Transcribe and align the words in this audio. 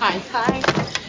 Hi. 0.00 0.18
Hi. 0.30 0.60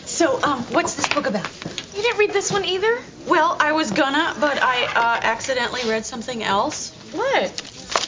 So, 0.05 0.41
um, 0.41 0.63
what's 0.73 0.95
this 0.95 1.07
book 1.09 1.27
about? 1.27 1.47
You 1.95 2.01
didn't 2.01 2.17
read 2.17 2.31
this 2.31 2.51
one 2.51 2.65
either? 2.65 2.97
Well, 3.27 3.55
I 3.59 3.71
was 3.73 3.91
gonna, 3.91 4.35
but 4.39 4.57
I 4.59 4.85
uh, 4.85 5.19
accidentally 5.21 5.81
read 5.87 6.07
something 6.07 6.41
else. 6.41 6.91
What? 7.11 7.51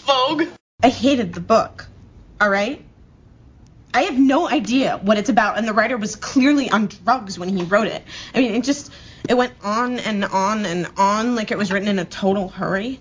Vogue. 0.08 0.48
I 0.82 0.90
hated 0.90 1.36
the 1.36 1.40
book. 1.40 1.86
All 2.40 2.50
right? 2.50 2.84
I 3.94 4.04
have 4.04 4.18
no 4.18 4.50
idea 4.50 4.98
what 5.04 5.20
it's 5.20 5.30
about, 5.30 5.60
and 5.60 5.68
the 5.68 5.74
writer 5.74 5.98
was 5.98 6.16
clearly 6.16 6.72
on 6.72 6.88
drugs 6.88 7.38
when 7.38 7.56
he 7.56 7.64
wrote 7.64 7.88
it. 7.88 8.04
I 8.34 8.40
mean, 8.40 8.56
it 8.56 8.64
just 8.64 8.92
it 9.30 9.36
went 9.36 9.54
on 9.64 10.00
and 10.00 10.26
on 10.26 10.66
and 10.66 10.88
on 10.98 11.36
like 11.36 11.52
it 11.52 11.60
was 11.60 11.72
written 11.72 11.90
in 11.90 12.00
a 12.00 12.06
total 12.06 12.48
hurry. 12.48 13.00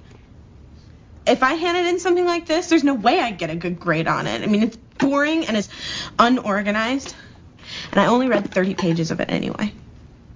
If 1.26 1.42
I 1.42 1.54
handed 1.54 1.86
in 1.86 1.98
something 1.98 2.26
like 2.26 2.44
this, 2.44 2.66
there's 2.68 2.84
no 2.84 2.94
way 2.94 3.20
I'd 3.20 3.38
get 3.38 3.48
a 3.48 3.56
good 3.56 3.80
grade 3.80 4.06
on 4.06 4.26
it. 4.26 4.42
I 4.42 4.46
mean, 4.46 4.64
it's 4.64 4.76
boring 4.98 5.46
and 5.46 5.56
it's 5.56 5.70
unorganized, 6.18 7.14
and 7.90 8.00
I 8.00 8.06
only 8.06 8.28
read 8.28 8.50
30 8.50 8.74
pages 8.74 9.10
of 9.10 9.20
it 9.20 9.30
anyway. 9.30 9.72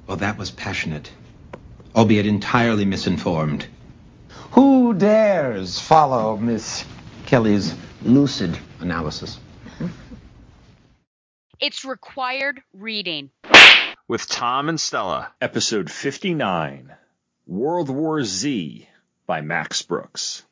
Well, 0.06 0.18
that 0.18 0.38
was 0.38 0.50
passionate, 0.50 1.10
albeit 1.94 2.26
entirely 2.26 2.84
misinformed. 2.84 3.66
Who 4.52 4.94
dares 4.94 5.80
follow 5.80 6.36
Miss 6.36 6.84
Kelly's 7.26 7.74
lucid 8.02 8.58
analysis? 8.80 9.38
It's 11.60 11.84
required 11.84 12.60
reading. 12.72 13.30
With 14.06 14.28
Tom 14.28 14.68
and 14.68 14.78
Stella. 14.78 15.32
Episode 15.40 15.90
59 15.90 16.94
World 17.46 17.88
War 17.88 18.22
Z 18.22 18.88
by 19.26 19.40
Max 19.40 19.80
Brooks. 19.82 20.44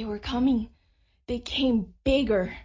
They 0.00 0.06
were 0.06 0.18
coming. 0.18 0.70
They 1.26 1.40
came 1.40 1.92
bigger. 2.04 2.56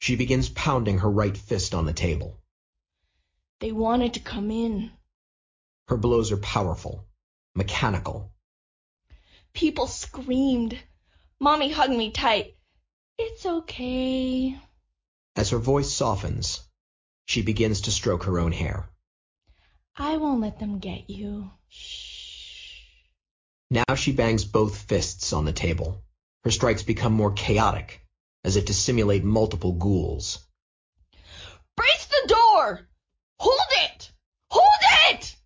She 0.00 0.16
begins 0.16 0.48
pounding 0.48 0.98
her 0.98 1.08
right 1.08 1.36
fist 1.36 1.72
on 1.72 1.86
the 1.86 1.92
table. 1.92 2.42
They 3.60 3.70
wanted 3.70 4.14
to 4.14 4.20
come 4.20 4.50
in. 4.50 4.90
Her 5.86 5.96
blows 5.96 6.32
are 6.32 6.38
powerful, 6.38 7.06
mechanical. 7.54 8.32
People 9.52 9.86
screamed. 9.86 10.76
Mommy 11.38 11.70
hugged 11.70 11.94
me 11.94 12.10
tight. 12.10 12.56
It's 13.16 13.46
okay. 13.46 14.58
As 15.36 15.50
her 15.50 15.58
voice 15.58 15.92
softens, 15.92 16.68
she 17.26 17.42
begins 17.42 17.82
to 17.82 17.92
stroke 17.92 18.24
her 18.24 18.40
own 18.40 18.50
hair. 18.50 18.90
I 19.96 20.16
won't 20.16 20.40
let 20.40 20.58
them 20.58 20.80
get 20.80 21.08
you. 21.10 21.52
Now 23.70 23.94
she 23.94 24.12
bangs 24.12 24.44
both 24.44 24.76
fists 24.76 25.32
on 25.32 25.44
the 25.44 25.52
table. 25.52 26.02
Her 26.44 26.50
strikes 26.50 26.82
become 26.82 27.12
more 27.12 27.32
chaotic, 27.32 28.04
as 28.44 28.56
if 28.56 28.64
to 28.66 28.74
simulate 28.74 29.22
multiple 29.22 29.72
ghouls. 29.72 30.38
Brace 31.76 32.06
the 32.06 32.28
door! 32.28 32.88
Hold 33.38 33.60
it! 33.84 34.10
Hold 34.50 34.66
it! 35.10 35.36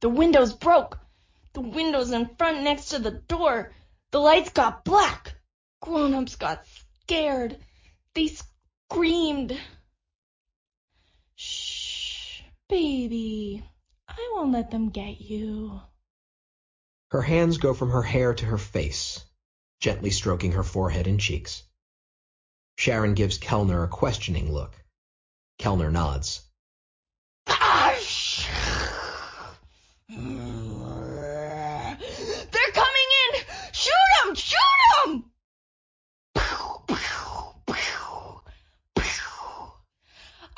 The 0.00 0.10
windows 0.10 0.52
broke. 0.52 0.98
The 1.54 1.62
windows 1.62 2.10
in 2.10 2.28
front 2.36 2.62
next 2.62 2.90
to 2.90 2.98
the 2.98 3.10
door. 3.10 3.72
The 4.10 4.20
lights 4.20 4.50
got 4.50 4.84
black. 4.84 5.34
Grown-ups 5.80 6.36
got 6.36 6.66
scared. 7.00 7.56
They 8.14 8.28
screamed. 8.28 9.58
Baby. 12.68 13.64
I 14.08 14.32
won't 14.34 14.50
let 14.50 14.72
them 14.72 14.90
get 14.90 15.20
you. 15.20 15.80
Her 17.12 17.22
hands 17.22 17.58
go 17.58 17.72
from 17.74 17.90
her 17.90 18.02
hair 18.02 18.34
to 18.34 18.44
her 18.44 18.58
face, 18.58 19.24
gently 19.78 20.10
stroking 20.10 20.52
her 20.52 20.64
forehead 20.64 21.06
and 21.06 21.20
cheeks. 21.20 21.62
Sharon 22.76 23.14
gives 23.14 23.38
Kellner 23.38 23.84
a 23.84 23.88
questioning 23.88 24.52
look. 24.52 24.74
Kellner 25.58 25.92
nods. 25.92 26.42
Gosh! 27.46 28.48
They're 30.08 30.18
coming 32.72 33.08
in! 33.22 33.40
Shoot 33.72 33.92
them! 34.24 34.34
Shoot 34.34 34.58
them! 35.04 35.24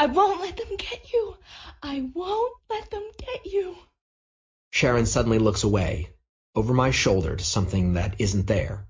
I 0.01 0.07
won't 0.07 0.41
let 0.41 0.57
them 0.57 0.77
get 0.77 1.13
you. 1.13 1.37
I 1.83 2.11
won't 2.13 2.57
let 2.69 2.91
them 2.91 3.09
get 3.19 3.47
you. 3.47 3.77
Sharon 4.71 5.07
suddenly 5.07 5.39
looks 5.39 5.63
away, 5.63 6.11
over 6.55 6.75
my 6.75 6.91
shoulder 6.91 7.37
to 7.37 7.45
something 7.45 7.95
that 7.95 8.17
isn't 8.21 8.47
there. 8.47 8.89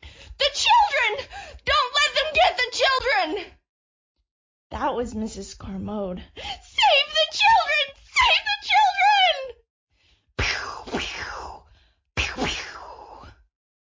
The 0.00 0.50
children! 0.54 1.28
Don't 1.64 1.94
let 1.94 2.14
them 2.14 2.32
get 2.34 2.56
the 2.56 2.76
children! 2.76 3.52
That 4.70 4.94
was 4.94 5.14
Mrs. 5.14 5.56
Carmode. 5.56 6.22
Save 6.36 7.08
the 7.14 7.26
children! 7.32 7.94
Save 8.04 8.44
the 8.44 8.66
children! 8.68 9.56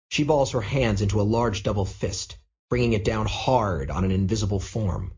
She 0.08 0.24
balls 0.24 0.50
her 0.50 0.60
hands 0.60 1.02
into 1.02 1.20
a 1.20 1.22
large 1.22 1.62
double 1.62 1.84
fist, 1.84 2.36
bringing 2.68 2.94
it 2.94 3.04
down 3.04 3.26
hard 3.26 3.90
on 3.90 4.04
an 4.04 4.10
invisible 4.10 4.58
form. 4.58 5.12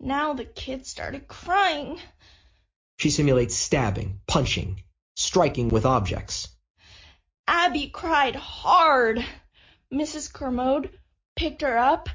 Now 0.00 0.34
the 0.34 0.44
kids 0.44 0.88
started 0.90 1.28
crying. 1.28 1.98
She 2.98 3.10
simulates 3.10 3.54
stabbing, 3.54 4.20
punching, 4.26 4.82
striking 5.16 5.68
with 5.68 5.86
objects. 5.86 6.48
Abby 7.46 7.88
cried 7.88 8.36
hard. 8.36 9.24
Mrs. 9.92 10.32
Kermode 10.32 10.98
picked 11.36 11.62
her 11.62 11.76
up. 11.76 12.08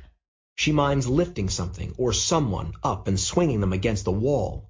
She 0.56 0.72
minds 0.72 1.08
lifting 1.08 1.50
something 1.50 1.94
or 1.98 2.12
someone 2.14 2.74
up 2.84 3.08
and 3.08 3.20
swinging 3.20 3.62
them 3.62 3.74
against 3.74 4.06
the 4.06 4.12
wall. 4.12 4.70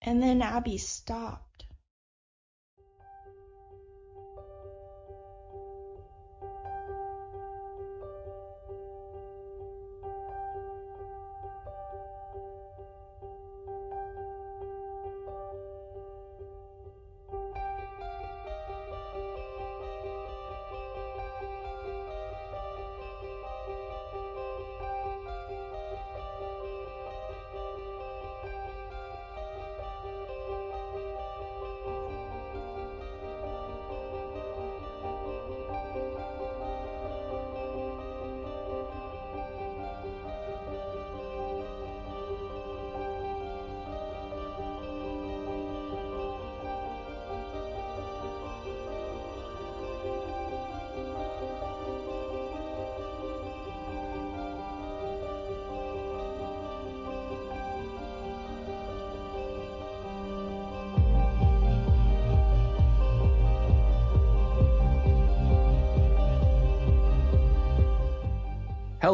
And 0.00 0.22
then 0.22 0.42
Abby 0.42 0.78
stopped. 0.78 1.45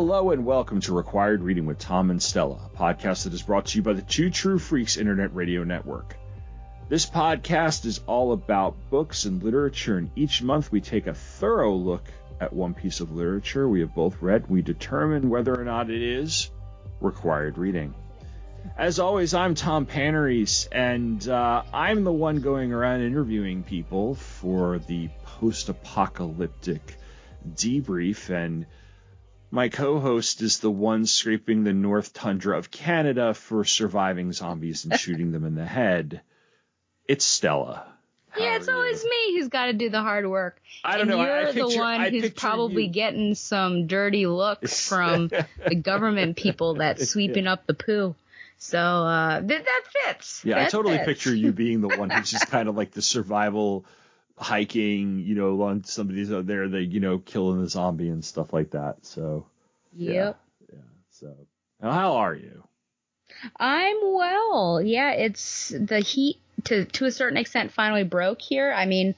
Hello 0.04 0.32
and 0.32 0.44
welcome 0.44 0.80
to 0.80 0.92
Required 0.92 1.42
Reading 1.42 1.64
with 1.64 1.78
Tom 1.78 2.10
and 2.10 2.20
Stella, 2.20 2.58
a 2.66 2.76
podcast 2.76 3.22
that 3.22 3.34
is 3.34 3.42
brought 3.42 3.66
to 3.66 3.78
you 3.78 3.82
by 3.84 3.92
the 3.92 4.02
Two 4.02 4.30
True 4.30 4.58
Freaks 4.58 4.96
Internet 4.96 5.32
Radio 5.32 5.62
Network. 5.62 6.16
This 6.88 7.06
podcast 7.06 7.84
is 7.84 8.00
all 8.08 8.32
about 8.32 8.90
books 8.90 9.26
and 9.26 9.40
literature, 9.40 9.98
and 9.98 10.10
each 10.16 10.42
month 10.42 10.72
we 10.72 10.80
take 10.80 11.06
a 11.06 11.14
thorough 11.14 11.76
look 11.76 12.02
at 12.40 12.52
one 12.52 12.74
piece 12.74 12.98
of 12.98 13.12
literature 13.12 13.68
we 13.68 13.78
have 13.78 13.94
both 13.94 14.20
read. 14.20 14.50
We 14.50 14.60
determine 14.60 15.30
whether 15.30 15.56
or 15.56 15.62
not 15.62 15.88
it 15.88 16.02
is 16.02 16.50
required 17.00 17.56
reading. 17.56 17.94
As 18.76 18.98
always, 18.98 19.34
I'm 19.34 19.54
Tom 19.54 19.86
Paneris, 19.86 20.66
and 20.72 21.26
uh, 21.28 21.62
I'm 21.72 22.02
the 22.02 22.12
one 22.12 22.40
going 22.40 22.72
around 22.72 23.02
interviewing 23.02 23.62
people 23.62 24.16
for 24.16 24.80
the 24.80 25.10
post 25.24 25.68
apocalyptic 25.68 26.96
debrief. 27.54 28.30
And 28.30 28.66
My 29.54 29.68
co-host 29.68 30.40
is 30.40 30.60
the 30.60 30.70
one 30.70 31.04
scraping 31.04 31.62
the 31.62 31.74
North 31.74 32.14
Tundra 32.14 32.56
of 32.56 32.70
Canada 32.70 33.34
for 33.34 33.64
surviving 33.66 34.32
zombies 34.32 34.86
and 34.86 34.98
shooting 34.98 35.30
them 35.30 35.44
in 35.44 35.54
the 35.54 35.66
head. 35.66 36.22
It's 37.06 37.24
Stella. 37.26 37.84
How 38.30 38.42
yeah, 38.42 38.56
it's 38.56 38.66
are 38.66 38.70
you? 38.72 38.76
always 38.78 39.04
me 39.04 39.34
who's 39.38 39.48
got 39.48 39.66
to 39.66 39.74
do 39.74 39.90
the 39.90 40.00
hard 40.00 40.26
work. 40.26 40.58
I 40.82 40.92
don't 40.92 41.02
and 41.02 41.10
know. 41.10 41.22
You're 41.22 41.48
I 41.48 41.52
the 41.52 41.64
picture- 41.66 41.78
one 41.80 42.00
I 42.00 42.08
who's 42.08 42.30
probably 42.30 42.84
you. 42.86 42.90
getting 42.92 43.34
some 43.34 43.86
dirty 43.86 44.26
looks 44.26 44.88
from 44.88 45.28
the 45.28 45.74
government 45.74 46.38
people 46.38 46.74
that's 46.76 47.10
sweeping 47.10 47.46
up 47.46 47.66
the 47.66 47.74
poo. 47.74 48.14
So 48.56 48.78
uh, 48.78 49.40
th- 49.40 49.64
that 49.64 49.82
fits. 50.06 50.42
Yeah, 50.46 50.64
I 50.64 50.68
totally 50.70 50.96
fits. 50.96 51.06
picture 51.06 51.34
you 51.34 51.52
being 51.52 51.82
the 51.82 51.88
one 51.88 52.08
who's 52.08 52.30
just 52.30 52.46
kind 52.50 52.70
of 52.70 52.76
like 52.76 52.92
the 52.92 53.02
survival 53.02 53.84
hiking, 54.38 55.20
you 55.20 55.34
know, 55.34 55.60
on 55.62 55.84
somebody's 55.84 56.32
out 56.32 56.46
there, 56.46 56.68
they, 56.68 56.80
you 56.80 57.00
know, 57.00 57.18
killing 57.18 57.60
the 57.60 57.68
zombie 57.68 58.08
and 58.08 58.24
stuff 58.24 58.52
like 58.52 58.70
that. 58.70 59.04
So, 59.04 59.46
Yep. 59.94 60.40
yeah. 60.72 60.78
So, 61.10 61.34
now 61.80 61.92
how 61.92 62.16
are 62.16 62.34
you? 62.34 62.64
I'm 63.56 63.96
well. 64.02 64.80
Yeah, 64.82 65.12
it's 65.12 65.68
the 65.68 66.00
heat 66.00 66.38
to 66.64 66.84
to 66.84 67.06
a 67.06 67.10
certain 67.10 67.38
extent 67.38 67.72
finally 67.72 68.04
broke 68.04 68.40
here. 68.40 68.72
I 68.72 68.86
mean, 68.86 69.14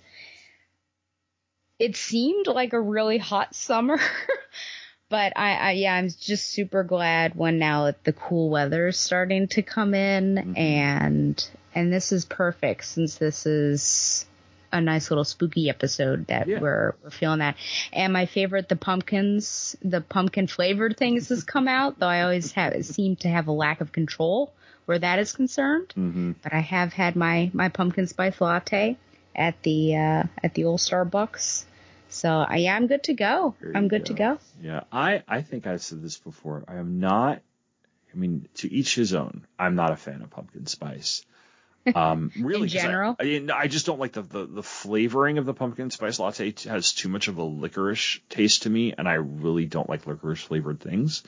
it 1.78 1.96
seemed 1.96 2.46
like 2.46 2.72
a 2.72 2.80
really 2.80 3.18
hot 3.18 3.54
summer, 3.54 3.98
but 5.08 5.32
I, 5.36 5.54
I 5.54 5.70
yeah, 5.72 5.94
I'm 5.94 6.08
just 6.08 6.50
super 6.50 6.84
glad 6.84 7.34
when 7.34 7.58
now 7.58 7.84
that 7.84 8.04
the 8.04 8.12
cool 8.12 8.50
weather 8.50 8.88
is 8.88 8.98
starting 8.98 9.48
to 9.48 9.62
come 9.62 9.94
in 9.94 10.36
mm-hmm. 10.36 10.56
and 10.56 11.48
and 11.74 11.92
this 11.92 12.12
is 12.12 12.24
perfect 12.24 12.84
since 12.84 13.16
this 13.16 13.46
is 13.46 14.26
a 14.74 14.80
nice 14.80 15.10
little 15.10 15.24
spooky 15.24 15.70
episode 15.70 16.26
that 16.26 16.46
Yeah. 16.48 16.60
we're 16.60 16.94
we're 17.02 17.10
feeling 17.10 17.38
that. 17.38 17.56
And 17.92 18.12
my 18.12 18.26
favorite, 18.26 18.68
the 18.68 18.76
pumpkins, 18.76 19.76
the 19.82 20.00
pumpkin 20.00 20.46
flavored 20.46 20.96
things 20.96 21.28
has 21.28 21.44
come 21.44 21.68
out. 21.68 21.98
Though 21.98 22.08
I 22.08 22.22
always 22.22 22.52
have 22.52 22.84
seem 22.84 23.16
to 23.16 23.28
have 23.28 23.46
a 23.46 23.52
lack 23.52 23.80
of 23.80 23.92
control 23.92 24.52
where 24.86 24.98
that 24.98 25.18
is 25.18 25.32
concerned. 25.32 25.88
Mm-hmm. 25.96 26.32
But 26.42 26.52
I 26.52 26.60
have 26.60 26.92
had 26.92 27.16
my 27.16 27.50
my 27.54 27.68
pumpkin 27.68 28.06
spice 28.06 28.40
latte 28.40 28.96
at 29.34 29.62
the 29.62 29.96
uh, 29.96 30.22
at 30.42 30.54
the 30.54 30.64
old 30.64 30.80
Starbucks. 30.80 31.64
So 32.08 32.28
uh, 32.30 32.54
yeah, 32.54 32.76
I'm 32.76 32.86
good 32.86 33.04
to 33.04 33.14
go. 33.14 33.54
There 33.60 33.72
I'm 33.74 33.88
good 33.88 34.06
to 34.06 34.14
go. 34.14 34.38
Yeah, 34.62 34.82
I, 34.92 35.22
I 35.26 35.42
think 35.42 35.66
I 35.66 35.76
said 35.78 36.00
this 36.02 36.16
before. 36.18 36.62
I 36.68 36.76
am 36.76 37.00
not, 37.00 37.42
I 38.12 38.16
mean, 38.16 38.46
to 38.56 38.72
each 38.72 38.94
his 38.94 39.14
own. 39.14 39.46
I'm 39.58 39.74
not 39.74 39.90
a 39.90 39.96
fan 39.96 40.22
of 40.22 40.30
pumpkin 40.30 40.66
spice. 40.66 41.24
Um, 41.94 42.30
really, 42.40 42.62
In 42.68 42.68
'cause 42.72 42.76
I- 42.76 42.86
general? 42.86 43.16
I, 43.20 43.46
I, 43.54 43.66
just 43.68 43.86
don't 43.86 43.98
like 43.98 44.12
the, 44.12 44.22
the, 44.22 44.46
the 44.46 44.62
flavoring 44.62 45.38
of 45.38 45.46
the 45.46 45.54
pumpkin 45.54 45.90
spice 45.90 46.18
latte 46.18 46.52
t- 46.52 46.68
has 46.68 46.92
too 46.92 47.08
much 47.08 47.28
of 47.28 47.38
a 47.38 47.42
licorice 47.42 48.20
taste 48.28 48.62
to 48.62 48.70
me, 48.70 48.94
and 48.96 49.08
I 49.08 49.14
really 49.14 49.66
don't 49.66 49.88
like 49.88 50.06
licorice 50.06 50.40
flavored 50.42 50.80
things. 50.80 51.22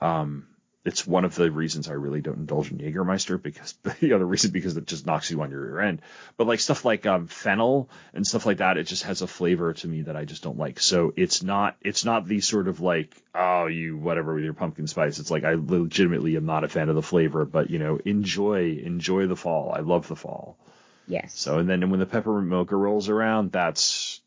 Um, 0.00 0.46
it's 0.84 1.06
one 1.06 1.24
of 1.24 1.34
the 1.34 1.50
reasons 1.50 1.88
I 1.88 1.94
really 1.94 2.20
don't 2.20 2.36
indulge 2.36 2.70
in 2.70 2.78
Jägermeister 2.78 3.40
because 3.40 3.72
the 4.00 4.12
other 4.12 4.26
reason 4.26 4.50
because 4.50 4.76
it 4.76 4.86
just 4.86 5.06
knocks 5.06 5.30
you 5.30 5.40
on 5.40 5.50
your 5.50 5.60
rear 5.60 5.80
end. 5.80 6.02
But 6.36 6.46
like 6.46 6.60
stuff 6.60 6.84
like 6.84 7.06
um, 7.06 7.26
fennel 7.26 7.88
and 8.12 8.26
stuff 8.26 8.44
like 8.44 8.58
that, 8.58 8.76
it 8.76 8.84
just 8.84 9.04
has 9.04 9.22
a 9.22 9.26
flavor 9.26 9.72
to 9.72 9.88
me 9.88 10.02
that 10.02 10.16
I 10.16 10.26
just 10.26 10.42
don't 10.42 10.58
like. 10.58 10.80
So 10.80 11.12
it's 11.16 11.42
not 11.42 11.76
it's 11.80 12.04
not 12.04 12.26
the 12.26 12.40
sort 12.40 12.68
of 12.68 12.80
like 12.80 13.16
oh 13.34 13.66
you 13.66 13.96
whatever 13.96 14.34
with 14.34 14.44
your 14.44 14.52
pumpkin 14.52 14.86
spice. 14.86 15.18
It's 15.18 15.30
like 15.30 15.44
I 15.44 15.54
legitimately 15.54 16.36
am 16.36 16.46
not 16.46 16.64
a 16.64 16.68
fan 16.68 16.90
of 16.90 16.96
the 16.96 17.02
flavor, 17.02 17.46
but 17.46 17.70
you 17.70 17.78
know 17.78 17.98
enjoy 18.04 18.78
enjoy 18.82 19.26
the 19.26 19.36
fall. 19.36 19.72
I 19.74 19.80
love 19.80 20.06
the 20.08 20.16
fall. 20.16 20.58
Yes. 21.06 21.32
So 21.38 21.58
and 21.58 21.68
then 21.68 21.90
when 21.90 22.00
the 22.00 22.06
peppermint 22.06 22.48
mocha 22.48 22.76
rolls 22.76 23.08
around, 23.08 23.52
that's 23.52 24.20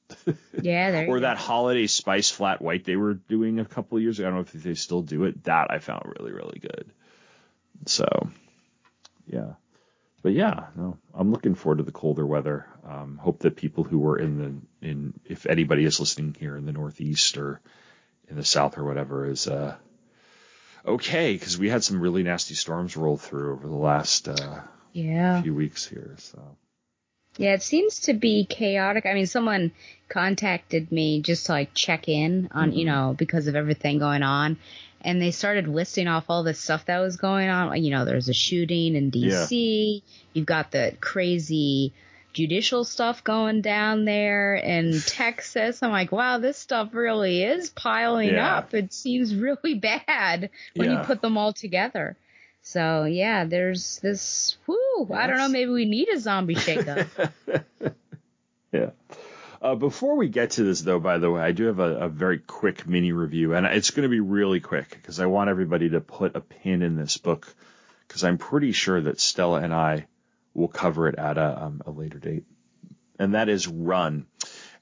yeah, 0.61 1.05
or 1.07 1.21
that 1.21 1.37
holiday 1.37 1.87
spice 1.87 2.29
flat 2.29 2.61
white 2.61 2.85
they 2.85 2.95
were 2.95 3.13
doing 3.13 3.59
a 3.59 3.65
couple 3.65 3.97
of 3.97 4.03
years 4.03 4.19
ago. 4.19 4.27
I 4.27 4.31
don't 4.31 4.37
know 4.39 4.59
if 4.59 4.63
they 4.63 4.73
still 4.73 5.01
do 5.01 5.25
it. 5.25 5.43
That 5.43 5.71
I 5.71 5.79
found 5.79 6.03
really, 6.17 6.31
really 6.31 6.59
good. 6.59 6.89
So, 7.85 8.05
yeah. 9.25 9.53
But 10.23 10.33
yeah, 10.33 10.67
no, 10.75 10.97
I'm 11.13 11.31
looking 11.31 11.55
forward 11.55 11.77
to 11.77 11.83
the 11.83 11.91
colder 11.91 12.25
weather. 12.25 12.65
Um, 12.85 13.17
hope 13.17 13.39
that 13.39 13.55
people 13.55 13.83
who 13.83 13.99
were 13.99 14.17
in 14.17 14.37
the 14.81 14.87
in 14.87 15.13
if 15.25 15.45
anybody 15.45 15.85
is 15.85 15.99
listening 15.99 16.35
here 16.39 16.57
in 16.57 16.65
the 16.65 16.71
Northeast 16.73 17.37
or 17.37 17.61
in 18.27 18.35
the 18.35 18.43
South 18.43 18.77
or 18.77 18.83
whatever 18.83 19.29
is 19.29 19.47
uh 19.47 19.75
okay 20.85 21.33
because 21.33 21.57
we 21.57 21.69
had 21.69 21.83
some 21.83 22.01
really 22.01 22.23
nasty 22.23 22.55
storms 22.55 22.97
roll 22.97 23.17
through 23.17 23.53
over 23.53 23.67
the 23.67 23.75
last 23.75 24.27
uh, 24.27 24.61
Yeah. 24.91 25.41
few 25.41 25.53
weeks 25.53 25.85
here. 25.85 26.15
So 26.17 26.57
Yeah, 27.37 27.53
it 27.53 27.63
seems 27.63 28.01
to 28.01 28.13
be 28.13 28.45
chaotic. 28.45 29.05
I 29.05 29.13
mean, 29.13 29.27
someone 29.27 29.71
contacted 30.09 30.91
me 30.91 31.21
just 31.21 31.45
to 31.47 31.51
like 31.51 31.73
check 31.73 32.07
in 32.07 32.49
on, 32.51 32.73
you 32.73 32.85
mm-hmm. 32.85 32.95
know, 32.95 33.15
because 33.17 33.47
of 33.47 33.55
everything 33.55 33.99
going 33.99 34.23
on. 34.23 34.57
And 35.01 35.21
they 35.21 35.31
started 35.31 35.67
listing 35.67 36.07
off 36.07 36.25
all 36.29 36.43
this 36.43 36.59
stuff 36.59 36.85
that 36.85 36.99
was 36.99 37.17
going 37.17 37.49
on. 37.49 37.81
You 37.83 37.91
know, 37.91 38.03
there's 38.03 38.29
a 38.29 38.33
shooting 38.33 38.95
in 38.95 39.11
DC. 39.11 40.01
You've 40.33 40.45
got 40.45 40.71
the 40.71 40.95
crazy 40.99 41.93
judicial 42.33 42.83
stuff 42.83 43.23
going 43.23 43.61
down 43.61 44.05
there 44.05 44.55
in 44.55 44.99
Texas. 45.05 45.81
I'm 45.81 45.91
like, 45.91 46.11
wow, 46.11 46.39
this 46.39 46.57
stuff 46.57 46.93
really 46.93 47.43
is 47.43 47.69
piling 47.69 48.33
Yeah. 48.33 48.57
up. 48.57 48.73
It 48.73 48.91
seems 48.91 49.35
really 49.35 49.73
bad 50.07 50.49
when 50.75 50.91
you 50.91 50.97
put 50.99 51.21
them 51.21 51.37
all 51.37 51.53
together. 51.53 52.17
So 52.67 53.05
yeah, 53.05 53.45
there's 53.45 53.99
this. 53.99 54.57
Whoo! 54.67 55.09
I 55.13 55.27
don't 55.27 55.37
know. 55.37 55.47
Maybe 55.47 55.71
we 55.71 55.85
need 55.85 56.09
a 56.09 56.19
zombie 56.19 56.55
shakeup. 56.55 57.31
Yeah. 58.73 58.89
Uh, 59.61 59.75
before 59.75 60.17
we 60.17 60.27
get 60.27 60.51
to 60.51 60.63
this, 60.63 60.81
though, 60.81 60.99
by 60.99 61.17
the 61.19 61.31
way, 61.31 61.41
I 61.41 61.53
do 61.53 61.67
have 61.67 61.79
a, 61.79 61.95
a 61.95 62.09
very 62.09 62.37
quick 62.37 62.85
mini 62.85 63.13
review, 63.13 63.55
and 63.55 63.65
it's 63.65 63.91
going 63.91 64.03
to 64.03 64.09
be 64.09 64.19
really 64.19 64.59
quick 64.59 64.89
because 64.89 65.21
I 65.21 65.27
want 65.27 65.49
everybody 65.49 65.89
to 65.91 66.01
put 66.01 66.35
a 66.35 66.41
pin 66.41 66.81
in 66.81 66.97
this 66.97 67.17
book 67.17 67.47
because 68.07 68.25
I'm 68.25 68.37
pretty 68.37 68.73
sure 68.73 68.99
that 68.99 69.21
Stella 69.21 69.61
and 69.61 69.73
I 69.73 70.07
will 70.53 70.67
cover 70.67 71.07
it 71.07 71.15
at 71.17 71.37
a, 71.37 71.63
um, 71.63 71.81
a 71.85 71.91
later 71.91 72.19
date. 72.19 72.43
And 73.17 73.33
that 73.33 73.47
is 73.47 73.67
Run. 73.67 74.27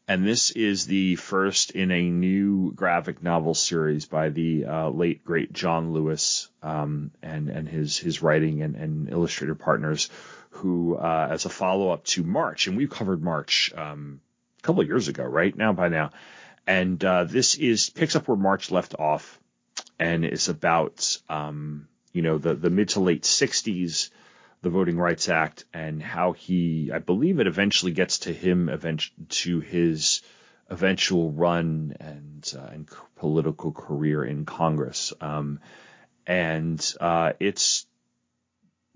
And 0.07 0.25
this 0.25 0.52
is 0.52 0.86
the 0.86 1.16
first 1.16 1.72
in 1.72 1.90
a 1.90 2.10
new 2.10 2.72
graphic 2.74 3.24
novel 3.24 3.56
series 3.56 4.06
by 4.06 4.30
the 4.30 4.66
uh, 4.66 4.90
late 4.90 5.25
great 5.25 5.52
John 5.52 5.94
Lewis 5.94 6.48
um, 6.62 7.12
and 7.24 7.50
and 7.50 7.68
his 7.68 7.98
his 7.98 8.22
writing 8.22 8.62
and, 8.62 8.75
and 8.75 9.10
illustrator 9.10 9.56
partners, 9.56 10.10
who 10.52 10.96
uh, 10.96 11.28
as 11.31 11.46
a 11.46 11.50
follow 11.50 11.90
up 11.90 12.04
to 12.06 12.24
March, 12.24 12.68
and 12.68 12.78
we've 12.78 12.90
covered 12.90 13.24
March 13.24 13.74
um, 13.75 14.22
a 14.60 14.62
couple 14.62 14.81
of 14.81 14.88
years 14.88 15.07
ago, 15.07 15.24
right? 15.24 15.56
Now 15.56 15.74
by 15.74 15.90
now, 15.90 16.12
and 16.68 17.04
uh, 17.04 17.24
this 17.24 17.56
is 17.56 17.90
picks 17.90 18.16
up 18.16 18.28
where 18.28 18.38
March 18.38 18.69
left 18.69 18.94
off, 19.00 19.40
and 19.98 20.24
is 20.24 20.50
about 20.50 21.18
um, 21.30 21.88
you 22.13 22.22
know 22.22 22.38
the 22.38 22.54
the 22.54 22.69
mid 22.69 22.90
to 22.90 23.00
late 23.00 23.24
'60s 23.24 24.12
the 24.66 24.72
Voting 24.72 24.98
Rights 24.98 25.30
Act 25.30 25.64
and 25.76 26.02
how 26.02 26.32
he, 26.32 26.90
I 26.92 26.98
believe 26.98 27.40
it 27.40 27.46
eventually 27.46 27.92
gets 27.92 28.18
to 28.26 28.34
him 28.34 28.68
event- 28.68 29.12
to 29.30 29.60
his 29.60 30.24
eventual 30.68 31.31
run 31.31 31.95
and, 32.00 32.54
uh, 32.57 32.69
and 32.74 32.90
political 33.16 33.72
career 33.72 34.26
in 34.26 34.44
Congress. 34.44 35.14
Um, 35.22 35.60
and 36.26 36.84
uh, 37.00 37.34
it's 37.40 37.86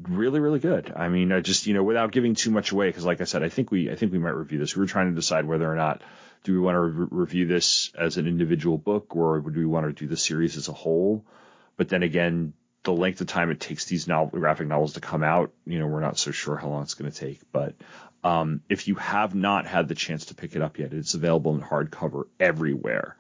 really, 0.02 0.40
really 0.40 0.58
good. 0.58 0.92
I 0.96 1.08
mean, 1.08 1.32
I 1.32 1.42
just, 1.42 1.68
you 1.68 1.76
know, 1.76 1.84
without 1.84 2.12
giving 2.12 2.34
too 2.34 2.50
much 2.50 2.72
away, 2.72 2.90
because 2.90 3.06
like 3.06 3.22
I 3.22 3.26
said, 3.26 3.44
I 3.44 3.50
think 3.50 3.70
we, 3.70 3.92
I 3.92 3.96
think 3.96 4.12
we 4.12 4.18
might 4.18 4.32
review 4.32 4.58
this. 4.58 4.76
We 4.76 4.80
were 4.80 4.88
trying 4.88 5.12
to 5.12 5.16
decide 5.16 5.46
whether 5.46 5.72
or 5.72 5.76
not 5.76 6.02
do 6.46 6.54
we 6.54 6.60
want 6.60 6.78
to 6.78 6.80
re- 6.80 7.08
review 7.12 7.46
this 7.46 7.92
as 7.96 8.18
an 8.18 8.26
individual 8.26 8.80
book 8.80 9.16
or 9.16 9.40
do 9.40 9.60
we 9.60 9.68
want 9.68 9.86
to 9.86 9.94
do 9.94 10.08
the 10.08 10.18
series 10.18 10.58
as 10.58 10.68
a 10.68 10.74
whole? 10.74 11.28
But 11.78 11.90
then 11.90 12.02
again, 12.02 12.54
the 12.84 12.94
length 12.94 13.22
of 13.22 13.28
time 13.28 13.52
it 13.52 13.60
takes 13.60 13.86
these 13.86 14.08
novel, 14.08 14.40
graphic 14.40 14.68
novels 14.68 14.94
to 14.94 15.02
come 15.02 15.24
out, 15.24 15.52
you 15.66 15.80
know, 15.80 15.88
we're 15.88 16.00
not 16.00 16.18
so 16.18 16.32
sure 16.32 16.56
how 16.56 16.70
long 16.70 16.84
it's 16.84 16.94
going 16.94 17.12
to 17.12 17.18
take. 17.18 17.40
But 17.52 17.76
um, 18.24 18.62
if 18.70 18.88
you 18.88 18.96
have 18.96 19.36
not 19.36 19.68
had 19.68 19.88
the 19.88 19.96
chance 19.96 20.26
to 20.28 20.36
pick 20.36 20.56
it 20.56 20.62
up 20.62 20.80
yet, 20.80 20.94
it's 20.94 21.14
available 21.14 21.56
in 21.56 21.62
hardcover 21.62 22.26
everywhere. 22.40 23.18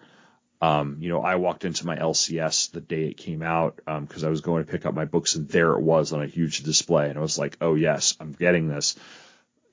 Um, 0.61 0.97
you 0.99 1.09
know, 1.09 1.21
I 1.21 1.35
walked 1.35 1.63
into 1.63 1.85
my 1.85 1.95
LCS 1.95 2.71
the 2.71 2.81
day 2.81 3.05
it 3.05 3.17
came 3.17 3.41
out 3.41 3.79
because 3.85 4.25
I 4.25 4.29
was 4.29 4.41
going 4.41 4.65
to 4.65 4.71
pick 4.71 4.85
up 4.85 4.93
my 4.93 5.05
books, 5.05 5.35
and 5.35 5.47
there 5.47 5.71
it 5.73 5.81
was 5.81 6.11
on 6.11 6.21
a 6.21 6.27
huge 6.27 6.63
display, 6.63 7.09
and 7.09 7.17
I 7.17 7.21
was 7.21 7.37
like, 7.37 7.55
"Oh 7.61 7.75
yes, 7.75 8.17
I'm 8.19 8.33
getting 8.33 8.67
this. 8.67 8.97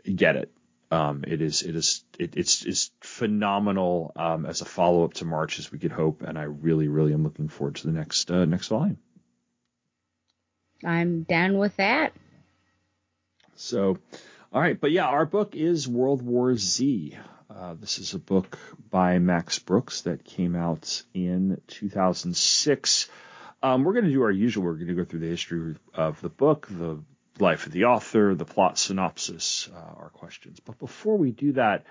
Get 0.05 0.37
it." 0.37 0.52
Um, 0.93 1.25
it 1.26 1.43
is 1.43 1.62
it 1.62 1.75
is 1.75 2.05
it, 2.21 2.37
it's 2.37 2.64
it's 2.64 2.93
phenomenal 3.00 4.12
um, 4.14 4.47
as 4.47 4.61
a 4.61 4.64
follow 4.64 5.05
up 5.05 5.14
to 5.14 5.25
March 5.25 5.59
as 5.59 5.73
we 5.73 5.81
could 5.81 5.90
hope, 5.90 6.23
and 6.23 6.38
I 6.38 6.45
really 6.45 6.87
really 6.87 7.12
am 7.12 7.25
looking 7.25 7.49
forward 7.49 7.75
to 7.76 7.88
the 7.88 7.93
next 7.93 8.31
uh, 8.31 8.45
next 8.45 8.69
volume. 8.69 8.99
I'm 10.85 11.23
down 11.23 11.59
with 11.59 11.76
that. 11.76 12.12
So, 13.54 13.99
all 14.52 14.61
right, 14.61 14.78
but 14.78 14.90
yeah, 14.90 15.06
our 15.06 15.26
book 15.26 15.54
is 15.54 15.88
World 15.88 16.23
War 16.23 16.56
Z. 16.56 17.16
Uh, 17.49 17.75
this 17.75 17.99
is 17.99 18.14
a 18.14 18.18
book 18.18 18.59
by 18.90 19.18
Max 19.18 19.59
Brooks 19.59 20.02
that 20.02 20.25
came 20.25 20.54
out 20.54 21.02
in 21.14 21.61
2006. 21.68 23.09
Um, 23.62 23.85
we're 23.85 23.95
going 23.95 24.04
to 24.04 24.11
do 24.11 24.23
our 24.23 24.30
usual. 24.30 24.64
We're 24.64 24.75
going 24.75 24.88
to 24.88 24.95
go 24.95 25.04
through 25.04 25.21
the 25.21 25.28
history 25.28 25.76
of 25.95 26.21
the 26.21 26.28
book, 26.28 26.66
the 26.71 27.02
life 27.38 27.66
of 27.66 27.73
the 27.73 27.85
author, 27.85 28.35
the 28.35 28.45
plot 28.45 28.78
synopsis, 28.78 29.71
uh, 29.75 30.00
our 30.00 30.11
questions. 30.11 30.61
But 30.61 30.78
before 30.78 31.16
we 31.16 31.30
do 31.30 31.52
that, 31.52 31.85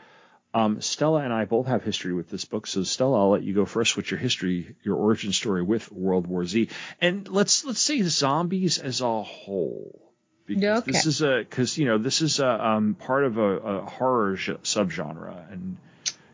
Um, 0.55 0.79
Stella 0.79 1.19
and 1.21 1.33
I 1.33 1.43
both 1.43 1.67
have 1.67 1.83
history 1.83 2.13
with 2.13 2.29
this 2.29 2.45
book, 2.45 2.65
so 2.65 2.83
Stella, 2.83 3.19
I'll 3.19 3.29
let 3.31 3.43
you 3.43 3.53
go 3.53 3.65
first. 3.65 3.97
with 3.97 4.09
your 4.09 4.17
history, 4.17 4.75
your 4.83 4.95
origin 4.95 5.33
story 5.33 5.62
with 5.62 5.91
World 5.91 6.27
War 6.27 6.45
Z? 6.45 6.69
And 7.01 7.27
let's 7.27 7.65
let's 7.65 7.81
say 7.81 8.01
zombies 8.03 8.77
as 8.77 9.01
a 9.01 9.21
whole, 9.21 10.13
because 10.45 10.79
Okay. 10.79 10.91
this 10.91 11.05
is 11.05 11.21
a 11.21 11.39
because 11.39 11.77
you 11.77 11.85
know 11.85 11.97
this 11.97 12.21
is 12.21 12.39
a 12.39 12.67
um, 12.67 12.93
part 12.95 13.25
of 13.25 13.38
a, 13.38 13.41
a 13.57 13.81
horror 13.85 14.38
j- 14.38 14.53
subgenre, 14.63 15.51
and 15.51 15.75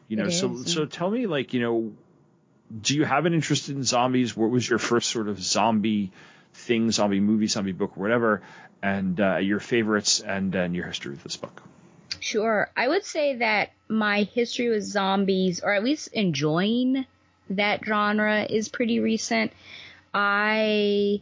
you 0.08 0.18
know 0.18 0.28
It 0.28 0.34
so 0.34 0.52
is, 0.54 0.72
so 0.72 0.86
tell 0.86 1.10
me 1.10 1.26
like 1.26 1.56
you 1.56 1.62
know, 1.62 1.94
do 2.80 2.96
you 2.96 3.06
have 3.06 3.26
an 3.26 3.34
interest 3.34 3.70
in 3.70 3.84
zombies? 3.84 4.38
What 4.38 4.52
was 4.52 4.70
your 4.70 4.78
first 4.80 5.10
sort 5.10 5.30
of 5.30 5.42
zombie 5.42 6.12
thing, 6.54 6.92
zombie 6.92 7.22
movie, 7.22 7.48
zombie 7.48 7.72
book, 7.72 7.98
whatever, 7.98 8.44
and 8.84 9.20
uh, 9.20 9.38
your 9.38 9.60
favorites 9.60 10.20
and 10.20 10.54
and 10.54 10.76
your 10.76 10.86
history 10.86 11.10
with 11.12 11.24
this 11.24 11.38
book? 11.38 11.64
Sure. 12.22 12.70
I 12.78 12.88
would 12.88 13.04
say 13.04 13.38
that 13.38 13.72
my 13.90 14.24
history 14.24 14.70
with 14.70 14.84
zombies, 14.84 15.60
or 15.60 15.74
at 15.74 15.84
least 15.84 16.10
enjoying 16.14 17.06
that 17.50 17.84
genre, 17.84 18.44
is 18.44 18.70
pretty 18.70 19.00
recent. 19.00 19.52
I 20.14 21.22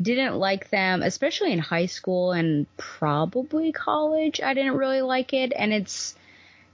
didn't 0.00 0.36
like 0.36 0.70
them, 0.70 1.02
especially 1.02 1.52
in 1.52 1.58
high 1.58 1.86
school 1.86 2.30
and 2.30 2.66
probably 2.76 3.72
college. 3.72 4.40
I 4.40 4.54
didn't 4.54 4.76
really 4.76 5.02
like 5.02 5.32
it. 5.32 5.52
And 5.54 5.72
it's 5.72 6.14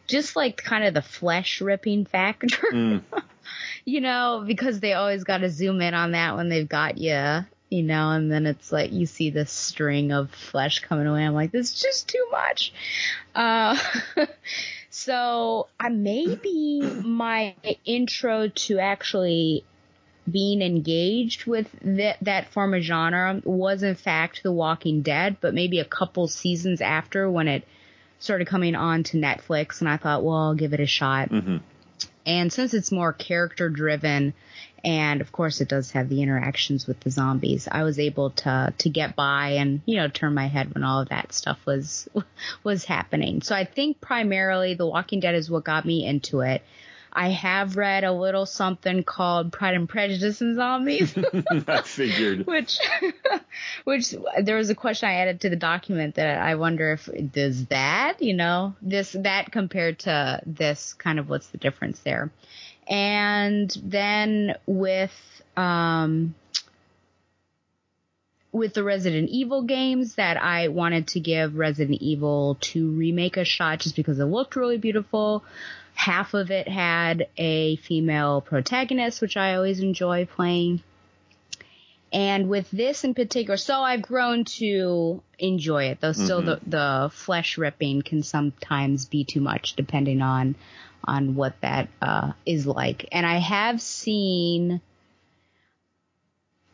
just 0.06 0.36
like 0.36 0.58
kind 0.58 0.84
of 0.84 0.92
the 0.92 1.02
flesh 1.02 1.62
ripping 1.62 2.04
factor, 2.04 2.66
mm. 2.72 3.02
you 3.86 4.02
know, 4.02 4.44
because 4.46 4.80
they 4.80 4.92
always 4.92 5.24
got 5.24 5.38
to 5.38 5.48
zoom 5.48 5.80
in 5.80 5.94
on 5.94 6.12
that 6.12 6.36
when 6.36 6.50
they've 6.50 6.68
got 6.68 6.98
you. 6.98 7.46
You 7.72 7.82
know, 7.82 8.10
and 8.10 8.30
then 8.30 8.44
it's 8.44 8.70
like 8.70 8.92
you 8.92 9.06
see 9.06 9.30
this 9.30 9.50
string 9.50 10.12
of 10.12 10.30
flesh 10.30 10.80
coming 10.80 11.06
away. 11.06 11.24
I'm 11.24 11.32
like, 11.32 11.52
this 11.52 11.72
is 11.72 11.80
just 11.80 12.08
too 12.08 12.26
much. 12.30 12.70
Uh, 13.34 13.78
so 14.90 15.68
I 15.80 15.88
maybe 15.88 16.82
my 17.02 17.54
intro 17.86 18.48
to 18.48 18.78
actually 18.78 19.64
being 20.30 20.60
engaged 20.60 21.46
with 21.46 21.66
that 21.82 22.18
that 22.20 22.52
form 22.52 22.74
of 22.74 22.82
genre 22.82 23.40
was 23.42 23.82
in 23.82 23.94
fact 23.94 24.42
The 24.42 24.52
Walking 24.52 25.00
Dead, 25.00 25.38
but 25.40 25.54
maybe 25.54 25.78
a 25.80 25.84
couple 25.84 26.28
seasons 26.28 26.82
after 26.82 27.30
when 27.30 27.48
it 27.48 27.66
started 28.18 28.46
coming 28.46 28.74
on 28.74 29.02
to 29.02 29.16
Netflix, 29.16 29.80
and 29.80 29.88
I 29.88 29.96
thought, 29.96 30.22
well, 30.22 30.36
I'll 30.36 30.54
give 30.54 30.74
it 30.74 30.80
a 30.80 30.86
shot. 30.86 31.30
And 32.24 32.52
since 32.52 32.72
it's 32.72 32.92
more 32.92 33.12
character 33.12 33.68
driven, 33.68 34.34
and 34.84 35.20
of 35.20 35.32
course 35.32 35.60
it 35.60 35.68
does 35.68 35.92
have 35.92 36.08
the 36.08 36.22
interactions 36.22 36.86
with 36.86 37.00
the 37.00 37.10
zombies, 37.10 37.68
I 37.70 37.84
was 37.84 37.98
able 37.98 38.30
to 38.30 38.74
to 38.78 38.88
get 38.88 39.14
by 39.14 39.50
and 39.52 39.80
you 39.86 39.96
know 39.96 40.08
turn 40.08 40.34
my 40.34 40.48
head 40.48 40.74
when 40.74 40.84
all 40.84 41.00
of 41.00 41.10
that 41.10 41.32
stuff 41.32 41.64
was 41.66 42.08
was 42.64 42.84
happening. 42.84 43.42
So 43.42 43.54
I 43.54 43.64
think 43.64 44.00
primarily 44.00 44.74
The 44.74 44.86
Walking 44.86 45.20
Dead 45.20 45.34
is 45.34 45.50
what 45.50 45.64
got 45.64 45.84
me 45.84 46.04
into 46.06 46.40
it. 46.40 46.62
I 47.14 47.28
have 47.28 47.76
read 47.76 48.04
a 48.04 48.12
little 48.12 48.46
something 48.46 49.04
called 49.04 49.52
Pride 49.52 49.74
and 49.74 49.86
Prejudice 49.86 50.40
and 50.40 50.56
Zombies. 50.56 51.14
I 51.68 51.82
figured. 51.82 52.46
which 52.46 52.78
which 53.84 54.14
there 54.42 54.56
was 54.56 54.70
a 54.70 54.74
question 54.74 55.10
I 55.10 55.16
added 55.16 55.42
to 55.42 55.50
the 55.50 55.56
document 55.56 56.14
that 56.14 56.38
I 56.38 56.54
wonder 56.54 56.92
if 56.92 57.08
does 57.32 57.66
that, 57.66 58.22
you 58.22 58.32
know, 58.32 58.74
this 58.80 59.12
that 59.12 59.52
compared 59.52 60.00
to 60.00 60.40
this 60.46 60.94
kind 60.94 61.18
of 61.18 61.28
what's 61.28 61.48
the 61.48 61.58
difference 61.58 62.00
there. 62.00 62.32
And 62.88 63.70
then 63.82 64.56
with 64.66 65.12
um 65.56 66.34
with 68.52 68.74
the 68.74 68.84
Resident 68.84 69.30
Evil 69.30 69.62
games 69.62 70.16
that 70.16 70.36
I 70.36 70.68
wanted 70.68 71.08
to 71.08 71.20
give 71.20 71.56
Resident 71.56 72.02
Evil 72.02 72.58
2 72.60 72.90
remake 72.90 73.38
a 73.38 73.44
shot 73.44 73.80
just 73.80 73.96
because 73.96 74.18
it 74.18 74.24
looked 74.24 74.56
really 74.56 74.76
beautiful. 74.76 75.42
Half 75.94 76.34
of 76.34 76.50
it 76.50 76.68
had 76.68 77.28
a 77.38 77.76
female 77.76 78.42
protagonist, 78.42 79.22
which 79.22 79.38
I 79.38 79.54
always 79.54 79.80
enjoy 79.80 80.26
playing. 80.26 80.82
And 82.12 82.50
with 82.50 82.70
this 82.70 83.04
in 83.04 83.14
particular, 83.14 83.56
so 83.56 83.80
I've 83.80 84.02
grown 84.02 84.44
to 84.44 85.22
enjoy 85.38 85.84
it, 85.84 86.00
though 86.02 86.12
still 86.12 86.42
the, 86.42 86.60
the 86.66 87.10
flesh 87.10 87.56
ripping 87.56 88.02
can 88.02 88.22
sometimes 88.22 89.06
be 89.06 89.24
too 89.24 89.40
much 89.40 89.76
depending 89.76 90.20
on, 90.20 90.54
on 91.04 91.35
what 91.35 91.61
that, 91.61 91.88
uh, 92.00 92.32
is 92.47 92.66
like. 92.66 93.09
And 93.12 93.25
I 93.26 93.38
have 93.38 93.80
seen 93.80 94.80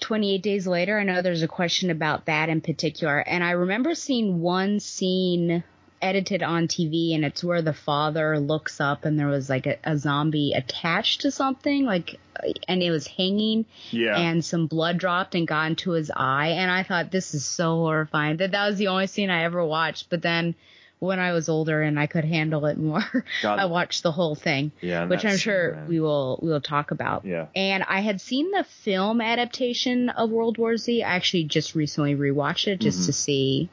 28 0.00 0.42
days 0.42 0.66
later. 0.66 0.98
I 0.98 1.04
know 1.04 1.22
there's 1.22 1.42
a 1.42 1.48
question 1.48 1.90
about 1.90 2.26
that 2.26 2.48
in 2.48 2.60
particular. 2.60 3.18
And 3.18 3.42
I 3.42 3.52
remember 3.52 3.94
seeing 3.94 4.40
one 4.40 4.80
scene 4.80 5.64
edited 6.00 6.44
on 6.44 6.68
TV 6.68 7.12
and 7.16 7.24
it's 7.24 7.42
where 7.42 7.60
the 7.60 7.72
father 7.72 8.38
looks 8.38 8.80
up 8.80 9.04
and 9.04 9.18
there 9.18 9.26
was 9.26 9.50
like 9.50 9.66
a, 9.66 9.76
a 9.82 9.98
zombie 9.98 10.52
attached 10.54 11.22
to 11.22 11.30
something 11.32 11.84
like 11.84 12.20
and 12.68 12.84
it 12.84 12.92
was 12.92 13.08
hanging 13.08 13.64
Yeah. 13.90 14.16
and 14.16 14.44
some 14.44 14.68
blood 14.68 14.98
dropped 14.98 15.34
and 15.34 15.44
got 15.48 15.66
into 15.70 15.90
his 15.90 16.12
eye 16.14 16.50
and 16.50 16.70
I 16.70 16.84
thought 16.84 17.10
this 17.10 17.34
is 17.34 17.44
so 17.44 17.74
horrifying 17.78 18.36
that 18.36 18.52
that 18.52 18.68
was 18.68 18.78
the 18.78 18.86
only 18.86 19.08
scene 19.08 19.28
I 19.28 19.42
ever 19.42 19.64
watched 19.64 20.08
but 20.08 20.22
then 20.22 20.54
when 21.00 21.18
I 21.18 21.32
was 21.32 21.48
older 21.48 21.80
and 21.82 21.98
I 21.98 22.06
could 22.06 22.24
handle 22.24 22.66
it 22.66 22.78
more 22.78 23.24
I 23.44 23.66
watched 23.66 24.02
the 24.02 24.12
whole 24.12 24.34
thing 24.34 24.72
Yeah, 24.80 25.06
which 25.06 25.24
I'm 25.24 25.36
sure 25.36 25.84
we 25.88 26.00
will 26.00 26.38
we 26.42 26.48
will 26.48 26.60
talk 26.60 26.90
about 26.90 27.24
Yeah. 27.24 27.46
and 27.54 27.84
I 27.84 28.00
had 28.00 28.20
seen 28.20 28.50
the 28.50 28.64
film 28.64 29.20
adaptation 29.20 30.08
of 30.08 30.30
World 30.30 30.58
War 30.58 30.76
Z. 30.76 31.02
I 31.02 31.08
actually 31.14 31.44
just 31.44 31.74
recently 31.74 32.14
rewatched 32.14 32.68
it 32.68 32.80
just 32.80 33.06
to 33.06 33.12
see 33.12 33.68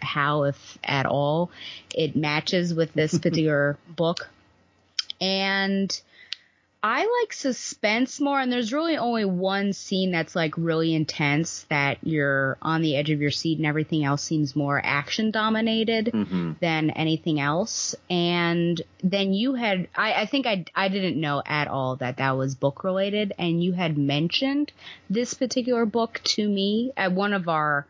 how, 0.00 0.44
if 0.44 0.78
at 0.82 1.06
all, 1.06 1.50
it 1.94 2.16
matches 2.16 2.74
with 2.74 2.92
this 2.92 3.16
particular 3.18 3.78
book. 3.88 4.28
And 5.20 6.00
I 6.84 7.06
like 7.20 7.32
suspense 7.32 8.20
more, 8.20 8.40
and 8.40 8.50
there's 8.50 8.72
really 8.72 8.96
only 8.96 9.24
one 9.24 9.72
scene 9.72 10.10
that's 10.10 10.34
like 10.34 10.54
really 10.56 10.94
intense 10.94 11.64
that 11.68 11.98
you're 12.02 12.58
on 12.60 12.82
the 12.82 12.96
edge 12.96 13.10
of 13.10 13.20
your 13.20 13.30
seat, 13.30 13.58
and 13.58 13.66
everything 13.66 14.04
else 14.04 14.22
seems 14.22 14.56
more 14.56 14.80
action 14.84 15.30
dominated 15.30 16.06
mm-hmm. 16.06 16.52
than 16.60 16.90
anything 16.90 17.38
else. 17.38 17.94
And 18.10 18.82
then 19.02 19.32
you 19.32 19.54
had, 19.54 19.86
I, 19.94 20.22
I 20.22 20.26
think 20.26 20.46
I, 20.46 20.64
I 20.74 20.88
didn't 20.88 21.20
know 21.20 21.40
at 21.46 21.68
all 21.68 21.96
that 21.96 22.16
that 22.16 22.36
was 22.36 22.56
book 22.56 22.82
related, 22.82 23.32
and 23.38 23.62
you 23.62 23.72
had 23.72 23.96
mentioned 23.96 24.72
this 25.08 25.34
particular 25.34 25.86
book 25.86 26.20
to 26.24 26.48
me 26.48 26.92
at 26.96 27.12
one 27.12 27.32
of 27.32 27.48
our, 27.48 27.86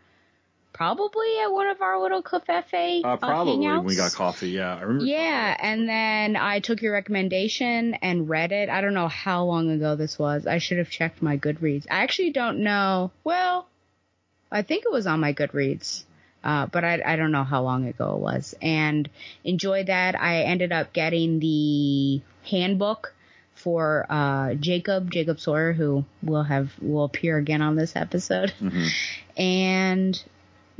probably 0.72 1.38
at 1.42 1.52
one 1.52 1.66
of 1.66 1.80
our 1.82 2.00
little 2.00 2.22
cafefe 2.22 3.04
Uh, 3.04 3.16
probably 3.16 3.58
when 3.66 3.84
we 3.84 3.96
got 3.96 4.12
coffee. 4.12 4.50
Yeah, 4.50 4.76
I 4.76 4.82
remember. 4.82 5.04
Yeah, 5.04 5.56
and 5.60 5.88
then 5.88 6.36
I 6.36 6.60
took 6.60 6.82
your 6.82 6.92
recommendation 6.92 7.94
and 7.94 8.28
read 8.28 8.52
it. 8.52 8.68
I 8.68 8.80
don't 8.80 8.94
know 8.94 9.08
how 9.08 9.44
long 9.44 9.70
ago 9.70 9.96
this 9.96 10.18
was. 10.18 10.46
I 10.46 10.58
should 10.58 10.78
have 10.78 10.90
checked 10.90 11.22
my 11.22 11.36
Goodreads. 11.36 11.86
I 11.90 12.02
actually 12.02 12.30
don't 12.30 12.60
know. 12.60 13.10
Well, 13.24 13.66
I 14.50 14.62
think 14.62 14.84
it 14.84 14.92
was 14.92 15.06
on 15.06 15.20
my 15.20 15.32
Goodreads, 15.32 16.04
uh, 16.44 16.66
but 16.66 16.84
I, 16.84 17.02
I 17.04 17.16
don't 17.16 17.32
know 17.32 17.44
how 17.44 17.62
long 17.62 17.86
ago 17.86 18.14
it 18.14 18.20
was. 18.20 18.54
And 18.60 19.08
enjoyed 19.44 19.86
that. 19.86 20.20
I 20.20 20.42
ended 20.42 20.72
up 20.72 20.92
getting 20.92 21.38
the 21.40 22.20
handbook 22.48 23.14
for 23.54 24.06
uh, 24.08 24.54
Jacob, 24.54 25.10
Jacob 25.10 25.38
Sawyer, 25.38 25.72
who 25.72 26.04
will 26.22 26.42
have 26.42 26.72
will 26.80 27.04
appear 27.04 27.36
again 27.38 27.62
on 27.62 27.76
this 27.76 27.94
episode. 27.96 28.52
And 29.34 30.22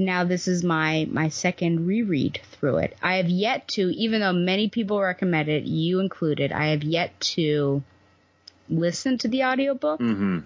now 0.04 0.24
this 0.24 0.48
is 0.48 0.62
my 0.62 1.06
my 1.10 1.28
second 1.28 1.86
reread 1.86 2.40
through 2.52 2.78
it. 2.78 2.96
I 3.02 3.16
have 3.16 3.28
yet 3.28 3.68
to, 3.68 3.90
even 3.90 4.20
though 4.20 4.32
many 4.32 4.68
people 4.68 5.00
recommend 5.00 5.48
it, 5.48 5.64
you 5.64 6.00
included, 6.00 6.52
I 6.52 6.68
have 6.68 6.82
yet 6.84 7.18
to 7.36 7.82
listen 8.68 9.18
to 9.18 9.28
the 9.28 9.44
audiobook. 9.44 10.00
Mm-hmm. 10.00 10.40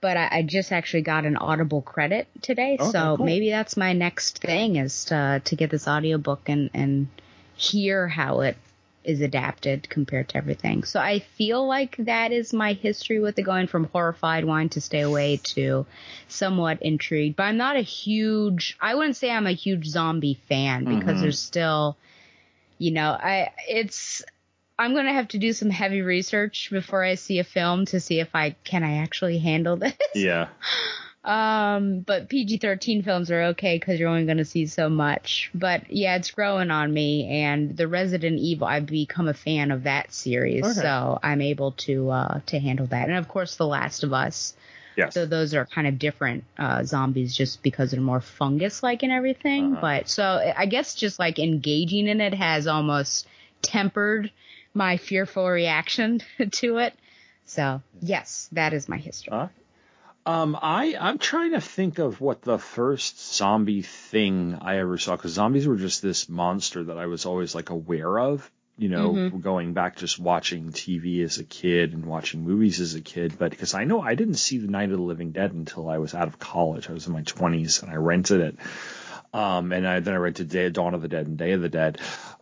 But 0.00 0.16
I, 0.16 0.28
I 0.30 0.42
just 0.42 0.70
actually 0.70 1.02
got 1.02 1.24
an 1.24 1.36
Audible 1.36 1.82
credit 1.82 2.28
today, 2.40 2.76
Okay, 2.78 2.90
so 2.92 3.16
cool. 3.16 3.26
maybe 3.26 3.50
that's 3.50 3.76
my 3.76 3.92
next 3.92 4.38
thing 4.38 4.76
is 4.76 5.06
to 5.06 5.42
to 5.44 5.56
get 5.56 5.70
this 5.70 5.88
audiobook 5.88 6.48
and 6.48 6.70
and 6.72 7.08
hear 7.56 8.06
how 8.06 8.40
it 8.42 8.56
is 9.08 9.22
adapted 9.22 9.88
compared 9.88 10.28
to 10.28 10.36
everything. 10.36 10.84
So 10.84 11.00
I 11.00 11.20
feel 11.20 11.66
like 11.66 11.96
that 11.96 12.30
is 12.30 12.52
my 12.52 12.74
history 12.74 13.18
with 13.20 13.38
it 13.38 13.42
going 13.42 13.66
from 13.66 13.84
horrified 13.84 14.44
wanting 14.44 14.68
to 14.70 14.82
stay 14.82 15.00
away 15.00 15.38
to 15.54 15.86
somewhat 16.28 16.82
intrigued. 16.82 17.34
But 17.36 17.44
I'm 17.44 17.56
not 17.56 17.76
a 17.76 17.80
huge 17.80 18.76
I 18.80 18.94
wouldn't 18.94 19.16
say 19.16 19.30
I'm 19.30 19.46
a 19.46 19.52
huge 19.52 19.86
zombie 19.86 20.38
fan 20.48 20.84
because 20.84 21.16
Mhm. 21.18 21.20
there's 21.22 21.40
still 21.40 21.96
you 22.76 22.92
know, 22.92 23.10
I 23.10 23.50
it's 23.66 24.22
I'm 24.78 24.94
gonna 24.94 25.14
have 25.14 25.28
to 25.28 25.38
do 25.38 25.52
some 25.54 25.70
heavy 25.70 26.02
research 26.02 26.68
before 26.70 27.02
I 27.02 27.14
see 27.14 27.38
a 27.38 27.44
film 27.44 27.86
to 27.86 28.00
see 28.00 28.20
if 28.20 28.28
I 28.34 28.50
can 28.62 28.84
I 28.84 28.98
actually 28.98 29.38
handle 29.38 29.76
this. 29.76 29.94
Yeah. 30.14 30.48
Um, 31.24 32.00
but 32.00 32.28
PG-13 32.28 33.04
films 33.04 33.30
are 33.30 33.42
okay 33.46 33.76
because 33.78 33.98
you're 34.00 34.08
only 34.08 34.24
going 34.24 34.38
to 34.38 34.44
see 34.44 34.66
so 34.66 34.88
much. 34.88 35.50
But 35.54 35.90
yeah, 35.90 36.16
it's 36.16 36.30
growing 36.30 36.70
on 36.70 36.92
me, 36.92 37.28
and 37.42 37.76
the 37.76 37.88
Resident 37.88 38.38
Evil, 38.38 38.66
I've 38.66 38.86
become 38.86 39.28
a 39.28 39.34
fan 39.34 39.70
of 39.70 39.82
that 39.82 40.12
series, 40.12 40.64
Okay. 40.64 40.72
so 40.80 41.18
I'm 41.22 41.40
able 41.42 41.72
to 41.72 42.10
uh 42.10 42.40
to 42.46 42.58
handle 42.58 42.86
that. 42.86 43.08
And 43.08 43.18
of 43.18 43.28
course, 43.28 43.56
The 43.56 43.66
Last 43.66 44.04
of 44.04 44.12
Us. 44.12 44.54
Yes. 44.96 45.14
So 45.14 45.26
those 45.26 45.54
are 45.54 45.64
kind 45.64 45.86
of 45.86 45.96
different 45.98 46.42
uh, 46.58 46.82
zombies 46.82 47.36
just 47.36 47.62
because 47.62 47.92
they're 47.92 48.00
more 48.00 48.20
fungus-like 48.20 49.04
and 49.04 49.12
everything. 49.12 49.72
Uh-huh. 49.74 49.80
But 49.80 50.08
so 50.08 50.52
I 50.56 50.66
guess 50.66 50.96
just 50.96 51.20
like 51.20 51.38
engaging 51.38 52.08
in 52.08 52.20
it 52.20 52.34
has 52.34 52.66
almost 52.66 53.28
tempered 53.62 54.32
my 54.74 54.96
fearful 54.96 55.48
reaction 55.48 56.20
to 56.50 56.78
it. 56.78 56.94
So 57.44 57.80
yes, 58.00 58.48
that 58.52 58.72
is 58.72 58.88
my 58.88 58.96
history. 58.96 59.32
Uh, 59.32 59.48
um, 60.28 60.58
I 60.60 60.94
I'm 61.00 61.18
trying 61.18 61.52
to 61.52 61.60
think 61.60 61.98
of 61.98 62.20
what 62.20 62.42
the 62.42 62.58
first 62.58 63.34
zombie 63.36 63.82
thing 63.82 64.58
I 64.60 64.78
ever 64.78 64.98
saw 64.98 65.16
because 65.16 65.32
zombies 65.32 65.66
were 65.66 65.76
just 65.76 66.02
this 66.02 66.28
monster 66.28 66.84
that 66.84 66.98
I 66.98 67.06
was 67.06 67.24
always 67.26 67.54
like 67.54 67.70
aware 67.70 68.18
of. 68.18 68.50
You 68.76 68.88
know, 68.90 69.14
Mhm. 69.14 69.42
going 69.42 69.72
back 69.72 69.96
just 69.96 70.20
watching 70.20 70.70
TV 70.70 71.22
as 71.24 71.38
a 71.38 71.44
kid 71.44 71.94
and 71.94 72.04
watching 72.06 72.44
movies 72.44 72.78
as 72.80 72.94
a 72.94 73.00
kid, 73.00 73.36
but 73.36 73.50
because 73.50 73.74
I 73.74 73.82
know 73.84 74.00
I 74.00 74.14
didn't 74.14 74.34
see 74.34 74.58
the 74.58 74.68
Night 74.68 74.92
of 74.92 74.98
the 74.98 75.02
Living 75.02 75.32
Dead 75.32 75.52
until 75.52 75.88
I 75.88 75.98
was 75.98 76.14
out 76.14 76.28
of 76.28 76.38
college. 76.38 76.88
I 76.88 76.92
was 76.92 77.06
in 77.08 77.12
my 77.12 77.22
20s 77.22 77.82
and 77.82 77.90
I 77.90 77.96
rented 77.96 78.40
it. 78.40 78.56
Um, 79.34 79.72
and 79.72 79.86
I, 79.86 79.98
then 80.00 80.14
I 80.14 80.18
rented 80.18 80.48
Day, 80.48 80.66
of 80.66 80.74
Dawn 80.74 80.94
of 80.94 81.02
the 81.02 81.08
Dead 81.08 81.26
and 81.26 81.36
Day 81.36 81.52
of 81.52 81.60
the 81.60 81.68
Dead. 81.68 81.98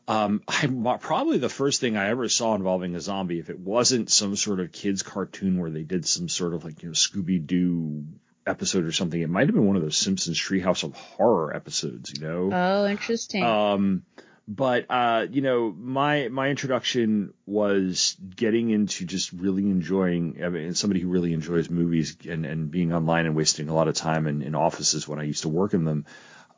Um, 0.09 0.43
I 0.47 0.67
probably 1.01 1.39
the 1.39 1.49
first 1.49 1.81
thing 1.81 1.97
I 1.97 2.11
ever 2.11 2.29
saw 2.29 2.55
involving 2.55 2.95
a 2.95 3.01
zombie, 3.01 3.41
if 3.41 3.51
it 3.51 3.59
wasn't 3.59 4.11
some 4.11 4.37
sort 4.37 4.61
of 4.61 4.71
kids 4.71 5.03
cartoon 5.03 5.59
where 5.59 5.71
they 5.71 5.83
did 5.83 6.07
some 6.07 6.29
sort 6.29 6.55
of 6.55 6.65
like 6.65 6.83
you 6.83 6.91
know 6.91 6.95
Scooby 6.95 7.45
Doo 7.45 8.05
episode 8.47 8.85
or 8.85 8.93
something, 8.93 9.21
it 9.21 9.29
might 9.29 9.49
have 9.49 9.55
been 9.55 9.67
one 9.67 9.77
of 9.77 9.83
those 9.83 9.97
Simpsons 9.97 10.39
Treehouse 10.39 10.85
of 10.85 10.95
Horror 10.95 11.55
episodes, 11.55 12.13
you 12.15 12.21
know. 12.21 12.51
Oh, 12.53 12.87
interesting. 12.87 13.43
Um, 13.43 14.03
but 14.49 14.87
uh, 14.89 15.27
you 15.29 15.43
know, 15.43 15.75
my 15.77 16.29
my 16.29 16.51
introduction 16.51 17.35
was 17.45 18.17
getting 18.35 18.71
into 18.71 19.05
just 19.05 19.33
really 19.33 19.65
enjoying. 19.65 20.41
I 20.45 20.49
mean, 20.51 20.75
somebody 20.75 21.01
who 21.01 21.09
really 21.09 21.33
enjoys 21.33 21.69
movies 21.69 22.17
and 22.29 22.47
and 22.47 22.71
being 22.71 22.93
online 22.93 23.27
and 23.27 23.35
wasting 23.35 23.69
a 23.69 23.75
lot 23.75 23.89
of 23.89 23.97
time 23.97 24.29
in, 24.29 24.43
in 24.43 24.55
offices 24.55 25.09
when 25.09 25.19
I 25.19 25.25
used 25.25 25.43
to 25.43 25.49
work 25.49 25.75
in 25.75 25.85
them. 25.85 26.07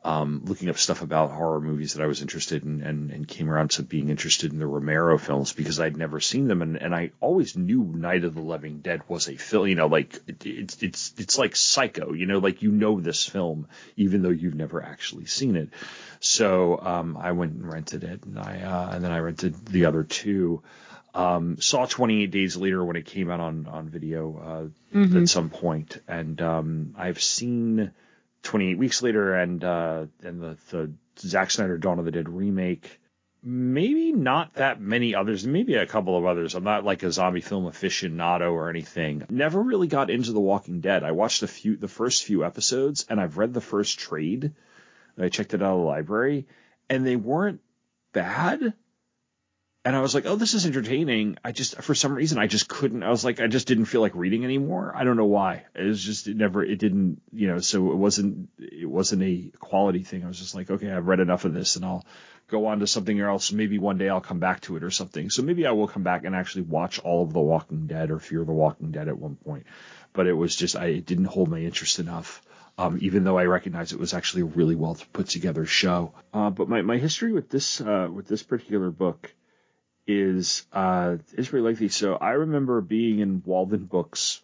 Um, 0.01 0.43
looking 0.45 0.69
up 0.69 0.77
stuff 0.77 1.01
about 1.01 1.31
horror 1.31 1.59
movies 1.59 1.93
that 1.95 2.01
I 2.03 2.07
was 2.07 2.21
interested 2.21 2.63
in 2.63 2.81
and, 2.83 3.11
and 3.11 3.27
came 3.27 3.49
around 3.49 3.71
to 3.71 3.83
being 3.83 4.07
interested 4.07 4.53
in 4.53 4.57
the 4.57 4.65
Romero 4.65 5.17
films 5.17 5.51
because 5.51 5.77
I'd 5.77 5.97
never 5.97 6.21
seen 6.21 6.47
them 6.47 6.61
and, 6.61 6.77
and 6.77 6.95
I 6.95 7.11
always 7.19 7.57
knew 7.57 7.83
Night 7.83 8.23
of 8.23 8.33
the 8.33 8.39
Living 8.41 8.79
Dead 8.79 9.01
was 9.09 9.27
a 9.27 9.35
film, 9.35 9.67
you 9.67 9.75
know, 9.75 9.87
like 9.87 10.15
it, 10.25 10.45
it's, 10.45 10.81
it's, 10.81 11.13
it's 11.17 11.37
like 11.37 11.57
Psycho, 11.57 12.13
you 12.13 12.27
know, 12.27 12.37
like 12.39 12.61
you 12.61 12.71
know 12.71 13.01
this 13.01 13.25
film 13.27 13.67
even 13.97 14.21
though 14.21 14.29
you've 14.29 14.55
never 14.55 14.81
actually 14.81 15.25
seen 15.25 15.57
it. 15.57 15.67
So, 16.21 16.79
um, 16.79 17.17
I 17.17 17.33
went 17.33 17.51
and 17.55 17.69
rented 17.69 18.05
it 18.05 18.23
and 18.23 18.39
I, 18.39 18.61
uh, 18.61 18.91
and 18.95 19.03
then 19.03 19.11
I 19.11 19.19
rented 19.19 19.65
the 19.65 19.83
other 19.85 20.03
two. 20.03 20.63
Um, 21.13 21.59
saw 21.59 21.85
28 21.85 22.31
days 22.31 22.55
later 22.55 22.83
when 22.85 22.95
it 22.95 23.05
came 23.05 23.29
out 23.29 23.41
on, 23.41 23.67
on 23.67 23.89
video, 23.89 24.71
uh, 24.93 24.97
Mhm. 24.97 25.23
at 25.23 25.27
some 25.29 25.49
point. 25.49 26.01
And, 26.07 26.41
um, 26.41 26.95
I've 26.97 27.21
seen 27.21 27.91
28 28.43 28.77
weeks 28.77 29.01
later 29.01 29.35
and, 29.35 29.63
uh, 29.63 30.05
and 30.23 30.41
the, 30.41 30.57
the 30.71 30.91
Zack 31.19 31.51
Snyder 31.51 31.77
Dawn 31.77 31.99
of 31.99 32.05
the 32.05 32.11
Dead 32.11 32.29
remake. 32.29 32.99
Maybe 33.41 34.11
not 34.11 34.55
that 34.55 34.81
many 34.81 35.15
others, 35.15 35.47
maybe 35.47 35.75
a 35.75 35.85
couple 35.85 36.17
of 36.17 36.25
others. 36.25 36.55
I'm 36.55 36.63
not 36.63 36.83
like 36.83 37.03
a 37.03 37.11
zombie 37.11 37.39
film 37.39 37.65
aficionado 37.65 38.51
or 38.51 38.69
anything. 38.69 39.23
Never 39.29 39.61
really 39.61 39.87
got 39.87 40.09
into 40.09 40.33
The 40.33 40.41
Walking 40.41 40.81
Dead. 40.81 41.03
I 41.03 41.11
watched 41.11 41.41
a 41.43 41.47
few, 41.47 41.77
the 41.77 41.87
first 41.87 42.25
few 42.25 42.43
episodes 42.43 43.05
and 43.09 43.19
I've 43.19 43.37
read 43.37 43.53
the 43.53 43.61
first 43.61 43.99
trade. 43.99 44.51
I 45.17 45.29
checked 45.29 45.53
it 45.53 45.61
out 45.61 45.73
of 45.73 45.79
the 45.79 45.85
library 45.85 46.47
and 46.89 47.05
they 47.05 47.15
weren't 47.15 47.61
bad. 48.13 48.73
And 49.89 49.95
I 49.95 50.01
was 50.01 50.13
like, 50.13 50.27
oh, 50.27 50.35
this 50.35 50.53
is 50.53 50.67
entertaining. 50.67 51.39
I 51.43 51.51
just, 51.51 51.81
for 51.81 51.95
some 51.95 52.13
reason, 52.13 52.37
I 52.37 52.45
just 52.45 52.67
couldn't. 52.69 53.01
I 53.01 53.09
was 53.09 53.25
like, 53.25 53.39
I 53.39 53.47
just 53.47 53.65
didn't 53.67 53.85
feel 53.85 54.01
like 54.01 54.13
reading 54.13 54.43
anymore. 54.43 54.93
I 54.95 55.03
don't 55.03 55.17
know 55.17 55.25
why. 55.25 55.65
It 55.73 55.83
was 55.83 56.03
just, 56.03 56.27
it 56.27 56.37
never, 56.37 56.63
it 56.63 56.77
didn't, 56.77 57.23
you 57.33 57.47
know, 57.47 57.57
so 57.57 57.91
it 57.91 57.95
wasn't, 57.95 58.49
it 58.59 58.87
wasn't 58.87 59.23
a 59.23 59.51
quality 59.57 60.03
thing. 60.03 60.23
I 60.23 60.27
was 60.27 60.37
just 60.37 60.53
like, 60.53 60.69
okay, 60.69 60.91
I've 60.91 61.07
read 61.07 61.19
enough 61.19 61.43
of 61.43 61.55
this 61.55 61.75
and 61.75 61.83
I'll 61.83 62.05
go 62.49 62.67
on 62.67 62.81
to 62.81 62.85
something 62.85 63.19
else. 63.19 63.51
Maybe 63.51 63.79
one 63.79 63.97
day 63.97 64.09
I'll 64.09 64.21
come 64.21 64.37
back 64.37 64.61
to 64.61 64.75
it 64.75 64.83
or 64.83 64.91
something. 64.91 65.31
So 65.31 65.41
maybe 65.41 65.65
I 65.65 65.71
will 65.71 65.87
come 65.87 66.03
back 66.03 66.23
and 66.23 66.35
actually 66.35 66.65
watch 66.65 66.99
all 66.99 67.23
of 67.23 67.33
The 67.33 67.39
Walking 67.39 67.87
Dead 67.87 68.11
or 68.11 68.19
Fear 68.19 68.45
the 68.45 68.51
Walking 68.51 68.91
Dead 68.91 69.07
at 69.07 69.17
one 69.17 69.37
point. 69.37 69.65
But 70.13 70.27
it 70.27 70.33
was 70.33 70.55
just, 70.55 70.75
I, 70.75 70.85
it 70.85 71.07
didn't 71.07 71.25
hold 71.25 71.49
my 71.49 71.61
interest 71.61 71.97
enough. 71.97 72.43
Um, 72.77 72.99
even 73.01 73.23
though 73.23 73.39
I 73.39 73.45
recognize 73.45 73.91
it 73.91 73.99
was 73.99 74.13
actually 74.13 74.43
a 74.43 74.53
really 74.53 74.75
well 74.75 74.99
put 75.13 75.29
together 75.29 75.65
show. 75.65 76.13
Uh, 76.31 76.51
but 76.51 76.69
my, 76.69 76.83
my 76.83 76.99
history 76.99 77.33
with 77.33 77.49
this, 77.49 77.81
uh, 77.81 78.07
with 78.13 78.27
this 78.27 78.43
particular 78.43 78.91
book 78.91 79.33
is, 80.09 80.65
uh, 80.73 81.17
is 81.33 81.53
really 81.53 81.67
lengthy. 81.67 81.89
So 81.89 82.15
I 82.15 82.31
remember 82.31 82.81
being 82.81 83.19
in 83.19 83.43
Walden 83.45 83.85
Books 83.85 84.41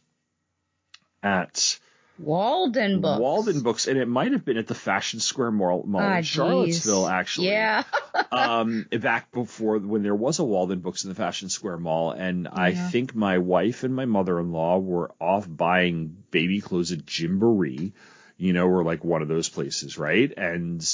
at 1.24 1.80
Walden 2.18 3.02
books. 3.02 3.20
Walden 3.20 3.62
Books, 3.62 3.88
and 3.88 3.98
it 3.98 4.08
might 4.08 4.32
have 4.32 4.46
been 4.46 4.58
at 4.58 4.68
the 4.68 4.76
Fashion 4.76 5.20
Square 5.20 5.52
Mall, 5.52 5.84
mall 5.86 6.02
Ah, 6.02 6.18
in. 6.18 6.24
Charlottesville, 6.24 7.08
actually. 7.08 7.48
Yeah. 7.48 7.84
um, 8.32 8.88
back 8.90 9.32
before 9.32 9.80
when 9.80 10.04
there 10.04 10.16
was 10.16 10.40
a 10.40 10.44
Walden 10.44 10.80
Books 10.80 11.04
in 11.04 11.10
the 11.10 11.16
Fashion 11.16 11.50
Square 11.50 11.80
Mall, 11.80 12.12
and 12.12 12.48
I 12.48 12.74
think 12.74 13.16
my 13.16 13.40
wife 13.40 13.84
and 13.84 13.94
my 13.94 14.06
mother-in-law 14.06 14.80
were 14.80 15.12
off 15.20 15.46
buying 15.50 16.16
baby 16.32 16.62
clothes 16.62 16.94
at 16.94 17.06
Gymboree, 17.06 17.92
you 18.38 18.54
know, 18.54 18.68
or 18.68 18.84
like 18.84 19.04
one 19.04 19.22
of 19.22 19.28
those 19.28 19.50
places, 19.50 19.98
right? 19.98 20.32
And 20.38 20.86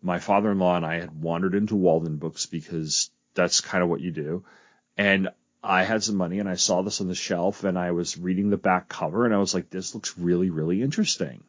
my 0.00 0.20
father-in-law 0.20 0.76
and 0.76 0.86
I 0.86 1.00
had 1.00 1.22
wandered 1.22 1.54
into 1.54 1.76
Walden 1.76 2.16
Books 2.16 2.46
because 2.46 3.10
that's 3.34 3.60
kind 3.60 3.82
of 3.82 3.90
what 3.90 4.00
you 4.00 4.10
do, 4.10 4.44
and 4.96 5.28
I 5.62 5.84
had 5.84 6.02
some 6.02 6.16
money 6.16 6.40
and 6.40 6.48
I 6.48 6.56
saw 6.56 6.82
this 6.82 7.00
on 7.00 7.06
the 7.06 7.14
shelf 7.14 7.62
and 7.62 7.78
I 7.78 7.92
was 7.92 8.18
reading 8.18 8.50
the 8.50 8.56
back 8.56 8.88
cover 8.88 9.24
and 9.24 9.34
I 9.34 9.38
was 9.38 9.54
like, 9.54 9.70
this 9.70 9.94
looks 9.94 10.18
really, 10.18 10.50
really 10.50 10.82
interesting. 10.82 11.44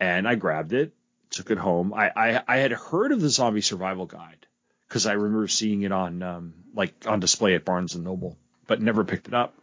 And 0.00 0.26
I 0.26 0.34
grabbed 0.34 0.72
it, 0.72 0.94
took 1.30 1.50
it 1.50 1.58
home. 1.58 1.92
I, 1.92 2.10
I, 2.16 2.42
I 2.48 2.56
had 2.56 2.72
heard 2.72 3.12
of 3.12 3.20
the 3.20 3.28
zombie 3.28 3.60
survival 3.60 4.06
guide 4.06 4.46
because 4.88 5.06
I 5.06 5.12
remember 5.12 5.46
seeing 5.48 5.82
it 5.82 5.92
on, 5.92 6.22
um, 6.22 6.54
like 6.74 6.94
on 7.06 7.20
display 7.20 7.54
at 7.54 7.66
Barnes 7.66 7.94
and 7.94 8.04
Noble, 8.04 8.38
but 8.66 8.80
never 8.80 9.04
picked 9.04 9.28
it 9.28 9.34
up. 9.34 9.54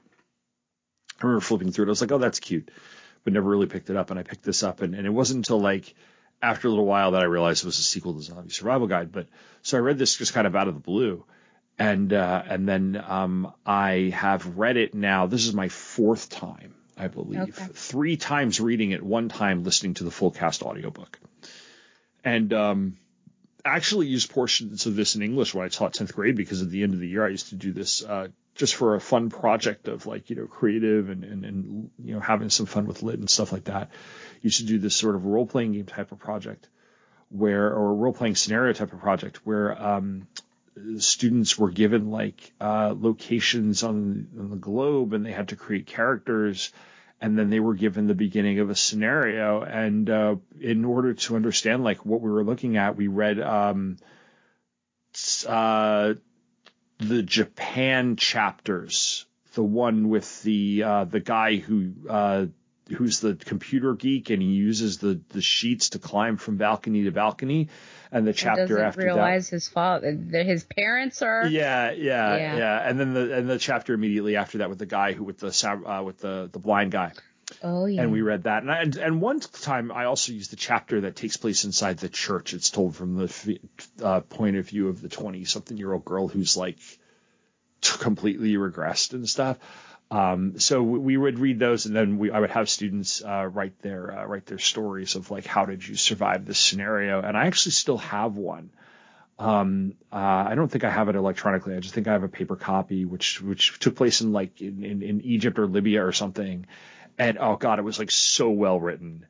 I 1.19 1.25
remember 1.25 1.41
flipping 1.41 1.71
through 1.71 1.85
it. 1.85 1.89
I 1.89 1.89
was 1.89 2.01
like, 2.01 2.11
oh, 2.11 2.19
that's 2.19 2.39
cute, 2.39 2.69
but 3.23 3.33
never 3.33 3.49
really 3.49 3.67
picked 3.67 3.89
it 3.89 3.97
up. 3.97 4.11
And 4.11 4.19
I 4.19 4.23
picked 4.23 4.43
this 4.43 4.61
up 4.61 4.81
and, 4.81 4.93
and 4.93 5.07
it 5.07 5.11
wasn't 5.11 5.37
until 5.37 5.59
like 5.59 5.95
after 6.39 6.67
a 6.67 6.71
little 6.71 6.85
while 6.85 7.11
that 7.11 7.21
I 7.21 7.25
realized 7.25 7.63
it 7.63 7.67
was 7.67 7.79
a 7.79 7.83
sequel 7.83 8.13
to 8.13 8.19
the 8.19 8.25
Zombie 8.25 8.51
Survival 8.51 8.87
Guide. 8.87 9.11
But 9.11 9.27
so 9.63 9.77
I 9.77 9.81
read 9.81 9.97
this 9.97 10.17
just 10.17 10.35
kind 10.35 10.45
of 10.45 10.55
out 10.55 10.67
of 10.67 10.75
the 10.75 10.79
blue 10.79 11.25
and 11.81 12.13
uh, 12.13 12.43
and 12.47 12.69
then 12.69 13.03
um, 13.07 13.53
I 13.65 14.11
have 14.13 14.57
read 14.57 14.77
it 14.77 14.93
now. 14.93 15.25
This 15.25 15.47
is 15.47 15.53
my 15.53 15.67
fourth 15.69 16.29
time, 16.29 16.75
I 16.95 17.07
believe. 17.07 17.59
Okay. 17.59 17.71
Three 17.73 18.17
times 18.17 18.59
reading 18.59 18.91
it, 18.91 19.01
one 19.01 19.29
time 19.29 19.63
listening 19.63 19.95
to 19.95 20.03
the 20.03 20.11
full 20.11 20.29
cast 20.29 20.61
audiobook. 20.61 21.19
And 22.23 22.53
um, 22.53 22.97
actually 23.65 24.07
used 24.07 24.29
portions 24.29 24.85
of 24.85 24.95
this 24.95 25.15
in 25.15 25.23
English 25.23 25.55
when 25.55 25.65
I 25.65 25.69
taught 25.69 25.93
10th 25.93 26.13
grade 26.13 26.35
because 26.35 26.61
at 26.61 26.69
the 26.69 26.83
end 26.83 26.93
of 26.93 26.99
the 26.99 27.07
year 27.07 27.25
I 27.25 27.29
used 27.29 27.49
to 27.49 27.55
do 27.55 27.73
this 27.73 28.03
uh, 28.03 28.27
just 28.53 28.75
for 28.75 28.93
a 28.93 29.01
fun 29.01 29.31
project 29.31 29.87
of 29.87 30.05
like, 30.05 30.29
you 30.29 30.35
know, 30.35 30.45
creative 30.45 31.09
and, 31.09 31.23
and, 31.23 31.45
and, 31.45 31.89
you 31.97 32.13
know, 32.13 32.19
having 32.19 32.51
some 32.51 32.67
fun 32.67 32.85
with 32.85 33.01
lit 33.01 33.17
and 33.17 33.29
stuff 33.29 33.51
like 33.51 33.63
that. 33.63 33.89
Used 34.43 34.59
to 34.59 34.65
do 34.65 34.77
this 34.77 34.95
sort 34.95 35.15
of 35.15 35.25
role 35.25 35.47
playing 35.47 35.71
game 35.71 35.87
type 35.87 36.11
of 36.11 36.19
project 36.19 36.67
where, 37.29 37.73
or 37.73 37.95
role 37.95 38.13
playing 38.13 38.35
scenario 38.35 38.71
type 38.73 38.93
of 38.93 38.99
project 38.99 39.37
where, 39.45 39.81
um, 39.81 40.27
students 40.97 41.57
were 41.57 41.69
given 41.69 42.11
like 42.11 42.53
uh, 42.59 42.93
locations 42.97 43.83
on, 43.83 44.27
on 44.39 44.49
the 44.49 44.55
globe 44.55 45.13
and 45.13 45.25
they 45.25 45.31
had 45.31 45.49
to 45.49 45.55
create 45.55 45.85
characters 45.85 46.71
and 47.19 47.37
then 47.37 47.49
they 47.49 47.59
were 47.59 47.75
given 47.75 48.07
the 48.07 48.15
beginning 48.15 48.59
of 48.59 48.69
a 48.69 48.75
scenario. 48.75 49.61
And 49.61 50.09
uh, 50.09 50.35
in 50.59 50.85
order 50.85 51.13
to 51.13 51.35
understand 51.35 51.83
like 51.83 52.05
what 52.05 52.21
we 52.21 52.31
were 52.31 52.43
looking 52.43 52.77
at 52.77 52.95
we 52.95 53.07
read 53.07 53.39
um, 53.39 53.97
uh, 55.47 56.13
the 56.97 57.23
japan 57.23 58.15
chapters. 58.15 59.25
The 59.53 59.63
one 59.63 60.07
with 60.07 60.43
the 60.43 60.83
uh, 60.83 61.03
the 61.03 61.19
guy 61.19 61.57
who 61.57 61.91
uh, 62.09 62.45
who's 62.91 63.19
the 63.19 63.35
computer 63.35 63.93
geek 63.95 64.29
and 64.29 64.41
he 64.41 64.49
uses 64.49 64.97
the 64.99 65.19
the 65.29 65.41
sheets 65.41 65.89
to 65.89 65.99
climb 65.99 66.37
from 66.37 66.57
balcony 66.57 67.03
to 67.03 67.11
balcony 67.11 67.69
and 68.11 68.27
the 68.27 68.31
He 68.31 68.37
chapter 68.37 68.63
doesn't 68.67 68.85
after 68.85 69.01
that 69.01 69.05
realize 69.13 69.47
his 69.49 69.67
father, 69.67 70.15
that 70.31 70.45
his 70.45 70.63
parents 70.65 71.21
are. 71.21 71.47
yeah, 71.47 71.91
yeah, 71.91 72.35
Yeah. 72.37 72.57
yeah, 72.57 72.89
And 72.89 72.99
then 72.99 73.13
the 73.13 73.37
and 73.37 73.49
the 73.49 73.57
chapter 73.59 73.93
immediately 73.93 74.35
after 74.35 74.59
that 74.59 74.69
with 74.69 74.79
the 74.79 74.85
guy 74.85 75.13
who 75.13 75.23
with 75.23 75.39
the 75.39 75.83
uh, 75.85 76.03
with 76.03 76.19
the 76.19 76.49
the 76.51 76.59
blind 76.59 76.91
guy, 76.91 77.13
Oh 77.63 77.85
yeah. 77.85 78.01
and 78.01 78.11
we 78.11 78.21
read 78.21 78.43
that. 78.43 78.63
And, 78.63 78.71
I, 78.71 78.81
and 78.81 78.95
and 78.97 79.21
one 79.21 79.39
time 79.39 79.91
I 79.91 80.05
also 80.05 80.33
used 80.33 80.51
the 80.51 80.55
chapter 80.57 81.01
that 81.01 81.15
takes 81.15 81.37
place 81.37 81.63
inside 81.65 81.97
the 81.99 82.09
church. 82.09 82.53
It's 82.53 82.69
told 82.69 82.95
from 82.95 83.15
the 83.15 83.59
uh, 84.03 84.19
point 84.21 84.57
of 84.57 84.67
view 84.67 84.89
of 84.89 85.01
the 85.01 85.09
twenty 85.09 85.45
something 85.45 85.77
year 85.77 85.91
old 85.93 86.03
girl 86.05 86.27
who's 86.27 86.55
like 86.57 86.79
completely 87.81 88.53
regressed 88.55 89.13
and 89.13 89.27
stuff. 89.27 89.57
Um, 90.11 90.59
so 90.59 90.83
we 90.83 91.15
would 91.15 91.39
read 91.39 91.57
those, 91.57 91.85
and 91.85 91.95
then 91.95 92.17
we 92.17 92.31
I 92.31 92.39
would 92.39 92.51
have 92.51 92.69
students 92.69 93.23
uh, 93.23 93.47
write 93.47 93.81
their 93.81 94.19
uh, 94.19 94.25
write 94.25 94.45
their 94.45 94.59
stories 94.59 95.15
of 95.15 95.31
like 95.31 95.45
how 95.45 95.65
did 95.65 95.87
you 95.87 95.95
survive 95.95 96.45
this 96.45 96.59
scenario. 96.59 97.21
And 97.21 97.37
I 97.37 97.47
actually 97.47 97.71
still 97.71 97.97
have 97.99 98.35
one. 98.35 98.71
Um, 99.39 99.93
uh, 100.11 100.17
I 100.49 100.55
don't 100.55 100.69
think 100.69 100.83
I 100.83 100.89
have 100.91 101.07
it 101.07 101.15
electronically. 101.15 101.75
I 101.75 101.79
just 101.79 101.95
think 101.95 102.09
I 102.09 102.11
have 102.11 102.23
a 102.23 102.27
paper 102.27 102.57
copy, 102.57 103.05
which 103.05 103.41
which 103.41 103.79
took 103.79 103.95
place 103.95 104.19
in 104.19 104.33
like 104.33 104.61
in, 104.61 104.83
in, 104.83 105.01
in 105.01 105.21
Egypt 105.21 105.57
or 105.57 105.65
Libya 105.65 106.05
or 106.05 106.11
something. 106.11 106.67
And 107.17 107.37
oh 107.39 107.55
god, 107.55 107.79
it 107.79 107.83
was 107.83 107.97
like 107.97 108.11
so 108.11 108.49
well 108.49 108.81
written. 108.81 109.25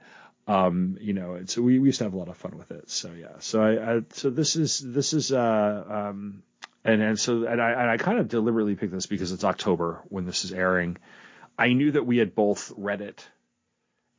Um, 0.48 0.98
you 1.00 1.14
know, 1.14 1.36
and 1.36 1.48
so 1.48 1.62
we, 1.62 1.78
we 1.78 1.90
used 1.90 2.00
to 2.00 2.06
have 2.06 2.14
a 2.14 2.18
lot 2.18 2.28
of 2.28 2.38
fun 2.38 2.58
with 2.58 2.72
it. 2.72 2.90
So 2.90 3.12
yeah, 3.12 3.38
so 3.38 3.62
I, 3.62 3.98
I 3.98 4.02
so 4.14 4.32
this 4.32 4.56
is 4.56 4.80
this 4.80 5.14
is 5.14 5.32
uh 5.32 6.10
um 6.10 6.42
and 6.84 7.02
and 7.02 7.20
so 7.20 7.46
and 7.46 7.62
I 7.62 7.72
and 7.72 7.90
I 7.90 7.98
kind 7.98 8.20
of 8.20 8.28
deliberately 8.28 8.76
picked 8.76 8.94
this 8.94 9.06
because 9.06 9.32
it's 9.32 9.44
October 9.44 10.02
when 10.10 10.26
this 10.26 10.46
is 10.46 10.52
airing. 10.54 10.98
I 11.58 11.74
knew 11.74 11.92
that 11.92 12.06
we 12.06 12.18
had 12.18 12.34
both 12.34 12.72
read 12.76 13.02
it 13.02 13.28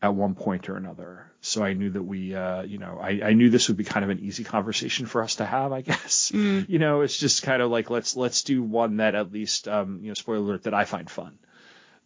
at 0.01 0.15
one 0.15 0.35
point 0.35 0.69
or 0.69 0.77
another, 0.77 1.31
so 1.41 1.63
I 1.63 1.75
knew 1.75 1.91
that 1.91 2.03
we, 2.03 2.35
uh, 2.35 2.63
you 2.63 2.79
know, 2.79 2.99
I, 3.01 3.21
I 3.23 3.33
knew 3.35 3.51
this 3.51 3.69
would 3.69 3.77
be 3.77 3.85
kind 3.85 4.03
of 4.05 4.11
an 4.11 4.19
easy 4.19 4.43
conversation 4.43 5.07
for 5.07 5.23
us 5.23 5.37
to 5.37 5.45
have. 5.47 5.73
I 5.73 5.81
guess, 5.91 6.31
Mm. 6.35 6.69
you 6.69 6.79
know, 6.81 7.03
it's 7.03 7.17
just 7.17 7.43
kind 7.45 7.63
of 7.63 7.71
like 7.71 7.89
let's 7.91 8.17
let's 8.17 8.43
do 8.43 8.63
one 8.63 8.97
that 8.99 9.15
at 9.15 9.33
least, 9.33 9.69
um, 9.69 10.01
you 10.03 10.09
know, 10.09 10.15
spoiler 10.15 10.39
alert, 10.39 10.65
that 10.65 10.75
I 10.75 10.85
find 10.85 11.09
fun 11.09 11.39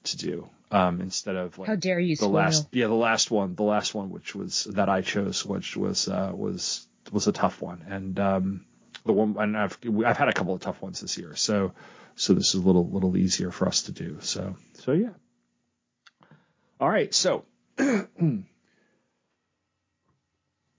to 0.04 0.16
do, 0.18 0.48
um, 0.70 1.00
instead 1.00 1.36
of 1.36 1.58
like 1.58 1.68
How 1.68 1.74
dare 1.76 1.98
you 1.98 2.16
the 2.16 2.24
spoil? 2.24 2.30
last 2.30 2.68
yeah 2.72 2.86
the 2.86 2.94
last 2.94 3.30
one 3.30 3.54
the 3.56 3.62
last 3.64 3.94
one 3.94 4.10
which 4.10 4.34
was 4.34 4.64
that 4.70 4.88
I 4.88 5.00
chose 5.00 5.44
which 5.44 5.76
was 5.76 6.06
uh, 6.08 6.32
was 6.34 6.86
was 7.12 7.26
a 7.26 7.32
tough 7.32 7.60
one 7.62 7.82
and 7.88 8.18
um, 8.20 8.64
the 9.06 9.12
one 9.12 9.36
and 9.38 9.56
I've 9.56 9.78
I've 10.04 10.16
had 10.16 10.28
a 10.28 10.32
couple 10.32 10.54
of 10.54 10.60
tough 10.60 10.82
ones 10.82 11.00
this 11.00 11.16
year 11.18 11.34
so 11.36 11.72
so 12.14 12.34
this 12.34 12.54
is 12.54 12.60
a 12.62 12.66
little 12.66 12.88
little 12.88 13.16
easier 13.16 13.50
for 13.50 13.66
us 13.68 13.82
to 13.82 13.92
do 13.92 14.18
so 14.20 14.56
so 14.74 14.92
yeah 14.92 15.10
all 16.80 16.88
right 16.88 17.14
so 17.14 17.44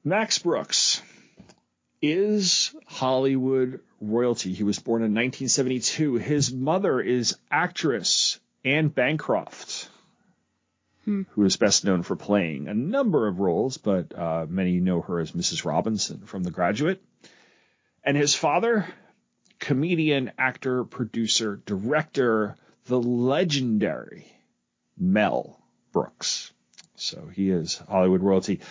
Max 0.04 0.40
Brooks 0.40 1.02
is 2.02 2.74
Hollywood 2.86 3.82
royalty. 4.00 4.54
He 4.54 4.64
was 4.64 4.80
born 4.80 5.02
in 5.02 5.14
1972. 5.14 6.16
His 6.16 6.54
mother 6.54 7.02
is 7.02 7.36
actress 7.52 8.40
Anne 8.64 8.88
Bancroft, 8.90 9.90
who 11.06 11.44
is 11.44 11.58
best 11.58 11.86
known 11.86 12.04
for 12.04 12.16
playing 12.16 12.68
a 12.68 12.74
number 12.74 13.28
of 13.28 13.40
roles, 13.40 13.78
but 13.78 14.18
uh, 14.18 14.46
many 14.48 14.80
know 14.80 15.02
her 15.02 15.20
as 15.20 15.32
Mrs. 15.32 15.66
Robinson 15.66 16.20
from 16.26 16.44
The 16.44 16.52
Graduate. 16.52 17.02
And 18.04 18.16
his 18.16 18.36
father, 18.36 18.88
comedian, 19.60 20.32
actor, 20.38 20.84
producer, 20.84 21.62
director, 21.66 22.56
the 22.86 23.00
legendary 23.00 24.32
Mel 24.98 25.60
Brooks. 25.92 26.52
So 26.96 27.30
he 27.34 27.50
is 27.50 27.82
Hollywood 27.90 28.22
royalty. 28.22 28.62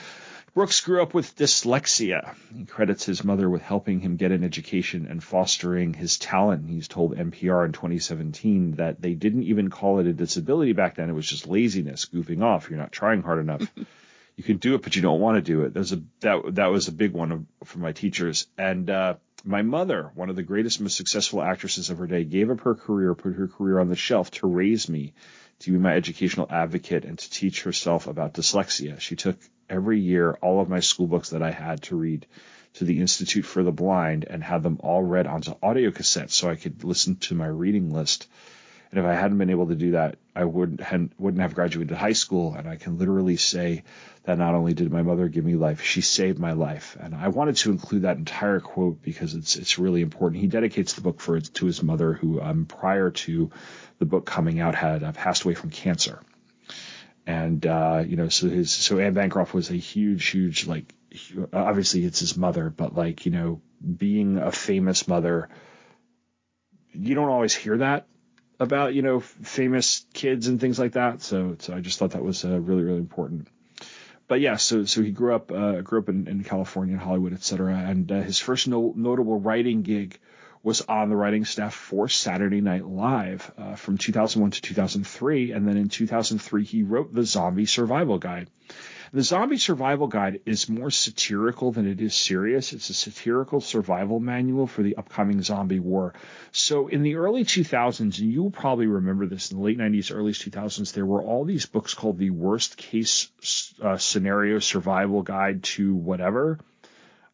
Brooks 0.55 0.81
grew 0.81 1.03
up 1.03 1.13
with 1.13 1.37
dyslexia. 1.37 2.35
He 2.57 2.65
credits 2.65 3.05
his 3.05 3.23
mother 3.23 3.49
with 3.49 3.61
helping 3.61 4.01
him 4.01 4.17
get 4.17 4.33
an 4.33 4.43
education 4.43 5.07
and 5.07 5.23
fostering 5.23 5.93
his 5.93 6.19
talent. 6.19 6.71
He's 6.71 6.89
told 6.89 7.15
NPR 7.15 7.67
in 7.67 7.73
2017 7.73 8.77
that 8.77 9.03
they 9.03 9.13
didn't 9.13 9.43
even 9.43 9.69
call 9.69 9.99
it 9.99 10.07
a 10.07 10.15
disability 10.15 10.73
back 10.73 10.95
then. 10.95 11.11
It 11.11 11.13
was 11.13 11.29
just 11.29 11.47
laziness, 11.47 12.07
goofing 12.07 12.43
off. 12.43 12.71
You're 12.71 12.79
not 12.79 12.91
trying 12.91 13.21
hard 13.23 13.41
enough. 13.41 13.71
you 14.37 14.45
can 14.45 14.59
do 14.59 14.75
it, 14.75 14.83
but 14.83 14.97
you 14.97 15.03
don't 15.03 15.21
want 15.21 15.37
to 15.37 15.43
do 15.43 15.63
it. 15.63 15.73
There's 15.73 15.93
a 15.93 16.03
that 16.21 16.55
that 16.57 16.67
was 16.67 16.89
a 16.89 16.93
big 16.93 17.13
one 17.13 17.47
for 17.65 17.79
my 17.79 17.93
teachers. 17.93 18.47
And 18.59 18.89
uh, 18.91 19.15
my 19.45 19.63
mother, 19.63 20.11
one 20.15 20.29
of 20.29 20.37
the 20.37 20.43
greatest, 20.43 20.81
most 20.81 20.97
successful 20.97 21.43
actresses 21.43 21.89
of 21.89 21.99
her 21.99 22.07
day, 22.07 22.25
gave 22.25 22.51
up 22.51 22.61
her 22.61 22.75
career, 22.75 23.15
put 23.15 23.35
her 23.35 23.49
career 23.49 23.79
on 23.79 23.89
the 23.89 23.97
shelf 23.97 24.31
to 24.33 24.47
raise 24.47 24.89
me, 24.89 25.15
to 25.61 25.73
be 25.73 25.79
my 25.79 25.95
educational 25.95 26.47
advocate, 26.51 27.05
and 27.05 27.19
to 27.19 27.31
teach 27.31 27.63
herself 27.63 28.07
about 28.07 28.35
dyslexia. 28.35 29.01
She 29.01 29.17
took 29.17 29.39
every 29.71 30.01
year 30.01 30.33
all 30.43 30.61
of 30.61 30.69
my 30.69 30.81
school 30.81 31.07
books 31.07 31.31
that 31.31 31.43
I 31.43 31.51
had 31.51 31.83
to 31.85 31.97
read 31.97 32.27
to 32.75 32.85
the 32.85 33.01
Institute 33.01 33.47
for 33.47 33.63
the 33.63 33.73
Blind 33.73 34.27
and 34.29 34.45
had 34.45 34.63
them 34.63 34.81
all 34.81 35.03
read 35.03 35.27
onto 35.27 35.55
audio 35.63 35.91
cassettes 35.91 36.33
so 36.33 36.51
I 36.51 36.57
could 36.57 36.85
listen 36.85 37.17
to 37.17 37.35
my 37.35 37.47
reading 37.47 37.91
list. 37.91 38.29
And 38.91 39.01
if 39.01 39.07
I 39.07 39.15
hadn't 39.15 39.39
been 39.39 39.51
able 39.51 39.67
to 39.69 39.75
do 39.75 39.93
that, 39.93 40.17
I 40.35 40.45
wouldn't 40.45 40.81
wouldn't 41.19 41.41
have 41.41 41.55
graduated 41.55 41.97
high 41.97 42.13
school. 42.13 42.55
And 42.55 42.69
I 42.69 42.77
can 42.77 42.99
literally 42.99 43.37
say 43.37 43.83
that 44.25 44.39
not 44.39 44.55
only 44.55 44.75
did 44.75 44.93
my 44.93 45.03
mother 45.03 45.29
give 45.29 45.45
me 45.45 45.57
life, 45.57 45.83
she 45.83 46.03
saved 46.03 46.39
my 46.39 46.53
life. 46.53 46.97
And 47.01 47.15
I 47.15 47.29
wanted 47.29 47.57
to 47.57 47.71
include 47.71 48.03
that 48.03 48.17
entire 48.17 48.61
quote 48.61 49.03
because 49.03 49.35
it's 49.35 49.57
it's 49.57 49.79
really 49.79 50.03
important. 50.03 50.41
He 50.41 50.47
dedicates 50.47 50.93
the 50.93 51.01
book 51.01 51.21
for 51.21 51.41
to 51.41 51.67
his 51.67 51.83
mother, 51.83 52.13
who 52.13 52.41
um, 52.41 52.67
prior 52.67 53.11
to 53.11 53.51
the 53.99 54.05
book 54.05 54.25
coming 54.25 54.61
out 54.61 54.75
had 54.75 55.03
uh, 55.03 55.13
passed 55.13 55.45
away 55.45 55.55
from 55.55 55.71
cancer. 55.71 56.21
And 57.27 57.67
uh, 57.67 58.05
you 58.07 58.17
know, 58.17 58.29
so 58.29 58.49
his 58.49 58.71
so 58.71 58.99
Anne 58.99 59.15
Bancroft 59.15 59.53
was 59.53 59.71
a 59.71 59.77
huge, 59.77 60.27
huge 60.29 60.67
like 60.67 60.95
obviously 61.53 62.05
it's 62.05 62.21
his 62.21 62.37
mother, 62.37 62.71
but 62.71 62.95
like 62.95 63.27
you 63.27 63.33
know, 63.33 63.63
being 63.81 64.39
a 64.39 64.53
famous 64.53 65.09
mother, 65.09 65.49
you 66.93 67.17
don't 67.17 67.31
always 67.31 67.55
hear 67.55 67.79
that 67.79 68.07
about 68.59 68.95
you 68.95 69.03
know 69.03 69.21
famous 69.21 70.07
kids 70.13 70.49
and 70.49 70.61
things 70.61 70.79
like 70.79 70.93
that. 70.93 71.23
So 71.23 71.57
so 71.59 71.75
I 71.75 71.81
just 71.81 71.99
thought 71.99 72.13
that 72.13 72.23
was 72.23 72.45
uh, 72.45 72.59
really 72.59 72.83
really 72.83 72.99
important. 72.99 73.49
But 74.29 74.41
yeah, 74.41 74.57
so 74.57 74.85
so 74.85 75.03
he 75.03 75.11
grew 75.11 75.35
up 75.35 75.53
uh, 75.53 75.81
grew 75.83 76.01
up 76.01 76.09
in, 76.09 76.27
in 76.27 76.43
California, 76.43 76.95
in 76.95 77.01
Hollywood, 77.01 77.33
etc. 77.33 77.75
and 77.75 78.11
uh, 78.11 78.23
his 78.23 78.39
first 78.39 78.67
no, 78.67 78.93
notable 78.97 79.39
writing 79.39 79.83
gig 79.83 80.19
was 80.63 80.81
on 80.81 81.09
the 81.11 81.17
writing 81.17 81.45
staff 81.45 81.75
for 81.75 82.09
Saturday 82.09 82.61
Night 82.61 82.85
Live 82.85 83.53
uh, 83.57 83.77
from 83.77 83.99
2001 83.99 84.51
to 84.51 84.63
2003, 84.63 85.53
and 85.53 85.69
then 85.69 85.77
in 85.77 85.89
2003 85.89 86.65
he 86.65 86.83
wrote 86.83 87.15
the 87.15 87.23
Zombie 87.23 87.67
Survival 87.67 88.19
Guide. 88.19 88.51
The 89.17 89.23
Zombie 89.23 89.57
Survival 89.57 90.09
Guide 90.09 90.41
is 90.45 90.69
more 90.69 90.91
satirical 90.91 91.73
than 91.73 91.89
it 91.89 92.03
is 92.03 92.15
serious. 92.15 92.75
It's 92.75 92.91
a 92.91 92.93
satirical 92.93 93.63
survival 93.63 94.21
manual 94.21 94.67
for 94.67 94.83
the 94.83 94.97
upcoming 94.97 95.41
zombie 95.41 95.81
war. 95.81 96.13
So 96.53 96.89
in 96.89 97.03
the 97.03 97.15
early 97.15 97.43
2000s, 97.43 98.01
and 98.01 98.15
you'll 98.31 98.51
probably 98.51 98.87
remember 98.87 99.25
this 99.25 99.51
in 99.51 99.57
the 99.57 99.63
late 99.65 99.79
90s, 99.79 100.15
early 100.15 100.33
2000s, 100.33 100.93
there 100.93 101.07
were 101.07 101.23
all 101.23 101.47
these 101.47 101.65
books 101.65 101.95
called 101.95 102.19
the 102.19 102.29
Worst 102.29 102.77
Case 102.77 103.31
uh, 103.81 103.97
Scenario 103.97 104.59
Survival 104.59 105.23
Guide 105.23 105.63
to 105.63 105.95
whatever. 105.95 106.59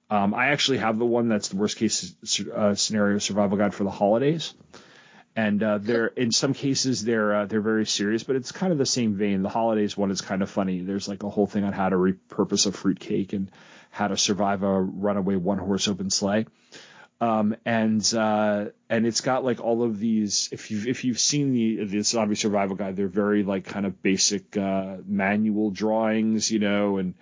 Um, 0.08 0.34
I 0.34 0.50
actually 0.50 0.78
have 0.78 1.00
the 1.00 1.04
one 1.04 1.26
that's 1.26 1.48
the 1.48 1.56
worst 1.56 1.78
case 1.78 2.14
uh, 2.54 2.76
scenario 2.76 3.18
survival 3.18 3.58
guide 3.58 3.74
for 3.74 3.82
the 3.82 3.90
holidays, 3.90 4.54
and 5.34 5.62
uh, 5.62 5.78
they're 5.78 6.06
in 6.08 6.30
some 6.30 6.52
cases 6.52 7.04
they're 7.04 7.34
uh, 7.34 7.46
they're 7.46 7.60
very 7.60 7.86
serious, 7.86 8.22
but 8.22 8.36
it's 8.36 8.52
kind 8.52 8.72
of 8.72 8.78
the 8.78 8.86
same 8.86 9.14
vein. 9.14 9.42
The 9.42 9.48
holidays 9.48 9.96
one 9.96 10.10
is 10.10 10.20
kind 10.20 10.42
of 10.42 10.50
funny. 10.50 10.80
There's 10.80 11.08
like 11.08 11.22
a 11.22 11.30
whole 11.30 11.46
thing 11.46 11.64
on 11.64 11.72
how 11.72 11.88
to 11.88 11.96
repurpose 11.96 12.66
a 12.66 12.72
fruit 12.72 13.00
cake 13.00 13.32
and 13.32 13.50
how 13.90 14.08
to 14.08 14.16
survive 14.16 14.62
a 14.62 14.80
runaway 14.80 15.36
one 15.36 15.58
horse 15.58 15.88
open 15.88 16.10
sleigh. 16.10 16.46
Um, 17.20 17.54
and 17.64 18.14
uh, 18.14 18.66
and 18.90 19.06
it's 19.06 19.20
got 19.20 19.44
like 19.44 19.60
all 19.60 19.84
of 19.84 19.98
these. 19.98 20.48
If 20.50 20.70
you've 20.70 20.88
if 20.88 21.04
you've 21.04 21.20
seen 21.20 21.52
the 21.52 21.84
the 21.84 22.02
zombie 22.02 22.34
survival 22.34 22.74
guide, 22.74 22.96
they're 22.96 23.06
very 23.06 23.44
like 23.44 23.64
kind 23.64 23.86
of 23.86 24.02
basic 24.02 24.56
uh, 24.56 24.96
manual 25.06 25.70
drawings, 25.70 26.50
you 26.50 26.58
know, 26.58 26.98
and 26.98 27.14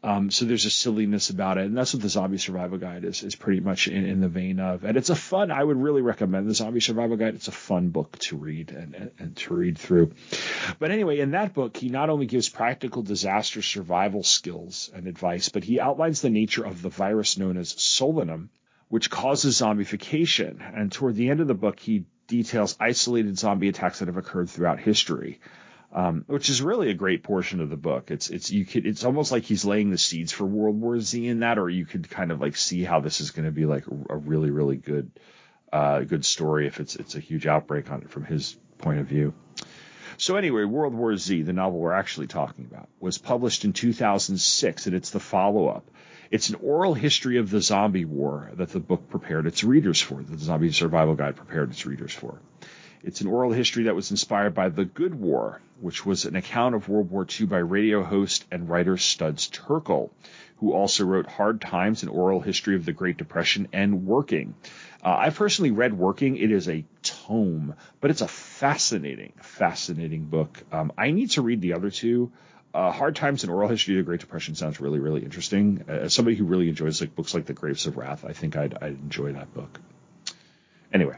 um, 0.00 0.30
so 0.30 0.44
there's 0.44 0.64
a 0.64 0.70
silliness 0.70 1.30
about 1.30 1.58
it, 1.58 1.64
and 1.64 1.76
that's 1.76 1.92
what 1.92 2.02
the 2.02 2.08
Zombie 2.08 2.38
Survival 2.38 2.78
Guide 2.78 3.04
is. 3.04 3.24
Is 3.24 3.34
pretty 3.34 3.58
much 3.58 3.88
in, 3.88 4.06
in 4.06 4.20
the 4.20 4.28
vein 4.28 4.60
of, 4.60 4.84
and 4.84 4.96
it's 4.96 5.10
a 5.10 5.16
fun. 5.16 5.50
I 5.50 5.62
would 5.62 5.76
really 5.76 6.02
recommend 6.02 6.48
the 6.48 6.54
Zombie 6.54 6.80
Survival 6.80 7.16
Guide. 7.16 7.34
It's 7.34 7.48
a 7.48 7.52
fun 7.52 7.88
book 7.88 8.16
to 8.20 8.36
read 8.36 8.70
and, 8.70 8.94
and, 8.94 9.10
and 9.18 9.36
to 9.38 9.54
read 9.54 9.76
through. 9.76 10.12
But 10.78 10.92
anyway, 10.92 11.18
in 11.18 11.32
that 11.32 11.52
book, 11.52 11.76
he 11.76 11.88
not 11.88 12.10
only 12.10 12.26
gives 12.26 12.48
practical 12.48 13.02
disaster 13.02 13.60
survival 13.60 14.22
skills 14.22 14.88
and 14.94 15.08
advice, 15.08 15.48
but 15.48 15.64
he 15.64 15.80
outlines 15.80 16.20
the 16.20 16.30
nature 16.30 16.64
of 16.64 16.80
the 16.80 16.90
virus 16.90 17.36
known 17.36 17.56
as 17.56 17.74
solanum, 17.74 18.50
which 18.86 19.10
causes 19.10 19.60
zombification. 19.60 20.60
And 20.78 20.92
toward 20.92 21.16
the 21.16 21.30
end 21.30 21.40
of 21.40 21.48
the 21.48 21.54
book, 21.54 21.80
he 21.80 22.04
details 22.28 22.76
isolated 22.78 23.36
zombie 23.36 23.68
attacks 23.68 23.98
that 23.98 24.06
have 24.06 24.16
occurred 24.16 24.48
throughout 24.48 24.78
history 24.78 25.40
um, 25.92 26.24
which 26.26 26.50
is 26.50 26.60
really 26.60 26.90
a 26.90 26.94
great 26.94 27.22
portion 27.22 27.60
of 27.60 27.70
the 27.70 27.76
book. 27.76 28.10
It's 28.10 28.28
it's 28.28 28.50
you 28.50 28.64
could 28.64 28.86
it's 28.86 29.04
almost 29.04 29.32
like 29.32 29.44
he's 29.44 29.64
laying 29.64 29.90
the 29.90 29.98
seeds 29.98 30.32
for 30.32 30.44
World 30.44 30.80
War 30.80 31.00
Z 31.00 31.26
in 31.26 31.40
that, 31.40 31.58
or 31.58 31.70
you 31.70 31.86
could 31.86 32.10
kind 32.10 32.30
of 32.30 32.40
like 32.40 32.56
see 32.56 32.84
how 32.84 33.00
this 33.00 33.20
is 33.20 33.30
going 33.30 33.46
to 33.46 33.52
be 33.52 33.64
like 33.64 33.84
a, 34.10 34.16
really 34.16 34.50
really 34.50 34.76
good 34.76 35.10
uh, 35.72 36.00
good 36.00 36.24
story 36.24 36.66
if 36.66 36.80
it's 36.80 36.96
it's 36.96 37.14
a 37.14 37.20
huge 37.20 37.46
outbreak 37.46 37.90
on 37.90 38.02
it 38.02 38.10
from 38.10 38.24
his 38.24 38.56
point 38.78 39.00
of 39.00 39.06
view. 39.06 39.32
So 40.18 40.36
anyway, 40.36 40.64
World 40.64 40.94
War 40.94 41.16
Z, 41.16 41.42
the 41.42 41.52
novel 41.52 41.78
we're 41.78 41.92
actually 41.92 42.26
talking 42.26 42.66
about, 42.70 42.88
was 42.98 43.18
published 43.18 43.64
in 43.64 43.72
2006, 43.72 44.86
and 44.86 44.96
it's 44.96 45.10
the 45.10 45.20
follow-up. 45.20 45.88
It's 46.30 46.48
an 46.48 46.56
oral 46.56 46.92
history 46.92 47.38
of 47.38 47.50
the 47.50 47.62
zombie 47.62 48.04
war 48.04 48.50
that 48.54 48.70
the 48.70 48.80
book 48.80 49.08
prepared 49.08 49.46
its 49.46 49.62
readers 49.62 50.00
for, 50.00 50.22
the 50.22 50.36
Zombie 50.36 50.72
Survival 50.72 51.14
Guide 51.14 51.36
prepared 51.36 51.70
its 51.70 51.86
readers 51.86 52.12
for. 52.12 52.40
It's 53.04 53.20
an 53.20 53.28
oral 53.28 53.52
history 53.52 53.84
that 53.84 53.94
was 53.94 54.10
inspired 54.10 54.54
by 54.54 54.70
The 54.70 54.84
Good 54.84 55.14
War, 55.14 55.60
which 55.80 56.04
was 56.04 56.24
an 56.24 56.34
account 56.34 56.74
of 56.74 56.88
World 56.88 57.10
War 57.10 57.24
II 57.28 57.46
by 57.46 57.58
radio 57.58 58.02
host 58.02 58.44
and 58.50 58.68
writer 58.68 58.96
Studs 58.96 59.48
Terkel, 59.48 60.10
who 60.56 60.72
also 60.72 61.04
wrote 61.04 61.26
Hard 61.26 61.60
Times, 61.60 62.02
an 62.02 62.08
oral 62.08 62.40
history 62.40 62.74
of 62.74 62.84
the 62.84 62.92
Great 62.92 63.16
Depression, 63.16 63.68
and 63.72 64.04
Working. 64.04 64.54
Uh, 65.04 65.14
I 65.16 65.30
personally 65.30 65.70
read 65.70 65.94
Working. 65.94 66.36
It 66.36 66.50
is 66.50 66.68
a 66.68 66.84
tome, 67.02 67.74
but 68.00 68.10
it's 68.10 68.20
a 68.20 68.28
fascinating, 68.28 69.32
fascinating 69.40 70.24
book. 70.24 70.60
Um, 70.72 70.92
I 70.98 71.12
need 71.12 71.30
to 71.32 71.42
read 71.42 71.60
the 71.60 71.74
other 71.74 71.90
two. 71.90 72.32
Uh, 72.74 72.90
Hard 72.90 73.14
Times 73.14 73.44
and 73.44 73.52
Oral 73.52 73.68
History 73.68 73.94
of 73.94 73.98
the 73.98 74.08
Great 74.08 74.20
Depression 74.20 74.56
sounds 74.56 74.80
really, 74.80 74.98
really 74.98 75.22
interesting. 75.22 75.84
Uh, 75.88 75.92
as 75.92 76.14
somebody 76.14 76.36
who 76.36 76.44
really 76.44 76.68
enjoys 76.68 77.00
like 77.00 77.14
books 77.14 77.32
like 77.32 77.46
The 77.46 77.54
Grapes 77.54 77.86
of 77.86 77.96
Wrath, 77.96 78.24
I 78.24 78.32
think 78.32 78.56
I'd, 78.56 78.74
I'd 78.74 78.98
enjoy 78.98 79.32
that 79.34 79.54
book. 79.54 79.78
Anyway, 80.92 81.16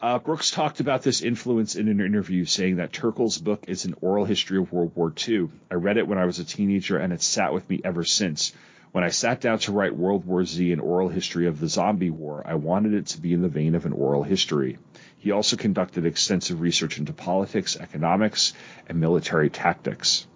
uh, 0.00 0.18
Brooks 0.18 0.50
talked 0.50 0.80
about 0.80 1.02
this 1.02 1.22
influence 1.22 1.76
in 1.76 1.88
an 1.88 2.00
interview, 2.00 2.44
saying 2.44 2.76
that 2.76 2.92
Terkel's 2.92 3.38
book 3.38 3.64
is 3.68 3.84
an 3.84 3.94
oral 4.00 4.24
history 4.24 4.58
of 4.58 4.72
World 4.72 4.92
War 4.94 5.12
II. 5.26 5.48
I 5.70 5.74
read 5.74 5.96
it 5.96 6.06
when 6.06 6.18
I 6.18 6.24
was 6.24 6.38
a 6.38 6.44
teenager, 6.44 6.98
and 6.98 7.12
it's 7.12 7.26
sat 7.26 7.52
with 7.54 7.68
me 7.68 7.80
ever 7.84 8.04
since. 8.04 8.52
When 8.92 9.02
I 9.02 9.08
sat 9.08 9.40
down 9.40 9.58
to 9.60 9.72
write 9.72 9.96
World 9.96 10.24
War 10.24 10.44
Z, 10.44 10.72
an 10.72 10.80
oral 10.80 11.08
history 11.08 11.46
of 11.46 11.58
the 11.58 11.68
zombie 11.68 12.10
war, 12.10 12.42
I 12.46 12.54
wanted 12.54 12.94
it 12.94 13.06
to 13.06 13.20
be 13.20 13.32
in 13.32 13.42
the 13.42 13.48
vein 13.48 13.74
of 13.74 13.86
an 13.86 13.92
oral 13.92 14.22
history. 14.22 14.78
He 15.18 15.30
also 15.32 15.56
conducted 15.56 16.06
extensive 16.06 16.60
research 16.60 16.98
into 16.98 17.12
politics, 17.12 17.76
economics, 17.76 18.52
and 18.88 19.00
military 19.00 19.50
tactics. 19.50 20.26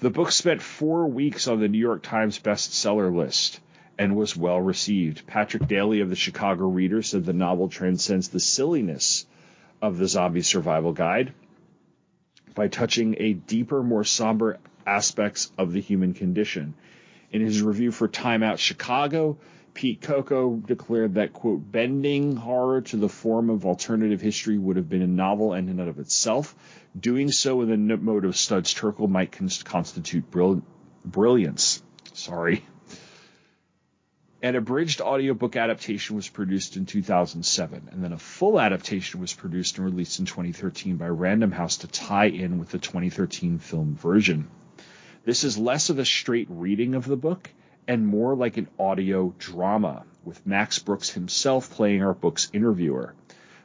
The 0.00 0.10
book 0.10 0.32
spent 0.32 0.62
four 0.62 1.06
weeks 1.06 1.46
on 1.46 1.60
the 1.60 1.68
New 1.68 1.78
York 1.78 2.02
Times 2.02 2.38
bestseller 2.38 3.14
list 3.14 3.60
and 4.00 4.16
was 4.16 4.34
well 4.34 4.58
received. 4.58 5.26
Patrick 5.26 5.68
Daly 5.68 6.00
of 6.00 6.08
the 6.08 6.16
Chicago 6.16 6.66
Reader 6.66 7.02
said 7.02 7.22
the 7.22 7.34
novel 7.34 7.68
transcends 7.68 8.28
the 8.28 8.40
silliness 8.40 9.26
of 9.82 9.98
the 9.98 10.08
zombie 10.08 10.40
survival 10.40 10.94
guide 10.94 11.34
by 12.54 12.66
touching 12.66 13.16
a 13.18 13.34
deeper, 13.34 13.82
more 13.82 14.02
somber 14.02 14.58
aspects 14.86 15.52
of 15.58 15.74
the 15.74 15.82
human 15.82 16.14
condition. 16.14 16.72
In 17.30 17.42
his 17.42 17.60
review 17.60 17.92
for 17.92 18.08
Time 18.08 18.42
Out 18.42 18.58
Chicago, 18.58 19.36
Pete 19.74 20.00
Coco 20.00 20.56
declared 20.56 21.16
that, 21.16 21.34
quote, 21.34 21.70
bending 21.70 22.36
horror 22.36 22.80
to 22.80 22.96
the 22.96 23.08
form 23.08 23.50
of 23.50 23.66
alternative 23.66 24.22
history 24.22 24.56
would 24.56 24.76
have 24.76 24.88
been 24.88 25.02
a 25.02 25.06
novel 25.06 25.52
in 25.52 25.68
and 25.68 25.78
of 25.78 25.98
itself. 25.98 26.54
Doing 26.98 27.30
so 27.30 27.60
in 27.60 27.68
the 27.68 27.96
mode 27.98 28.24
of 28.24 28.34
Studs 28.34 28.72
Terkel 28.72 29.10
might 29.10 29.30
constitute 29.30 30.30
brill- 30.30 30.62
brilliance. 31.04 31.82
Sorry. 32.14 32.64
An 34.42 34.56
abridged 34.56 35.02
audiobook 35.02 35.54
adaptation 35.54 36.16
was 36.16 36.30
produced 36.30 36.78
in 36.78 36.86
2007, 36.86 37.88
and 37.92 38.02
then 38.02 38.14
a 38.14 38.18
full 38.18 38.58
adaptation 38.58 39.20
was 39.20 39.34
produced 39.34 39.76
and 39.76 39.84
released 39.84 40.18
in 40.18 40.24
2013 40.24 40.96
by 40.96 41.08
Random 41.08 41.52
House 41.52 41.76
to 41.78 41.86
tie 41.86 42.28
in 42.28 42.58
with 42.58 42.70
the 42.70 42.78
2013 42.78 43.58
film 43.58 43.96
version. 43.96 44.48
This 45.26 45.44
is 45.44 45.58
less 45.58 45.90
of 45.90 45.98
a 45.98 46.06
straight 46.06 46.46
reading 46.48 46.94
of 46.94 47.04
the 47.04 47.18
book 47.18 47.50
and 47.86 48.06
more 48.06 48.34
like 48.34 48.56
an 48.56 48.68
audio 48.78 49.34
drama, 49.38 50.04
with 50.24 50.46
Max 50.46 50.78
Brooks 50.78 51.10
himself 51.10 51.70
playing 51.72 52.02
our 52.02 52.14
book's 52.14 52.48
interviewer. 52.54 53.14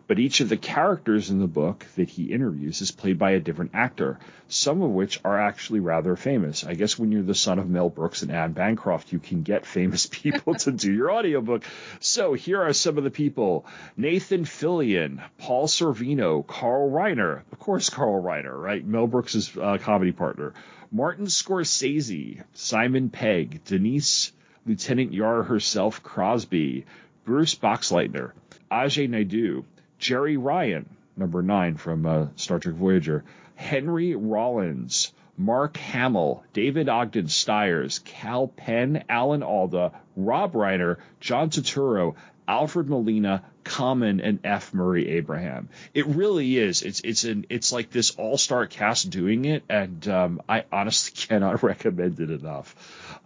But 0.08 0.20
each 0.20 0.40
of 0.40 0.50
the 0.50 0.58
characters 0.58 1.32
in 1.32 1.40
the 1.40 1.48
book 1.48 1.86
that 1.96 2.10
he 2.10 2.32
interviews 2.32 2.82
is 2.82 2.92
played 2.92 3.18
by 3.18 3.32
a 3.32 3.40
different 3.40 3.72
actor, 3.74 4.20
some 4.48 4.84
of 4.84 4.92
which 4.92 5.20
are 5.26 5.40
actually 5.40 5.80
rather 5.80 6.16
famous. 6.16 6.64
I 6.64 6.76
guess 6.76 7.00
when 7.00 7.12
you're 7.12 7.24
the 7.24 7.34
son 7.34 7.58
of 7.58 7.68
Mel 7.68 7.90
Brooks 7.90 8.22
and 8.22 8.32
Anne 8.32 8.52
Bancroft, 8.52 9.12
you 9.12 9.18
can 9.18 9.42
get 9.42 9.66
famous 9.66 10.06
people 10.12 10.54
to 10.54 10.72
do 10.72 10.94
your 10.94 11.12
audiobook. 11.12 11.64
So 12.00 12.34
here 12.34 12.62
are 12.62 12.74
some 12.74 13.00
of 13.00 13.04
the 13.04 13.10
people 13.10 13.66
Nathan 13.98 14.46
Fillion, 14.46 15.24
Paul 15.40 15.68
Sorvino, 15.68 16.46
Carl 16.46 16.92
Reiner. 16.92 17.42
Of 17.52 17.58
course, 17.58 17.90
Carl 17.90 18.22
Reiner, 18.22 18.56
right? 18.56 18.86
Mel 18.86 19.08
Brooks' 19.08 19.58
uh, 19.58 19.80
comedy 19.82 20.12
partner. 20.12 20.54
Martin 20.92 21.26
Scorsese, 21.26 22.44
Simon 22.54 23.10
Pegg, 23.10 23.64
Denise 23.66 24.32
Lieutenant 24.68 25.14
Yar 25.14 25.44
herself, 25.44 26.02
Crosby, 26.02 26.86
Bruce 27.24 27.56
Boxleitner, 27.56 28.32
Ajay 28.72 29.10
Naidu, 29.10 29.64
Jeri 30.00 30.38
Ryan, 30.40 30.90
number 31.16 31.42
nine 31.42 31.78
from 31.78 32.06
uh, 32.06 32.28
Star 32.36 32.60
Trek 32.60 32.76
Voyager, 32.76 33.24
Henry 33.56 34.16
Rollins, 34.16 35.14
Mark 35.38 35.78
Hamill, 35.78 36.44
David 36.54 36.90
Ogden 36.90 37.28
Stiers, 37.28 38.00
Kal 38.00 38.48
Penn, 38.48 39.04
Alan 39.10 39.44
Alda, 39.44 39.92
Rob 40.16 40.54
Reiner, 40.54 40.98
John 41.20 41.50
Turturro, 41.50 42.16
Alfred 42.48 42.88
Molina, 42.88 43.44
Common, 43.64 44.22
and 44.22 44.40
F. 44.44 44.74
Murray 44.74 45.10
Abraham. 45.10 45.70
It 45.94 46.06
really 46.06 46.58
is. 46.58 46.84
It's 46.84 47.02
it's 47.02 47.24
an 47.24 47.48
it's 47.50 47.72
like 47.72 47.90
this 47.90 48.12
all 48.12 48.38
star 48.38 48.68
cast 48.68 49.10
doing 49.10 49.46
it, 49.46 49.64
and 49.68 50.08
um, 50.08 50.42
I 50.48 50.66
honestly 50.72 51.14
cannot 51.28 51.64
recommend 51.64 52.20
it 52.20 52.30
enough. 52.30 52.76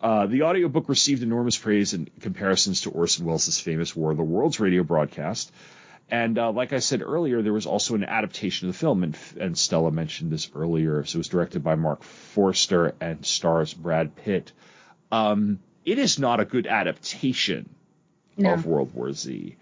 Uh, 0.02 0.28
the 0.28 0.44
audiobook 0.44 0.88
received 0.88 1.22
enormous 1.22 1.58
praise 1.58 1.94
in 1.94 2.10
comparisons 2.22 2.82
to 2.82 2.92
Orson 2.92 3.26
Welles' 3.26 3.60
famous 3.60 3.96
War 3.96 4.12
of 4.12 4.18
the 4.18 4.24
Worlds 4.24 4.60
radio 4.60 4.84
broadcast. 4.84 5.52
And 6.12 6.40
uh, 6.40 6.52
like 6.52 6.74
I 6.74 6.80
said 6.80 7.02
earlier, 7.02 7.42
there 7.42 7.54
was 7.54 7.68
also 7.68 7.94
an 7.96 8.04
adaptation 8.04 8.68
of 8.68 8.74
the 8.74 8.80
film, 8.80 9.04
and, 9.04 9.18
and 9.40 9.58
Stella 9.58 9.92
mentioned 9.92 10.32
this 10.32 10.50
earlier. 10.56 11.04
So 11.06 11.18
it 11.18 11.20
was 11.20 11.28
directed 11.28 11.64
by 11.64 11.76
Marc 11.76 12.04
Forster 12.04 12.96
and 13.00 13.24
stars 13.26 13.74
Brad 13.74 14.16
Pitt. 14.16 14.52
Um, 15.12 15.60
it 15.86 16.00
is 16.00 16.18
not 16.18 16.40
a 16.40 16.46
good 16.46 16.66
adaptation 16.66 17.70
no. 18.38 18.54
of 18.54 18.66
World 18.66 18.94
War 18.94 19.14
Z. 19.14 19.56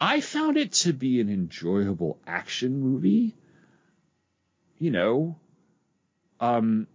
I 0.00 0.20
found 0.20 0.56
it 0.56 0.72
to 0.72 0.92
be 0.92 1.20
an 1.20 1.28
enjoyable 1.28 2.18
action 2.26 2.80
movie. 2.80 3.34
You 4.78 4.90
know, 4.90 5.36
um, 6.40 6.86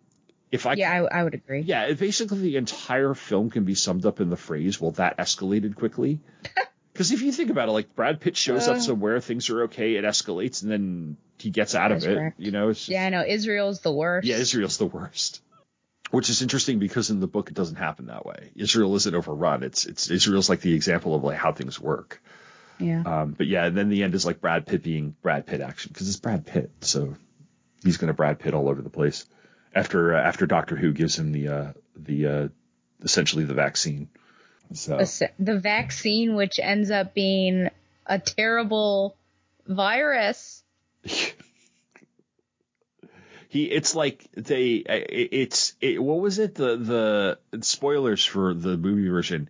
if 0.52 0.66
I 0.66 0.74
yeah, 0.74 0.92
I, 0.92 1.20
I 1.20 1.24
would 1.24 1.34
agree. 1.34 1.62
Yeah, 1.62 1.92
basically 1.94 2.40
the 2.40 2.58
entire 2.58 3.14
film 3.14 3.50
can 3.50 3.64
be 3.64 3.76
summed 3.76 4.06
up 4.06 4.22
in 4.22 4.30
the 4.30 4.38
phrase, 4.38 4.80
"Well, 4.80 4.92
that 4.92 5.18
escalated 5.18 5.76
quickly." 5.76 6.20
Because 6.94 7.12
if 7.12 7.22
you 7.24 7.32
think 7.32 7.50
about 7.50 7.70
it, 7.70 7.72
like 7.72 7.96
Brad 7.96 8.20
Pitt 8.22 8.38
shows 8.38 8.68
uh, 8.68 8.74
up 8.74 8.82
somewhere, 8.82 9.20
things 9.20 9.50
are 9.50 9.64
okay, 9.64 9.96
it 9.96 10.04
escalates, 10.04 10.62
and 10.62 10.72
then 10.72 11.18
he 11.40 11.50
gets 11.50 11.74
out 11.74 11.92
of 11.92 12.04
it. 12.04 12.16
Correct. 12.16 12.40
You 12.40 12.52
know? 12.52 12.72
Just, 12.72 12.88
yeah, 12.88 13.06
I 13.06 13.10
know. 13.10 13.24
Israel's 13.26 13.82
the 13.82 13.92
worst. 13.92 14.28
Yeah, 14.28 14.38
Israel's 14.38 14.78
the 14.78 14.86
worst. 14.86 15.42
Which 16.12 16.30
is 16.30 16.44
interesting 16.44 16.78
because 16.78 17.10
in 17.10 17.20
the 17.20 17.28
book 17.28 17.50
it 17.50 17.56
doesn't 17.56 17.78
happen 17.78 18.06
that 18.06 18.24
way. 18.24 18.52
Israel 18.56 18.96
isn't 18.96 19.16
overrun. 19.16 19.64
It's 19.64 19.86
it's 19.86 20.12
Israel's 20.12 20.48
like 20.48 20.62
the 20.62 20.76
example 20.76 21.16
of 21.16 21.24
like 21.24 21.38
how 21.38 21.54
things 21.54 21.80
work. 21.80 22.22
Yeah. 22.78 23.02
Um, 23.04 23.32
but 23.36 23.48
yeah, 23.48 23.66
and 23.66 23.76
then 23.76 23.90
the 23.90 24.04
end 24.04 24.14
is 24.14 24.24
like 24.24 24.40
Brad 24.40 24.68
Pitt 24.68 24.84
being 24.84 25.16
Brad 25.24 25.48
Pitt 25.48 25.62
action 25.62 25.90
because 25.92 26.08
it's 26.08 26.20
Brad 26.20 26.46
Pitt, 26.46 26.70
so 26.82 27.16
he's 27.84 27.98
gonna 27.98 28.14
Brad 28.14 28.38
Pitt 28.38 28.54
all 28.54 28.70
over 28.70 28.84
the 28.84 28.92
place. 28.92 29.26
After 29.74 30.16
uh, 30.16 30.22
after 30.22 30.46
Doctor 30.46 30.76
Who 30.76 30.94
gives 30.94 31.18
him 31.18 31.32
the 31.32 31.48
uh, 31.48 31.74
the 31.96 32.28
uh, 32.28 32.48
essentially 33.02 33.46
the 33.46 33.56
vaccine. 33.56 34.08
So 34.74 35.04
the 35.40 35.60
vaccine, 35.60 36.36
which 36.36 36.60
ends 36.60 36.92
up 36.92 37.14
being 37.14 37.70
a 38.06 38.20
terrible 38.20 39.16
virus. 39.68 40.64
he, 41.04 41.34
it's 43.66 43.96
like 43.96 44.28
they, 44.34 44.76
it's, 44.78 45.76
it, 45.80 46.02
what 46.02 46.20
was 46.20 46.40
it? 46.40 46.56
The, 46.56 47.38
the 47.52 47.64
spoilers 47.64 48.26
for 48.26 48.54
the 48.54 48.78
movie 48.78 49.08
version. 49.08 49.50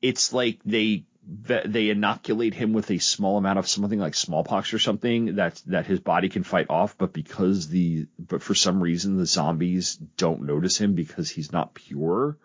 It's 0.00 0.32
like 0.32 0.60
they, 0.64 1.04
they 1.26 1.90
inoculate 1.90 2.54
him 2.54 2.72
with 2.72 2.90
a 2.90 2.98
small 2.98 3.36
amount 3.36 3.58
of 3.58 3.68
something 3.68 3.98
like 3.98 4.14
smallpox 4.14 4.72
or 4.72 4.78
something 4.78 5.36
that, 5.36 5.60
that 5.66 5.84
his 5.84 6.00
body 6.00 6.30
can 6.30 6.42
fight 6.42 6.70
off. 6.70 6.96
But 6.96 7.12
because 7.12 7.68
the, 7.68 8.06
but 8.18 8.42
for 8.42 8.54
some 8.54 8.82
reason 8.82 9.18
the 9.18 9.26
zombies 9.26 9.96
don't 10.16 10.46
notice 10.46 10.78
him 10.78 10.94
because 10.94 11.28
he's 11.28 11.52
not 11.52 11.74
pure. 11.74 12.38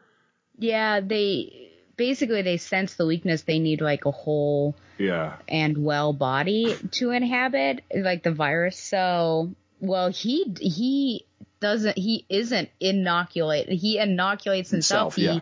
Yeah, 0.58 1.00
they, 1.00 1.73
basically 1.98 2.42
they 2.42 2.58
sense 2.58 2.96
the 2.96 3.06
weakness 3.06 3.44
they 3.44 3.60
need 3.60 3.82
like 3.82 4.06
a 4.06 4.12
whole 4.12 4.76
yeah. 4.98 5.36
and 5.48 5.84
well 5.84 6.14
body 6.14 6.76
to 6.92 7.12
inhabit 7.12 7.84
like 7.96 8.24
the 8.24 8.32
virus. 8.32 8.78
So 8.78 9.52
well 9.80 10.10
he 10.10 10.54
he 10.60 11.26
doesn't 11.60 11.98
he 11.98 12.26
isn't 12.30 12.70
inoculated 12.80 13.78
he 13.80 13.98
inoculates 13.98 14.70
himself, 14.70 15.16
himself 15.16 15.34
he, 15.34 15.38
yeah. 15.38 15.42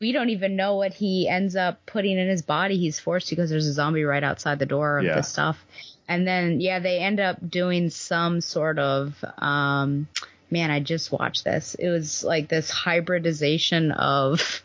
we 0.00 0.12
don't 0.12 0.30
even 0.30 0.56
know 0.56 0.76
what 0.76 0.92
he 0.92 1.28
ends 1.28 1.56
up 1.56 1.84
putting 1.86 2.18
in 2.18 2.28
his 2.28 2.42
body. 2.42 2.78
He's 2.78 2.98
forced 2.98 3.28
to 3.28 3.36
because 3.36 3.50
there's 3.50 3.66
a 3.66 3.72
zombie 3.72 4.04
right 4.04 4.24
outside 4.24 4.58
the 4.58 4.66
door 4.66 4.98
of 4.98 5.04
yeah. 5.04 5.16
the 5.16 5.22
stuff. 5.22 5.64
And 6.08 6.26
then 6.26 6.60
yeah 6.60 6.80
they 6.80 6.98
end 6.98 7.20
up 7.20 7.48
doing 7.48 7.90
some 7.90 8.40
sort 8.40 8.78
of 8.78 9.24
um 9.38 10.08
man 10.50 10.70
i 10.70 10.80
just 10.80 11.12
watched 11.12 11.44
this. 11.44 11.74
It 11.74 11.88
was 11.88 12.24
like 12.24 12.48
this 12.48 12.70
hybridization 12.70 13.92
of 13.92 14.62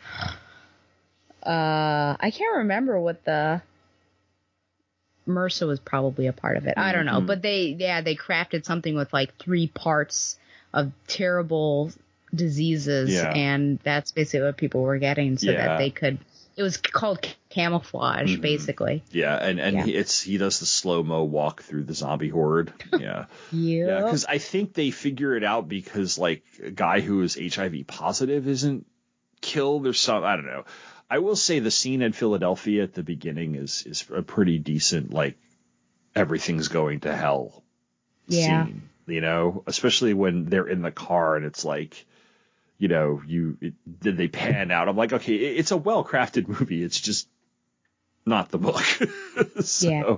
uh, 1.48 2.18
I 2.20 2.32
can't 2.32 2.58
remember 2.58 3.00
what 3.00 3.24
the 3.24 3.62
MRSA 5.28 5.68
was 5.68 5.80
probably 5.80 6.28
a 6.28 6.34
part 6.34 6.58
of 6.58 6.66
it. 6.68 6.74
I 6.78 6.92
don't 6.92 7.06
know, 7.06 7.18
mm-hmm. 7.18 7.26
but 7.26 7.42
they 7.42 7.76
yeah 7.80 8.02
they 8.02 8.16
crafted 8.16 8.66
something 8.66 8.96
with 8.96 9.14
like 9.14 9.38
three 9.38 9.68
parts 9.68 10.38
of 10.74 10.92
terrible 11.08 11.92
diseases, 12.34 13.14
yeah. 13.14 13.32
and 13.32 13.80
that's 13.84 14.12
basically 14.12 14.46
what 14.46 14.58
people 14.58 14.82
were 14.82 14.98
getting, 14.98 15.38
so 15.38 15.52
yeah. 15.52 15.68
that 15.68 15.78
they 15.78 15.90
could. 15.90 16.20
It 16.58 16.64
was 16.64 16.78
called 16.78 17.24
camouflage, 17.50 18.32
mm-hmm. 18.32 18.42
basically. 18.42 19.04
Yeah, 19.12 19.36
and 19.36 19.60
and 19.60 19.78
yeah. 19.78 19.84
He, 19.86 19.96
it's 19.96 20.22
he 20.22 20.38
does 20.38 20.60
the 20.60 20.66
slow 20.66 21.04
mo 21.04 21.24
walk 21.24 21.62
through 21.62 21.84
the 21.84 21.94
zombie 21.94 22.30
horde. 22.30 22.74
Yeah, 23.00 23.26
yeah. 23.52 24.02
Because 24.02 24.26
I 24.26 24.38
think 24.40 24.74
they 24.74 24.92
figure 24.92 25.36
it 25.38 25.44
out 25.44 25.70
because 25.70 26.18
like 26.18 26.44
a 26.64 26.72
guy 26.72 27.00
who 27.00 27.22
is 27.22 27.38
HIV 27.40 27.88
positive 27.88 28.48
isn't 28.48 28.86
killed 29.40 29.88
or 29.88 29.94
some. 29.94 30.24
I 30.24 30.36
don't 30.36 30.46
know. 30.46 30.66
I 31.10 31.20
will 31.20 31.36
say 31.36 31.60
the 31.60 31.72
scene 31.72 32.02
in 32.02 32.12
Philadelphia 32.12 32.84
at 32.84 32.94
the 32.94 33.04
beginning 33.04 33.56
is 33.56 33.84
is 33.86 34.06
a 34.14 34.22
pretty 34.22 34.60
decent 34.60 35.14
like 35.14 35.38
everything's 36.16 36.68
going 36.68 37.02
to 37.02 37.16
hell 37.16 37.64
yeah. 38.28 38.66
scene. 38.66 38.90
You 39.06 39.22
know, 39.22 39.64
especially 39.68 40.14
when 40.14 40.46
they're 40.46 40.68
in 40.68 40.82
the 40.82 40.92
car 40.92 41.38
and 41.38 41.46
it's 41.46 41.64
like, 41.64 42.06
you 42.78 42.90
know, 42.90 43.22
you 43.26 43.58
it, 43.62 43.74
did 44.02 44.18
they 44.18 44.28
pan 44.28 44.70
out? 44.70 44.90
I'm 44.90 44.98
like, 44.98 45.14
okay, 45.14 45.36
it, 45.36 45.60
it's 45.60 45.72
a 45.72 45.78
well 45.78 46.04
crafted 46.04 46.48
movie. 46.60 46.84
It's 46.84 47.00
just 47.00 47.28
not 48.28 48.50
the 48.50 48.58
book. 48.58 48.84
so, 49.62 49.90
Yeah. 49.90 50.16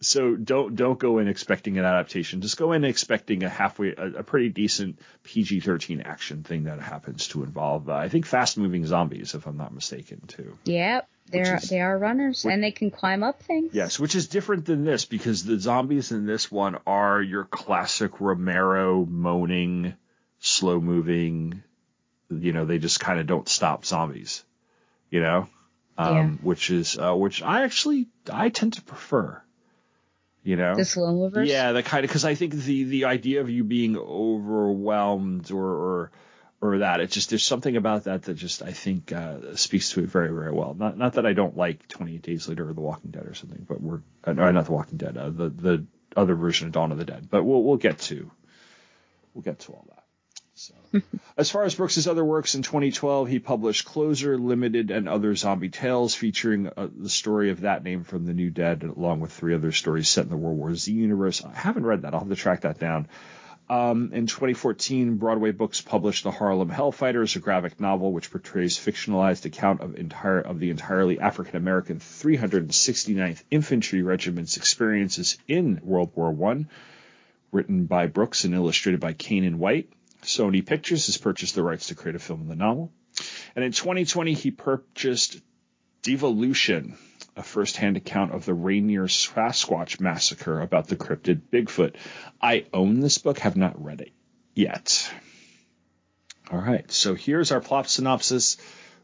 so 0.00 0.34
don't 0.34 0.74
don't 0.74 0.98
go 0.98 1.18
in 1.18 1.28
expecting 1.28 1.78
an 1.78 1.84
adaptation. 1.84 2.40
Just 2.40 2.56
go 2.56 2.72
in 2.72 2.84
expecting 2.84 3.44
a 3.44 3.48
halfway, 3.48 3.90
a, 3.94 4.06
a 4.18 4.22
pretty 4.22 4.48
decent 4.48 4.98
PG-13 5.24 6.04
action 6.04 6.42
thing 6.42 6.64
that 6.64 6.80
happens 6.80 7.28
to 7.28 7.44
involve, 7.44 7.88
uh, 7.88 7.94
I 7.94 8.08
think, 8.08 8.26
fast-moving 8.26 8.86
zombies, 8.86 9.34
if 9.34 9.46
I'm 9.46 9.56
not 9.56 9.72
mistaken, 9.74 10.22
too. 10.26 10.56
Yep, 10.64 11.08
they're 11.30 11.56
is- 11.56 11.68
they 11.68 11.80
are 11.80 11.96
runners 11.98 12.44
which- 12.44 12.52
and 12.52 12.62
they 12.62 12.72
can 12.72 12.90
climb 12.90 13.22
up 13.22 13.42
things. 13.42 13.72
Yes, 13.74 14.00
which 14.00 14.14
is 14.14 14.28
different 14.28 14.64
than 14.64 14.84
this 14.84 15.04
because 15.04 15.44
the 15.44 15.58
zombies 15.60 16.10
in 16.12 16.26
this 16.26 16.50
one 16.50 16.78
are 16.86 17.20
your 17.22 17.44
classic 17.44 18.20
Romero 18.20 19.04
moaning, 19.04 19.94
slow 20.40 20.80
moving, 20.80 21.62
you 22.30 22.52
know, 22.52 22.64
they 22.64 22.78
just 22.78 22.98
kind 22.98 23.20
of 23.20 23.26
don't 23.26 23.48
stop 23.48 23.84
zombies, 23.84 24.42
you 25.10 25.20
know, 25.20 25.48
um, 25.98 26.14
Yeah. 26.16 26.28
which 26.42 26.70
is, 26.70 26.98
uh, 26.98 27.14
which 27.14 27.42
I 27.42 27.64
actually, 27.64 28.08
I 28.32 28.48
tend 28.48 28.74
to 28.74 28.82
prefer, 28.82 29.42
you 30.42 30.56
know, 30.56 30.74
The 30.74 30.84
slow 30.84 31.12
movers. 31.12 31.48
yeah, 31.48 31.72
the 31.72 31.82
kind 31.82 32.04
of, 32.04 32.10
cause 32.10 32.24
I 32.24 32.34
think 32.34 32.54
the, 32.54 32.84
the 32.84 33.04
idea 33.06 33.40
of 33.40 33.50
you 33.50 33.64
being 33.64 33.96
overwhelmed 33.96 35.50
or, 35.50 35.64
or, 35.64 36.10
or 36.60 36.78
that 36.78 37.00
it's 37.00 37.12
just 37.14 37.30
there's 37.30 37.42
something 37.42 37.76
about 37.76 38.04
that 38.04 38.22
that 38.22 38.34
just 38.34 38.62
I 38.62 38.70
think 38.72 39.10
uh, 39.12 39.56
speaks 39.56 39.90
to 39.90 40.00
it 40.04 40.08
very 40.08 40.28
very 40.32 40.52
well. 40.52 40.74
Not 40.78 40.96
not 40.96 41.14
that 41.14 41.26
I 41.26 41.32
don't 41.32 41.56
like 41.56 41.88
28 41.88 42.22
Days 42.22 42.48
Later 42.48 42.68
or 42.68 42.72
The 42.72 42.80
Walking 42.80 43.10
Dead 43.10 43.26
or 43.26 43.34
something, 43.34 43.66
but 43.68 43.80
we're 43.80 44.00
uh, 44.22 44.32
no, 44.32 44.48
not 44.52 44.66
The 44.66 44.72
Walking 44.72 44.96
Dead, 44.96 45.16
uh, 45.16 45.30
the 45.30 45.48
the 45.48 45.84
other 46.16 46.36
version 46.36 46.68
of 46.68 46.72
Dawn 46.72 46.92
of 46.92 46.98
the 46.98 47.04
Dead. 47.04 47.26
But 47.28 47.42
we'll 47.42 47.64
we'll 47.64 47.78
get 47.78 47.98
to 48.02 48.30
we'll 49.34 49.42
get 49.42 49.58
to 49.60 49.72
all 49.72 49.84
that. 49.88 50.01
So, 50.62 51.02
as 51.36 51.50
far 51.50 51.64
as 51.64 51.74
Brooks's 51.74 52.06
other 52.06 52.24
works 52.24 52.54
in 52.54 52.62
2012, 52.62 53.26
he 53.26 53.40
published 53.40 53.84
Closer, 53.84 54.38
Limited, 54.38 54.92
and 54.92 55.08
Other 55.08 55.34
Zombie 55.34 55.70
Tales, 55.70 56.14
featuring 56.14 56.68
uh, 56.68 56.88
the 56.96 57.08
story 57.08 57.50
of 57.50 57.62
that 57.62 57.82
name 57.82 58.04
from 58.04 58.26
The 58.26 58.32
New 58.32 58.50
Dead, 58.50 58.84
along 58.84 59.18
with 59.18 59.32
three 59.32 59.54
other 59.54 59.72
stories 59.72 60.08
set 60.08 60.24
in 60.24 60.30
the 60.30 60.36
World 60.36 60.58
War 60.58 60.72
Z 60.76 60.92
universe. 60.92 61.44
I 61.44 61.52
haven't 61.52 61.84
read 61.84 62.02
that. 62.02 62.14
I'll 62.14 62.20
have 62.20 62.28
to 62.28 62.36
track 62.36 62.60
that 62.60 62.78
down. 62.78 63.08
Um, 63.68 64.10
in 64.12 64.26
2014, 64.26 65.16
Broadway 65.16 65.50
Books 65.50 65.80
published 65.80 66.22
The 66.22 66.30
Harlem 66.30 66.68
Hellfighters, 66.68 67.34
a 67.34 67.40
graphic 67.40 67.80
novel 67.80 68.12
which 68.12 68.30
portrays 68.30 68.78
fictionalized 68.78 69.46
account 69.46 69.80
of 69.80 69.96
entire 69.96 70.40
of 70.40 70.60
the 70.60 70.70
entirely 70.70 71.18
African 71.18 71.56
American 71.56 71.98
369th 71.98 73.42
Infantry 73.50 74.02
Regiment's 74.02 74.56
experiences 74.58 75.38
in 75.48 75.80
World 75.82 76.12
War 76.14 76.30
One. 76.30 76.68
Written 77.50 77.86
by 77.86 78.06
Brooks 78.06 78.44
and 78.44 78.54
illustrated 78.54 79.00
by 79.00 79.12
Caanan 79.12 79.56
White. 79.56 79.90
Sony 80.22 80.64
Pictures 80.64 81.06
has 81.06 81.18
purchased 81.18 81.54
the 81.54 81.62
rights 81.62 81.88
to 81.88 81.94
create 81.94 82.14
a 82.14 82.20
film 82.20 82.42
of 82.42 82.48
the 82.48 82.56
novel. 82.56 82.92
And 83.54 83.64
in 83.64 83.72
2020, 83.72 84.34
he 84.34 84.50
purchased 84.50 85.40
Devolution, 86.02 86.96
a 87.36 87.42
first-hand 87.42 87.96
account 87.96 88.32
of 88.32 88.44
the 88.44 88.54
Rainier 88.54 89.04
Sasquatch 89.04 90.00
massacre 90.00 90.60
about 90.60 90.88
the 90.88 90.96
cryptid 90.96 91.42
Bigfoot. 91.52 91.94
I 92.40 92.66
own 92.72 93.00
this 93.00 93.18
book, 93.18 93.38
have 93.40 93.56
not 93.56 93.82
read 93.84 94.00
it 94.00 94.12
yet. 94.54 95.12
All 96.50 96.58
right, 96.58 96.90
so 96.90 97.14
here's 97.14 97.52
our 97.52 97.60
plot 97.60 97.88
synopsis, 97.88 98.56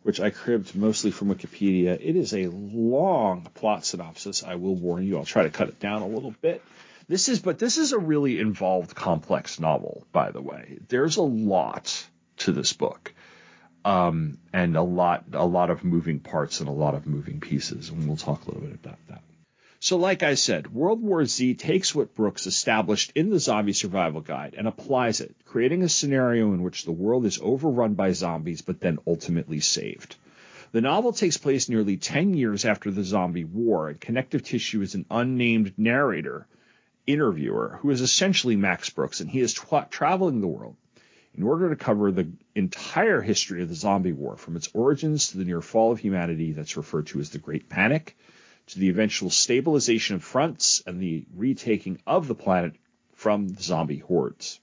which 0.02 0.20
I 0.20 0.30
cribbed 0.30 0.74
mostly 0.74 1.10
from 1.10 1.28
Wikipedia. 1.34 1.98
It 2.00 2.16
is 2.16 2.34
a 2.34 2.48
long 2.48 3.48
plot 3.54 3.84
synopsis. 3.84 4.42
I 4.42 4.56
will 4.56 4.74
warn 4.74 5.06
you. 5.06 5.18
I'll 5.18 5.24
try 5.24 5.44
to 5.44 5.50
cut 5.50 5.68
it 5.68 5.78
down 5.78 6.02
a 6.02 6.08
little 6.08 6.34
bit. 6.40 6.62
This 7.08 7.30
is, 7.30 7.40
but 7.40 7.58
this 7.58 7.78
is 7.78 7.92
a 7.92 7.98
really 7.98 8.38
involved, 8.38 8.94
complex 8.94 9.58
novel, 9.58 10.06
by 10.12 10.30
the 10.30 10.42
way. 10.42 10.78
There's 10.88 11.16
a 11.16 11.22
lot 11.22 12.06
to 12.38 12.52
this 12.52 12.74
book 12.74 13.14
um, 13.84 14.36
and 14.52 14.76
a 14.76 14.82
lot 14.82 15.24
a 15.32 15.46
lot 15.46 15.70
of 15.70 15.84
moving 15.84 16.20
parts 16.20 16.60
and 16.60 16.68
a 16.68 16.72
lot 16.72 16.94
of 16.94 17.06
moving 17.06 17.40
pieces, 17.40 17.88
and 17.88 18.06
we'll 18.06 18.18
talk 18.18 18.44
a 18.44 18.50
little 18.50 18.66
bit 18.66 18.74
about 18.74 18.98
that. 19.08 19.22
So, 19.80 19.96
like 19.96 20.22
I 20.22 20.34
said, 20.34 20.74
World 20.74 21.00
War 21.00 21.24
Z 21.24 21.54
takes 21.54 21.94
what 21.94 22.14
Brooks 22.14 22.46
established 22.46 23.12
in 23.14 23.30
the 23.30 23.38
Zombie 23.38 23.72
Survival 23.72 24.20
Guide 24.20 24.54
and 24.58 24.68
applies 24.68 25.20
it, 25.22 25.34
creating 25.46 25.84
a 25.84 25.88
scenario 25.88 26.52
in 26.52 26.62
which 26.62 26.84
the 26.84 26.92
world 26.92 27.24
is 27.24 27.38
overrun 27.40 27.94
by 27.94 28.12
zombies 28.12 28.60
but 28.60 28.80
then 28.80 28.98
ultimately 29.06 29.60
saved. 29.60 30.16
The 30.72 30.82
novel 30.82 31.12
takes 31.12 31.38
place 31.38 31.70
nearly 31.70 31.96
10 31.96 32.34
years 32.34 32.66
after 32.66 32.90
the 32.90 33.04
zombie 33.04 33.44
war, 33.44 33.88
and 33.88 34.00
connective 34.00 34.42
tissue 34.42 34.82
is 34.82 34.94
an 34.94 35.06
unnamed 35.10 35.72
narrator, 35.78 36.46
interviewer, 37.08 37.78
who 37.80 37.90
is 37.90 38.02
essentially 38.02 38.54
Max 38.54 38.90
Brooks, 38.90 39.20
and 39.20 39.30
he 39.30 39.40
is 39.40 39.54
tra- 39.54 39.88
traveling 39.90 40.40
the 40.40 40.46
world 40.46 40.76
in 41.34 41.42
order 41.42 41.70
to 41.70 41.76
cover 41.76 42.12
the 42.12 42.28
entire 42.54 43.22
history 43.22 43.62
of 43.62 43.68
the 43.68 43.74
zombie 43.74 44.12
war, 44.12 44.36
from 44.36 44.56
its 44.56 44.68
origins 44.74 45.28
to 45.28 45.38
the 45.38 45.44
near 45.44 45.62
fall 45.62 45.90
of 45.90 45.98
humanity 45.98 46.52
that's 46.52 46.76
referred 46.76 47.06
to 47.06 47.18
as 47.20 47.30
the 47.30 47.38
Great 47.38 47.68
Panic, 47.68 48.16
to 48.66 48.78
the 48.78 48.90
eventual 48.90 49.30
stabilization 49.30 50.16
of 50.16 50.22
fronts 50.22 50.82
and 50.86 51.00
the 51.00 51.24
retaking 51.34 51.98
of 52.06 52.28
the 52.28 52.34
planet 52.34 52.74
from 53.14 53.48
the 53.48 53.62
zombie 53.62 53.98
hordes. 53.98 54.60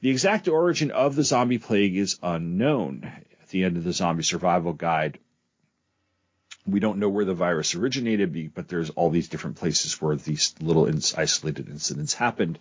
The 0.00 0.10
exact 0.10 0.48
origin 0.48 0.90
of 0.90 1.14
the 1.14 1.22
zombie 1.22 1.58
plague 1.58 1.96
is 1.96 2.18
unknown. 2.22 3.04
At 3.42 3.48
the 3.50 3.64
end 3.64 3.76
of 3.76 3.84
the 3.84 3.92
Zombie 3.92 4.24
Survival 4.24 4.72
Guide, 4.72 5.18
we 6.66 6.80
don't 6.80 6.98
know 6.98 7.08
where 7.08 7.24
the 7.24 7.34
virus 7.34 7.74
originated, 7.74 8.54
but 8.54 8.68
there's 8.68 8.90
all 8.90 9.10
these 9.10 9.28
different 9.28 9.56
places 9.56 10.00
where 10.00 10.16
these 10.16 10.54
little 10.60 10.88
isolated 11.16 11.68
incidents 11.68 12.14
happened. 12.14 12.58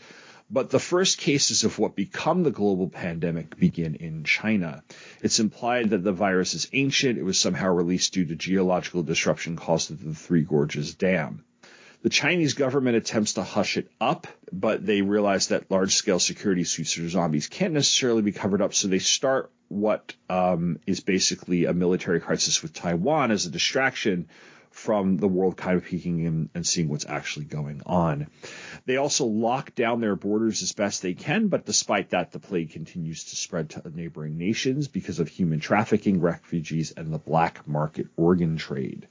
But 0.49 0.69
the 0.69 0.79
first 0.79 1.17
cases 1.17 1.63
of 1.63 1.79
what 1.79 1.95
become 1.95 2.43
the 2.43 2.51
global 2.51 2.89
pandemic 2.89 3.57
begin 3.57 3.95
in 3.95 4.25
China. 4.25 4.83
It's 5.21 5.39
implied 5.39 5.91
that 5.91 6.03
the 6.03 6.11
virus 6.11 6.53
is 6.53 6.67
ancient. 6.73 7.17
It 7.17 7.23
was 7.23 7.39
somehow 7.39 7.69
released 7.69 8.13
due 8.13 8.25
to 8.25 8.35
geological 8.35 9.03
disruption 9.03 9.55
caused 9.55 9.91
at 9.91 10.03
the 10.03 10.13
Three 10.13 10.41
Gorges 10.41 10.95
Dam. 10.95 11.45
The 12.01 12.09
Chinese 12.09 12.53
government 12.53 12.97
attempts 12.97 13.33
to 13.33 13.43
hush 13.43 13.77
it 13.77 13.89
up, 14.01 14.27
but 14.51 14.85
they 14.85 15.01
realize 15.01 15.47
that 15.47 15.71
large 15.71 15.95
scale 15.95 16.19
security 16.19 16.65
suits 16.65 16.91
for 16.91 17.07
zombies 17.07 17.47
can't 17.47 17.73
necessarily 17.73 18.21
be 18.21 18.33
covered 18.33 18.61
up, 18.61 18.73
so 18.73 18.89
they 18.89 18.99
start 18.99 19.49
what 19.73 20.13
um, 20.29 20.79
is 20.85 20.99
basically 20.99 21.65
a 21.65 21.73
military 21.73 22.19
crisis 22.19 22.61
with 22.61 22.73
Taiwan 22.73 23.31
as 23.31 23.45
a 23.45 23.51
distraction 23.51 24.27
from 24.73 25.17
the 25.17 25.27
world 25.27 25.55
kind 25.55 25.77
of 25.77 25.85
peeking 25.85 26.19
in 26.19 26.49
and 26.55 26.65
seeing 26.65 26.89
what's 26.89 27.05
actually 27.05 27.45
going 27.45 27.81
on. 27.85 28.27
They 28.85 28.97
also 28.97 29.25
lock 29.25 29.75
down 29.75 30.01
their 30.01 30.15
borders 30.15 30.63
as 30.63 30.73
best 30.73 31.03
they 31.03 31.13
can, 31.13 31.47
but 31.47 31.65
despite 31.65 32.09
that, 32.09 32.31
the 32.31 32.39
plague 32.39 32.71
continues 32.71 33.25
to 33.25 33.35
spread 33.35 33.69
to 33.71 33.91
neighboring 33.93 34.37
nations 34.37 34.87
because 34.87 35.19
of 35.19 35.27
human 35.27 35.59
trafficking, 35.59 36.21
refugees, 36.21 36.91
and 36.91 37.13
the 37.13 37.19
black 37.19 37.67
market 37.67 38.07
organ 38.17 38.57
trade. 38.57 39.07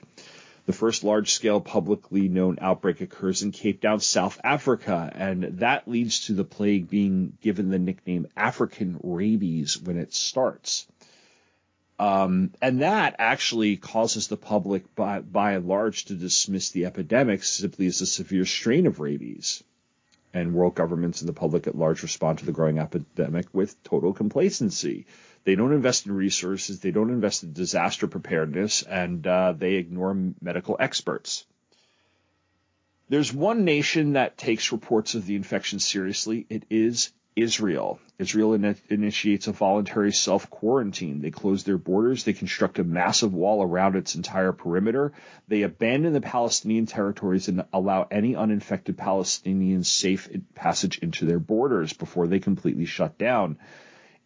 The 0.73 0.79
first 0.79 1.05
large 1.05 1.35
scale 1.35 1.61
publicly 1.61 2.31
known 2.31 2.57
outbreak 2.63 3.03
occurs 3.03 3.43
in 3.43 3.53
Cape 3.53 3.83
Town, 3.83 4.01
South 4.01 4.41
Africa, 4.43 5.13
and 5.15 5.59
that 5.59 5.87
leads 5.87 6.21
to 6.29 6.33
the 6.33 6.45
plague 6.45 6.89
being 6.89 7.37
given 7.43 7.69
the 7.69 7.79
nickname 7.79 8.27
African 8.35 8.99
rabies 9.03 9.79
when 9.79 9.99
it 9.99 10.15
starts. 10.15 10.87
Um, 11.99 12.55
and 12.63 12.81
that 12.81 13.17
actually 13.19 13.77
causes 13.77 14.29
the 14.29 14.39
public, 14.39 14.95
by, 14.95 15.21
by 15.21 15.53
and 15.53 15.69
large, 15.69 16.07
to 16.07 16.15
dismiss 16.15 16.71
the 16.71 16.87
epidemic 16.87 17.45
simply 17.45 17.85
as 17.85 18.01
a 18.01 18.07
severe 18.07 18.47
strain 18.47 18.87
of 18.87 18.99
rabies. 18.99 19.63
And 20.33 20.55
world 20.55 20.75
governments 20.75 21.21
and 21.21 21.29
the 21.29 21.35
public 21.35 21.67
at 21.67 21.77
large 21.77 22.03
respond 22.03 22.39
to 22.39 22.47
the 22.47 22.53
growing 22.53 22.79
epidemic 22.79 23.45
with 23.53 23.83
total 23.83 24.15
complacency. 24.15 25.05
They 25.45 25.55
don't 25.55 25.73
invest 25.73 26.07
in 26.07 26.13
resources, 26.13 26.81
they 26.81 26.91
don't 26.91 27.11
invest 27.11 27.43
in 27.43 27.53
disaster 27.53 28.07
preparedness, 28.07 28.83
and 28.83 29.27
uh, 29.27 29.55
they 29.57 29.75
ignore 29.75 30.17
medical 30.41 30.77
experts. 30.79 31.45
There's 33.09 33.33
one 33.33 33.65
nation 33.65 34.15
that 34.15 34.39
takes 34.39 34.73
reports 34.73 35.15
of 35.15 35.27
the 35.27 35.37
infection 35.37 35.81
seriously. 35.81 36.47
It 36.49 36.65
is 36.71 37.13
Israel. 37.35 37.99
Israel 38.19 38.55
in- 38.55 38.77
initiates 38.89 39.47
a 39.49 39.53
voluntary 39.53 40.13
self 40.13 40.49
quarantine. 40.51 41.21
They 41.21 41.31
close 41.31 41.65
their 41.65 41.79
borders. 41.79 42.25
They 42.25 42.33
construct 42.33 42.79
a 42.79 42.85
massive 42.85 43.35
wall 43.35 43.63
around 43.63 43.97
its 43.97 44.15
entire 44.15 44.53
perimeter. 44.53 45.13
They 45.49 45.63
abandon 45.63 46.13
the 46.13 46.21
Palestinian 46.21 46.87
territories 46.87 47.49
and 47.49 47.65
allow 47.73 48.07
any 48.11 48.37
uninfected 48.37 48.97
Palestinians 48.97 49.87
safe 49.87 50.29
passage 50.55 50.99
into 50.99 51.25
their 51.25 51.39
borders 51.39 51.93
before 51.93 52.27
they 52.27 52.39
completely 52.39 52.85
shut 52.85 53.19
down. 53.19 53.59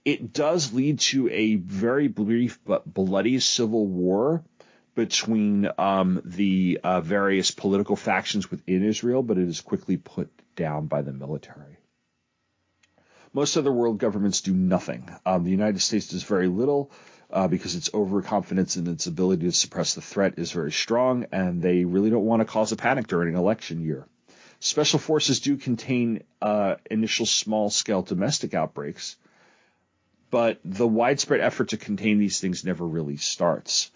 It 0.07 0.33
does 0.33 0.73
lead 0.73 1.01
to 1.01 1.29
a 1.31 1.57
very 1.57 2.07
brief 2.07 2.61
but 2.64 2.87
bloody 2.95 3.40
civil 3.40 3.88
war 3.88 4.45
between 4.95 5.69
um, 5.79 6.23
the 6.25 6.79
uh, 6.85 7.01
various 7.01 7.51
political 7.51 7.97
factions 7.97 8.49
within 8.49 8.85
Israel, 8.85 9.25
but 9.25 9.37
it 9.37 9.49
is 9.49 9.61
quickly 9.61 9.97
put 9.97 10.31
down 10.55 10.87
by 10.87 11.03
the 11.03 11.12
military. 11.12 11.79
Most 13.33 13.57
other 13.57 13.73
world 13.73 13.99
governments 13.99 14.42
do 14.42 14.55
nothing. 14.55 15.11
Um, 15.26 15.43
the 15.43 15.51
United 15.51 15.83
States 15.83 16.07
does 16.07 16.22
very 16.22 16.47
little 16.47 16.93
uh, 17.28 17.49
because 17.49 17.74
its 17.74 17.91
overconfidence 17.93 18.76
in 18.76 18.87
its 18.87 19.09
ability 19.09 19.47
to 19.47 19.53
suppress 19.53 19.95
the 19.95 20.03
threat 20.03 20.39
is 20.39 20.53
very 20.53 20.70
strong, 20.70 21.26
and 21.33 21.61
they 21.61 21.85
really 21.85 22.11
don't 22.11 22.24
want 22.24 22.43
to 22.43 22.47
cause 22.47 22.70
a 22.70 22.76
panic 22.76 23.09
during 23.09 23.35
an 23.35 23.41
election 23.41 23.85
year. 23.85 24.07
Special 24.61 25.01
forces 25.01 25.41
do 25.41 25.57
contain 25.57 26.22
uh, 26.41 26.76
initial 26.89 27.26
small 27.26 27.70
scale 27.70 28.03
domestic 28.03 28.55
outbreaks, 28.55 29.16
but 30.37 30.61
the 30.66 30.87
widespread 30.87 31.41
effort 31.41 31.70
to 31.70 31.78
contain 31.78 32.18
these 32.18 32.41
things 32.41 32.62
never 32.62 32.87
really 32.87 33.16
starts. 33.16 33.91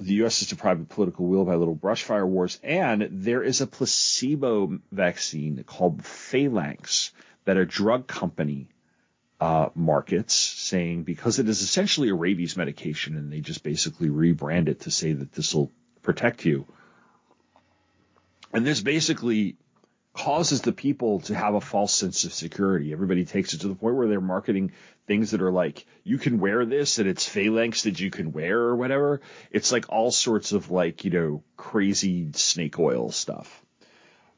the 0.00 0.14
U.S. 0.14 0.42
is 0.42 0.48
deprived 0.48 0.80
of 0.80 0.88
political 0.88 1.24
will 1.24 1.44
by 1.44 1.54
little 1.54 1.76
brushfire 1.76 2.26
wars, 2.26 2.58
and 2.64 3.06
there 3.12 3.44
is 3.44 3.60
a 3.60 3.66
placebo 3.68 4.80
vaccine 4.90 5.62
called 5.62 6.04
Phalanx 6.04 7.12
that 7.44 7.58
a 7.58 7.64
drug 7.64 8.08
company 8.08 8.66
uh, 9.38 9.68
markets, 9.76 10.34
saying 10.34 11.04
because 11.04 11.38
it 11.38 11.48
is 11.48 11.62
essentially 11.62 12.08
a 12.08 12.14
rabies 12.14 12.56
medication, 12.56 13.16
and 13.16 13.32
they 13.32 13.38
just 13.38 13.62
basically 13.62 14.08
rebrand 14.08 14.66
it 14.66 14.80
to 14.80 14.90
say 14.90 15.12
that 15.12 15.30
this 15.30 15.54
will 15.54 15.70
protect 16.02 16.44
you. 16.44 16.66
And 18.52 18.66
this 18.66 18.80
basically 18.80 19.58
causes 20.14 20.62
the 20.62 20.72
people 20.72 21.20
to 21.20 21.34
have 21.34 21.54
a 21.54 21.60
false 21.60 21.92
sense 21.92 22.24
of 22.24 22.32
security. 22.32 22.92
Everybody 22.92 23.24
takes 23.24 23.52
it 23.52 23.60
to 23.62 23.68
the 23.68 23.74
point 23.74 23.96
where 23.96 24.08
they're 24.08 24.20
marketing 24.20 24.72
things 25.06 25.32
that 25.32 25.42
are 25.42 25.50
like, 25.50 25.84
you 26.04 26.18
can 26.18 26.38
wear 26.38 26.64
this 26.64 26.98
and 26.98 27.08
it's 27.08 27.28
phalanx 27.28 27.82
that 27.82 27.98
you 27.98 28.10
can 28.10 28.32
wear 28.32 28.58
or 28.58 28.76
whatever. 28.76 29.20
It's 29.50 29.72
like 29.72 29.86
all 29.88 30.12
sorts 30.12 30.52
of 30.52 30.70
like, 30.70 31.04
you 31.04 31.10
know, 31.10 31.42
crazy 31.56 32.30
snake 32.32 32.78
oil 32.78 33.10
stuff. 33.10 33.62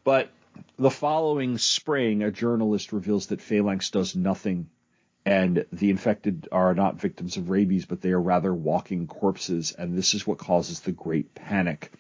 But 0.03 0.31
the 0.79 0.91
following 0.91 1.59
spring, 1.59 2.23
a 2.23 2.31
journalist 2.31 2.93
reveals 2.93 3.27
that 3.27 3.43
phalanx 3.43 3.91
does 3.91 4.17
nothing 4.17 4.71
and 5.27 5.67
the 5.73 5.91
infected 5.91 6.49
are 6.53 6.73
not 6.73 7.01
victims 7.01 7.37
of 7.37 7.51
rabies, 7.51 7.85
but 7.85 8.01
they 8.01 8.13
are 8.13 8.21
rather 8.21 8.55
walking 8.55 9.09
corpses, 9.09 9.73
and 9.73 9.99
this 9.99 10.15
is 10.15 10.25
what 10.25 10.39
causes 10.39 10.81
the 10.81 10.93
great 10.93 11.35
panic 11.35 11.91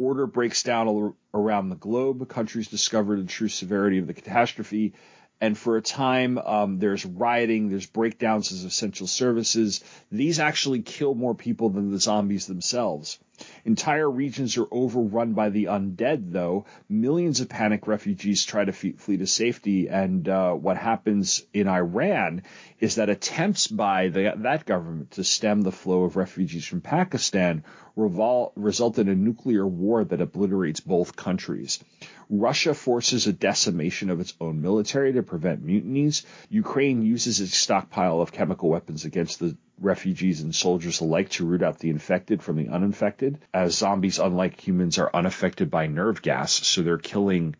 order 0.00 0.26
breaks 0.26 0.62
down 0.62 1.14
around 1.34 1.68
the 1.68 1.76
globe. 1.76 2.28
Countries 2.28 2.68
discover 2.68 3.16
the 3.16 3.26
true 3.26 3.48
severity 3.48 3.98
of 3.98 4.06
the 4.06 4.14
catastrophe. 4.14 4.94
And 5.42 5.56
for 5.56 5.76
a 5.76 5.82
time, 5.82 6.38
um, 6.38 6.78
there's 6.78 7.06
rioting, 7.06 7.68
there's 7.68 7.86
breakdowns 7.86 8.52
of 8.52 8.66
essential 8.66 9.06
services. 9.06 9.82
These 10.10 10.38
actually 10.38 10.82
kill 10.82 11.14
more 11.14 11.34
people 11.34 11.70
than 11.70 11.90
the 11.90 12.00
zombies 12.00 12.46
themselves. 12.46 13.18
Entire 13.64 14.10
regions 14.10 14.56
are 14.56 14.66
overrun 14.70 15.34
by 15.34 15.50
the 15.50 15.64
undead, 15.66 16.32
though. 16.32 16.66
Millions 16.88 17.40
of 17.40 17.48
panicked 17.48 17.86
refugees 17.86 18.44
try 18.44 18.64
to 18.64 18.72
flee 18.72 19.16
to 19.16 19.26
safety. 19.26 19.88
And 19.88 20.28
uh, 20.28 20.52
what 20.52 20.76
happens 20.76 21.44
in 21.52 21.68
Iran 21.68 22.42
is 22.78 22.96
that 22.96 23.10
attempts 23.10 23.66
by 23.66 24.08
the, 24.08 24.34
that 24.38 24.64
government 24.64 25.12
to 25.12 25.24
stem 25.24 25.62
the 25.62 25.72
flow 25.72 26.04
of 26.04 26.16
refugees 26.16 26.66
from 26.66 26.80
Pakistan 26.80 27.64
revol- 27.96 28.52
result 28.56 28.98
in 28.98 29.08
a 29.08 29.14
nuclear 29.14 29.66
war 29.66 30.04
that 30.04 30.20
obliterates 30.20 30.80
both 30.80 31.16
countries. 31.16 31.82
Russia 32.28 32.74
forces 32.74 33.26
a 33.26 33.32
decimation 33.32 34.10
of 34.10 34.20
its 34.20 34.34
own 34.40 34.62
military 34.62 35.12
to 35.12 35.22
prevent 35.22 35.62
mutinies. 35.62 36.24
Ukraine 36.48 37.02
uses 37.02 37.40
its 37.40 37.56
stockpile 37.56 38.20
of 38.20 38.32
chemical 38.32 38.68
weapons 38.68 39.04
against 39.04 39.40
the 39.40 39.56
refugees 39.80 40.42
and 40.42 40.54
soldiers 40.54 41.00
alike 41.00 41.30
to 41.30 41.46
root 41.46 41.62
out 41.62 41.78
the 41.78 41.90
infected 41.90 42.42
from 42.42 42.56
the 42.56 42.68
uninfected, 42.68 43.38
as 43.52 43.76
zombies, 43.76 44.18
unlike 44.18 44.60
humans, 44.60 44.98
are 44.98 45.10
unaffected 45.12 45.70
by 45.70 45.86
nerve 45.86 46.22
gas, 46.22 46.52
so 46.52 46.82
they're 46.82 46.98
killing 46.98 47.56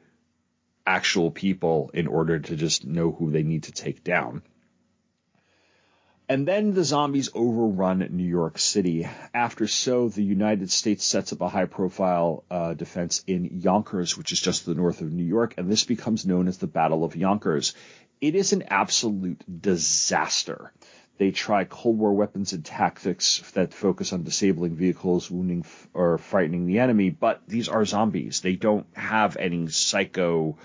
actual 0.86 1.30
people 1.30 1.90
in 1.94 2.06
order 2.06 2.38
to 2.38 2.56
just 2.56 2.84
know 2.84 3.10
who 3.10 3.30
they 3.30 3.42
need 3.42 3.64
to 3.64 3.72
take 3.72 4.04
down. 4.04 4.42
And 6.28 6.46
then 6.46 6.74
the 6.74 6.84
zombies 6.84 7.28
overrun 7.34 8.06
New 8.12 8.22
York 8.22 8.56
City. 8.60 9.08
After 9.34 9.66
so, 9.66 10.08
the 10.08 10.22
United 10.22 10.70
States 10.70 11.04
sets 11.04 11.32
up 11.32 11.40
a 11.40 11.48
high 11.48 11.64
profile 11.64 12.44
uh, 12.48 12.74
defense 12.74 13.24
in 13.26 13.60
Yonkers, 13.60 14.16
which 14.16 14.30
is 14.30 14.40
just 14.40 14.62
to 14.62 14.70
the 14.70 14.80
north 14.80 15.00
of 15.00 15.12
New 15.12 15.24
York, 15.24 15.54
and 15.56 15.68
this 15.68 15.82
becomes 15.82 16.24
known 16.24 16.46
as 16.46 16.58
the 16.58 16.68
Battle 16.68 17.02
of 17.02 17.16
Yonkers. 17.16 17.74
It 18.20 18.36
is 18.36 18.52
an 18.52 18.62
absolute 18.68 19.42
disaster. 19.60 20.72
They 21.20 21.32
try 21.32 21.64
Cold 21.64 21.98
War 21.98 22.14
weapons 22.14 22.54
and 22.54 22.64
tactics 22.64 23.42
that 23.52 23.74
focus 23.74 24.14
on 24.14 24.22
disabling 24.22 24.74
vehicles, 24.74 25.30
wounding 25.30 25.60
f- 25.66 25.86
or 25.92 26.16
frightening 26.16 26.64
the 26.64 26.78
enemy, 26.78 27.10
but 27.10 27.42
these 27.46 27.68
are 27.68 27.84
zombies. 27.84 28.40
They 28.40 28.56
don't 28.56 28.86
have 28.94 29.36
any 29.36 29.68
psycho 29.68 30.56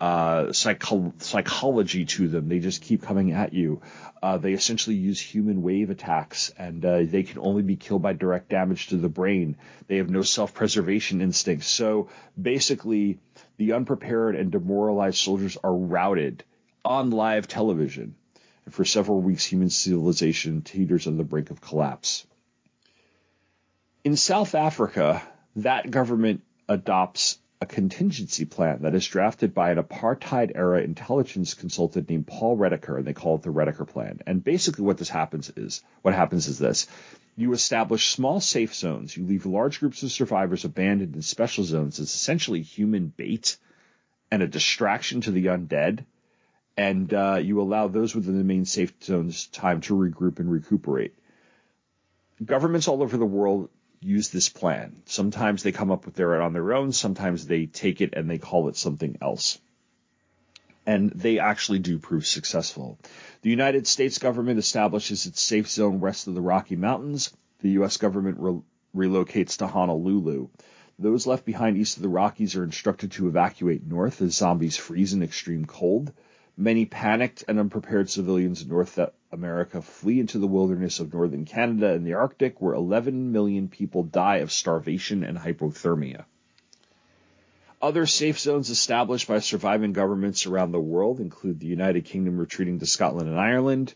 uh, 0.00 0.54
psycho- 0.54 1.12
psychology 1.18 2.06
to 2.06 2.28
them. 2.28 2.48
They 2.48 2.60
just 2.60 2.80
keep 2.80 3.02
coming 3.02 3.32
at 3.32 3.52
you. 3.52 3.82
Uh, 4.22 4.38
they 4.38 4.54
essentially 4.54 4.96
use 4.96 5.20
human 5.20 5.60
wave 5.60 5.90
attacks, 5.90 6.50
and 6.56 6.82
uh, 6.82 7.02
they 7.04 7.22
can 7.22 7.38
only 7.38 7.62
be 7.62 7.76
killed 7.76 8.00
by 8.00 8.14
direct 8.14 8.48
damage 8.48 8.86
to 8.86 8.96
the 8.96 9.10
brain. 9.10 9.58
They 9.86 9.98
have 9.98 10.08
no 10.08 10.22
self-preservation 10.22 11.20
instincts. 11.20 11.66
So 11.66 12.08
basically, 12.40 13.18
the 13.58 13.74
unprepared 13.74 14.34
and 14.34 14.50
demoralized 14.50 15.18
soldiers 15.18 15.58
are 15.62 15.74
routed 15.74 16.42
on 16.86 17.10
live 17.10 17.46
television. 17.46 18.14
And 18.64 18.74
for 18.74 18.84
several 18.84 19.20
weeks, 19.20 19.44
human 19.44 19.70
civilization 19.70 20.62
teeters 20.62 21.06
on 21.06 21.16
the 21.16 21.24
brink 21.24 21.50
of 21.50 21.60
collapse. 21.60 22.26
In 24.04 24.16
South 24.16 24.54
Africa, 24.54 25.22
that 25.56 25.90
government 25.90 26.42
adopts 26.68 27.38
a 27.60 27.66
contingency 27.66 28.46
plan 28.46 28.82
that 28.82 28.94
is 28.94 29.06
drafted 29.06 29.52
by 29.52 29.70
an 29.70 29.76
apartheid 29.76 30.52
era 30.54 30.80
intelligence 30.80 31.52
consultant 31.52 32.08
named 32.08 32.26
Paul 32.26 32.56
Redeker, 32.56 32.96
and 32.96 33.06
they 33.06 33.12
call 33.12 33.34
it 33.34 33.42
the 33.42 33.50
Redeker 33.50 33.86
Plan. 33.86 34.20
And 34.26 34.42
basically, 34.42 34.84
what 34.84 34.96
this 34.96 35.10
happens 35.10 35.52
is 35.56 35.82
what 36.00 36.14
happens 36.14 36.48
is 36.48 36.58
this: 36.58 36.86
you 37.36 37.52
establish 37.52 38.08
small 38.08 38.40
safe 38.40 38.74
zones, 38.74 39.14
you 39.14 39.26
leave 39.26 39.44
large 39.44 39.80
groups 39.80 40.02
of 40.02 40.10
survivors 40.10 40.64
abandoned 40.64 41.14
in 41.14 41.22
special 41.22 41.64
zones 41.64 42.00
as 42.00 42.08
essentially 42.08 42.62
human 42.62 43.12
bait 43.14 43.58
and 44.30 44.42
a 44.42 44.46
distraction 44.46 45.20
to 45.20 45.30
the 45.30 45.46
undead, 45.46 46.06
and 46.80 47.12
uh, 47.12 47.38
you 47.42 47.60
allow 47.60 47.88
those 47.88 48.14
within 48.14 48.38
the 48.38 48.42
main 48.42 48.64
safe 48.64 48.94
zones 49.04 49.48
time 49.48 49.82
to 49.82 49.94
regroup 49.94 50.38
and 50.38 50.50
recuperate. 50.50 51.14
Governments 52.42 52.88
all 52.88 53.02
over 53.02 53.18
the 53.18 53.26
world 53.26 53.68
use 54.00 54.30
this 54.30 54.48
plan. 54.48 55.02
Sometimes 55.04 55.62
they 55.62 55.72
come 55.72 55.90
up 55.90 56.06
with 56.06 56.18
it 56.18 56.24
on 56.24 56.54
their 56.54 56.72
own. 56.72 56.92
Sometimes 56.92 57.46
they 57.46 57.66
take 57.66 58.00
it 58.00 58.14
and 58.14 58.30
they 58.30 58.38
call 58.38 58.68
it 58.68 58.78
something 58.78 59.18
else. 59.20 59.58
And 60.86 61.10
they 61.10 61.38
actually 61.38 61.80
do 61.80 61.98
prove 61.98 62.26
successful. 62.26 62.98
The 63.42 63.50
United 63.50 63.86
States 63.86 64.16
government 64.16 64.58
establishes 64.58 65.26
its 65.26 65.42
safe 65.42 65.68
zone 65.68 66.00
west 66.00 66.28
of 66.28 66.34
the 66.34 66.40
Rocky 66.40 66.76
Mountains. 66.76 67.30
The 67.60 67.72
U.S. 67.72 67.98
government 67.98 68.38
re- 68.40 68.62
relocates 68.96 69.58
to 69.58 69.66
Honolulu. 69.66 70.48
Those 70.98 71.26
left 71.26 71.44
behind 71.44 71.76
east 71.76 71.98
of 71.98 72.02
the 72.02 72.08
Rockies 72.08 72.56
are 72.56 72.64
instructed 72.64 73.12
to 73.12 73.28
evacuate 73.28 73.86
north 73.86 74.22
as 74.22 74.36
zombies 74.36 74.78
freeze 74.78 75.12
in 75.12 75.22
extreme 75.22 75.66
cold. 75.66 76.10
Many 76.60 76.84
panicked 76.84 77.42
and 77.48 77.58
unprepared 77.58 78.10
civilians 78.10 78.60
in 78.60 78.68
North 78.68 78.98
America 79.32 79.80
flee 79.80 80.20
into 80.20 80.38
the 80.38 80.46
wilderness 80.46 81.00
of 81.00 81.10
northern 81.10 81.46
Canada 81.46 81.94
and 81.94 82.06
the 82.06 82.12
Arctic, 82.12 82.60
where 82.60 82.74
11 82.74 83.32
million 83.32 83.68
people 83.68 84.02
die 84.02 84.36
of 84.44 84.52
starvation 84.52 85.24
and 85.24 85.38
hypothermia. 85.38 86.26
Other 87.80 88.04
safe 88.04 88.38
zones 88.38 88.68
established 88.68 89.26
by 89.26 89.38
surviving 89.38 89.94
governments 89.94 90.44
around 90.44 90.72
the 90.72 90.78
world 90.78 91.18
include 91.18 91.60
the 91.60 91.66
United 91.66 92.04
Kingdom 92.04 92.36
retreating 92.36 92.78
to 92.80 92.84
Scotland 92.84 93.30
and 93.30 93.40
Ireland, 93.40 93.94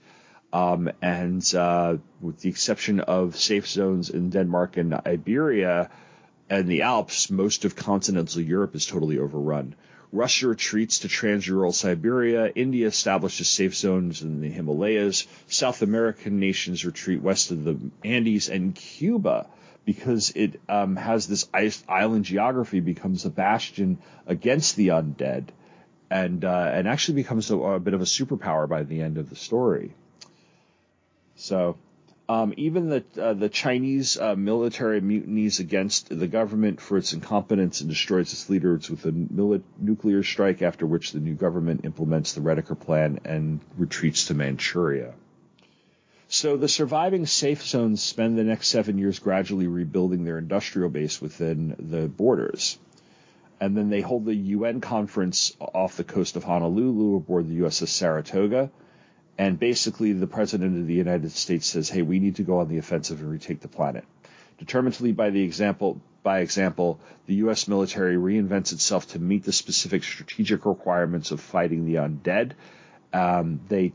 um, 0.51 0.91
and 1.03 1.45
uh, 1.55 1.99
with 2.23 2.41
the 2.41 2.49
exception 2.49 3.01
of 3.01 3.37
safe 3.37 3.67
zones 3.67 4.09
in 4.09 4.31
Denmark 4.31 4.79
and 4.79 4.95
Iberia 4.95 5.91
and 6.49 6.67
the 6.67 6.81
Alps, 6.81 7.31
most 7.31 7.67
of 7.67 7.77
continental 7.77 8.41
Europe 8.41 8.75
is 8.75 8.87
totally 8.87 9.19
overrun. 9.19 9.75
Russia 10.15 10.47
retreats 10.47 11.01
to 11.01 11.09
trans-Ural 11.09 11.73
Siberia. 11.73 12.49
India 12.55 12.87
establishes 12.87 13.49
safe 13.49 13.75
zones 13.75 14.23
in 14.23 14.41
the 14.41 14.49
Himalayas. 14.49 15.27
South 15.49 15.83
American 15.83 16.39
nations 16.39 16.85
retreat 16.85 17.21
west 17.21 17.51
of 17.51 17.65
the 17.65 17.77
Andes, 18.05 18.49
and 18.49 18.77
Cuba, 18.77 19.49
because 19.85 20.31
it 20.31 20.61
um, 20.69 20.95
has 20.95 21.27
this 21.27 21.49
island 21.89 22.25
geography, 22.25 22.79
becomes 22.79 23.25
a 23.25 23.31
bastion 23.31 23.99
against 24.25 24.77
the 24.77 24.89
undead, 24.89 25.49
and 26.11 26.45
uh, 26.45 26.71
and 26.73 26.87
actually 26.87 27.17
becomes 27.17 27.51
a, 27.51 27.57
a 27.59 27.81
bit 27.81 27.95
of 27.95 28.01
a 28.01 28.05
superpower 28.05 28.69
by 28.69 28.85
the 28.85 29.03
end 29.03 29.19
of 29.19 29.29
the 29.31 29.37
story. 29.37 29.91
So 31.35 31.77
um, 32.29 32.55
even 32.57 32.89
the 32.89 33.05
uh, 33.21 33.35
the 33.35 33.51
Chinese 33.51 34.19
uh, 34.19 34.35
military 34.35 35.01
mutinies 35.01 35.61
against 35.61 36.09
the 36.09 36.27
government 36.27 36.81
for 36.81 36.97
its 36.97 37.13
incompetence 37.13 37.81
and 37.81 37.91
destroys 37.91 38.33
its 38.33 38.49
leaders 38.49 38.89
with 38.89 39.05
a 39.05 39.13
mili- 39.13 39.63
nuclear 39.79 40.23
strike. 40.23 40.63
After 40.63 40.87
which 40.87 41.13
the 41.13 41.21
new 41.21 41.35
government 41.35 41.85
implements 41.85 42.33
the 42.33 42.41
Redeker 42.41 42.79
Plan 42.79 43.21
and 43.25 43.61
retreats 43.77 44.27
to 44.27 44.35
Manchuria. 44.35 45.13
So 46.29 46.57
the 46.57 46.69
surviving 46.69 47.27
safe 47.27 47.63
zones 47.63 48.03
spend 48.03 48.39
the 48.39 48.45
next 48.45 48.69
seven 48.69 48.97
years 48.97 49.19
gradually 49.19 49.67
rebuilding 49.67 50.25
their 50.25 50.39
industrial 50.39 50.89
base 50.89 51.21
within 51.21 51.77
the 51.79 52.09
borders. 52.09 52.79
And 53.61 53.77
then 53.77 53.91
they 53.91 54.01
hold 54.01 54.25
the 54.25 54.35
UN 54.35 54.81
conference 54.81 55.55
off 55.61 55.97
the 55.97 56.05
coast 56.05 56.37
of 56.37 56.45
Honolulu 56.45 57.17
aboard 57.17 57.49
the 57.49 57.61
USS 57.61 57.89
Saratoga 57.89 58.71
and 59.39 59.59
basically, 59.59 60.13
the 60.13 60.27
president 60.27 60.79
of 60.79 60.87
the 60.87 60.95
United 60.95 61.33
States 61.33 61.67
says, 61.67 61.89
"Hey, 61.89 62.03
we 62.03 62.19
need 62.19 62.37
to 62.37 62.43
go 62.43 62.59
on 62.59 62.69
the 62.69 62.79
offensive 62.79 63.21
and 63.21 63.31
retake 63.31 63.61
the 63.61 63.69
planet." 63.69 64.05
Determined 64.59 64.95
to 64.97 65.05
lead 65.05 65.17
by 65.17 65.31
the 65.31 65.43
example, 65.43 66.01
by 66.23 66.41
example, 66.41 67.01
the 67.27 67.35
U.S. 67.37 67.67
military 67.67 68.17
reinvents 68.17 68.73
itself 68.73 69.09
to 69.09 69.19
meet 69.19 69.45
the 69.45 69.53
specific 69.53 70.05
strategic 70.05 70.65
requirements 70.65 71.33
of 71.33 71.41
fighting 71.41 71.85
the 71.85 71.97
undead. 71.97 72.53
Um, 73.13 73.61
they 73.69 73.93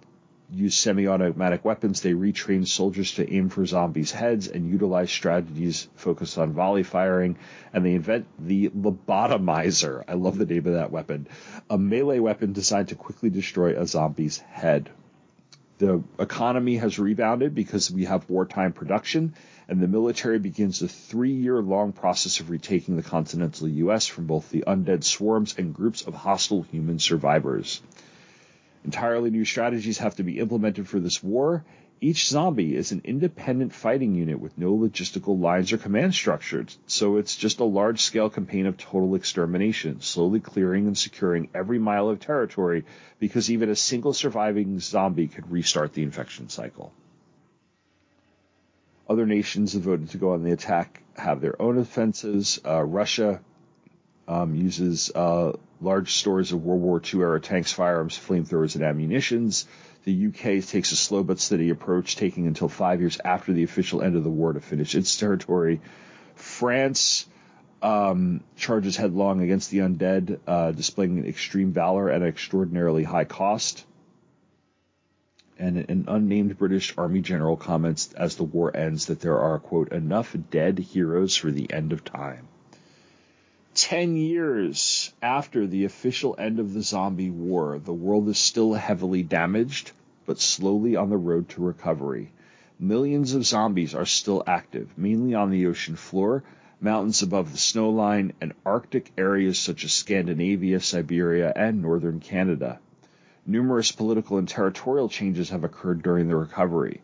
use 0.51 0.77
semi-automatic 0.77 1.63
weapons. 1.63 2.01
They 2.01 2.13
retrain 2.13 2.67
soldiers 2.67 3.13
to 3.13 3.31
aim 3.31 3.49
for 3.49 3.65
zombies' 3.65 4.11
heads 4.11 4.47
and 4.47 4.69
utilize 4.69 5.11
strategies 5.11 5.87
focused 5.95 6.37
on 6.37 6.53
volley 6.53 6.83
firing. 6.83 7.37
And 7.73 7.85
they 7.85 7.93
invent 7.93 8.25
the 8.39 8.69
lobotomizer. 8.69 10.03
I 10.07 10.13
love 10.13 10.37
the 10.37 10.45
name 10.45 10.65
of 10.67 10.73
that 10.73 10.91
weapon. 10.91 11.27
A 11.69 11.77
melee 11.77 12.19
weapon 12.19 12.53
designed 12.53 12.89
to 12.89 12.95
quickly 12.95 13.29
destroy 13.29 13.79
a 13.79 13.85
zombie's 13.85 14.39
head. 14.39 14.89
The 15.79 16.03
economy 16.19 16.75
has 16.75 16.99
rebounded 16.99 17.55
because 17.55 17.89
we 17.89 18.03
have 18.03 18.29
wartime 18.29 18.73
production, 18.73 19.33
and 19.69 19.79
the 19.79 19.87
military 19.87 20.37
begins 20.37 20.81
a 20.81 20.89
three 20.89 21.31
year 21.31 21.61
long 21.61 21.93
process 21.93 22.41
of 22.41 22.49
retaking 22.49 22.97
the 22.97 23.01
continental 23.01 23.69
U.S. 23.69 24.05
from 24.05 24.25
both 24.25 24.49
the 24.49 24.65
undead 24.67 25.05
swarms 25.05 25.55
and 25.57 25.73
groups 25.73 26.01
of 26.01 26.13
hostile 26.13 26.63
human 26.63 26.99
survivors. 26.99 27.81
Entirely 28.83 29.29
new 29.29 29.45
strategies 29.45 29.99
have 29.99 30.17
to 30.17 30.23
be 30.23 30.39
implemented 30.39 30.85
for 30.87 30.99
this 30.99 31.23
war. 31.23 31.63
Each 32.01 32.29
zombie 32.29 32.75
is 32.75 32.93
an 32.93 33.01
independent 33.03 33.73
fighting 33.73 34.15
unit 34.15 34.39
with 34.39 34.57
no 34.57 34.73
logistical 34.73 35.37
lines 35.37 35.73
or 35.73 35.77
command 35.77 36.15
structures, 36.15 36.77
so 36.87 37.17
it's 37.17 37.35
just 37.35 37.59
a 37.59 37.65
large 37.65 38.01
scale 38.01 38.29
campaign 38.29 38.67
of 38.67 38.77
total 38.77 39.15
extermination, 39.15 39.99
slowly 39.99 40.39
clearing 40.39 40.87
and 40.87 40.97
securing 40.97 41.49
every 41.53 41.77
mile 41.77 42.07
of 42.07 42.21
territory 42.21 42.85
because 43.19 43.51
even 43.51 43.69
a 43.69 43.75
single 43.75 44.13
surviving 44.13 44.79
zombie 44.79 45.27
could 45.27 45.51
restart 45.51 45.91
the 45.93 46.03
infection 46.03 46.47
cycle. 46.47 46.93
Other 49.09 49.25
nations 49.25 49.73
have 49.73 49.81
voted 49.81 50.11
to 50.11 50.17
go 50.17 50.33
on 50.33 50.43
the 50.43 50.51
attack 50.51 51.03
have 51.17 51.41
their 51.41 51.61
own 51.61 51.77
offenses. 51.77 52.61
Uh, 52.65 52.83
Russia 52.83 53.41
um, 54.27 54.55
uses 54.55 55.11
uh, 55.13 55.53
large 55.81 56.13
stores 56.13 56.51
of 56.51 56.63
World 56.63 56.81
War 56.81 57.01
II 57.01 57.21
era 57.21 57.41
tanks, 57.41 57.71
firearms, 57.71 58.17
flamethrowers, 58.17 58.75
and 58.75 58.83
ammunitions. 58.83 59.67
The 60.05 60.27
UK 60.27 60.63
takes 60.63 60.91
a 60.91 60.95
slow 60.95 61.23
but 61.23 61.39
steady 61.39 61.69
approach, 61.69 62.15
taking 62.15 62.47
until 62.47 62.69
five 62.69 63.01
years 63.01 63.19
after 63.23 63.53
the 63.53 63.63
official 63.63 64.01
end 64.01 64.15
of 64.15 64.23
the 64.23 64.29
war 64.29 64.53
to 64.53 64.61
finish 64.61 64.95
its 64.95 65.17
territory. 65.17 65.81
France 66.35 67.25
um, 67.81 68.41
charges 68.55 68.95
headlong 68.95 69.41
against 69.41 69.71
the 69.71 69.79
undead, 69.79 70.39
uh, 70.47 70.71
displaying 70.71 71.25
extreme 71.25 71.73
valor 71.73 72.09
at 72.09 72.21
an 72.21 72.27
extraordinarily 72.27 73.03
high 73.03 73.25
cost. 73.25 73.85
And 75.57 75.77
an 75.77 76.05
unnamed 76.07 76.57
British 76.57 76.97
Army 76.97 77.19
general 77.19 77.57
comments 77.57 78.13
as 78.13 78.37
the 78.37 78.45
war 78.45 78.75
ends 78.75 79.07
that 79.07 79.19
there 79.19 79.39
are, 79.39 79.59
quote, 79.59 79.91
enough 79.91 80.33
dead 80.49 80.79
heroes 80.79 81.35
for 81.35 81.51
the 81.51 81.71
end 81.73 81.91
of 81.91 82.05
time. 82.05 82.47
10 83.81 84.17
years 84.17 85.13
after 85.21 85.65
the 85.65 85.85
official 85.85 86.35
end 86.37 86.59
of 86.59 86.73
the 86.73 86.81
zombie 86.81 87.29
war, 87.29 87.79
the 87.79 87.93
world 87.93 88.27
is 88.27 88.37
still 88.37 88.73
heavily 88.73 89.23
damaged, 89.23 89.93
but 90.25 90.37
slowly 90.37 90.97
on 90.97 91.09
the 91.09 91.17
road 91.17 91.47
to 91.47 91.63
recovery. 91.63 92.29
Millions 92.77 93.33
of 93.33 93.45
zombies 93.45 93.95
are 93.95 94.05
still 94.05 94.43
active, 94.45 94.97
mainly 94.97 95.33
on 95.33 95.49
the 95.49 95.65
ocean 95.65 95.95
floor, 95.95 96.43
mountains 96.81 97.21
above 97.21 97.53
the 97.53 97.57
snow 97.57 97.89
line, 97.89 98.33
and 98.41 98.53
Arctic 98.65 99.13
areas 99.17 99.57
such 99.57 99.85
as 99.85 99.93
Scandinavia, 99.93 100.81
Siberia, 100.81 101.53
and 101.55 101.81
northern 101.81 102.19
Canada. 102.19 102.79
Numerous 103.45 103.93
political 103.93 104.37
and 104.37 104.47
territorial 104.49 105.07
changes 105.07 105.51
have 105.51 105.63
occurred 105.63 106.03
during 106.03 106.27
the 106.27 106.35
recovery. 106.35 106.99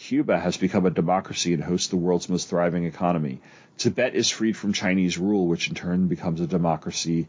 Cuba 0.00 0.38
has 0.38 0.56
become 0.56 0.86
a 0.86 0.90
democracy 0.90 1.52
and 1.52 1.62
hosts 1.62 1.88
the 1.88 1.96
world's 1.96 2.28
most 2.28 2.48
thriving 2.48 2.84
economy. 2.84 3.40
Tibet 3.78 4.14
is 4.14 4.30
freed 4.30 4.56
from 4.56 4.72
Chinese 4.72 5.18
rule, 5.18 5.48
which 5.48 5.68
in 5.68 5.74
turn 5.74 6.06
becomes 6.06 6.40
a 6.40 6.46
democracy 6.46 7.26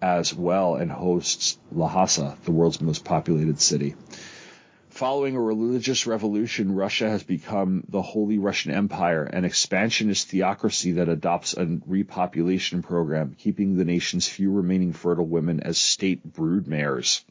as 0.00 0.34
well 0.34 0.76
and 0.76 0.90
hosts 0.90 1.58
Lhasa, 1.70 2.38
the 2.44 2.52
world's 2.52 2.80
most 2.80 3.04
populated 3.04 3.60
city. 3.60 3.94
Following 4.88 5.36
a 5.36 5.40
religious 5.40 6.06
revolution, 6.06 6.74
Russia 6.74 7.10
has 7.10 7.22
become 7.22 7.84
the 7.88 8.00
Holy 8.00 8.38
Russian 8.38 8.72
Empire, 8.72 9.24
an 9.24 9.44
expansionist 9.44 10.28
theocracy 10.28 10.92
that 10.92 11.10
adopts 11.10 11.52
a 11.52 11.66
repopulation 11.66 12.82
program, 12.82 13.36
keeping 13.36 13.76
the 13.76 13.84
nation's 13.84 14.26
few 14.26 14.50
remaining 14.50 14.94
fertile 14.94 15.26
women 15.26 15.60
as 15.60 15.76
state 15.76 16.32
broodmares. 16.32 17.24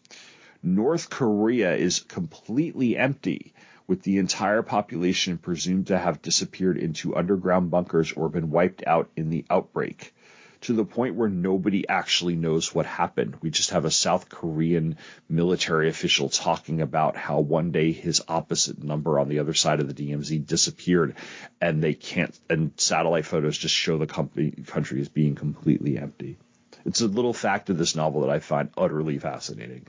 North 0.61 1.09
Korea 1.09 1.75
is 1.75 2.01
completely 2.01 2.95
empty 2.95 3.53
with 3.87 4.01
the 4.03 4.17
entire 4.17 4.61
population 4.61 5.37
presumed 5.37 5.87
to 5.87 5.97
have 5.97 6.21
disappeared 6.21 6.77
into 6.77 7.15
underground 7.15 7.71
bunkers 7.71 8.11
or 8.13 8.29
been 8.29 8.49
wiped 8.49 8.83
out 8.85 9.09
in 9.15 9.29
the 9.29 9.45
outbreak. 9.49 10.13
To 10.61 10.73
the 10.73 10.85
point 10.85 11.13
where 11.15 11.29
nobody 11.29 11.87
actually 11.87 12.35
knows 12.35 12.73
what 12.73 12.87
happened. 12.87 13.35
We 13.41 13.51
just 13.51 13.69
have 13.69 13.85
a 13.85 13.91
South 13.91 14.29
Korean 14.29 14.97
military 15.29 15.89
official 15.89 16.29
talking 16.29 16.81
about 16.81 17.15
how 17.15 17.39
one 17.39 17.71
day 17.71 17.91
his 17.91 18.23
opposite 18.27 18.83
number 18.83 19.19
on 19.19 19.29
the 19.29 19.39
other 19.39 19.53
side 19.53 19.79
of 19.79 19.87
the 19.87 19.93
DMZ 19.93 20.47
disappeared 20.47 21.15
and 21.61 21.83
they 21.83 21.93
can't, 21.93 22.35
and 22.49 22.71
satellite 22.77 23.25
photos 23.25 23.57
just 23.57 23.75
show 23.75 23.99
the 23.99 24.07
company, 24.07 24.51
country 24.65 25.01
as 25.01 25.09
being 25.09 25.35
completely 25.35 25.99
empty. 25.99 26.37
It's 26.83 27.01
a 27.01 27.07
little 27.07 27.33
fact 27.33 27.69
of 27.69 27.77
this 27.77 27.95
novel 27.95 28.21
that 28.21 28.29
I 28.29 28.39
find 28.39 28.71
utterly 28.75 29.19
fascinating. 29.19 29.85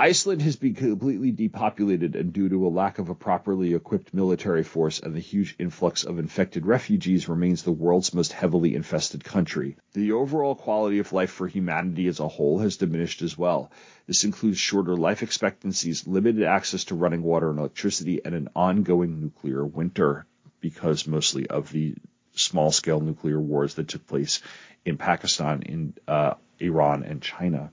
Iceland 0.00 0.42
has 0.42 0.54
been 0.54 0.74
completely 0.74 1.32
depopulated 1.32 2.14
and 2.14 2.32
due 2.32 2.48
to 2.50 2.68
a 2.68 2.68
lack 2.68 3.00
of 3.00 3.08
a 3.08 3.16
properly 3.16 3.74
equipped 3.74 4.14
military 4.14 4.62
force 4.62 5.00
and 5.00 5.12
the 5.12 5.18
huge 5.18 5.56
influx 5.58 6.04
of 6.04 6.20
infected 6.20 6.66
refugees 6.66 7.28
remains 7.28 7.64
the 7.64 7.72
world's 7.72 8.14
most 8.14 8.32
heavily 8.32 8.76
infested 8.76 9.24
country. 9.24 9.76
The 9.94 10.12
overall 10.12 10.54
quality 10.54 11.00
of 11.00 11.12
life 11.12 11.32
for 11.32 11.48
humanity 11.48 12.06
as 12.06 12.20
a 12.20 12.28
whole 12.28 12.60
has 12.60 12.76
diminished 12.76 13.22
as 13.22 13.36
well. 13.36 13.72
This 14.06 14.22
includes 14.22 14.58
shorter 14.58 14.96
life 14.96 15.24
expectancies, 15.24 16.06
limited 16.06 16.44
access 16.44 16.84
to 16.84 16.94
running 16.94 17.24
water 17.24 17.50
and 17.50 17.58
electricity, 17.58 18.20
and 18.24 18.36
an 18.36 18.50
ongoing 18.54 19.20
nuclear 19.20 19.66
winter 19.66 20.26
because 20.60 21.08
mostly 21.08 21.48
of 21.48 21.72
the 21.72 21.96
small 22.34 22.70
scale 22.70 23.00
nuclear 23.00 23.40
wars 23.40 23.74
that 23.74 23.88
took 23.88 24.06
place 24.06 24.42
in 24.84 24.96
Pakistan, 24.96 25.62
in 25.62 25.94
uh, 26.06 26.34
Iran, 26.60 27.02
and 27.02 27.20
China. 27.20 27.72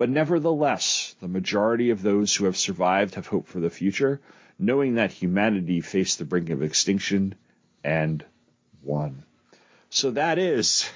But 0.00 0.08
nevertheless, 0.08 1.14
the 1.20 1.28
majority 1.28 1.90
of 1.90 2.00
those 2.00 2.34
who 2.34 2.46
have 2.46 2.56
survived 2.56 3.16
have 3.16 3.26
hope 3.26 3.46
for 3.46 3.60
the 3.60 3.68
future, 3.68 4.18
knowing 4.58 4.94
that 4.94 5.12
humanity 5.12 5.82
faced 5.82 6.18
the 6.18 6.24
brink 6.24 6.48
of 6.48 6.62
extinction 6.62 7.34
and 7.84 8.24
won. 8.82 9.24
So 9.90 10.12
that 10.12 10.38
is, 10.38 10.88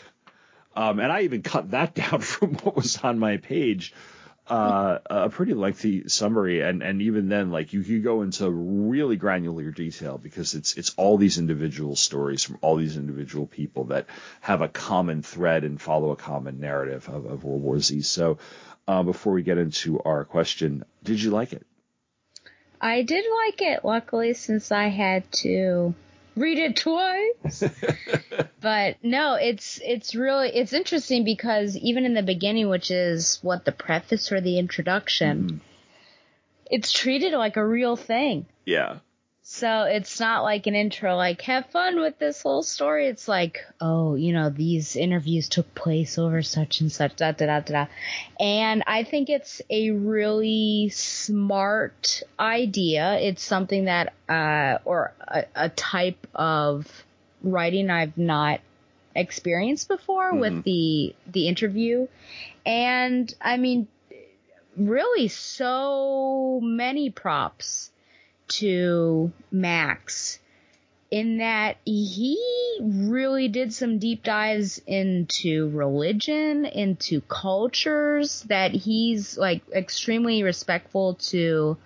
um, 0.75 1.01
and 1.01 1.13
I 1.13 1.21
even 1.21 1.43
cut 1.43 1.73
that 1.73 1.95
down 2.03 2.23
from 2.23 2.55
what 2.55 2.77
was 2.77 2.97
on 2.97 3.19
my 3.19 3.37
page. 3.37 3.93
Uh, 4.47 4.99
a 5.07 5.31
pretty 5.31 5.55
lengthy 5.55 6.07
summary, 6.09 6.61
and 6.61 6.83
and 6.83 7.01
even 7.01 7.31
then, 7.31 7.51
like 7.51 7.73
you 7.73 7.83
could 7.83 8.03
go 8.03 8.21
into 8.21 8.51
really 8.51 9.17
granular 9.17 9.71
detail 9.71 10.19
because 10.19 10.55
it's 10.55 10.77
it's 10.77 10.93
all 10.99 11.17
these 11.17 11.39
individual 11.39 11.97
stories 11.97 12.45
from 12.45 12.59
all 12.61 12.77
these 12.77 12.99
individual 12.99 13.47
people 13.47 13.85
that 13.85 14.07
have 14.43 14.61
a 14.61 14.69
common 14.69 15.23
thread 15.23 15.65
and 15.65 15.81
follow 15.81 16.11
a 16.11 16.17
common 16.17 16.61
narrative 16.61 17.09
of, 17.09 17.25
of 17.25 17.43
World 17.43 17.63
War 17.63 17.79
Z. 17.81 18.03
So 18.03 18.37
uh, 18.87 19.03
before 19.03 19.33
we 19.33 19.43
get 19.43 19.59
into 19.59 20.01
our 20.01 20.25
question. 20.25 20.85
Did 21.03 21.23
you 21.23 21.31
like 21.31 21.53
it? 21.53 21.67
I 22.81 23.03
did 23.03 23.25
like 23.47 23.63
it, 23.63 23.85
luckily, 23.85 24.35
since 24.35 24.71
I 24.71 24.89
had 24.89 25.31
to 25.33 25.95
read 26.37 26.59
it 26.59 26.77
twice. 27.45 27.65
but 28.61 28.97
no, 29.03 29.35
it's 29.35 29.81
it's 29.83 30.15
really 30.15 30.51
it's 30.51 30.73
interesting 30.73 31.25
because 31.25 31.77
even 31.77 32.05
in 32.05 32.15
the 32.15 32.23
beginning, 32.23 32.69
which 32.69 32.91
is 32.91 33.39
what 33.43 33.65
the 33.65 33.73
preface 33.73 34.31
or 34.33 34.41
the 34.41 34.59
introduction, 34.59 35.43
mm-hmm. 35.43 35.57
it's 36.71 36.93
treated 36.93 37.33
like 37.33 37.57
a 37.57 37.67
real 37.67 37.97
thing. 37.97 38.47
Yeah. 38.65 38.99
So 39.47 39.83
it's 39.83 40.21
not 40.21 40.43
like 40.43 40.67
an 40.67 40.75
intro, 40.75 41.17
like, 41.17 41.43
have 41.43 41.67
fun 41.67 42.01
with 42.01 42.19
this 42.19 42.41
whole 42.41 42.63
story. 42.63 43.09
It's 43.09 43.29
like, 43.29 43.59
oh, 43.79 44.15
you 44.15 44.33
know, 44.33 44.49
these 44.49 44.97
interviews 44.97 45.51
took 45.51 45.75
place 45.75 46.17
over 46.17 46.41
such 46.41 46.81
and 46.81 46.91
such, 46.91 47.17
da 47.17 47.33
da 47.33 47.45
da 47.47 47.61
da. 47.61 47.87
And 48.41 48.83
I 48.87 49.05
think 49.05 49.29
it's 49.29 49.61
a 49.69 49.91
really 49.91 50.89
smart 50.95 52.23
idea. 52.41 53.19
It's 53.21 53.43
something 53.43 53.85
that, 53.85 54.15
uh, 54.31 54.79
or 54.87 55.13
a, 55.21 55.45
a 55.55 55.69
type 55.69 56.27
of 56.35 56.91
writing 57.43 57.91
I've 57.91 58.17
not 58.17 58.63
experienced 59.15 59.89
before 59.89 60.31
mm-hmm. 60.31 60.41
with 60.41 60.65
the, 60.65 61.15
the 61.27 61.49
interview. 61.49 62.09
And 62.65 63.33
I 63.43 63.59
mean, 63.59 63.89
really 64.75 65.29
so 65.29 66.61
many 66.63 67.11
props 67.11 67.91
to 68.49 69.33
Max 69.51 70.39
in 71.11 71.39
that 71.39 71.77
he 71.85 72.37
really 72.81 73.47
did 73.47 73.73
some 73.73 73.99
deep 73.99 74.25
dives 74.25 74.81
into 74.87 75.69
religion, 75.69 76.65
into 76.65 77.21
cultures, 77.21 78.43
that 78.49 78.73
he's 78.73 79.39
like 79.39 79.63
extremely 79.73 80.43
respectful 80.43 81.15
to 81.15 81.77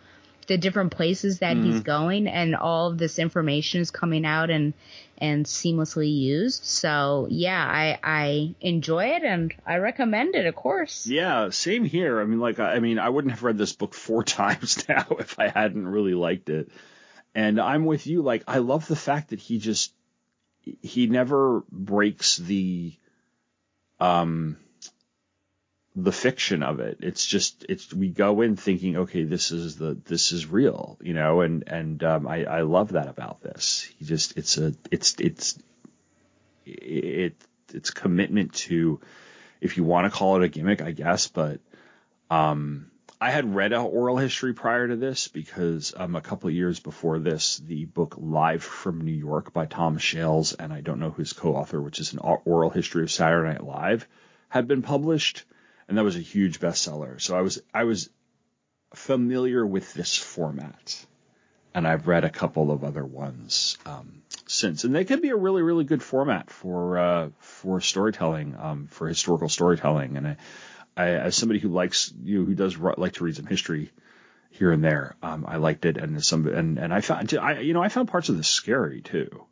the 0.47 0.57
different 0.57 0.93
places 0.93 1.41
that 1.41 1.59
mm. 1.59 1.65
he's 1.65 1.81
going 1.81 2.27
and 2.27 2.57
all 2.57 2.91
of 2.91 2.97
this 2.97 3.19
information 3.19 3.83
is 3.83 3.91
coming 3.91 4.25
out 4.25 4.49
and 4.49 4.73
and 5.19 5.45
seamlessly 5.45 6.13
used. 6.17 6.65
So 6.65 7.27
yeah, 7.31 7.65
I 7.65 7.99
I 8.03 8.55
enjoy 8.61 9.07
it 9.07 9.23
and 9.23 9.53
I 9.67 9.77
recommend 9.77 10.35
it, 10.35 10.47
of 10.47 10.55
course. 10.55 11.07
Yeah, 11.07 11.51
same 11.51 11.85
here. 11.85 12.21
I 12.21 12.25
mean, 12.25 12.41
like, 12.41 12.59
I 12.59 12.79
mean, 12.79 12.99
I 12.99 13.09
wouldn't 13.09 13.33
have 13.33 13.43
read 13.43 13.59
this 13.59 13.73
book 13.73 13.95
four 14.07 14.25
times 14.41 14.89
now 14.89 15.07
if 15.19 15.39
I 15.39 15.49
hadn't 15.49 15.87
really 15.87 16.15
liked 16.15 16.49
it. 16.49 16.71
And 17.35 17.61
I'm 17.61 17.85
with 17.85 18.07
you. 18.07 18.23
Like, 18.23 18.43
I 18.49 18.59
love 18.59 18.87
the 18.89 18.97
fact 18.97 19.31
that 19.31 19.39
he 19.39 19.59
just 19.59 19.93
he 20.83 21.07
never 21.07 21.63
breaks 21.71 22.37
the 22.37 22.93
um 24.01 24.57
the 26.03 26.13
fiction 26.13 26.63
of 26.63 26.79
it. 26.79 26.99
It's 27.01 27.27
just 27.27 27.67
it's 27.69 27.93
we 27.93 28.09
go 28.09 28.41
in 28.41 28.57
thinking, 28.57 28.99
okay, 28.99 29.25
this 29.25 29.51
is 29.51 29.77
the 29.77 29.99
this 30.05 30.31
is 30.31 30.47
real, 30.47 30.97
you 31.03 31.13
know, 31.13 31.41
and 31.41 31.65
and 31.67 32.03
um, 32.05 32.27
I 32.29 32.45
I 32.45 32.61
love 32.63 32.93
that 32.93 33.09
about 33.09 33.43
this. 33.43 33.89
He 33.99 34.05
just 34.05 34.37
it's 34.37 34.59
a 34.59 34.75
it's 34.93 35.17
it's 35.19 35.59
it 36.65 37.35
it's 37.75 37.91
commitment 37.91 38.55
to 38.55 39.01
if 39.61 39.77
you 39.77 39.83
want 39.83 40.11
to 40.11 40.17
call 40.17 40.37
it 40.37 40.45
a 40.45 40.49
gimmick, 40.49 40.81
I 40.81 40.93
guess, 40.93 41.27
but 41.27 41.61
um 42.31 42.91
I 43.21 43.31
had 43.33 43.53
read 43.53 43.73
oral 43.73 44.17
history 44.17 44.55
prior 44.55 44.87
to 44.87 44.95
this 44.95 45.27
because 45.27 45.93
um, 45.97 46.15
a 46.15 46.21
couple 46.21 46.49
of 46.49 46.55
years 46.55 46.79
before 46.79 47.19
this, 47.19 47.57
the 47.59 47.85
book 47.85 48.15
Live 48.17 48.63
from 48.63 49.01
New 49.01 49.11
York 49.11 49.53
by 49.53 49.67
Tom 49.67 49.99
Shales 49.99 50.53
and 50.53 50.73
I 50.73 50.83
don't 50.83 51.01
know 51.01 51.11
who's 51.11 51.33
co-author, 51.33 51.83
which 51.83 51.99
is 51.99 52.13
an 52.13 52.21
oral 52.21 52.71
history 52.71 53.03
of 53.03 53.11
Saturday 53.11 53.49
Night 53.49 53.65
Live, 53.65 54.07
had 54.49 54.69
been 54.69 54.83
published 54.83 55.45
and 55.89 55.97
that 55.97 56.05
was 56.05 56.17
a 56.17 56.21
huge 56.21 56.61
bestseller. 56.61 57.21
So 57.21 57.37
I 57.37 57.41
was 57.41 57.61
I 57.73 57.85
was 57.85 58.11
familiar 58.95 59.67
with 59.67 59.95
this 59.95 60.17
format, 60.17 61.07
and 61.75 61.89
I've 61.89 62.07
read 62.07 62.25
a 62.25 62.31
couple 62.31 62.71
of 62.71 62.85
other 62.85 63.05
ones 63.05 63.79
um, 63.87 64.23
since, 64.47 64.85
and 64.85 64.95
they 64.95 65.05
could 65.05 65.23
be 65.23 65.31
a 65.31 65.37
really 65.37 65.63
really 65.63 65.85
good 65.85 66.03
format 66.03 66.51
for 66.51 66.99
uh, 66.99 67.29
for 67.39 67.81
storytelling, 67.81 68.55
um, 68.59 68.87
for 68.89 69.09
historical 69.09 69.49
storytelling. 69.49 70.17
And 70.17 70.29
I, 70.29 70.37
I, 70.97 71.09
as 71.09 71.37
somebody 71.37 71.59
who 71.59 71.69
likes 71.69 72.13
you 72.23 72.41
know, 72.41 72.45
who 72.45 72.55
does 72.55 72.77
like 72.77 73.15
to 73.15 73.25
read 73.25 73.37
some 73.37 73.47
history 73.47 73.91
here 74.51 74.73
and 74.73 74.85
there, 74.85 75.17
um, 75.23 75.47
I 75.49 75.57
liked 75.57 75.87
it, 75.87 75.97
and 75.97 76.23
some 76.25 76.47
and 76.47 76.79
and 76.79 76.93
I 76.93 77.01
found 77.01 77.33
I 77.35 77.61
you 77.61 77.73
know 77.73 77.83
I 77.83 77.89
found 77.89 78.09
parts 78.09 78.29
of 78.29 78.37
this 78.37 78.49
scary 78.49 79.01
too. 79.01 79.45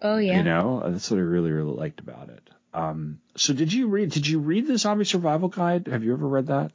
Oh 0.00 0.18
yeah. 0.18 0.36
You 0.38 0.44
know 0.44 0.88
that's 0.88 1.10
what 1.10 1.18
I 1.18 1.22
really 1.22 1.50
really 1.50 1.74
liked 1.74 1.98
about 1.98 2.28
it. 2.28 2.48
Um, 2.78 3.20
so 3.36 3.52
did 3.54 3.72
you 3.72 3.88
read? 3.88 4.10
Did 4.10 4.26
you 4.26 4.38
read 4.38 4.66
the 4.66 4.78
Zombie 4.78 5.04
Survival 5.04 5.48
Guide? 5.48 5.88
Have 5.88 6.04
you 6.04 6.12
ever 6.12 6.26
read 6.26 6.46
that? 6.48 6.72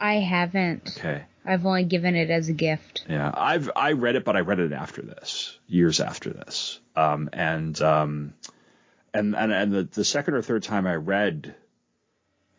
I 0.00 0.14
haven't. 0.14 0.96
Okay. 0.98 1.24
I've 1.46 1.64
only 1.66 1.84
given 1.84 2.16
it 2.16 2.30
as 2.30 2.48
a 2.48 2.52
gift. 2.52 3.04
Yeah, 3.08 3.30
I've 3.32 3.70
I 3.76 3.92
read 3.92 4.16
it, 4.16 4.24
but 4.24 4.36
I 4.36 4.40
read 4.40 4.58
it 4.60 4.72
after 4.72 5.02
this, 5.02 5.58
years 5.66 6.00
after 6.00 6.30
this. 6.30 6.80
Um, 6.96 7.28
and 7.32 7.80
um, 7.82 8.34
and 9.12 9.36
and 9.36 9.52
and 9.52 9.72
the, 9.72 9.82
the 9.84 10.04
second 10.04 10.34
or 10.34 10.42
third 10.42 10.62
time 10.62 10.86
I 10.86 10.94
read 10.96 11.54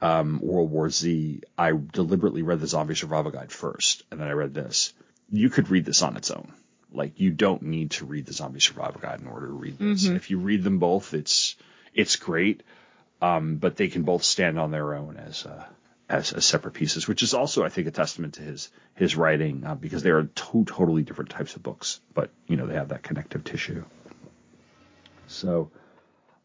um, 0.02 0.40
World 0.42 0.70
War 0.72 0.90
Z, 0.90 1.42
I 1.58 1.72
deliberately 1.72 2.44
read 2.44 2.60
the 2.60 2.68
Zombie 2.68 2.96
Survival 2.96 3.32
Guide 3.32 3.52
first, 3.52 4.04
and 4.12 4.20
then 4.20 4.28
I 4.28 4.34
read 4.34 4.54
this. 4.54 4.94
You 5.32 5.50
could 5.50 5.70
read 5.70 5.86
this 5.86 6.02
on 6.04 6.16
its 6.16 6.30
own. 6.32 6.54
Like 6.92 7.20
you 7.20 7.32
don't 7.32 7.64
need 7.64 7.92
to 7.92 8.06
read 8.06 8.26
the 8.26 8.34
Zombie 8.34 8.60
Survival 8.62 9.02
Guide 9.02 9.20
in 9.20 9.28
order 9.28 9.48
to 9.48 9.54
read 9.54 9.80
this. 9.80 10.06
Mhm. 10.08 10.16
If 10.16 10.30
you 10.30 10.38
read 10.40 10.64
them 10.64 10.78
both, 10.80 11.14
it's 11.14 11.56
it's 11.94 12.18
great, 12.18 12.62
um, 13.26 13.56
but 13.56 13.76
they 13.76 13.88
can 13.88 14.04
both 14.04 14.24
stand 14.24 14.60
on 14.60 14.72
their 14.72 14.94
own 14.94 15.18
as 15.18 15.46
uh, 15.46 15.66
as, 16.08 16.34
as 16.34 16.46
separate 16.46 16.76
pieces, 16.76 17.08
which 17.08 17.24
is 17.24 17.34
also, 17.34 17.64
I 17.64 17.70
think, 17.70 17.88
a 17.88 17.92
testament 17.92 18.36
to 18.36 18.42
his 18.42 18.70
his 18.94 19.16
writing 19.16 19.64
uh, 19.66 19.76
because 19.76 20.04
they 20.04 20.12
are 20.12 20.24
two 20.24 20.66
totally 20.66 21.02
different 21.02 21.32
types 21.32 21.56
of 21.56 21.64
books, 21.64 22.00
but 22.14 22.30
you 22.48 22.58
know 22.58 22.68
they 22.68 22.76
have 22.76 22.90
that 22.90 23.02
connective 23.02 23.44
tissue. 23.44 23.84
So, 25.28 25.72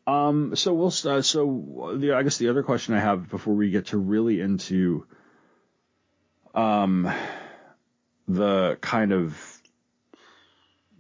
um, 0.07 0.57
so 0.57 0.73
we'll 0.73 0.95
uh, 1.05 1.23
so 1.23 1.97
the 1.99 2.15
I 2.15 2.23
guess 2.23 2.39
the 2.39 2.49
other 2.49 2.63
question 2.63 2.95
I 2.95 3.01
have 3.01 3.29
before 3.29 3.55
we 3.55 3.71
get 3.71 3.87
to 3.89 3.99
really 3.99 4.41
into 4.41 5.07
um 6.55 7.13
the 8.27 8.79
kind 8.81 9.13
of 9.13 9.60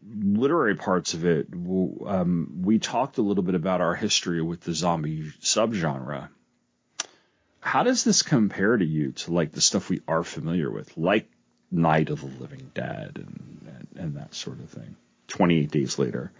literary 0.06 0.76
parts 0.76 1.14
of 1.14 1.24
it, 1.24 1.48
um, 1.52 2.60
we 2.62 2.78
talked 2.78 3.18
a 3.18 3.22
little 3.22 3.42
bit 3.44 3.54
about 3.54 3.80
our 3.80 3.94
history 3.94 4.42
with 4.42 4.60
the 4.60 4.72
zombie 4.72 5.32
subgenre. 5.42 6.28
How 7.60 7.82
does 7.82 8.04
this 8.04 8.22
compare 8.22 8.76
to 8.76 8.84
you 8.84 9.12
to 9.12 9.32
like 9.32 9.52
the 9.52 9.60
stuff 9.60 9.90
we 9.90 10.00
are 10.08 10.24
familiar 10.24 10.70
with, 10.70 10.96
like 10.96 11.28
Night 11.70 12.08
of 12.10 12.20
the 12.20 12.26
Living 12.40 12.70
Dead 12.74 13.12
and, 13.16 13.66
and, 13.94 14.02
and 14.02 14.16
that 14.16 14.34
sort 14.34 14.60
of 14.60 14.70
thing? 14.70 14.96
28 15.28 15.70
days 15.70 15.98
later. 15.98 16.32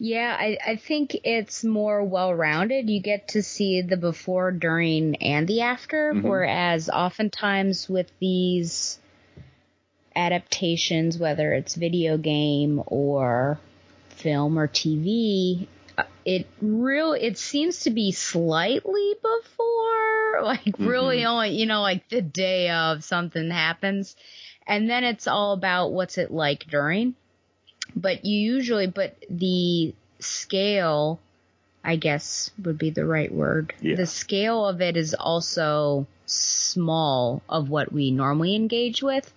Yeah, 0.00 0.36
I, 0.38 0.58
I 0.64 0.76
think 0.76 1.16
it's 1.24 1.64
more 1.64 2.04
well 2.04 2.32
rounded. 2.32 2.88
You 2.88 3.00
get 3.00 3.28
to 3.28 3.42
see 3.42 3.82
the 3.82 3.96
before, 3.96 4.52
during, 4.52 5.16
and 5.16 5.46
the 5.48 5.62
after, 5.62 6.14
Mhm. 6.14 6.22
whereas 6.22 6.88
oftentimes 6.88 7.88
with 7.88 8.10
these 8.20 8.98
adaptations, 10.18 11.16
whether 11.16 11.52
it's 11.52 11.74
video 11.76 12.18
game 12.18 12.82
or 12.86 13.58
film 14.10 14.58
or 14.58 14.66
TV, 14.66 15.66
uh, 15.96 16.02
it 16.24 16.46
real 16.60 17.12
it 17.12 17.38
seems 17.38 17.80
to 17.80 17.90
be 17.90 18.10
slightly 18.12 19.14
before, 19.22 20.40
like 20.42 20.74
really 20.78 21.18
Mhm. 21.20 21.26
only 21.26 21.50
you 21.50 21.66
know 21.66 21.80
like 21.80 22.08
the 22.08 22.20
day 22.22 22.70
of 22.70 23.04
something 23.04 23.50
happens, 23.50 24.16
and 24.66 24.90
then 24.90 25.04
it's 25.04 25.26
all 25.26 25.52
about 25.52 25.92
what's 25.92 26.18
it 26.18 26.30
like 26.30 26.66
during 26.66 27.14
but 27.96 28.24
you 28.24 28.38
usually 28.38 28.86
but 28.86 29.16
the 29.30 29.94
scale 30.18 31.18
i 31.82 31.96
guess 31.96 32.50
would 32.62 32.76
be 32.76 32.90
the 32.90 33.04
right 33.04 33.32
word 33.32 33.72
Yeah. 33.80 33.96
the 33.96 34.06
scale 34.06 34.66
of 34.66 34.82
it 34.82 34.96
is 34.96 35.14
also 35.14 36.06
small 36.26 37.40
of 37.48 37.70
what 37.70 37.90
we 37.90 38.10
normally 38.10 38.54
engage 38.54 39.02
with 39.02 39.32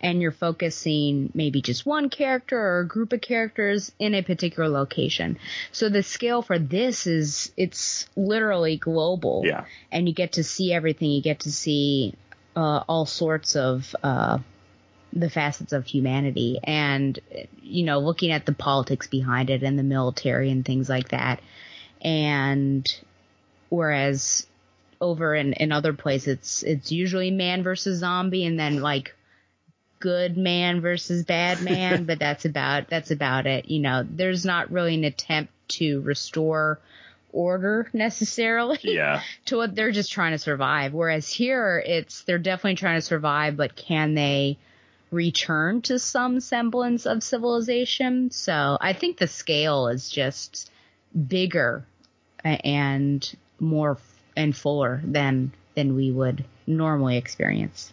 and 0.00 0.22
you're 0.22 0.32
focusing 0.32 1.30
maybe 1.34 1.60
just 1.60 1.84
one 1.84 2.08
character 2.08 2.58
or 2.58 2.80
a 2.80 2.86
group 2.86 3.12
of 3.12 3.20
characters 3.20 3.92
in 3.98 4.14
a 4.14 4.22
particular 4.22 4.68
location. 4.68 5.38
So 5.72 5.88
the 5.88 6.02
scale 6.02 6.42
for 6.42 6.58
this 6.58 7.06
is 7.06 7.52
it's 7.56 8.08
literally 8.16 8.76
global. 8.76 9.42
Yeah. 9.44 9.64
and 9.90 10.08
you 10.08 10.14
get 10.14 10.32
to 10.32 10.44
see 10.44 10.72
everything. 10.72 11.10
You 11.10 11.22
get 11.22 11.40
to 11.40 11.52
see 11.52 12.14
uh, 12.54 12.84
all 12.88 13.06
sorts 13.06 13.56
of 13.56 13.94
uh, 14.02 14.38
the 15.12 15.30
facets 15.30 15.72
of 15.72 15.86
humanity 15.86 16.58
and 16.62 17.18
you 17.62 17.84
know 17.84 17.98
looking 17.98 18.30
at 18.30 18.46
the 18.46 18.52
politics 18.52 19.06
behind 19.06 19.48
it 19.50 19.62
and 19.62 19.78
the 19.78 19.82
military 19.82 20.50
and 20.50 20.64
things 20.64 20.88
like 20.88 21.08
that. 21.08 21.40
And 22.00 22.86
whereas 23.68 24.46
over 25.00 25.34
in, 25.34 25.52
in 25.54 25.72
other 25.72 25.92
places 25.92 26.28
it's 26.28 26.62
it's 26.62 26.92
usually 26.92 27.30
man 27.30 27.62
versus 27.62 28.00
zombie 28.00 28.44
and 28.44 28.58
then 28.58 28.80
like 28.80 29.14
good 30.00 30.36
man 30.36 30.80
versus 30.80 31.24
bad 31.24 31.60
man 31.62 32.04
but 32.06 32.18
that's 32.18 32.44
about 32.44 32.88
that's 32.88 33.10
about 33.10 33.46
it 33.46 33.68
you 33.68 33.80
know 33.80 34.04
there's 34.08 34.44
not 34.44 34.70
really 34.70 34.94
an 34.94 35.04
attempt 35.04 35.52
to 35.68 36.00
restore 36.00 36.78
order 37.32 37.88
necessarily 37.92 38.78
Yeah. 38.82 39.22
to 39.46 39.56
what 39.56 39.74
they're 39.74 39.92
just 39.92 40.10
trying 40.12 40.32
to 40.32 40.38
survive. 40.38 40.94
Whereas 40.94 41.30
here, 41.30 41.82
it's 41.84 42.22
they're 42.22 42.38
definitely 42.38 42.76
trying 42.76 42.96
to 42.96 43.02
survive, 43.02 43.56
but 43.56 43.76
can 43.76 44.14
they 44.14 44.56
return 45.10 45.82
to 45.82 45.98
some 45.98 46.40
semblance 46.40 47.06
of 47.06 47.22
civilization? 47.22 48.30
So 48.30 48.78
I 48.80 48.92
think 48.92 49.18
the 49.18 49.26
scale 49.28 49.88
is 49.88 50.08
just 50.08 50.70
bigger 51.26 51.84
uh, 52.44 52.48
and 52.64 53.36
more 53.60 53.98
and 54.36 54.56
fuller 54.56 55.00
than 55.04 55.52
than 55.74 55.96
we 55.96 56.10
would 56.10 56.44
normally 56.66 57.16
experience. 57.16 57.92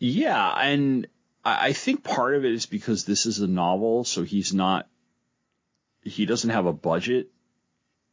Yeah, 0.00 0.48
and 0.48 1.06
I 1.44 1.72
think 1.72 2.02
part 2.02 2.34
of 2.34 2.44
it 2.44 2.52
is 2.52 2.66
because 2.66 3.04
this 3.04 3.26
is 3.26 3.40
a 3.40 3.46
novel, 3.46 4.04
so 4.04 4.24
he's 4.24 4.52
not 4.52 4.88
he 6.02 6.26
doesn't 6.26 6.50
have 6.50 6.66
a 6.66 6.72
budget, 6.72 7.28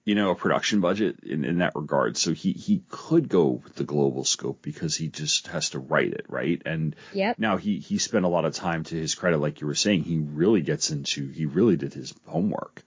you 0.04 0.14
know, 0.16 0.32
a 0.32 0.36
production 0.36 0.82
budget 0.82 1.22
in, 1.24 1.46
in 1.46 1.60
that 1.60 1.76
regard. 1.76 2.18
So 2.18 2.34
he 2.34 2.52
he 2.52 2.84
could 2.90 3.30
go 3.30 3.48
with 3.64 3.76
the 3.76 3.86
global 3.86 4.26
scope 4.26 4.62
because 4.62 4.96
he 4.96 5.08
just 5.08 5.48
has 5.48 5.70
to 5.72 5.80
write 5.80 6.14
it, 6.14 6.26
right? 6.28 6.62
And 6.66 6.96
Yep. 7.14 7.40
now 7.40 7.58
he 7.58 7.80
he 7.80 7.98
spent 7.98 8.26
a 8.26 8.30
lot 8.30 8.46
of 8.46 8.54
time 8.54 8.84
to 8.86 8.96
his 8.96 9.16
credit, 9.16 9.40
like 9.40 9.62
you 9.62 9.68
were 9.68 9.76
saying, 9.76 10.04
he 10.04 10.18
really 10.18 10.62
gets 10.62 10.92
into 10.92 11.28
he 11.30 11.46
really 11.46 11.78
did 11.78 11.94
his 11.94 12.14
homework. 12.26 12.84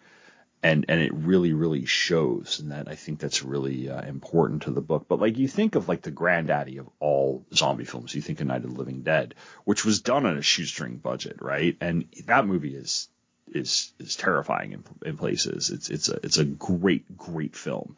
And 0.63 0.85
and 0.89 1.01
it 1.01 1.15
really 1.15 1.55
really 1.55 1.87
shows, 1.87 2.61
and 2.61 2.71
that 2.71 2.87
I 2.87 2.95
think 2.95 3.19
that's 3.19 3.43
really 3.43 3.89
uh, 3.89 4.03
important 4.03 4.63
to 4.63 4.71
the 4.71 4.83
book. 4.83 5.07
But 5.09 5.19
like 5.19 5.39
you 5.39 5.49
think 5.49 5.75
of 5.75 5.89
like 5.89 6.03
the 6.03 6.11
granddaddy 6.11 6.77
of 6.77 6.89
all 7.01 7.47
zombie 7.55 7.87
films, 7.87 8.15
you 8.15 8.21
think 8.21 8.41
of 8.41 8.47
Night 8.47 8.65
of 8.65 8.73
the 8.75 8.79
Living 8.79 9.01
Dead, 9.01 9.35
which 9.65 9.87
was 9.87 10.03
done 10.03 10.27
on 10.27 10.37
a 10.37 10.43
shoestring 10.43 10.99
budget, 10.99 11.39
right? 11.41 11.77
And 11.81 12.07
that 12.27 12.47
movie 12.47 12.75
is 12.75 13.09
is 13.53 13.93
is 13.99 14.17
terrifying 14.17 14.73
in, 14.73 14.85
in 15.05 15.17
places. 15.17 15.71
It's 15.71 15.89
it's 15.89 16.09
a 16.11 16.21
it's 16.23 16.39
a 16.39 16.45
great 16.45 17.17
great 17.17 17.57
film. 17.57 17.97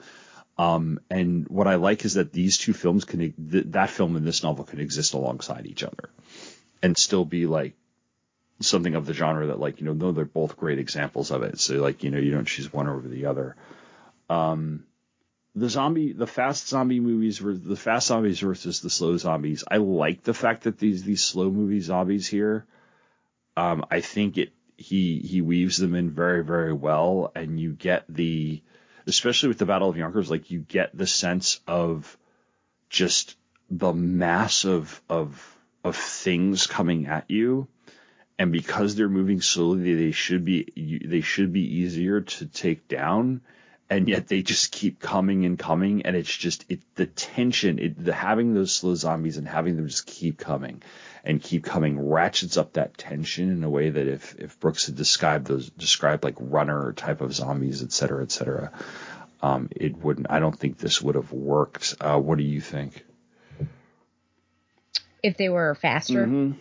Um, 0.58 1.00
and 1.10 1.48
what 1.48 1.66
I 1.66 1.76
like 1.76 2.04
is 2.04 2.14
that 2.14 2.32
these 2.32 2.58
two 2.58 2.72
films 2.72 3.04
can 3.04 3.20
th- 3.50 3.66
that 3.70 3.90
film 3.90 4.16
and 4.16 4.26
this 4.26 4.42
novel 4.42 4.64
can 4.64 4.80
exist 4.80 5.14
alongside 5.14 5.66
each 5.66 5.82
other, 5.82 6.10
and 6.82 6.96
still 6.96 7.24
be 7.24 7.46
like 7.46 7.74
something 8.62 8.94
of 8.94 9.06
the 9.06 9.14
genre 9.14 9.48
that 9.48 9.60
like 9.60 9.80
you 9.80 9.86
know 9.86 9.92
no 9.92 10.12
they're 10.12 10.24
both 10.24 10.56
great 10.56 10.78
examples 10.78 11.30
of 11.30 11.42
it. 11.42 11.58
So 11.58 11.76
like 11.76 12.02
you 12.02 12.10
know 12.10 12.18
you 12.18 12.32
don't 12.32 12.46
choose 12.46 12.72
one 12.72 12.88
over 12.88 13.06
the 13.08 13.26
other. 13.26 13.56
Um, 14.28 14.84
the 15.54 15.68
zombie, 15.68 16.12
the 16.12 16.26
fast 16.26 16.68
zombie 16.68 17.00
movies 17.00 17.40
were 17.40 17.54
the 17.54 17.76
fast 17.76 18.06
zombies 18.06 18.40
versus 18.40 18.80
the 18.80 18.90
slow 18.90 19.16
zombies. 19.18 19.64
I 19.70 19.76
like 19.76 20.22
the 20.22 20.34
fact 20.34 20.64
that 20.64 20.78
these 20.78 21.02
these 21.02 21.22
slow 21.22 21.50
movie 21.50 21.80
zombies 21.80 22.26
here. 22.26 22.66
Um, 23.56 23.84
I 23.90 24.00
think 24.00 24.38
it 24.38 24.52
he 24.78 25.18
he 25.18 25.42
weaves 25.42 25.76
them 25.76 25.94
in 25.94 26.10
very 26.10 26.42
very 26.42 26.72
well, 26.72 27.32
and 27.34 27.60
you 27.60 27.72
get 27.72 28.04
the 28.08 28.62
especially 29.06 29.48
with 29.48 29.58
the 29.58 29.66
Battle 29.66 29.88
of 29.88 29.96
Yonkers, 29.96 30.30
like 30.30 30.50
you 30.50 30.60
get 30.60 30.96
the 30.96 31.06
sense 31.06 31.60
of 31.66 32.16
just 32.88 33.36
the 33.70 33.92
mass 33.92 34.64
of 34.64 35.02
of 35.08 35.58
of 35.84 35.96
things 35.96 36.66
coming 36.66 37.06
at 37.06 37.30
you 37.30 37.68
and 38.38 38.52
because 38.52 38.94
they're 38.94 39.08
moving 39.08 39.40
slowly 39.40 39.94
they 39.94 40.12
should 40.12 40.44
be 40.44 41.00
they 41.04 41.20
should 41.20 41.52
be 41.52 41.76
easier 41.78 42.20
to 42.20 42.46
take 42.46 42.88
down 42.88 43.40
and 43.90 44.08
yet 44.08 44.26
they 44.26 44.42
just 44.42 44.72
keep 44.72 45.00
coming 45.00 45.44
and 45.44 45.58
coming 45.58 46.02
and 46.06 46.16
it's 46.16 46.34
just 46.34 46.64
it 46.68 46.80
the 46.94 47.06
tension 47.06 47.78
it, 47.78 48.02
the 48.02 48.12
having 48.12 48.54
those 48.54 48.72
slow 48.74 48.94
zombies 48.94 49.36
and 49.36 49.46
having 49.46 49.76
them 49.76 49.86
just 49.86 50.06
keep 50.06 50.38
coming 50.38 50.82
and 51.24 51.42
keep 51.42 51.64
coming 51.64 52.08
ratchets 52.08 52.56
up 52.56 52.72
that 52.72 52.96
tension 52.96 53.50
in 53.50 53.62
a 53.62 53.70
way 53.70 53.90
that 53.90 54.06
if 54.06 54.34
if 54.38 54.58
Brooks 54.58 54.86
had 54.86 54.96
described 54.96 55.46
those 55.46 55.68
described 55.70 56.24
like 56.24 56.36
runner 56.38 56.92
type 56.94 57.20
of 57.20 57.34
zombies 57.34 57.82
et 57.82 57.92
cetera 57.92 58.22
et 58.22 58.32
cetera 58.32 58.72
um, 59.42 59.68
it 59.72 59.96
wouldn't 59.96 60.30
I 60.30 60.38
don't 60.38 60.58
think 60.58 60.78
this 60.78 61.02
would 61.02 61.16
have 61.16 61.32
worked 61.32 61.94
uh, 62.00 62.18
what 62.18 62.38
do 62.38 62.44
you 62.44 62.60
think 62.60 63.04
if 65.22 65.36
they 65.36 65.48
were 65.48 65.74
faster. 65.74 66.26
Mhm. 66.26 66.56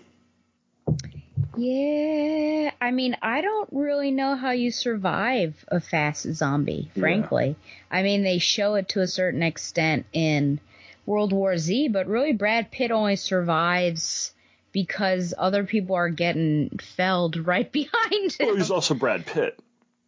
Yeah, 1.57 2.71
I 2.79 2.91
mean, 2.91 3.17
I 3.21 3.41
don't 3.41 3.69
really 3.71 4.11
know 4.11 4.35
how 4.35 4.51
you 4.51 4.71
survive 4.71 5.63
a 5.67 5.79
fast 5.79 6.23
zombie, 6.33 6.89
Yeah. 6.95 7.01
frankly. 7.01 7.55
I 7.89 8.03
mean, 8.03 8.23
they 8.23 8.37
show 8.39 8.75
it 8.75 8.89
to 8.89 9.01
a 9.01 9.07
certain 9.07 9.43
extent 9.43 10.05
in 10.13 10.59
World 11.05 11.33
War 11.33 11.57
Z, 11.57 11.89
but 11.89 12.07
really 12.07 12.33
Brad 12.33 12.71
Pitt 12.71 12.91
only 12.91 13.15
survives 13.15 14.33
because 14.71 15.33
other 15.37 15.63
people 15.65 15.95
are 15.95 16.09
getting 16.09 16.77
felled 16.79 17.35
right 17.47 17.71
behind 17.71 18.31
him. 18.33 18.49
oh 18.49 18.55
he's 18.55 18.71
also 18.71 18.93
Brad 18.93 19.25
Pitt 19.25 19.59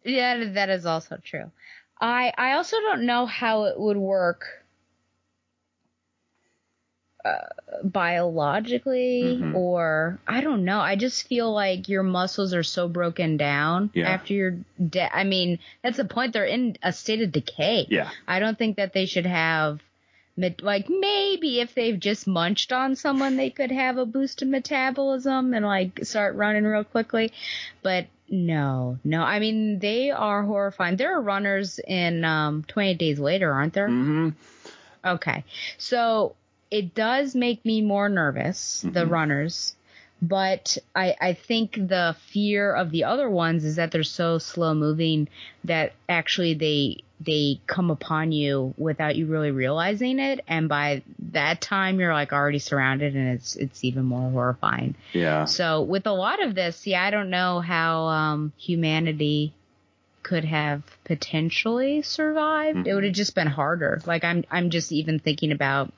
Yeah, 0.04 0.44
that 0.54 0.70
is 0.70 0.86
also 0.86 1.18
true. 1.22 1.50
I 2.00 2.32
I 2.36 2.52
also 2.52 2.78
don't 2.80 3.06
know 3.06 3.26
how 3.26 3.64
it 3.64 3.78
would 3.78 3.96
work 3.96 4.46
uh, 7.24 7.38
biologically 7.82 9.38
Mhm. 9.40 9.54
or 9.54 10.18
I 10.28 10.40
don't 10.40 10.64
know. 10.64 10.80
I 10.80 10.96
just 10.96 11.26
feel 11.26 11.52
like 11.52 11.88
your 11.88 12.02
muscles 12.02 12.52
are 12.54 12.62
so 12.62 12.88
broken 12.88 13.36
down 13.36 13.90
Yeah. 13.94 14.08
after 14.10 14.34
you're 14.34 14.56
dead. 14.90 15.10
I 15.12 15.24
mean, 15.24 15.58
that's 15.82 15.96
the 15.96 16.04
point. 16.04 16.32
They're 16.32 16.44
in 16.44 16.76
a 16.82 16.92
state 16.92 17.22
of 17.22 17.32
decay. 17.32 17.86
yeah 17.88 18.10
I 18.28 18.40
don't 18.40 18.58
think 18.58 18.76
that 18.76 18.92
they 18.92 19.06
should 19.06 19.26
have 19.26 19.80
met- 20.36 20.62
like 20.62 20.88
maybe 20.90 21.60
if 21.60 21.74
they've 21.74 21.98
just 21.98 22.26
munched 22.26 22.72
on 22.72 22.96
someone 22.96 23.36
they 23.36 23.50
could 23.50 23.70
have 23.70 23.96
a 23.98 24.04
boost 24.06 24.42
in 24.42 24.50
metabolism 24.50 25.54
and 25.54 25.64
like 25.64 26.00
start 26.04 26.34
running 26.34 26.64
real 26.64 26.82
quickly 26.84 27.32
but 27.82 28.06
no 28.28 28.98
no 29.04 29.22
i 29.22 29.38
mean 29.38 29.78
they 29.78 30.10
are 30.10 30.42
horrifying 30.42 30.96
there 30.96 31.14
are 31.16 31.20
runners 31.22 31.78
in 31.86 32.24
um 32.24 32.64
28 32.66 32.98
days 32.98 33.20
later 33.20 33.52
aren't 33.52 33.74
there 33.74 33.86
mm-hmm. 33.88 34.30
okay 35.04 35.44
so 35.78 36.34
it 36.74 36.94
does 36.94 37.34
make 37.34 37.64
me 37.64 37.80
more 37.82 38.08
nervous 38.08 38.80
the 38.96 39.04
Mhm. 39.04 39.10
runners 39.10 39.76
but 40.22 40.78
I, 40.94 41.14
I 41.20 41.32
think 41.34 41.74
the 41.74 42.16
fear 42.32 42.72
of 42.72 42.90
the 42.90 43.04
other 43.04 43.28
ones 43.28 43.64
is 43.64 43.76
that 43.76 43.90
they're 43.90 44.02
so 44.22 44.38
slow 44.38 44.72
moving 44.74 45.28
that 45.64 45.92
actually 46.08 46.54
they 46.54 47.02
they 47.20 47.60
come 47.66 47.90
upon 47.90 48.32
you 48.32 48.74
without 48.76 49.16
you 49.16 49.26
really 49.26 49.50
realizing 49.50 50.18
it. 50.18 50.40
And 50.48 50.68
by 50.68 51.02
that 51.32 51.60
time 51.60 52.00
you're 52.00 52.12
like 52.12 52.32
already 52.32 52.58
surrounded 52.58 53.14
and 53.14 53.28
it's 53.36 53.54
it's 53.56 53.84
even 53.84 54.04
more 54.04 54.30
horrifying. 54.30 54.94
Yeah. 55.12 55.44
So 55.44 55.82
with 55.82 56.06
a 56.06 56.12
lot 56.12 56.42
of 56.42 56.54
this 56.54 56.86
yeah 56.86 57.02
i 57.04 57.10
don't 57.10 57.30
know 57.30 57.60
how 57.60 58.04
um 58.20 58.52
humanity 58.56 59.52
could 60.22 60.44
have 60.44 60.82
potentially 61.04 62.00
survived. 62.02 62.86
It 62.88 62.94
would 62.94 63.04
have 63.04 63.12
just 63.12 63.34
been 63.34 63.48
harder. 63.48 64.00
Like 64.06 64.24
i'm 64.24 64.44
i'm 64.50 64.70
just 64.70 64.90
even 64.92 65.18
thinking 65.18 65.52
about 65.52 65.92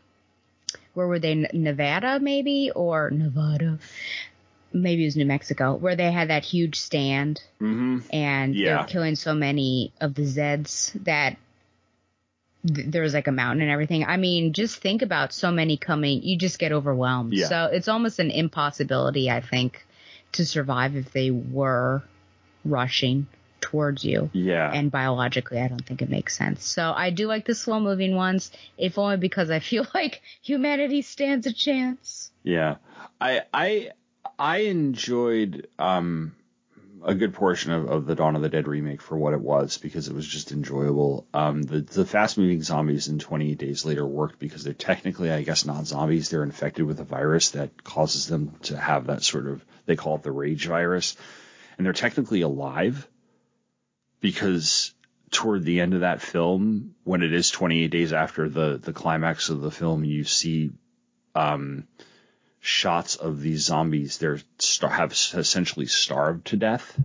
where 0.97 1.07
were 1.07 1.18
they 1.18 1.34
nevada 1.53 2.18
maybe 2.20 2.70
or 2.74 3.11
nevada 3.11 3.78
maybe 4.72 5.03
it 5.03 5.07
was 5.07 5.16
new 5.16 5.26
mexico 5.26 5.74
where 5.74 5.94
they 5.94 6.11
had 6.11 6.28
that 6.30 6.42
huge 6.44 6.76
stand 6.80 7.40
mm-hmm. 7.61 7.99
and 8.11 8.55
they 8.55 8.61
Yeah. 8.61 8.80
were 8.80 8.86
killing 8.88 9.14
so 9.14 9.34
many 9.34 9.92
of 10.01 10.14
the 10.14 10.22
Zeds 10.22 10.92
that 11.05 11.36
th- 12.66 12.86
there 12.88 13.03
was 13.03 13.14
like 13.14 13.26
a 13.28 13.32
mountain 13.32 13.62
and 13.62 13.70
everything. 13.70 14.05
I 14.05 14.16
mean, 14.16 14.53
just 14.53 14.78
think 14.80 15.03
about 15.03 15.32
so 15.32 15.51
many 15.51 15.76
coming, 15.76 16.22
you 16.22 16.36
just 16.36 16.59
get 16.59 16.72
overwhelmed. 16.72 17.32
Yeah. 17.32 17.47
So 17.47 17.64
it's 17.72 17.88
almost 17.88 18.18
an 18.18 18.30
impossibility, 18.30 19.30
I 19.30 19.40
think, 19.40 19.84
to 20.32 20.44
survive 20.44 20.97
if 20.97 21.12
they 21.12 21.30
were 21.30 22.03
rushing 22.64 23.26
towards 23.61 24.04
you. 24.04 24.30
yeah 24.32 24.70
And 24.72 24.90
biologically, 24.90 25.61
I 25.61 25.68
don't 25.68 25.84
think 25.84 26.02
it 26.02 26.11
makes 26.11 26.36
sense. 26.36 26.64
So 26.64 26.92
I 26.94 27.11
do 27.11 27.26
like 27.26 27.44
the 27.44 27.54
slow 27.54 27.80
moving 27.80 28.14
ones, 28.14 28.50
if 28.78 28.98
only 28.98 29.16
because 29.16 29.50
I 29.50 29.59
feel 29.70 29.86
like 29.94 30.22
humanity 30.42 31.02
stands 31.02 31.46
a 31.46 31.52
chance. 31.52 32.30
Yeah, 32.42 32.76
I 33.20 33.42
I 33.52 33.90
I 34.38 34.59
enjoyed 34.59 35.68
um 35.78 36.34
a 37.04 37.14
good 37.14 37.34
portion 37.34 37.70
of, 37.72 37.88
of 37.88 38.07
the 38.07 38.16
Dawn 38.16 38.34
of 38.34 38.42
the 38.42 38.48
Dead 38.48 38.66
remake 38.66 39.00
for 39.00 39.16
what 39.16 39.32
it 39.32 39.40
was 39.40 39.78
because 39.78 40.09
it 40.09 40.14
was 40.14 40.26
just 40.26 40.50
enjoyable. 40.50 41.26
Um, 41.32 41.62
the 41.62 41.80
the 41.80 42.04
fast 42.04 42.36
moving 42.36 42.62
zombies 42.62 43.09
in 43.09 43.18
28 43.18 43.59
Days 43.59 43.84
Later 43.84 44.04
worked 44.04 44.40
because 44.40 44.64
they're 44.64 44.72
technically, 44.72 45.30
I 45.30 45.42
guess, 45.42 45.64
not 45.64 45.86
zombies. 45.86 46.30
They're 46.30 46.42
infected 46.42 46.84
with 46.84 46.98
a 46.98 47.04
virus 47.04 47.50
that 47.50 47.84
causes 47.84 48.26
them 48.26 48.54
to 48.64 48.76
have 48.76 49.07
that 49.07 49.22
sort 49.22 49.46
of 49.46 49.64
they 49.86 49.94
call 49.94 50.16
it 50.16 50.24
the 50.24 50.32
rage 50.32 50.66
virus, 50.66 51.16
and 51.78 51.86
they're 51.86 51.92
technically 51.92 52.40
alive 52.40 53.07
because 54.21 54.95
toward 55.31 55.64
the 55.64 55.81
end 55.81 55.95
of 55.95 56.01
that 56.01 56.23
film, 56.23 56.95
when 57.05 57.23
it 57.23 57.33
is 57.33 57.51
28 57.51 57.89
days 57.89 58.12
after 58.12 58.49
the 58.49 58.79
the 58.83 58.93
climax 58.93 59.49
of 59.49 59.61
the 59.61 59.71
film, 59.71 60.05
you 60.05 60.25
see 60.25 60.71
um, 61.35 61.87
shots 62.61 63.17
of 63.17 63.41
these 63.41 63.62
zombies. 63.62 64.19
They're 64.19 64.41
star- 64.59 64.91
have 64.91 65.12
essentially 65.12 65.87
starved 65.87 66.47
to 66.49 66.57
death. 66.57 66.99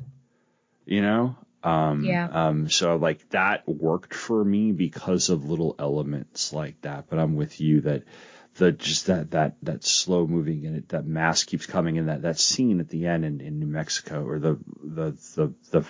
You 0.86 1.02
know. 1.02 1.36
Um, 1.64 2.04
Yeah. 2.04 2.28
Um, 2.32 2.70
so 2.70 2.96
like 2.96 3.30
that 3.30 3.68
worked 3.68 4.14
for 4.14 4.44
me 4.44 4.72
because 4.72 5.30
of 5.30 5.46
little 5.50 5.76
elements 5.78 6.54
like 6.54 6.82
that. 6.82 7.06
But 7.10 7.20
I'm 7.20 7.36
with 7.36 7.62
you 7.62 7.82
that 7.82 8.04
the 8.56 8.72
just 8.72 9.08
that 9.08 9.32
that 9.32 9.56
that 9.64 9.84
slow 9.84 10.28
moving 10.28 10.66
and 10.66 10.78
it, 10.78 10.90
that 10.90 11.06
mass 11.06 11.44
keeps 11.44 11.66
coming 11.66 11.98
and 11.98 12.10
that 12.10 12.24
that 12.24 12.40
scene 12.40 12.80
at 12.80 12.90
the 12.90 13.08
end 13.08 13.24
in, 13.24 13.40
in 13.42 13.60
New 13.60 13.66
Mexico 13.66 14.26
or 14.26 14.40
the 14.40 14.60
the 14.84 15.12
the 15.36 15.54
the 15.72 15.86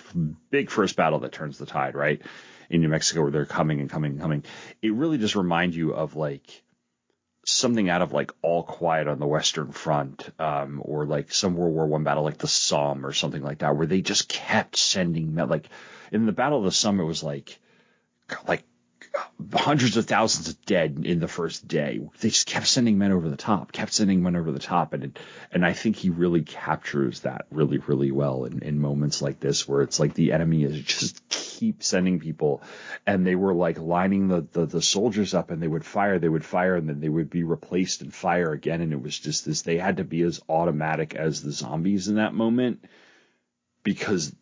big 0.50 0.70
first 0.70 0.96
battle 0.96 1.20
that 1.20 1.32
turns 1.32 1.58
the 1.58 1.66
tide 1.66 1.96
right 1.96 2.22
in 2.70 2.82
New 2.82 2.90
Mexico 2.90 3.24
where 3.24 3.32
they're 3.32 3.46
coming 3.46 3.80
and 3.82 3.90
coming 3.90 4.14
and 4.14 4.22
coming. 4.22 4.44
It 4.82 4.94
really 4.94 5.18
just 5.18 5.36
remind 5.36 5.76
you 5.76 5.94
of 5.94 6.16
like 6.16 6.64
something 7.46 7.90
out 7.90 8.02
of 8.02 8.14
like 8.14 8.32
All 8.42 8.64
Quiet 8.64 9.08
on 9.08 9.20
the 9.20 9.28
Western 9.28 9.72
Front, 9.72 10.30
um, 10.40 10.82
or 10.84 11.06
like 11.06 11.34
some 11.34 11.56
World 11.56 11.74
War 11.74 11.88
One 11.88 12.04
battle, 12.04 12.24
like 12.24 12.38
the 12.38 12.48
Somme 12.48 13.06
or 13.06 13.14
something 13.14 13.42
like 13.42 13.60
that, 13.60 13.76
where 13.76 13.88
they 13.88 14.02
just 14.02 14.30
kept 14.30 14.78
sending. 14.78 15.36
Like 15.36 15.68
in 16.12 16.26
the 16.26 16.32
Battle 16.32 16.60
of 16.60 16.66
the 16.66 16.72
Somme, 16.72 17.00
it 17.00 17.06
was 17.06 17.24
like 17.24 17.60
like 18.48 18.64
hundreds 19.54 19.98
of 19.98 20.06
thousands 20.06 20.50
of 20.50 20.66
dead 20.66 21.02
in 21.04 21.20
the 21.20 21.28
first 21.28 21.68
day. 21.68 22.00
They 22.20 22.30
just 22.30 22.48
kept 22.48 22.68
sending 22.68 22.98
men 22.98 23.12
over 23.12 23.30
the 23.30 23.38
top, 23.38 23.72
kept 23.72 23.94
sending 23.94 24.24
men 24.24 24.36
over 24.36 24.52
the 24.52 24.60
top, 24.60 24.94
and 24.94 25.18
and 25.52 25.66
I 25.66 25.74
think 25.74 25.96
he 25.96 26.10
really 26.10 26.42
captures 26.42 27.22
that 27.22 27.46
really 27.52 27.78
really 27.80 28.12
well 28.12 28.46
in, 28.46 28.60
in 28.60 28.80
moments 28.80 29.22
like 29.22 29.40
this, 29.40 29.68
where 29.68 29.82
it's 29.82 30.00
like 30.00 30.14
the 30.14 30.32
enemy 30.32 30.64
is 30.64 30.80
just 30.82 31.28
keep 31.30 31.84
sending 31.84 32.20
people, 32.20 32.62
and 33.06 33.26
they 33.26 33.36
were 33.36 33.54
like 33.54 33.80
lining 33.80 34.28
the, 34.28 34.42
the 34.52 34.66
the 34.66 34.82
soldiers 34.82 35.34
up, 35.34 35.52
and 35.52 35.62
they 35.62 35.68
would 35.68 35.86
fire, 35.86 36.20
they 36.20 36.30
would 36.30 36.46
fire, 36.46 36.76
and 36.76 36.88
then 36.88 37.02
they 37.02 37.10
would 37.10 37.30
be 37.30 37.44
replaced 37.44 38.02
and 38.02 38.14
fire 38.14 38.52
again, 38.52 38.82
and 38.82 38.94
it 38.94 39.02
was 39.02 39.18
just 39.18 39.46
this. 39.46 39.62
They 39.62 39.78
had 39.78 39.98
to 39.98 40.04
be 40.04 40.22
as 40.22 40.42
automatic 40.48 41.16
as 41.16 41.42
the 41.42 41.52
zombies 41.52 42.08
in 42.08 42.16
that 42.16 42.34
moment, 42.34 42.86
because 43.84 44.34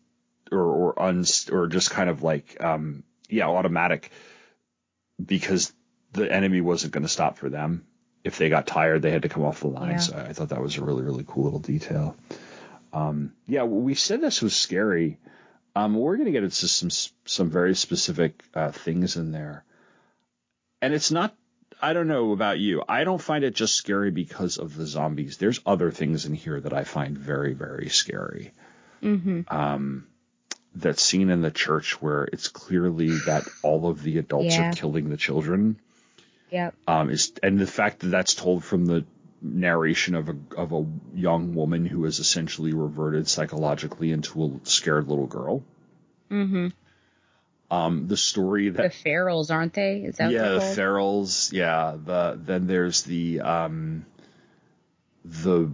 or 0.52 0.62
or 0.62 0.94
unst 0.94 1.52
or 1.52 1.66
just 1.66 1.90
kind 1.90 2.10
of 2.10 2.22
like 2.22 2.62
um 2.62 3.02
yeah 3.28 3.46
automatic 3.46 4.10
because 5.26 5.72
the 6.12 6.30
enemy 6.30 6.60
wasn't 6.60 6.92
going 6.92 7.02
to 7.02 7.08
stop 7.08 7.38
for 7.38 7.48
them. 7.48 7.86
If 8.22 8.36
they 8.36 8.48
got 8.48 8.66
tired, 8.66 9.02
they 9.02 9.10
had 9.10 9.22
to 9.22 9.28
come 9.28 9.44
off 9.44 9.60
the 9.60 9.68
line. 9.68 9.92
Yeah. 9.92 9.98
So 9.98 10.16
I 10.16 10.32
thought 10.32 10.50
that 10.50 10.60
was 10.60 10.76
a 10.76 10.84
really, 10.84 11.02
really 11.02 11.24
cool 11.26 11.44
little 11.44 11.58
detail. 11.60 12.16
Um, 12.92 13.32
yeah, 13.46 13.62
we 13.64 13.94
said 13.94 14.20
this 14.20 14.42
was 14.42 14.54
scary. 14.54 15.18
Um, 15.74 15.94
we're 15.94 16.16
going 16.16 16.26
to 16.26 16.32
get 16.32 16.42
into 16.42 16.68
some 16.68 16.90
some 17.24 17.50
very 17.50 17.74
specific 17.74 18.42
uh, 18.54 18.72
things 18.72 19.16
in 19.16 19.30
there, 19.32 19.64
and 20.82 20.92
it's 20.92 21.10
not. 21.10 21.34
I 21.80 21.94
don't 21.94 22.08
know 22.08 22.32
about 22.32 22.58
you. 22.58 22.82
I 22.86 23.04
don't 23.04 23.22
find 23.22 23.42
it 23.42 23.54
just 23.54 23.76
scary 23.76 24.10
because 24.10 24.58
of 24.58 24.76
the 24.76 24.86
zombies. 24.86 25.38
There's 25.38 25.60
other 25.64 25.90
things 25.90 26.26
in 26.26 26.34
here 26.34 26.60
that 26.60 26.74
I 26.74 26.84
find 26.84 27.16
very, 27.16 27.54
very 27.54 27.88
scary. 27.88 28.52
Mm-hmm. 29.02 29.42
Um, 29.48 30.06
that 30.76 30.98
scene 30.98 31.30
in 31.30 31.42
the 31.42 31.50
church 31.50 32.00
where 32.00 32.24
it's 32.24 32.48
clearly 32.48 33.10
that 33.26 33.44
all 33.62 33.88
of 33.88 34.02
the 34.02 34.18
adults 34.18 34.54
Yeah. 34.56 34.70
are 34.70 34.72
killing 34.72 35.08
the 35.08 35.16
children. 35.16 35.78
Yep. 36.50 36.74
Um, 36.86 37.10
is 37.10 37.32
and 37.42 37.58
the 37.58 37.66
fact 37.66 38.00
that 38.00 38.08
that's 38.08 38.34
told 38.34 38.64
from 38.64 38.86
the 38.86 39.04
narration 39.42 40.14
of 40.14 40.28
a 40.28 40.36
of 40.56 40.72
a 40.72 40.84
young 41.14 41.54
woman 41.54 41.86
who 41.86 42.04
has 42.04 42.18
essentially 42.18 42.72
reverted 42.72 43.26
psychologically 43.28 44.12
into 44.12 44.44
a 44.44 44.68
scared 44.68 45.08
little 45.08 45.26
girl. 45.26 45.62
Mm-hmm. 46.30 46.68
Um, 47.70 48.08
the 48.08 48.16
story 48.16 48.68
that 48.68 48.82
The 48.82 49.08
ferals, 49.08 49.52
aren't 49.52 49.74
they? 49.74 49.98
Is 50.00 50.16
that 50.16 50.32
yeah, 50.32 50.48
the 50.48 50.58
ferals. 50.58 51.52
Yeah, 51.52 51.96
the 52.04 52.38
then 52.40 52.66
there's 52.66 53.02
the 53.02 53.40
um, 53.40 54.04
the 55.24 55.70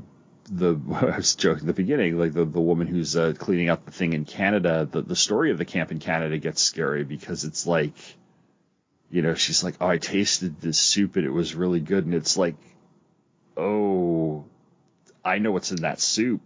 the 0.51 0.77
I 1.13 1.17
was 1.17 1.35
joking 1.35 1.61
at 1.63 1.67
the 1.67 1.73
beginning, 1.73 2.19
like 2.19 2.33
the 2.33 2.45
the 2.45 2.61
woman 2.61 2.87
who's 2.87 3.17
uh, 3.17 3.35
cleaning 3.39 3.69
out 3.69 3.85
the 3.85 3.93
thing 3.93 4.13
in 4.13 4.25
Canada. 4.25 4.89
The 4.91 5.03
the 5.03 5.17
story 5.17 5.51
of 5.51 5.59
the 5.59 5.65
camp 5.65 5.91
in 5.93 5.99
Canada 5.99 6.39
gets 6.39 6.63
scary 6.63 7.05
because 7.05 7.45
it's 7.45 7.67
like, 7.67 7.93
you 9.11 9.23
know, 9.23 9.35
she's 9.35 9.63
like, 9.65 9.75
oh, 9.81 9.87
I 9.89 9.99
tasted 9.99 10.61
this 10.61 10.79
soup 10.79 11.17
and 11.17 11.25
it 11.25 11.31
was 11.31 11.55
really 11.55 11.81
good, 11.81 12.05
and 12.05 12.15
it's 12.15 12.37
like, 12.37 12.57
oh, 13.57 14.45
I 15.25 15.39
know 15.39 15.53
what's 15.53 15.71
in 15.71 15.83
that 15.83 16.01
soup. 16.01 16.43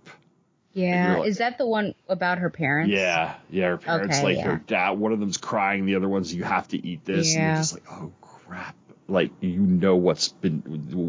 Yeah. 0.72 1.16
like- 1.18 1.28
Is 1.28 1.38
that 1.38 1.58
the 1.58 1.66
one 1.66 1.94
about 2.08 2.38
her 2.38 2.50
parents? 2.50 2.92
Yeah, 2.92 3.34
yeah. 3.50 3.68
Her 3.70 3.76
parents, 3.78 4.16
Okay, 4.18 4.24
like 4.24 4.36
yeah. 4.36 4.44
her 4.52 4.56
dad, 4.66 4.90
one 4.92 5.12
of 5.12 5.18
them's 5.20 5.36
crying, 5.36 5.84
the 5.84 5.96
other 5.96 6.08
one's 6.08 6.32
you 6.34 6.44
have 6.44 6.68
to 6.68 6.86
eat 6.86 7.04
this, 7.04 7.34
and 7.34 7.42
Yeah. 7.42 7.48
you're 7.52 7.56
just 7.60 7.74
like, 7.74 7.84
oh 7.90 8.12
crap. 8.20 8.76
Like 9.10 9.32
you 9.40 9.58
know 9.58 9.96
what's 9.96 10.28
been 10.28 10.60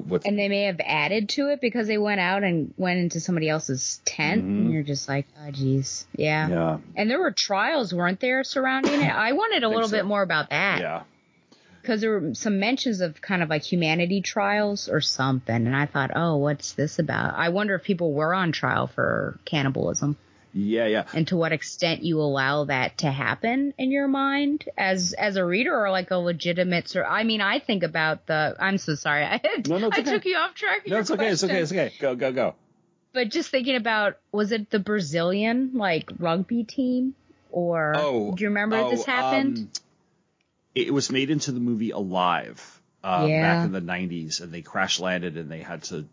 what's 0.08 0.26
And 0.26 0.38
they 0.38 0.50
may 0.50 0.64
have 0.64 0.82
added 0.84 1.30
to 1.30 1.50
it 1.50 1.62
because 1.62 1.88
they 1.88 1.98
went 2.00 2.20
out 2.20 2.44
and 2.44 2.74
went 2.78 3.00
into 3.00 3.20
somebody 3.20 3.48
else's 3.48 4.02
tent, 4.06 4.44
and 4.44 4.68
Mhm. 4.70 4.74
you're 4.74 4.84
just 4.84 5.08
like, 5.08 5.28
oh, 5.40 5.52
geez, 5.52 6.06
yeah. 6.16 6.50
yeah, 6.50 6.78
And 6.96 7.10
there 7.10 7.20
were 7.20 7.32
trials, 7.32 7.94
weren't 7.94 8.20
there, 8.20 8.44
surrounding 8.44 9.02
it? 9.02 9.16
I 9.16 9.34
wanted 9.34 9.64
a 9.64 9.70
little 9.70 9.88
so. 9.88 9.96
bit 9.98 10.06
more 10.06 10.24
about 10.24 10.50
that 10.50 10.80
yeah. 10.82 11.04
because 11.82 12.02
there 12.02 12.20
were 12.20 12.34
some 12.34 12.60
mentions 12.60 13.02
of 13.02 13.22
kind 13.22 13.44
of 13.44 13.50
like 13.50 13.64
humanity 13.64 14.22
trials 14.22 14.90
or 14.90 15.00
something, 15.02 15.56
and 15.68 15.76
I 15.76 15.86
thought, 15.86 16.12
oh, 16.16 16.38
what's 16.38 16.74
this 16.74 16.98
about? 16.98 17.36
I 17.36 17.50
wonder 17.50 17.76
if 17.76 17.84
people 17.84 18.14
were 18.14 18.34
on 18.34 18.52
trial 18.52 18.88
for 18.88 19.40
cannibalism. 19.46 20.18
Yeah, 20.54 20.86
yeah. 20.88 21.06
and 21.14 21.28
to 21.30 21.38
what 21.38 21.52
extent 21.54 22.04
you 22.04 22.20
allow 22.20 22.66
that 22.66 22.98
to 23.00 23.12
happen 23.12 23.74
in 23.78 23.90
your 23.92 24.08
mind 24.08 24.68
as 24.78 25.14
as 25.14 25.36
a 25.38 25.46
reader 25.46 25.74
or 25.78 25.90
like 25.92 26.12
a 26.12 26.18
legitimate 26.18 26.90
sur- 26.90 27.06
I 27.06 27.24
mean 27.24 27.40
I 27.42 27.60
think 27.60 27.84
about 27.84 28.26
the 28.28 28.56
I'm 28.60 28.78
so 28.78 28.96
sorry 28.96 29.24
I 29.26 29.40
No, 29.66 29.78
no, 29.78 29.88
I 29.92 30.00
okay. 30.00 30.04
took 30.04 30.26
you 30.26 30.36
off 30.38 30.54
track 30.56 30.88
No, 30.88 31.00
it's 31.00 31.12
okay, 31.12 31.30
it's 31.30 31.44
okay, 31.44 31.60
it's 31.62 31.72
okay. 31.72 31.94
Go, 32.00 32.16
go, 32.16 32.32
go. 32.34 32.56
but 33.14 33.30
just 33.30 33.50
thinking 33.50 33.76
about 33.78 34.18
was 34.34 34.52
it 34.52 34.70
the 34.70 34.80
Brazilian 34.80 35.72
like 35.76 36.12
rugby 36.20 36.64
team 36.66 37.16
or 37.50 37.94
Oh, 37.98 38.34
do 38.36 38.44
you 38.44 38.50
remember 38.50 38.78
oh, 38.78 38.90
this 38.90 39.06
happened 39.06 39.58
um, 39.58 39.70
it 40.76 40.94
was 40.94 41.12
made 41.12 41.30
into 41.30 41.52
the 41.52 41.60
movie 41.60 41.92
Alive 41.92 42.82
uh, 43.04 43.28
Yeah. 43.30 43.42
back 43.42 43.66
in 43.66 43.72
the 43.72 43.82
'90s, 43.82 44.42
and 44.42 44.54
they 44.54 44.62
crash 44.62 45.00
landed, 45.00 45.36
and 45.38 45.50
they 45.52 45.60
had 45.62 45.84
to 45.84 46.06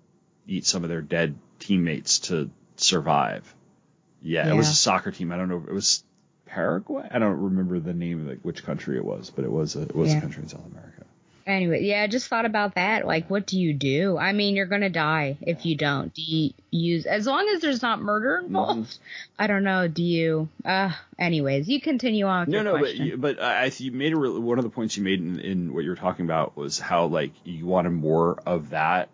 eat 0.49 0.65
some 0.67 0.83
of 0.83 0.89
their 0.91 1.03
dead 1.03 1.37
teammates 1.61 2.19
to 2.21 2.51
survive. 2.77 3.55
Yeah, 4.23 4.49
it 4.49 4.57
was 4.57 4.69
a 4.69 4.75
soccer 4.75 5.11
team. 5.13 5.33
I 5.33 5.37
don't 5.37 5.49
know. 5.49 5.65
It 5.67 5.73
was 5.73 6.03
Paraguay. 6.47 7.07
I 7.11 7.19
don't 7.19 7.41
remember 7.41 7.79
the 7.79 7.93
name 7.95 8.23
of 8.23 8.27
like 8.27 8.41
which 8.43 8.65
country 8.65 8.97
it 8.97 9.05
was, 9.05 9.31
but 9.31 9.45
it 9.45 9.51
was 9.53 9.77
a 9.77 9.83
it 9.83 9.95
was 9.95 10.11
Yeah. 10.13 10.19
a 10.19 10.21
country 10.23 10.43
in 10.43 10.49
South 10.49 10.65
America. 10.67 11.05
anyway 11.47 11.83
yeah 11.83 12.03
I 12.03 12.09
just 12.09 12.29
thought 12.29 12.45
about 12.45 12.75
that 12.75 13.07
like 13.07 13.31
what 13.31 13.47
do 13.47 13.59
you 13.59 13.73
do 13.73 14.19
I 14.19 14.33
mean 14.33 14.55
you're 14.57 14.67
gonna 14.67 14.91
die 14.91 15.39
if 15.41 15.65
you 15.65 15.77
don't 15.77 16.13
do 16.13 16.21
you 16.23 16.53
use 16.71 17.07
as 17.07 17.27
long 17.27 17.49
as 17.55 17.63
there's 17.63 17.81
not 17.81 18.01
murder 18.03 18.43
involved 18.45 18.81
Mm-hmm. 18.81 19.43
I 19.43 19.47
don't 19.47 19.65
know 19.65 19.89
do 19.89 20.03
you 20.03 20.49
uh 20.67 20.91
anyways 21.19 21.67
you 21.69 21.81
continue 21.81 22.27
on 22.27 22.51
No, 22.51 22.63
no, 22.63 22.73
but 22.73 22.81
question. 22.81 23.07
you, 23.07 23.17
but 23.17 23.41
I, 23.41 23.65
I- 23.65 23.73
you 23.79 23.93
made 23.93 24.13
a 24.13 24.19
one 24.19 24.59
of 24.59 24.65
the 24.65 24.71
points 24.71 24.97
you 24.99 25.03
made 25.03 25.21
in, 25.21 25.39
in 25.41 25.73
what 25.75 25.85
you 25.85 25.91
were 25.91 25.97
talking 25.97 26.27
about 26.27 26.55
was 26.57 26.79
how 26.79 27.07
like 27.07 27.33
you 27.45 27.65
wanted 27.65 27.91
more 27.93 28.39
of 28.45 28.71
that, 28.71 29.09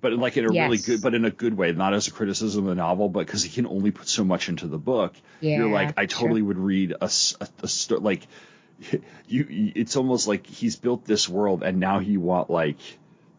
but 0.00 0.12
like 0.12 0.36
in 0.36 0.44
a 0.44 0.48
really 0.48 0.78
good, 0.78 1.02
but 1.02 1.14
in 1.14 1.24
a 1.24 1.30
good 1.30 1.56
way, 1.56 1.72
not 1.72 1.94
as 1.94 2.08
a 2.08 2.10
criticism 2.12 2.64
of 2.64 2.68
the 2.70 2.74
novel, 2.74 3.08
but 3.08 3.26
because 3.26 3.42
he 3.42 3.50
can 3.50 3.66
only 3.66 3.90
put 3.90 4.08
so 4.08 4.24
much 4.24 4.48
into 4.48 4.66
the 4.66 4.78
book. 4.78 5.14
You're 5.40 5.70
like, 5.70 5.94
I 5.96 6.06
sure. 6.06 6.20
totally 6.20 6.42
would 6.42 6.58
read 6.58 6.92
a, 6.92 7.04
a- 7.40 7.48
a 7.62 7.68
sto- 7.68 7.98
like 8.00 8.26
you. 9.26 9.72
It's 9.74 9.96
almost 9.96 10.28
like 10.28 10.46
he's 10.46 10.76
built 10.76 11.04
this 11.04 11.28
world, 11.28 11.62
and 11.62 11.80
now 11.80 12.00
you 12.00 12.20
want 12.20 12.50
like 12.50 12.78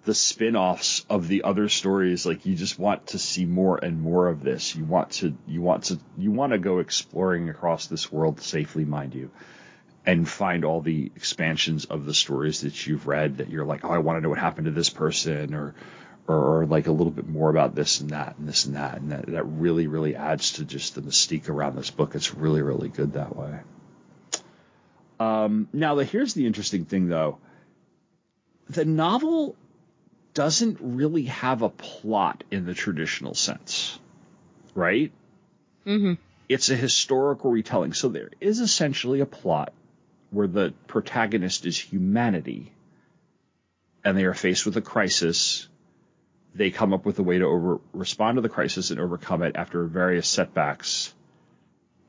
the 0.06 0.16
spin-offs 0.16 1.06
of 1.10 1.28
the 1.28 1.44
other 1.44 1.70
stories 1.70 2.26
like 2.26 2.46
you 2.46 2.56
just 2.56 2.80
want 2.80 3.06
to 3.08 3.20
see 3.20 3.46
more 3.46 3.78
and 3.78 4.02
more 4.02 4.30
of 4.30 4.42
this 4.42 4.74
you 4.74 4.86
want 4.86 5.12
to 5.12 5.36
you 5.46 5.62
want 5.62 5.84
to 5.84 6.00
you 6.18 6.32
want 6.32 6.54
to 6.54 6.58
go 6.58 6.80
exploring 6.80 7.50
across 7.50 7.88
this 7.88 8.12
world 8.12 8.40
safely 8.42 8.86
mind 8.86 9.14
you 9.14 9.30
and 10.06 10.28
find 10.28 10.64
all 10.64 10.80
the 10.82 11.12
expansions 11.18 11.84
of 11.86 12.06
the 12.06 12.14
stories 12.14 12.62
that 12.62 12.88
you've 12.88 13.08
read 13.08 13.38
that 13.38 13.50
you're 13.50 13.66
like 13.66 13.84
oh 13.84 13.90
I 13.90 13.98
want 14.00 14.18
to 14.18 14.22
know 14.22 14.30
what 14.30 14.40
happened 14.40 14.66
to 14.66 14.72
this 14.72 14.90
person 14.90 15.54
or 15.54 15.76
or, 16.30 16.62
or 16.62 16.66
like 16.66 16.88
a 16.88 16.92
little 16.92 17.12
bit 17.12 17.28
more 17.28 17.50
about 17.50 17.76
this 17.76 18.00
and 18.00 18.12
that 18.12 18.38
and 18.38 18.48
this 18.48 18.66
and 18.66 18.76
that 18.76 19.00
and 19.00 19.12
that, 19.12 19.26
that 19.26 19.44
really 19.44 19.88
really 19.88 20.16
adds 20.16 20.54
to 20.54 20.66
just 20.66 20.96
the 20.96 21.02
mystique 21.02 21.50
around 21.50 21.76
this 21.76 21.90
book 21.90 22.16
it's 22.16 22.34
really 22.34 22.62
really 22.62 22.90
good 22.90 23.14
that 23.14 23.36
way 23.36 23.60
um, 25.20 25.68
now 25.74 25.96
the, 25.96 26.06
here's 26.06 26.34
the 26.34 26.46
interesting 26.46 26.86
thing 26.86 27.10
though 27.10 27.40
the 28.70 28.86
novel 28.86 29.56
doesn't 30.34 30.78
really 30.80 31.26
have 31.26 31.62
a 31.62 31.70
plot 31.70 32.44
in 32.52 32.66
the 32.66 32.74
traditional 32.74 33.34
sense, 33.34 34.00
right? 34.76 35.12
mm-hmm. 35.86 36.14
It's 36.48 36.70
a 36.70 36.76
historical 36.76 37.52
retelling. 37.52 37.94
So 37.94 38.10
there 38.10 38.30
is 38.42 38.60
essentially 38.60 39.20
a 39.20 39.26
plot 39.26 39.74
where 40.32 40.48
the 40.48 40.74
protagonist 40.88 41.66
is 41.66 41.80
humanity 41.80 42.72
and 44.04 44.18
they 44.18 44.24
are 44.26 44.34
faced 44.34 44.66
with 44.66 44.78
a 44.78 44.82
crisis. 44.82 45.68
They 46.56 46.72
come 46.72 46.94
up 46.94 47.06
with 47.06 47.20
a 47.20 47.24
way 47.24 47.38
to 47.40 47.46
over, 47.46 47.80
respond 47.94 48.36
to 48.38 48.42
the 48.42 48.50
crisis 48.50 48.92
and 48.92 49.00
overcome 49.00 49.44
it 49.44 49.56
after 49.56 49.84
various 49.86 50.28
setbacks. 50.28 51.14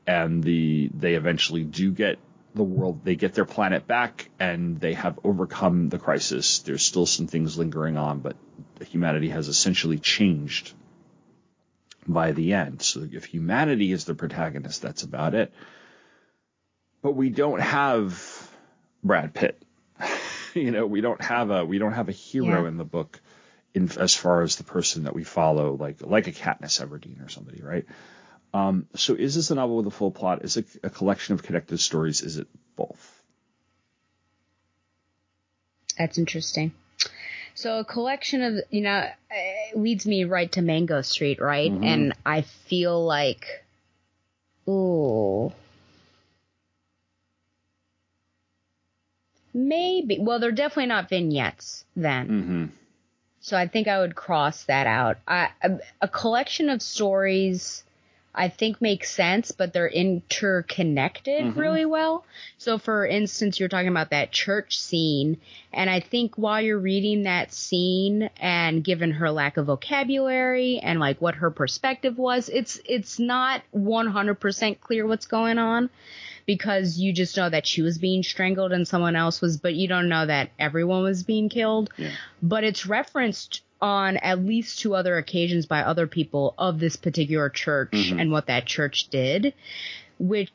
And 0.07 0.43
the 0.43 0.89
they 0.93 1.13
eventually 1.13 1.63
do 1.63 1.91
get 1.91 2.17
the 2.53 2.63
world 2.63 3.05
they 3.05 3.15
get 3.15 3.33
their 3.33 3.45
planet 3.45 3.87
back 3.87 4.29
and 4.39 4.77
they 4.79 4.93
have 4.93 5.19
overcome 5.23 5.89
the 5.89 5.99
crisis. 5.99 6.59
There's 6.59 6.83
still 6.83 7.05
some 7.05 7.27
things 7.27 7.57
lingering 7.57 7.97
on, 7.97 8.19
but 8.19 8.35
humanity 8.89 9.29
has 9.29 9.47
essentially 9.47 9.99
changed 9.99 10.73
by 12.07 12.31
the 12.31 12.53
end. 12.53 12.81
So 12.81 13.07
if 13.09 13.25
humanity 13.25 13.91
is 13.91 14.05
the 14.05 14.15
protagonist, 14.15 14.81
that's 14.81 15.03
about 15.03 15.35
it. 15.35 15.53
But 17.01 17.11
we 17.15 17.29
don't 17.29 17.61
have 17.61 18.49
Brad 19.03 19.33
Pitt. 19.33 19.61
you 20.55 20.71
know, 20.71 20.85
we 20.87 21.01
don't 21.01 21.21
have 21.21 21.51
a 21.51 21.63
we 21.63 21.77
don't 21.77 21.93
have 21.93 22.09
a 22.09 22.13
hero 22.13 22.63
Yeah. 22.63 22.67
in 22.67 22.77
the 22.77 22.83
book 22.83 23.21
in 23.73 23.89
as 23.97 24.15
far 24.15 24.41
as 24.41 24.55
the 24.57 24.63
person 24.63 25.03
that 25.03 25.15
we 25.15 25.23
follow, 25.23 25.75
like 25.75 25.97
like 26.01 26.27
a 26.27 26.31
Katniss 26.31 26.79
Everdeen 26.85 27.25
or 27.25 27.29
somebody, 27.29 27.61
right? 27.61 27.85
Um, 28.53 28.87
so 28.95 29.13
is 29.15 29.35
this 29.35 29.49
a 29.51 29.55
novel 29.55 29.77
with 29.77 29.87
a 29.87 29.91
full 29.91 30.11
plot? 30.11 30.43
Is 30.43 30.57
it 30.57 30.67
a 30.83 30.89
collection 30.89 31.33
of 31.35 31.43
connected 31.43 31.79
stories? 31.79 32.21
Is 32.21 32.37
it 32.37 32.47
both? 32.75 33.21
That's 35.97 36.17
interesting. 36.17 36.73
So 37.53 37.79
a 37.79 37.85
collection 37.85 38.41
of, 38.41 38.63
you 38.69 38.81
know, 38.81 39.07
leads 39.75 40.05
me 40.05 40.23
right 40.23 40.51
to 40.53 40.61
Mango 40.61 41.01
Street, 41.01 41.39
right? 41.41 41.71
Mhm. 41.71 41.85
And 41.85 42.13
I 42.25 42.41
feel 42.41 43.03
like, 43.05 43.45
ooh, 44.67 45.51
maybe. 49.53 50.17
Well, 50.19 50.39
they're 50.39 50.51
definitely 50.51 50.87
not 50.87 51.09
vignettes 51.09 51.85
then. 51.95 52.27
Mm-hmm. 52.27 52.65
So 53.41 53.57
I 53.57 53.67
think 53.67 53.87
I 53.87 53.99
would 53.99 54.15
cross 54.15 54.63
that 54.65 54.87
out. 54.87 55.17
I, 55.27 55.49
a, 55.63 55.79
a 56.01 56.07
collection 56.07 56.69
of 56.69 56.81
stories 56.81 57.83
I 58.33 58.47
think 58.47 58.81
makes 58.81 59.11
sense, 59.13 59.51
but 59.51 59.73
they're 59.73 59.89
interconnected 59.89 61.43
Mhm. 61.43 61.57
really 61.57 61.85
well. 61.85 62.25
So 62.57 62.77
for 62.77 63.05
instance, 63.05 63.59
you're 63.59 63.69
talking 63.69 63.89
about 63.89 64.11
that 64.11 64.31
church 64.31 64.79
scene, 64.79 65.37
and 65.73 65.89
I 65.89 65.99
think 65.99 66.37
while 66.37 66.61
you're 66.61 66.79
reading 66.79 67.23
that 67.23 67.53
scene 67.53 68.29
and 68.39 68.83
given 68.83 69.11
her 69.11 69.31
lack 69.31 69.57
of 69.57 69.65
vocabulary 69.65 70.79
and 70.79 70.99
like 70.99 71.21
what 71.21 71.35
her 71.35 71.51
perspective 71.51 72.17
was, 72.17 72.49
it's 72.49 72.79
it's 72.85 73.19
not 73.19 73.61
100% 73.73 74.79
clear 74.81 75.05
what's 75.05 75.25
going 75.25 75.57
on 75.57 75.89
because 76.45 76.97
you 76.97 77.13
just 77.13 77.37
know 77.37 77.49
that 77.49 77.67
she 77.67 77.81
was 77.81 77.97
being 77.97 78.23
strangled 78.23 78.71
and 78.71 78.87
someone 78.87 79.15
else 79.15 79.41
was, 79.41 79.57
but 79.57 79.75
you 79.75 79.87
don't 79.87 80.09
know 80.09 80.25
that 80.25 80.49
everyone 80.57 81.03
was 81.03 81.23
being 81.23 81.49
killed 81.49 81.89
Yeah. 81.97 82.11
but 82.41 82.63
it's 82.63 82.85
referenced 82.85 83.61
on 83.81 84.17
at 84.17 84.43
least 84.43 84.79
two 84.79 84.95
other 84.95 85.17
occasions 85.17 85.65
by 85.65 85.81
other 85.81 86.07
people 86.07 86.53
of 86.57 86.79
this 86.79 86.95
particular 86.95 87.49
church 87.49 87.91
Mhm. 87.91 88.21
and 88.21 88.31
what 88.31 88.47
that 88.47 88.65
church 88.65 89.09
did, 89.09 89.53
which 90.19 90.51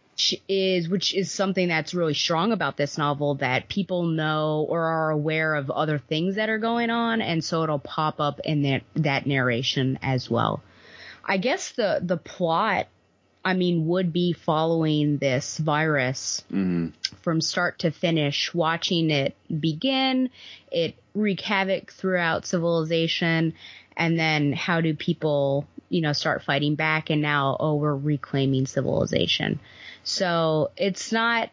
is 0.49 0.89
which 0.89 1.15
is 1.15 1.31
something 1.31 1.69
that's 1.69 1.93
really 1.93 2.15
strong 2.15 2.53
about 2.53 2.77
this 2.77 2.97
novel 2.97 3.35
that 3.35 3.69
people 3.69 4.05
know 4.05 4.65
or 4.69 4.85
are 4.85 5.11
aware 5.11 5.55
of 5.55 5.71
other 5.71 5.99
things 5.99 6.37
that 6.37 6.49
are 6.49 6.59
going 6.59 6.89
on 6.89 7.21
and 7.21 7.45
so 7.45 7.63
it'll 7.63 7.79
pop 7.79 8.19
up 8.21 8.41
in 8.45 8.63
that 8.63 8.83
that 8.95 9.27
narration 9.27 9.99
as 10.03 10.31
well. 10.31 10.63
I 11.25 11.37
guess 11.37 11.73
the 11.73 12.01
the 12.03 12.17
plot 12.17 12.87
I 13.47 13.55
mean 13.55 13.87
would 13.87 14.13
be 14.13 14.33
following 14.33 15.19
this 15.19 15.57
virus 15.59 16.43
Mm-hmm. 16.53 16.89
from 17.23 17.41
start 17.41 17.79
to 17.81 17.93
finish, 17.93 18.53
watching 18.53 19.11
it 19.11 19.37
begin, 19.49 20.31
it 20.73 20.97
wreak 21.15 21.41
havoc 21.43 21.93
throughout 21.93 22.45
civilization, 22.45 23.55
and 23.97 24.19
then 24.19 24.53
how 24.53 24.81
do 24.81 24.95
people, 24.95 25.65
you 25.89 26.01
know, 26.01 26.13
start 26.13 26.43
fighting 26.43 26.75
back 26.75 27.09
and 27.09 27.23
now, 27.23 27.57
oh, 27.61 27.77
we're 27.77 27.95
reclaiming 27.95 28.67
civilization. 28.67 29.61
So 30.03 30.73
it's 30.77 31.13
not, 31.13 31.51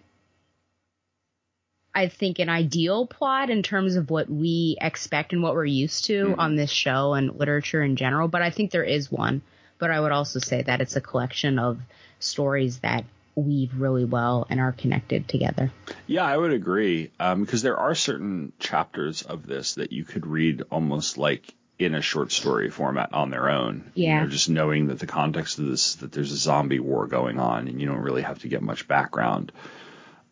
I 1.94 2.08
think, 2.08 2.39
an 2.39 2.50
ideal 2.50 3.06
plot 3.06 3.52
in 3.52 3.62
terms 3.62 3.98
of 3.98 4.10
what 4.10 4.32
we 4.32 4.78
expect 4.82 5.32
and 5.32 5.44
what 5.44 5.54
we're 5.54 5.66
used 5.66 6.06
to 6.06 6.34
on 6.39 6.56
this 6.56 6.72
show 6.72 7.14
and 7.14 7.39
literature 7.39 7.84
in 7.84 7.98
general, 7.98 8.28
but 8.28 8.41
I 8.41 8.50
think 8.50 8.72
there 8.72 8.84
is 8.84 9.12
one. 9.12 9.44
But 9.80 9.91
I 9.91 9.99
would 9.99 10.11
also 10.11 10.39
say 10.39 10.61
that 10.61 10.82
it's 10.82 10.95
a 10.95 11.01
collection 11.01 11.59
of 11.59 11.80
stories 12.19 12.80
that 12.80 13.05
weave 13.36 13.71
really 13.76 14.05
well 14.05 14.45
and 14.49 14.59
are 14.59 14.71
connected 14.71 15.28
together. 15.28 15.71
Yeah, 16.07 16.24
I 16.24 16.38
would 16.38 16.53
agree. 16.53 17.11
Because 17.17 17.61
there 17.61 17.78
are 17.78 17.95
certain 17.95 18.53
chapters 18.59 19.24
of 19.24 19.45
this 19.45 19.76
that 19.76 19.91
you 19.91 20.03
could 20.03 20.28
read 20.28 20.63
almost 20.69 21.17
like 21.17 21.53
in 21.80 21.95
a 21.95 22.01
short 22.01 22.32
story 22.32 22.69
format 22.69 23.13
on 23.13 23.32
their 23.32 23.49
own. 23.49 23.91
Yeah. 23.95 24.19
You 24.19 24.21
know, 24.21 24.30
just 24.30 24.49
knowing 24.49 24.88
that 24.88 24.99
the 24.99 25.07
context 25.07 25.57
of 25.57 25.65
this, 25.65 25.95
that 25.95 26.11
there's 26.11 26.32
a 26.32 26.38
zombie 26.38 26.80
war 26.80 27.07
going 27.07 27.39
on, 27.39 27.67
and 27.67 27.82
you 27.82 27.88
don't 27.88 27.97
really 27.97 28.21
have 28.21 28.39
to 28.39 28.47
get 28.47 28.61
much 28.61 28.88
background. 28.88 29.51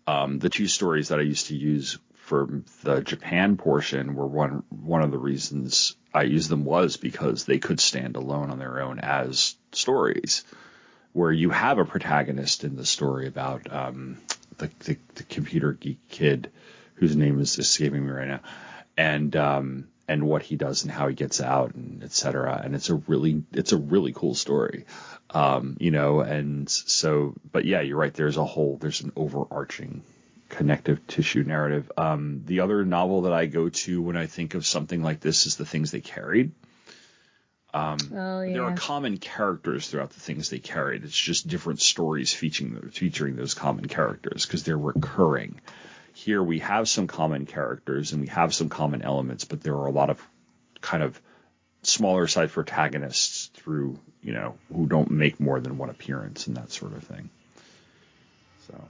Um, 0.06 0.40
the 0.40 0.50
two 0.50 0.68
stories 0.68 1.10
that 1.10 1.20
I 1.20 1.24
used 1.24 1.48
to 1.48 1.56
use 1.56 1.98
for 2.32 2.48
the 2.84 3.02
Japan 3.02 3.58
portion 3.58 4.16
were 4.16 4.26
one 4.26 4.64
one 4.70 5.02
of 5.02 5.12
the 5.12 5.18
reasons 5.18 5.98
I 6.14 6.24
used 6.24 6.48
them 6.48 6.64
was 6.64 6.96
because 6.96 7.44
they 7.44 7.60
could 7.60 7.82
stand 7.82 8.16
alone 8.16 8.52
on 8.52 8.58
their 8.58 8.82
own 8.82 9.00
as 9.00 9.58
stories 9.74 10.46
where 11.12 11.34
you 11.34 11.50
have 11.50 11.78
a 11.78 11.84
protagonist 11.84 12.64
in 12.64 12.78
the 12.78 12.86
story 12.86 13.28
about 13.28 13.70
um, 13.70 14.18
the, 14.60 14.72
the, 14.86 14.98
the 15.16 15.24
computer 15.24 15.74
geek 15.74 16.08
kid 16.08 16.50
whose 16.94 17.18
name 17.18 17.38
is 17.42 17.60
escaping 17.60 18.06
me 18.06 18.12
right 18.14 18.30
now, 18.30 18.40
and 18.96 19.36
um, 19.36 19.90
and 20.08 20.24
what 20.24 20.42
he 20.42 20.56
does 20.56 20.84
and 20.84 20.92
how 20.94 21.10
he 21.10 21.16
gets 21.16 21.42
out 21.42 21.76
and 21.76 22.02
etc. 22.02 22.62
And 22.64 22.76
it's 22.76 22.90
a 22.90 22.96
really 22.96 23.44
it's 23.52 23.74
a 23.74 23.78
really 23.78 24.14
cool 24.14 24.36
story, 24.36 24.86
um, 25.32 25.76
you 25.82 25.92
know. 25.92 26.22
And 26.22 26.70
so, 26.70 27.34
but 27.52 27.66
yeah, 27.66 27.82
you're 27.82 27.98
right. 27.98 28.14
There's 28.14 28.38
a 28.38 28.46
whole 28.46 28.78
there's 28.78 29.02
an 29.02 29.12
overarching 29.18 30.04
connective 30.52 31.08
tissue 31.08 31.44
narrative. 31.44 31.92
Um, 31.98 32.44
the 32.46 32.60
other 32.60 32.84
novel 32.86 33.24
that 33.24 33.34
I 33.34 33.46
go 33.46 33.70
to 33.70 34.02
when 34.02 34.18
I 34.18 34.28
think 34.28 34.54
of 34.54 34.66
something 34.66 35.02
like 35.02 35.22
this 35.22 35.48
is 35.48 35.56
the 35.56 35.66
things 35.66 35.92
they 35.92 36.02
carried. 36.02 36.52
Um, 37.74 37.98
Oh 38.14 38.42
there 38.42 38.66
are 38.66 38.76
common 38.76 39.18
characters 39.18 39.88
throughout 39.88 40.10
the 40.10 40.20
things 40.20 40.50
they 40.50 40.60
carried. 40.60 41.06
It's 41.06 41.18
just 41.18 41.48
different 41.48 41.80
stories 41.80 42.34
featuring 42.34 42.90
featuring 42.90 43.38
those 43.38 43.54
common 43.54 43.88
characters 43.88 44.46
because 44.46 44.64
they're 44.64 44.78
recurring. 44.78 45.62
Here 46.14 46.44
we 46.44 46.60
have 46.60 46.90
some 46.90 47.08
common 47.08 47.46
characters 47.46 48.12
and 48.12 48.22
we 48.22 48.28
have 48.28 48.54
some 48.54 48.68
common 48.68 49.04
elements, 49.04 49.46
but 49.46 49.62
there 49.62 49.76
are 49.76 49.88
a 49.88 49.92
lot 49.92 50.10
of 50.10 50.22
kind 50.82 51.02
of 51.02 51.20
smaller 51.84 52.28
side 52.28 52.52
protagonists 52.52 53.50
through 53.54 53.98
you 54.22 54.34
know 54.34 54.56
who 54.76 54.86
don't 54.86 55.10
make 55.10 55.40
more 55.40 55.62
than 55.62 55.78
one 55.78 55.90
appearance 55.90 56.48
and 56.48 56.58
that 56.58 56.74
sort 56.74 56.92
of 56.92 57.06
thing. 57.06 57.30
So, 58.68 58.84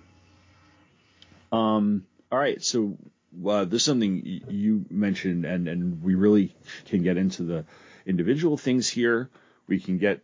um, 1.51 2.05
all 2.31 2.39
right, 2.39 2.63
so 2.63 2.97
uh, 3.45 3.65
this 3.65 3.81
is 3.81 3.85
something 3.85 4.41
you 4.49 4.85
mentioned, 4.89 5.45
and 5.45 5.67
and 5.67 6.01
we 6.03 6.15
really 6.15 6.55
can 6.85 7.03
get 7.03 7.17
into 7.17 7.43
the 7.43 7.65
individual 8.05 8.57
things 8.57 8.87
here. 8.89 9.29
We 9.67 9.79
can 9.79 9.97
get 9.97 10.21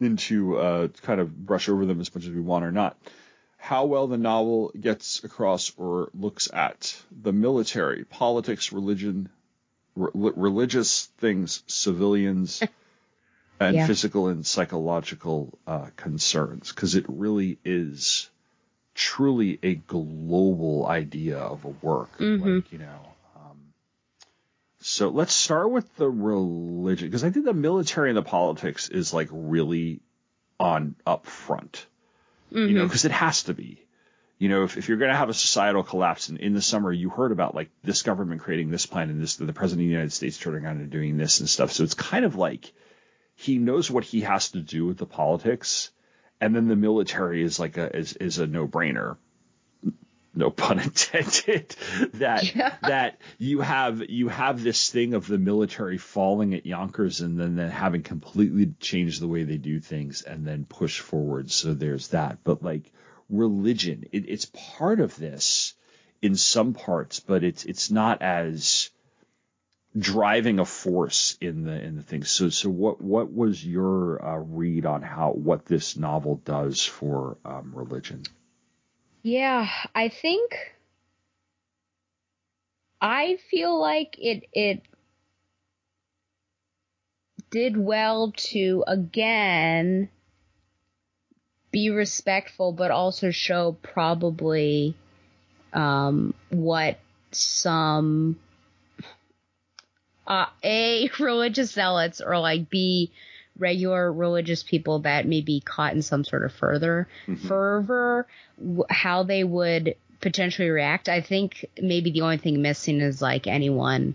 into 0.00 0.56
uh, 0.58 0.88
kind 1.02 1.20
of 1.20 1.36
brush 1.46 1.68
over 1.68 1.84
them 1.86 2.00
as 2.00 2.14
much 2.14 2.24
as 2.24 2.30
we 2.30 2.40
want 2.40 2.64
or 2.64 2.72
not. 2.72 2.96
How 3.58 3.84
well 3.84 4.06
the 4.06 4.16
novel 4.16 4.72
gets 4.78 5.22
across 5.22 5.72
or 5.76 6.08
looks 6.14 6.48
at 6.52 6.96
the 7.10 7.32
military, 7.32 8.04
politics, 8.04 8.72
religion, 8.72 9.28
re- 9.94 10.32
religious 10.34 11.06
things, 11.18 11.62
civilians, 11.66 12.62
and 13.60 13.76
Yeah. 13.76 13.86
physical 13.86 14.28
and 14.28 14.46
psychological 14.46 15.58
uh, 15.66 15.88
concerns, 15.96 16.72
because 16.72 16.94
it 16.94 17.04
really 17.08 17.58
is 17.62 18.30
truly 19.00 19.58
a 19.62 19.74
global 19.74 20.86
idea 20.86 21.38
of 21.38 21.64
a 21.64 21.68
work. 21.68 22.10
Like, 22.56 22.70
you 22.70 22.78
know, 22.78 23.00
um, 23.34 23.72
so 24.80 25.08
let's 25.08 25.32
start 25.32 25.70
with 25.70 25.96
the 25.96 26.08
religion, 26.08 27.08
because 27.08 27.24
I 27.24 27.30
think 27.30 27.46
the 27.46 27.54
military 27.54 28.10
and 28.10 28.16
the 28.16 28.22
politics 28.22 28.90
is 28.90 29.14
like 29.14 29.28
really 29.32 30.00
on 30.58 30.96
up 31.06 31.24
front, 31.26 31.86
you 32.50 32.74
know, 32.74 32.84
because 32.84 33.06
it 33.06 33.12
has 33.12 33.44
to 33.44 33.54
be. 33.54 33.82
You 34.38 34.50
know, 34.50 34.64
if, 34.64 34.76
if 34.76 34.88
you're 34.88 34.98
going 34.98 35.10
to 35.10 35.16
have 35.16 35.30
a 35.30 35.34
societal 35.34 35.82
collapse, 35.82 36.28
and 36.28 36.38
in 36.38 36.52
the 36.52 36.62
summer 36.62 36.92
you 36.92 37.08
heard 37.08 37.32
about 37.32 37.54
like 37.54 37.70
this 37.82 38.02
government 38.02 38.42
creating 38.42 38.70
this 38.70 38.84
plan 38.84 39.08
and 39.08 39.22
this, 39.22 39.36
the 39.36 39.52
president 39.52 39.84
of 39.84 39.88
the 39.88 39.92
United 39.92 40.12
States 40.12 40.36
turning 40.36 40.64
around 40.66 40.80
and 40.80 40.90
doing 40.90 41.16
this 41.16 41.40
and 41.40 41.48
stuff. 41.48 41.72
So 41.72 41.84
it's 41.84 41.94
kind 41.94 42.26
of 42.26 42.36
like 42.36 42.70
he 43.34 43.56
knows 43.56 43.90
what 43.90 44.04
he 44.04 44.20
has 44.20 44.50
to 44.50 44.60
do 44.60 44.84
with 44.84 44.98
the 44.98 45.06
politics, 45.06 45.90
and 46.40 46.54
then 46.54 46.68
the 46.68 46.76
military 46.76 47.42
is 47.42 47.58
like 47.58 47.76
a 47.76 47.96
is, 47.96 48.14
is 48.14 48.38
a 48.38 48.46
no 48.46 48.66
brainer. 48.66 49.16
No 50.32 50.50
pun 50.50 50.78
intended. 50.80 51.74
that 52.14 52.78
that 52.82 53.18
you 53.38 53.60
have 53.60 54.08
you 54.08 54.28
have 54.28 54.62
this 54.62 54.90
thing 54.90 55.14
of 55.14 55.26
the 55.26 55.38
military 55.38 55.98
falling 55.98 56.54
at 56.54 56.66
Yonkers 56.66 57.20
and 57.20 57.38
then, 57.38 57.56
then 57.56 57.70
having 57.70 58.02
completely 58.02 58.72
changed 58.80 59.20
the 59.20 59.28
way 59.28 59.42
they 59.42 59.58
do 59.58 59.80
things 59.80 60.22
and 60.22 60.46
then 60.46 60.64
push 60.64 61.00
forward. 61.00 61.50
So 61.50 61.74
there's 61.74 62.08
that. 62.08 62.38
But 62.44 62.62
like 62.62 62.92
religion, 63.28 64.04
it, 64.12 64.28
it's 64.28 64.50
part 64.76 65.00
of 65.00 65.16
this 65.16 65.74
in 66.22 66.36
some 66.36 66.74
parts, 66.74 67.20
but 67.20 67.42
it's 67.42 67.64
it's 67.64 67.90
not 67.90 68.22
as 68.22 68.90
driving 69.96 70.60
a 70.60 70.64
force 70.64 71.36
in 71.40 71.64
the 71.64 71.72
in 71.72 71.96
the 71.96 72.02
thing. 72.02 72.24
So 72.24 72.48
so 72.50 72.70
what 72.70 73.00
what 73.00 73.32
was 73.32 73.64
your 73.64 74.24
uh, 74.24 74.38
read 74.38 74.86
on 74.86 75.02
how 75.02 75.32
what 75.32 75.66
this 75.66 75.96
novel 75.96 76.36
does 76.44 76.84
for 76.84 77.36
um, 77.44 77.72
religion? 77.74 78.22
Yeah, 79.22 79.68
I 79.94 80.08
think 80.08 80.52
I 83.00 83.38
feel 83.50 83.78
like 83.78 84.16
it 84.18 84.44
it 84.52 84.82
did 87.50 87.76
well 87.76 88.32
to 88.36 88.84
again 88.86 90.08
be 91.72 91.90
respectful 91.90 92.72
but 92.72 92.90
also 92.92 93.30
show 93.30 93.76
probably 93.82 94.94
um 95.72 96.32
what 96.50 96.98
some 97.32 98.36
uh 100.30 100.46
a 100.64 101.10
religious 101.18 101.72
zealots 101.72 102.22
or 102.22 102.38
like 102.38 102.70
b 102.70 103.10
regular 103.58 104.10
religious 104.10 104.62
people 104.62 105.00
that 105.00 105.26
may 105.26 105.42
be 105.42 105.60
caught 105.60 105.92
in 105.92 106.00
some 106.00 106.24
sort 106.24 106.44
of 106.44 106.52
further 106.52 107.06
fervor. 107.46 108.26
W- 108.58 108.84
how 108.88 109.22
they 109.24 109.44
would 109.44 109.96
potentially 110.22 110.70
react 110.70 111.08
i 111.08 111.20
think 111.20 111.66
maybe 111.80 112.10
the 112.10 112.20
only 112.22 112.36
thing 112.38 112.62
missing 112.62 113.00
is 113.00 113.20
like 113.20 113.46
anyone. 113.46 114.14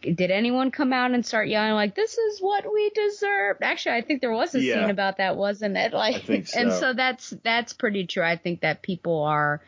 Did 0.00 0.30
anyone 0.30 0.70
come 0.70 0.92
out 0.92 1.10
and 1.10 1.26
start 1.26 1.48
yelling 1.48 1.72
like 1.72 1.96
this 1.96 2.16
is 2.16 2.38
what 2.40 2.64
we 2.72 2.90
deserve 2.90 3.56
actually 3.62 3.96
i 3.96 4.02
think 4.02 4.20
there 4.20 4.30
was 4.30 4.54
a 4.54 4.60
Yeah. 4.60 4.74
scene 4.82 4.90
about 4.90 5.16
that 5.16 5.36
wasn't 5.36 5.76
it? 5.76 5.92
Like 5.92 6.22
think 6.24 6.46
and 6.56 6.70
so. 6.72 6.80
so 6.80 6.92
that's 6.92 7.30
that's 7.42 7.72
pretty 7.72 8.06
true. 8.06 8.22
I 8.22 8.36
think 8.36 8.60
that 8.60 8.82
people 8.82 9.22
are 9.24 9.60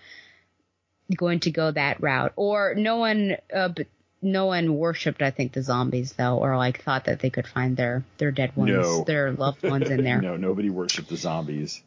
going 1.16 1.40
to 1.40 1.50
go 1.50 1.70
that 1.72 2.00
route. 2.00 2.32
Or 2.36 2.74
no 2.76 2.96
one 2.98 3.36
uh, 3.54 3.68
but 3.68 3.86
no 4.22 4.46
one 4.46 4.76
worshipped 4.76 5.22
i 5.22 5.30
think 5.30 5.52
the 5.52 5.62
zombies 5.62 6.12
though 6.14 6.38
or 6.38 6.56
like 6.56 6.82
thought 6.82 7.04
that 7.06 7.20
they 7.20 7.30
could 7.30 7.46
find 7.46 7.76
their 7.76 8.04
their 8.18 8.30
dead 8.30 8.54
ones 8.56 8.70
No. 8.70 9.04
their 9.04 9.32
loved 9.32 9.62
ones 9.62 9.88
in 9.88 10.04
there 10.04 10.20
no, 10.22 10.36
nobody 10.36 10.68
worshipped 10.70 11.08
the 11.08 11.16
zombies. 11.16 11.82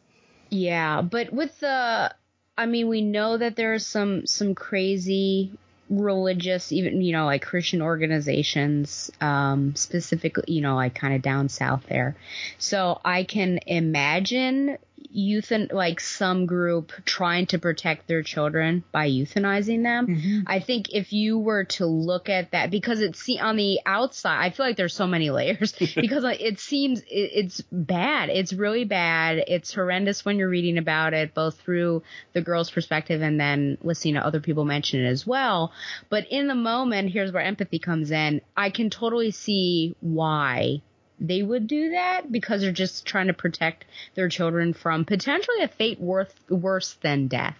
yeah, 0.50 1.02
but 1.02 1.32
with 1.32 1.58
the, 1.60 2.14
I 2.56 2.66
mean, 2.66 2.88
we 2.88 3.00
know 3.02 3.36
that 3.36 3.56
there's 3.56 3.86
some 3.86 4.26
some 4.26 4.54
crazy 4.54 5.52
religious, 5.90 6.72
even 6.72 7.00
you 7.02 7.12
know, 7.12 7.26
like 7.26 7.42
Christian 7.42 7.82
organizations, 7.82 9.10
um, 9.20 9.74
specifically, 9.76 10.44
you 10.54 10.60
know, 10.60 10.76
like 10.76 10.94
kind 10.94 11.14
of 11.14 11.22
down 11.22 11.48
south 11.48 11.84
there. 11.88 12.16
So 12.58 13.00
I 13.04 13.24
can 13.24 13.58
imagine 13.66 14.78
euthan 15.14 15.72
like 15.72 16.00
some 16.00 16.46
group 16.46 16.92
trying 17.04 17.46
to 17.46 17.58
protect 17.58 18.06
their 18.06 18.22
children 18.22 18.84
by 18.92 19.08
euthanizing 19.08 19.82
them. 19.82 20.06
Mm-hmm. 20.06 20.40
I 20.46 20.60
think 20.60 20.92
if 20.92 21.12
you 21.12 21.38
were 21.38 21.64
to 21.64 21.86
look 21.86 22.28
at 22.28 22.52
that 22.52 22.70
because 22.70 23.00
it's 23.00 23.20
see 23.20 23.38
on 23.38 23.56
the 23.56 23.80
outside, 23.86 24.44
I 24.44 24.50
feel 24.50 24.66
like 24.66 24.76
there's 24.76 24.94
so 24.94 25.06
many 25.06 25.30
layers 25.30 25.72
because 25.94 26.24
it 26.24 26.58
seems 26.58 27.00
it, 27.00 27.30
it's 27.34 27.60
bad. 27.72 28.28
It's 28.28 28.52
really 28.52 28.84
bad. 28.84 29.44
It's 29.46 29.72
horrendous 29.72 30.24
when 30.24 30.38
you're 30.38 30.48
reading 30.48 30.78
about 30.78 31.14
it, 31.14 31.34
both 31.34 31.60
through 31.60 32.02
the 32.32 32.40
girl's 32.40 32.70
perspective 32.70 33.22
and 33.22 33.38
then 33.38 33.78
listening 33.82 34.14
to 34.14 34.26
other 34.26 34.40
people 34.40 34.64
mention 34.64 35.04
it 35.04 35.08
as 35.08 35.26
well. 35.26 35.72
But 36.08 36.26
in 36.30 36.48
the 36.48 36.54
moment, 36.54 37.10
here's 37.10 37.32
where 37.32 37.42
empathy 37.42 37.78
comes 37.78 38.10
in. 38.10 38.40
I 38.56 38.70
can 38.70 38.90
totally 38.90 39.30
see 39.30 39.96
why 40.00 40.82
they 41.20 41.42
would 41.42 41.66
do 41.66 41.90
that 41.90 42.30
because 42.30 42.60
they're 42.60 42.72
just 42.72 43.06
trying 43.06 43.28
to 43.28 43.32
protect 43.32 43.84
their 44.14 44.28
children 44.28 44.74
from 44.74 45.04
potentially 45.04 45.62
a 45.62 45.68
fate 45.68 46.00
worth, 46.00 46.34
worse 46.48 46.94
than 47.02 47.28
death. 47.28 47.56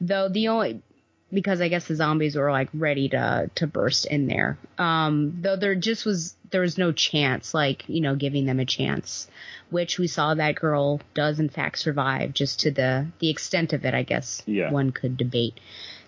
Though 0.00 0.28
the 0.28 0.48
only 0.48 0.82
because 1.32 1.62
I 1.62 1.68
guess 1.68 1.86
the 1.88 1.94
zombies 1.96 2.36
were 2.36 2.50
like 2.50 2.68
ready 2.74 3.08
to 3.10 3.50
to 3.54 3.66
burst 3.66 4.04
in 4.06 4.26
there. 4.26 4.58
Um, 4.78 5.38
though 5.40 5.56
there 5.56 5.74
just 5.74 6.04
was 6.04 6.34
there 6.50 6.60
was 6.60 6.76
no 6.76 6.92
chance, 6.92 7.54
like 7.54 7.88
you 7.88 8.00
know, 8.00 8.16
giving 8.16 8.44
them 8.46 8.60
a 8.60 8.66
chance, 8.66 9.28
which 9.70 9.98
we 9.98 10.06
saw 10.08 10.34
that 10.34 10.56
girl 10.56 11.00
does 11.14 11.40
in 11.40 11.48
fact 11.48 11.78
survive, 11.78 12.34
just 12.34 12.60
to 12.60 12.70
the 12.70 13.06
the 13.20 13.30
extent 13.30 13.72
of 13.72 13.84
it, 13.84 13.94
I 13.94 14.02
guess 14.02 14.42
Yeah. 14.46 14.70
one 14.70 14.90
could 14.92 15.16
debate. 15.16 15.58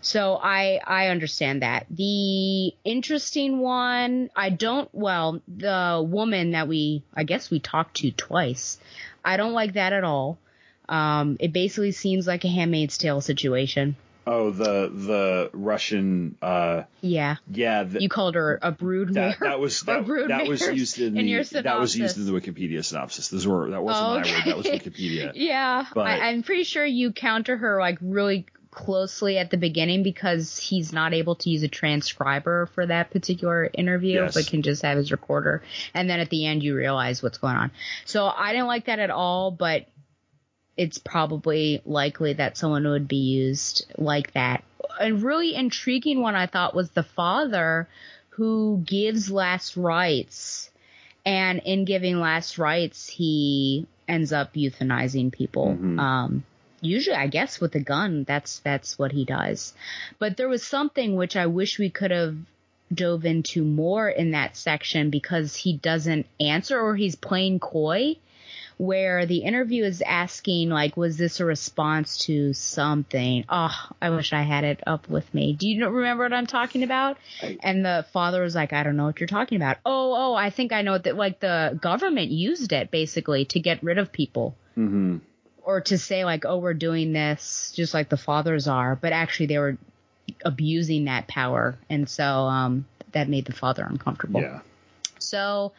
So 0.05 0.39
I 0.41 0.81
I 0.87 1.09
understand 1.09 1.63
that. 1.63 1.87
The 1.91 2.75
interesting 2.85 3.59
one, 3.59 4.29
I 4.37 4.51
don't. 4.51 4.89
Well, 4.93 5.41
the 5.49 6.05
woman 6.07 6.51
that 6.53 6.69
we 6.69 7.03
I 7.15 7.25
guess 7.25 7.51
we 7.51 7.59
talked 7.59 7.97
to 7.99 8.11
twice, 8.11 8.79
I 9.25 9.39
don't 9.39 9.55
like 9.55 9.73
that 9.75 9.95
at 9.95 10.05
all. 10.05 10.39
Um, 10.91 11.39
it 11.41 11.55
basically 11.55 11.93
seems 11.93 12.27
like 12.27 12.45
a 12.45 12.49
Handmaid's 12.49 12.99
Tale 12.99 13.23
situation. 13.23 13.97
Oh, 14.27 14.51
the 14.51 14.91
the 14.93 15.51
Russian. 15.55 16.37
Uh, 16.43 16.83
Yeah. 17.03 17.37
yeah. 17.51 17.85
The, 17.85 18.01
You 18.03 18.09
called 18.11 18.35
her 18.37 18.59
a 18.63 18.73
brood 18.73 19.15
that, 19.15 19.41
mare. 19.41 19.51
that 19.51 19.61
was 19.61 19.81
that, 19.87 20.05
brood 20.05 20.31
that 20.31 20.47
was 20.47 20.61
used 20.67 20.99
in, 20.99 21.17
in 21.19 21.27
the 21.27 21.63
that 21.63 21.79
was 21.81 21.97
used 21.97 22.17
in 22.19 22.27
the 22.27 22.33
Wikipedia 22.33 22.85
synopsis. 22.85 23.29
Those 23.29 23.47
were 23.47 23.71
that 23.71 23.83
wasn't 23.83 24.07
Oh, 24.07 24.11
my 24.11 24.17
word. 24.17 24.43
That 24.47 24.57
was. 24.59 24.67
Wikipedia. 24.67 25.33
Yeah, 25.35 25.87
But- 25.95 26.07
I, 26.07 26.29
I'm 26.31 26.43
pretty 26.43 26.65
sure 26.65 26.85
you 26.85 27.13
counter 27.13 27.57
her 27.57 27.79
like 27.81 27.99
really 28.03 28.47
closely 28.75 29.39
at 29.39 29.51
the 29.51 29.57
beginning 29.57 30.03
because 30.03 30.59
he's 30.59 30.93
not 30.93 31.15
able 31.15 31.37
to 31.37 31.49
use 31.51 31.63
a 31.63 31.69
transcriber 31.69 32.67
for 32.75 32.85
that 32.87 33.11
particular 33.11 33.71
interview, 33.73 34.23
Yes. 34.23 34.35
but 34.35 34.47
can 34.47 34.63
just 34.63 34.83
have 34.83 34.97
his 34.99 35.13
recorder. 35.13 35.63
And 35.95 36.11
then 36.11 36.21
at 36.21 36.31
the 36.31 36.45
end, 36.47 36.63
you 36.63 36.75
realize 36.75 37.23
what's 37.23 37.39
going 37.39 37.57
on. 37.57 37.71
So 38.05 38.27
I 38.27 38.53
didn't 38.53 38.67
like 38.67 38.87
that 38.87 38.99
at 38.99 39.11
all, 39.11 39.51
but 39.51 39.87
it's 40.77 40.99
probably 40.99 41.81
likely 41.87 42.33
that 42.35 42.57
someone 42.57 42.87
would 42.89 43.07
be 43.09 43.17
used 43.17 43.87
like 43.97 44.33
that. 44.33 44.65
A 45.01 45.13
really 45.13 45.55
intriguing 45.55 46.21
one 46.21 46.35
I 46.35 46.47
thought 46.47 46.75
was 46.75 46.91
the 46.91 47.03
father 47.05 47.89
who 48.31 48.83
gives 48.85 49.31
last 49.31 49.77
rites 49.77 50.71
and 51.25 51.61
in 51.65 51.85
giving 51.85 52.19
last 52.21 52.59
rites 52.59 53.09
he 53.09 53.87
ends 54.09 54.33
up 54.33 54.53
euthanizing 54.55 55.33
people 55.33 55.79
Mhm. 55.81 55.99
um 55.99 56.45
usually 56.85 57.17
i 57.17 57.27
guess 57.27 57.61
with 57.61 57.75
a 57.75 57.81
gun 57.81 58.25
that's 58.25 58.61
that's 58.61 58.99
what 58.99 59.13
he 59.13 59.25
does. 59.25 59.75
But 60.19 60.37
there 60.37 60.49
was 60.49 60.63
something 60.63 61.17
which 61.17 61.37
i 61.37 61.47
wish 61.47 61.79
we 61.79 61.91
could 61.91 62.11
have 62.11 62.37
dove 62.93 63.25
into 63.25 63.65
more 63.65 64.09
in 64.09 64.33
that 64.33 64.57
section 64.57 65.11
because 65.11 65.57
he 65.57 65.77
doesn't 65.77 66.27
answer 66.41 66.79
or 66.79 66.95
he's 66.95 67.17
playing 67.17 67.59
coy 67.59 68.17
where 68.77 69.25
the 69.25 69.39
interview 69.39 69.85
is 69.85 70.03
asking 70.03 70.69
like 70.69 70.97
was 70.97 71.17
this 71.17 71.41
a 71.41 71.45
response 71.45 72.19
to 72.27 72.53
something? 72.53 73.45
Oh 73.49 73.75
i 74.03 74.11
wish 74.11 74.33
i 74.33 74.43
had 74.43 74.65
it 74.65 74.81
up 74.87 75.09
with 75.09 75.33
me. 75.33 75.53
Do 75.53 75.69
you 75.69 75.89
remember 75.89 76.25
what 76.25 76.33
i'm 76.33 76.47
talking 76.47 76.83
about? 76.83 77.17
And 77.63 77.85
the 77.85 78.05
father 78.13 78.43
was 78.43 78.55
like 78.55 78.73
i 78.73 78.83
don't 78.83 78.97
know 78.97 79.07
what 79.07 79.21
you're 79.21 79.27
talking 79.27 79.57
about. 79.57 79.79
Oh 79.87 80.15
oh 80.17 80.35
i 80.35 80.51
think 80.51 80.73
i 80.73 80.83
know 80.83 80.99
that 80.99 81.17
like 81.17 81.41
the 81.41 81.79
government 81.81 82.31
used 82.31 82.73
it 82.73 82.91
basically 82.91 83.45
to 83.47 83.61
get 83.61 83.83
rid 83.83 83.99
of 83.99 84.13
people. 84.13 84.57
Mm-hmm. 84.77 85.19
Or 85.65 85.81
to 85.81 85.99
say 85.99 86.25
like 86.25 86.45
oh 86.45 86.59
we're 86.59 86.75
doing 86.75 87.13
this 87.13 87.73
just 87.75 87.95
like 87.95 88.09
the 88.09 88.17
fathers 88.17 88.69
are 88.69 88.97
but 88.97 89.13
actually 89.13 89.47
they 89.47 89.59
were 89.59 89.77
abusing 90.45 91.07
that 91.07 91.27
power 91.29 91.77
and 91.91 92.09
so 92.09 92.25
um 92.25 92.85
that 93.13 93.29
made 93.29 93.45
the 93.45 93.53
father 93.53 93.85
uncomfortable 93.89 94.41
Yeah. 94.41 94.61
so 95.19 95.73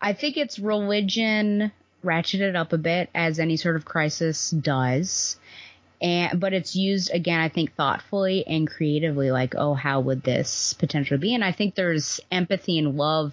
I 0.00 0.12
think 0.12 0.36
it's 0.36 0.58
religion 0.58 1.72
ratcheted 2.04 2.54
up 2.54 2.74
a 2.74 2.78
bit 2.78 3.08
as 3.14 3.38
any 3.38 3.56
sort 3.56 3.76
of 3.76 3.86
crisis 3.86 4.50
does. 4.50 5.38
And 6.02 6.38
but 6.38 6.52
it's 6.52 6.76
used 6.76 7.10
again, 7.10 7.40
I 7.40 7.48
think 7.48 7.74
thoughtfully 7.74 8.46
and 8.46 8.68
creatively, 8.68 9.30
like, 9.30 9.54
oh, 9.56 9.72
how 9.72 10.00
would 10.00 10.22
this 10.22 10.74
potentially 10.74 11.18
be? 11.18 11.34
And 11.34 11.42
I 11.42 11.52
think 11.52 11.74
there's 11.74 12.20
empathy 12.30 12.78
and 12.78 12.98
love 12.98 13.32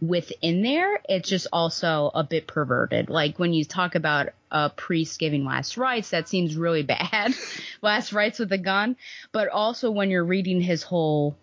within 0.00 0.62
there. 0.62 1.00
It's 1.08 1.28
just 1.28 1.46
also 1.52 2.10
a 2.14 2.24
bit 2.24 2.46
perverted. 2.46 3.10
Like 3.10 3.38
when 3.38 3.52
you 3.52 3.64
talk 3.64 3.94
about 3.94 4.28
a 4.50 4.70
priest 4.70 5.18
giving 5.18 5.44
last 5.44 5.76
rites, 5.76 6.10
that 6.10 6.28
seems 6.28 6.56
really 6.56 6.82
bad. 6.84 7.34
last 7.82 8.12
rites 8.12 8.38
with 8.38 8.52
a 8.52 8.58
gun. 8.58 8.96
But 9.32 9.48
also 9.48 9.90
when 9.90 10.10
you're 10.10 10.24
reading 10.24 10.60
his 10.60 10.82
whole 10.82 11.36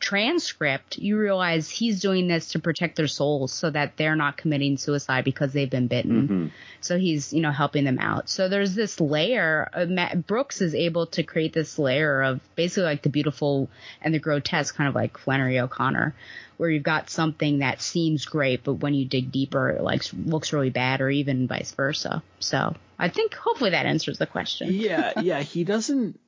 transcript, 0.00 0.98
you 0.98 1.18
realize 1.18 1.68
he's 1.70 2.00
doing 2.00 2.28
this 2.28 2.50
to 2.52 2.58
protect 2.58 2.96
their 2.96 3.06
souls 3.08 3.52
so 3.52 3.70
that 3.70 3.96
they're 3.96 4.16
not 4.16 4.36
committing 4.36 4.76
suicide 4.76 5.24
because 5.24 5.52
they've 5.52 5.70
been 5.70 5.86
bitten. 5.88 6.28
Mhm. 6.28 6.50
So 6.80 6.98
he's, 6.98 7.32
you 7.32 7.40
know, 7.40 7.50
helping 7.50 7.84
them 7.84 7.98
out. 7.98 8.28
So 8.28 8.48
there's 8.48 8.74
this 8.74 9.00
layer. 9.00 9.68
Uh, 9.72 9.86
Max 9.86 10.16
Brooks 10.16 10.60
is 10.60 10.74
able 10.74 11.06
to 11.08 11.22
create 11.22 11.52
this 11.52 11.78
layer 11.78 12.22
of 12.22 12.40
basically 12.56 12.84
like 12.84 13.02
the 13.02 13.08
beautiful 13.10 13.68
and 14.00 14.14
the 14.14 14.18
grotesque, 14.18 14.74
kind 14.74 14.88
of 14.88 14.94
like 14.94 15.18
Flannery 15.18 15.58
O'Connor, 15.58 16.14
where 16.56 16.70
you've 16.70 16.82
got 16.82 17.10
something 17.10 17.58
that 17.60 17.80
seems 17.80 18.24
great, 18.24 18.64
but 18.64 18.74
when 18.74 18.94
you 18.94 19.04
dig 19.04 19.30
deeper, 19.32 19.70
it 19.70 19.82
like 19.82 20.02
looks 20.26 20.52
really 20.52 20.70
bad, 20.70 21.00
or 21.00 21.08
even 21.10 21.46
vice 21.46 21.72
versa. 21.72 22.22
So 22.40 22.74
I 22.98 23.08
think 23.08 23.34
hopefully 23.34 23.70
that 23.70 23.86
answers 23.86 24.18
the 24.18 24.26
question. 24.26 24.72
yeah, 24.74 25.20
yeah. 25.20 25.40
He 25.40 25.64
doesn't 25.64 26.18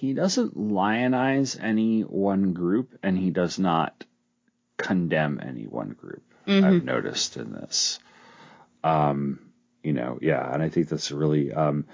he 0.00 0.14
doesn't 0.14 0.56
lionize 0.56 1.62
any 1.62 2.00
one 2.00 2.54
group, 2.54 2.98
and 3.02 3.18
he 3.18 3.30
does 3.30 3.58
not 3.58 4.02
condemn 4.78 5.38
any 5.42 5.66
one 5.66 5.90
group. 5.90 6.22
I've 6.64 6.84
noticed 6.84 7.36
in 7.36 7.52
this. 7.52 7.98
Um, 8.82 9.40
you 9.82 9.92
know, 9.92 10.18
yeah, 10.22 10.54
and 10.54 10.62
I 10.62 10.70
think 10.70 10.88
that's 10.88 11.12
really 11.12 11.52
um, 11.52 11.84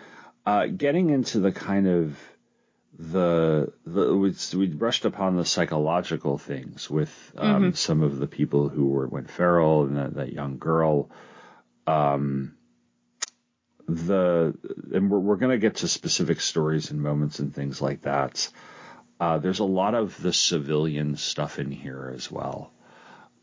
uh, 0.46 0.66
getting 0.66 1.10
into 1.10 1.40
the 1.40 1.50
kind 1.50 1.88
of 1.88 2.16
the 2.96 3.72
the 3.84 4.14
we, 4.14 4.34
we 4.54 4.68
brushed 4.68 5.04
upon 5.04 5.34
the 5.34 5.44
psychological 5.44 6.38
things 6.38 6.88
with 6.88 7.32
um, 7.36 7.74
some 7.74 8.02
of 8.04 8.18
the 8.20 8.28
people 8.28 8.68
who 8.68 8.86
were 8.86 9.08
went 9.08 9.32
feral 9.32 9.82
and 9.82 9.96
that, 9.96 10.14
that 10.14 10.32
young 10.32 10.58
girl. 10.58 11.10
Um, 11.88 12.55
the 13.88 14.56
and 14.92 15.10
we're, 15.10 15.18
we're 15.18 15.36
going 15.36 15.52
to 15.52 15.58
get 15.58 15.76
to 15.76 15.88
specific 15.88 16.40
stories 16.40 16.90
and 16.90 17.02
moments 17.02 17.38
and 17.38 17.54
things 17.54 17.80
like 17.80 18.02
that. 18.02 18.48
Uh, 19.18 19.38
there's 19.38 19.60
a 19.60 19.64
lot 19.64 19.94
of 19.94 20.20
the 20.20 20.32
civilian 20.32 21.16
stuff 21.16 21.58
in 21.58 21.70
here 21.70 22.12
as 22.14 22.30
well 22.30 22.70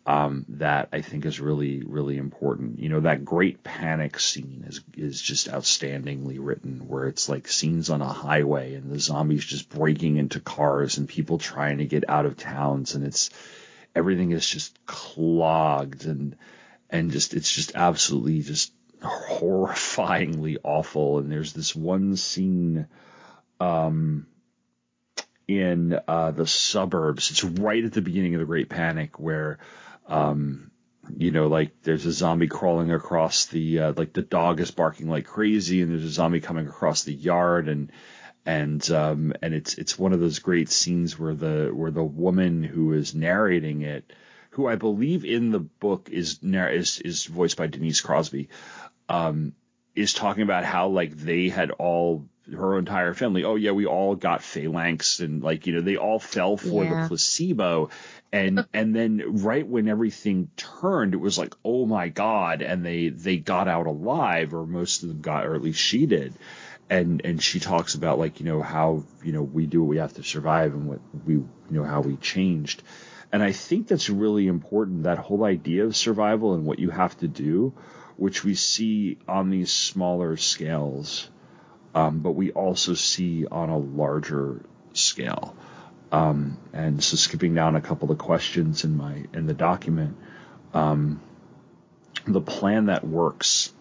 um, 0.05 0.45
that 0.49 0.89
I 0.91 1.01
think 1.01 1.25
is 1.25 1.39
really 1.39 1.83
really 1.85 2.17
important. 2.17 2.79
You 2.79 2.89
know 2.89 2.99
that 3.01 3.23
great 3.23 3.63
panic 3.63 4.19
scene 4.19 4.65
is 4.67 4.81
is 4.97 5.21
just 5.21 5.49
outstandingly 5.49 6.37
written, 6.39 6.87
where 6.87 7.07
it's 7.07 7.29
like 7.29 7.47
scenes 7.47 7.89
on 7.89 8.01
a 8.01 8.07
highway 8.07 8.75
and 8.75 8.91
the 8.91 8.99
zombies 8.99 9.45
just 9.45 9.69
breaking 9.69 10.17
into 10.17 10.39
cars 10.39 10.97
and 10.97 11.07
people 11.07 11.37
trying 11.37 11.77
to 11.77 11.85
get 11.85 12.09
out 12.09 12.25
of 12.25 12.37
towns, 12.37 12.95
and 12.95 13.05
it's 13.05 13.29
everything 13.95 14.31
is 14.31 14.47
just 14.47 14.85
clogged 14.85 16.05
and 16.05 16.35
and 16.89 17.11
just 17.11 17.33
it's 17.33 17.51
just 17.51 17.73
absolutely 17.75 18.41
just 18.41 18.73
horrifyingly 19.03 20.57
awful. 20.63 21.19
And 21.19 21.31
there's 21.31 21.53
this 21.53 21.75
one 21.75 22.15
scene 22.15 22.87
um, 23.59 24.27
in 25.47 25.99
uh, 26.07 26.31
the 26.31 26.47
suburbs. 26.47 27.31
It's 27.31 27.43
right 27.43 27.83
at 27.83 27.93
the 27.93 28.01
beginning 28.01 28.35
of 28.35 28.39
the 28.39 28.45
Great 28.45 28.69
Panic 28.69 29.19
where. 29.19 29.59
Um, 30.07 30.71
you 31.17 31.31
know, 31.31 31.47
like 31.47 31.81
there's 31.83 32.05
a 32.05 32.13
zombie 32.13 32.47
crawling 32.47 32.89
across 32.91 33.47
the, 33.47 33.79
uh, 33.79 33.93
like 33.97 34.13
the 34.13 34.21
dog 34.21 34.61
is 34.61 34.71
barking 34.71 35.09
like 35.09 35.25
crazy, 35.25 35.81
and 35.81 35.91
there's 35.91 36.05
a 36.05 36.09
zombie 36.09 36.39
coming 36.39 36.65
across 36.65 37.03
the 37.03 37.13
yard, 37.13 37.67
and 37.67 37.91
and 38.45 38.89
um, 38.91 39.33
and 39.41 39.53
it's 39.53 39.75
it's 39.75 39.97
one 39.97 40.13
of 40.13 40.19
those 40.19 40.39
great 40.39 40.69
scenes 40.69 41.17
where 41.17 41.33
the 41.33 41.71
where 41.73 41.91
the 41.91 42.03
woman 42.03 42.63
who 42.63 42.93
is 42.93 43.15
narrating 43.15 43.81
it, 43.81 44.11
who 44.51 44.67
I 44.67 44.75
believe 44.75 45.23
in 45.23 45.51
the 45.51 45.59
book 45.59 46.09
is 46.11 46.39
is 46.41 46.99
is 46.99 47.25
voiced 47.25 47.57
by 47.57 47.67
Denise 47.67 48.01
Crosby, 48.01 48.49
um, 49.13 49.53
is 49.95 50.13
talking 50.13 50.43
about 50.43 50.65
how 50.65 50.87
like 50.89 51.15
they 51.15 51.49
had 51.49 51.71
all 51.71 52.25
her 52.51 52.77
entire 52.77 53.13
family. 53.13 53.43
Oh 53.43 53.55
yeah, 53.55 53.71
we 53.71 53.85
all 53.85 54.15
got 54.15 54.43
phalanx 54.43 55.19
and 55.19 55.41
like 55.43 55.65
you 55.67 55.73
know 55.73 55.81
they 55.81 55.97
all 55.97 56.19
fell 56.19 56.57
for 56.57 56.83
Yeah. 56.83 57.01
the 57.03 57.07
placebo, 57.07 57.89
and 58.31 58.65
and 58.73 58.95
then 58.95 59.43
right 59.43 59.65
when 59.65 59.87
everything 59.87 60.49
turned, 60.57 61.13
it 61.13 61.21
was 61.21 61.37
like 61.37 61.53
oh 61.63 61.85
my 61.85 62.09
god, 62.09 62.61
and 62.61 62.85
they 62.85 63.09
they 63.09 63.37
got 63.37 63.67
out 63.67 63.87
alive, 63.87 64.53
or 64.53 64.65
most 64.65 65.03
of 65.03 65.09
them 65.09 65.21
got, 65.21 65.45
or 65.45 65.55
at 65.55 65.61
least 65.61 65.79
she 65.79 66.05
did. 66.05 66.33
And 66.89 67.21
and 67.25 67.41
she 67.41 67.59
talks 67.59 67.95
about 67.95 68.19
like 68.19 68.39
you 68.39 68.45
know 68.45 68.61
how 68.61 69.03
you 69.23 69.31
know 69.31 69.41
we 69.43 69.65
do 69.65 69.81
what 69.81 69.89
we 69.89 69.97
have 69.97 70.13
to 70.15 70.23
survive 70.23 70.73
and 70.73 70.87
what 70.87 70.99
we 71.25 71.35
you 71.35 71.47
know 71.69 71.83
how 71.83 72.01
we 72.01 72.17
changed. 72.17 72.83
And 73.31 73.41
I 73.41 73.51
think 73.51 73.87
that's 73.87 74.09
really 74.09 74.47
important 74.47 75.03
that 75.03 75.17
whole 75.17 75.43
idea 75.43 75.85
of 75.85 75.95
survival 75.95 76.53
and 76.53 76.65
what 76.65 76.77
you 76.79 76.91
have 76.91 77.17
to 77.19 77.27
do, 77.27 77.73
which 78.17 78.43
we 78.43 78.55
see 78.55 79.17
on 79.27 79.49
these 79.49 79.71
smaller 79.71 80.37
scales 80.37 81.29
um, 81.95 82.19
but 82.19 82.31
we 82.31 82.51
also 82.51 82.93
see 82.93 83.45
on 83.45 83.69
a 83.69 83.77
larger 83.77 84.61
scale. 84.93 85.55
Um, 86.11 86.57
and 86.73 87.03
so, 87.03 87.17
skipping 87.17 87.53
down 87.53 87.75
a 87.75 87.81
couple 87.81 88.11
of 88.11 88.17
questions 88.17 88.83
in 88.83 88.97
my 88.97 89.25
in 89.33 89.45
the 89.45 89.53
document, 89.53 90.15
um, 90.73 91.21
the 92.25 92.41
plan 92.41 92.85
that 92.85 93.05
works 93.05 93.71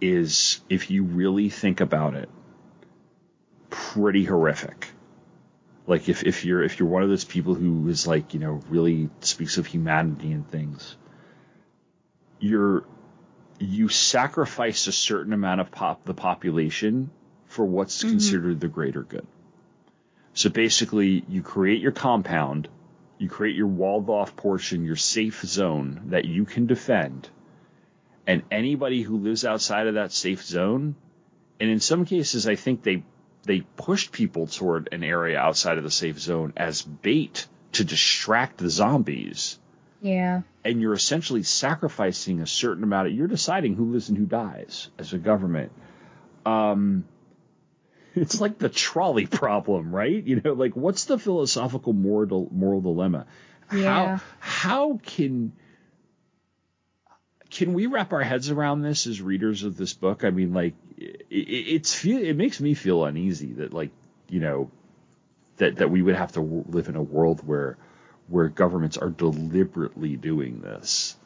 is, 0.00 0.60
if 0.68 0.90
you 0.90 1.04
really 1.04 1.50
think 1.50 1.80
about 1.80 2.14
it, 2.14 2.28
pretty 3.70 4.24
horrific. 4.24 4.88
Like 5.86 6.08
if, 6.08 6.24
if 6.24 6.44
you're 6.44 6.62
if 6.62 6.78
you're 6.78 6.88
one 6.88 7.02
of 7.02 7.08
those 7.08 7.24
people 7.24 7.54
who 7.54 7.88
is 7.88 8.06
like 8.06 8.34
you 8.34 8.40
know 8.40 8.60
really 8.68 9.08
speaks 9.20 9.56
of 9.56 9.66
humanity 9.66 10.32
and 10.32 10.48
things, 10.48 10.96
you're 12.40 12.84
you 13.58 13.88
sacrifice 13.88 14.86
a 14.86 14.92
certain 14.92 15.32
amount 15.32 15.60
of 15.60 15.70
pop 15.70 16.04
the 16.04 16.14
population 16.14 17.10
for 17.46 17.64
what's 17.64 17.98
mm-hmm. 17.98 18.10
considered 18.10 18.60
the 18.60 18.68
greater 18.68 19.02
good. 19.02 19.26
So 20.34 20.50
basically, 20.50 21.24
you 21.28 21.42
create 21.42 21.80
your 21.80 21.92
compound, 21.92 22.68
you 23.18 23.28
create 23.28 23.56
your 23.56 23.66
walled 23.66 24.08
off 24.08 24.36
portion, 24.36 24.84
your 24.84 24.96
safe 24.96 25.42
zone 25.42 26.02
that 26.06 26.24
you 26.24 26.44
can 26.44 26.66
defend, 26.66 27.28
and 28.26 28.42
anybody 28.50 29.02
who 29.02 29.18
lives 29.18 29.44
outside 29.44 29.88
of 29.88 29.94
that 29.94 30.12
safe 30.12 30.44
zone, 30.44 30.94
and 31.58 31.70
in 31.70 31.80
some 31.80 32.04
cases, 32.04 32.46
I 32.46 32.54
think 32.54 32.82
they 32.82 33.02
they 33.44 33.62
pushed 33.76 34.12
people 34.12 34.46
toward 34.46 34.90
an 34.92 35.02
area 35.02 35.38
outside 35.38 35.78
of 35.78 35.84
the 35.84 35.90
safe 35.90 36.18
zone 36.18 36.52
as 36.56 36.82
bait 36.82 37.46
to 37.72 37.84
distract 37.84 38.58
the 38.58 38.68
zombies 38.68 39.58
Yeah. 40.00 40.42
and 40.64 40.80
you're 40.80 40.92
essentially 40.92 41.42
sacrificing 41.42 42.40
a 42.40 42.46
certain 42.46 42.84
amount 42.84 43.08
of 43.08 43.14
you're 43.14 43.26
deciding 43.26 43.74
who 43.74 43.92
lives 43.92 44.08
and 44.08 44.16
who 44.18 44.26
dies 44.26 44.90
as 44.98 45.12
a 45.12 45.18
government 45.18 45.72
um 46.46 47.04
it's 48.14 48.40
like 48.40 48.58
the 48.58 48.68
trolley 48.68 49.26
problem 49.42 49.94
right 49.94 50.24
you 50.24 50.40
know 50.44 50.52
like 50.52 50.76
what's 50.76 51.04
the 51.06 51.18
philosophical 51.18 51.92
moral 51.92 52.48
moral 52.52 52.80
dilemma 52.80 53.26
Yeah. 53.72 54.18
how 54.18 54.24
how 54.38 55.00
can 55.04 55.52
can 57.50 57.72
we 57.72 57.86
wrap 57.86 58.12
our 58.12 58.22
heads 58.22 58.50
around 58.50 58.82
this 58.82 59.06
as 59.06 59.20
readers 59.22 59.62
of 59.64 59.76
this 59.76 59.94
book 59.94 60.24
i 60.24 60.30
mean 60.30 60.52
like 60.52 60.74
it, 60.96 61.24
it's 61.30 61.94
feel 61.94 62.22
it 62.22 62.34
makes 62.36 62.60
me 62.60 62.74
feel 62.74 63.04
uneasy 63.04 63.52
that 63.54 63.72
like 63.72 63.90
you 64.28 64.40
know 64.40 64.70
that 65.56 65.76
that 65.76 65.90
we 65.90 66.02
would 66.02 66.14
have 66.14 66.32
to 66.32 66.40
w- 66.40 66.64
live 66.68 66.88
in 66.88 66.96
a 66.96 67.02
world 67.02 67.44
where 67.46 67.76
where 68.28 68.48
governments 68.48 68.96
are 68.96 69.10
deliberately 69.10 70.16
doing 70.16 70.60
this. 70.60 71.16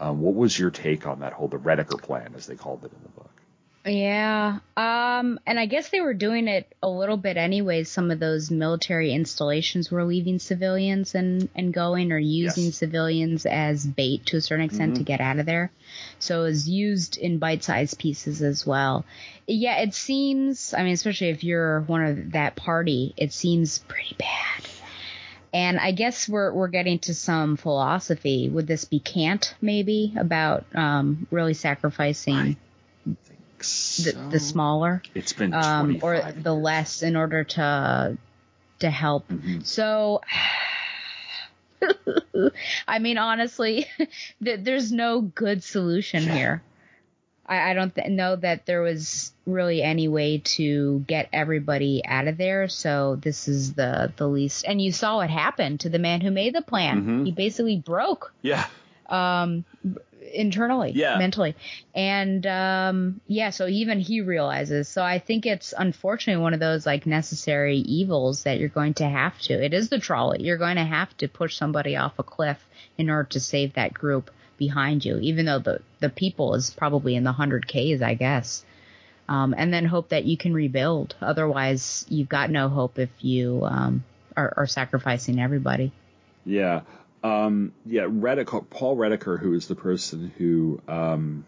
Um, 0.00 0.20
what 0.20 0.34
was 0.34 0.58
your 0.58 0.70
take 0.70 1.06
on 1.06 1.20
that 1.20 1.32
whole 1.32 1.48
the 1.48 1.58
Redeker 1.58 2.00
plan, 2.02 2.34
as 2.36 2.46
they 2.46 2.54
called 2.56 2.84
it 2.84 2.92
in 2.92 2.98
the 3.02 3.08
book? 3.08 3.30
Yeah. 3.86 4.58
Um, 4.76 5.38
and 5.46 5.60
I 5.60 5.66
guess 5.66 5.90
they 5.90 6.00
were 6.00 6.12
doing 6.12 6.48
it 6.48 6.74
a 6.82 6.88
little 6.88 7.16
bit 7.16 7.36
anyways. 7.36 7.88
Some 7.88 8.10
of 8.10 8.18
those 8.18 8.50
military 8.50 9.12
installations 9.12 9.92
were 9.92 10.02
leaving 10.04 10.40
civilians 10.40 11.14
and, 11.14 11.48
and 11.54 11.72
going 11.72 12.10
or 12.10 12.18
using 12.18 12.64
Yes. 12.64 12.74
civilians 12.74 13.46
as 13.46 13.86
bait 13.86 14.26
to 14.26 14.38
a 14.38 14.40
certain 14.40 14.64
extent 14.64 14.96
to 14.96 15.04
get 15.04 15.20
out 15.20 15.38
of 15.38 15.46
there. 15.46 15.70
So 16.18 16.40
it 16.40 16.48
was 16.48 16.68
used 16.68 17.16
in 17.16 17.38
bite 17.38 17.62
sized 17.62 18.00
pieces 18.00 18.42
as 18.42 18.66
well. 18.66 19.04
Yeah, 19.46 19.76
it 19.78 19.94
seems, 19.94 20.74
I 20.74 20.82
mean, 20.82 20.94
especially 20.94 21.28
if 21.28 21.44
you're 21.44 21.82
one 21.82 22.04
of 22.04 22.32
that 22.32 22.56
party, 22.56 23.14
it 23.16 23.32
seems 23.32 23.78
pretty 23.78 24.16
bad. 24.18 24.64
And 25.56 25.80
I 25.80 25.92
guess 25.92 26.28
we're 26.28 26.52
we're 26.52 26.68
getting 26.68 26.98
to 26.98 27.14
some 27.14 27.56
philosophy. 27.56 28.50
Would 28.50 28.66
this 28.66 28.84
be 28.84 29.00
Kant 29.00 29.54
maybe 29.62 30.12
about 30.14 30.66
um, 30.74 31.26
really 31.30 31.54
sacrificing 31.54 32.58
the, 33.06 34.28
the 34.30 34.38
smaller 34.38 35.02
It's 35.14 35.32
been 35.32 35.54
um, 35.54 36.00
or 36.02 36.16
years. 36.16 36.34
the 36.42 36.52
less 36.52 37.02
in 37.02 37.16
order 37.16 37.42
to 37.42 38.18
to 38.80 38.90
help. 38.90 39.28
Mm-hmm. 39.28 39.60
So, 39.62 40.20
I 42.86 42.98
mean, 42.98 43.16
honestly, 43.16 43.86
there's 44.42 44.92
no 44.92 45.22
good 45.22 45.64
solution 45.64 46.22
here. 46.22 46.62
I, 47.48 47.70
I 47.70 47.74
don't 47.74 47.94
th- 47.94 48.08
know 48.08 48.36
that 48.36 48.66
there 48.66 48.82
was 48.82 49.32
really 49.46 49.82
any 49.82 50.08
way 50.08 50.38
to 50.56 51.04
get 51.06 51.28
everybody 51.32 52.02
out 52.04 52.26
of 52.28 52.36
there. 52.36 52.68
So 52.68 53.16
this 53.16 53.48
is 53.48 53.74
the 53.74 54.12
the 54.16 54.28
least. 54.28 54.64
And 54.66 54.80
you 54.82 54.92
saw 54.92 55.16
what 55.16 55.30
happened 55.30 55.80
to 55.80 55.88
the 55.88 55.98
man 55.98 56.20
who 56.20 56.30
made 56.30 56.54
the 56.54 56.62
plan. 56.62 57.02
Mhm. 57.04 57.24
He 57.26 57.32
basically 57.32 57.78
broke 57.78 58.32
Yeah, 58.42 58.66
um 59.08 59.64
internally 60.34 60.90
Yeah. 60.92 61.18
mentally 61.18 61.54
and 61.94 62.44
um 62.48 63.20
yeah 63.28 63.50
so 63.50 63.68
even 63.68 64.00
he 64.00 64.20
realizes 64.20 64.88
so 64.88 65.02
i 65.02 65.20
think 65.20 65.46
it's 65.46 65.72
unfortunately 65.78 66.42
one 66.42 66.52
of 66.52 66.58
those 66.58 66.84
like 66.84 67.06
necessary 67.06 67.76
evils 67.78 68.42
that 68.42 68.58
you're 68.58 68.68
going 68.68 68.94
to 68.94 69.08
have 69.08 69.38
to 69.42 69.52
it 69.64 69.72
is 69.72 69.88
the 69.88 70.00
trolley 70.00 70.42
you're 70.42 70.56
going 70.56 70.76
to 70.76 70.84
have 70.84 71.16
to 71.18 71.28
push 71.28 71.56
somebody 71.56 71.96
off 71.96 72.18
a 72.18 72.24
cliff 72.24 72.58
in 72.98 73.08
order 73.08 73.28
to 73.28 73.38
save 73.40 73.74
that 73.74 73.94
group 73.94 74.30
behind 74.56 75.04
you 75.04 75.18
even 75.18 75.46
though 75.46 75.58
the 75.58 75.80
the 76.00 76.08
people 76.08 76.54
is 76.54 76.70
probably 76.70 77.14
in 77.14 77.24
the 77.24 77.30
100 77.30 77.66
k's 77.66 78.02
i 78.02 78.14
guess 78.14 78.64
um 79.28 79.54
and 79.56 79.72
then 79.72 79.84
hope 79.84 80.10
that 80.10 80.24
you 80.24 80.36
can 80.36 80.54
rebuild 80.54 81.14
otherwise 81.20 82.04
you've 82.08 82.28
got 82.28 82.50
no 82.50 82.68
hope 82.68 82.98
if 82.98 83.10
you 83.20 83.60
um 83.64 84.04
are, 84.36 84.52
are 84.56 84.66
sacrificing 84.66 85.40
everybody 85.40 85.92
yeah, 86.46 86.82
um, 87.24 87.72
yeah. 87.84 88.02
Redeker, 88.02 88.70
Paul 88.70 88.96
Redeker, 88.96 89.38
who 89.38 89.52
is 89.52 89.66
the 89.66 89.74
person 89.74 90.32
who 90.38 90.80
um, 90.86 91.44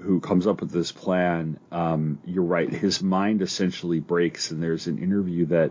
who 0.00 0.20
comes 0.20 0.46
up 0.46 0.60
with 0.60 0.72
this 0.72 0.90
plan. 0.92 1.58
Um, 1.70 2.18
you're 2.26 2.44
right. 2.44 2.68
His 2.68 3.00
mind 3.00 3.42
essentially 3.42 4.00
breaks, 4.00 4.50
and 4.50 4.60
there's 4.60 4.88
an 4.88 4.98
interview 4.98 5.46
that 5.46 5.70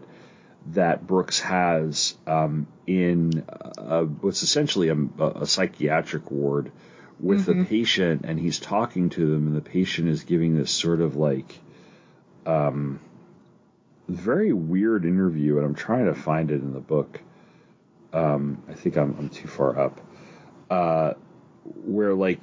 that 0.68 1.06
Brooks 1.06 1.40
has 1.42 2.16
um, 2.26 2.68
in 2.88 3.46
uh, 3.78 4.04
what's 4.04 4.44
essentially 4.44 4.90
a, 4.90 5.24
a 5.24 5.46
psychiatric 5.46 6.32
ward 6.32 6.72
with 7.20 7.46
the 7.46 7.66
patient, 7.66 8.26
and 8.26 8.40
he's 8.40 8.60
talking 8.60 9.10
to 9.12 9.26
them, 9.26 9.48
and 9.48 9.56
the 9.56 9.62
patient 9.62 10.10
is 10.10 10.24
giving 10.24 10.58
this 10.58 10.72
sort 10.72 11.02
of 11.02 11.16
like 11.16 11.60
um, 12.46 13.00
very 14.08 14.54
weird 14.54 15.06
interview, 15.06 15.58
and 15.58 15.66
I'm 15.66 15.76
trying 15.76 16.06
to 16.06 16.16
find 16.16 16.52
it 16.52 16.62
in 16.62 16.74
the 16.74 16.80
book. 16.80 17.22
Um, 18.12 18.64
I 18.70 18.74
think 18.74 18.98
I'm, 18.98 19.16
I'm 19.18 19.30
too 19.30 19.48
far 19.48 19.80
up. 19.80 20.02
Uh, 20.70 21.14
where 21.64 22.14
like 22.14 22.42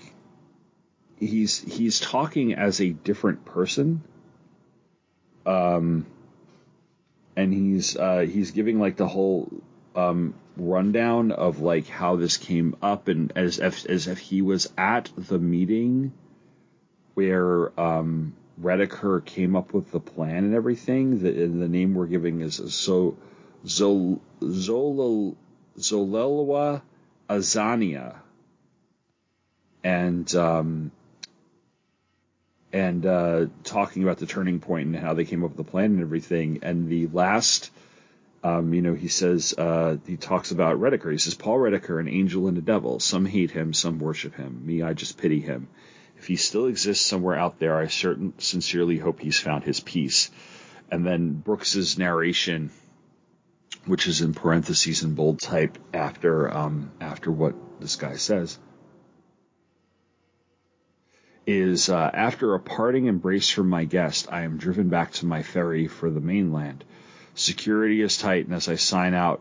he's 1.19 1.59
he's 1.59 2.01
talking 2.01 2.55
as 2.55 2.81
a 2.81 2.91
different 2.91 3.45
person. 3.45 4.03
Um, 5.47 6.07
and 7.37 7.53
he's 7.53 7.97
uh, 7.97 8.21
he's 8.21 8.51
giving 8.51 8.81
like 8.81 8.97
the 8.97 9.09
whole 9.09 9.51
um, 9.95 10.35
rundown 10.57 11.33
of 11.33 11.61
like 11.61 11.89
how 11.89 12.17
this 12.17 12.37
came 12.37 12.77
up, 12.83 13.09
and 13.09 13.33
as 13.37 13.59
if 13.59 13.87
as 13.87 14.07
if 14.07 14.19
he 14.19 14.43
was 14.43 14.73
at 14.77 15.11
the 15.17 15.39
meeting 15.39 16.13
where 17.15 17.79
um, 17.79 18.35
Redeker 18.61 19.25
came 19.25 19.57
up 19.57 19.75
with 19.75 19.91
the 19.91 20.01
plan 20.01 20.45
and 20.45 20.55
everything. 20.55 21.23
The, 21.23 21.45
and 21.45 21.61
the 21.61 21.69
name 21.69 21.95
we're 21.95 22.07
giving 22.07 22.41
is 22.41 22.61
so 22.75 23.17
Zol 23.65 24.21
Zolol 24.41 25.37
Xolelwa 25.79 26.83
Azania, 27.29 28.17
and 29.83 30.35
um, 30.35 30.91
and 32.73 33.05
uh, 33.05 33.47
talking 33.65 34.03
about 34.03 34.19
the 34.19 34.27
turning 34.27 34.61
point 34.61 34.87
and 34.87 34.97
how 34.97 35.15
they 35.15 35.25
came 35.25 35.45
up 35.45 35.51
with 35.51 35.59
the 35.59 35.71
plan 35.71 35.93
and 35.93 36.01
everything. 36.01 36.61
And 36.63 36.89
the 36.89 37.07
last, 37.09 37.71
um, 38.43 38.73
you 38.73 38.81
know, 38.81 38.95
he 38.95 39.09
says 39.09 39.55
uh, 39.57 39.99
he 40.07 40.17
talks 40.17 40.51
about 40.51 40.81
Redeker. 40.81 41.13
He 41.13 41.19
says 41.19 41.35
Paul 41.35 41.59
Redeker, 41.59 42.01
an 42.01 42.09
angel 42.09 42.49
and 42.49 42.57
a 42.57 42.63
devil. 42.63 42.99
Some 42.99 43.27
hate 43.27 43.51
him, 43.51 43.75
some 43.75 43.99
worship 43.99 44.35
him. 44.35 44.65
Me, 44.65 44.83
I 44.83 44.95
just 44.95 45.19
pity 45.19 45.41
him. 45.41 45.69
If 46.17 46.27
he 46.29 46.37
still 46.37 46.67
exists 46.67 47.05
somewhere 47.05 47.37
out 47.37 47.59
there, 47.59 47.77
I 47.77 47.89
certain 47.89 48.35
sincerely 48.39 48.97
hope 48.97 49.21
he's 49.21 49.41
found 49.41 49.65
his 49.65 49.81
peace. 49.81 50.31
And 50.91 51.05
then 51.05 51.33
Brooks's 51.33 51.99
narration, 51.99 52.71
which 53.87 54.07
is 54.07 54.21
in 54.21 54.33
parentheses 54.33 55.03
in 55.03 55.15
bold 55.15 55.41
type 55.41 55.79
after 55.93 56.55
um, 56.55 56.93
after 57.01 57.31
what 57.31 57.55
this 57.81 57.97
guy 57.97 58.17
says. 58.17 58.59
Is 61.47 61.89
uh, 61.89 62.11
after 62.13 62.55
a 62.55 62.61
parting 62.61 63.07
embrace 63.07 63.51
from 63.51 63.69
my 63.69 63.85
guest, 63.85 64.29
I 64.31 64.43
am 64.43 64.59
driven 64.59 64.89
back 64.89 65.13
to 65.13 65.27
my 65.27 65.43
ferry 65.43 65.89
for 65.89 66.11
the 66.11 66.21
mainland. 66.21 66.85
Security 67.35 68.03
is 68.03 68.19
tight, 68.19 68.47
and 68.47 68.55
as 68.55 68.69
I 68.69 68.77
sign 68.77 69.15
out, 69.15 69.41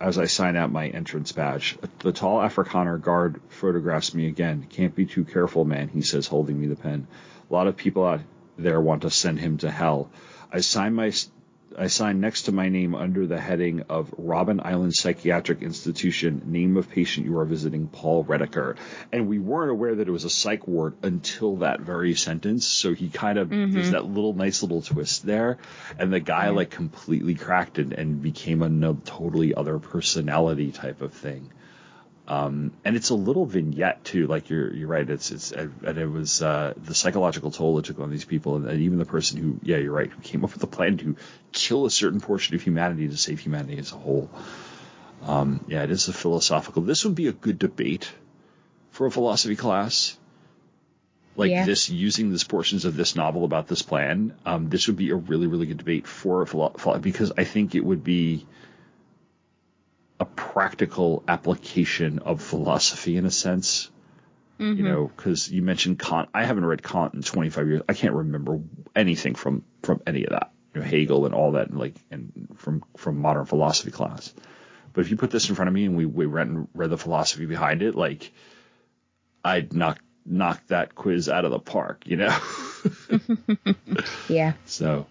as 0.00 0.18
I 0.18 0.26
sign 0.26 0.56
out 0.56 0.72
my 0.72 0.88
entrance 0.88 1.32
badge, 1.32 1.76
the 1.98 2.12
tall 2.12 2.38
Afrikaner 2.38 3.00
guard 3.00 3.40
photographs 3.48 4.14
me 4.14 4.26
again. 4.26 4.66
Can't 4.70 4.94
be 4.94 5.06
too 5.06 5.24
careful, 5.24 5.64
man, 5.64 5.88
he 5.88 6.02
says, 6.02 6.26
holding 6.26 6.60
me 6.60 6.66
the 6.66 6.76
pen. 6.76 7.06
A 7.48 7.52
lot 7.52 7.66
of 7.66 7.76
people 7.76 8.04
out 8.04 8.20
there 8.56 8.80
want 8.80 9.02
to 9.02 9.10
send 9.10 9.38
him 9.38 9.58
to 9.58 9.70
hell. 9.70 10.10
I 10.52 10.60
sign 10.60 10.94
my 10.94 11.12
I 11.78 11.86
signed 11.86 12.20
next 12.20 12.42
to 12.42 12.52
my 12.52 12.68
name 12.68 12.94
under 12.94 13.26
the 13.26 13.40
heading 13.40 13.82
of 13.88 14.10
Robben 14.12 14.60
Island 14.64 14.94
Psychiatric 14.94 15.62
Institution, 15.62 16.42
name 16.46 16.76
of 16.76 16.90
patient 16.90 17.26
you 17.26 17.38
are 17.38 17.44
visiting, 17.44 17.86
Paul 17.86 18.24
Redeker. 18.24 18.76
And 19.12 19.28
we 19.28 19.38
weren't 19.38 19.70
aware 19.70 19.94
that 19.94 20.08
it 20.08 20.10
was 20.10 20.24
a 20.24 20.30
psych 20.30 20.66
ward 20.66 20.94
until 21.02 21.56
that 21.58 21.80
very 21.80 22.14
sentence. 22.14 22.66
So 22.66 22.92
he 22.92 23.08
kind 23.08 23.38
of, 23.38 23.48
Mhm. 23.50 23.72
there's 23.72 23.92
that 23.92 24.04
little 24.04 24.34
nice 24.34 24.62
little 24.62 24.82
twist 24.82 25.24
there. 25.24 25.58
And 25.98 26.12
the 26.12 26.20
guy 26.20 26.46
Yeah. 26.46 26.50
like 26.50 26.70
completely 26.70 27.34
cracked 27.34 27.78
it 27.78 27.92
and 27.92 28.20
became 28.20 28.62
a 28.62 28.68
no, 28.68 28.98
totally 29.04 29.54
other 29.54 29.78
personality 29.78 30.72
type 30.72 31.00
of 31.02 31.12
thing. 31.12 31.50
Um, 32.30 32.70
and 32.84 32.94
it's 32.94 33.10
a 33.10 33.16
little 33.16 33.44
vignette 33.44 34.04
too. 34.04 34.28
Like 34.28 34.50
you're 34.50 34.72
you're 34.72 34.86
right. 34.86 35.08
It's 35.10 35.32
it's 35.32 35.50
and 35.50 35.98
it 35.98 36.06
was 36.06 36.40
uh, 36.40 36.74
the 36.76 36.94
psychological 36.94 37.50
toll 37.50 37.76
it 37.80 37.86
took 37.86 37.98
on 37.98 38.08
these 38.08 38.24
people, 38.24 38.54
and, 38.54 38.66
and 38.68 38.80
even 38.82 38.98
the 38.98 39.04
person 39.04 39.38
who 39.42 39.58
yeah 39.64 39.78
you're 39.78 39.92
right 39.92 40.08
who 40.08 40.22
came 40.22 40.44
up 40.44 40.52
with 40.52 40.60
the 40.60 40.68
plan 40.68 40.96
to 40.98 41.16
kill 41.50 41.86
a 41.86 41.90
certain 41.90 42.20
portion 42.20 42.54
of 42.54 42.62
humanity 42.62 43.08
to 43.08 43.16
save 43.16 43.40
humanity 43.40 43.78
as 43.78 43.90
a 43.90 43.96
whole. 43.96 44.30
Um, 45.26 45.64
yeah, 45.66 45.82
it 45.82 45.90
is 45.90 46.06
a 46.06 46.12
philosophical. 46.12 46.82
This 46.82 47.04
would 47.04 47.16
be 47.16 47.26
a 47.26 47.32
good 47.32 47.58
debate 47.58 48.08
for 48.92 49.06
a 49.06 49.10
philosophy 49.10 49.56
class. 49.56 50.16
Like 51.36 51.50
Yeah. 51.50 51.64
this, 51.66 51.90
using 51.90 52.30
this 52.30 52.44
portions 52.44 52.84
of 52.84 52.96
this 52.96 53.16
novel 53.16 53.44
about 53.44 53.66
this 53.66 53.82
plan, 53.82 54.34
um, 54.46 54.68
this 54.68 54.86
would 54.86 54.96
be 54.96 55.10
a 55.10 55.16
really, 55.16 55.46
really 55.48 55.66
good 55.66 55.78
debate 55.78 56.06
for 56.06 56.42
a 56.42 56.46
philo- 56.46 56.74
philo- 56.78 56.98
because 56.98 57.32
I 57.36 57.44
think 57.44 57.74
it 57.74 57.84
would 57.84 58.02
be 58.04 58.46
a 60.20 60.24
practical 60.26 61.24
application 61.26 62.20
of 62.20 62.42
philosophy 62.42 63.16
in 63.16 63.24
a 63.24 63.30
sense. 63.30 63.90
Mhm. 64.60 64.76
You 64.76 64.82
know, 64.84 65.10
because 65.16 65.50
you 65.50 65.62
mentioned 65.62 65.98
Kant. 65.98 66.28
I 66.34 66.44
haven't 66.44 66.66
read 66.66 66.82
Kant 66.82 67.14
in 67.14 67.22
25 67.22 67.66
years. 67.66 67.82
I 67.88 67.94
can't 67.94 68.14
remember 68.14 68.60
anything 68.94 69.34
from 69.34 69.64
from 69.82 70.02
any 70.06 70.24
of 70.24 70.30
that. 70.30 70.52
You 70.74 70.82
know, 70.82 70.86
Hegel 70.86 71.24
and 71.24 71.34
all 71.34 71.52
that, 71.52 71.70
and 71.70 71.78
like, 71.78 71.94
and 72.10 72.46
from 72.56 72.84
from 72.98 73.18
modern 73.18 73.46
philosophy 73.46 73.90
class. 73.90 74.34
But 74.92 75.00
if 75.00 75.10
you 75.10 75.16
put 75.16 75.30
this 75.30 75.48
in 75.48 75.54
front 75.54 75.68
of 75.68 75.74
me 75.74 75.86
and 75.86 75.96
we 75.96 76.04
we 76.04 76.26
read 76.26 76.48
and 76.48 76.68
read 76.74 76.90
the 76.90 76.98
philosophy 76.98 77.46
behind 77.46 77.82
it, 77.82 77.94
like, 77.94 78.32
I'd 79.42 79.72
knock 79.72 79.98
knock 80.26 80.60
that 80.66 80.94
quiz 80.94 81.30
out 81.30 81.46
of 81.46 81.52
the 81.52 81.58
park. 81.58 82.02
You 82.06 82.16
know. 82.16 82.38
Yeah. 84.28 84.52
So, 84.66 85.06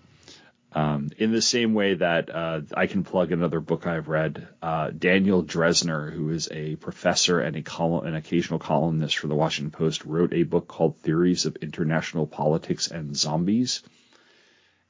um, 0.72 1.10
in 1.18 1.32
the 1.32 1.42
same 1.42 1.74
way 1.74 1.96
that 1.96 2.34
uh, 2.34 2.62
I 2.76 2.88
can 2.88 3.04
plug 3.04 3.32
another 3.32 3.60
book 3.60 3.88
I've 3.88 4.08
read, 4.08 4.48
uh, 4.62 4.92
Daniel 4.92 5.44
Drezner, 5.44 6.12
who 6.12 6.30
is 6.30 6.48
a 6.52 6.76
professor 6.76 7.40
and 7.40 7.56
a 7.56 7.64
column, 7.64 8.06
an 8.06 8.16
occasional 8.16 8.60
columnist 8.60 9.18
for 9.18 9.28
the 9.28 9.36
Washington 9.36 9.72
Post, 9.72 10.06
wrote 10.06 10.34
a 10.34 10.44
book 10.44 10.68
called 10.68 10.98
Theories 10.98 11.46
of 11.46 11.56
International 11.58 12.28
Politics 12.28 12.88
and 12.90 13.16
Zombies, 13.18 13.82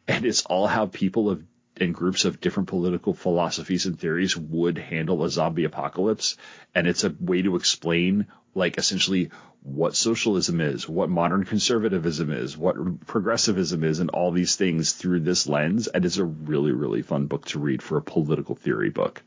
and 0.07 0.25
it's 0.25 0.45
all 0.45 0.67
how 0.67 0.85
people 0.85 1.29
of 1.29 1.43
and 1.81 1.95
groups 1.95 2.25
of 2.25 2.41
different 2.41 2.67
political 2.67 3.13
philosophies 3.13 3.85
and 3.85 3.97
theories 3.97 4.35
would 4.35 4.77
handle 4.77 5.23
a 5.23 5.29
zombie 5.29 5.63
apocalypse, 5.63 6.35
and 6.75 6.87
it's 6.87 7.05
a 7.05 7.15
way 7.21 7.41
to 7.41 7.55
explain 7.55 8.27
like 8.53 8.77
essentially 8.77 9.29
what 9.61 9.95
socialism 9.95 10.61
is, 10.61 10.87
what 10.87 11.09
modern 11.09 11.43
conservatism 11.43 12.31
is, 12.31 12.57
what 12.57 13.05
progressivism 13.05 13.83
is, 13.83 13.99
and 13.99 14.09
all 14.09 14.31
these 14.31 14.55
things 14.55 14.93
through 14.93 15.19
this 15.19 15.47
lens. 15.47 15.87
And 15.87 16.05
it's 16.05 16.17
a 16.17 16.23
really, 16.23 16.71
really 16.71 17.01
fun 17.01 17.27
book 17.27 17.45
to 17.47 17.59
read 17.59 17.83
for 17.83 17.97
a 17.97 18.01
political 18.01 18.55
theory 18.55 18.89
book. 18.89 19.21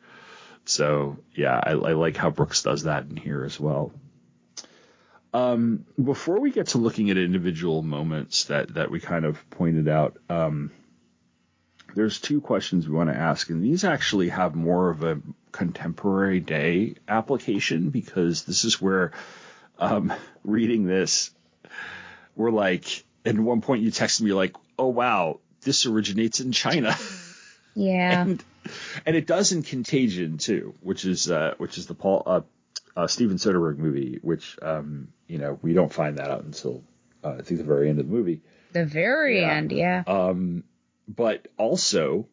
So 0.65 1.19
yeah, 1.35 1.61
I, 1.63 1.71
I 1.73 1.93
like 1.93 2.17
how 2.17 2.31
Brooks 2.31 2.63
does 2.63 2.85
that 2.85 3.05
in 3.11 3.17
here 3.17 3.45
as 3.45 3.59
well. 3.59 3.93
Um, 5.35 5.87
before 6.03 6.41
we 6.41 6.51
get 6.51 6.69
to 6.69 6.79
looking 6.79 7.11
at 7.11 7.17
individual 7.17 7.83
moments 7.83 8.45
that 8.45 8.75
that 8.75 8.91
we 8.91 9.01
kind 9.01 9.25
of 9.25 9.49
pointed 9.51 9.89
out, 9.89 10.19
um, 10.29 10.71
there's 11.95 12.21
two 12.21 12.41
questions 12.41 12.87
we 12.87 12.95
want 12.95 13.11
to 13.11 13.17
ask, 13.17 13.49
and 13.49 13.63
these 13.63 13.85
actually 13.85 14.29
have 14.29 14.55
more 14.55 14.91
of 14.91 15.03
a 15.03 15.21
contemporary 15.51 16.41
day 16.41 16.97
application 17.09 17.91
because 17.91 18.45
this 18.45 18.65
is 18.65 18.81
where 18.81 19.13
um, 19.79 20.13
reading 20.45 20.85
this, 20.87 21.31
we're 22.37 22.51
like, 22.51 23.05
at 23.25 23.39
one 23.39 23.61
point 23.61 23.83
you 23.83 23.91
texted 23.91 24.23
me 24.23 24.33
like, 24.33 24.55
"Oh 24.79 24.89
wow, 24.89 25.41
this 25.63 25.87
originates 25.87 26.41
in 26.41 26.53
China," 26.53 26.97
Yeah. 27.75 28.23
and 28.23 28.45
and 29.07 29.17
it 29.17 29.27
does 29.27 29.53
in 29.53 29.63
Contagion 29.63 30.39
too, 30.39 30.75
which 30.81 31.05
is 31.05 31.31
uh, 31.31 31.55
which 31.59 31.79
is 31.79 31.87
the 31.87 31.95
Paul 31.95 32.23
uh, 32.27 32.41
uh, 32.97 33.07
Steven 33.07 33.37
Soderbergh 33.37 33.79
movie, 33.79 34.19
which 34.23 34.59
um, 34.63 35.09
you 35.27 35.39
know 35.39 35.59
we 35.63 35.73
don't 35.73 35.93
find 35.93 36.19
that 36.19 36.31
out 36.31 36.45
until 36.45 36.83
uh, 37.25 37.37
I 37.39 37.43
think 37.43 37.59
the 37.59 37.65
very 37.67 37.89
end 37.89 37.99
of 37.99 38.07
the 38.09 38.13
movie. 38.13 38.43
The 38.73 38.85
very 38.87 39.41
Yeah. 39.41 39.53
end, 39.53 39.73
yeah. 39.73 40.03
Um, 40.07 40.65
but 41.07 41.49
also, 41.59 42.27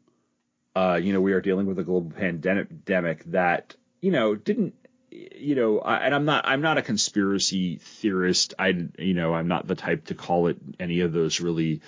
uh, 0.75 0.99
you 1.01 1.11
know, 1.13 1.19
we 1.21 1.33
are 1.33 1.41
dealing 1.41 1.65
with 1.65 1.77
a 1.79 1.83
global 1.83 2.11
pandemic 2.11 3.23
that, 3.31 3.75
you 4.01 4.11
know, 4.11 4.35
didn't, 4.35 4.73
you 5.11 5.55
know, 5.55 5.79
I, 5.79 5.97
and 5.97 6.15
I'm 6.15 6.25
not, 6.25 6.47
I'm 6.47 6.61
not 6.61 6.77
a 6.77 6.81
conspiracy 6.81 7.77
theorist. 7.77 8.53
I, 8.59 8.67
you 8.97 9.13
know, 9.13 9.33
I'm 9.33 9.47
not 9.47 9.67
the 9.67 9.75
type 9.75 10.05
to 10.05 10.15
call 10.15 10.47
it 10.47 10.57
any 10.79 11.01
of 11.01 11.11
those 11.11 11.39
really, 11.39 11.81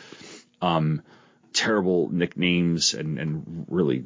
um, 0.62 1.02
terrible 1.54 2.10
nicknames 2.10 2.94
and, 2.94 3.20
and 3.20 3.66
really 3.70 4.06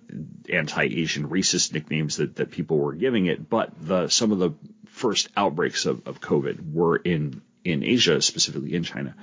anti-Asian 0.52 1.30
racist 1.30 1.74
nicknames 1.74 2.18
that, 2.18 2.38
that 2.38 2.52
people 2.52 2.78
were 2.78 2.94
giving 2.94 3.28
it. 3.28 3.48
But 3.48 3.72
the, 3.80 4.08
some 4.08 4.32
of 4.32 4.40
the 4.40 4.52
first 4.88 5.30
outbreaks 5.38 5.86
of, 5.86 6.08
of 6.08 6.20
COVID 6.20 6.74
were 6.74 6.96
in, 6.96 7.42
in 7.64 7.84
Asia, 7.84 8.22
specifically 8.22 8.74
in 8.74 8.84
China. 8.84 9.16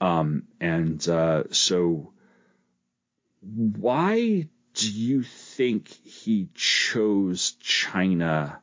Um, 0.00 0.44
and 0.60 1.06
uh, 1.08 1.44
so, 1.50 2.12
why 3.40 4.48
do 4.74 4.92
you 4.92 5.22
think 5.24 5.88
he 5.88 6.48
chose 6.54 7.56
China 7.60 8.60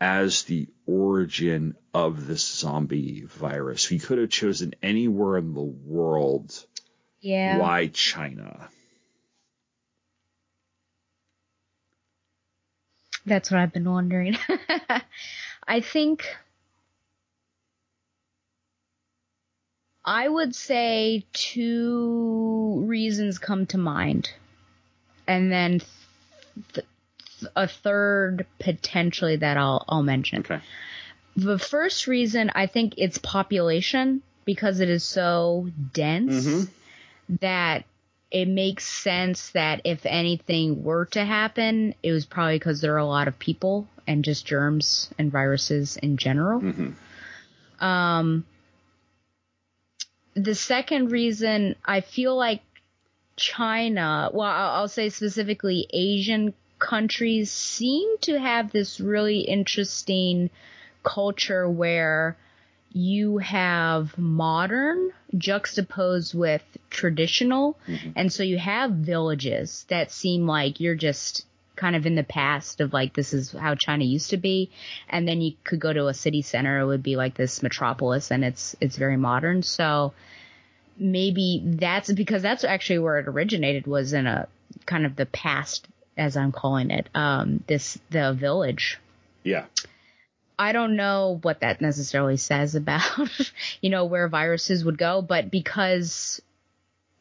as 0.00 0.42
the 0.44 0.68
origin 0.86 1.76
of 1.92 2.26
this 2.26 2.46
zombie 2.46 3.24
virus? 3.24 3.90
We 3.90 3.98
could 3.98 4.18
have 4.18 4.30
chosen 4.30 4.74
anywhere 4.82 5.36
in 5.38 5.54
the 5.54 5.60
world. 5.60 6.64
Yeah. 7.20 7.58
Why 7.58 7.88
China? 7.88 8.68
That's 13.26 13.50
what 13.50 13.60
I've 13.60 13.72
been 13.72 13.90
wondering. 13.90 14.38
I 15.68 15.80
think 15.80 16.24
I 20.04 20.26
would 20.26 20.54
say 20.54 21.26
two 21.34 22.82
reasons 22.86 23.38
come 23.38 23.66
to 23.66 23.76
mind. 23.78 24.30
And 25.26 25.52
then 25.52 25.82
th- 26.72 26.86
a 27.56 27.68
third 27.68 28.46
potentially 28.58 29.36
that 29.36 29.56
I'll 29.56 29.84
I'll 29.88 30.02
mention. 30.02 30.40
Okay. 30.40 30.60
The 31.36 31.58
first 31.58 32.06
reason 32.06 32.50
I 32.54 32.66
think 32.66 32.94
it's 32.96 33.18
population 33.18 34.22
because 34.44 34.80
it 34.80 34.88
is 34.88 35.04
so 35.04 35.68
dense 35.92 36.46
Mhm. 36.46 36.68
that 37.40 37.84
it 38.30 38.46
makes 38.48 38.86
sense 38.86 39.50
that 39.50 39.80
if 39.84 40.04
anything 40.04 40.82
were 40.82 41.06
to 41.06 41.24
happen, 41.24 41.94
it 42.02 42.12
was 42.12 42.26
probably 42.26 42.58
because 42.58 42.80
there 42.80 42.94
are 42.94 42.98
a 42.98 43.06
lot 43.06 43.28
of 43.28 43.38
people 43.38 43.86
and 44.06 44.24
just 44.24 44.46
germs 44.46 45.10
and 45.18 45.30
viruses 45.30 45.96
in 45.96 46.16
general. 46.16 46.60
Mm-hmm. 46.60 47.84
Um, 47.84 48.44
the 50.34 50.54
second 50.54 51.10
reason 51.10 51.76
I 51.84 52.00
feel 52.00 52.36
like 52.36 52.62
China, 53.36 54.30
well, 54.32 54.48
I'll, 54.48 54.70
I'll 54.80 54.88
say 54.88 55.08
specifically 55.10 55.86
Asian 55.92 56.54
countries 56.78 57.50
seem 57.50 58.18
to 58.18 58.38
have 58.38 58.70
this 58.72 59.00
really 59.00 59.40
interesting 59.40 60.50
culture 61.02 61.68
where 61.68 62.36
you 62.92 63.38
have 63.38 64.16
modern 64.16 65.10
juxtaposed 65.36 66.34
with 66.34 66.64
traditional. 66.90 67.78
Mm-hmm. 67.86 68.10
And 68.16 68.32
so 68.32 68.42
you 68.42 68.58
have 68.58 68.92
villages 68.92 69.84
that 69.88 70.10
seem 70.10 70.46
like 70.46 70.80
you're 70.80 70.94
just 70.94 71.44
kind 71.76 71.94
of 71.94 72.06
in 72.06 72.16
the 72.16 72.24
past 72.24 72.80
of 72.80 72.92
like 72.92 73.14
this 73.14 73.32
is 73.32 73.52
how 73.52 73.74
China 73.74 74.04
used 74.04 74.30
to 74.30 74.36
be. 74.36 74.70
And 75.08 75.28
then 75.28 75.40
you 75.40 75.52
could 75.64 75.80
go 75.80 75.92
to 75.92 76.08
a 76.08 76.14
city 76.14 76.42
center, 76.42 76.80
it 76.80 76.86
would 76.86 77.02
be 77.02 77.16
like 77.16 77.34
this 77.34 77.62
metropolis 77.62 78.30
and 78.30 78.44
it's 78.44 78.74
it's 78.80 78.96
very 78.96 79.16
modern. 79.16 79.62
So 79.62 80.12
maybe 80.98 81.62
that's 81.64 82.10
because 82.12 82.42
that's 82.42 82.64
actually 82.64 82.98
where 82.98 83.18
it 83.18 83.28
originated 83.28 83.86
was 83.86 84.12
in 84.12 84.26
a 84.26 84.48
kind 84.86 85.06
of 85.06 85.16
the 85.16 85.26
past 85.26 85.86
as 86.18 86.36
I'm 86.36 86.52
calling 86.52 86.90
it. 86.90 87.08
Um 87.14 87.62
this 87.66 87.98
the 88.10 88.32
village 88.32 88.98
Yeah. 89.44 89.66
I 90.58 90.72
don't 90.72 90.96
know 90.96 91.38
what 91.42 91.60
that 91.60 91.80
necessarily 91.80 92.36
says 92.36 92.74
about, 92.74 93.30
you 93.80 93.90
know, 93.90 94.06
where 94.06 94.26
viruses 94.26 94.84
would 94.84 94.98
go, 94.98 95.22
but 95.22 95.52
because 95.52 96.42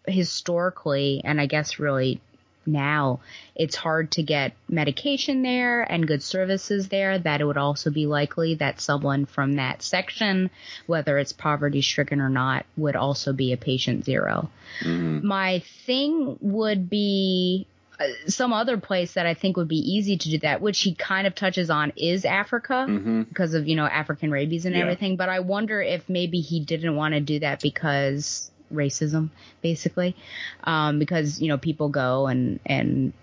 historically, 0.07 1.21
and 1.23 1.39
I 1.39 1.45
guess 1.45 1.77
really 1.77 2.19
now, 2.65 3.21
it's 3.55 3.75
hard 3.75 4.11
to 4.11 4.23
get 4.23 4.53
medication 4.67 5.41
there 5.41 5.83
and 5.83 6.07
good 6.07 6.21
services 6.21 6.89
there, 6.89 7.17
that 7.17 7.39
it 7.39 7.45
would 7.45 7.57
also 7.57 7.89
be 7.91 8.05
likely 8.05 8.55
that 8.55 8.81
someone 8.81 9.25
from 9.25 9.55
that 9.55 9.81
section, 9.81 10.49
whether 10.85 11.17
it's 11.17 11.31
poverty 11.31 11.81
stricken 11.81 12.19
or 12.19 12.29
not, 12.29 12.65
would 12.75 12.95
also 12.95 13.33
be 13.33 13.53
a 13.53 13.57
patient 13.57 14.03
0 14.03 14.49
My 15.23 15.59
thing 15.85 16.37
would 16.41 16.89
be 16.89 17.67
some 18.27 18.53
other 18.53 18.77
place 18.77 19.13
that 19.13 19.25
I 19.25 19.33
think 19.33 19.57
would 19.57 19.67
be 19.67 19.77
easy 19.77 20.17
to 20.17 20.29
do 20.29 20.37
that, 20.39 20.61
which 20.61 20.81
he 20.81 20.93
kind 20.93 21.25
of 21.27 21.33
touches 21.35 21.69
on, 21.69 21.93
is 21.97 22.25
Africa 22.25 22.85
Mm-hmm. 22.87 23.23
because 23.23 23.53
of 23.53 23.67
you 23.67 23.75
know 23.75 23.85
African 23.85 24.31
rabies 24.31 24.65
and 24.65 24.75
Yeah. 24.75 24.81
everything. 24.81 25.15
But 25.15 25.29
I 25.29 25.39
wonder 25.39 25.81
if 25.81 26.07
maybe 26.09 26.39
he 26.41 26.59
didn't 26.59 26.95
want 26.95 27.13
to 27.13 27.19
do 27.19 27.39
that 27.39 27.61
because 27.61 28.51
racism, 28.73 29.29
basically, 29.61 30.15
um, 30.63 30.99
because 30.99 31.41
you 31.41 31.47
know 31.47 31.57
people 31.57 31.89
go 31.89 32.27
and 32.27 32.59
and 32.65 33.13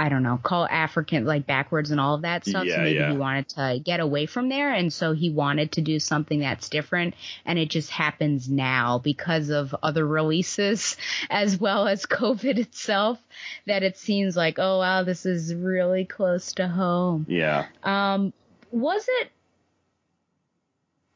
I 0.00 0.08
don't 0.08 0.22
know 0.22 0.40
call 0.42 0.66
African 0.66 1.26
like 1.26 1.46
backwards 1.46 1.90
and 1.90 2.00
all 2.00 2.14
of 2.14 2.22
that 2.22 2.46
stuff. 2.46 2.64
Yeah, 2.64 2.76
so 2.76 2.82
maybe 2.82 2.98
yeah. 3.00 3.10
he 3.10 3.18
wanted 3.18 3.48
to 3.50 3.80
get 3.84 4.00
away 4.00 4.24
from 4.24 4.48
there, 4.48 4.72
and 4.72 4.90
so 4.90 5.12
he 5.12 5.28
wanted 5.28 5.72
to 5.72 5.82
do 5.82 6.00
something 6.00 6.40
that's 6.40 6.70
different, 6.70 7.14
and 7.44 7.58
it 7.58 7.68
just 7.68 7.90
happens 7.90 8.48
now 8.48 8.96
because 8.98 9.50
of 9.50 9.76
other 9.82 10.06
releases 10.06 10.96
as 11.30 11.60
well 11.60 11.86
as 11.86 12.06
COVID 12.06 12.58
itself 12.58 13.18
that 13.66 13.82
it 13.82 13.98
seems 13.98 14.36
like 14.36 14.58
oh 14.58 14.78
wow 14.78 15.02
this 15.02 15.26
is 15.26 15.54
really 15.54 16.06
close 16.06 16.54
to 16.54 16.66
home. 16.66 17.26
Yeah. 17.28 17.66
Um, 17.82 18.32
was 18.72 19.04
it 19.06 19.30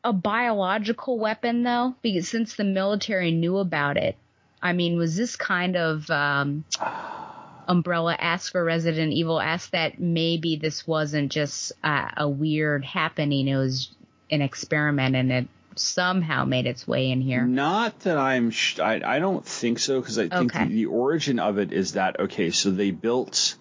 a 0.05 0.13
biological 0.13 1.19
weapon 1.19 1.63
though? 1.63 1.95
Because 2.03 2.29
since 2.29 2.55
the 2.55 2.65
military 2.65 3.31
knew 3.31 3.57
about 3.57 3.97
it, 3.97 4.17
I 4.61 4.75
mean, 4.75 4.99
was 4.99 5.17
this 5.17 5.37
kind 5.37 5.75
of 5.75 6.11
um, 6.11 6.67
Umbrella 7.69 8.17
esque 8.19 8.53
for 8.53 8.65
Resident 8.65 9.13
Evil 9.13 9.41
esque 9.41 9.71
that 9.73 9.99
maybe 10.01 10.57
this 10.57 10.87
wasn't 10.87 11.33
just 11.33 11.73
uh, 11.83 12.11
a 12.17 12.29
weird 12.29 12.85
happening? 12.85 13.49
It 13.49 13.57
was 13.57 13.91
an 14.31 14.43
experiment 14.43 15.17
and 15.17 15.33
it 15.33 15.49
somehow 15.77 16.45
made 16.45 16.67
its 16.67 16.87
way 16.87 17.11
in 17.11 17.21
here. 17.21 17.43
Not 17.45 17.99
that 18.01 18.17
I'm. 18.17 18.51
Sh- 18.51 18.79
I 18.79 19.01
I 19.05 19.19
don't 19.19 19.45
think 19.45 19.79
so 19.81 20.01
because 20.01 20.19
I 20.19 20.29
think 20.29 20.55
Okay. 20.55 20.67
the, 20.67 20.75
the 20.75 20.87
origin 20.87 21.39
of 21.39 21.59
it 21.59 21.73
is 21.73 21.93
that 21.95 22.21
okay. 22.21 22.51
So 22.51 22.71
they 22.71 22.93
built, 22.93 23.57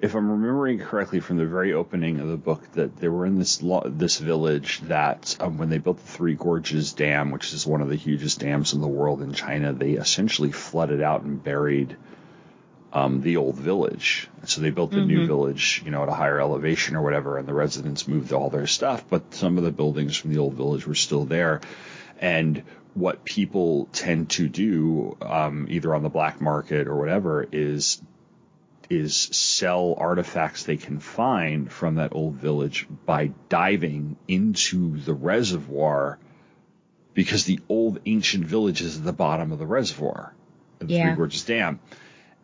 if 0.00 0.14
I'm 0.14 0.30
remembering 0.30 0.78
correctly 0.80 1.20
from 1.20 1.38
the 1.38 1.46
very 1.46 1.72
opening 1.72 2.20
of 2.20 2.28
the 2.28 2.36
book, 2.36 2.60
that 2.72 2.96
they 2.98 3.08
were 3.08 3.24
in 3.24 3.38
this 3.38 3.62
lo- 3.62 3.86
this 3.86 4.18
village 4.18 4.80
that 4.82 5.34
um, 5.40 5.56
when 5.56 5.70
they 5.70 5.78
built 5.78 5.96
the 5.98 6.12
Three 6.12 6.34
Gorges 6.34 6.92
Dam, 6.92 7.30
which 7.30 7.52
is 7.54 7.66
one 7.66 7.80
of 7.80 7.88
the 7.88 7.96
hugest 7.96 8.40
dams 8.40 8.74
in 8.74 8.80
the 8.82 8.88
world 8.88 9.22
in 9.22 9.32
China, 9.32 9.72
they 9.72 9.92
essentially 9.92 10.52
flooded 10.52 11.00
out 11.00 11.22
and 11.22 11.42
buried. 11.42 11.96
Um, 12.92 13.20
the 13.20 13.36
old 13.36 13.54
village. 13.54 14.28
So 14.46 14.60
they 14.60 14.70
built 14.70 14.90
the 14.90 15.00
new 15.00 15.24
village, 15.24 15.80
you 15.84 15.92
know, 15.92 16.02
at 16.02 16.08
a 16.08 16.12
higher 16.12 16.40
elevation 16.40 16.96
or 16.96 17.02
whatever, 17.02 17.38
and 17.38 17.46
the 17.46 17.54
residents 17.54 18.08
moved 18.08 18.32
all 18.32 18.50
their 18.50 18.66
stuff, 18.66 19.04
but 19.08 19.32
some 19.32 19.58
of 19.58 19.64
the 19.64 19.70
buildings 19.70 20.16
from 20.16 20.32
the 20.32 20.40
old 20.40 20.54
village 20.54 20.88
were 20.88 20.96
still 20.96 21.24
there. 21.24 21.60
And 22.18 22.64
what 22.94 23.24
people 23.24 23.88
tend 23.92 24.30
to 24.30 24.48
do, 24.48 25.16
um, 25.22 25.66
either 25.70 25.94
on 25.94 26.02
the 26.02 26.08
black 26.08 26.40
market 26.40 26.88
or 26.88 26.96
whatever, 26.96 27.46
is 27.52 28.02
is 28.88 29.16
sell 29.16 29.94
artifacts 29.96 30.64
they 30.64 30.76
can 30.76 30.98
find 30.98 31.70
from 31.70 31.94
that 31.94 32.12
old 32.12 32.34
village 32.34 32.88
by 33.06 33.30
diving 33.48 34.16
into 34.26 34.98
the 34.98 35.14
reservoir 35.14 36.18
because 37.14 37.44
the 37.44 37.60
old 37.68 38.00
ancient 38.04 38.44
village 38.44 38.80
is 38.82 38.98
at 38.98 39.04
the 39.04 39.12
bottom 39.12 39.52
of 39.52 39.60
the 39.60 39.66
reservoir, 39.66 40.34
the 40.80 40.86
Yeah. 40.86 41.06
Three 41.06 41.16
Gorges 41.16 41.44
Dam. 41.44 41.78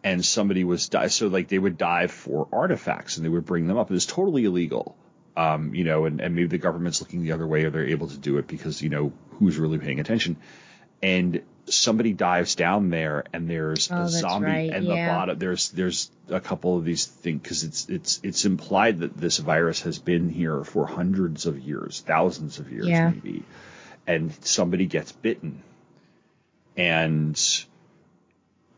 And 0.07 0.25
somebody 0.25 0.63
was 0.65 0.89
di- 0.89 1.09
so 1.09 1.27
like 1.27 1.49
they 1.49 1.59
would 1.59 1.77
dive 1.77 2.13
for 2.13 2.47
artifacts 2.53 3.17
and 3.17 3.25
they 3.27 3.29
would 3.37 3.45
bring 3.45 3.67
them 3.67 3.77
up. 3.77 3.91
It 3.91 3.95
was 3.95 4.07
totally 4.07 4.45
illegal, 4.45 4.97
um, 5.37 5.75
you 5.75 5.83
know, 5.85 6.05
and, 6.07 6.21
and 6.21 6.35
maybe 6.37 6.47
the 6.49 6.59
government's 6.59 7.01
looking 7.01 7.23
the 7.25 7.33
other 7.33 7.47
way 7.47 7.65
or 7.65 7.71
they're 7.71 7.89
able 7.97 8.09
to 8.09 8.19
do 8.29 8.39
it 8.39 8.47
because 8.47 8.81
you 8.83 8.89
know 8.89 9.13
who's 9.39 9.59
really 9.59 9.79
paying 9.79 9.99
attention. 10.01 10.37
And 11.03 11.43
somebody 11.67 12.13
dives 12.13 12.55
down 12.55 12.91
there 12.91 13.25
and 13.33 13.51
there's 13.51 13.91
Oh, 13.91 14.03
a 14.03 14.09
zombie 14.09 14.47
right, 14.47 14.71
and 14.73 14.85
yeah. 14.87 15.07
the 15.07 15.13
bottom 15.13 15.39
there's 15.41 15.71
there's 15.71 16.11
a 16.29 16.41
couple 16.41 16.79
of 16.79 16.85
these 16.85 17.05
things 17.07 17.43
because 17.43 17.65
it's 17.65 17.89
it's 17.89 18.21
it's 18.23 18.45
implied 18.45 19.01
that 19.01 19.17
this 19.17 19.39
virus 19.39 19.83
has 19.83 19.99
been 19.99 20.31
here 20.31 20.63
for 20.65 20.87
hundreds 20.87 21.47
of 21.47 21.59
years, 21.59 22.01
thousands 22.07 22.61
of 22.61 22.71
years 22.71 22.87
Yeah. 22.87 23.11
maybe, 23.11 23.43
and 24.07 24.33
somebody 24.43 24.87
gets 24.87 25.11
bitten, 25.11 25.63
and 26.77 27.37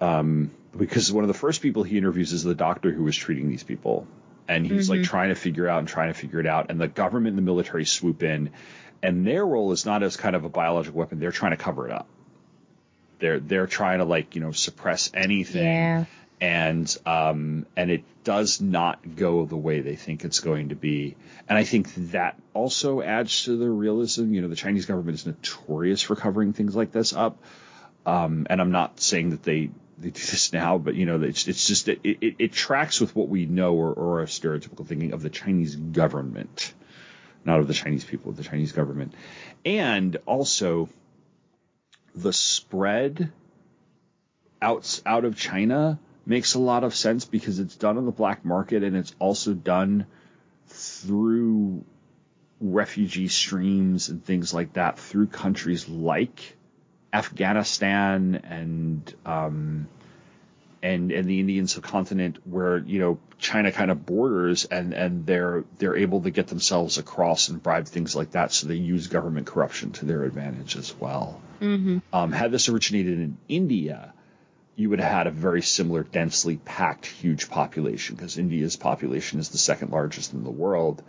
um 0.01 0.51
because 0.77 1.11
one 1.13 1.25
of 1.25 1.29
the 1.29 1.35
first 1.35 1.61
people 1.63 1.83
he 1.83 1.99
interviews 1.99 2.33
is 2.33 2.45
the 2.45 2.55
doctor 2.55 2.91
who 2.93 3.03
was 3.05 3.17
treating 3.17 3.49
these 3.49 3.65
people, 3.65 4.07
and 4.47 4.67
he's 4.67 4.89
like 4.91 5.03
trying 5.03 5.31
to 5.31 5.35
figure 5.35 5.69
out 5.69 5.79
and 5.81 5.89
trying 5.89 6.09
to 6.13 6.15
figure 6.19 6.41
it 6.41 6.47
out, 6.47 6.71
and 6.71 6.81
the 6.81 6.89
government 6.89 7.29
and 7.37 7.39
the 7.39 7.43
military 7.51 7.85
swoop 7.85 8.23
in, 8.23 8.51
and 9.03 9.27
their 9.27 9.45
role 9.45 9.73
is 9.73 9.87
not 9.87 10.03
as 10.03 10.17
kind 10.17 10.37
of 10.37 10.45
a 10.45 10.49
biological 10.49 10.99
weapon; 10.99 11.19
they're 11.19 11.33
trying 11.33 11.53
to 11.53 11.57
cover 11.57 11.87
it 11.87 11.93
up. 11.93 12.07
They're 13.19 13.41
they're 13.41 13.67
trying 13.67 13.99
to 13.99 14.05
like 14.05 14.35
you 14.35 14.41
know 14.41 14.53
suppress 14.53 15.11
anything 15.15 15.65
Yeah. 15.65 16.05
and 16.41 16.97
um, 17.05 17.67
and 17.77 17.91
it 17.91 18.05
does 18.23 18.61
not 18.61 19.17
go 19.17 19.45
the 19.47 19.57
way 19.57 19.81
they 19.81 19.97
think 19.97 20.25
it's 20.25 20.41
going 20.41 20.69
to 20.69 20.77
be. 20.77 21.17
And 21.49 21.59
I 21.59 21.65
think 21.65 21.93
that 22.13 22.39
also 22.55 23.01
adds 23.01 23.45
to 23.45 23.57
the 23.57 23.69
realism. 23.69 24.33
You 24.33 24.43
know, 24.43 24.49
the 24.49 24.55
Chinese 24.57 24.87
government 24.87 25.17
is 25.17 25.27
notorious 25.27 26.03
for 26.03 26.15
covering 26.15 26.53
things 26.53 26.77
like 26.77 26.93
this 26.93 27.13
up. 27.13 27.39
Um, 28.07 28.47
and 28.49 28.61
I'm 28.61 28.71
not 28.71 29.01
saying 29.01 29.31
that 29.31 29.43
they 29.43 29.71
they 30.01 30.11
do 30.11 30.21
this 30.21 30.53
now, 30.53 30.79
but 30.79 30.95
you 30.95 31.07
know, 31.07 31.21
it's 31.23 31.49
it's 31.49 31.67
just 31.67 31.89
it, 31.89 32.01
it, 32.05 32.37
it 32.39 32.53
tracks 32.53 33.01
with 33.01 33.15
what 33.17 33.29
we 33.29 33.47
know 33.47 33.75
or, 33.75 33.93
or 33.93 34.23
a 34.23 34.27
stereotypical 34.27 34.87
thinking 34.87 35.13
of 35.13 35.23
the 35.23 35.31
Chinese 35.31 35.75
government, 35.75 36.73
not 37.45 37.59
of 37.59 37.67
the 37.67 37.75
Chinese 37.75 38.05
people, 38.05 38.33
the 38.33 38.45
Chinese 38.45 38.73
government, 38.73 39.15
and 39.65 40.17
also 40.27 40.89
the 42.15 42.33
spread 42.33 43.33
out 44.63 45.01
out 45.05 45.25
of 45.25 45.37
China 45.37 45.99
makes 46.27 46.55
a 46.55 46.59
lot 46.59 46.85
of 46.85 46.95
sense 46.95 47.25
because 47.25 47.59
it's 47.59 47.77
done 47.77 47.97
on 47.97 48.05
the 48.05 48.13
black 48.13 48.45
market 48.45 48.83
and 48.83 48.97
it's 48.97 49.15
also 49.19 49.55
done 49.55 50.07
through 50.67 51.85
refugee 52.61 53.29
streams 53.29 54.09
and 54.11 54.25
things 54.25 54.53
like 54.53 54.75
that 54.75 54.99
through 54.99 55.27
countries 55.27 55.89
like 55.89 56.57
Afghanistan 57.13 58.41
and 58.45 59.15
um, 59.25 59.89
and 60.83 61.11
and 61.11 61.29
the 61.29 61.41
Indian 61.41 61.67
subcontinent 61.67 62.39
where 62.47 62.79
you 62.79 62.99
know 62.99 63.19
China 63.39 63.73
kind 63.73 63.91
of 63.91 64.05
borders 64.05 64.65
and 64.65 64.93
and 64.93 65.27
they're 65.27 65.65
they're 65.79 65.97
able 65.97 66.23
to 66.23 66.31
get 66.31 66.49
themselves 66.49 66.99
across 66.99 67.49
and 67.49 67.63
bribe 67.63 67.87
things 67.87 68.15
like 68.15 68.33
that 68.33 68.53
so 68.53 68.67
they 68.67 68.75
use 68.75 69.07
government 69.07 69.47
corruption 69.47 69.93
to 69.93 70.05
their 70.05 70.25
advantage 70.25 70.77
as 70.77 70.95
well. 70.99 71.41
Mm-hmm. 71.61 71.99
Um, 72.13 72.33
had 72.33 72.53
this 72.53 72.69
originated 72.69 73.19
in 73.19 73.39
India, 73.49 74.13
you 74.77 74.91
would 74.91 75.01
have 75.01 75.11
had 75.11 75.27
a 75.27 75.31
very 75.31 75.63
similar, 75.63 76.05
densely 76.05 76.57
packed, 76.57 77.07
huge 77.07 77.51
population 77.51 78.15
because 78.15 78.39
India's 78.39 78.77
population 78.77 79.41
is 79.41 79.49
the 79.49 79.59
second 79.59 79.91
largest 79.91 80.35
in 80.35 80.45
the 80.45 80.51
world. 80.51 81.03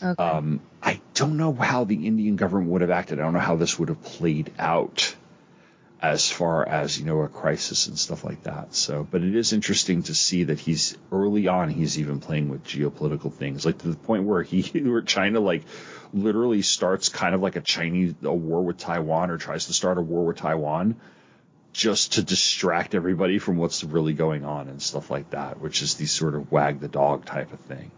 Okay. 0.00 0.22
Um, 0.22 0.60
I 0.80 1.00
don't 1.14 1.36
know 1.36 1.52
how 1.52 1.82
the 1.82 2.06
Indian 2.06 2.36
government 2.36 2.70
would 2.70 2.82
have 2.82 2.90
acted. 2.90 3.18
I 3.18 3.22
don't 3.22 3.32
know 3.32 3.40
how 3.40 3.56
this 3.56 3.78
would 3.78 3.88
have 3.88 4.02
played 4.02 4.52
out 4.58 5.16
as 6.00 6.30
far 6.30 6.66
as 6.66 6.98
you 6.98 7.04
know 7.04 7.22
a 7.22 7.28
crisis 7.28 7.88
and 7.88 7.98
stuff 7.98 8.24
like 8.24 8.44
that. 8.44 8.74
So, 8.74 9.06
but 9.10 9.22
it 9.22 9.34
is 9.34 9.52
interesting 9.52 10.04
to 10.04 10.14
see 10.14 10.44
that 10.44 10.60
he's 10.60 10.96
early 11.10 11.48
on. 11.48 11.70
He's 11.70 11.98
even 11.98 12.20
playing 12.20 12.48
with 12.48 12.64
geopolitical 12.64 13.32
things, 13.32 13.66
like 13.66 13.78
to 13.78 13.88
the 13.88 13.96
point 13.96 14.24
where 14.24 14.42
he, 14.42 14.62
where 14.80 15.02
China, 15.02 15.40
like 15.40 15.64
literally 16.12 16.62
starts 16.62 17.08
kind 17.08 17.34
of 17.34 17.42
like 17.42 17.56
a 17.56 17.60
Chinese 17.60 18.14
a 18.22 18.32
war 18.32 18.62
with 18.62 18.78
Taiwan 18.78 19.30
or 19.30 19.38
tries 19.38 19.66
to 19.66 19.72
start 19.72 19.98
a 19.98 20.02
war 20.02 20.24
with 20.24 20.36
Taiwan 20.36 20.96
just 21.72 22.14
to 22.14 22.22
distract 22.22 22.94
everybody 22.94 23.38
from 23.38 23.56
what's 23.56 23.84
really 23.84 24.14
going 24.14 24.44
on 24.44 24.68
and 24.68 24.80
stuff 24.80 25.10
like 25.10 25.30
that, 25.30 25.60
which 25.60 25.82
is 25.82 25.94
the 25.94 26.06
sort 26.06 26.34
of 26.34 26.50
wag 26.50 26.80
the 26.80 26.88
dog 26.88 27.24
type 27.24 27.52
of 27.52 27.60
thing, 27.60 27.90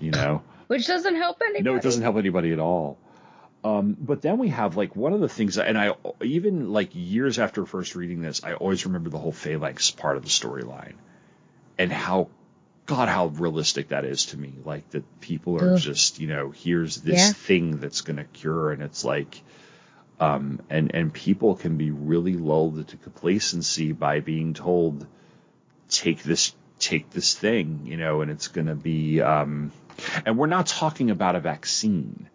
you 0.00 0.10
know. 0.10 0.42
Which 0.66 0.86
doesn't 0.86 1.14
help 1.14 1.38
anybody. 1.42 1.64
No, 1.64 1.76
it 1.76 1.82
doesn't 1.82 2.02
help 2.02 2.16
anybody 2.16 2.52
at 2.52 2.58
all. 2.58 2.98
Um, 3.64 3.96
but 3.98 4.22
then 4.22 4.38
we 4.38 4.48
have 4.48 4.76
like 4.76 4.94
one 4.94 5.12
of 5.12 5.20
the 5.20 5.28
things, 5.28 5.58
and 5.58 5.76
I 5.76 5.94
even 6.22 6.72
like 6.72 6.90
years 6.92 7.38
after 7.38 7.66
first 7.66 7.96
reading 7.96 8.20
this, 8.20 8.44
I 8.44 8.54
always 8.54 8.86
remember 8.86 9.10
the 9.10 9.18
whole 9.18 9.32
phalanx 9.32 9.90
part 9.90 10.16
of 10.16 10.22
the 10.22 10.28
storyline, 10.28 10.94
and 11.76 11.92
how, 11.92 12.28
God, 12.86 13.08
how 13.08 13.26
realistic 13.26 13.88
that 13.88 14.04
is 14.04 14.26
to 14.26 14.38
me. 14.38 14.52
Like 14.64 14.88
that 14.90 15.20
people 15.20 15.58
are 15.58 15.72
Ugh. 15.72 15.78
just, 15.78 16.20
you 16.20 16.28
know, 16.28 16.50
here's 16.50 16.96
this 16.96 17.30
Yeah. 17.30 17.32
thing 17.32 17.78
that's 17.78 18.02
gonna 18.02 18.24
cure, 18.24 18.70
and 18.70 18.80
it's 18.82 19.04
like, 19.04 19.42
um, 20.20 20.60
and 20.70 20.94
and 20.94 21.12
people 21.12 21.56
can 21.56 21.76
be 21.76 21.90
really 21.90 22.34
lulled 22.34 22.86
to 22.86 22.96
complacency 22.96 23.90
by 23.92 24.20
being 24.20 24.54
told, 24.54 25.04
take 25.88 26.22
this, 26.22 26.54
take 26.78 27.10
this 27.10 27.34
thing, 27.34 27.82
you 27.86 27.96
know, 27.96 28.20
and 28.20 28.30
it's 28.30 28.48
gonna 28.48 28.76
be, 28.76 29.20
um, 29.20 29.72
And 30.24 30.38
we're 30.38 30.46
not 30.46 30.66
talking 30.68 31.10
about 31.10 31.34
a 31.34 31.40
vaccine. 31.40 32.28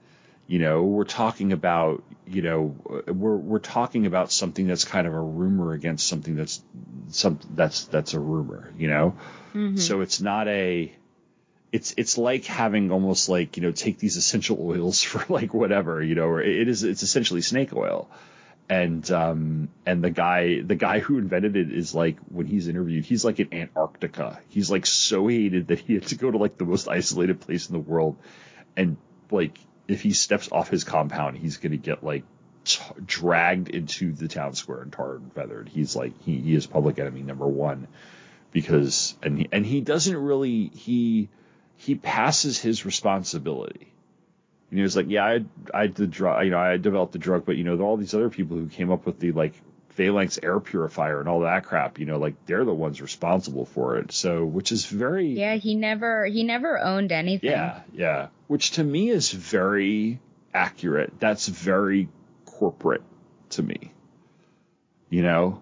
You 0.45 0.60
know, 0.60 0.84
we're 0.84 1.06
talking 1.06 1.53
about, 1.53 2.03
you 2.28 2.41
know, 2.41 2.76
we're 3.07 3.38
we're 3.38 3.60
talking 3.60 4.06
about 4.06 4.32
something 4.32 4.68
that's 4.68 4.84
kind 4.84 5.07
of 5.07 5.14
a 5.14 5.20
rumor 5.20 5.72
against 5.74 6.07
something 6.07 6.36
that's 6.36 6.61
some 7.10 7.40
that's 7.56 7.86
that's 7.86 8.14
a 8.14 8.20
rumor, 8.20 8.72
you 8.78 8.90
know? 8.90 9.15
Mhm. 9.53 9.80
So 9.80 10.02
it's 10.02 10.20
not 10.20 10.48
a 10.49 10.94
it's 11.72 11.94
it's 11.98 12.18
like 12.18 12.45
having 12.45 12.91
almost 12.91 13.30
like, 13.30 13.56
you 13.57 13.64
know, 13.64 13.72
take 13.72 13.99
these 13.99 14.18
essential 14.18 14.57
oils 14.60 15.02
for 15.10 15.26
like 15.34 15.53
whatever, 15.53 16.03
you 16.03 16.15
know, 16.15 16.26
or 16.26 16.41
it 16.41 16.68
is 16.68 16.84
it's 16.84 17.03
essentially 17.03 17.41
snake 17.41 17.74
oil. 17.74 18.10
And 18.70 19.10
um 19.11 19.70
and 19.86 20.03
the 20.03 20.10
guy 20.10 20.61
the 20.61 20.76
guy 20.76 20.99
who 20.99 21.18
invented 21.18 21.56
it 21.56 21.72
is 21.72 21.95
like 21.95 22.18
when 22.30 22.48
he's 22.48 22.68
interviewed, 22.68 23.06
he's 23.06 23.24
like 23.24 23.40
in 23.40 23.53
Antarctica. 23.53 24.41
He's 24.49 24.70
like 24.70 24.86
so 24.86 25.28
hated 25.28 25.68
that 25.68 25.80
he 25.80 25.94
had 25.94 26.07
to 26.07 26.15
go 26.15 26.30
to 26.30 26.38
like 26.38 26.57
the 26.57 26.65
most 26.65 26.88
isolated 26.88 27.40
place 27.40 27.68
in 27.70 27.74
the 27.74 27.80
world 27.80 28.18
and 28.76 28.98
like 29.32 29.57
if 29.88 30.02
he 30.02 30.14
steps 30.14 30.52
off 30.52 30.70
his 30.70 30.84
compound, 30.84 31.38
he's 31.38 31.58
going 31.58 31.72
to 31.72 31.78
get 31.78 32.04
like 32.04 32.24
t- 32.64 32.82
dragged 33.06 33.70
into 33.70 34.14
the 34.14 34.28
town 34.28 34.54
square 34.56 34.82
and 34.82 34.92
tarred 34.92 35.22
and 35.22 35.34
feathered. 35.34 35.70
He's 35.70 35.96
like 35.96 36.14
he, 36.24 36.38
he 36.40 36.56
is 36.56 36.66
public 36.66 37.00
enemy 37.00 37.22
number 37.22 37.48
one 37.48 37.88
because 38.52 39.16
and 39.22 39.40
he, 39.40 39.50
and 39.52 39.66
he 39.66 39.82
doesn't 39.82 40.16
really 40.16 40.68
he 40.68 41.30
he 41.78 41.96
passes 41.96 42.60
his 42.60 42.86
responsibility. 42.86 43.88
And 44.70 44.80
he 44.80 44.84
was 44.84 44.96
like, 44.96 45.10
yeah, 45.10 45.26
I 45.26 45.46
I 45.74 45.88
did 45.88 46.12
drug, 46.12 46.46
you 46.46 46.52
know, 46.52 46.60
I 46.60 46.78
developed 46.78 47.14
the 47.14 47.20
drug, 47.20 47.46
but 47.46 47.58
you 47.58 47.64
know, 47.64 47.80
all 47.80 47.98
these 47.98 48.14
other 48.14 48.30
people 48.30 48.58
who 48.58 48.68
came 48.68 48.92
up 48.92 49.06
with 49.06 49.20
the 49.20 49.32
like 49.32 49.54
phalanx 49.95 50.40
air 50.41 50.60
purifier 50.60 51.20
and 51.20 51.30
all 51.30 51.41
that 51.41 51.65
crap, 51.65 51.99
you 51.99 52.06
know, 52.06 52.18
like 52.18 52.36
they're 52.45 52.65
the 52.65 52.74
ones 52.74 53.02
responsible 53.02 53.65
for 53.65 53.98
it. 53.98 54.11
So, 54.11 54.44
which 54.45 54.72
is 54.72 54.86
very 54.86 55.28
Yeah, 55.28 55.56
he 55.56 55.76
never 55.76 56.26
he 56.26 56.44
never 56.44 56.80
owned 56.80 57.11
anything. 57.11 57.49
yeah, 57.52 57.82
yeah. 57.94 58.28
Which 58.48 58.72
to 58.72 58.84
me 58.84 59.10
is 59.10 59.32
very 59.32 60.20
accurate. 60.53 61.14
That's 61.20 61.48
very 61.48 62.10
corporate 62.45 63.03
to 63.52 63.64
me. 63.64 63.91
You 65.10 65.22
know, 65.24 65.60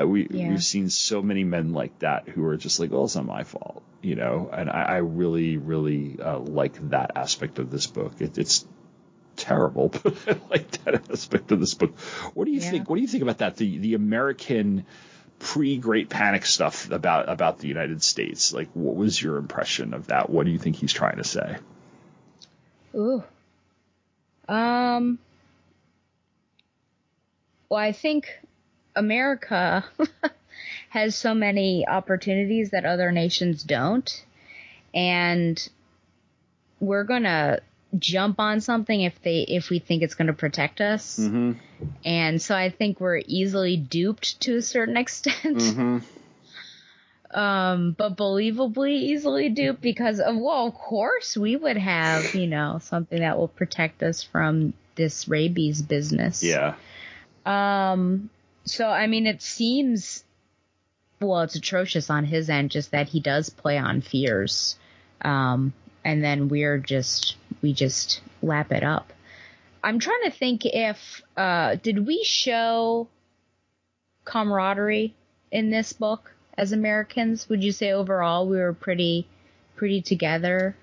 Uh, 0.00 0.06
we 0.06 0.28
Yeah. 0.30 0.48
we've 0.50 0.62
seen 0.62 0.88
so 0.90 1.20
many 1.22 1.42
men 1.42 1.72
like 1.72 1.98
that 1.98 2.28
who 2.28 2.44
are 2.46 2.56
just 2.56 2.78
like, 2.78 2.92
"Well, 2.92 3.04
it's 3.04 3.16
not 3.16 3.26
my 3.26 3.42
fault," 3.42 3.82
you 4.00 4.14
know. 4.14 4.48
And 4.52 4.70
I, 4.70 4.82
I 4.82 4.96
really, 4.98 5.56
really 5.56 6.16
uh, 6.22 6.38
like 6.38 6.74
that 6.90 7.12
aspect 7.16 7.58
of 7.58 7.68
this 7.70 7.88
book. 7.88 8.12
It, 8.20 8.38
it's 8.38 8.64
terrible, 9.38 9.88
but 9.88 10.14
I 10.28 10.36
like 10.50 10.70
that 10.84 11.10
aspect 11.10 11.50
of 11.52 11.60
this 11.60 11.74
book. 11.74 11.98
What 12.34 12.44
do 12.44 12.50
you 12.50 12.60
Yeah. 12.60 12.70
think? 12.70 12.90
What 12.90 12.96
do 12.96 13.02
you 13.02 13.08
think 13.08 13.22
about 13.22 13.38
that? 13.38 13.56
The 13.56 13.78
the 13.78 13.94
American 13.94 14.84
pre 15.38 15.78
Great 15.78 16.08
Panic 16.10 16.44
stuff 16.44 16.90
about 16.90 17.28
about 17.28 17.58
the 17.58 17.68
United 17.68 18.02
States. 18.02 18.52
Like, 18.52 18.68
what 18.74 18.96
was 18.96 19.20
your 19.20 19.36
impression 19.36 19.94
of 19.94 20.08
that? 20.08 20.28
What 20.28 20.44
do 20.46 20.52
you 20.52 20.58
think 20.58 20.76
he's 20.76 20.92
trying 20.92 21.16
to 21.16 21.24
say? 21.24 21.56
Ooh. 22.94 23.22
Um. 24.48 25.18
Well, 27.68 27.80
I 27.80 27.92
think 27.92 28.28
America 28.96 29.84
has 30.88 31.14
so 31.14 31.34
many 31.34 31.86
opportunities 31.86 32.70
that 32.70 32.84
other 32.86 33.12
nations 33.12 33.62
don't, 33.62 34.24
and 34.94 35.68
we're 36.80 37.04
gonna 37.04 37.58
jump 37.96 38.38
on 38.38 38.60
something 38.60 39.00
if 39.00 39.20
they 39.22 39.40
if 39.40 39.70
we 39.70 39.78
think 39.78 40.02
it's 40.02 40.14
gonna 40.14 40.32
protect 40.32 40.80
us. 40.80 41.18
Mm-hmm. 41.18 41.52
And 42.04 42.42
so 42.42 42.54
I 42.54 42.70
think 42.70 43.00
we're 43.00 43.22
easily 43.26 43.76
duped 43.76 44.40
to 44.42 44.56
a 44.56 44.62
certain 44.62 44.96
extent. 44.96 45.58
Mm-hmm. 45.58 47.38
um, 47.38 47.92
but 47.92 48.16
believably 48.16 48.92
easily 48.92 49.48
duped 49.48 49.80
because 49.80 50.20
of 50.20 50.36
well, 50.36 50.66
of 50.66 50.74
course 50.74 51.36
we 51.36 51.56
would 51.56 51.78
have 51.78 52.34
you 52.34 52.46
know 52.46 52.78
something 52.82 53.20
that 53.20 53.38
will 53.38 53.48
protect 53.48 54.02
us 54.02 54.22
from 54.22 54.74
this 54.96 55.28
rabies 55.28 55.80
business. 55.80 56.42
Yeah. 56.42 56.74
Um. 57.46 58.30
So 58.64 58.86
I 58.88 59.06
mean, 59.06 59.26
it 59.26 59.40
seems 59.40 60.24
well, 61.20 61.40
it's 61.40 61.56
atrocious 61.56 62.10
on 62.10 62.24
his 62.24 62.48
end, 62.50 62.70
just 62.70 62.92
that 62.92 63.08
he 63.08 63.20
does 63.20 63.50
play 63.50 63.78
on 63.78 64.02
fears, 64.02 64.76
um, 65.22 65.72
and 66.04 66.22
then 66.22 66.48
we're 66.48 66.78
just 66.78 67.36
we 67.62 67.72
just 67.72 68.20
lap 68.42 68.72
it 68.72 68.82
up. 68.82 69.12
I'm 69.82 69.98
trying 69.98 70.22
to 70.24 70.30
think 70.30 70.62
if 70.64 71.22
uh, 71.36 71.76
did 71.76 72.06
we 72.06 72.24
show 72.24 73.08
camaraderie 74.24 75.14
in 75.50 75.70
this 75.70 75.92
book 75.92 76.32
as 76.56 76.72
Americans? 76.72 77.48
Would 77.48 77.62
you 77.62 77.72
say 77.72 77.92
overall 77.92 78.48
we 78.48 78.58
were 78.58 78.72
pretty 78.72 79.26
pretty 79.76 80.02
together 80.02 80.76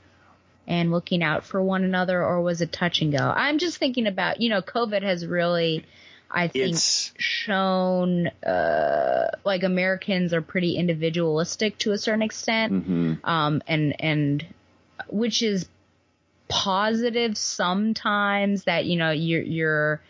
and 0.67 0.91
looking 0.91 1.21
out 1.21 1.43
for 1.43 1.61
one 1.61 1.83
another, 1.83 2.23
or 2.23 2.41
was 2.41 2.61
it 2.61 2.71
touch 2.71 3.01
and 3.01 3.11
go? 3.11 3.19
I'm 3.19 3.59
just 3.59 3.77
thinking 3.77 4.07
about 4.07 4.41
you 4.41 4.49
know 4.49 4.61
COVID 4.61 5.03
has 5.03 5.25
really, 5.27 5.85
I 6.31 6.47
think, 6.47 6.73
It's 6.73 7.13
shown 7.17 8.27
uh, 8.27 9.27
like 9.43 9.63
Americans 9.63 10.33
are 10.33 10.41
pretty 10.41 10.77
individualistic 10.77 11.77
to 11.79 11.91
a 11.91 11.97
certain 11.97 12.23
extent, 12.23 12.73
mm-hmm. 12.73 13.13
um, 13.23 13.61
and 13.67 13.95
and 14.01 14.45
which 15.09 15.43
is 15.43 15.67
positive 16.47 17.37
sometimes 17.37 18.63
that 18.65 18.85
you 18.85 18.97
know 18.97 19.11
you're 19.11 19.41
you're 19.41 20.01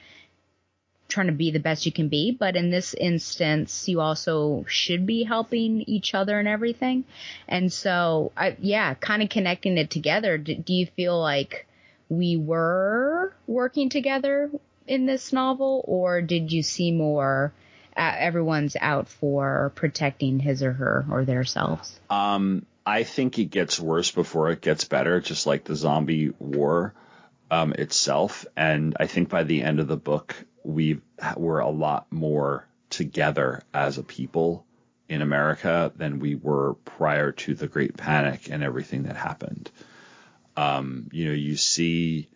trying 1.07 1.27
to 1.27 1.33
be 1.33 1.51
the 1.51 1.59
best 1.59 1.85
you 1.85 1.91
can 1.91 2.09
be, 2.09 2.31
but 2.31 2.55
in 2.55 2.69
this 2.69 2.93
instance, 2.93 3.87
you 3.87 4.01
also 4.01 4.65
should 4.67 5.05
be 5.05 5.23
helping 5.23 5.81
each 5.81 6.13
other 6.13 6.39
and 6.39 6.47
everything. 6.47 7.05
And 7.47 7.71
so, 7.71 8.31
I, 8.35 8.57
yeah, 8.59 8.95
kind 8.95 9.21
of 9.21 9.29
connecting 9.29 9.77
it 9.77 9.89
together. 9.89 10.37
Do, 10.37 10.55
do 10.55 10.73
you 10.73 10.87
feel 10.87 11.19
like 11.19 11.67
we 12.09 12.37
were 12.37 13.33
working 13.47 13.89
together 13.89 14.49
in 14.87 15.05
this 15.05 15.31
novel, 15.31 15.83
or 15.87 16.21
did 16.21 16.51
you 16.51 16.63
see 16.63 16.91
more? 16.91 17.53
Uh, 17.95 18.13
everyone's 18.17 18.75
out 18.81 19.07
for 19.07 19.71
protecting 19.75 20.39
his 20.39 20.61
or 20.61 20.73
her 20.73 21.05
or 21.09 21.23
their 21.23 21.45
selves. 21.45 21.97
Um, 22.09 22.65
I 22.85 23.03
think 23.03 23.39
it 23.39 23.45
gets 23.45 23.79
worse 23.79 24.11
before 24.11 24.51
it 24.51 24.61
gets 24.61 24.85
better, 24.85 25.19
just 25.19 25.47
like 25.47 25.63
the 25.63 25.75
zombie 25.75 26.29
war 26.37 26.93
um, 27.49 27.73
itself. 27.73 28.45
And 28.55 28.95
I 28.99 29.07
think 29.07 29.29
by 29.29 29.43
the 29.43 29.63
end 29.63 29.79
of 29.79 29.87
the 29.87 29.97
book, 29.97 30.35
we 30.63 31.01
we're 31.35 31.59
a 31.59 31.69
lot 31.69 32.11
more 32.11 32.67
together 32.89 33.63
as 33.73 33.97
a 33.97 34.03
people 34.03 34.65
in 35.07 35.21
America 35.21 35.91
than 35.95 36.19
we 36.19 36.35
were 36.35 36.73
prior 36.85 37.31
to 37.31 37.53
the 37.53 37.67
Great 37.67 37.95
Panic 37.97 38.49
and 38.49 38.63
everything 38.63 39.03
that 39.03 39.15
happened. 39.15 39.69
Um, 40.57 41.09
you 41.11 41.25
know, 41.25 41.33
you 41.33 41.57
see 41.57 42.29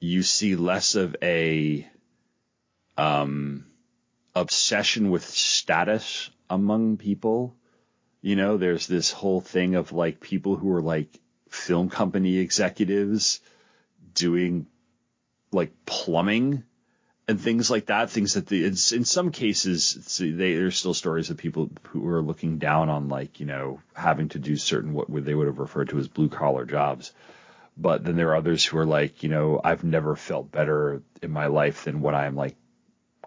you 0.00 0.22
see 0.22 0.56
less 0.56 0.94
of 0.94 1.16
a 1.22 1.86
um, 2.96 3.66
obsession 4.34 5.10
with 5.10 5.24
status 5.24 6.30
among 6.50 6.96
people. 6.96 7.54
You 8.20 8.36
know, 8.36 8.56
there's 8.56 8.86
this 8.86 9.10
whole 9.12 9.40
thing 9.40 9.74
of 9.74 9.92
like 9.92 10.20
people 10.20 10.56
who 10.56 10.72
are 10.72 10.82
like 10.82 11.08
film 11.48 11.88
company 11.88 12.38
executives 12.38 13.40
doing 14.14 14.66
like 15.52 15.72
plumbing 15.86 16.64
and 17.28 17.40
things 17.40 17.70
like 17.70 17.86
that. 17.86 18.10
Things 18.10 18.34
that 18.34 18.46
the 18.46 18.64
in 18.64 18.74
some 18.76 19.30
cases 19.30 20.18
they, 20.18 20.30
there's 20.30 20.76
still 20.76 20.94
stories 20.94 21.30
of 21.30 21.36
people 21.36 21.70
who 21.90 22.08
are 22.08 22.22
looking 22.22 22.58
down 22.58 22.88
on 22.88 23.08
like 23.08 23.38
you 23.38 23.46
know 23.46 23.80
having 23.94 24.30
to 24.30 24.38
do 24.38 24.56
certain 24.56 24.94
what 24.94 25.06
they 25.24 25.34
would 25.34 25.46
have 25.46 25.58
referred 25.58 25.90
to 25.90 25.98
as 25.98 26.08
blue 26.08 26.28
collar 26.28 26.64
jobs. 26.64 27.12
But 27.76 28.02
then 28.02 28.16
there 28.16 28.30
are 28.30 28.36
others 28.36 28.64
who 28.64 28.78
are 28.78 28.86
like, 28.86 29.22
you 29.22 29.28
know, 29.28 29.60
I've 29.62 29.84
never 29.84 30.16
felt 30.16 30.50
better 30.50 31.02
in 31.22 31.30
my 31.30 31.46
life 31.46 31.84
than 31.84 32.00
when 32.00 32.16
I'm 32.16 32.34
like 32.34 32.56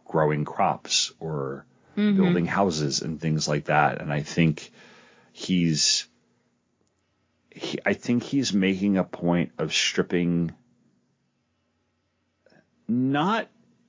growing 0.04 0.44
crops 0.44 1.14
or 1.22 1.66
Mhm. 1.96 2.16
building 2.16 2.46
houses 2.46 3.02
and 3.02 3.20
things 3.20 3.48
like 3.48 3.66
that. 3.66 4.02
And 4.02 4.12
I 4.12 4.22
think 4.22 4.72
he's, 5.32 6.08
he, 7.50 7.80
I 7.86 7.94
think 7.94 8.24
he's 8.24 8.54
making 8.54 8.98
a 8.98 9.04
point 9.04 9.52
of 9.58 9.74
stripping, 9.74 10.54
not 12.88 13.48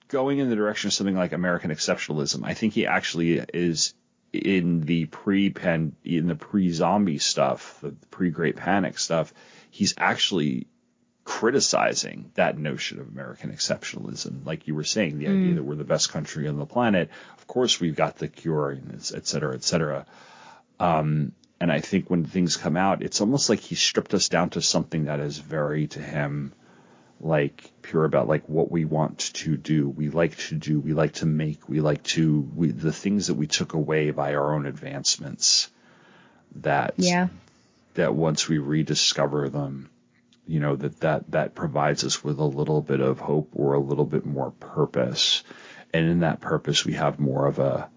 going 0.09 0.39
in 0.39 0.51
the 0.51 0.57
direction 0.57 0.89
of 0.89 0.95
something 0.95 1.16
like 1.16 1.33
American 1.33 1.70
exceptionalism. 1.70 2.45
I 2.45 2.55
think 2.55 2.74
he 2.74 2.87
actually 2.87 3.39
is 3.55 3.95
in 4.33 4.81
the 4.81 5.07
pre-pan, 5.07 5.95
in 6.05 6.27
the 6.27 6.35
pre-zombie 6.35 7.19
stuff, 7.19 7.79
the 7.83 7.93
pre-Great 8.11 8.57
Panic 8.57 8.99
stuff. 8.99 9.33
He's 9.70 9.95
actually 9.97 10.66
criticizing 11.24 12.31
that 12.35 12.59
notion 12.59 12.99
of 13.01 13.09
American 13.09 13.53
exceptionalism. 13.53 14.44
Like 14.44 14.66
you 14.66 14.74
were 14.74 14.85
saying, 14.85 15.19
the 15.19 15.28
idea 15.28 15.53
Mm. 15.53 15.55
that 15.57 15.62
we're 15.65 15.77
the 15.77 15.85
best 15.85 16.11
country 16.11 16.49
on 16.49 16.59
the 16.59 16.66
planet. 16.66 17.11
Of 17.39 17.47
course, 17.47 17.81
we've 17.81 17.94
got 17.97 18.19
the 18.19 18.28
cure, 18.28 18.70
and 18.70 18.93
et 19.15 19.27
cetera, 19.27 19.55
et 19.55 19.62
cetera. 19.62 20.07
Um, 20.81 21.32
and 21.61 21.70
I 21.70 21.81
think 21.81 22.11
when 22.11 22.24
things 22.24 22.57
come 22.57 22.77
out, 22.77 23.03
it's 23.03 23.20
almost 23.20 23.49
like 23.49 23.61
he 23.61 23.77
stripped 23.77 24.15
us 24.15 24.28
down 24.28 24.51
to 24.51 24.62
something 24.62 25.05
that 25.05 25.20
is 25.20 25.39
very 25.39 25.86
to 25.89 26.01
him 26.01 26.53
like 27.20 27.70
pure 27.82 28.05
about 28.05 28.27
like 28.27 28.49
what 28.49 28.69
we 28.73 28.85
want 28.85 29.19
to 29.35 29.57
do. 29.57 29.89
We 29.89 30.11
like 30.11 30.36
to 30.49 30.57
do, 30.57 30.81
we 30.81 30.93
like 30.93 31.12
to 31.15 31.27
make, 31.27 31.69
we 31.69 31.81
like 31.81 32.03
to, 32.05 32.40
we, 32.57 32.73
the 32.73 32.93
things 32.93 33.28
that 33.28 33.35
we 33.35 33.47
took 33.47 33.74
away 33.74 34.11
by 34.11 34.35
our 34.35 34.55
own 34.55 34.66
advancements 34.66 35.69
that 36.57 36.94
Yeah. 36.97 37.28
that 37.94 38.12
once 38.12 38.49
we 38.49 38.59
rediscover 38.59 39.49
them, 39.51 39.89
you 40.47 40.60
know 40.60 40.77
that 40.77 41.01
that 41.01 41.31
that 41.31 41.55
provides 41.55 42.05
us 42.05 42.23
with 42.24 42.39
a 42.39 42.44
little 42.44 42.81
bit 42.81 43.01
of 43.01 43.20
hope 43.20 43.51
or 43.55 43.74
a 43.74 43.81
little 43.81 44.05
bit 44.05 44.24
more 44.27 44.51
purpose. 44.51 45.43
And 45.94 46.09
in 46.09 46.20
that 46.20 46.40
purpose 46.40 46.85
we 46.85 46.94
have 46.94 47.19
more 47.20 47.47
of 47.47 47.59
a 47.59 47.90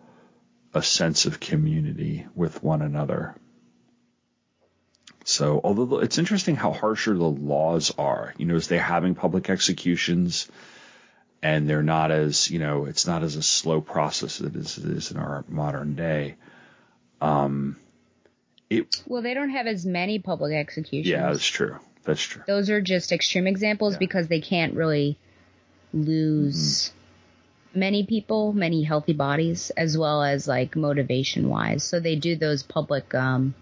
a 0.74 0.84
sense 0.84 1.26
of 1.26 1.40
community 1.40 2.28
with 2.36 2.62
one 2.62 2.82
another. 2.82 3.36
So 5.24 5.60
although 5.64 6.00
it's 6.00 6.18
interesting 6.20 6.56
how 6.56 6.72
harsher 6.72 7.14
the 7.16 7.24
laws 7.24 7.92
are 7.98 8.34
you 8.38 8.46
know 8.46 8.56
as 8.56 8.68
they're 8.68 8.80
having 8.80 9.16
public 9.16 9.50
executions 9.50 10.48
and 11.42 11.68
they're 11.70 11.84
not 11.84 12.12
as 12.12 12.50
you 12.52 12.60
know 12.60 12.86
it's 12.86 13.08
not 13.08 13.24
as 13.24 13.36
a 13.36 13.42
slow 13.42 13.82
process 13.82 14.40
as 14.42 14.78
it 14.78 14.86
is 14.86 15.12
in 15.12 15.18
our 15.18 15.44
modern 15.48 15.96
day 15.96 16.36
um 17.22 17.76
it 18.70 19.02
Well, 19.06 19.22
they 19.22 19.34
don't 19.36 19.52
have 19.52 19.68
as 19.68 19.86
many 19.86 20.20
public 20.20 20.54
executions. 20.54 21.08
yeah 21.08 21.32
that's 21.32 21.46
true 21.46 21.78
that's 22.06 22.22
true 22.22 22.44
Those 22.48 22.70
are 22.70 22.82
just 22.82 23.12
extreme 23.12 23.48
examples 23.48 23.94
Yeah. 23.94 24.00
because 24.00 24.28
they 24.28 24.42
can't 24.42 24.74
really 24.74 25.18
lose 25.94 26.92
many 27.74 28.06
people, 28.06 28.54
many 28.54 28.84
healthy 28.84 29.14
bodies, 29.14 29.70
as 29.72 29.98
well 29.98 30.24
as 30.24 30.48
like 30.48 30.76
motivation 30.76 31.50
wise. 31.50 31.84
So 31.84 32.00
they 32.00 32.16
do 32.16 32.36
those 32.38 32.64
public 32.64 33.14
um, 33.14 33.54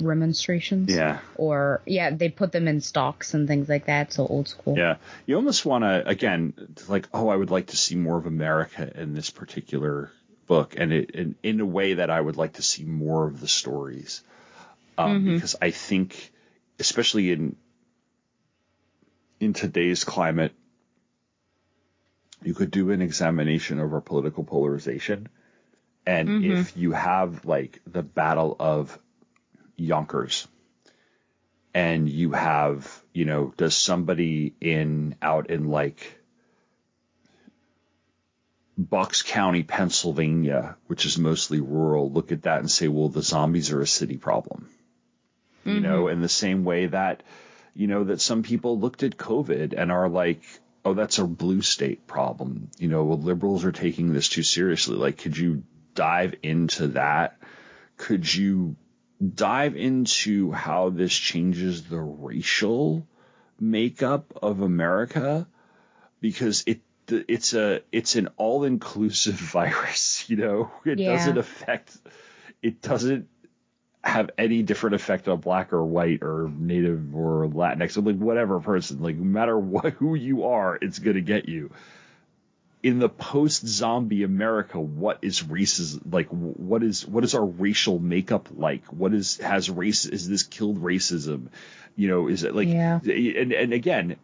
remonstrations. 0.00 0.90
yeah 0.94 1.20
Or 1.36 1.82
yeah, 1.86 2.10
they 2.10 2.28
put 2.28 2.52
them 2.52 2.68
in 2.68 2.80
stocks 2.80 3.34
and 3.34 3.46
things 3.46 3.68
like 3.68 3.86
that. 3.86 4.12
So 4.12 4.26
old 4.26 4.48
school. 4.48 4.76
Yeah, 4.76 4.96
you 5.26 5.36
almost 5.36 5.64
want 5.64 5.84
to 5.84 6.06
again 6.08 6.54
like, 6.88 7.08
oh, 7.12 7.28
I 7.28 7.36
would 7.36 7.50
like 7.50 7.68
to 7.68 7.76
see 7.76 7.96
more 7.96 8.16
of 8.18 8.26
America 8.26 8.90
in 9.00 9.14
this 9.14 9.30
particular 9.30 10.10
book, 10.46 10.74
and 10.76 10.92
it 10.92 11.10
in, 11.10 11.34
in 11.42 11.60
a 11.60 11.66
way 11.66 11.94
that 11.94 12.10
I 12.10 12.20
would 12.20 12.36
like 12.36 12.54
to 12.54 12.62
see 12.62 12.84
more 12.84 13.26
of 13.26 13.40
the 13.40 13.48
stories, 13.48 14.22
um, 14.98 15.24
because 15.24 15.56
I 15.60 15.70
think, 15.70 16.32
especially 16.78 17.32
in 17.32 17.56
in 19.40 19.52
today's 19.52 20.04
climate, 20.04 20.52
you 22.42 22.54
could 22.54 22.70
do 22.70 22.90
an 22.90 23.02
examination 23.02 23.80
of 23.80 23.92
our 23.92 24.00
political 24.00 24.44
polarization, 24.44 25.28
and 26.06 26.28
mm-hmm. 26.28 26.52
if 26.52 26.76
you 26.76 26.92
have 26.92 27.44
like 27.44 27.80
the 27.86 28.02
Battle 28.02 28.56
of 28.58 28.98
Yonkers 29.76 30.46
and 31.74 32.08
you 32.08 32.30
have, 32.30 33.02
you 33.12 33.24
know, 33.24 33.52
does 33.56 33.76
somebody 33.76 34.54
in 34.60 35.16
out 35.20 35.50
in 35.50 35.68
like 35.68 36.20
Bucks 38.78 39.22
County, 39.22 39.62
Pennsylvania, 39.62 40.76
which 40.86 41.06
is 41.06 41.18
mostly 41.18 41.60
rural, 41.60 42.10
look 42.10 42.32
at 42.32 42.42
that 42.42 42.60
and 42.60 42.70
say, 42.70 42.88
well, 42.88 43.08
the 43.08 43.22
zombies 43.22 43.70
are 43.72 43.80
a 43.80 43.86
city 43.86 44.16
problem. 44.16 44.68
You 45.64 45.80
know, 45.80 46.04
mm-hmm. 46.04 46.12
in 46.14 46.20
the 46.20 46.28
same 46.28 46.64
way 46.64 46.86
that, 46.86 47.22
you 47.74 47.86
know, 47.86 48.04
that 48.04 48.20
some 48.20 48.42
people 48.42 48.78
looked 48.78 49.02
at 49.02 49.16
COVID 49.16 49.74
and 49.76 49.90
are 49.90 50.08
like, 50.08 50.42
oh, 50.84 50.94
that's 50.94 51.18
a 51.18 51.24
blue 51.24 51.62
state 51.62 52.06
problem. 52.06 52.70
You 52.78 52.88
know, 52.88 53.04
well, 53.04 53.18
liberals 53.18 53.64
are 53.64 53.72
taking 53.72 54.12
this 54.12 54.28
too 54.28 54.42
seriously. 54.42 54.96
Like, 54.96 55.18
could 55.18 55.36
you 55.36 55.64
dive 55.94 56.34
into 56.42 56.88
that? 56.88 57.38
Could 57.96 58.32
you 58.32 58.76
dive 59.34 59.76
into 59.76 60.50
how 60.52 60.90
this 60.90 61.14
changes 61.14 61.84
the 61.84 62.00
racial 62.00 63.06
makeup 63.60 64.38
of 64.42 64.60
America 64.60 65.46
because 66.20 66.64
it 66.66 66.80
it's 67.08 67.54
a 67.54 67.82
it's 67.92 68.16
an 68.16 68.28
all 68.36 68.64
inclusive 68.64 69.34
virus, 69.56 70.24
you 70.28 70.36
know. 70.36 70.70
It 70.84 70.98
Yeah. 70.98 71.12
doesn't 71.16 71.38
affect 71.38 71.96
it 72.62 72.82
doesn't 72.82 73.28
have 74.04 74.30
any 74.36 74.62
different 74.62 74.94
effect 74.94 75.28
on 75.28 75.40
black 75.40 75.72
or 75.72 75.84
white 75.84 76.22
or 76.22 76.50
native 76.56 77.14
or 77.16 77.46
Latinx 77.46 77.96
or 77.96 78.02
like 78.02 78.16
whatever 78.16 78.60
person. 78.60 79.02
Like 79.02 79.16
no 79.16 79.24
matter 79.24 79.58
what 79.58 79.94
who 79.94 80.14
you 80.14 80.44
are, 80.44 80.76
it's 80.80 80.98
gonna 80.98 81.20
get 81.20 81.48
you. 81.48 81.70
In 82.82 82.98
the 82.98 83.08
post 83.08 83.66
zombie 83.66 84.24
America, 84.24 84.78
what 84.78 85.20
is 85.22 85.42
racism 85.42 86.12
like? 86.12 86.28
What 86.28 86.82
is 86.82 87.06
what 87.06 87.24
is 87.24 87.34
our 87.34 87.44
racial 87.44 87.98
makeup 87.98 88.50
like? 88.54 88.84
What 88.92 89.14
is 89.14 89.38
has 89.38 89.70
race? 89.70 90.04
Is 90.04 90.28
this 90.28 90.42
killed 90.42 90.82
racism? 90.82 91.48
You 91.96 92.08
know, 92.08 92.28
is 92.28 92.44
it 92.44 92.54
like? 92.54 92.68
Yeah. 92.68 93.00
And 93.02 93.52
and 93.52 93.72
again, 93.72 94.16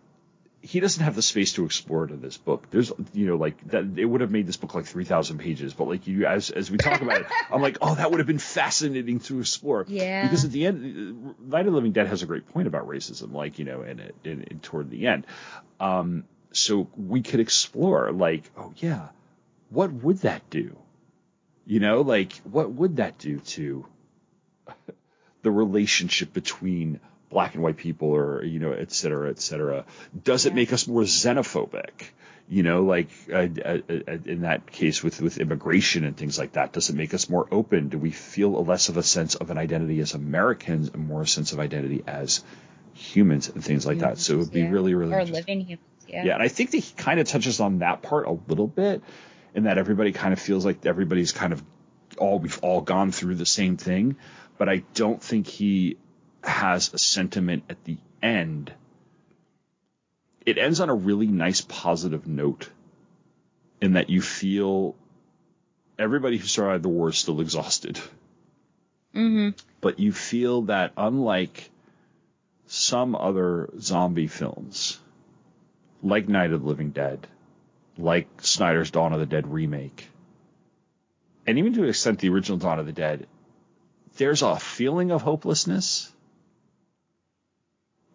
he 0.62 0.80
doesn't 0.80 1.02
have 1.02 1.14
the 1.14 1.22
space 1.22 1.54
to 1.54 1.64
explore 1.64 2.04
it 2.04 2.10
in 2.10 2.20
this 2.20 2.36
book. 2.36 2.68
There's, 2.70 2.92
you 3.14 3.26
know, 3.26 3.36
like 3.36 3.56
that. 3.70 3.96
It 3.96 4.04
would 4.04 4.20
have 4.20 4.30
made 4.30 4.46
this 4.46 4.56
book 4.56 4.74
like 4.74 4.84
three 4.84 5.04
thousand 5.04 5.38
pages, 5.38 5.72
but 5.72 5.88
like 5.88 6.06
you, 6.06 6.26
as 6.26 6.50
as 6.50 6.70
we 6.70 6.76
talk 6.76 7.00
about 7.00 7.22
it, 7.22 7.26
I'm 7.50 7.62
like, 7.62 7.78
oh, 7.80 7.94
that 7.94 8.10
would 8.10 8.20
have 8.20 8.26
been 8.26 8.38
fascinating 8.38 9.20
to 9.20 9.40
explore. 9.40 9.86
Yeah. 9.88 10.22
Because 10.22 10.44
at 10.44 10.52
the 10.52 10.66
end, 10.66 11.34
Night 11.48 11.66
of 11.66 11.72
Living 11.72 11.92
Dead 11.92 12.08
has 12.08 12.22
a 12.22 12.26
great 12.26 12.46
point 12.48 12.66
about 12.66 12.86
racism, 12.86 13.32
like 13.32 13.58
you 13.58 13.64
know, 13.64 13.82
in 13.82 14.00
it, 14.00 14.14
in, 14.24 14.42
in 14.42 14.60
toward 14.60 14.90
the 14.90 15.06
end. 15.06 15.26
Um, 15.78 16.24
so 16.52 16.88
we 16.96 17.22
could 17.22 17.40
explore, 17.40 18.12
like, 18.12 18.44
oh 18.56 18.72
yeah, 18.76 19.08
what 19.70 19.92
would 19.92 20.18
that 20.18 20.50
do? 20.50 20.76
You 21.64 21.80
know, 21.80 22.02
like 22.02 22.34
what 22.44 22.70
would 22.70 22.96
that 22.96 23.16
do 23.16 23.38
to 23.40 23.86
the 25.42 25.50
relationship 25.50 26.34
between 26.34 27.00
black 27.30 27.54
and 27.54 27.62
white 27.62 27.76
people 27.76 28.08
or 28.08 28.44
you 28.44 28.58
know 28.58 28.72
et 28.72 28.90
cetera 28.92 29.30
et 29.30 29.40
cetera 29.40 29.84
does 30.24 30.46
it 30.46 30.54
make 30.54 30.72
us 30.72 30.86
more 30.88 31.02
xenophobic 31.02 31.90
you 32.48 32.62
know 32.62 32.82
like 32.82 33.08
uh, 33.32 33.46
uh, 33.64 33.78
uh, 33.88 34.18
in 34.24 34.42
that 34.42 34.70
case 34.70 35.02
with 35.02 35.20
with 35.20 35.38
immigration 35.38 36.04
and 36.04 36.16
things 36.16 36.38
like 36.38 36.52
that 36.52 36.72
does 36.72 36.90
it 36.90 36.96
make 36.96 37.14
us 37.14 37.28
more 37.28 37.46
open 37.52 37.88
do 37.88 37.98
we 37.98 38.10
feel 38.10 38.56
a 38.58 38.62
less 38.72 38.88
of 38.88 38.96
a 38.96 39.02
sense 39.02 39.36
of 39.36 39.50
an 39.50 39.58
identity 39.58 40.00
as 40.00 40.14
americans 40.14 40.90
and 40.92 41.06
more 41.06 41.22
a 41.22 41.26
sense 41.26 41.52
of 41.52 41.60
identity 41.60 42.02
as 42.06 42.42
humans 42.94 43.48
and 43.48 43.64
things 43.64 43.86
like 43.86 43.98
that 44.00 44.18
so 44.18 44.34
it 44.34 44.36
would 44.38 44.52
be 44.52 44.60
Yeah. 44.60 44.70
really 44.70 44.94
really 44.94 45.14
or 45.14 45.24
living 45.24 45.60
humans. 45.60 45.86
Yeah. 46.08 46.24
Yeah, 46.24 46.34
and 46.34 46.42
I 46.42 46.48
think 46.48 46.72
that 46.72 46.78
he 46.78 46.92
kind 46.96 47.20
of 47.20 47.28
touches 47.28 47.60
on 47.60 47.78
that 47.78 48.02
part 48.02 48.26
a 48.26 48.32
little 48.48 48.66
bit, 48.66 49.00
in 49.54 49.62
that 49.64 49.78
everybody 49.78 50.10
kind 50.10 50.32
of 50.32 50.40
feels 50.40 50.64
like 50.64 50.84
everybody's 50.84 51.30
kind 51.30 51.52
of 51.52 51.62
all 52.18 52.40
we've 52.40 52.58
all 52.64 52.80
gone 52.80 53.12
through 53.12 53.36
the 53.36 53.46
same 53.46 53.76
thing, 53.76 54.16
but 54.58 54.68
I 54.68 54.82
don't 54.94 55.22
think 55.22 55.46
he 55.46 55.98
has 56.42 56.92
a 56.94 56.98
sentiment 56.98 57.64
at 57.68 57.82
the 57.84 57.98
end. 58.22 58.72
It 60.46 60.58
ends 60.58 60.80
on 60.80 60.88
a 60.90 60.94
really 60.94 61.26
nice 61.26 61.60
positive 61.60 62.26
note, 62.26 62.70
in 63.80 63.92
that 63.94 64.10
you 64.10 64.20
feel 64.20 64.94
everybody 65.98 66.36
who 66.38 66.46
survived 66.46 66.82
the 66.82 66.88
war 66.88 67.08
is 67.10 67.18
still 67.18 67.40
exhausted, 67.40 67.98
Mm-hmm. 69.14 69.58
but 69.80 69.98
you 69.98 70.12
feel 70.12 70.62
that 70.62 70.92
unlike 70.96 71.68
some 72.66 73.16
other 73.16 73.68
zombie 73.80 74.28
films, 74.28 74.98
like 76.02 76.28
Night 76.28 76.52
of 76.52 76.62
the 76.62 76.68
Living 76.68 76.90
Dead, 76.90 77.26
like 77.98 78.28
Snyder's 78.40 78.92
Dawn 78.92 79.12
of 79.12 79.18
the 79.18 79.26
Dead 79.26 79.52
remake, 79.52 80.08
and 81.46 81.58
even 81.58 81.74
to 81.74 81.82
an 81.82 81.88
extent 81.88 82.20
the 82.20 82.28
original 82.30 82.58
Dawn 82.58 82.78
of 82.78 82.86
the 82.86 82.92
Dead, 82.92 83.26
there's 84.16 84.42
a 84.42 84.56
feeling 84.60 85.10
of 85.10 85.22
hopelessness. 85.22 86.12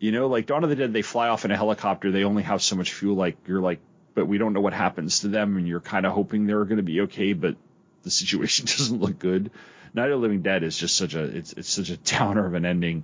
You 0.06 0.12
know, 0.12 0.28
like 0.28 0.46
Dawn 0.46 0.64
of 0.64 0.70
the 0.70 0.76
Dead, 0.76 0.94
they 0.94 1.02
fly 1.02 1.30
off 1.30 1.46
in 1.46 1.52
a 1.52 1.58
helicopter, 1.58 2.12
they 2.12 2.26
only 2.26 2.44
have 2.44 2.62
so 2.62 2.76
much 2.76 2.94
fuel, 2.94 3.16
like 3.16 3.38
you're 3.48 3.60
like, 3.60 3.80
but 4.14 4.28
we 4.28 4.38
don't 4.38 4.54
know 4.54 4.62
what 4.62 4.74
happens 4.74 5.22
to 5.22 5.30
them, 5.30 5.58
and 5.58 5.68
you're 5.68 5.80
kind 5.80 6.06
of 6.06 6.12
hoping 6.12 6.46
they're 6.46 6.64
going 6.64 6.78
to 6.78 6.84
be 6.84 7.02
okay, 7.02 7.34
but 7.34 7.56
the 8.04 8.12
situation 8.12 8.66
doesn't 8.78 9.00
look 9.02 9.18
good. 9.18 9.50
Night 9.96 10.12
of 10.12 10.12
the 10.12 10.18
Living 10.18 10.44
Dead 10.44 10.62
is 10.62 10.78
just 10.78 10.96
such 10.96 11.16
a 11.16 11.24
it's 11.24 11.54
it's 11.54 11.70
such 11.70 11.90
a 11.90 11.98
downer 12.18 12.46
of 12.46 12.54
an 12.54 12.66
ending. 12.66 13.04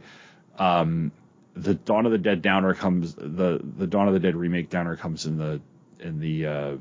Um, 0.59 1.11
the 1.55 1.73
Dawn 1.73 2.05
of 2.05 2.11
the 2.11 2.19
Dead 2.19 2.43
downer 2.43 2.75
comes 2.75 3.15
the 3.15 3.59
the 3.63 3.87
Dawn 3.87 4.07
of 4.07 4.13
the 4.13 4.19
Dead 4.19 4.35
remake 4.35 4.69
downer 4.69 4.95
comes 4.95 5.25
in 5.25 5.39
the 5.39 5.59
in 5.99 6.19
the 6.19 6.45
uh, 6.45 6.75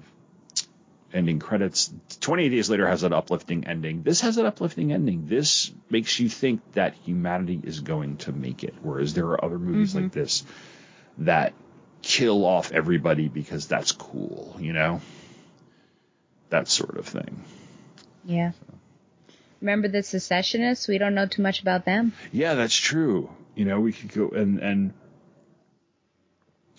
ending 1.12 1.38
credits. 1.38 1.92
28 2.20 2.48
days 2.48 2.70
later 2.70 2.86
has 2.86 3.02
an 3.02 3.12
uplifting 3.12 3.66
ending. 3.66 4.02
This 4.02 4.20
has 4.20 4.38
an 4.38 4.46
uplifting 4.46 4.92
ending. 4.92 5.26
This 5.26 5.72
makes 5.88 6.18
you 6.18 6.28
think 6.28 6.60
that 6.72 6.94
humanity 7.04 7.60
is 7.62 7.80
going 7.80 8.18
to 8.18 8.32
make 8.32 8.64
it, 8.64 8.74
whereas 8.82 9.14
there 9.14 9.26
are 9.26 9.44
other 9.44 9.58
movies 9.58 9.94
like 9.94 10.04
mm-hmm. 10.04 10.20
this 10.20 10.44
that 11.18 11.52
kill 12.02 12.44
off 12.44 12.72
everybody 12.72 13.28
because 13.28 13.66
that's 13.66 13.92
cool, 13.92 14.56
you 14.58 14.72
know, 14.72 15.00
that 16.48 16.68
sort 16.68 16.96
of 16.96 17.06
thing. 17.06 17.44
Yeah. 18.24 18.52
Remember 19.60 19.88
the 19.88 20.02
secessionists? 20.02 20.88
We 20.88 20.98
don't 20.98 21.14
know 21.14 21.26
too 21.26 21.42
much 21.42 21.60
about 21.60 21.84
them. 21.84 22.12
Yeah, 22.32 22.54
that's 22.54 22.74
true. 22.76 23.30
You 23.54 23.66
know, 23.66 23.80
we 23.80 23.92
could 23.92 24.12
go 24.12 24.28
and 24.28 24.58
and 24.58 24.94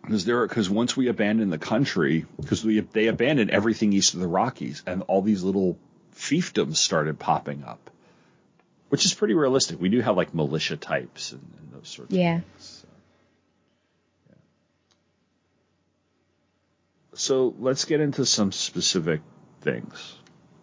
because 0.01 0.25
there 0.25 0.45
because 0.47 0.69
once 0.69 0.97
we 0.97 1.07
abandoned 1.07 1.51
the 1.51 1.57
country, 1.57 2.25
because 2.39 2.63
we 2.63 2.79
they 2.79 3.07
abandoned 3.07 3.51
everything 3.51 3.93
east 3.93 4.13
of 4.13 4.19
the 4.19 4.27
Rockies, 4.27 4.83
and 4.85 5.03
all 5.03 5.21
these 5.21 5.43
little 5.43 5.77
fiefdoms 6.15 6.77
started 6.77 7.19
popping 7.19 7.63
up, 7.63 7.89
which 8.89 9.05
is 9.05 9.13
pretty 9.13 9.33
realistic. 9.33 9.79
We 9.79 9.89
do 9.89 10.01
have 10.01 10.17
like 10.17 10.33
militia 10.33 10.77
types 10.77 11.31
and, 11.31 11.41
and 11.59 11.73
those 11.73 11.87
sorts. 11.87 12.11
Yeah. 12.11 12.37
Of 12.37 12.43
things, 12.43 12.83
so, 12.83 12.87
yeah. 14.29 14.35
So 17.13 17.55
let's 17.59 17.85
get 17.85 18.01
into 18.01 18.25
some 18.25 18.51
specific 18.51 19.21
things. 19.61 20.15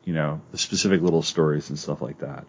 You 0.04 0.14
know, 0.14 0.40
the 0.52 0.58
specific 0.58 1.02
little 1.02 1.22
stories 1.22 1.68
and 1.68 1.78
stuff 1.78 2.00
like 2.00 2.20
that. 2.20 2.46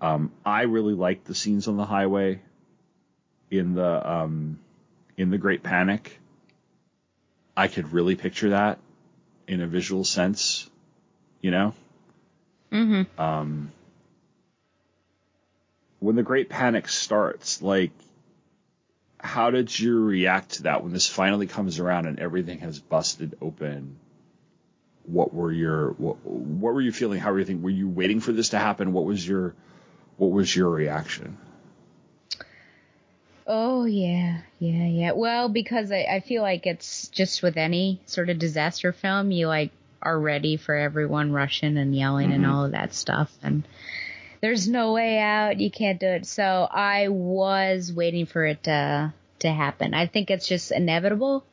Um, 0.00 0.32
I 0.44 0.62
really 0.62 0.94
liked 0.94 1.26
the 1.26 1.34
scenes 1.34 1.68
on 1.68 1.76
the 1.76 1.84
highway 1.84 2.40
in 3.50 3.74
the 3.74 4.10
um, 4.10 4.58
in 5.16 5.30
the 5.30 5.38
Great 5.38 5.62
Panic. 5.62 6.18
I 7.56 7.68
could 7.68 7.92
really 7.92 8.16
picture 8.16 8.50
that 8.50 8.78
in 9.46 9.60
a 9.60 9.66
visual 9.66 10.04
sense, 10.04 10.68
you 11.40 11.50
know. 11.50 11.74
Mm-hmm. 12.70 13.20
Um, 13.20 13.72
when 15.98 16.16
the 16.16 16.22
Great 16.22 16.48
Panic 16.48 16.88
starts, 16.88 17.60
like, 17.60 17.92
how 19.20 19.50
did 19.50 19.78
you 19.78 20.02
react 20.02 20.54
to 20.54 20.62
that 20.64 20.82
when 20.82 20.92
this 20.92 21.06
finally 21.06 21.46
comes 21.46 21.78
around 21.78 22.06
and 22.06 22.18
everything 22.18 22.58
has 22.60 22.80
busted 22.80 23.36
open? 23.40 23.96
What 25.04 25.34
were 25.34 25.52
your 25.52 25.90
what, 25.92 26.24
what 26.24 26.74
were 26.74 26.80
you 26.80 26.92
feeling? 26.92 27.20
How 27.20 27.32
were 27.32 27.38
you 27.38 27.44
thinking? 27.44 27.62
Were 27.62 27.70
you 27.70 27.88
waiting 27.88 28.20
for 28.20 28.32
this 28.32 28.50
to 28.50 28.58
happen? 28.58 28.92
What 28.92 29.04
was 29.04 29.26
your 29.26 29.54
what 30.16 30.30
was 30.30 30.54
your 30.54 30.70
reaction? 30.70 31.38
Oh 33.46 33.84
yeah, 33.84 34.42
yeah, 34.60 34.86
yeah. 34.86 35.12
Well, 35.12 35.48
because 35.48 35.90
I, 35.90 36.06
I 36.10 36.20
feel 36.20 36.42
like 36.42 36.66
it's 36.66 37.08
just 37.08 37.42
with 37.42 37.56
any 37.56 38.00
sort 38.06 38.30
of 38.30 38.38
disaster 38.38 38.92
film, 38.92 39.30
you 39.32 39.48
like 39.48 39.72
are 40.00 40.18
ready 40.18 40.56
for 40.56 40.74
everyone 40.74 41.32
rushing 41.32 41.76
and 41.76 41.94
yelling 41.94 42.32
and 42.32 42.44
Mhm. 42.44 42.52
all 42.52 42.64
of 42.64 42.72
that 42.72 42.94
stuff, 42.94 43.32
and 43.42 43.64
there's 44.40 44.68
no 44.68 44.92
way 44.92 45.18
out. 45.18 45.60
You 45.60 45.70
can't 45.70 46.00
do 46.00 46.06
it. 46.06 46.26
So 46.26 46.68
I 46.70 47.08
was 47.08 47.92
waiting 47.92 48.26
for 48.26 48.44
it 48.44 48.62
to 48.64 49.12
to 49.40 49.50
happen. 49.50 49.92
I 49.94 50.06
think 50.06 50.30
it's 50.30 50.46
just 50.46 50.70
inevitable 50.70 51.44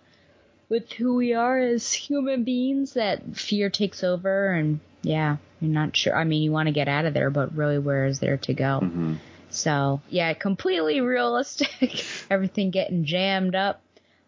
with 0.70 0.92
who 0.94 1.16
we 1.16 1.34
are 1.34 1.60
as 1.60 1.92
human 1.92 2.44
beings 2.44 2.94
that 2.94 3.36
fear 3.36 3.70
takes 3.72 4.04
over, 4.04 4.52
and 4.52 4.80
yeah, 5.02 5.38
you're 5.60 5.72
not 5.72 5.98
sure. 5.98 6.16
I 6.16 6.24
mean, 6.24 6.44
you 6.44 6.52
want 6.52 6.68
to 6.68 6.74
get 6.74 6.88
out 6.88 7.06
of 7.06 7.16
there, 7.16 7.32
but 7.32 7.56
really, 7.56 7.80
where 7.80 8.06
is 8.06 8.20
there 8.20 8.38
to 8.38 8.54
go? 8.54 8.80
Mm-hmm. 8.84 9.14
So 9.50 10.02
yeah, 10.10 10.34
completely 10.34 11.02
realistic. 11.02 12.06
Everything 12.30 12.72
getting 12.72 13.06
jammed 13.06 13.56
up. 13.56 13.82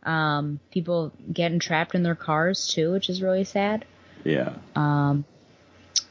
Um, 0.03 0.59
people 0.71 1.11
getting 1.31 1.59
trapped 1.59 1.93
in 1.93 2.03
their 2.03 2.15
cars 2.15 2.67
too, 2.67 2.91
which 2.91 3.09
is 3.09 3.21
really 3.21 3.43
sad. 3.43 3.85
Yeah. 4.23 4.53
Um, 4.75 5.25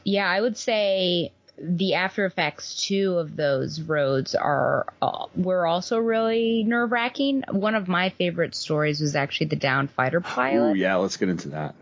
yeah, 0.03 0.29
I 0.29 0.39
would 0.39 0.57
say 0.57 1.33
the 1.57 1.95
after 1.95 2.25
effects 2.25 2.87
too 2.87 3.17
of 3.17 3.35
those 3.35 3.81
roads 3.81 4.33
are 4.33 4.87
uh, 5.01 5.25
were 5.35 5.67
also 5.67 5.97
really 5.97 6.63
nerve 6.63 6.91
wracking. 6.91 7.43
One 7.49 7.75
of 7.75 7.87
my 7.87 8.09
favorite 8.09 8.55
stories 8.55 9.01
was 9.01 9.15
actually 9.15 9.47
the 9.47 9.57
down 9.57 9.87
fighter 9.87 10.21
pilot 10.21 10.71
Oh 10.71 10.73
yeah, 10.73 10.95
let's 10.95 11.17
get 11.17 11.29
into 11.29 11.49
that. 11.49 11.75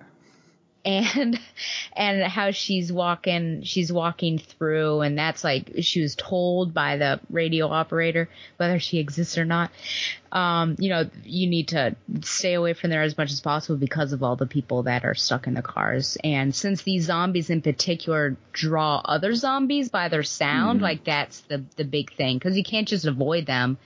And 0.90 1.40
and 1.95 2.24
how 2.24 2.52
she's 2.52 2.91
walking 2.91 3.61
she's 3.64 3.91
walking 3.91 4.40
through 4.40 5.02
and 5.02 5.18
that's 5.18 5.44
like 5.44 5.72
she 5.82 6.02
was 6.02 6.16
told 6.16 6.74
by 6.74 6.98
the 6.98 7.20
radio 7.30 7.68
operator 7.68 8.28
whether 8.57 8.80
she 8.80 8.98
exists 8.99 9.38
or 9.38 9.45
not 9.45 9.72
um 10.32 10.76
you 10.80 10.90
know 10.90 11.10
you 11.24 11.48
need 11.48 11.68
to 11.70 11.95
stay 12.22 12.53
away 12.53 12.74
from 12.74 12.90
there 12.90 13.02
as 13.03 13.18
much 13.18 13.32
as 13.32 13.41
possible 13.41 13.78
because 13.78 14.14
of 14.14 14.24
all 14.24 14.36
the 14.36 14.45
people 14.48 14.84
that 14.84 15.06
are 15.06 15.16
stuck 15.16 15.48
in 15.48 15.53
the 15.53 15.61
cars 15.61 16.18
and 16.24 16.53
since 16.56 16.82
these 16.84 17.06
zombies 17.06 17.49
in 17.49 17.61
particular 17.61 18.36
draw 18.53 19.02
other 19.06 19.34
zombies 19.36 19.90
by 19.90 20.07
their 20.10 20.24
sound 20.24 20.80
Mhm. 20.80 20.84
like 20.84 21.03
that's 21.03 21.41
the 21.41 21.64
the 21.76 21.86
big 21.86 22.11
thing 22.14 22.38
because 22.38 22.57
you 22.57 22.64
can't 22.64 22.88
just 22.88 23.06
avoid 23.06 23.45
them 23.45 23.78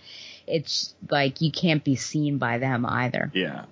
it's 0.46 0.94
like 1.10 1.40
you 1.42 1.52
can't 1.52 1.84
be 1.84 1.96
seen 1.96 2.38
by 2.38 2.58
them 2.58 2.86
either 2.86 3.32
Yeah. 3.34 3.64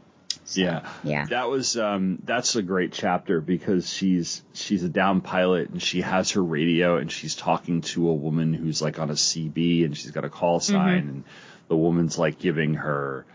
So, 0.43 0.61
Yeah. 0.61 0.89
yeah. 1.03 1.26
That 1.26 1.49
was 1.49 1.77
um 1.77 2.19
that's 2.23 2.55
a 2.55 2.61
great 2.61 2.91
chapter 2.91 3.41
because 3.41 3.91
she's 3.91 4.41
she's 4.53 4.84
a 4.84 4.89
down 4.89 5.22
pilot 5.22 5.69
and 5.69 5.81
she 5.81 6.01
has 6.01 6.31
her 6.31 6.43
radio 6.43 6.97
and 6.97 7.11
she's 7.11 7.35
talking 7.35 7.81
to 7.81 8.09
a 8.09 8.13
woman 8.13 8.53
who's 8.53 8.81
like 8.81 8.99
on 8.99 9.09
a 9.09 9.13
CB 9.13 9.85
and 9.85 9.95
she's 9.95 10.11
got 10.11 10.26
a 10.26 10.30
call 10.30 10.59
sign 10.59 11.07
and 11.07 11.23
the 11.68 11.77
woman's 11.77 12.18
like 12.18 12.39
giving 12.39 12.73
her 12.76 13.26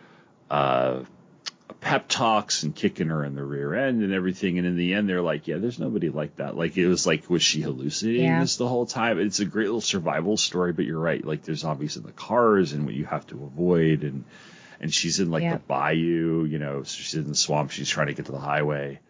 uh 0.51 1.01
pep 1.81 2.09
talks 2.09 2.63
and 2.63 2.75
kicking 2.75 3.09
her 3.09 3.25
in 3.25 3.35
the 3.35 3.45
rear 3.45 3.75
end 3.75 4.03
and 4.03 4.13
everything. 4.13 4.59
And 4.59 4.67
in 4.67 4.77
the 4.77 4.95
end 4.95 5.09
they're 5.09 5.23
like 5.23 5.47
yeah 5.47 5.59
there's 5.59 5.79
nobody 5.79 6.09
like 6.11 6.37
that. 6.37 6.57
Like 6.57 6.77
it 6.77 6.87
was 6.89 7.07
like 7.07 7.31
was 7.31 7.43
she 7.43 7.61
hallucinating 7.61 8.25
Yeah. 8.25 8.41
this 8.41 8.57
the 8.57 8.67
whole 8.69 8.87
time? 8.87 9.21
It's 9.21 9.41
a 9.41 9.45
great 9.45 9.67
little 9.67 9.81
survival 9.81 10.37
story 10.37 10.73
but 10.73 10.85
you're 10.85 10.99
right. 11.01 11.25
Like 11.25 11.43
there's 11.43 11.61
zombies 11.61 11.97
in 11.97 12.03
the 12.03 12.13
cars 12.13 12.73
and 12.73 12.85
what 12.85 12.95
you 12.95 13.05
have 13.07 13.27
to 13.29 13.45
avoid 13.45 14.03
and 14.03 14.25
and 14.81 14.93
she's 14.93 15.21
in 15.21 15.31
like 15.31 15.43
Yeah. 15.43 15.55
the 15.55 15.59
bayou, 15.61 16.45
you 16.45 16.59
know, 16.59 16.83
so 16.83 16.97
she's 17.03 17.15
in 17.15 17.29
the 17.29 17.35
swamp, 17.35 17.71
she's 17.71 17.89
trying 17.89 18.09
to 18.09 18.15
get 18.15 18.27
to 18.27 18.33
the 18.33 18.39
highway. 18.39 19.01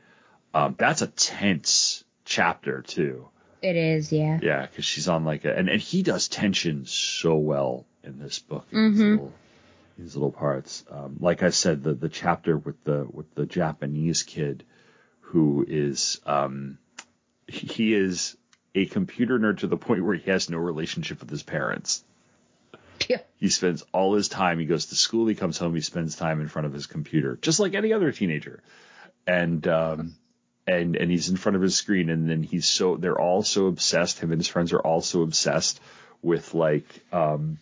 Um, 0.55 0.74
that's 0.78 1.02
a 1.02 1.06
tense 1.06 2.05
chapter 2.24 2.82
too. 2.82 3.28
it 3.62 3.76
is 3.76 4.12
yeah 4.12 4.38
Yeah, 4.43 4.66
because 4.66 4.84
she's 4.84 5.09
on 5.09 5.24
like 5.24 5.44
a, 5.44 5.56
and, 5.56 5.68
and 5.68 5.80
he 5.80 6.02
does 6.02 6.28
tension 6.28 6.86
so 6.86 7.36
well 7.36 7.84
in 8.05 8.18
this 8.18 8.38
book, 8.38 8.66
in 8.70 8.93
these 8.93 9.01
Mhm. 9.01 9.10
little, 9.10 9.32
these 9.98 10.14
little 10.14 10.30
parts. 10.32 10.84
Um, 10.90 11.16
like 11.20 11.43
I 11.43 11.51
said, 11.51 11.82
the 11.82 11.94
the 11.94 12.09
chapter 12.09 12.56
with 12.56 12.82
the 12.84 13.06
with 13.10 13.34
the 13.34 13.47
Japanese 13.47 14.22
kid 14.22 14.64
who 15.20 15.64
is 15.68 16.20
um, 16.26 16.78
he 17.48 17.94
is 17.94 18.36
a 18.74 18.86
computer 18.86 19.38
nerd 19.38 19.59
to 19.59 19.66
the 19.66 19.76
point 19.76 20.05
where 20.05 20.14
he 20.14 20.30
has 20.30 20.48
no 20.51 20.59
relationship 20.59 21.20
with 21.20 21.30
his 21.30 21.43
parents. 21.43 22.05
Yeah. 23.09 23.20
He 23.36 23.51
spends 23.51 23.85
all 23.93 24.14
his 24.14 24.28
time. 24.28 24.59
He 24.59 24.64
goes 24.64 24.86
to 24.86 24.94
school. 24.94 25.27
He 25.27 25.35
comes 25.35 25.59
home. 25.59 25.74
He 25.74 25.81
spends 25.81 26.16
time 26.16 26.40
in 26.40 26.48
front 26.48 26.66
of 26.66 26.73
his 26.73 26.86
computer, 26.86 27.39
just 27.40 27.60
like 27.60 27.74
any 27.74 27.93
other 27.93 28.10
teenager. 28.10 28.62
And 29.27 29.66
um, 29.68 30.16
and 30.66 30.97
and 30.97 31.10
he's 31.10 31.28
in 31.28 31.36
front 31.36 31.56
of 31.56 31.62
his 31.62 31.77
screen. 31.77 32.10
And 32.10 32.28
then 32.28 32.43
he's 32.43 32.66
so 32.66 32.97
they're 32.97 33.20
all 33.20 33.43
so 33.43 33.66
obsessed. 33.66 34.18
Him 34.18 34.32
and 34.32 34.40
his 34.40 34.48
friends 34.48 34.73
are 34.73 34.81
all 34.81 35.02
so 35.02 35.23
obsessed 35.23 35.81
with 36.23 36.55
like 36.55 36.86
um, 37.12 37.59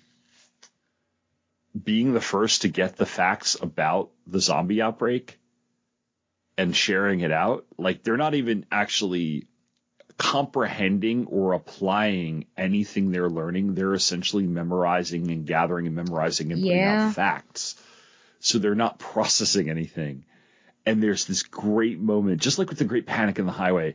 being 1.83 2.15
the 2.15 2.21
first 2.21 2.63
to 2.63 2.69
get 2.69 2.97
the 2.97 3.07
facts 3.07 3.57
about 3.61 4.11
the 4.27 4.41
zombie 4.41 4.81
outbreak 4.81 5.39
and 6.57 6.75
sharing 6.75 7.21
it 7.21 7.33
out. 7.33 7.67
Like 7.77 8.03
they're 8.03 8.17
not 8.17 8.35
even 8.35 8.67
actually 8.71 9.49
comprehending 10.17 11.27
or 11.27 11.53
applying 11.55 12.47
anything 12.57 13.11
they're 13.11 13.29
learning. 13.31 13.75
They're 13.75 13.95
essentially 13.95 14.47
memorizing 14.47 15.31
and 15.31 15.47
gathering 15.47 15.87
and 15.87 15.97
memorizing 15.97 16.53
and 16.53 16.63
putting 16.63 16.77
Yeah. 16.77 17.07
out 17.09 17.15
facts. 17.15 17.75
So 18.41 18.59
they're 18.59 18.75
not 18.75 18.99
processing 18.99 19.71
anything. 19.71 20.25
And 20.87 21.03
there's 21.03 21.25
this 21.25 21.43
great 21.43 21.99
moment, 21.99 22.41
just 22.41 22.59
like 22.59 22.69
with 22.69 22.79
the 22.79 22.85
Great 22.85 23.07
Panic 23.07 23.39
in 23.39 23.47
the 23.47 23.53
Highway, 23.53 23.95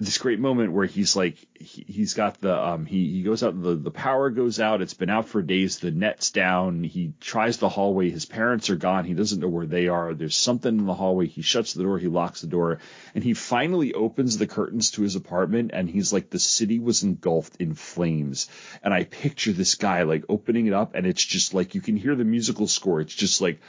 this 0.00 0.16
great 0.16 0.40
moment 0.40 0.72
where 0.72 0.86
he's 0.86 1.14
like, 1.14 1.36
he, 1.54 1.84
he's 1.86 2.14
got 2.14 2.40
the, 2.40 2.58
um, 2.58 2.86
he, 2.86 3.10
he 3.12 3.22
goes 3.22 3.42
out, 3.42 3.60
the, 3.60 3.74
the 3.74 3.90
power 3.90 4.30
goes 4.30 4.58
out. 4.58 4.80
It's 4.80 4.94
been 4.94 5.10
out 5.10 5.28
for 5.28 5.42
days. 5.42 5.78
The 5.78 5.90
net's 5.90 6.30
down. 6.30 6.82
He 6.84 7.12
tries 7.20 7.58
the 7.58 7.68
hallway. 7.68 8.08
His 8.08 8.24
parents 8.24 8.70
are 8.70 8.76
gone. 8.76 9.04
He 9.04 9.12
doesn't 9.12 9.40
know 9.40 9.48
where 9.48 9.66
they 9.66 9.88
are. 9.88 10.14
There's 10.14 10.38
something 10.38 10.78
in 10.78 10.86
the 10.86 10.94
hallway. 10.94 11.26
He 11.26 11.42
shuts 11.42 11.74
the 11.74 11.82
door. 11.82 11.98
He 11.98 12.08
locks 12.08 12.40
the 12.40 12.46
door 12.46 12.78
and 13.14 13.22
he 13.22 13.34
finally 13.34 13.92
opens 13.92 14.38
the 14.38 14.46
curtains 14.46 14.92
to 14.92 15.02
his 15.02 15.16
apartment 15.16 15.72
and 15.74 15.88
he's 15.88 16.14
like, 16.14 16.30
the 16.30 16.38
city 16.38 16.78
was 16.78 17.02
engulfed 17.02 17.56
in 17.60 17.74
flames. 17.74 18.48
And 18.82 18.94
I 18.94 19.04
picture 19.04 19.52
this 19.52 19.74
guy 19.74 20.04
like 20.04 20.24
opening 20.30 20.66
it 20.66 20.72
up 20.72 20.94
and 20.94 21.06
it's 21.06 21.24
just 21.24 21.52
like, 21.52 21.74
you 21.74 21.82
can 21.82 21.98
hear 21.98 22.14
the 22.16 22.24
musical 22.24 22.68
score. 22.68 23.02
It's 23.02 23.14
just 23.14 23.42
like, 23.42 23.60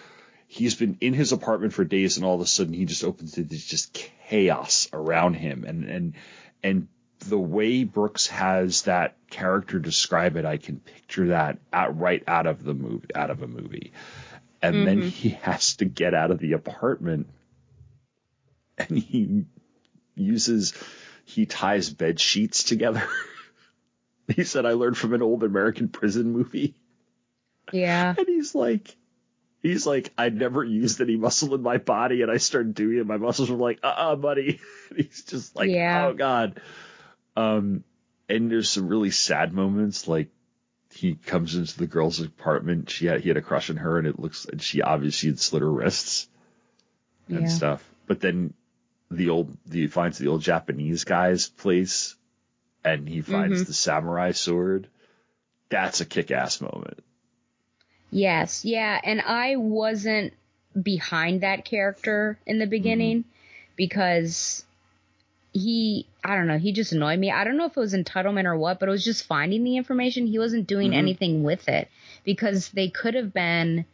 he's 0.52 0.76
been 0.76 0.98
in 1.00 1.14
his 1.14 1.32
apartment 1.32 1.72
for 1.72 1.86
days 1.86 2.18
and 2.18 2.26
all 2.26 2.36
of 2.36 2.42
a 2.42 2.46
sudden 2.46 2.74
he 2.74 2.84
just 2.84 3.06
opens 3.06 3.38
it 3.38 3.48
there's 3.48 3.64
just 3.64 3.94
chaos 4.28 4.90
around 4.92 5.36
him. 5.36 5.64
And 5.64 5.86
and 5.86 6.14
and 6.62 6.88
the 7.20 7.40
way 7.40 7.86
Brooks 7.86 8.28
has 8.28 8.82
that 8.82 9.16
character 9.30 9.80
describe 9.80 10.36
it 10.36 10.44
I 10.44 10.58
can 10.58 10.82
picture 10.82 11.30
that 11.30 11.60
out 11.72 11.98
right 11.98 12.22
out 12.28 12.48
of 12.48 12.66
the 12.66 12.74
movie 12.74 13.16
out 13.16 13.30
of 13.30 13.42
a 13.42 13.48
movie. 13.48 13.94
And 14.62 14.86
then 14.86 14.98
mm-hmm. 14.98 15.08
he 15.08 15.30
has 15.30 15.78
to 15.78 15.86
get 15.86 16.14
out 16.14 16.32
of 16.32 16.40
the 16.40 16.52
apartment 16.52 17.28
and 18.78 19.00
he 19.00 19.46
uses 20.16 20.74
he 21.24 21.46
ties 21.46 21.90
bed 21.90 22.20
sheets 22.20 22.64
together. 22.64 23.08
He 24.34 24.46
said 24.46 24.66
I 24.66 24.74
learned 24.74 24.98
from 24.98 25.14
an 25.14 25.22
old 25.22 25.44
American 25.44 25.90
prison 25.90 26.32
movie. 26.32 26.74
Yeah. 27.74 28.14
And 28.18 28.28
he's 28.28 28.56
like, 28.56 28.96
he's 29.62 29.86
like, 29.86 30.12
I 30.18 30.30
never 30.30 30.64
used 30.64 31.02
any 31.02 31.16
muscle 31.18 31.54
in 31.56 31.62
my 31.62 31.78
body, 31.78 32.22
and 32.22 32.32
I 32.32 32.38
started 32.38 32.74
doing 32.76 32.98
it. 33.00 33.06
My 33.08 33.18
muscles 33.18 33.50
were 33.50 33.58
like, 33.58 33.80
uh, 33.84 33.88
uh 33.96 34.16
buddy. 34.16 34.60
And 34.90 35.00
he's 35.00 35.24
just 35.24 35.56
like, 35.56 35.70
Yeah. 35.70 36.08
oh 36.08 36.14
god. 36.14 36.60
Um, 37.38 37.84
and 38.28 38.52
there's 38.52 38.70
some 38.70 38.88
really 38.90 39.12
sad 39.12 39.54
moments, 39.54 40.08
like 40.08 40.30
he 40.94 41.16
comes 41.16 41.56
into 41.56 41.78
the 41.78 41.88
girl's 41.88 42.20
apartment. 42.20 42.90
She 42.90 43.06
had 43.06 43.22
he 43.22 43.30
had 43.30 43.38
a 43.38 43.42
crush 43.42 43.70
on 43.70 43.78
her, 43.78 43.98
and 43.98 44.06
it 44.08 44.20
looks, 44.20 44.46
and 44.46 44.62
she 44.62 44.82
obviously 44.82 45.30
had 45.30 45.40
slit 45.40 45.62
her 45.62 45.72
wrists 45.72 46.28
and 47.30 47.44
Yeah. 47.44 47.48
stuff. 47.48 47.84
But 48.08 48.20
then 48.20 48.54
the 49.10 49.30
old, 49.30 49.56
the, 49.66 49.82
he 49.82 49.88
finds 49.88 50.18
the 50.18 50.28
old 50.28 50.42
Japanese 50.42 51.06
guy's 51.06 51.48
place, 51.48 52.16
and 52.84 53.08
he 53.08 53.22
finds 53.22 53.62
Mhm. 53.64 53.68
the 53.68 53.74
samurai 53.74 54.32
sword. 54.32 54.88
That's 55.70 56.02
a 56.02 56.06
kick-ass 56.06 56.60
moment. 56.60 57.00
Yes, 58.12 58.66
yeah, 58.66 59.00
and 59.04 59.22
I 59.22 59.56
wasn't 59.56 60.34
behind 60.80 61.42
that 61.42 61.66
character 61.66 62.38
in 62.46 62.60
the 62.60 62.68
beginning 62.68 63.26
because 63.76 64.64
he 65.54 66.08
I 66.24 66.36
don't 66.36 66.48
know, 66.48 66.58
he 66.58 66.72
just 66.72 66.92
annoyed 66.92 67.20
me. 67.20 67.32
I 67.32 67.44
don't 67.44 67.58
know 67.58 67.66
if 67.66 67.76
it 67.76 67.80
was 67.80 67.94
entitlement 67.94 68.46
or 68.46 68.58
what, 68.58 68.80
but 68.80 68.88
it 68.90 68.92
was 68.92 69.04
just 69.04 69.26
finding 69.26 69.64
the 69.64 69.78
information. 69.78 70.28
He 70.28 70.40
wasn't 70.40 70.68
doing 70.68 70.92
Mhm. 70.92 70.96
anything 70.96 71.44
with 71.44 71.68
it 71.68 71.90
because 72.24 72.70
they 72.70 72.90
could 72.90 73.16
have 73.16 73.34
been 73.34 73.86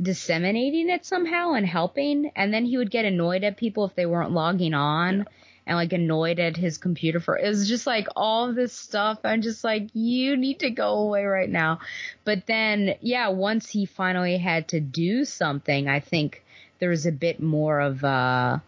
disseminating 0.00 0.88
it 0.88 1.04
somehow 1.04 1.52
and 1.52 1.66
helping 1.66 2.30
and 2.34 2.52
then 2.52 2.64
he 2.64 2.78
would 2.78 2.90
get 2.90 3.04
annoyed 3.04 3.44
at 3.44 3.56
people 3.58 3.84
if 3.84 3.94
they 3.94 4.06
weren't 4.06 4.32
logging 4.32 4.72
on 4.72 5.26
and 5.66 5.76
like 5.76 5.92
annoyed 5.92 6.40
at 6.40 6.56
his 6.56 6.78
computer 6.78 7.20
for 7.20 7.38
it 7.38 7.48
was 7.48 7.68
just 7.68 7.86
like 7.86 8.08
all 8.16 8.52
this 8.52 8.72
stuff. 8.72 9.18
I'm 9.24 9.42
just 9.42 9.64
like 9.64 9.88
you 9.94 10.36
need 10.36 10.60
to 10.60 10.70
go 10.70 10.98
away 10.98 11.24
right 11.24 11.50
now. 11.50 11.80
But 12.24 12.46
then 12.46 12.94
yeah 13.00 13.28
once 13.28 13.68
he 13.68 13.86
finally 13.86 14.38
had 14.38 14.68
to 14.68 14.80
do 14.80 15.24
something 15.24 15.88
i 15.88 16.00
think 16.00 16.42
there 16.78 16.90
was 16.90 17.06
a 17.06 17.12
bit 17.12 17.40
more 17.40 17.80
of 17.80 18.04
uh 18.04 18.58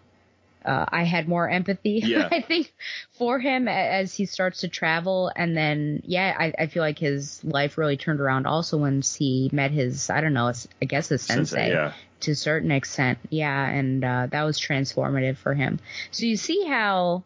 uh, 0.65 0.87
I 0.89 1.05
had 1.05 1.29
more 1.29 1.49
empathy, 1.49 2.03
Yeah. 2.05 2.29
I 2.31 2.41
think, 2.41 2.73
for 3.13 3.39
him 3.39 3.69
as 3.69 4.15
he 4.15 4.27
starts 4.27 4.61
to 4.61 4.69
travel. 4.69 5.31
And 5.35 5.57
then, 5.57 6.03
yeah, 6.07 6.35
I, 6.39 6.53
I 6.59 6.67
feel 6.67 6.83
like 6.83 6.99
his 6.99 7.43
life 7.45 7.77
really 7.79 7.97
turned 7.97 8.21
around 8.21 8.47
also 8.47 8.79
once 8.79 9.15
he 9.15 9.51
met 9.53 9.71
his, 9.71 10.11
I 10.11 10.21
don't 10.21 10.35
know, 10.35 10.53
I 10.81 10.85
guess 10.85 11.09
his 11.09 11.23
Sensei, 11.23 11.57
sensei, 11.57 11.71
yeah. 11.71 11.93
to 12.21 12.31
a 12.33 12.37
certain 12.37 12.71
extent. 12.71 13.19
Yeah. 13.31 13.69
And 13.69 14.05
uh, 14.05 14.29
that 14.31 14.43
was 14.45 14.59
transformative 14.59 15.37
for 15.37 15.55
him. 15.55 15.81
So 16.11 16.27
you 16.27 16.37
see 16.37 16.65
how, 16.65 17.25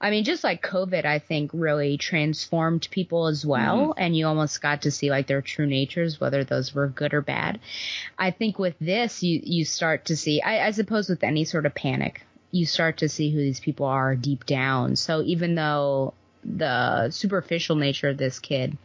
I 0.00 0.10
mean, 0.10 0.24
just 0.24 0.42
like 0.42 0.62
COVID, 0.62 1.04
I 1.04 1.20
think 1.20 1.52
really 1.54 1.96
transformed 1.96 2.88
people 2.90 3.28
as 3.28 3.46
well. 3.46 3.94
And 3.96 4.16
you 4.16 4.26
almost 4.26 4.60
got 4.60 4.82
to 4.82 4.90
see 4.90 5.10
like 5.10 5.28
their 5.28 5.42
true 5.42 5.66
natures, 5.66 6.20
whether 6.20 6.42
those 6.42 6.74
were 6.74 6.88
good 6.88 7.14
or 7.14 7.20
bad. 7.20 7.60
I 8.18 8.32
think 8.32 8.58
with 8.58 8.74
this, 8.80 9.22
you, 9.22 9.40
you 9.44 9.64
start 9.64 10.06
to 10.06 10.16
see, 10.16 10.42
I, 10.42 10.66
I 10.66 10.70
suppose 10.72 11.08
with 11.08 11.22
any 11.22 11.44
sort 11.44 11.66
of 11.66 11.74
panic, 11.76 12.22
you 12.52 12.66
start 12.66 12.98
to 12.98 13.08
see 13.08 13.30
who 13.30 13.38
these 13.38 13.60
people 13.60 13.86
are 13.86 14.14
deep 14.14 14.46
down. 14.46 14.94
So 14.94 15.22
even 15.22 15.54
though 15.56 16.14
the 16.44 17.10
superficial 17.10 17.76
nature 17.76 18.08
of 18.10 18.18
this 18.18 18.38
kid 18.38 18.76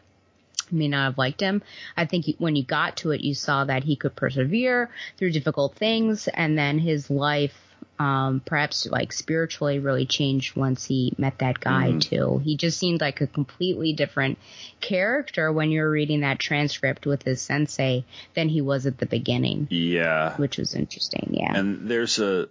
may 0.72 0.88
not 0.88 1.03
have 1.06 1.18
liked 1.18 1.41
him, 1.41 1.61
I 1.95 2.06
think 2.06 2.26
when 2.39 2.56
you 2.56 2.64
got 2.64 2.98
to 2.98 3.11
it, 3.11 3.22
you 3.22 3.35
saw 3.35 3.65
that 3.65 3.84
he 3.84 3.95
could 3.95 4.15
persevere 4.15 4.89
through 5.18 5.31
difficult 5.31 5.76
things, 5.76 6.27
and 6.30 6.57
then 6.57 6.80
his 6.80 7.10
life, 7.10 7.56
um, 7.99 8.41
perhaps 8.45 8.85
like 8.85 9.11
spiritually, 9.11 9.80
really 9.80 10.06
changed 10.06 10.56
once 10.56 10.85
he 10.85 11.14
met 11.18 11.39
that 11.39 11.60
guy 11.60 11.91
Mhm. 11.94 12.02
too. 12.02 12.41
He 12.44 12.56
just 12.56 12.77
seemed 12.77 13.02
like 13.02 13.22
a 13.22 13.27
completely 13.27 13.91
different 13.94 14.38
character 14.81 15.52
when 15.52 15.72
you 15.72 15.81
were 15.81 15.89
reading 15.89 16.22
that 16.22 16.39
transcript 16.39 17.06
with 17.06 17.23
his 17.23 17.41
sensei 17.41 18.03
than 18.35 18.49
he 18.49 18.61
was 18.61 18.85
at 18.85 18.98
the 18.99 19.06
beginning, 19.07 19.68
Yeah. 19.72 20.35
which 20.38 20.57
was 20.57 20.76
interesting. 20.76 21.31
Yeah. 21.34 21.57
And 21.57 21.89
there's 21.89 22.19
a 22.19 22.49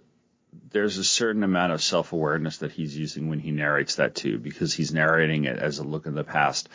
there's 0.71 0.97
a 0.97 1.03
certain 1.03 1.43
amount 1.43 1.73
of 1.73 1.81
self 1.81 2.13
awareness 2.13 2.57
that 2.57 2.71
he's 2.71 2.97
using 2.97 3.29
when 3.29 3.39
he 3.39 3.51
narrates 3.51 3.95
that 3.95 4.15
too, 4.15 4.37
because 4.39 4.73
he's 4.73 4.93
narrating 4.93 5.45
it 5.45 5.57
as 5.57 5.79
a 5.79 5.83
look 5.83 6.05
in 6.05 6.15
the 6.15 6.23
past, 6.23 6.69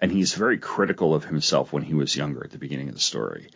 and 0.00 0.10
he's 0.12 0.34
very 0.34 0.58
critical 0.58 1.14
of 1.14 1.24
himself 1.24 1.72
when 1.72 1.82
he 1.82 1.94
was 1.94 2.16
younger 2.16 2.44
at 2.44 2.50
the 2.50 2.58
beginning 2.58 2.88
of 2.88 2.94
the 2.94 3.00
story. 3.00 3.50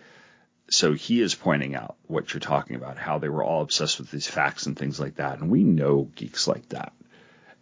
So 0.70 0.92
he 0.92 1.20
is 1.20 1.34
pointing 1.34 1.74
out 1.74 1.96
what 2.06 2.32
you're 2.32 2.40
talking 2.40 2.76
about, 2.76 2.96
how 2.96 3.18
they 3.18 3.28
were 3.28 3.42
all 3.42 3.62
obsessed 3.62 3.98
with 3.98 4.10
these 4.10 4.28
facts 4.28 4.66
and 4.66 4.78
things 4.78 5.00
like 5.00 5.16
that, 5.16 5.40
and 5.40 5.50
we 5.50 5.64
know 5.64 6.10
geeks 6.14 6.46
like 6.46 6.68
that, 6.70 6.92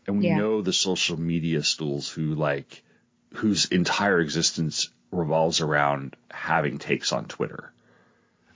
and 0.06 0.18
we 0.18 0.26
Yeah. 0.26 0.38
know 0.38 0.62
the 0.62 0.72
social 0.72 1.18
media 1.18 1.62
stools 1.62 2.08
who 2.10 2.34
like 2.34 2.82
whose 3.34 3.66
entire 3.66 4.20
existence 4.20 4.90
revolves 5.10 5.60
around 5.60 6.16
having 6.30 6.78
takes 6.78 7.12
on 7.12 7.26
Twitter. 7.26 7.72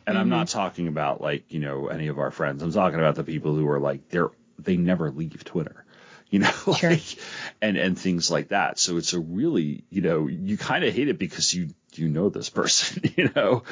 And 0.06 0.18
I'm 0.18 0.28
not 0.28 0.46
mm-hmm. 0.48 0.58
talking 0.58 0.88
about 0.88 1.20
like, 1.20 1.52
you 1.52 1.60
know, 1.60 1.88
any 1.88 2.08
of 2.08 2.18
our 2.18 2.30
friends. 2.30 2.62
I'm 2.62 2.72
talking 2.72 2.98
about 2.98 3.14
the 3.14 3.24
people 3.24 3.54
who 3.54 3.68
are 3.68 3.80
like 3.80 4.08
they're 4.08 4.30
they 4.58 4.76
never 4.76 5.10
leave 5.10 5.44
Twitter. 5.44 5.84
You 6.32 6.38
know, 6.38 6.50
Sure. 6.78 6.88
like 6.88 7.18
and 7.60 7.76
and 7.76 7.98
things 7.98 8.30
like 8.30 8.48
that. 8.48 8.78
So 8.78 8.96
it's 8.96 9.12
a 9.12 9.20
really, 9.20 9.84
you 9.90 10.00
know, 10.00 10.28
you 10.28 10.56
kind 10.56 10.82
of 10.82 10.94
hate 10.94 11.08
it 11.08 11.18
because 11.18 11.52
you 11.52 11.74
you 11.92 12.08
know 12.08 12.30
this 12.30 12.48
person, 12.60 13.02
you 13.18 13.30
know, 13.36 13.64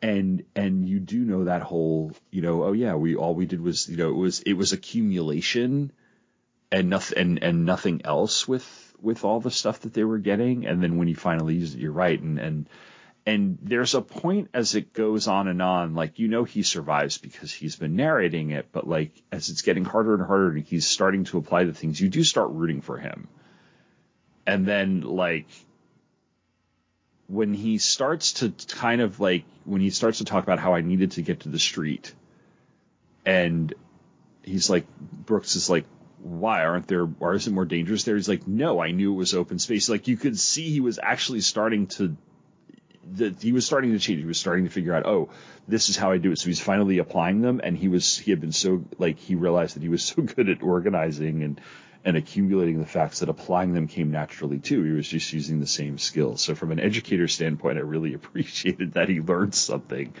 and 0.00 0.42
and 0.54 0.88
you 0.88 0.98
do 0.98 1.18
know 1.18 1.44
that 1.44 1.60
whole, 1.60 2.12
you 2.30 2.40
know, 2.40 2.64
oh 2.64 2.72
yeah, 2.72 2.94
we 2.94 3.16
all 3.16 3.34
we 3.34 3.44
did 3.44 3.60
was, 3.60 3.86
you 3.86 3.98
know, 3.98 4.08
it 4.08 4.16
was 4.16 4.40
it 4.40 4.54
was 4.54 4.72
accumulation 4.72 5.92
and 6.72 6.90
nothing 6.90 7.18
and 7.18 7.42
and 7.42 7.64
nothing 7.64 8.00
else 8.04 8.48
with 8.48 8.94
with 9.00 9.24
all 9.24 9.40
the 9.40 9.50
stuff 9.50 9.80
that 9.80 9.94
they 9.94 10.04
were 10.04 10.18
getting 10.18 10.66
and 10.66 10.82
then 10.82 10.96
when 10.96 11.08
you 11.08 11.14
finally 11.14 11.54
use 11.54 11.74
it 11.74 11.80
you're 11.80 11.92
right 11.92 12.20
and 12.20 12.38
and 12.38 12.68
and 13.26 13.58
there's 13.60 13.96
a 13.96 14.00
point 14.00 14.48
as 14.54 14.76
it 14.76 14.92
goes 14.92 15.26
on 15.26 15.48
and 15.48 15.60
on 15.60 15.94
like 15.94 16.18
you 16.20 16.28
know 16.28 16.44
he 16.44 16.62
survives 16.62 17.18
because 17.18 17.52
he's 17.52 17.74
been 17.74 17.96
narrating 17.96 18.52
it 18.52 18.68
but 18.70 18.86
like 18.88 19.20
as 19.32 19.50
it's 19.50 19.62
getting 19.62 19.84
harder 19.84 20.14
and 20.14 20.24
harder 20.24 20.50
and 20.50 20.64
he's 20.64 20.86
starting 20.86 21.24
to 21.24 21.36
apply 21.36 21.64
the 21.64 21.74
things 21.74 22.00
you 22.00 22.08
do 22.08 22.22
start 22.22 22.50
rooting 22.50 22.80
for 22.80 22.96
him. 22.96 23.28
And 24.46 24.64
then 24.64 25.00
like 25.00 25.48
when 27.26 27.52
he 27.52 27.78
starts 27.78 28.34
to 28.34 28.54
kind 28.68 29.00
of 29.00 29.18
like 29.18 29.44
when 29.64 29.80
he 29.80 29.90
starts 29.90 30.18
to 30.18 30.24
talk 30.24 30.44
about 30.44 30.60
how 30.60 30.74
I 30.74 30.82
needed 30.82 31.12
to 31.12 31.22
get 31.22 31.40
to 31.40 31.48
the 31.48 31.58
street 31.58 32.14
and 33.24 33.74
he's 34.44 34.70
like 34.70 34.86
Brooks 34.98 35.56
is 35.56 35.68
like 35.68 35.84
why? 36.22 36.64
Aren't 36.64 36.86
there 36.86 37.08
or 37.18 37.34
is 37.34 37.48
it 37.48 37.52
more 37.52 37.64
dangerous 37.64 38.04
there? 38.04 38.14
He's 38.14 38.28
like 38.28 38.46
no 38.46 38.80
I 38.80 38.92
knew 38.92 39.14
it 39.14 39.16
was 39.16 39.34
open 39.34 39.58
space. 39.58 39.88
Like 39.88 40.06
you 40.06 40.16
could 40.16 40.38
see 40.38 40.70
he 40.70 40.80
was 40.80 41.00
actually 41.02 41.40
starting 41.40 41.88
to 41.88 42.16
that 43.12 43.40
he 43.42 43.52
was 43.52 43.64
starting 43.64 43.92
to 43.92 43.98
change 43.98 44.20
he 44.20 44.26
was 44.26 44.38
starting 44.38 44.64
to 44.64 44.70
figure 44.70 44.94
out 44.94 45.06
oh 45.06 45.28
this 45.68 45.88
is 45.88 45.96
how 45.96 46.12
I 46.12 46.18
do 46.18 46.32
it 46.32 46.38
so 46.38 46.46
he's 46.46 46.60
finally 46.60 46.98
applying 46.98 47.40
them 47.40 47.60
and 47.62 47.76
he 47.76 47.88
was 47.88 48.18
he 48.18 48.30
had 48.30 48.40
been 48.40 48.52
so 48.52 48.84
like 48.98 49.18
he 49.18 49.34
realized 49.34 49.76
that 49.76 49.82
he 49.82 49.88
was 49.88 50.02
so 50.14 50.22
good 50.22 50.48
at 50.48 50.62
organizing 50.62 51.42
and 51.42 51.60
and 52.06 52.16
accumulating 52.16 52.78
the 52.78 52.86
facts 52.86 53.18
that 53.18 53.28
applying 53.28 53.74
them 53.74 53.88
came 53.88 54.12
naturally 54.12 54.60
too. 54.60 54.84
He 54.84 54.92
was 54.92 55.08
just 55.08 55.32
using 55.32 55.58
the 55.58 55.66
same 55.66 55.98
skills. 55.98 56.40
So 56.40 56.54
from 56.54 56.70
an 56.70 56.78
educator 56.78 57.26
standpoint, 57.26 57.78
I 57.78 57.80
really 57.80 58.14
appreciated 58.20 58.92
that 58.92 59.08
he 59.08 59.20
learned 59.20 59.56
something. 59.56 60.14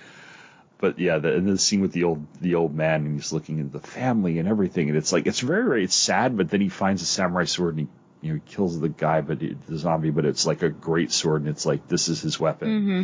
But 0.78 0.98
yeah, 0.98 1.18
the, 1.18 1.34
and 1.34 1.48
the 1.48 1.56
scene 1.56 1.80
with 1.80 1.92
the 1.92 2.04
old 2.04 2.26
the 2.40 2.56
old 2.56 2.74
man 2.74 3.06
and 3.06 3.14
he's 3.14 3.32
looking 3.32 3.60
at 3.60 3.72
the 3.72 3.78
family 3.78 4.38
and 4.40 4.48
everything, 4.48 4.88
and 4.88 4.98
it's 4.98 5.12
like 5.12 5.26
it's 5.26 5.40
very 5.40 5.64
very 5.64 5.84
it's 5.84 5.94
sad. 5.94 6.36
But 6.36 6.50
then 6.50 6.60
he 6.60 6.68
finds 6.68 7.02
a 7.02 7.06
samurai 7.06 7.44
sword 7.44 7.78
and 7.78 7.86
he 7.86 7.95
you 8.22 8.32
know 8.32 8.40
he 8.44 8.52
kills 8.52 8.80
the 8.80 8.88
guy, 8.88 9.20
but 9.20 9.40
he, 9.40 9.56
the 9.66 9.78
zombie, 9.78 10.10
but 10.10 10.24
it's 10.24 10.46
like 10.46 10.62
a 10.62 10.68
great 10.70 11.12
sword, 11.12 11.42
and 11.42 11.50
it's 11.50 11.66
like 11.66 11.88
this 11.88 12.08
is 12.08 12.20
his 12.20 12.38
weapon. 12.40 12.68
Mm-hmm. 12.68 13.02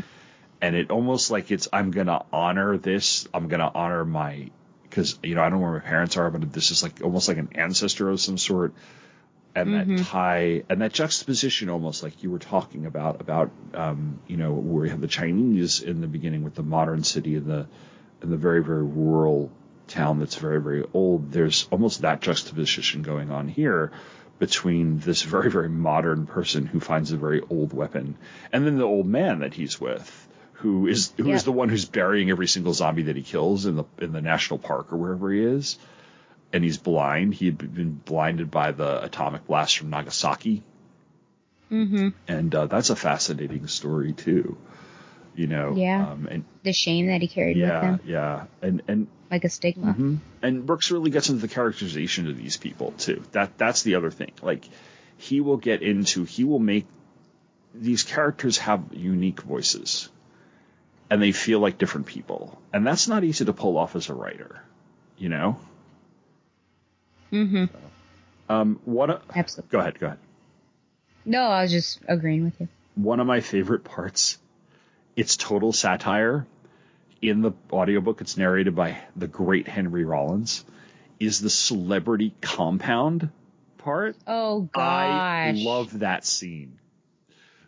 And 0.61 0.77
it 0.77 0.91
almost 0.91 1.31
like 1.31 1.51
it's 1.51 1.69
I'm 1.73 1.91
gonna 1.91 2.25
honor 2.33 2.79
this. 2.79 3.27
I'm 3.35 3.49
gonna 3.49 3.71
honor 3.75 4.05
my 4.05 4.51
because 4.85 5.19
you 5.23 5.35
know 5.35 5.43
I 5.43 5.49
don't 5.49 5.59
know 5.59 5.65
where 5.65 5.73
my 5.75 5.81
parents 5.81 6.17
are, 6.17 6.31
but 6.31 6.53
this 6.53 6.71
is 6.71 6.83
like 6.83 7.03
almost 7.03 7.29
like 7.29 7.39
an 7.39 7.49
ancestor 7.55 8.09
of 8.09 8.21
some 8.21 8.39
sort, 8.39 8.73
and 9.57 9.71
Mhm. 9.71 9.99
that 9.99 10.05
tie 10.05 10.63
and 10.71 10.81
that 10.81 10.93
juxtaposition, 10.93 11.69
almost 11.69 12.03
like 12.03 12.23
you 12.23 12.31
were 12.31 12.39
talking 12.39 12.87
about 12.87 13.21
about 13.21 13.51
um, 13.75 14.21
you 14.29 14.37
know 14.37 14.53
where 14.53 14.85
you 14.85 14.91
have 14.93 15.01
the 15.01 15.09
Chinese 15.09 15.81
in 15.83 16.01
the 16.01 16.07
beginning 16.07 16.45
with 16.45 16.55
the 16.55 16.63
modern 16.63 17.03
city 17.03 17.35
and 17.35 17.47
the 17.47 17.67
and 18.21 18.33
the 18.33 18.37
very 18.37 18.63
very 18.63 18.85
rural 18.85 19.51
town 19.89 20.21
that's 20.21 20.37
very 20.37 20.61
very 20.61 20.85
old. 20.95 21.33
There's 21.33 21.67
almost 21.73 22.03
that 22.03 22.21
juxtaposition 22.21 23.03
going 23.03 23.33
on 23.33 23.49
here 23.49 23.91
between 24.43 24.99
this 24.99 25.23
very 25.23 25.49
very 25.57 25.69
modern 25.69 26.27
person 26.27 26.67
who 26.67 26.81
finds 26.81 27.13
a 27.13 27.17
very 27.17 27.41
old 27.49 27.73
weapon 27.73 28.17
and 28.53 28.67
then 28.67 28.77
the 28.77 28.85
old 28.95 29.07
man 29.07 29.39
that 29.45 29.55
he's 29.55 29.81
with 29.81 30.09
who 30.55 30.89
is 30.89 31.13
who 31.17 31.31
is 31.31 31.43
Yep. 31.43 31.45
the 31.45 31.53
one 31.53 31.69
who's 31.69 31.85
burying 31.85 32.29
every 32.31 32.49
single 32.49 32.73
zombie 32.79 33.05
that 33.11 33.15
he 33.15 33.23
kills 33.23 33.67
in 33.67 33.77
the 33.77 33.85
in 34.07 34.11
the 34.13 34.21
national 34.21 34.59
park 34.59 34.93
or 34.93 34.97
wherever 34.97 35.31
he 35.33 35.45
is 35.45 35.79
and 36.53 36.65
he's 36.65 36.77
blind 36.89 37.35
he 37.35 37.47
had 37.47 37.57
been 37.59 37.93
blinded 37.93 38.51
by 38.51 38.73
the 38.73 38.91
atomic 39.05 39.47
blast 39.47 39.79
from 39.79 39.91
Nagasaki 39.91 40.63
Mm-hmm. 41.71 42.09
and 42.29 42.55
uh, 42.55 42.67
that's 42.67 42.91
a 42.91 42.97
fascinating 42.97 43.67
story 43.69 44.13
too 44.13 44.59
you 45.35 45.47
know 45.47 45.75
Yeah. 45.77 46.11
um, 46.13 46.29
and 46.31 46.45
The 46.63 46.73
shame 46.73 47.07
that 47.07 47.21
he 47.23 47.29
carried 47.29 47.57
with 47.57 47.67
yeah 47.67 47.81
him, 47.83 48.01
yeah 48.05 48.45
and 48.61 48.83
and 48.89 49.07
like 49.31 49.45
a 49.45 49.49
stigma. 49.49 49.95
Mhm. 49.95 50.19
And 50.43 50.67
Brooks 50.67 50.91
really 50.91 51.11
gets 51.11 51.29
into 51.31 51.41
the 51.41 51.49
characterization 51.49 52.29
of 52.29 52.37
these 52.37 52.57
people 52.59 52.93
too. 52.93 53.23
That 53.33 53.57
that's 53.59 53.83
the 53.83 53.95
other 53.95 54.11
thing. 54.11 54.33
Like 54.43 54.65
he 55.17 55.41
will 55.41 55.57
get 55.57 55.83
into 55.83 56.25
he 56.25 56.45
will 56.45 56.59
make 56.59 56.87
these 57.75 58.03
characters 58.03 58.59
have 58.59 58.83
unique 58.93 59.41
voices 59.41 60.11
and 61.09 61.23
they 61.23 61.33
feel 61.33 61.61
like 61.61 61.79
different 61.79 62.07
people. 62.07 62.61
And 62.73 62.87
that's 62.87 63.09
not 63.09 63.25
easy 63.25 63.45
to 63.47 63.53
pull 63.55 63.79
off 63.79 63.97
as 63.97 64.09
a 64.11 64.15
writer, 64.15 64.63
you 65.17 65.29
know? 65.31 65.59
Mm-hmm. 67.33 67.65
Um 68.51 68.81
what 68.85 69.09
a, 69.11 69.21
Absolutely. 69.35 69.71
Go 69.73 69.79
ahead, 69.81 69.99
go 69.99 70.07
ahead. 70.07 70.19
No, 71.25 71.43
I 71.45 71.63
was 71.63 71.71
just 71.71 72.01
agreeing 72.09 72.45
with 72.45 72.61
you. 72.61 72.69
One 72.95 73.21
of 73.21 73.27
my 73.27 73.41
favorite 73.41 73.85
parts 73.85 74.37
it's 75.17 75.37
total 75.37 75.73
satire. 75.73 76.47
In 77.21 77.43
the 77.43 77.53
audiobook 77.73 78.21
it's 78.21 78.37
narrated 78.37 78.75
by 78.75 78.99
the 79.15 79.29
great 79.29 79.69
Henry 79.69 80.05
Rollins 80.05 80.65
is 81.21 81.41
the 81.41 81.51
celebrity 81.51 82.35
compound 82.41 83.31
part. 83.79 84.17
Oh 84.27 84.63
gosh, 84.63 84.83
I 84.83 85.53
love 85.57 86.01
that 86.01 86.25
scene 86.25 86.81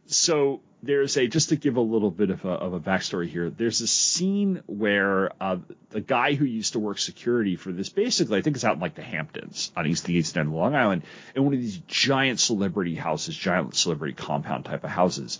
so 0.06 0.60
there's 0.82 1.16
a 1.16 1.26
just 1.26 1.48
to 1.48 1.56
give 1.56 1.76
a 1.76 1.80
little 1.80 2.10
bit 2.10 2.30
of 2.30 2.44
a, 2.44 2.50
of 2.50 2.74
a 2.74 2.80
backstory 2.80 3.28
here. 3.28 3.48
There's 3.48 3.80
a 3.80 3.86
scene 3.86 4.62
where 4.66 5.30
uh, 5.40 5.58
the 5.90 6.00
guy 6.00 6.34
who 6.34 6.44
used 6.44 6.74
to 6.74 6.78
work 6.78 6.98
security 6.98 7.56
for 7.56 7.72
this, 7.72 7.88
basically, 7.88 8.38
I 8.38 8.42
think 8.42 8.56
it's 8.56 8.64
out 8.64 8.74
in 8.74 8.80
like 8.80 8.94
the 8.94 9.02
Hamptons 9.02 9.72
on 9.76 9.86
East 9.86 10.04
the 10.04 10.14
East 10.14 10.36
End 10.36 10.48
of 10.48 10.54
Long 10.54 10.74
Island, 10.74 11.02
in 11.34 11.44
one 11.44 11.54
of 11.54 11.60
these 11.60 11.78
giant 11.88 12.38
celebrity 12.38 12.94
houses, 12.94 13.36
giant 13.36 13.74
celebrity 13.74 14.14
compound 14.14 14.66
type 14.66 14.84
of 14.84 14.90
houses, 14.90 15.38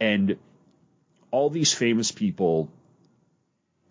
and 0.00 0.38
all 1.30 1.50
these 1.50 1.72
famous 1.72 2.12
people 2.12 2.70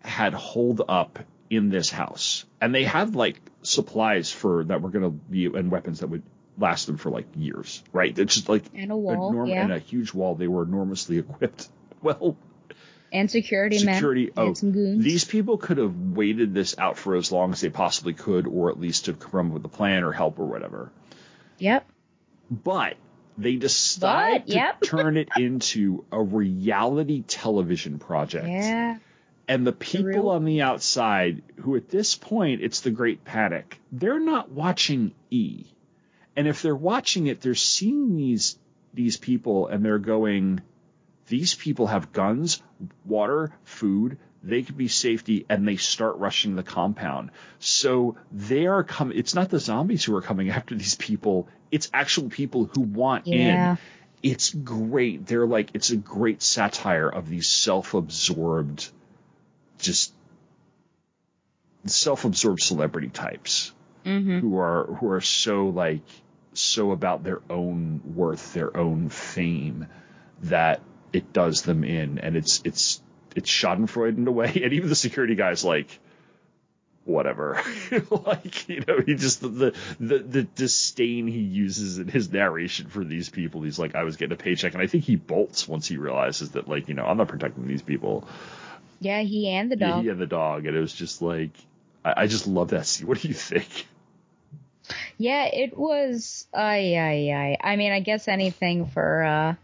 had 0.00 0.34
holed 0.34 0.82
up 0.88 1.18
in 1.50 1.70
this 1.70 1.90
house, 1.90 2.44
and 2.60 2.74
they 2.74 2.84
had 2.84 3.14
like 3.14 3.40
supplies 3.62 4.30
for 4.30 4.64
that 4.64 4.82
were 4.82 4.90
going 4.90 5.04
to 5.04 5.10
be 5.10 5.46
and 5.46 5.70
weapons 5.70 6.00
that 6.00 6.08
would 6.08 6.22
last 6.58 6.86
them 6.86 6.96
for 6.96 7.10
like 7.10 7.26
years, 7.36 7.82
right? 7.92 8.16
It's 8.18 8.34
just 8.34 8.48
like 8.48 8.64
and 8.74 8.90
a 8.92 8.96
wall, 8.96 9.32
enorm- 9.32 9.48
yeah. 9.50 9.62
and 9.62 9.72
a 9.72 9.78
huge 9.78 10.12
wall. 10.12 10.34
They 10.34 10.48
were 10.48 10.64
enormously 10.64 11.18
equipped. 11.18 11.68
Well, 12.02 12.36
and 13.12 13.30
security, 13.30 13.78
security. 13.78 14.24
men. 14.24 14.32
Oh, 14.36 14.46
and 14.48 14.58
some 14.58 14.72
goons. 14.72 15.02
these 15.02 15.24
people 15.24 15.56
could 15.58 15.78
have 15.78 15.94
waited 15.96 16.54
this 16.54 16.76
out 16.78 16.98
for 16.98 17.16
as 17.16 17.32
long 17.32 17.52
as 17.52 17.60
they 17.60 17.70
possibly 17.70 18.12
could, 18.12 18.46
or 18.46 18.70
at 18.70 18.78
least 18.78 19.06
to 19.06 19.14
come 19.14 19.48
up 19.48 19.54
with 19.54 19.64
a 19.64 19.68
plan 19.68 20.04
or 20.04 20.12
help 20.12 20.38
or 20.38 20.44
whatever. 20.44 20.92
Yep. 21.58 21.88
But 22.50 22.96
they 23.38 23.54
decide 23.56 24.46
But, 24.46 24.82
to 24.82 24.88
turn 24.88 25.16
it 25.16 25.28
into 25.38 26.04
a 26.10 26.20
reality 26.20 27.22
television 27.22 27.98
project. 27.98 28.48
Yeah. 28.48 28.98
And 29.46 29.66
the 29.66 29.72
people 29.72 30.28
on 30.28 30.44
the 30.44 30.60
outside, 30.60 31.42
who 31.60 31.76
at 31.76 31.88
this 31.88 32.16
point, 32.16 32.60
it's 32.60 32.80
the 32.80 32.90
Great 32.90 33.24
Panic, 33.24 33.80
they're 33.90 34.20
not 34.20 34.50
watching 34.50 35.12
E. 35.30 35.64
And 36.36 36.46
if 36.46 36.60
they're 36.60 36.76
watching 36.76 37.28
it, 37.28 37.40
they're 37.40 37.54
seeing 37.54 38.16
these 38.16 38.58
these 38.92 39.16
people 39.16 39.68
and 39.68 39.84
they're 39.84 39.98
going, 39.98 40.60
these 41.28 41.54
people 41.54 41.86
have 41.86 42.12
guns, 42.12 42.62
water, 43.04 43.52
food, 43.64 44.18
they 44.42 44.62
could 44.62 44.76
be 44.76 44.88
safety, 44.88 45.44
and 45.48 45.66
they 45.66 45.76
start 45.76 46.16
rushing 46.18 46.54
the 46.54 46.62
compound. 46.62 47.30
So 47.58 48.16
they 48.32 48.66
are 48.66 48.84
coming. 48.84 49.18
It's 49.18 49.34
not 49.34 49.48
the 49.50 49.58
zombies 49.58 50.04
who 50.04 50.14
are 50.16 50.22
coming 50.22 50.50
after 50.58 50.74
these 50.74 50.94
people. 50.94 51.48
It's 51.70 51.90
actual 51.92 52.28
people 52.30 52.64
who 52.66 52.80
want 52.82 53.26
Yeah. 53.26 53.72
in. 53.72 53.78
It's 54.22 54.52
great. 54.52 55.26
They're 55.26 55.46
like 55.46 55.70
it's 55.74 55.90
a 55.90 55.96
great 55.96 56.42
satire 56.42 57.08
of 57.08 57.28
these 57.28 57.48
self-absorbed, 57.48 58.88
just 59.78 60.12
self-absorbed 61.86 62.60
celebrity 62.62 63.08
types 63.08 63.72
Mm-hmm. 64.04 64.38
who 64.38 64.58
are 64.58 64.84
who 64.86 65.10
are 65.10 65.20
so 65.20 65.66
like 65.68 66.02
so 66.54 66.92
about 66.92 67.24
their 67.24 67.40
own 67.50 68.00
worth, 68.14 68.54
their 68.54 68.74
own 68.74 69.10
fame 69.10 69.86
that 70.44 70.80
it 71.12 71.32
does 71.32 71.62
them 71.62 71.84
in, 71.84 72.18
and 72.18 72.34
it's 72.36 72.62
it's 72.64 73.02
it's 73.36 73.50
Schadenfreude 73.50 74.16
in 74.16 74.26
a 74.26 74.32
way, 74.32 74.52
and 74.64 74.72
even 74.72 74.88
the 74.88 74.94
security 74.94 75.34
guy's 75.34 75.64
like, 75.64 75.98
whatever, 77.04 77.60
like 78.10 78.68
you 78.68 78.82
know, 78.86 79.00
he 79.04 79.14
just 79.14 79.40
the, 79.40 79.74
the 80.00 80.18
the 80.18 80.42
disdain 80.42 81.26
he 81.26 81.40
uses 81.40 81.98
in 81.98 82.08
his 82.08 82.30
narration 82.32 82.88
for 82.88 83.02
these 83.04 83.28
people. 83.30 83.62
He's 83.62 83.78
like, 83.78 83.94
I 83.94 84.04
was 84.04 84.16
getting 84.16 84.34
a 84.34 84.36
paycheck, 84.36 84.74
and 84.74 84.82
I 84.82 84.86
think 84.86 85.04
he 85.04 85.16
bolts 85.16 85.66
once 85.68 85.86
he 85.88 85.96
realizes 85.96 86.50
that 86.52 86.68
like 86.68 86.88
you 86.88 86.94
know 86.94 87.04
I'm 87.04 87.16
not 87.16 87.28
protecting 87.28 87.66
these 87.66 87.82
people. 87.82 88.26
Yeah, 89.00 89.20
he 89.22 89.48
and 89.48 89.70
the 89.70 89.76
Yeah, 89.76 89.86
dog. 89.86 90.04
He 90.04 90.08
and 90.08 90.20
the 90.20 90.26
dog, 90.26 90.66
and 90.66 90.76
it 90.76 90.80
was 90.80 90.92
just 90.92 91.22
like. 91.22 91.50
I 92.04 92.22
I 92.22 92.26
just 92.26 92.46
love 92.46 92.68
that 92.70 92.86
scene. 92.86 93.06
What 93.08 93.20
do 93.20 93.28
you 93.28 93.34
think? 93.34 93.86
Yeah, 95.18 95.44
it 95.46 95.76
was. 95.76 96.46
I 96.54 96.94
I 96.96 97.32
ay. 97.34 97.56
I 97.62 97.76
mean, 97.76 97.92
I 97.92 98.00
guess 98.00 98.28
anything 98.28 98.86
for. 98.86 99.22
uh 99.24 99.54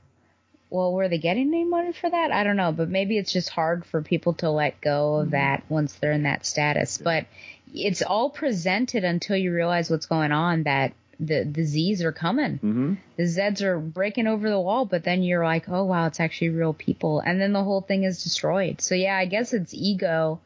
Well, 0.74 0.92
were 0.92 1.08
they 1.08 1.18
getting 1.18 1.54
any 1.54 1.62
money 1.62 1.92
for 1.92 2.10
that? 2.10 2.32
I 2.32 2.42
don't 2.42 2.56
know, 2.56 2.72
but 2.72 2.88
maybe 2.88 3.16
it's 3.16 3.32
just 3.32 3.48
hard 3.48 3.84
for 3.84 4.02
people 4.02 4.34
to 4.34 4.50
let 4.50 4.80
go 4.80 5.16
of 5.16 5.30
that 5.30 5.62
once 5.68 5.92
they're 5.94 6.10
in 6.10 6.24
that 6.24 6.44
status. 6.44 6.98
But 6.98 7.26
it's 7.72 8.02
all 8.02 8.28
presented 8.28 9.04
until 9.04 9.36
you 9.36 9.54
realize 9.54 9.88
what's 9.88 10.06
going 10.06 10.32
on. 10.32 10.64
That 10.64 10.92
the 11.20 11.44
the 11.44 11.62
Z's 11.62 12.02
are 12.02 12.10
coming. 12.10 12.54
Mm-hmm. 12.54 12.94
The 13.16 13.22
Zeds 13.22 13.62
are 13.62 13.78
breaking 13.78 14.26
over 14.26 14.50
the 14.50 14.60
wall, 14.60 14.84
but 14.84 15.04
then 15.04 15.22
you're 15.22 15.44
like, 15.44 15.68
oh 15.68 15.84
wow, 15.84 16.06
it's 16.08 16.18
actually 16.18 16.48
real 16.48 16.74
people, 16.74 17.20
and 17.20 17.40
then 17.40 17.52
the 17.52 17.62
whole 17.62 17.80
thing 17.80 18.02
is 18.02 18.24
destroyed. 18.24 18.80
So 18.80 18.96
yeah, 18.96 19.16
I 19.16 19.26
guess 19.26 19.52
it's 19.52 19.72
ego 19.74 20.40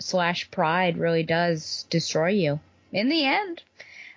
slash 0.00 0.50
pride 0.50 0.98
really 0.98 1.22
does 1.22 1.86
destroy 1.88 2.30
you 2.30 2.58
in 2.90 3.08
the 3.08 3.24
end. 3.24 3.62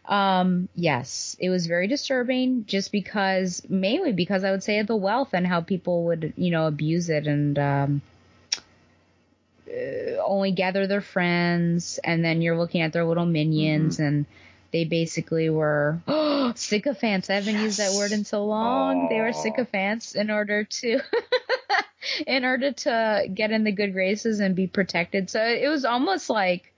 Um, 0.08 0.70
yes, 0.76 1.36
it 1.40 1.50
was 1.50 1.66
very 1.66 1.88
disturbing 1.88 2.66
just 2.66 2.92
because, 2.92 3.62
mainly 3.68 4.12
because 4.14 4.44
I 4.44 4.52
would 4.52 4.64
say 4.64 4.82
the 4.84 4.96
wealth 4.96 5.34
and 5.34 5.48
how 5.48 5.62
people 5.62 6.06
would, 6.06 6.34
you 6.38 6.52
know, 6.52 6.68
abuse 6.68 7.10
it 7.10 7.28
and, 7.28 7.58
um, 7.58 8.02
uh, 9.68 10.22
only 10.24 10.52
gather 10.52 10.86
their 10.86 11.02
friends 11.02 12.00
and 12.04 12.24
then 12.24 12.42
you're 12.42 12.58
looking 12.58 12.82
at 12.82 12.94
their 12.94 13.04
little 13.04 13.26
minions 13.26 14.00
and 14.00 14.26
they 14.72 14.86
basically 14.86 15.50
were 15.50 16.00
sycophants. 16.56 17.30
I 17.30 17.36
haven't 17.36 17.60
used 17.60 17.80
that 17.80 17.94
word 17.94 18.12
in 18.12 18.26
so 18.26 18.46
long. 18.46 19.08
They 19.10 19.22
were 19.22 19.34
sycophants 19.34 20.16
in 20.16 20.30
order 20.30 20.66
to, 20.66 21.00
in 22.28 22.46
order 22.46 22.74
to 22.74 23.28
get 23.34 23.52
in 23.52 23.64
the 23.64 23.72
good 23.72 23.94
graces 23.94 24.40
and 24.40 24.56
be 24.56 24.68
protected. 24.68 25.30
So 25.30 25.44
it 25.44 25.68
was 25.68 25.86
almost 25.86 26.30
like, 26.30 26.74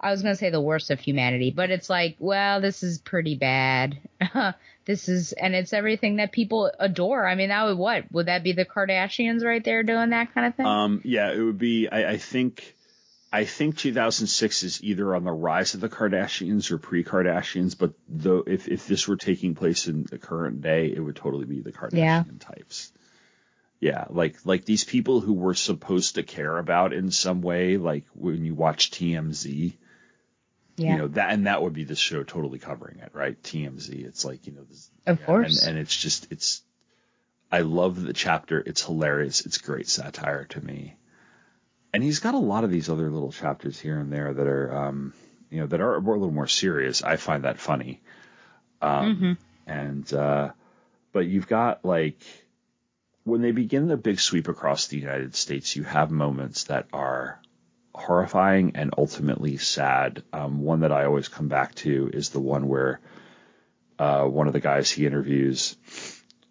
I 0.00 0.10
was 0.10 0.22
going 0.22 0.34
to 0.34 0.38
say 0.38 0.48
the 0.50 0.60
worst 0.60 0.90
of 0.90 0.98
humanity, 0.98 1.50
but 1.50 1.70
it's 1.70 1.90
like, 1.90 2.16
well, 2.18 2.60
this 2.60 2.82
is 2.82 2.98
pretty 2.98 3.36
bad. 3.36 3.98
this 4.86 5.08
is, 5.10 5.32
and 5.32 5.54
it's 5.54 5.72
everything 5.74 6.16
that 6.16 6.32
people 6.32 6.70
adore. 6.78 7.26
I 7.26 7.34
mean, 7.34 7.50
that 7.50 7.64
would 7.66 7.76
what? 7.76 8.10
Would 8.12 8.26
that 8.26 8.42
be 8.42 8.52
the 8.52 8.64
Kardashians 8.64 9.44
right 9.44 9.62
there 9.62 9.82
doing 9.82 10.10
that 10.10 10.32
kind 10.34 10.46
of 10.46 10.54
thing? 10.54 10.66
Um, 10.66 11.00
yeah, 11.04 11.30
it 11.32 11.40
would 11.40 11.58
be. 11.58 11.88
I, 11.88 12.12
I 12.12 12.16
think. 12.16 12.76
I 13.32 13.44
think 13.44 13.76
2006 13.78 14.64
is 14.64 14.82
either 14.82 15.14
on 15.14 15.22
the 15.22 15.30
rise 15.30 15.74
of 15.74 15.80
the 15.80 15.88
Kardashians 15.88 16.72
or 16.72 16.78
pre-Kardashians, 16.78 17.78
but 17.78 17.92
though 18.08 18.42
if 18.44 18.66
if 18.66 18.88
this 18.88 19.06
were 19.06 19.14
taking 19.16 19.54
place 19.54 19.86
in 19.86 20.02
the 20.02 20.18
current 20.18 20.62
day, 20.62 20.92
it 20.92 20.98
would 20.98 21.14
totally 21.14 21.44
be 21.46 21.60
the 21.60 21.70
Kardashian 21.70 21.92
Yeah. 21.96 22.24
types. 22.40 22.90
Yeah, 23.78 24.06
like 24.10 24.44
like 24.44 24.64
these 24.64 24.82
people 24.82 25.20
who 25.20 25.32
we're 25.32 25.54
supposed 25.54 26.16
to 26.16 26.24
care 26.24 26.58
about 26.58 26.92
in 26.92 27.12
some 27.12 27.40
way, 27.40 27.76
like 27.76 28.04
when 28.14 28.44
you 28.44 28.56
watch 28.56 28.90
TMZ, 28.90 29.74
yeah. 30.80 30.92
you 30.92 30.98
know 30.98 31.08
that 31.08 31.30
and 31.30 31.46
that 31.46 31.62
would 31.62 31.72
be 31.74 31.84
the 31.84 31.96
show 31.96 32.22
totally 32.22 32.58
covering 32.58 32.98
it, 33.00 33.10
right? 33.12 33.40
TMZ. 33.42 34.04
It's 34.06 34.24
like 34.24 34.46
you 34.46 34.52
know, 34.54 34.62
this, 34.68 34.90
Of 35.06 35.20
yeah, 35.20 35.26
course. 35.26 35.62
and, 35.62 35.70
and 35.70 35.78
it's 35.78 35.96
just 35.96 36.30
it's. 36.32 36.62
I 37.52 37.60
love 37.60 38.00
the 38.00 38.12
chapter. 38.12 38.60
It's 38.64 38.84
hilarious. 38.84 39.44
It's 39.44 39.58
great 39.58 39.88
satire 39.88 40.44
to 40.50 40.64
me, 40.64 40.96
and 41.92 42.02
he's 42.02 42.20
got 42.20 42.34
a 42.34 42.38
lot 42.38 42.64
of 42.64 42.70
these 42.70 42.88
other 42.88 43.10
little 43.10 43.32
chapters 43.32 43.78
here 43.78 43.98
and 43.98 44.12
there 44.12 44.32
that 44.32 44.46
are, 44.46 44.74
um, 44.86 45.12
you 45.50 45.60
know, 45.60 45.66
that 45.66 45.80
are 45.80 45.96
a 45.96 45.98
little 46.00 46.30
more 46.30 46.46
serious. 46.46 47.02
I 47.02 47.16
find 47.16 47.42
that 47.44 47.58
funny, 47.58 48.00
um, 48.80 49.16
Mhm. 49.16 49.36
and 49.66 50.14
uh, 50.14 50.50
but 51.12 51.26
you've 51.26 51.48
got 51.48 51.84
like 51.84 52.20
when 53.24 53.42
they 53.42 53.50
begin 53.50 53.88
the 53.88 53.96
big 53.96 54.20
sweep 54.20 54.46
across 54.48 54.86
the 54.86 54.96
United 54.98 55.34
States, 55.34 55.74
you 55.76 55.82
have 55.82 56.10
moments 56.10 56.64
that 56.64 56.86
are 56.92 57.40
horrifying 58.00 58.72
and 58.74 58.94
ultimately 58.98 59.56
sad. 59.56 60.22
Um, 60.32 60.62
one 60.62 60.80
that 60.80 60.92
I 60.92 61.04
always 61.04 61.28
come 61.28 61.48
back 61.48 61.74
to 61.76 62.10
is 62.12 62.30
the 62.30 62.40
one 62.40 62.68
where 62.68 63.00
uh, 63.98 64.24
one 64.24 64.46
of 64.46 64.52
the 64.52 64.60
guys 64.60 64.90
he 64.90 65.06
interviews 65.06 65.76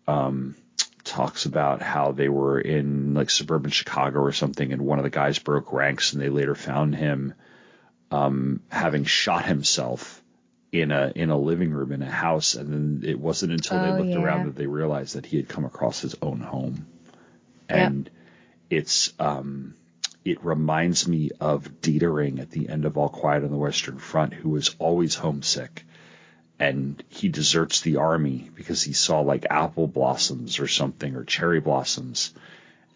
um, 0.08 0.56
talks 1.04 1.46
about 1.46 1.82
how 1.82 2.12
they 2.12 2.30
were 2.30 2.60
in 2.60 3.14
like 3.14 3.30
suburban 3.30 3.72
Chicago 3.72 4.20
or 4.20 4.32
something, 4.32 4.72
and 4.72 4.82
one 4.84 5.00
of 5.00 5.04
the 5.04 5.10
guys 5.10 5.40
broke 5.40 5.74
ranks, 5.74 6.14
and 6.14 6.22
they 6.22 6.30
later 6.30 6.56
found 6.56 6.96
him 6.96 7.34
um, 8.12 8.62
having 8.70 9.06
shot 9.06 9.46
himself 9.46 10.22
in 10.72 10.92
a 10.92 11.12
in 11.16 11.32
a 11.32 11.38
living 11.38 11.72
room 11.72 11.92
in 11.92 12.02
a 12.04 12.10
house, 12.10 12.54
and 12.56 12.72
then 12.72 13.10
it 13.10 13.20
wasn't 13.20 13.52
until 13.52 13.80
they 13.80 13.90
Oh, 13.90 13.98
looked 13.98 14.12
yeah. 14.12 14.20
around 14.24 14.46
that 14.46 14.56
they 14.56 14.68
realized 14.68 15.16
that 15.16 15.26
he 15.26 15.38
had 15.38 15.48
come 15.50 15.66
across 15.66 16.00
his 16.02 16.16
own 16.22 16.40
home, 16.42 16.86
Yep. 17.70 17.88
and 17.88 18.10
it's 18.70 19.12
um, 19.20 19.76
it 20.26 20.44
reminds 20.44 21.08
me 21.08 21.32
of 21.40 21.82
Detering 21.82 22.40
at 22.40 22.52
the 22.52 22.70
end 22.70 22.86
of 22.86 22.98
All 22.98 23.10
Quiet 23.10 23.44
on 23.44 23.52
the 23.52 23.58
Western 23.58 23.98
Front, 23.98 24.34
who 24.34 24.50
was 24.50 24.76
always 24.80 25.16
homesick. 25.16 25.86
And 26.60 27.02
he 27.08 27.30
deserts 27.30 27.82
the 27.82 27.98
army 27.98 28.50
because 28.54 28.84
he 28.84 28.92
saw 28.92 29.22
like 29.22 29.46
apple 29.50 29.88
blossoms 29.88 30.60
or 30.60 30.68
something 30.68 31.16
or 31.16 31.24
cherry 31.24 31.62
blossoms 31.62 32.34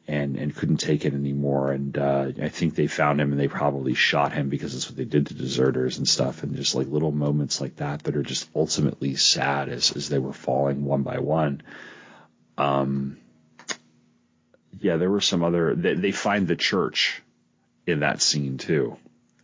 and, 0.06 0.36
and 0.36 0.54
couldn't 0.54 0.78
take 0.78 1.06
it 1.06 1.14
anymore. 1.14 1.72
And 1.72 1.98
uh, 1.98 2.32
I 2.42 2.50
think 2.50 2.76
they 2.76 2.88
found 2.88 3.22
him 3.22 3.32
and 3.32 3.40
they 3.40 3.48
probably 3.48 3.94
shot 3.94 4.34
him 4.34 4.50
because 4.50 4.74
that's 4.74 4.90
what 4.90 4.98
they 4.98 5.06
did 5.06 5.28
to 5.28 5.34
deserters 5.34 5.98
and 5.98 6.08
stuff. 6.08 6.44
And 6.44 6.58
just 6.58 6.76
like 6.76 6.88
little 6.88 7.14
moments 7.14 7.62
like 7.62 7.78
that 7.78 8.04
that 8.04 8.18
are 8.18 8.24
just 8.24 8.50
ultimately 8.54 9.16
sad 9.16 9.70
as, 9.70 9.96
as 9.96 10.10
they 10.10 10.20
were 10.20 10.34
falling 10.34 10.84
one 10.84 11.04
by 11.04 11.20
one. 11.20 11.64
Um, 12.58 13.18
yeah, 14.84 14.98
there 14.98 15.10
were 15.10 15.22
some 15.22 15.44
other. 15.44 15.74
They, 15.76 15.96
they 15.96 16.12
find 16.12 16.48
the 16.48 16.56
church 16.56 17.22
in 17.88 18.02
that 18.02 18.22
scene 18.22 18.58
too. 18.58 18.98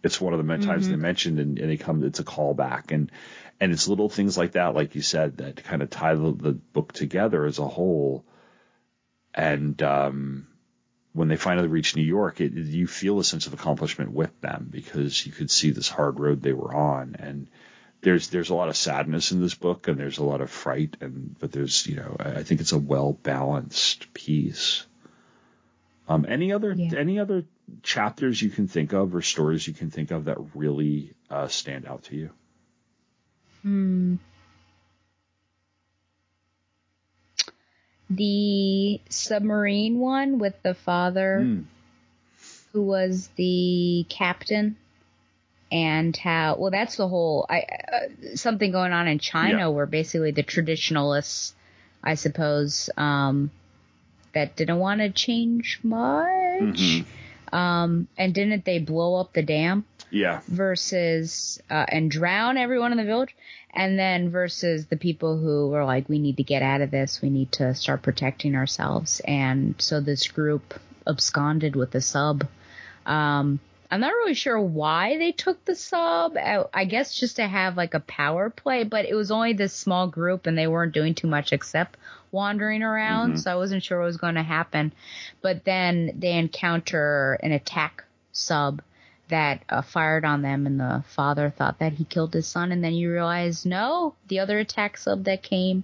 It's 0.03 0.22
one 0.22 0.34
of 0.34 0.38
the 0.40 0.44
many 0.44 0.64
times 0.66 0.88
Mhm. 0.88 0.91
they 0.91 0.95
mentioned, 0.98 1.40
and, 1.40 1.60
and 1.60 1.72
it 1.72 1.78
comes. 1.80 2.03
It's 2.06 2.20
a 2.20 2.24
callback, 2.24 2.91
and 2.91 3.11
and 3.60 3.72
it's 3.72 3.88
little 3.88 4.10
things 4.10 4.38
like 4.38 4.53
that, 4.53 4.76
like 4.76 4.95
you 4.95 5.02
said, 5.02 5.38
that 5.38 5.64
kind 5.64 5.82
of 5.82 5.90
tie 5.90 6.16
the, 6.16 6.32
the 6.32 6.52
book 6.53 6.94
together 6.94 7.45
as 7.45 7.60
a 7.60 7.68
whole. 7.68 8.24
and 9.34 9.82
um, 9.84 10.48
when 11.14 11.28
they 11.28 11.36
finally 11.38 11.68
reach 11.68 11.95
New 11.95 12.03
York, 12.03 12.40
it, 12.40 12.53
you 12.53 12.88
feel 12.88 13.20
a 13.20 13.24
sense 13.24 13.48
of 13.48 13.53
accomplishment 13.53 14.11
with 14.11 14.40
them 14.41 14.68
because 14.70 15.26
you 15.26 15.32
could 15.32 15.49
see 15.52 15.72
this 15.72 15.90
hard 15.90 16.20
road 16.20 16.41
they 16.41 16.53
were 16.53 16.74
on, 16.74 17.16
and 17.20 17.48
there's 18.02 18.30
there's 18.30 18.49
a 18.52 18.56
lot 18.56 18.70
of 18.70 18.78
sadness 18.78 19.32
in 19.32 19.41
this 19.41 19.56
book, 19.56 19.88
and 19.88 19.99
there's 19.99 20.20
a 20.20 20.24
lot 20.24 20.41
of 20.41 20.49
fright, 20.49 20.95
and 21.02 21.36
but 21.40 21.52
there's 21.52 21.86
you 21.88 21.95
know 21.98 22.16
I 22.20 22.44
think 22.44 22.61
it's 22.61 22.72
a 22.72 22.78
well 22.78 23.14
balanced 23.14 24.14
piece. 24.14 24.86
Um, 26.10 26.26
any 26.27 26.52
other 26.52 26.73
Yeah. 26.73 26.98
any 26.98 27.19
other 27.19 27.44
chapters 27.84 28.41
you 28.41 28.49
can 28.49 28.68
think 28.68 28.94
of 28.94 29.14
or 29.14 29.22
stories 29.22 29.68
you 29.68 29.73
can 29.73 29.91
think 29.91 30.10
of 30.11 30.26
that 30.26 30.38
really 30.56 31.14
uh, 31.30 31.48
stand 31.48 31.86
out 31.86 32.03
to 32.06 32.15
you? 32.15 32.31
Hmm. 33.61 34.15
The 38.10 38.99
submarine 39.10 39.99
one 39.99 40.40
with 40.40 40.60
the 40.64 40.73
father 40.73 41.45
Hmm. 41.45 41.61
who 42.73 42.81
was 42.84 43.30
the 43.36 44.06
captain 44.10 44.77
and 45.72 46.18
how 46.18 46.56
well 46.57 46.72
that's 46.72 46.95
the 46.95 47.07
whole 47.07 47.45
I 47.48 47.60
uh, 47.60 48.36
something 48.36 48.72
going 48.72 48.91
on 48.94 49.07
in 49.07 49.19
China 49.19 49.57
Yeah. 49.57 49.68
where 49.68 49.86
basically 49.86 50.31
the 50.31 50.41
traditionalists 50.41 51.53
I 52.03 52.15
suppose 52.15 52.90
um 52.98 53.52
that 54.34 54.56
didn't 54.56 54.77
want 54.80 55.01
to 55.01 55.10
change 55.10 55.80
much. 55.84 56.26
Mhm. 56.61 57.06
um 57.51 58.07
and 58.18 58.34
didn't 58.34 58.65
they 58.65 58.80
blow 58.80 59.15
up 59.15 59.34
the 59.34 59.41
dam? 59.43 59.85
Yeah. 60.11 60.41
versus 60.47 61.61
uh, 61.69 61.85
and 61.88 62.10
drown 62.10 62.57
everyone 62.57 62.91
in 62.91 62.97
the 62.97 63.03
village? 63.06 63.35
And 63.72 63.99
then 63.99 64.31
versus 64.31 64.88
the 64.88 64.97
people 64.97 65.38
who 65.38 65.69
were 65.69 65.85
like 65.85 66.10
we 66.10 66.18
need 66.19 66.38
to 66.38 66.43
get 66.43 66.61
out 66.64 66.81
of 66.81 66.89
this. 66.91 67.22
We 67.22 67.30
need 67.30 67.51
to 67.53 67.76
start 67.76 68.01
protecting 68.01 68.56
ourselves. 68.56 69.19
And 69.23 69.76
so 69.77 69.99
this 70.01 70.27
group 70.27 70.73
absconded 71.06 71.76
with 71.76 71.91
the 71.91 72.01
sub. 72.01 72.47
Um 73.06 73.60
i'm 73.91 73.99
not 74.02 74.14
really 74.14 74.34
sure 74.34 74.60
why 74.60 75.18
they 75.18 75.32
took 75.32 75.64
the 75.66 75.76
sub 75.76 76.36
I, 76.38 76.64
I 76.74 76.86
guess 76.86 77.14
just 77.20 77.38
to 77.38 77.48
have 77.48 77.78
like 77.78 77.94
a 77.94 77.99
power 77.99 78.49
play 78.49 78.84
but 78.84 79.06
it 79.06 79.16
was 79.16 79.32
only 79.32 79.53
this 79.53 79.74
small 79.74 80.07
group 80.07 80.45
and 80.48 80.57
they 80.57 80.68
weren't 80.68 80.94
doing 80.94 81.16
too 81.16 81.28
much 81.28 81.53
except 81.53 81.98
wandering 82.32 82.84
around 82.84 83.34
Mhm. 83.34 83.40
so 83.40 83.52
i 83.52 83.56
wasn't 83.56 83.84
sure 83.84 83.99
what 83.99 84.06
was 84.06 84.18
going 84.18 84.36
to 84.36 84.44
happen 84.44 84.94
but 85.41 85.64
then 85.66 86.11
they 86.20 86.34
encounter 86.38 87.40
an 87.41 87.52
attack 87.52 88.03
sub 88.32 88.82
that 89.30 89.61
uh, 89.70 89.84
fired 89.84 90.26
on 90.26 90.41
them, 90.41 90.66
and 90.66 90.80
the 90.80 91.03
father 91.07 91.52
thought 91.56 91.78
that 91.78 91.94
he 91.94 92.03
killed 92.03 92.34
his 92.34 92.48
son, 92.48 92.72
and 92.72 92.84
then 92.84 92.95
you 92.95 93.11
realize 93.11 93.64
no, 93.64 94.16
the 94.28 94.40
other 94.40 94.57
attack 94.57 94.98
sub 94.98 95.26
that 95.26 95.44
came, 95.44 95.84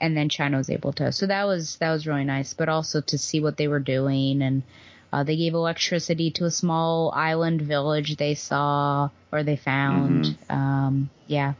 and 0.00 0.16
then 0.16 0.28
China 0.28 0.56
was 0.56 0.70
able 0.70 0.92
to. 0.92 1.10
So 1.10 1.26
that 1.26 1.48
was 1.48 1.78
that 1.78 1.90
was 1.90 2.06
really 2.06 2.22
nice, 2.22 2.54
but 2.54 2.68
also 2.68 3.00
to 3.00 3.18
see 3.18 3.40
what 3.40 3.56
they 3.56 3.66
were 3.66 3.80
doing, 3.80 4.40
and 4.40 4.62
uh, 5.12 5.22
they 5.24 5.36
gave 5.36 5.54
electricity 5.54 6.30
to 6.32 6.44
a 6.44 6.50
small 6.50 7.12
island 7.14 7.62
village 7.62 8.16
they 8.16 8.34
saw 8.34 9.08
or 9.32 9.42
they 9.42 9.56
found. 9.56 10.36
Um, 10.50 11.10
yeah. 11.26 11.54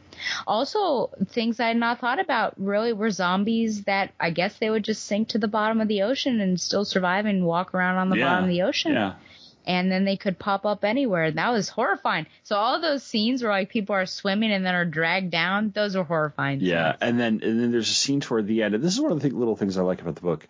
Also, 0.45 1.09
things 1.27 1.59
I 1.59 1.67
had 1.69 1.77
not 1.77 1.99
thought 1.99 2.19
about 2.19 2.53
really 2.57 2.93
were 2.93 3.11
zombies 3.11 3.83
that 3.83 4.11
I 4.19 4.31
guess 4.31 4.57
they 4.57 4.69
would 4.69 4.83
just 4.83 5.05
sink 5.05 5.29
to 5.29 5.37
the 5.37 5.47
bottom 5.47 5.81
of 5.81 5.87
the 5.87 6.03
ocean 6.03 6.39
and 6.41 6.59
still 6.59 6.85
survive 6.85 7.25
and 7.25 7.45
walk 7.45 7.73
around 7.73 7.97
on 7.97 8.09
the 8.09 8.17
Yeah. 8.17 8.25
bottom 8.25 8.43
of 8.45 8.49
the 8.49 8.63
ocean 8.63 8.93
Yeah. 8.93 9.13
and 9.65 9.91
then 9.91 10.05
they 10.05 10.17
could 10.17 10.39
pop 10.39 10.65
up 10.65 10.83
anywhere. 10.83 11.29
That 11.31 11.51
was 11.51 11.69
horrifying. 11.69 12.25
So 12.43 12.55
all 12.55 12.79
those 12.81 13.03
scenes 13.03 13.43
where 13.43 13.51
like 13.51 13.69
people 13.69 13.95
are 13.95 14.05
swimming 14.05 14.51
and 14.51 14.65
then 14.65 14.73
are 14.75 14.85
dragged 14.85 15.29
down, 15.31 15.71
those 15.75 15.95
are 15.95 16.03
horrifying. 16.03 16.59
Yeah, 16.61 16.91
scenes. 16.93 16.97
and 17.01 17.19
then 17.19 17.39
and 17.43 17.59
then 17.59 17.71
there's 17.71 17.89
a 17.89 17.93
scene 17.93 18.19
toward 18.21 18.47
the 18.47 18.63
end, 18.63 18.75
and 18.75 18.83
this 18.83 18.93
is 18.93 19.01
one 19.01 19.11
of 19.11 19.19
the 19.19 19.23
th- 19.29 19.33
little 19.37 19.55
things 19.55 19.77
I 19.77 19.81
like 19.83 20.01
about 20.01 20.15
the 20.15 20.21
book, 20.21 20.47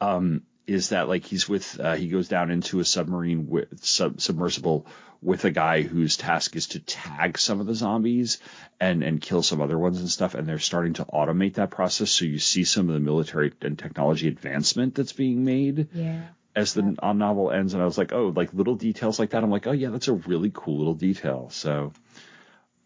um, 0.00 0.42
is 0.66 0.88
that 0.90 1.08
like 1.08 1.24
he's 1.24 1.48
with 1.48 1.78
uh, 1.80 1.94
he 1.94 2.08
goes 2.08 2.28
down 2.28 2.50
into 2.50 2.80
a 2.80 2.84
submarine 2.84 3.46
with 3.48 3.84
sub, 3.84 4.20
submersible 4.20 4.86
with 5.22 5.44
a 5.44 5.50
guy 5.50 5.82
whose 5.82 6.16
task 6.16 6.56
is 6.56 6.66
to 6.68 6.80
tag 6.80 7.38
some 7.38 7.60
of 7.60 7.66
the 7.66 7.74
zombies 7.74 8.38
and 8.80 9.02
and 9.02 9.20
kill 9.20 9.42
some 9.42 9.60
other 9.60 9.78
ones 9.78 10.00
and 10.00 10.10
stuff, 10.10 10.34
and 10.34 10.46
they're 10.48 10.58
starting 10.58 10.94
to 10.94 11.04
automate 11.04 11.54
that 11.54 11.70
process. 11.70 12.10
So 12.10 12.24
you 12.24 12.38
see 12.38 12.64
some 12.64 12.88
of 12.88 12.94
the 12.94 13.00
military 13.00 13.52
and 13.62 13.78
technology 13.78 14.28
advancement 14.28 14.94
that's 14.94 15.12
being 15.12 15.44
made 15.44 15.88
Yeah. 15.94 16.22
as 16.54 16.74
the 16.74 16.96
uh, 17.02 17.12
novel 17.12 17.50
ends, 17.50 17.72
and 17.74 17.82
I 17.82 17.86
was 17.86 17.96
like, 17.98 18.12
oh, 18.12 18.32
like 18.34 18.52
little 18.52 18.74
details 18.74 19.18
like 19.18 19.30
that. 19.30 19.42
I'm 19.42 19.50
like, 19.50 19.66
oh 19.66 19.72
yeah, 19.72 19.90
that's 19.90 20.08
a 20.08 20.14
really 20.14 20.50
cool 20.52 20.78
little 20.78 20.94
detail. 20.94 21.48
So, 21.50 21.92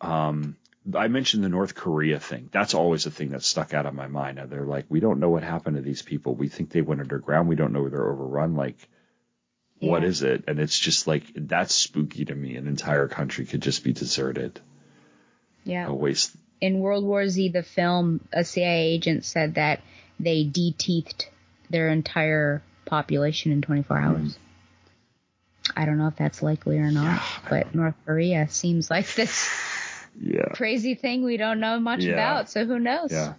um, 0.01 0.57
I 0.95 1.09
mentioned 1.09 1.45
the 1.45 1.49
North 1.49 1.75
Korea 1.75 2.19
thing. 2.19 2.49
That's 2.53 2.75
always 2.75 3.05
a 3.05 3.11
thing 3.11 3.31
that 3.31 3.43
stuck 3.43 3.75
out 3.75 3.87
of 3.87 3.95
my 3.95 4.07
mind. 4.07 4.41
They're 4.49 4.65
like, 4.65 4.87
we 4.89 5.01
don't 5.01 5.21
know 5.21 5.29
what 5.29 5.43
happened 5.43 5.77
to 5.77 5.83
these 5.83 6.03
people. 6.03 6.35
We 6.35 6.49
think 6.49 6.71
they 6.71 6.81
went 6.81 7.03
underground. 7.03 7.49
We 7.49 7.57
don't 7.57 7.73
know 7.73 7.83
where 7.83 7.91
they're 7.91 8.11
overrun. 8.11 8.57
Like, 8.57 8.89
what 9.79 10.03
Yeah. 10.03 10.09
is 10.09 10.23
it? 10.23 10.45
And 10.49 10.59
it's 10.59 10.79
just 10.79 11.07
like 11.07 11.25
that's 11.35 11.75
spooky 11.75 12.25
to 12.25 12.35
me. 12.35 12.57
An 12.57 12.67
entire 12.67 13.09
country 13.09 13.45
could 13.45 13.61
just 13.61 13.85
be 13.85 13.93
deserted. 13.93 14.59
Yeah. 15.65 15.87
A 15.87 15.95
waste. 15.95 16.35
In 16.61 16.81
World 16.81 17.05
War 17.05 17.29
Z, 17.29 17.51
the 17.51 17.63
film, 17.63 18.21
a 18.33 18.45
CIA 18.45 18.87
agent 18.93 19.25
said 19.25 19.55
that 19.55 19.81
they 20.19 20.45
de-teethed 20.45 21.29
their 21.69 21.89
entire 21.89 22.63
population 22.85 23.53
in 23.53 23.63
24 23.63 23.99
hmm. 23.99 24.05
hours. 24.05 24.39
I 25.77 25.85
don't 25.85 25.99
know 25.99 26.09
if 26.09 26.17
that's 26.17 26.43
likely 26.43 26.79
or 26.79 26.91
not, 26.91 27.23
but 27.49 27.75
North 27.75 27.95
Korea 28.05 28.49
seems 28.49 28.91
like 28.91 29.15
this 29.15 29.49
Yeah. 30.19 30.49
crazy 30.55 30.95
thing 30.95 31.23
we 31.25 31.37
don't 31.37 31.61
know 31.61 31.79
much 31.81 32.03
Yeah. 32.05 32.13
about. 32.15 32.51
So 32.51 32.65
who 32.65 32.79
knows? 32.79 33.13
Yeah. 33.13 33.35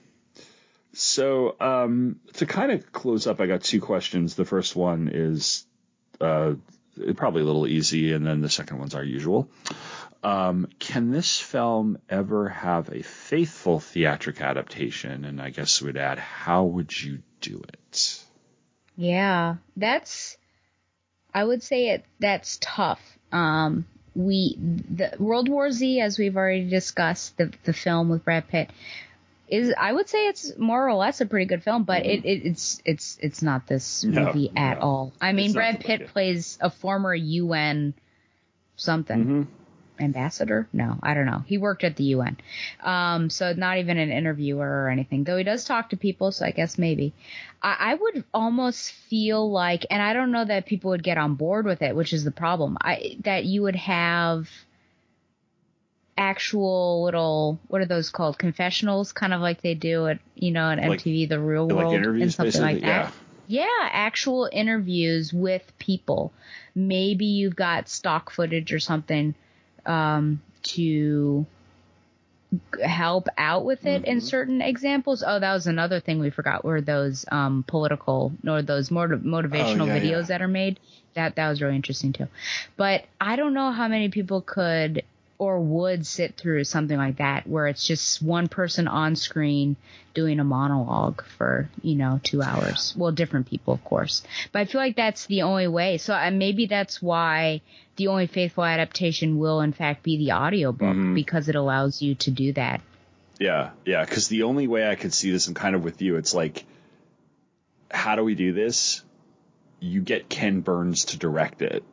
So 0.93 1.55
um, 1.59 2.19
to 2.33 2.45
kind 2.45 2.71
of 2.71 2.91
close 2.91 3.27
up, 3.27 3.39
I 3.39 3.47
got 3.47 3.61
two 3.63 3.79
questions. 3.81 4.35
The 4.35 4.45
first 4.45 4.75
one 4.75 5.09
is 5.13 5.65
uh, 6.19 6.53
probably 7.15 7.41
a 7.41 7.45
little 7.45 7.67
easy, 7.67 8.11
and 8.13 8.25
then 8.25 8.41
the 8.41 8.49
second 8.49 8.79
one's 8.79 8.93
our 8.95 9.03
usual. 9.03 9.49
Um, 10.23 10.67
can 10.79 11.09
this 11.11 11.39
film 11.39 11.97
ever 12.09 12.49
have 12.49 12.89
a 12.89 13.01
faithful 13.03 13.79
theatric 13.79 14.41
adaptation? 14.41 15.25
And 15.25 15.41
I 15.41 15.49
guess 15.49 15.81
we'd 15.81 15.97
add, 15.97 16.19
how 16.19 16.65
would 16.65 16.91
you 17.01 17.19
do 17.39 17.63
it? 17.67 18.23
Yeah, 18.97 19.55
that's. 19.77 20.37
I 21.33 21.43
would 21.43 21.63
say 21.63 21.89
it. 21.91 22.03
That's 22.19 22.57
tough. 22.61 23.01
Um, 23.31 23.85
we 24.15 24.57
the 24.59 25.13
World 25.19 25.47
War 25.49 25.71
Z, 25.71 25.99
as 26.01 26.17
we've 26.17 26.35
already 26.37 26.69
discussed, 26.69 27.37
the 27.37 27.51
the 27.63 27.73
film 27.73 28.09
with 28.09 28.23
Brad 28.25 28.47
Pitt 28.47 28.69
is. 29.47 29.73
I 29.77 29.91
would 29.93 30.09
say 30.09 30.27
it's 30.27 30.57
more 30.57 30.87
or 30.87 30.93
less 30.95 31.21
a 31.21 31.25
pretty 31.25 31.45
good 31.45 31.63
film, 31.63 31.83
but 31.83 32.05
it, 32.05 32.25
it 32.25 32.45
it's 32.45 32.81
it's 32.85 33.17
it's 33.21 33.41
not 33.41 33.67
this 33.67 34.03
No, 34.03 34.25
movie 34.25 34.51
at 34.55 34.77
no. 34.79 34.83
all. 34.83 35.13
I 35.21 35.31
mean, 35.33 35.53
Brad 35.53 35.79
Pitt 35.79 36.01
movie. 36.01 36.11
plays 36.11 36.57
a 36.61 36.69
former 36.69 37.13
UN 37.15 37.93
something 38.75 39.25
Mhm. 39.25 39.47
Ambassador. 39.99 40.67
No, 40.73 40.97
I 41.01 41.13
don't 41.13 41.25
know. 41.25 41.43
He 41.45 41.57
worked 41.57 41.83
at 41.83 41.95
the 41.95 42.03
UN, 42.05 42.37
um, 42.81 43.29
so 43.29 43.53
not 43.53 43.77
even 43.77 43.97
an 43.97 44.11
interviewer 44.11 44.83
or 44.83 44.89
anything. 44.89 45.23
Though 45.23 45.37
he 45.37 45.43
does 45.43 45.65
talk 45.65 45.89
to 45.89 45.97
people, 45.97 46.31
so 46.31 46.45
I 46.45 46.51
guess 46.51 46.77
maybe. 46.77 47.13
I, 47.61 47.75
I 47.79 47.93
would 47.95 48.23
almost 48.33 48.91
feel 48.91 49.49
like, 49.49 49.85
and 49.89 50.01
I 50.01 50.13
don't 50.13 50.31
know 50.31 50.45
that 50.45 50.65
people 50.65 50.91
would 50.91 51.03
get 51.03 51.17
on 51.17 51.35
board 51.35 51.65
with 51.65 51.81
it, 51.81 51.95
which 51.95 52.13
is 52.13 52.23
the 52.23 52.31
problem. 52.31 52.77
I 52.81 53.17
that 53.23 53.45
you 53.45 53.63
would 53.63 53.75
have 53.75 54.49
actual 56.17 57.03
little 57.03 57.59
what 57.67 57.81
are 57.81 57.85
those 57.85 58.09
called 58.09 58.37
confessionals 58.37 59.11
kind 59.11 59.33
of 59.33 59.41
like 59.41 59.61
they 59.61 59.73
do 59.73 60.07
at 60.07 60.19
you 60.35 60.51
know 60.51 60.69
at 60.69 60.77
Like- 60.77 60.99
MTV 60.99 61.29
the 61.29 61.39
real 61.39 61.67
like 61.67 61.75
world 61.77 61.95
and 61.95 62.31
something 62.31 62.61
like 62.61 62.81
that 62.81 63.13
yeah, 63.51 63.65
actual 63.91 64.49
interviews 64.49 65.33
with 65.33 65.77
people. 65.77 66.31
Maybe 66.73 67.25
you've 67.25 67.55
got 67.55 67.89
stock 67.89 68.31
footage 68.31 68.71
or 68.71 68.79
something 68.79 69.35
um, 69.85 70.41
to 70.63 71.45
help 72.83 73.27
out 73.37 73.63
with 73.63 73.85
it 73.85 74.03
in 74.03 74.17
Mhm. 74.17 74.21
certain 74.23 74.61
examples. 74.61 75.23
Oh, 75.25 75.39
that 75.39 75.53
was 75.53 75.67
another 75.67 75.99
thing 76.01 76.19
we 76.19 76.29
forgot 76.29 76.65
were 76.65 76.81
those 76.81 77.25
um, 77.31 77.63
political 77.65 78.33
or 78.45 78.61
those 78.61 78.91
motiv- 78.91 79.21
motivational 79.21 79.83
Oh, 79.83 79.85
yeah, 79.95 79.99
videos 79.99 80.21
yeah. 80.23 80.37
that 80.37 80.41
are 80.41 80.47
made. 80.49 80.79
That 81.13 81.35
that 81.35 81.49
was 81.49 81.61
really 81.61 81.75
interesting 81.75 82.11
too. 82.13 82.27
But 82.77 83.05
I 83.19 83.35
don't 83.37 83.53
know 83.53 83.71
how 83.71 83.87
many 83.87 84.09
people 84.09 84.41
could 84.41 85.03
or 85.41 85.59
would 85.59 86.05
sit 86.05 86.37
through 86.37 86.63
something 86.63 86.97
like 86.97 87.17
that 87.17 87.47
where 87.47 87.65
it's 87.65 87.87
just 87.87 88.21
one 88.21 88.47
person 88.47 88.87
on 88.87 89.15
screen 89.15 89.75
doing 90.13 90.39
a 90.39 90.43
monologue 90.43 91.23
for 91.37 91.67
you 91.81 91.95
know 91.95 92.19
two 92.23 92.43
hours 92.43 92.93
well 92.95 93.11
different 93.11 93.47
people 93.49 93.73
of 93.73 93.83
course 93.83 94.21
but 94.51 94.59
i 94.59 94.65
feel 94.65 94.79
like 94.79 94.95
that's 94.95 95.25
the 95.25 95.41
only 95.41 95.67
way 95.67 95.97
so 95.97 96.13
uh, 96.13 96.29
maybe 96.29 96.67
that's 96.67 97.01
why 97.01 97.59
the 97.95 98.07
only 98.07 98.27
faithful 98.27 98.63
adaptation 98.63 99.39
will 99.39 99.61
in 99.61 99.73
fact 99.73 100.03
be 100.03 100.17
the 100.17 100.31
audiobook 100.31 100.95
Mhm. 100.95 101.15
because 101.15 101.49
it 101.49 101.55
allows 101.55 102.01
you 102.03 102.13
to 102.15 102.29
do 102.29 102.53
that 102.53 102.81
Yeah, 103.39 103.71
yeah. 103.85 104.05
Because 104.05 104.27
the 104.27 104.43
only 104.43 104.67
way 104.67 104.87
I 104.87 104.93
could 104.93 105.13
see 105.15 105.31
this, 105.31 105.47
I'm 105.47 105.55
kind 105.55 105.73
of 105.75 105.83
with 105.83 105.99
you. 106.03 106.17
It's 106.17 106.35
like, 106.35 106.63
how 107.89 108.15
do 108.15 108.23
we 108.23 108.35
do 108.35 108.53
this? 108.53 109.03
You 109.79 110.01
get 110.01 110.29
Ken 110.29 110.59
Burns 110.61 111.05
to 111.05 111.17
direct 111.17 111.63
it, 111.63 111.83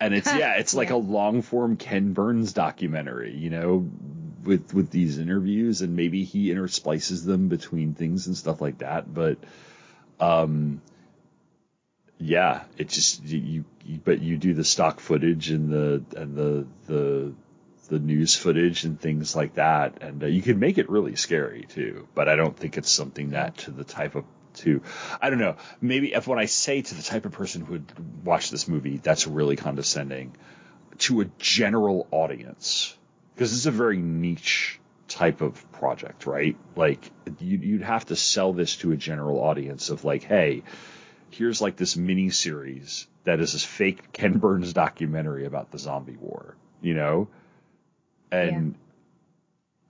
and 0.00 0.14
it's 0.14 0.32
yeah, 0.32 0.54
it's 0.54 0.74
like 0.74 0.88
Yeah. 0.90 0.96
a 0.96 0.98
long 0.98 1.42
form 1.42 1.76
Ken 1.76 2.12
Burns 2.12 2.52
documentary, 2.52 3.34
you 3.34 3.50
know, 3.50 3.88
with 4.44 4.72
with 4.74 4.90
these 4.90 5.18
interviews, 5.18 5.82
and 5.82 5.96
maybe 5.96 6.24
he 6.24 6.48
intersplices 6.50 7.24
them 7.24 7.48
between 7.48 7.94
things 7.94 8.26
and 8.26 8.36
stuff 8.36 8.60
like 8.60 8.78
that. 8.78 9.12
But 9.12 9.38
um, 10.20 10.80
yeah, 12.18 12.64
it 12.78 12.88
just 12.88 13.24
you, 13.24 13.64
you 13.84 14.00
but 14.04 14.20
you 14.20 14.36
do 14.38 14.54
the 14.54 14.64
stock 14.64 15.00
footage 15.00 15.50
and 15.50 15.70
the 15.70 16.02
and 16.16 16.36
the 16.36 16.66
the 16.86 17.32
the 17.88 17.98
news 17.98 18.34
footage 18.34 18.84
and 18.84 19.00
things 19.00 19.36
like 19.36 19.54
that, 19.54 19.98
and 20.02 20.22
uh, 20.22 20.26
you 20.26 20.42
can 20.42 20.58
make 20.58 20.78
it 20.78 20.90
really 20.90 21.16
scary 21.16 21.66
too. 21.68 22.08
But 22.14 22.28
I 22.28 22.36
don't 22.36 22.56
think 22.56 22.78
it's 22.78 22.90
something 22.90 23.30
that 23.30 23.58
to 23.58 23.70
the 23.70 23.84
type 23.84 24.14
of 24.14 24.24
to 24.56 24.82
I 25.20 25.30
don't 25.30 25.38
know. 25.38 25.56
Maybe 25.80 26.12
if 26.12 26.26
when 26.26 26.38
I 26.38 26.46
say 26.46 26.82
to 26.82 26.94
the 26.94 27.02
type 27.02 27.24
of 27.24 27.32
person 27.32 27.64
who 27.64 27.74
would 27.74 28.24
watch 28.24 28.50
this 28.50 28.68
movie, 28.68 28.98
that's 28.98 29.26
really 29.26 29.56
condescending 29.56 30.36
to 30.98 31.20
a 31.20 31.24
general 31.38 32.06
audience 32.10 32.96
because 33.34 33.54
it's 33.54 33.66
a 33.66 33.70
very 33.70 33.98
niche 33.98 34.80
type 35.08 35.40
of 35.40 35.70
project, 35.72 36.26
right? 36.26 36.56
Like 36.74 37.10
you, 37.38 37.58
you'd 37.58 37.82
have 37.82 38.06
to 38.06 38.16
sell 38.16 38.52
this 38.52 38.76
to 38.76 38.92
a 38.92 38.96
general 38.96 39.40
audience 39.40 39.90
of 39.90 40.04
like, 40.04 40.22
hey, 40.22 40.62
here's 41.30 41.60
like 41.60 41.76
this 41.76 41.96
mini 41.96 42.30
series 42.30 43.06
that 43.24 43.40
is 43.40 43.52
this 43.52 43.64
fake 43.64 44.12
Ken 44.12 44.38
Burns 44.38 44.72
documentary 44.72 45.44
about 45.44 45.70
the 45.70 45.78
zombie 45.78 46.16
war, 46.16 46.56
you 46.80 46.94
know? 46.94 47.28
And. 48.30 48.76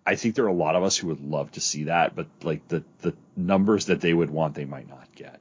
I 0.06 0.14
think 0.14 0.36
there 0.36 0.44
are 0.44 0.48
a 0.48 0.52
lot 0.52 0.76
of 0.76 0.84
us 0.84 0.96
who 0.96 1.08
would 1.08 1.20
love 1.20 1.50
to 1.52 1.60
see 1.60 1.84
that, 1.84 2.14
but 2.14 2.28
like 2.44 2.66
the 2.68 2.84
the 3.00 3.14
numbers 3.36 3.86
that 3.86 4.00
they 4.00 4.14
would 4.14 4.30
want 4.30 4.54
they 4.54 4.64
might 4.64 4.88
not 4.88 5.12
get. 5.16 5.40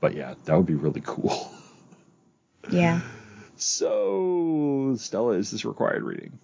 But 0.00 0.16
yeah, 0.16 0.34
that 0.44 0.56
would 0.56 0.66
be 0.66 0.74
really 0.74 1.02
cool. 1.04 1.50
Yeah. 2.70 3.00
so, 3.56 4.94
Stella, 4.98 5.32
is 5.32 5.50
this 5.50 5.64
required 5.64 6.02
reading? 6.02 6.38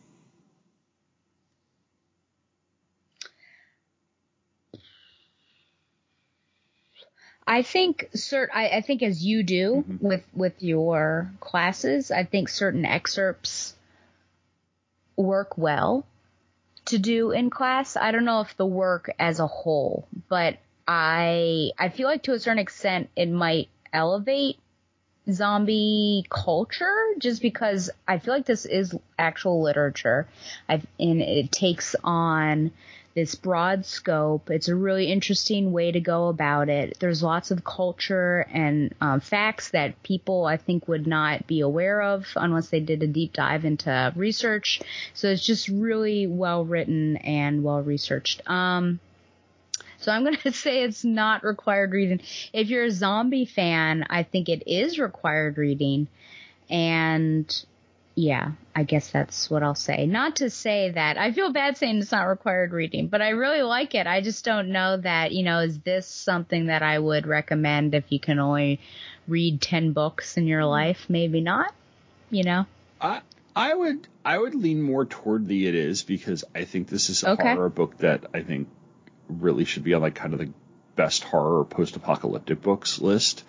I 7.46 7.62
think 7.62 8.08
cert 8.16 8.48
I, 8.52 8.68
I 8.70 8.80
think 8.80 9.02
as 9.02 9.24
you 9.24 9.42
do 9.42 9.84
mm-hmm. 9.86 10.04
with 10.04 10.24
with 10.34 10.62
your 10.62 11.30
classes, 11.38 12.10
I 12.10 12.24
think 12.24 12.48
certain 12.48 12.86
excerpts 12.86 13.74
work 15.16 15.56
well 15.58 16.06
to 16.86 16.98
do 16.98 17.30
in 17.30 17.50
class. 17.50 17.96
I 17.96 18.10
don't 18.10 18.24
know 18.24 18.40
if 18.40 18.56
the 18.56 18.66
work 18.66 19.10
as 19.18 19.40
a 19.40 19.46
whole, 19.46 20.08
but 20.28 20.58
I 20.86 21.70
I 21.78 21.88
feel 21.88 22.06
like 22.06 22.24
to 22.24 22.32
a 22.32 22.38
certain 22.38 22.58
extent 22.58 23.10
it 23.16 23.28
might 23.28 23.68
elevate 23.92 24.58
zombie 25.30 26.24
culture 26.30 27.14
just 27.18 27.42
because 27.42 27.90
I 28.06 28.18
feel 28.18 28.34
like 28.34 28.46
this 28.46 28.64
is 28.64 28.94
actual 29.18 29.62
literature. 29.62 30.28
I've, 30.68 30.86
and 31.00 31.20
it 31.20 31.50
takes 31.50 31.96
on 32.04 32.70
this 33.16 33.34
broad 33.34 33.86
scope. 33.86 34.50
It's 34.50 34.68
a 34.68 34.76
really 34.76 35.10
interesting 35.10 35.72
way 35.72 35.90
to 35.90 36.00
go 36.00 36.28
about 36.28 36.68
it. 36.68 36.98
There's 37.00 37.22
lots 37.22 37.50
of 37.50 37.64
culture 37.64 38.46
and 38.52 38.94
um, 39.00 39.20
facts 39.20 39.70
that 39.70 40.02
people 40.02 40.44
I 40.44 40.58
think 40.58 40.86
would 40.86 41.06
not 41.06 41.46
be 41.46 41.60
aware 41.60 42.02
of 42.02 42.26
unless 42.36 42.68
they 42.68 42.78
did 42.78 43.02
a 43.02 43.06
deep 43.06 43.32
dive 43.32 43.64
into 43.64 44.12
research. 44.14 44.82
So 45.14 45.28
it's 45.28 45.44
just 45.44 45.68
really 45.68 46.26
well 46.26 46.66
written 46.66 47.16
and 47.16 47.64
well 47.64 47.82
researched. 47.82 48.42
Um, 48.48 49.00
so 49.98 50.12
I'm 50.12 50.22
going 50.22 50.36
to 50.42 50.52
say 50.52 50.82
it's 50.82 51.02
not 51.02 51.42
required 51.42 51.92
reading. 51.92 52.20
If 52.52 52.68
you're 52.68 52.84
a 52.84 52.90
zombie 52.90 53.46
fan, 53.46 54.04
I 54.10 54.24
think 54.24 54.50
it 54.50 54.62
is 54.66 54.98
required 54.98 55.56
reading. 55.56 56.08
And 56.68 57.64
yeah, 58.18 58.52
I 58.74 58.84
guess 58.84 59.10
that's 59.10 59.50
what 59.50 59.62
I'll 59.62 59.74
say. 59.74 60.06
Not 60.06 60.36
to 60.36 60.48
say 60.48 60.90
that 60.90 61.18
I 61.18 61.32
feel 61.32 61.52
bad 61.52 61.76
saying 61.76 61.98
it's 61.98 62.12
not 62.12 62.24
required 62.24 62.72
reading, 62.72 63.08
but 63.08 63.20
I 63.20 63.28
really 63.30 63.60
like 63.60 63.94
it. 63.94 64.06
I 64.06 64.22
just 64.22 64.42
don't 64.42 64.70
know 64.70 64.96
that, 64.96 65.32
you 65.32 65.44
know, 65.44 65.60
is 65.60 65.78
this 65.80 66.06
something 66.06 66.66
that 66.66 66.82
I 66.82 66.98
would 66.98 67.26
recommend 67.26 67.94
if 67.94 68.04
you 68.08 68.18
can 68.18 68.38
only 68.38 68.80
read 69.28 69.60
10 69.60 69.92
books 69.92 70.38
in 70.38 70.46
your 70.46 70.62
mm-hmm. 70.62 70.70
life? 70.70 71.06
Maybe 71.10 71.42
not, 71.42 71.74
you 72.30 72.42
know? 72.42 72.64
I, 73.02 73.20
I 73.54 73.74
would 73.74 74.08
I 74.24 74.38
would 74.38 74.54
lean 74.54 74.80
more 74.80 75.04
toward 75.04 75.46
the 75.46 75.66
it 75.66 75.74
is 75.74 76.02
because 76.02 76.42
I 76.54 76.64
think 76.64 76.88
this 76.88 77.10
is 77.10 77.22
a 77.22 77.32
okay. 77.32 77.54
horror 77.54 77.68
book 77.68 77.98
that 77.98 78.24
I 78.32 78.40
think 78.42 78.68
really 79.28 79.66
should 79.66 79.84
be 79.84 79.92
on 79.92 80.00
like 80.00 80.14
kind 80.14 80.32
of 80.32 80.38
the 80.38 80.50
best 80.94 81.22
horror 81.22 81.66
post 81.66 81.96
apocalyptic 81.96 82.62
books 82.62 82.98
list. 82.98 83.44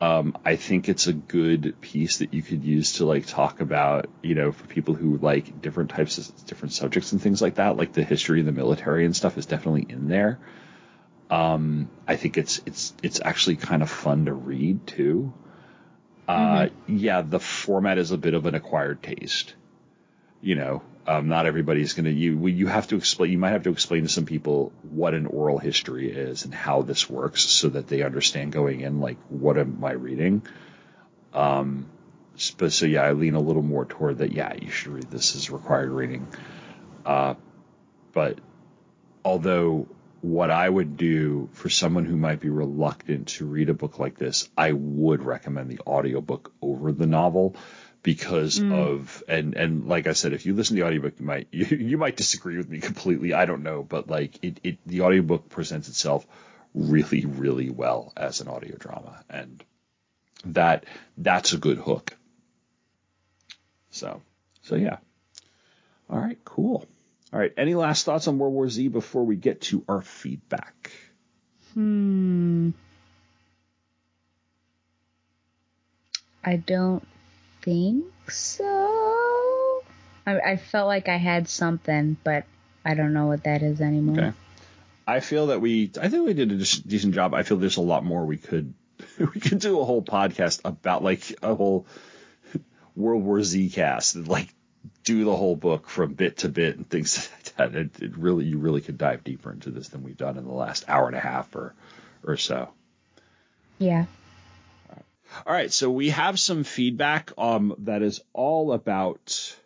Um, 0.00 0.38
I 0.44 0.54
think 0.54 0.88
it's 0.88 1.08
a 1.08 1.12
good 1.12 1.80
piece 1.80 2.18
that 2.18 2.32
you 2.32 2.40
could 2.40 2.62
use 2.62 2.94
to 2.94 3.04
like 3.04 3.26
talk 3.26 3.60
about, 3.60 4.08
you 4.22 4.36
know, 4.36 4.52
for 4.52 4.64
people 4.66 4.94
who 4.94 5.18
like 5.18 5.60
different 5.60 5.90
types 5.90 6.18
of 6.18 6.46
different 6.46 6.72
subjects 6.72 7.10
and 7.10 7.20
things 7.20 7.42
like 7.42 7.56
that, 7.56 7.76
like 7.76 7.92
the 7.92 8.04
history 8.04 8.38
of 8.40 8.46
the 8.46 8.52
military 8.52 9.04
and 9.04 9.16
stuff 9.16 9.36
is 9.36 9.46
definitely 9.46 9.86
in 9.88 10.06
there. 10.06 10.38
Um, 11.30 11.90
I 12.06 12.16
think 12.16 12.38
it's 12.38 12.60
it's 12.64 12.94
it's 13.02 13.20
actually 13.22 13.56
kind 13.56 13.82
of 13.82 13.90
fun 13.90 14.26
to 14.26 14.32
read 14.32 14.86
too. 14.86 15.32
Uh, 16.28 16.66
mm-hmm. 16.66 16.96
yeah, 16.96 17.22
the 17.22 17.40
format 17.40 17.98
is 17.98 18.12
a 18.12 18.18
bit 18.18 18.34
of 18.34 18.46
an 18.46 18.54
acquired 18.54 19.02
taste. 19.02 19.54
You 20.40 20.54
know, 20.54 20.82
um, 21.08 21.28
not 21.28 21.46
everybody's 21.46 21.94
going 21.94 22.04
to 22.04 22.12
you 22.12 22.46
you 22.48 22.66
have 22.66 22.88
to 22.88 22.96
explain 22.96 23.32
you 23.32 23.38
might 23.38 23.52
have 23.52 23.62
to 23.62 23.70
explain 23.70 24.02
to 24.02 24.10
some 24.10 24.26
people 24.26 24.72
what 24.82 25.14
an 25.14 25.24
oral 25.24 25.58
history 25.58 26.12
is 26.12 26.44
and 26.44 26.52
how 26.52 26.82
this 26.82 27.08
works 27.08 27.42
so 27.42 27.70
that 27.70 27.88
they 27.88 28.02
understand 28.02 28.52
going 28.52 28.82
in 28.82 29.00
like 29.00 29.16
what 29.30 29.56
am 29.56 29.82
I 29.82 29.92
reading? 29.92 30.42
Um 31.32 31.86
but 32.58 32.72
so 32.72 32.84
yeah 32.84 33.02
I 33.02 33.12
lean 33.12 33.34
a 33.34 33.40
little 33.40 33.62
more 33.62 33.86
toward 33.86 34.18
that 34.18 34.32
yeah 34.32 34.52
you 34.54 34.70
should 34.70 34.92
read 34.92 35.10
this 35.10 35.34
as 35.34 35.48
required 35.50 35.90
reading. 35.90 36.28
Uh 37.06 37.34
but 38.12 38.38
although 39.24 39.88
what 40.20 40.50
I 40.50 40.68
would 40.68 40.98
do 40.98 41.48
for 41.52 41.70
someone 41.70 42.04
who 42.04 42.16
might 42.16 42.40
be 42.40 42.50
reluctant 42.50 43.28
to 43.28 43.46
read 43.46 43.70
a 43.70 43.74
book 43.74 43.98
like 43.98 44.18
this 44.18 44.50
I 44.58 44.72
would 44.72 45.22
recommend 45.22 45.70
the 45.70 45.80
audiobook 45.86 46.52
over 46.60 46.92
the 46.92 47.06
novel 47.06 47.56
because 48.08 48.58
mm. 48.58 48.72
of 48.72 49.22
and 49.28 49.54
and 49.54 49.86
like 49.86 50.06
I 50.06 50.14
said, 50.14 50.32
if 50.32 50.46
you 50.46 50.54
listen 50.54 50.76
to 50.76 50.82
the 50.82 50.86
audiobook, 50.86 51.20
you 51.20 51.26
might 51.26 51.48
you, 51.52 51.66
you 51.76 51.98
might 51.98 52.16
disagree 52.16 52.56
with 52.56 52.66
me 52.66 52.80
completely. 52.80 53.34
I 53.34 53.44
don't 53.44 53.62
know, 53.62 53.82
but 53.82 54.08
like 54.08 54.42
it, 54.42 54.60
it 54.64 54.78
the 54.86 55.02
audiobook 55.02 55.50
presents 55.50 55.90
itself 55.90 56.26
really 56.72 57.26
really 57.26 57.68
well 57.68 58.14
as 58.16 58.40
an 58.40 58.48
audio 58.48 58.76
drama, 58.78 59.22
and 59.28 59.62
that 60.46 60.86
that's 61.18 61.52
a 61.52 61.58
good 61.58 61.76
hook. 61.76 62.16
So 63.90 64.22
so 64.62 64.76
yeah. 64.76 64.96
All 66.08 66.18
right, 66.18 66.38
cool. 66.46 66.86
All 67.30 67.38
right, 67.38 67.52
any 67.58 67.74
last 67.74 68.06
thoughts 68.06 68.26
on 68.26 68.38
World 68.38 68.54
War 68.54 68.70
Z 68.70 68.88
before 68.88 69.26
we 69.26 69.36
get 69.36 69.60
to 69.68 69.84
our 69.86 70.00
feedback? 70.00 70.92
Hmm. 71.74 72.70
I 76.42 76.56
don't 76.56 77.06
think 77.68 78.30
so. 78.30 79.82
I, 80.26 80.40
I 80.40 80.56
felt 80.56 80.86
like 80.86 81.08
I 81.08 81.16
had 81.16 81.48
something, 81.48 82.16
but 82.24 82.44
I 82.82 82.94
don't 82.94 83.12
know 83.12 83.26
what 83.26 83.44
that 83.44 83.62
is 83.62 83.82
anymore. 83.82 84.18
Okay. 84.18 84.32
I 85.06 85.20
feel 85.20 85.48
that 85.48 85.60
we, 85.60 85.90
I 86.00 86.08
think 86.08 86.26
we 86.26 86.32
did 86.32 86.50
a 86.50 86.56
decent 86.56 87.14
job. 87.14 87.34
I 87.34 87.42
feel 87.42 87.58
there's 87.58 87.76
a 87.76 87.82
lot 87.82 88.04
more 88.04 88.24
we 88.24 88.38
could, 88.38 88.72
we 89.18 89.40
could 89.40 89.58
do 89.58 89.80
a 89.80 89.84
whole 89.84 90.02
podcast 90.02 90.62
about 90.64 91.04
like 91.04 91.34
a 91.42 91.54
whole 91.54 91.86
World 92.96 93.22
War 93.22 93.42
Z 93.42 93.68
cast 93.70 94.14
and 94.14 94.26
like 94.26 94.48
do 95.04 95.24
the 95.24 95.36
whole 95.36 95.56
book 95.56 95.90
from 95.90 96.14
bit 96.14 96.38
to 96.38 96.48
bit 96.48 96.76
and 96.76 96.88
things 96.88 97.28
like 97.34 97.56
that. 97.56 97.74
It, 97.74 98.02
it 98.02 98.16
really, 98.16 98.46
you 98.46 98.58
really 98.58 98.80
could 98.80 98.96
dive 98.96 99.24
deeper 99.24 99.52
into 99.52 99.70
this 99.70 99.88
than 99.88 100.04
we've 100.04 100.16
done 100.16 100.38
in 100.38 100.44
the 100.44 100.54
last 100.54 100.86
hour 100.88 101.06
and 101.06 101.16
a 101.16 101.20
half 101.20 101.54
or, 101.54 101.74
or 102.24 102.38
so. 102.38 102.70
Yeah. 103.78 104.06
All 105.46 105.52
right, 105.52 105.72
so 105.72 105.90
we 105.90 106.10
have 106.10 106.38
some 106.38 106.64
feedback 106.64 107.32
um, 107.38 107.74
that 107.80 108.02
is 108.02 108.20
all 108.32 108.72
about 108.72 109.56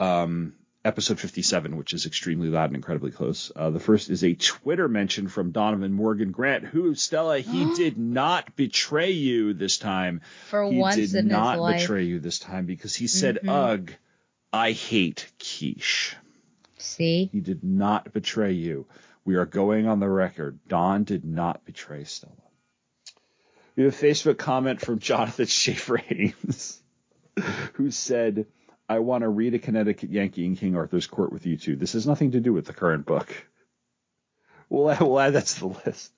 um, 0.00 0.54
episode 0.84 1.20
57, 1.20 1.76
which 1.76 1.92
is 1.92 2.06
extremely 2.06 2.48
loud 2.48 2.66
and 2.66 2.76
incredibly 2.76 3.10
close. 3.10 3.52
Uh, 3.54 3.70
the 3.70 3.80
first 3.80 4.10
is 4.10 4.24
a 4.24 4.34
Twitter 4.34 4.88
mention 4.88 5.28
from 5.28 5.50
Donovan 5.50 5.92
Morgan 5.92 6.32
Grant, 6.32 6.64
who 6.64 6.94
Stella 6.94 7.38
he 7.38 7.74
did 7.76 7.98
not 7.98 8.56
betray 8.56 9.10
you 9.10 9.54
this 9.54 9.78
time. 9.78 10.22
For 10.48 10.64
he 10.64 10.78
once 10.78 10.96
did 10.96 11.14
in 11.14 11.28
not 11.28 11.54
his 11.54 11.60
life. 11.60 11.80
betray 11.80 12.04
you 12.04 12.20
this 12.20 12.38
time 12.38 12.66
because 12.66 12.94
he 12.94 13.06
said, 13.06 13.36
mm-hmm. 13.36 13.48
"Ugh, 13.48 13.92
I 14.52 14.72
hate 14.72 15.30
quiche." 15.38 16.16
See, 16.78 17.28
he 17.32 17.40
did 17.40 17.64
not 17.64 18.12
betray 18.12 18.52
you. 18.52 18.86
We 19.24 19.36
are 19.36 19.46
going 19.46 19.86
on 19.86 20.00
the 20.00 20.08
record. 20.08 20.58
Don 20.68 21.04
did 21.04 21.24
not 21.24 21.64
betray 21.64 22.04
Stella. 22.04 22.32
We 23.78 23.84
have 23.84 23.94
a 23.94 24.06
Facebook 24.06 24.38
comment 24.38 24.80
from 24.80 24.98
Jonathan 24.98 25.46
Schaefer 25.46 25.98
Haynes, 25.98 26.82
who 27.74 27.92
said, 27.92 28.46
I 28.88 28.98
want 28.98 29.22
to 29.22 29.28
read 29.28 29.54
a 29.54 29.60
Connecticut 29.60 30.10
Yankee 30.10 30.46
in 30.46 30.56
King 30.56 30.76
Arthur's 30.76 31.06
Court 31.06 31.32
with 31.32 31.46
you 31.46 31.56
two. 31.56 31.76
This 31.76 31.92
has 31.92 32.04
nothing 32.04 32.32
to 32.32 32.40
do 32.40 32.52
with 32.52 32.64
the 32.64 32.72
current 32.72 33.06
book. 33.06 33.32
We'll 34.68 34.90
add, 34.90 35.00
we'll 35.00 35.20
add 35.20 35.34
that 35.34 35.46
to 35.46 35.60
the 35.60 35.66
list. 35.86 36.10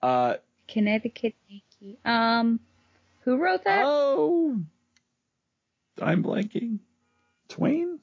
Uh, 0.00 0.36
Connecticut 0.66 1.34
Yankee. 1.46 1.98
Um, 2.06 2.58
who 3.26 3.36
wrote 3.36 3.64
that? 3.64 3.82
Oh, 3.84 4.58
I'm 6.00 6.24
blanking. 6.24 6.78
Twain? 7.48 7.98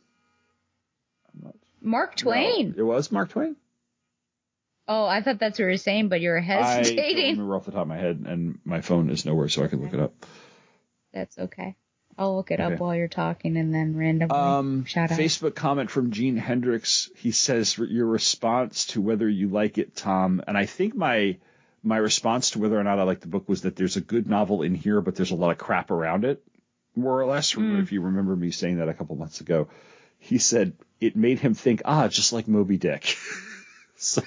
Mark 1.81 2.17
Twain. 2.17 2.75
No, 2.77 2.83
it 2.83 2.85
was 2.85 3.11
Mark 3.11 3.29
Twain? 3.29 3.55
Oh, 4.91 5.05
I 5.05 5.21
thought 5.21 5.37
that's 5.37 5.59
what 5.59 5.65
you 5.65 5.71
were 5.71 5.77
saying, 5.77 6.07
but 6.09 6.19
you're 6.19 6.39
I 6.39 6.81
don't 6.83 7.15
remember 7.15 7.55
off 7.55 7.65
the 7.65 7.71
top 7.71 7.83
of 7.83 7.87
my 7.87 7.97
head, 7.97 8.25
and 8.27 8.57
my 8.65 8.81
phone 8.81 9.11
is 9.11 9.23
nowhere, 9.23 9.47
so 9.47 9.63
I 9.63 9.67
can 9.67 9.83
look 9.83 9.93
it 9.93 9.99
up. 9.99 10.13
That's 11.13 11.37
okay. 11.37 11.75
I'll 12.17 12.35
look 12.35 12.49
it 12.49 12.59
Okay. 12.59 12.73
up 12.73 12.79
while 12.79 12.95
you're 12.95 13.07
talking 13.07 13.55
and 13.55 13.73
then 13.73 13.95
randomly 13.95 14.35
Um, 14.35 14.85
shout 14.85 15.11
out. 15.11 15.17
Facebook 15.19 15.53
comment 15.55 15.91
from 15.91 16.09
Gene 16.11 16.37
Hendricks. 16.37 17.09
He 17.15 17.31
says 17.31 17.77
your 17.77 18.07
response 18.07 18.87
to 18.87 19.01
whether 19.01 19.29
you 19.29 19.47
like 19.47 19.77
it, 19.77 19.95
Tom, 19.95 20.41
and 20.47 20.57
I 20.57 20.65
think 20.65 20.95
my 20.95 21.37
my 21.81 21.95
response 21.97 22.51
to 22.51 22.59
whether 22.59 22.77
or 22.77 22.83
not 22.83 22.99
I 22.99 23.03
like 23.03 23.21
the 23.21 23.27
book 23.27 23.47
was 23.47 23.61
that 23.61 23.75
there's 23.75 23.95
a 23.95 24.01
good 24.01 24.27
novel 24.27 24.63
in 24.63 24.75
here, 24.75 24.99
but 25.01 25.15
there's 25.15 25.31
a 25.31 25.35
lot 25.35 25.51
of 25.51 25.57
crap 25.59 25.91
around 25.91 26.25
it, 26.25 26.43
more 26.95 27.21
or 27.21 27.25
less. 27.25 27.55
If 27.55 27.91
you 27.93 28.01
remember 28.01 28.35
me 28.35 28.51
saying 28.51 28.79
that 28.79 28.89
a 28.89 28.93
couple 28.93 29.15
months 29.15 29.39
ago, 29.39 29.69
he 30.17 30.39
said 30.39 30.73
it 30.99 31.15
made 31.15 31.39
him 31.39 31.53
think, 31.53 31.83
ah, 31.85 32.07
just 32.09 32.33
like 32.33 32.47
Moby 32.49 32.77
Dick. 32.77 33.15
so, 33.95 34.21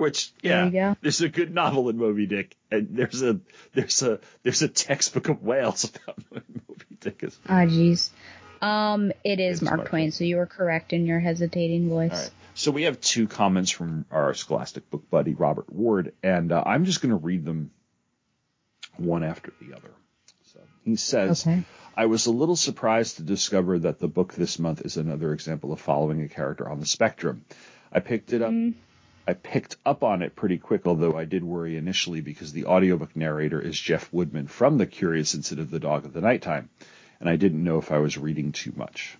which 0.00 0.32
yeah, 0.42 0.68
There 0.70 0.96
there's 1.02 1.20
a 1.20 1.28
good 1.28 1.54
novel 1.54 1.88
in 1.90 1.98
Moby 1.98 2.26
Dick, 2.26 2.56
and 2.70 2.88
there's 2.90 3.22
a 3.22 3.38
there's 3.74 4.02
a 4.02 4.18
there's 4.42 4.62
a 4.62 4.68
textbook 4.68 5.28
of 5.28 5.42
whales 5.42 5.84
about 6.06 6.18
Moby 6.32 6.96
Dick 6.98 7.22
is. 7.22 7.38
Ah, 7.48 7.66
jeez. 7.66 8.10
Um, 8.62 9.12
it 9.24 9.40
is 9.40 9.58
It's 9.58 9.62
Mark 9.62 9.76
Mark 9.78 9.88
Twain, 9.90 10.10
so 10.10 10.24
you 10.24 10.36
were 10.36 10.46
correct 10.46 10.92
in 10.92 11.06
your 11.06 11.20
hesitating 11.20 11.88
voice. 11.88 12.10
All 12.12 12.18
right. 12.18 12.30
So 12.54 12.70
we 12.70 12.82
have 12.82 13.00
two 13.00 13.26
comments 13.26 13.70
from 13.70 14.04
our 14.10 14.34
Scholastic 14.34 14.90
book 14.90 15.08
buddy 15.08 15.34
Robert 15.34 15.72
Ward, 15.72 16.12
and 16.22 16.52
uh, 16.52 16.62
I'm 16.66 16.84
just 16.84 17.00
going 17.00 17.10
to 17.10 17.16
read 17.16 17.44
them 17.44 17.70
one 18.96 19.22
after 19.24 19.52
the 19.62 19.74
other. 19.76 19.90
So 20.52 20.60
he 20.84 20.96
says, 20.96 21.46
Okay. 21.46 21.62
I 21.96 22.06
was 22.06 22.26
a 22.26 22.30
little 22.32 22.56
surprised 22.56 23.16
to 23.16 23.22
discover 23.22 23.78
that 23.80 23.98
the 23.98 24.08
book 24.08 24.34
this 24.34 24.58
month 24.58 24.82
is 24.84 24.96
another 24.96 25.32
example 25.32 25.72
of 25.72 25.80
following 25.80 26.22
a 26.22 26.28
character 26.28 26.68
on 26.68 26.80
the 26.80 26.86
spectrum. 26.86 27.44
I 27.92 28.00
picked 28.00 28.32
it 28.32 28.42
up. 28.42 28.52
I 29.26 29.34
picked 29.34 29.76
up 29.86 30.02
on 30.02 30.22
it 30.22 30.34
pretty 30.34 30.58
quick, 30.58 30.86
although 30.86 31.16
I 31.16 31.24
did 31.24 31.44
worry 31.44 31.76
initially 31.76 32.20
because 32.20 32.52
the 32.52 32.66
audiobook 32.66 33.14
narrator 33.14 33.60
is 33.60 33.78
Jeff 33.78 34.12
Woodman 34.12 34.46
from 34.46 34.78
The 34.78 34.86
Curious 34.86 35.34
Incident 35.34 35.66
of 35.66 35.70
the 35.70 35.78
Dog 35.78 36.04
of 36.04 36.12
the 36.12 36.20
Nighttime, 36.20 36.68
and 37.20 37.28
I 37.28 37.36
didn't 37.36 37.62
know 37.62 37.78
if 37.78 37.92
I 37.92 37.98
was 37.98 38.18
reading 38.18 38.52
too 38.52 38.72
much. 38.76 39.16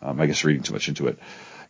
Um, 0.00 0.20
I 0.20 0.26
guess 0.26 0.44
reading 0.44 0.62
too 0.62 0.72
much 0.72 0.88
into 0.88 1.08
it. 1.08 1.18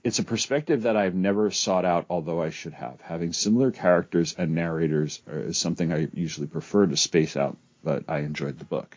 It's 0.05 0.19
a 0.19 0.25
perspective 0.25 0.83
that 0.83 0.97
I've 0.97 1.15
never 1.15 1.51
sought 1.51 1.85
out, 1.85 2.07
although 2.09 2.41
I 2.41 2.51
should 2.51 2.75
have. 2.75 3.01
Having 3.01 3.33
similar 3.33 3.73
characters 3.73 4.35
and 4.39 4.55
narrators 4.55 5.20
uh, 5.29 5.37
is 5.37 5.59
something 5.59 5.93
I 5.93 6.09
usually 6.12 6.47
prefer 6.47 6.87
to 6.87 6.97
space 6.97 7.37
out, 7.37 7.57
but 7.83 8.05
I 8.09 8.19
enjoyed 8.19 8.59
the 8.59 8.65
book. 8.65 8.97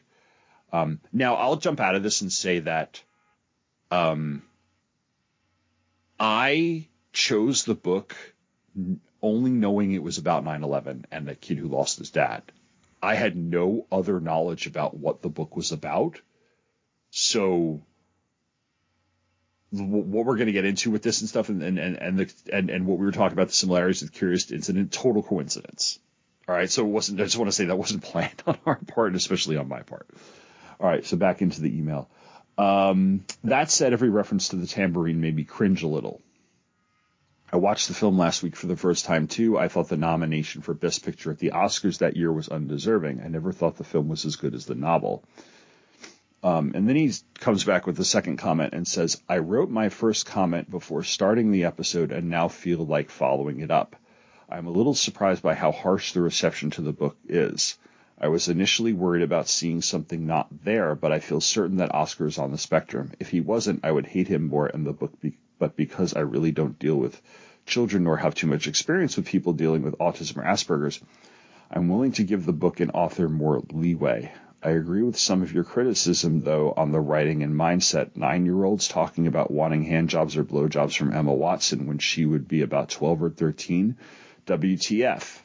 Um, 0.72 1.00
now, 1.12 1.36
I'll 1.36 1.56
jump 1.56 1.80
out 1.80 1.96
of 1.96 2.04
this 2.04 2.22
and 2.22 2.32
say 2.32 2.60
that 2.60 3.02
um, 3.90 4.44
I 6.20 6.88
chose 7.14 7.64
the 7.64 7.76
book 7.76 8.16
only 9.22 9.52
knowing 9.52 9.94
it 9.94 10.04
was 10.04 10.18
about 10.18 10.44
9 10.44 10.64
11 10.64 11.06
and 11.12 11.28
the 11.28 11.36
kid 11.36 11.58
who 11.58 11.68
lost 11.68 12.00
his 12.00 12.10
dad. 12.10 12.44
I 13.02 13.16
had 13.16 13.36
no 13.36 13.88
other 13.92 14.20
knowledge 14.20 14.68
about 14.68 14.96
what 14.96 15.22
the 15.22 15.30
book 15.30 15.56
was 15.56 15.72
about. 15.72 16.20
So 17.10 17.82
what 19.72 20.26
we're 20.26 20.36
going 20.36 20.48
to 20.48 20.52
get 20.52 20.66
into 20.66 20.92
with 20.92 21.02
this 21.02 21.22
and 21.22 21.30
stuff 21.30 21.50
and 21.50 21.64
and 21.64 21.80
and 21.80 21.96
and, 21.96 22.20
the, 22.20 22.34
and 22.52 22.70
and 22.70 22.86
what 22.86 23.00
we 23.00 23.06
were 23.06 23.12
talking 23.12 23.34
about 23.34 23.48
the 23.48 23.54
similarities 23.54 24.02
with 24.02 24.12
curious 24.12 24.52
incident 24.52 24.92
total 24.92 25.24
coincidence 25.24 25.98
all 26.48 26.56
right 26.56 26.70
so 26.70 26.86
it 26.86 26.90
wasn't 26.90 27.20
i 27.22 27.24
just 27.24 27.38
want 27.38 27.48
to 27.48 27.56
say 27.56 27.66
that 27.66 27.78
wasn't 27.78 28.04
planned 28.12 28.44
on 28.46 28.58
our 28.66 28.80
part 28.88 29.08
and 29.08 29.16
especially 29.16 29.56
on 29.56 29.70
my 29.70 29.82
part 29.82 30.08
all 30.80 30.90
right 30.90 31.06
so 31.06 31.16
back 31.16 31.42
into 31.42 31.62
the 31.62 31.78
email 31.78 32.10
um, 32.58 33.24
that 33.46 33.72
said 33.72 33.94
every 33.94 34.10
reference 34.10 34.50
to 34.50 34.58
the 34.58 34.68
tambourine 34.68 35.22
made 35.22 35.36
me 35.36 35.46
cringe 35.46 35.84
a 35.84 35.88
little 35.88 36.22
I 37.54 37.58
watched 37.58 37.90
the 37.90 37.94
film 37.94 38.18
last 38.18 38.44
week 38.44 38.56
for 38.56 38.68
the 38.68 38.78
first 38.78 39.04
time 39.04 39.28
too. 39.28 39.58
I 39.58 39.68
thought 39.68 39.90
the 39.90 39.98
nomination 39.98 40.62
for 40.62 40.74
Best 40.74 41.04
Picture 41.04 41.32
at 41.32 41.40
the 41.40 41.52
Oscars 41.52 41.98
that 41.98 42.16
year 42.16 42.32
was 42.32 42.48
undeserving. 42.48 43.22
I 43.22 43.28
never 43.28 43.52
thought 43.52 43.76
the 43.76 43.84
film 43.84 44.08
was 44.08 44.26
as 44.26 44.38
good 44.38 44.56
as 44.56 44.66
the 44.66 44.76
novel. 44.76 45.24
Um, 46.44 46.72
and 46.74 46.88
then 46.88 46.96
he 46.96 47.12
comes 47.40 47.66
back 47.66 47.86
with 47.86 47.98
the 47.98 48.06
second 48.06 48.38
comment 48.38 48.74
and 48.74 48.88
says, 48.88 49.22
I 49.28 49.40
wrote 49.40 49.70
my 49.70 49.90
first 49.90 50.26
comment 50.26 50.72
before 50.72 51.04
starting 51.04 51.52
the 51.52 51.66
episode 51.66 52.12
and 52.12 52.30
now 52.30 52.48
feel 52.48 52.86
like 52.86 53.10
following 53.10 53.60
it 53.60 53.70
up. 53.70 53.96
I'm 54.50 54.68
a 54.68 54.72
little 54.72 54.96
surprised 54.96 55.44
by 55.44 55.54
how 55.54 55.72
harsh 55.72 56.14
the 56.14 56.22
reception 56.22 56.72
to 56.72 56.82
the 56.82 56.94
book 56.94 57.18
is. 57.28 57.78
I 58.20 58.30
was 58.30 58.48
initially 58.48 58.94
worried 58.94 59.24
about 59.24 59.50
seeing 59.50 59.82
something 59.82 60.26
not 60.26 60.48
there, 60.64 60.96
but 60.96 61.12
I 61.12 61.20
feel 61.20 61.42
certain 61.42 61.78
that 61.78 61.94
Oscar 61.94 62.28
is 62.28 62.38
on 62.38 62.52
the 62.52 62.58
spectrum. 62.58 63.12
If 63.20 63.30
he 63.30 63.42
wasn't, 63.42 63.84
I 63.84 63.92
would 63.92 64.06
hate 64.06 64.28
him 64.28 64.48
more 64.48 64.68
and 64.68 64.86
the 64.86 64.94
book, 64.94 65.20
be- 65.20 65.38
but 65.62 65.76
because 65.76 66.16
I 66.16 66.22
really 66.22 66.52
don't 66.52 66.80
deal 66.80 66.96
with 66.96 67.22
children 67.68 68.06
nor 68.06 68.18
have 68.18 68.34
too 68.34 68.48
much 68.48 68.68
experience 68.68 69.16
with 69.16 69.28
people 69.28 69.54
dealing 69.54 69.84
with 69.84 70.00
autism 70.00 70.38
or 70.38 70.44
Asperger's, 70.44 71.00
I'm 71.70 71.88
willing 71.88 72.14
to 72.14 72.24
give 72.24 72.48
the 72.48 72.52
book 72.52 72.80
and 72.80 72.90
author 72.96 73.30
more 73.30 73.62
leeway. 73.72 74.32
I 74.64 74.72
agree 74.72 75.04
with 75.04 75.20
some 75.20 75.44
of 75.44 75.54
your 75.54 75.64
criticism, 75.64 76.42
though, 76.42 76.74
on 76.76 76.92
the 76.92 77.00
writing 77.00 77.44
and 77.44 77.54
mindset. 77.54 78.16
Nine 78.16 78.44
year 78.44 78.64
olds 78.64 78.88
talking 78.88 79.28
about 79.28 79.52
wanting 79.52 79.86
handjobs 79.86 80.36
or 80.36 80.44
blowjobs 80.44 80.98
from 80.98 81.14
Emma 81.14 81.32
Watson 81.32 81.86
when 81.86 82.00
she 82.00 82.26
would 82.26 82.48
be 82.48 82.64
about 82.64 82.90
12 82.90 83.22
or 83.22 83.30
13. 83.30 83.98
WTF. 84.48 85.42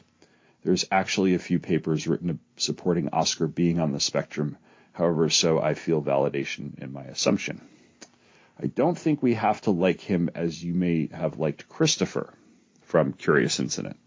There's 0.63 0.85
actually 0.89 1.35
a 1.35 1.39
few 1.39 1.59
papers 1.59 2.07
written 2.07 2.39
supporting 2.55 3.09
Oscar 3.09 3.45
being 3.45 3.79
on 3.79 3.91
the 3.91 3.99
spectrum. 3.99 4.57
However, 4.93 5.29
so 5.29 5.61
I 5.61 5.75
feel 5.75 6.01
validation 6.01 6.79
in 6.79 6.91
my 6.91 7.03
assumption. 7.03 7.61
I 8.59 8.65
don't 8.65 8.97
think 8.97 9.21
we 9.21 9.35
have 9.35 9.61
to 9.61 9.71
like 9.71 10.01
him 10.01 10.31
as 10.33 10.63
you 10.63 10.73
may 10.73 11.09
have 11.13 11.37
liked 11.37 11.69
Christopher 11.69 12.33
from 12.81 13.13
Curious 13.13 13.59
Incident. 13.59 13.97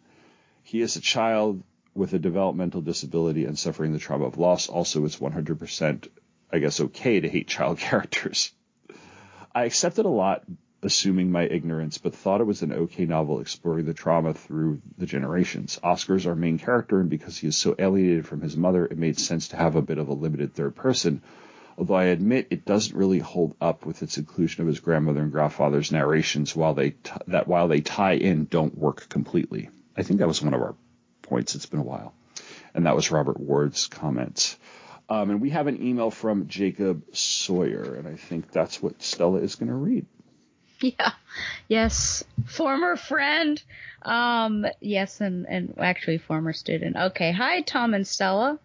He 0.64 0.80
is 0.80 0.96
a 0.96 1.00
child 1.00 1.62
with 1.94 2.14
a 2.14 2.18
developmental 2.18 2.80
disability 2.80 3.44
and 3.44 3.56
suffering 3.56 3.92
the 3.92 3.98
trauma 4.00 4.24
of 4.24 4.38
loss. 4.38 4.68
Also, 4.68 5.04
it's 5.04 5.18
100%, 5.18 6.08
I 6.52 6.58
guess, 6.58 6.80
okay 6.80 7.20
to 7.20 7.28
hate 7.28 7.46
child 7.46 7.78
characters. 7.90 8.52
I 9.54 9.64
accepted 9.64 10.04
a 10.04 10.08
lot, 10.08 10.44
assuming 10.82 11.30
my 11.30 11.44
ignorance, 11.44 11.98
but 11.98 12.14
thought 12.14 12.40
it 12.40 12.46
was 12.46 12.62
an 12.62 12.72
okay 12.72 13.04
novel 13.04 13.40
exploring 13.40 13.86
the 13.86 13.94
trauma 13.94 14.34
through 14.34 14.80
the 14.98 15.06
generations. 15.06 15.78
Oscar's 15.82 16.26
our 16.26 16.34
main 16.34 16.58
character, 16.58 17.00
and 17.00 17.10
because 17.10 17.38
he 17.38 17.46
is 17.46 17.56
so 17.56 17.76
alienated 17.78 18.26
from 18.26 18.40
his 18.40 18.56
mother, 18.56 18.84
it 18.84 18.98
made 18.98 19.18
sense 19.18 19.48
to 19.48 19.56
have 19.56 19.76
a 19.76 19.82
bit 19.82 19.98
of 19.98 20.08
a 20.08 20.14
limited 20.14 20.54
third 20.54 20.74
person. 20.74 21.22
Although 21.80 21.94
I 21.94 22.04
admit 22.04 22.48
it 22.50 22.66
doesn't 22.66 22.94
really 22.94 23.20
hold 23.20 23.56
up 23.58 23.86
with 23.86 24.02
its 24.02 24.18
inclusion 24.18 24.60
of 24.60 24.68
his 24.68 24.80
grandmother 24.80 25.22
and 25.22 25.32
grandfather's 25.32 25.90
narrations, 25.90 26.54
while 26.54 26.74
they 26.74 26.90
t- 26.90 27.10
that 27.28 27.48
while 27.48 27.68
they 27.68 27.80
tie 27.80 28.12
in, 28.12 28.44
don't 28.44 28.76
work 28.76 29.08
completely. 29.08 29.70
I 29.96 30.02
think 30.02 30.18
that 30.20 30.28
was 30.28 30.42
one 30.42 30.52
of 30.52 30.60
our 30.60 30.74
points. 31.22 31.54
It's 31.54 31.64
been 31.64 31.80
a 31.80 31.82
while, 31.82 32.12
and 32.74 32.84
that 32.84 32.94
was 32.94 33.10
Robert 33.10 33.40
Ward's 33.40 33.86
comments. 33.86 34.58
Um, 35.08 35.30
and 35.30 35.40
we 35.40 35.48
have 35.50 35.68
an 35.68 35.82
email 35.82 36.10
from 36.10 36.48
Jacob 36.48 37.02
Sawyer, 37.16 37.94
and 37.94 38.06
I 38.06 38.16
think 38.16 38.52
that's 38.52 38.82
what 38.82 39.00
Stella 39.02 39.38
is 39.38 39.54
going 39.54 39.70
to 39.70 39.74
read. 39.74 40.04
Yeah. 40.82 41.12
Yes. 41.68 42.24
Former 42.46 42.96
friend. 42.96 43.62
Um, 44.00 44.66
yes, 44.80 45.20
and, 45.20 45.46
and 45.46 45.74
actually 45.78 46.16
former 46.16 46.54
student. 46.54 46.96
Okay. 46.96 47.32
Hi, 47.32 47.60
Tom 47.60 47.92
and 47.92 48.06
Stella. 48.06 48.58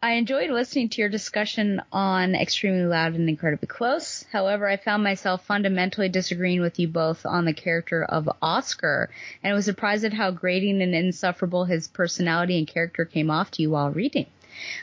I 0.00 0.12
enjoyed 0.12 0.50
listening 0.50 0.90
to 0.90 1.00
your 1.00 1.08
discussion 1.08 1.82
on 1.90 2.36
Extremely 2.36 2.84
Loud 2.84 3.14
and 3.14 3.28
Incredibly 3.28 3.66
Close. 3.66 4.24
However, 4.30 4.68
I 4.68 4.76
found 4.76 5.02
myself 5.02 5.44
fundamentally 5.44 6.08
disagreeing 6.08 6.60
with 6.60 6.78
you 6.78 6.86
both 6.86 7.26
on 7.26 7.44
the 7.44 7.52
character 7.52 8.04
of 8.04 8.30
Oscar, 8.40 9.10
and 9.42 9.56
was 9.56 9.64
surprised 9.64 10.04
at 10.04 10.12
how 10.12 10.30
grating 10.30 10.82
and 10.82 10.94
insufferable 10.94 11.64
his 11.64 11.88
personality 11.88 12.58
and 12.58 12.68
character 12.68 13.04
came 13.04 13.28
off 13.28 13.50
to 13.52 13.62
you 13.62 13.70
while 13.70 13.90
reading. 13.90 14.26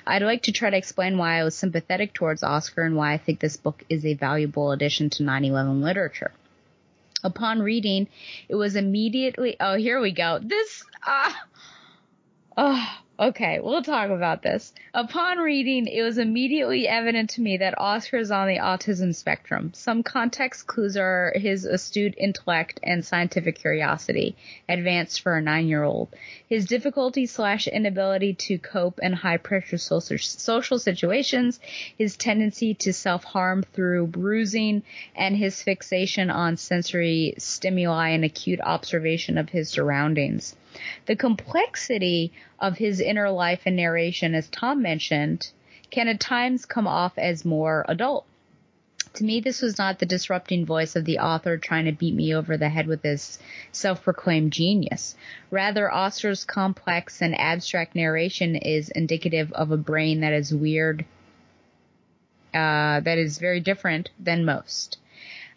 I'd 0.05 0.21
like 0.21 0.43
to 0.43 0.51
try 0.51 0.69
to 0.69 0.75
explain 0.75 1.17
why 1.17 1.39
I 1.39 1.45
was 1.45 1.55
sympathetic 1.55 2.13
towards 2.13 2.43
Oscar 2.43 2.83
and 2.83 2.97
why 2.97 3.13
I 3.13 3.17
think 3.17 3.39
this 3.39 3.55
book 3.55 3.85
is 3.87 4.05
a 4.05 4.15
valuable 4.15 4.73
addition 4.73 5.09
to 5.11 5.23
9/11 5.23 5.81
literature. 5.81 6.33
Upon 7.23 7.61
reading, 7.61 8.09
it 8.49 8.55
was 8.55 8.75
immediately 8.75 9.55
oh 9.61 9.75
here 9.75 10.01
we 10.01 10.11
go. 10.11 10.39
This 10.41 10.83
ah 11.03 11.45
oh 12.57 13.04
okay, 13.19 13.59
we'll 13.61 13.83
talk 13.83 14.09
about 14.09 14.41
this. 14.41 14.73
Upon 14.93 15.37
reading, 15.37 15.87
it 15.87 16.01
was 16.01 16.17
immediately 16.17 16.87
evident 16.87 17.31
to 17.31 17.41
me 17.41 17.57
that 17.57 17.79
Oscar 17.79 18.17
is 18.17 18.31
on 18.31 18.47
the 18.47 18.57
autism 18.57 19.15
spectrum. 19.15 19.71
Some 19.73 20.03
context 20.03 20.67
clues 20.67 20.97
are 20.97 21.33
his 21.35 21.65
astute 21.65 22.15
intellect 22.17 22.79
and 22.83 23.05
scientific 23.05 23.59
curiosity, 23.59 24.35
advanced 24.67 25.21
for 25.21 25.37
a 25.37 25.41
nine-year-old. 25.41 26.09
His 26.49 26.65
difficulty 26.65 27.25
slash 27.25 27.67
inability 27.67 28.33
to 28.33 28.57
cope 28.57 28.99
in 29.01 29.13
high 29.13 29.37
pressure 29.37 29.77
social, 29.77 30.17
social 30.17 30.79
situations, 30.79 31.59
his 31.97 32.17
tendency 32.17 32.73
to 32.75 32.93
self-harm 32.93 33.63
through 33.73 34.07
bruising, 34.07 34.83
and 35.15 35.37
his 35.37 35.61
fixation 35.63 36.29
on 36.29 36.57
sensory 36.57 37.35
stimuli 37.37 38.09
and 38.09 38.25
acute 38.25 38.59
observation 38.61 39.37
of 39.37 39.49
his 39.49 39.69
surroundings. 39.69 40.55
The 41.05 41.15
complexity 41.15 42.31
of 42.59 42.77
his 42.77 42.99
inner 42.99 43.29
life 43.29 43.61
and 43.65 43.75
narration, 43.75 44.35
as 44.35 44.49
Tom 44.49 44.81
mentioned, 44.81 45.49
can 45.91 46.07
at 46.07 46.19
times 46.19 46.65
come 46.65 46.87
off 46.87 47.17
as 47.17 47.45
more 47.45 47.85
adult. 47.87 48.25
To 49.13 49.23
me, 49.23 49.39
this 49.39 49.61
was 49.61 49.77
not 49.77 49.99
the 49.99 50.05
disrupting 50.05 50.65
voice 50.65 50.97
of 50.97 51.05
the 51.05 51.19
author 51.19 51.57
trying 51.57 51.85
to 51.85 51.93
beat 51.93 52.13
me 52.13 52.35
over 52.35 52.57
the 52.57 52.67
head 52.67 52.85
with 52.85 53.01
his 53.03 53.39
self-proclaimed 53.71 54.51
genius. 54.51 55.15
Rather, 55.49 55.89
Oscar's 55.89 56.43
complex 56.43 57.21
and 57.21 57.39
abstract 57.39 57.95
narration 57.95 58.57
is 58.57 58.89
indicative 58.89 59.53
of 59.53 59.71
a 59.71 59.77
brain 59.77 60.19
that 60.19 60.33
is 60.33 60.53
weird, 60.53 61.05
uh, 62.53 62.99
that 62.99 63.17
is 63.17 63.37
very 63.37 63.61
different 63.61 64.09
than 64.19 64.43
most. 64.43 64.97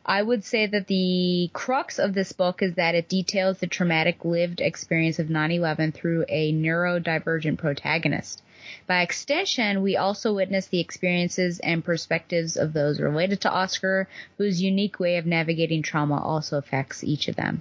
I 0.08 0.22
would 0.22 0.42
say 0.42 0.64
that 0.64 0.86
the 0.86 1.50
crux 1.52 1.98
of 1.98 2.14
this 2.14 2.32
book 2.32 2.62
is 2.62 2.76
that 2.76 2.94
it 2.94 3.10
details 3.10 3.58
the 3.58 3.66
traumatic 3.66 4.24
lived 4.24 4.62
experience 4.62 5.18
of 5.18 5.26
9-11 5.26 5.92
through 5.92 6.24
a 6.30 6.50
neurodivergent 6.50 7.58
protagonist. 7.58 8.40
By 8.86 9.02
extension, 9.02 9.82
we 9.82 9.98
also 9.98 10.32
witness 10.32 10.66
the 10.66 10.80
experiences 10.80 11.58
and 11.58 11.84
perspectives 11.84 12.56
of 12.56 12.72
those 12.72 13.00
related 13.00 13.42
to 13.42 13.52
Oscar, 13.52 14.08
whose 14.38 14.62
unique 14.62 14.98
way 14.98 15.18
of 15.18 15.26
navigating 15.26 15.82
trauma 15.82 16.18
also 16.22 16.56
affects 16.56 17.04
each 17.04 17.28
of 17.28 17.36
them. 17.36 17.60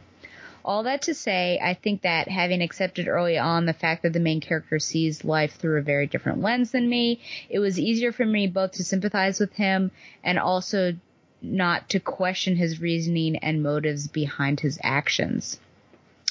All 0.63 0.83
that 0.83 1.01
to 1.03 1.13
say, 1.13 1.59
I 1.61 1.73
think 1.73 2.03
that 2.03 2.29
having 2.29 2.61
accepted 2.61 3.09
early 3.09 3.37
on 3.37 3.65
the 3.65 3.73
fact 3.73 4.03
that 4.03 4.13
the 4.13 4.21
main 4.21 4.39
character 4.39 4.79
sees 4.79 5.25
life 5.25 5.55
through 5.55 5.79
a 5.79 5.81
very 5.81 6.07
different 6.07 6.41
lens 6.41 6.71
than 6.71 6.87
me, 6.87 7.19
it 7.49 7.59
was 7.59 7.77
easier 7.77 8.13
for 8.13 8.25
me 8.25 8.47
both 8.47 8.71
to 8.73 8.85
sympathize 8.85 9.37
with 9.37 9.53
him 9.53 9.91
and 10.23 10.39
also 10.39 10.93
not 11.41 11.89
to 11.89 11.99
question 11.99 12.55
his 12.55 12.81
reasoning 12.81 13.37
and 13.37 13.63
motives 13.63 14.07
behind 14.07 14.59
his 14.59 14.79
actions. 14.83 15.59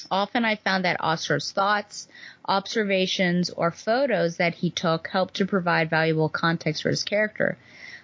Often 0.09 0.45
I 0.45 0.55
found 0.55 0.85
that 0.85 1.01
Oscar's 1.01 1.51
thoughts, 1.51 2.07
observations, 2.45 3.49
or 3.49 3.71
photos 3.71 4.37
that 4.37 4.55
he 4.55 4.69
took 4.69 5.07
helped 5.09 5.33
to 5.35 5.45
provide 5.45 5.89
valuable 5.89 6.29
context 6.29 6.83
for 6.83 6.89
his 6.89 7.03
character. 7.03 7.57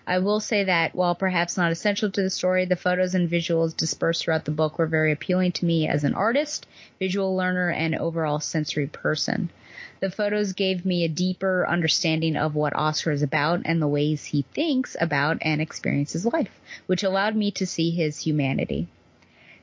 I 0.05 0.19
will 0.19 0.41
say 0.41 0.65
that 0.65 0.93
while 0.93 1.15
perhaps 1.15 1.55
not 1.55 1.71
essential 1.71 2.11
to 2.11 2.21
the 2.21 2.29
story, 2.29 2.65
the 2.65 2.75
photos 2.75 3.15
and 3.15 3.29
visuals 3.29 3.77
dispersed 3.77 4.23
throughout 4.23 4.43
the 4.43 4.51
book 4.51 4.77
were 4.77 4.85
very 4.85 5.13
appealing 5.13 5.53
to 5.53 5.65
me 5.65 5.87
as 5.87 6.03
an 6.03 6.13
artist, 6.13 6.67
visual 6.99 7.35
learner, 7.37 7.69
and 7.69 7.95
overall 7.95 8.41
sensory 8.41 8.87
person. 8.87 9.49
The 10.03 10.11
photos 10.11 10.51
gave 10.51 10.85
me 10.85 11.05
a 11.05 11.07
deeper 11.07 11.65
understanding 11.65 12.35
of 12.35 12.55
what 12.55 12.75
Oscar 12.75 13.11
is 13.11 13.23
about 13.23 13.61
and 13.63 13.81
the 13.81 13.87
ways 13.87 14.25
he 14.25 14.41
thinks 14.53 14.97
about 14.99 15.37
and 15.39 15.61
experiences 15.61 16.25
life, 16.25 16.59
which 16.87 17.03
allowed 17.03 17.37
me 17.37 17.51
to 17.51 17.65
see 17.65 17.89
his 17.89 18.19
humanity. 18.19 18.87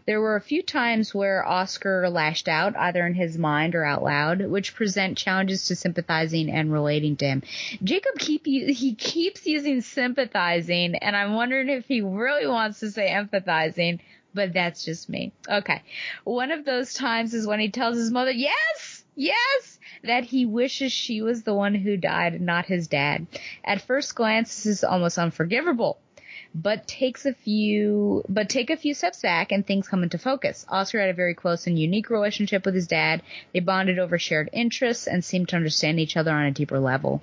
There 0.06 0.18
were 0.18 0.36
a 0.36 0.40
few 0.40 0.62
times 0.62 1.14
where 1.14 1.46
Oscar 1.46 2.08
lashed 2.08 2.48
out, 2.48 2.74
either 2.74 3.06
in 3.06 3.12
his 3.12 3.36
mind 3.36 3.74
or 3.74 3.84
out 3.84 4.02
loud, 4.02 4.40
which 4.40 4.74
present 4.74 5.18
challenges 5.18 5.66
to 5.66 5.76
sympathizing 5.76 6.50
and 6.50 6.72
relating 6.72 7.16
to 7.16 7.26
him. 7.26 7.42
Jacob 7.84 8.18
keep 8.18 8.46
he 8.46 8.94
keeps 8.94 9.46
using 9.46 9.82
sympathizing, 9.82 10.94
and 10.94 11.14
I'm 11.14 11.34
wondering 11.34 11.68
if 11.68 11.86
he 11.86 12.00
really 12.00 12.46
wants 12.46 12.80
to 12.80 12.90
say 12.90 13.10
empathizing, 13.10 13.98
but 14.32 14.54
that's 14.54 14.86
just 14.86 15.10
me. 15.10 15.32
Okay. 15.46 15.82
One 16.24 16.50
of 16.50 16.64
those 16.64 16.94
times 16.94 17.34
is 17.34 17.46
when 17.46 17.60
he 17.60 17.68
tells 17.68 17.98
his 17.98 18.10
mother, 18.10 18.30
yes, 18.30 18.99
yes, 19.14 19.78
that 20.04 20.24
he 20.24 20.46
wishes 20.46 20.92
she 20.92 21.22
was 21.22 21.42
the 21.42 21.54
one 21.54 21.74
who 21.74 21.96
died, 21.96 22.40
not 22.40 22.66
his 22.66 22.88
dad. 22.88 23.26
At 23.64 23.82
first 23.82 24.14
glance, 24.14 24.54
this 24.56 24.66
is 24.66 24.84
almost 24.84 25.18
unforgivable 25.18 25.98
but 26.54 26.86
takes 26.86 27.26
a 27.26 27.32
few, 27.32 28.24
but 28.28 28.48
take 28.48 28.70
a 28.70 28.76
few 28.76 28.94
steps 28.94 29.22
back 29.22 29.52
and 29.52 29.66
things 29.66 29.88
come 29.88 30.02
into 30.02 30.18
focus. 30.18 30.66
Oscar 30.68 31.00
had 31.00 31.10
a 31.10 31.14
very 31.14 31.34
close 31.34 31.66
and 31.66 31.78
unique 31.78 32.10
relationship 32.10 32.64
with 32.64 32.74
his 32.74 32.86
dad. 32.86 33.22
They 33.52 33.60
bonded 33.60 33.98
over 33.98 34.18
shared 34.18 34.50
interests 34.52 35.06
and 35.06 35.24
seemed 35.24 35.48
to 35.50 35.56
understand 35.56 36.00
each 36.00 36.16
other 36.16 36.32
on 36.32 36.46
a 36.46 36.50
deeper 36.50 36.80
level. 36.80 37.22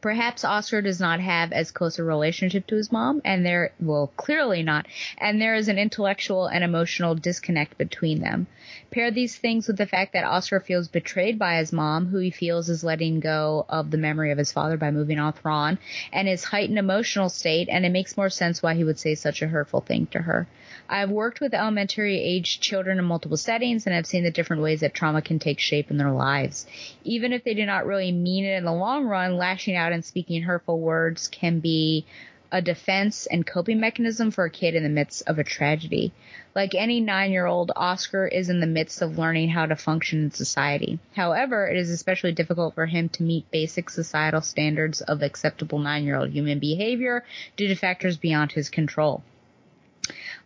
Perhaps 0.00 0.44
Oscar 0.44 0.82
does 0.82 1.00
not 1.00 1.20
have 1.20 1.52
as 1.52 1.70
close 1.70 1.98
a 1.98 2.04
relationship 2.04 2.66
to 2.66 2.76
his 2.76 2.90
mom, 2.90 3.20
and 3.24 3.44
there, 3.44 3.72
well, 3.80 4.12
clearly 4.16 4.62
not, 4.62 4.86
and 5.18 5.40
there 5.40 5.54
is 5.54 5.68
an 5.68 5.78
intellectual 5.78 6.46
and 6.46 6.64
emotional 6.64 7.14
disconnect 7.14 7.78
between 7.78 8.20
them. 8.20 8.46
Pair 8.90 9.10
these 9.10 9.36
things 9.36 9.68
with 9.68 9.76
the 9.76 9.86
fact 9.86 10.12
that 10.12 10.24
Oscar 10.24 10.60
feels 10.60 10.88
betrayed 10.88 11.38
by 11.38 11.58
his 11.58 11.72
mom, 11.72 12.06
who 12.06 12.18
he 12.18 12.30
feels 12.30 12.68
is 12.68 12.84
letting 12.84 13.20
go 13.20 13.64
of 13.68 13.90
the 13.90 13.98
memory 13.98 14.30
of 14.32 14.38
his 14.38 14.52
father 14.52 14.76
by 14.76 14.90
moving 14.90 15.18
on 15.18 15.34
Ron, 15.42 15.78
and 16.12 16.28
his 16.28 16.44
heightened 16.44 16.78
emotional 16.78 17.28
state, 17.28 17.68
and 17.70 17.84
it 17.84 17.92
makes 17.92 18.16
more 18.16 18.30
sense 18.30 18.62
why 18.62 18.74
he 18.74 18.84
would 18.84 18.98
say 18.98 19.14
such 19.14 19.42
a 19.42 19.48
hurtful 19.48 19.80
thing 19.80 20.06
to 20.06 20.20
her. 20.20 20.46
I've 20.88 21.10
worked 21.10 21.40
with 21.40 21.54
elementary 21.54 22.20
age 22.20 22.60
children 22.60 22.98
in 22.98 23.04
multiple 23.04 23.36
settings 23.36 23.86
and 23.86 23.94
I've 23.94 24.06
seen 24.06 24.24
the 24.24 24.30
different 24.30 24.62
ways 24.62 24.80
that 24.80 24.94
trauma 24.94 25.22
can 25.22 25.38
take 25.38 25.58
shape 25.58 25.90
in 25.90 25.96
their 25.96 26.12
lives. 26.12 26.66
Even 27.02 27.32
if 27.32 27.44
they 27.44 27.54
do 27.54 27.66
not 27.66 27.86
really 27.86 28.12
mean 28.12 28.44
it 28.44 28.56
in 28.56 28.64
the 28.64 28.72
long 28.72 29.04
run, 29.04 29.36
lashing 29.56 29.74
out 29.74 29.90
and 29.90 30.04
speaking 30.04 30.42
hurtful 30.42 30.78
words 30.78 31.28
can 31.28 31.60
be 31.60 32.04
a 32.52 32.60
defense 32.60 33.24
and 33.24 33.46
coping 33.46 33.80
mechanism 33.80 34.30
for 34.30 34.44
a 34.44 34.50
kid 34.50 34.74
in 34.74 34.82
the 34.82 34.88
midst 34.90 35.22
of 35.26 35.38
a 35.38 35.44
tragedy. 35.44 36.12
Like 36.54 36.74
any 36.74 37.00
nine 37.00 37.32
year 37.32 37.46
old, 37.46 37.72
Oscar 37.74 38.26
is 38.26 38.50
in 38.50 38.60
the 38.60 38.66
midst 38.66 39.00
of 39.00 39.16
learning 39.16 39.48
how 39.48 39.64
to 39.64 39.74
function 39.74 40.24
in 40.24 40.30
society. 40.30 40.98
However, 41.14 41.66
it 41.66 41.78
is 41.78 41.88
especially 41.88 42.32
difficult 42.32 42.74
for 42.74 42.84
him 42.84 43.08
to 43.08 43.22
meet 43.22 43.50
basic 43.50 43.88
societal 43.88 44.42
standards 44.42 45.00
of 45.00 45.22
acceptable 45.22 45.78
nine 45.78 46.04
year 46.04 46.16
old 46.16 46.32
human 46.32 46.58
behavior 46.58 47.24
due 47.56 47.68
to 47.68 47.74
factors 47.76 48.18
beyond 48.18 48.52
his 48.52 48.68
control. 48.68 49.22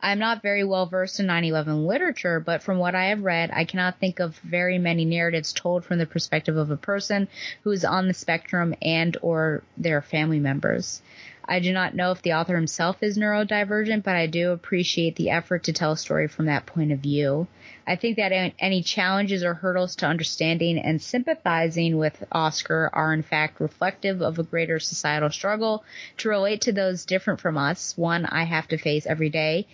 I'm 0.02 0.18
not 0.18 0.42
very 0.42 0.64
well 0.64 0.86
versed 0.86 1.20
in 1.20 1.26
9/11 1.26 1.86
literature, 1.86 2.40
but 2.40 2.62
from 2.62 2.78
what 2.78 2.94
I 2.94 3.06
have 3.06 3.22
read, 3.22 3.50
I 3.52 3.64
cannot 3.64 3.98
think 3.98 4.18
of 4.18 4.38
very 4.38 4.78
many 4.78 5.04
narratives 5.04 5.52
told 5.52 5.84
from 5.84 5.98
the 5.98 6.06
perspective 6.06 6.56
of 6.56 6.70
a 6.70 6.76
person 6.76 7.28
who 7.62 7.70
is 7.70 7.84
on 7.84 8.08
the 8.08 8.14
spectrum 8.14 8.74
and 8.80 9.16
or 9.22 9.62
their 9.76 10.00
family 10.00 10.38
members. 10.38 11.02
I 11.50 11.58
do 11.58 11.72
not 11.72 11.96
know 11.96 12.12
if 12.12 12.22
the 12.22 12.34
author 12.34 12.54
himself 12.54 13.02
is 13.02 13.18
neurodivergent, 13.18 14.04
but 14.04 14.14
I 14.14 14.28
do 14.28 14.52
appreciate 14.52 15.16
the 15.16 15.30
effort 15.30 15.64
to 15.64 15.72
tell 15.72 15.90
a 15.92 15.96
story 15.96 16.28
from 16.28 16.46
that 16.46 16.64
point 16.64 16.92
of 16.92 17.00
view. 17.00 17.48
I 17.88 17.96
think 17.96 18.18
that 18.18 18.52
any 18.60 18.84
challenges 18.84 19.42
or 19.42 19.54
hurdles 19.54 19.96
to 19.96 20.06
understanding 20.06 20.78
and 20.78 21.02
sympathizing 21.02 21.98
with 21.98 22.24
Oscar 22.30 22.88
are 22.92 23.12
in 23.12 23.24
fact 23.24 23.58
reflective 23.58 24.22
of 24.22 24.38
a 24.38 24.44
greater 24.44 24.78
societal 24.78 25.30
struggle 25.30 25.82
to 26.18 26.28
relate 26.28 26.60
to 26.62 26.72
those 26.72 27.04
different 27.04 27.40
from 27.40 27.58
us, 27.58 27.98
one 27.98 28.26
I 28.26 28.44
have 28.44 28.68
to 28.68 28.78
face 28.78 29.04
every 29.04 29.28
day 29.28 29.66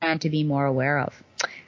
and 0.00 0.22
to 0.22 0.30
be 0.30 0.42
more 0.42 0.64
aware 0.64 1.00
of. 1.00 1.22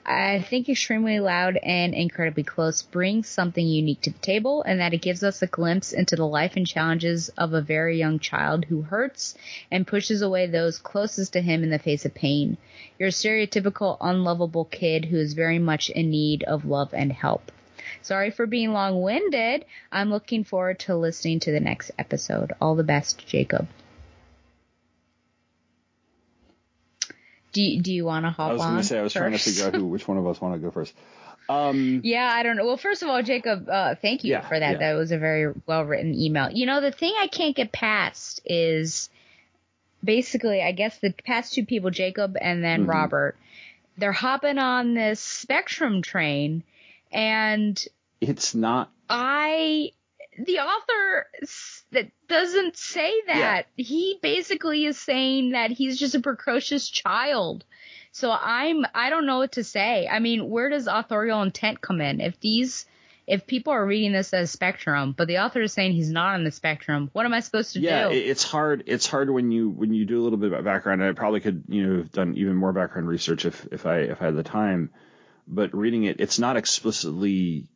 I 0.04 0.40
think 0.40 0.68
extremely 0.68 1.20
loud 1.20 1.56
and 1.58 1.94
incredibly 1.94 2.42
close 2.42 2.82
brings 2.82 3.28
something 3.28 3.64
unique 3.64 4.00
to 4.00 4.10
the 4.10 4.18
table 4.18 4.62
and 4.62 4.80
that 4.80 4.92
it 4.92 5.00
gives 5.00 5.22
us 5.22 5.40
a 5.42 5.46
glimpse 5.46 5.92
into 5.92 6.16
the 6.16 6.26
life 6.26 6.56
and 6.56 6.66
challenges 6.66 7.28
of 7.38 7.52
a 7.52 7.62
very 7.62 7.98
young 7.98 8.18
child 8.18 8.64
who 8.64 8.82
hurts 8.82 9.36
and 9.70 9.86
pushes 9.86 10.20
away 10.20 10.46
those 10.46 10.78
closest 10.78 11.34
to 11.34 11.40
him 11.40 11.62
in 11.62 11.70
the 11.70 11.78
face 11.78 12.04
of 12.04 12.14
pain. 12.14 12.56
You're 12.98 13.10
a 13.10 13.12
stereotypical 13.12 13.96
unlovable 14.00 14.64
kid 14.64 15.04
who 15.04 15.18
is 15.18 15.34
very 15.34 15.60
much 15.60 15.88
in 15.88 16.10
need 16.10 16.42
of 16.42 16.64
love 16.64 16.92
and 16.92 17.12
help. 17.12 17.52
Sorry 18.00 18.30
for 18.30 18.46
being 18.46 18.72
long 18.72 19.02
winded. 19.02 19.64
I'm 19.92 20.10
looking 20.10 20.42
forward 20.42 20.80
to 20.80 20.96
listening 20.96 21.38
to 21.40 21.52
the 21.52 21.60
next 21.60 21.92
episode. 21.96 22.52
All 22.60 22.74
the 22.74 22.82
best, 22.82 23.24
Jacob. 23.26 23.68
Do 27.52 27.62
you, 27.62 27.82
do 27.82 27.92
you 27.92 28.04
want 28.04 28.24
to 28.24 28.30
hop 28.30 28.50
on? 28.50 28.50
I 28.50 28.54
was 28.54 28.62
going 28.62 28.76
to 28.78 28.84
say 28.84 28.98
I 28.98 29.02
was 29.02 29.12
first? 29.12 29.20
trying 29.20 29.32
to 29.32 29.38
figure 29.38 29.66
out 29.66 29.74
who 29.74 29.86
which 29.86 30.08
one 30.08 30.16
of 30.18 30.26
us 30.26 30.40
want 30.40 30.54
to 30.54 30.58
go 30.58 30.70
first. 30.70 30.94
Um, 31.48 32.00
yeah, 32.04 32.30
I 32.32 32.42
don't 32.42 32.56
know. 32.56 32.64
Well, 32.64 32.76
first 32.76 33.02
of 33.02 33.08
all, 33.08 33.22
Jacob, 33.22 33.68
uh, 33.68 33.94
thank 33.96 34.24
you 34.24 34.30
Yeah, 34.30 34.40
for 34.40 34.58
that. 34.58 34.72
yeah. 34.72 34.78
That 34.78 34.94
was 34.94 35.12
a 35.12 35.18
very 35.18 35.52
well 35.66 35.84
written 35.84 36.14
email. 36.14 36.50
You 36.50 36.66
know, 36.66 36.80
the 36.80 36.92
thing 36.92 37.12
I 37.18 37.26
can't 37.26 37.54
get 37.54 37.72
past 37.72 38.40
is 38.44 39.10
basically, 40.02 40.62
I 40.62 40.72
guess 40.72 40.98
the 40.98 41.12
past 41.26 41.52
two 41.52 41.66
people, 41.66 41.90
Jacob 41.90 42.36
and 42.40 42.62
then 42.64 42.86
Mhm. 42.86 42.88
Robert, 42.88 43.36
they're 43.98 44.12
hopping 44.12 44.58
on 44.58 44.94
this 44.94 45.20
spectrum 45.20 46.00
train, 46.00 46.62
and 47.10 47.82
it's 48.20 48.54
not. 48.54 48.90
I, 49.10 49.92
the 50.38 50.60
author 50.60 51.26
that 51.90 52.10
doesn't 52.28 52.76
say 52.76 53.12
that. 53.26 53.66
He 53.76 54.18
basically 54.22 54.84
is 54.84 54.98
saying 54.98 55.50
that 55.50 55.70
he's 55.70 55.98
just 55.98 56.14
a 56.14 56.20
precocious 56.20 56.88
child. 56.88 57.64
So 58.12 58.30
I'm, 58.30 58.84
I 58.94 59.10
don't 59.10 59.26
know 59.26 59.38
what 59.38 59.52
to 59.52 59.64
say. 59.64 60.08
I 60.08 60.18
mean, 60.18 60.48
where 60.48 60.68
does 60.68 60.86
authorial 60.86 61.42
intent 61.42 61.80
come 61.80 62.00
in? 62.00 62.20
If 62.20 62.38
these, 62.40 62.86
if 63.26 63.46
people 63.46 63.72
are 63.72 63.86
reading 63.86 64.12
this 64.12 64.32
as 64.32 64.50
spectrum, 64.50 65.14
but 65.16 65.28
the 65.28 65.38
author 65.38 65.62
is 65.62 65.72
saying 65.72 65.92
he's 65.92 66.10
not 66.10 66.34
on 66.34 66.44
the 66.44 66.50
spectrum, 66.50 67.10
what 67.12 67.26
am 67.26 67.34
I 67.34 67.40
supposed 67.40 67.74
to 67.74 67.80
yeah, 67.80 68.08
do? 68.08 68.14
it, 68.14 68.18
it's 68.18 68.42
hard. 68.42 68.84
It's 68.86 69.06
hard 69.06 69.30
when 69.30 69.50
you 69.50 69.70
when 69.70 69.94
you 69.94 70.04
do 70.04 70.20
a 70.20 70.22
little 70.22 70.38
bit 70.38 70.52
about 70.52 70.64
background. 70.64 71.02
I 71.02 71.12
probably 71.12 71.40
could 71.40 71.64
you 71.68 71.86
know 71.86 71.96
have 71.98 72.12
done 72.12 72.36
even 72.36 72.56
more 72.56 72.72
background 72.72 73.08
research 73.08 73.44
if 73.44 73.66
if 73.70 73.86
I 73.86 73.98
if 74.00 74.20
I 74.20 74.26
had 74.26 74.36
the 74.36 74.42
time. 74.42 74.90
But 75.48 75.74
reading 75.74 76.04
it, 76.04 76.20
it's 76.20 76.38
not 76.38 76.56
explicitly 76.56 77.68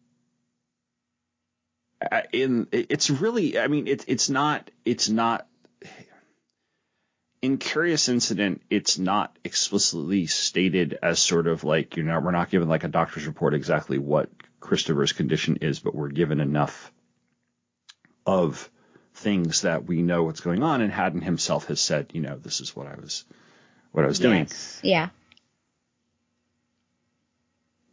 Uh, 2.10 2.22
in. 2.32 2.68
It's 2.72 3.10
really. 3.10 3.58
I 3.58 3.68
mean, 3.68 3.86
it's 3.86 4.04
it's 4.08 4.28
not. 4.28 4.70
It's 4.84 5.08
not. 5.08 5.46
In 7.42 7.58
Curious 7.58 8.08
Incident, 8.08 8.62
it's 8.70 8.98
not 8.98 9.36
explicitly 9.44 10.26
stated 10.26 10.98
as 11.02 11.18
sort 11.18 11.46
of 11.46 11.64
like 11.64 11.96
you 11.96 12.02
know 12.02 12.18
we're 12.18 12.30
not 12.30 12.50
given 12.50 12.68
like 12.68 12.84
a 12.84 12.88
doctor's 12.88 13.26
report 13.26 13.54
exactly 13.54 13.98
what 13.98 14.30
Christopher's 14.60 15.12
condition 15.12 15.58
is, 15.60 15.78
but 15.78 15.94
we're 15.94 16.08
given 16.08 16.40
enough 16.40 16.92
of 18.26 18.70
things 19.14 19.62
that 19.62 19.84
we 19.84 20.02
know 20.02 20.24
what's 20.24 20.40
going 20.40 20.62
on. 20.62 20.80
And 20.80 20.92
Haddon 20.92 21.22
himself 21.22 21.66
has 21.66 21.80
said, 21.80 22.10
you 22.12 22.20
know, 22.20 22.36
this 22.36 22.60
is 22.60 22.74
what 22.74 22.86
I 22.86 22.96
was 22.96 23.24
what 23.92 24.04
I 24.04 24.08
was 24.08 24.18
doing. 24.18 24.48
Yeah. 24.82 25.08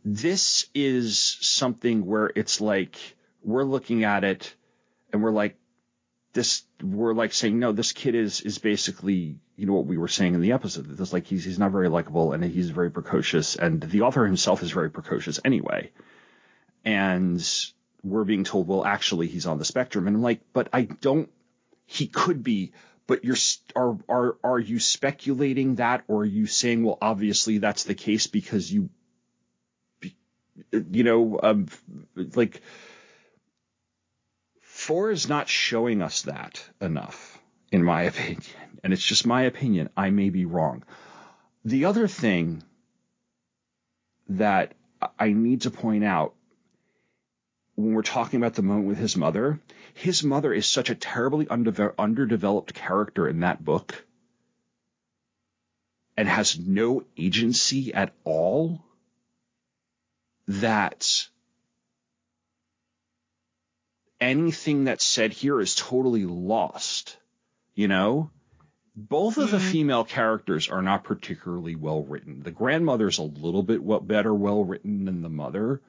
This 0.06 0.68
is 0.76 1.38
something 1.40 2.06
where 2.06 2.30
it's 2.35 2.60
like 2.60 2.98
we're 3.44 3.64
looking 3.64 4.03
at 4.03 4.24
it 4.24 4.53
and 5.11 5.22
we're 5.22 5.32
like 5.32 5.57
this 6.34 6.64
we're 6.82 7.14
like 7.14 7.34
saying 7.34 7.60
no 7.60 7.72
this 7.72 7.91
kid 7.91 8.15
is 8.15 8.41
is 8.41 8.57
basically 8.57 9.38
you 9.56 9.68
know 9.68 9.74
what 9.74 9.86
we 9.86 9.98
were 9.98 10.07
saying 10.07 10.34
in 10.34 10.41
the 10.41 10.53
episode 10.53 10.88
that 10.88 10.98
this, 10.98 11.14
like 11.14 11.28
he's 11.28 11.44
he's 11.44 11.60
not 11.60 11.72
very 11.72 11.90
likable 11.90 12.34
and 12.34 12.44
he's 12.44 12.70
very 12.70 12.90
precocious 12.90 13.56
and 13.56 13.82
the 13.82 14.02
author 14.02 14.26
himself 14.26 14.64
is 14.64 14.72
very 14.72 14.90
precocious 14.90 15.40
anyway. 15.45 15.91
And 16.84 17.41
we're 18.03 18.24
being 18.26 18.44
told 18.44 18.68
well 18.68 18.84
actually 18.84 19.28
he's 19.28 19.45
on 19.45 19.60
the 19.60 19.65
spectrum. 19.65 20.07
And 20.07 20.18
I'm 20.18 20.24
like 20.24 20.41
but 20.53 20.70
I 20.74 20.84
don't 20.84 21.30
he 21.86 22.07
could 22.07 22.44
be 22.44 22.72
but 23.06 23.24
you're 23.24 23.38
are 23.76 23.98
are 24.10 24.38
are 24.44 24.60
you 24.60 24.80
speculating 24.80 25.76
that 25.76 26.03
or 26.07 26.22
are 26.22 26.26
you 26.26 26.48
saying 26.48 26.84
well 26.84 26.98
obviously 26.99 27.60
that's 27.60 27.84
the 27.84 27.95
case 27.95 28.26
because 28.26 28.72
you 28.72 28.90
you 30.72 31.03
know 31.03 31.40
um 31.41 31.68
like 32.15 32.61
Foer 34.84 35.11
is 35.11 35.30
not 35.30 35.47
showing 35.47 36.01
us 36.01 36.23
that 36.23 36.61
enough 36.81 37.41
in 37.72 37.85
my 37.85 38.03
opinion. 38.11 38.43
And 38.84 38.91
it's 38.91 39.05
just 39.05 39.26
my 39.26 39.43
opinion. 39.43 39.89
I 39.95 40.10
may 40.10 40.30
be 40.30 40.43
wrong. 40.43 40.84
The 41.64 41.85
other 41.85 42.07
thing 42.07 42.64
that 44.27 44.73
i 45.19 45.34
need 45.34 45.61
to 45.61 45.72
point 45.72 46.03
out 46.03 46.34
when 47.76 47.93
we're 47.93 48.01
talking 48.01 48.39
about 48.39 48.55
the 48.55 48.61
moment 48.61 48.88
with 48.88 48.97
his 48.97 49.15
mother, 49.18 49.60
his 49.93 50.23
mother 50.23 50.53
is 50.53 50.68
such 50.68 50.89
a 50.89 50.95
terribly 50.95 51.47
underdeveloped 51.49 52.73
character 52.73 53.27
in 53.27 53.39
that 53.39 53.64
book 53.64 54.05
and 56.18 56.27
has 56.27 56.60
no 56.60 57.03
agency 57.18 57.93
at 57.93 58.14
all 58.26 58.84
that 60.47 61.30
anything 64.24 64.86
that's 64.86 65.06
said 65.06 65.34
here 65.34 65.60
is 65.60 65.76
totally 65.76 66.26
lost. 66.26 67.18
You 67.76 67.88
know? 67.88 68.32
Both 68.95 69.38
of 69.38 69.50
the 69.50 69.58
mm-hmm. 69.58 69.72
female 69.72 70.04
characters 70.04 70.70
are 70.70 70.84
not 70.84 71.04
particularly 71.04 71.76
well 71.76 72.04
written. 72.04 72.44
The 72.44 72.52
grandmother's 72.52 73.18
a 73.18 73.24
little 73.24 73.64
bit 73.64 73.82
better 74.08 74.34
well 74.34 74.64
written 74.64 75.06
than 75.06 75.22
the 75.22 75.30
mother 75.30 75.82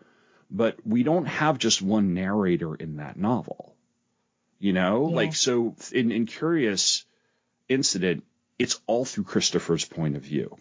but 0.54 0.76
we 0.86 1.02
don't 1.02 1.26
have 1.26 1.58
just 1.58 1.82
one 1.82 2.14
narrator 2.14 2.74
in 2.74 2.96
that 2.96 3.16
novel. 3.16 3.74
You 4.60 4.72
know, 4.72 5.08
yeah. 5.08 5.16
like 5.16 5.34
so 5.34 5.74
in, 5.92 6.12
in 6.12 6.26
Curious 6.26 7.04
Incident, 7.68 8.24
it's 8.58 8.80
all 8.86 9.04
through 9.04 9.24
Christopher's 9.24 9.84
point 9.84 10.16
of 10.16 10.22
view. 10.22 10.56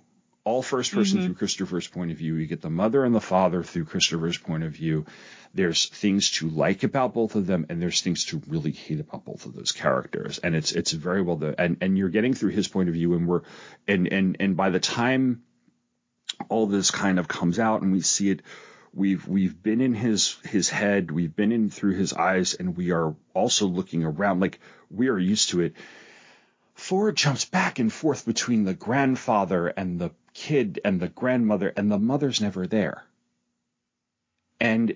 All 0.45 0.61
first 0.61 0.91
person 0.93 1.17
mm-hmm. 1.19 1.27
through 1.27 1.35
Christopher's 1.35 1.87
point 1.87 2.11
of 2.11 2.17
view. 2.17 2.35
You 2.35 2.47
get 2.47 2.61
the 2.61 2.69
mother 2.69 3.05
and 3.05 3.15
the 3.15 3.21
father 3.21 3.63
through 3.63 3.85
Christopher's 3.85 4.37
point 4.37 4.63
of 4.63 4.73
view. 4.73 5.05
There's 5.53 5.87
things 5.87 6.31
to 6.31 6.49
like 6.49 6.83
about 6.83 7.13
both 7.13 7.35
of 7.35 7.47
them, 7.47 7.65
and 7.69 7.81
there's 7.81 8.01
things 8.01 8.25
to 8.25 8.41
really 8.47 8.71
hate 8.71 8.99
about 8.99 9.23
both 9.23 9.45
of 9.45 9.53
those 9.53 9.71
characters. 9.71 10.39
And 10.39 10.55
it's 10.55 10.73
it's 10.73 10.91
very 10.91 11.21
well 11.21 11.37
done. 11.37 11.55
And 11.57 11.77
and 11.81 11.97
you're 11.97 12.09
getting 12.09 12.33
through 12.33 12.51
his 12.51 12.67
point 12.67 12.89
of 12.89 12.95
view, 12.95 13.13
and 13.13 13.27
we're 13.27 13.41
and 13.87 14.11
and 14.11 14.37
and 14.39 14.57
by 14.57 14.69
the 14.69 14.79
time 14.79 15.43
all 16.49 16.65
this 16.65 16.91
kind 16.91 17.19
of 17.19 17.27
comes 17.27 17.59
out 17.59 17.83
and 17.83 17.93
we 17.93 18.01
see 18.01 18.31
it 18.31 18.41
we've 18.93 19.27
we've 19.27 19.61
been 19.61 19.81
in 19.81 19.93
his 19.93 20.37
his 20.45 20.69
head, 20.69 21.11
we've 21.11 21.35
been 21.35 21.51
in 21.51 21.69
through 21.69 21.95
his 21.95 22.13
eyes, 22.13 22.53
and 22.53 22.77
we 22.77 22.91
are 22.91 23.15
also 23.33 23.65
looking 23.67 24.03
around 24.03 24.39
like 24.39 24.59
we 24.89 25.09
are 25.09 25.19
used 25.19 25.49
to 25.49 25.61
it. 25.61 25.73
Foer 26.75 27.11
jumps 27.11 27.45
back 27.45 27.79
and 27.79 27.91
forth 27.91 28.25
between 28.25 28.63
the 28.63 28.73
grandfather 28.73 29.67
and 29.67 29.99
the 29.99 30.11
kid 30.33 30.79
and 30.83 30.99
the 30.99 31.07
grandmother, 31.07 31.73
and 31.75 31.91
the 31.91 31.99
mother's 31.99 32.41
never 32.41 32.67
there. 32.67 33.03
And 34.59 34.95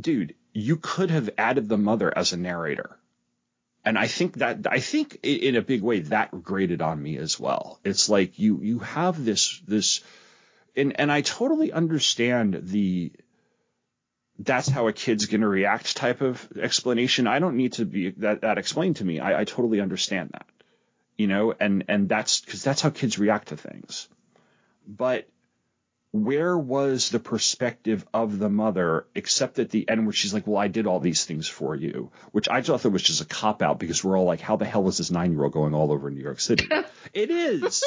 dude, 0.00 0.34
you 0.52 0.76
could 0.76 1.10
have 1.10 1.30
added 1.38 1.68
the 1.68 1.78
mother 1.78 2.16
as 2.16 2.32
a 2.32 2.36
narrator. 2.36 2.98
And 3.84 3.98
I 3.98 4.06
think 4.06 4.36
that 4.36 4.66
I 4.70 4.78
think 4.78 5.18
in 5.24 5.56
a 5.56 5.62
big 5.62 5.82
way 5.82 6.00
that 6.00 6.42
grated 6.42 6.80
on 6.82 7.02
me 7.02 7.16
as 7.16 7.40
well. 7.40 7.80
It's 7.84 8.08
like 8.08 8.38
you 8.38 8.60
you 8.62 8.78
have 8.78 9.24
this 9.24 9.60
this 9.66 10.02
and 10.76 10.98
and 11.00 11.10
I 11.10 11.22
totally 11.22 11.72
understand 11.72 12.60
the 12.62 13.12
that's 14.38 14.68
how 14.68 14.88
a 14.88 14.92
kid's 14.92 15.26
going 15.26 15.40
to 15.40 15.48
react 15.48 15.96
type 15.96 16.20
of 16.20 16.48
explanation. 16.60 17.26
I 17.26 17.38
don't 17.38 17.56
need 17.56 17.74
to 17.74 17.84
be 17.84 18.10
that, 18.18 18.42
that 18.42 18.58
explained 18.58 18.96
to 18.96 19.04
me. 19.04 19.20
I, 19.20 19.40
I 19.40 19.44
totally 19.44 19.80
understand 19.80 20.30
that, 20.32 20.46
you 21.16 21.26
know, 21.26 21.54
and, 21.58 21.84
and 21.88 22.08
that's 22.08 22.40
because 22.40 22.62
that's 22.62 22.80
how 22.80 22.90
kids 22.90 23.18
react 23.18 23.48
to 23.48 23.56
things. 23.56 24.08
But 24.86 25.28
where 26.12 26.56
was 26.56 27.08
the 27.08 27.18
perspective 27.18 28.06
of 28.12 28.38
the 28.38 28.50
mother 28.50 29.06
except 29.14 29.58
at 29.58 29.70
the 29.70 29.88
end 29.88 30.04
where 30.04 30.12
she's 30.12 30.34
like, 30.34 30.46
well, 30.46 30.58
I 30.58 30.68
did 30.68 30.86
all 30.86 31.00
these 31.00 31.24
things 31.24 31.48
for 31.48 31.74
you, 31.74 32.12
which 32.32 32.48
I 32.50 32.60
thought 32.60 32.84
was 32.84 33.02
just 33.02 33.22
a 33.22 33.24
cop 33.24 33.62
out 33.62 33.78
because 33.78 34.04
we're 34.04 34.18
all 34.18 34.26
like, 34.26 34.40
how 34.40 34.56
the 34.56 34.66
hell 34.66 34.86
is 34.88 34.98
this 34.98 35.10
nine 35.10 35.32
year 35.32 35.44
old 35.44 35.52
going 35.52 35.74
all 35.74 35.90
over 35.90 36.10
New 36.10 36.22
York 36.22 36.40
City? 36.40 36.68
it 37.14 37.30
is. 37.30 37.82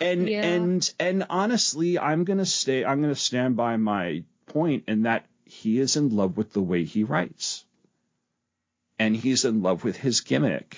And 0.00 0.28
yeah. 0.28 0.42
and 0.44 0.94
and 0.98 1.26
honestly, 1.28 1.98
I'm 1.98 2.24
gonna 2.24 2.46
stay. 2.46 2.84
I'm 2.84 3.02
gonna 3.02 3.14
stand 3.14 3.56
by 3.56 3.76
my 3.76 4.22
point 4.46 4.84
in 4.86 5.02
that 5.02 5.26
he 5.44 5.78
is 5.78 5.96
in 5.96 6.16
love 6.16 6.36
with 6.36 6.52
the 6.52 6.62
way 6.62 6.84
he 6.84 7.04
writes, 7.04 7.64
and 8.98 9.14
he's 9.14 9.44
in 9.44 9.62
love 9.62 9.84
with 9.84 9.96
his 9.96 10.20
gimmick. 10.20 10.76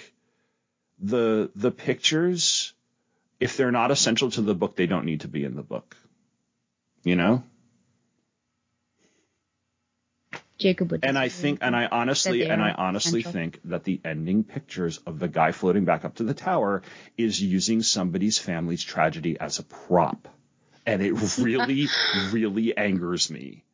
the 0.99 1.51
The 1.55 1.71
pictures, 1.71 2.73
if 3.43 3.57
they're 3.57 3.73
not 3.73 3.91
essential 3.91 4.31
to 4.31 4.41
the 4.41 4.55
book, 4.55 4.77
they 4.77 4.87
don't 4.87 5.05
need 5.05 5.23
to 5.23 5.29
be 5.29 5.43
in 5.43 5.57
the 5.57 5.65
book. 5.65 5.97
You 7.03 7.17
know. 7.17 7.43
Jacob 10.59 10.93
would. 10.93 11.05
And 11.05 11.19
I 11.19 11.29
think, 11.29 11.59
and 11.61 11.75
I 11.75 11.87
honestly, 11.87 12.49
and 12.49 12.63
I 12.63 12.71
honestly 12.71 13.21
essential. 13.21 13.33
think 13.33 13.61
that 13.65 13.83
the 13.83 14.01
ending 14.05 14.45
pictures 14.45 14.99
of 14.99 15.19
the 15.19 15.27
guy 15.27 15.51
floating 15.51 15.85
back 15.85 16.05
up 16.05 16.15
to 16.17 16.23
the 16.23 16.35
tower 16.35 16.83
is 17.19 17.43
using 17.43 17.83
somebody's 17.83 18.39
family's 18.39 18.85
tragedy 18.85 19.37
as 19.41 19.59
a 19.59 19.65
prop, 19.65 20.29
and 20.87 21.03
it 21.03 21.13
really, 21.39 21.89
really 22.31 22.77
angers 22.77 23.29
me. 23.29 23.65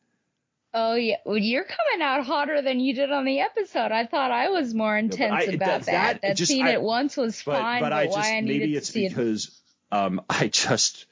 Oh 0.80 0.94
yeah, 0.94 1.16
well, 1.24 1.36
you're 1.36 1.64
coming 1.64 2.02
out 2.02 2.24
hotter 2.24 2.62
than 2.62 2.78
you 2.78 2.94
did 2.94 3.10
on 3.10 3.24
the 3.24 3.40
episode. 3.40 3.90
I 3.90 4.06
thought 4.06 4.30
I 4.30 4.50
was 4.50 4.72
more 4.72 4.96
intense 4.96 5.48
I, 5.48 5.52
about 5.52 5.82
that. 5.82 5.86
That, 5.86 6.22
that 6.22 6.36
just, 6.36 6.50
scene 6.50 6.66
I, 6.66 6.72
at 6.72 6.82
once 6.82 7.16
was 7.16 7.42
but, 7.42 7.60
fine, 7.60 7.80
but, 7.80 7.90
but 7.90 7.92
I 7.92 8.04
just, 8.06 8.16
why 8.16 8.36
I 8.36 8.40
needed 8.40 8.60
maybe 8.60 8.76
it's 8.76 8.90
because 8.90 9.60
it. 9.90 9.96
um, 9.96 10.20
I 10.28 10.46
just 10.46 11.06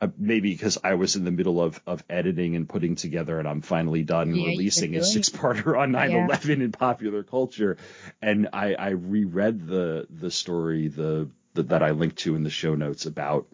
uh, 0.00 0.08
maybe 0.16 0.52
because 0.52 0.78
I 0.84 0.94
was 0.94 1.16
in 1.16 1.24
the 1.24 1.30
middle 1.30 1.60
of, 1.60 1.80
of 1.86 2.04
editing 2.08 2.54
and 2.54 2.68
putting 2.68 2.94
together, 2.94 3.38
and 3.38 3.48
I'm 3.48 3.62
finally 3.62 4.04
done 4.04 4.34
yeah, 4.34 4.46
releasing 4.46 4.94
a 4.94 5.02
six 5.02 5.28
parter 5.30 5.78
on 5.78 5.90
9 5.92 6.10
yeah. 6.10 6.24
11 6.26 6.62
in 6.62 6.70
popular 6.70 7.22
culture. 7.24 7.78
And 8.22 8.50
I, 8.52 8.74
I 8.74 8.90
reread 8.90 9.66
the 9.66 10.06
the 10.08 10.30
story 10.30 10.88
the, 10.88 11.30
the 11.54 11.64
that 11.64 11.82
I 11.82 11.90
linked 11.90 12.18
to 12.18 12.36
in 12.36 12.44
the 12.44 12.50
show 12.50 12.74
notes 12.74 13.06
about 13.06 13.46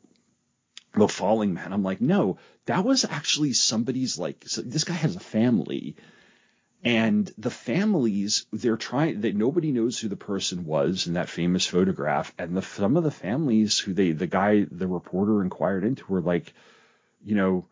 the 0.95 1.09
falling 1.09 1.55
man. 1.55 1.73
I'm 1.73 1.83
like, 1.83 2.01
no, 2.01 2.39
that 2.67 2.85
was 2.85 3.05
actually 3.05 3.53
somebody's 3.53 4.19
like 4.19 4.45
so 4.47 4.63
this 4.63 4.85
guy 4.85 4.95
has 4.95 5.17
a 5.17 5.21
family 5.21 5.97
and 6.85 7.31
the 7.39 7.51
families, 7.51 8.47
they're 8.53 8.77
trying, 8.77 9.21
that 9.21 9.37
nobody 9.37 9.71
knows 9.71 9.99
who 9.99 10.09
the 10.09 10.17
person 10.17 10.65
was 10.65 11.07
in 11.07 11.15
that 11.15 11.29
famous 11.29 11.65
photograph. 11.65 12.35
And 12.39 12.57
the, 12.57 12.63
some 12.63 12.97
of 12.97 13.05
the 13.05 13.11
families 13.13 13.79
who 13.79 13.95
they, 13.95 14.11
the 14.11 14.27
guy, 14.27 14.67
the 14.69 14.89
reporter 14.89 15.43
inquired 15.43 15.85
into 15.85 16.05
were 16.09 16.21
like, 16.21 16.53
you 17.25 17.37
know, 17.37 17.67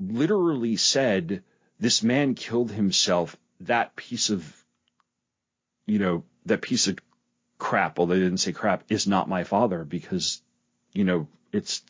literally 0.00 0.76
said, 0.76 1.44
this 1.78 2.02
man 2.02 2.34
killed 2.34 2.72
himself. 2.72 3.36
That 3.60 3.94
piece 3.94 4.30
of, 4.30 4.64
you 5.86 6.00
know, 6.00 6.24
that 6.46 6.62
piece 6.62 6.88
of 6.88 6.98
crap, 7.58 8.00
although 8.00 8.14
they 8.14 8.20
didn't 8.20 8.38
say 8.38 8.52
crap, 8.52 8.82
is 8.88 9.06
not 9.06 9.28
my 9.28 9.44
father 9.44 9.84
because, 9.84 10.42
you 10.92 11.04
know, 11.04 11.28
it's, 11.52 11.82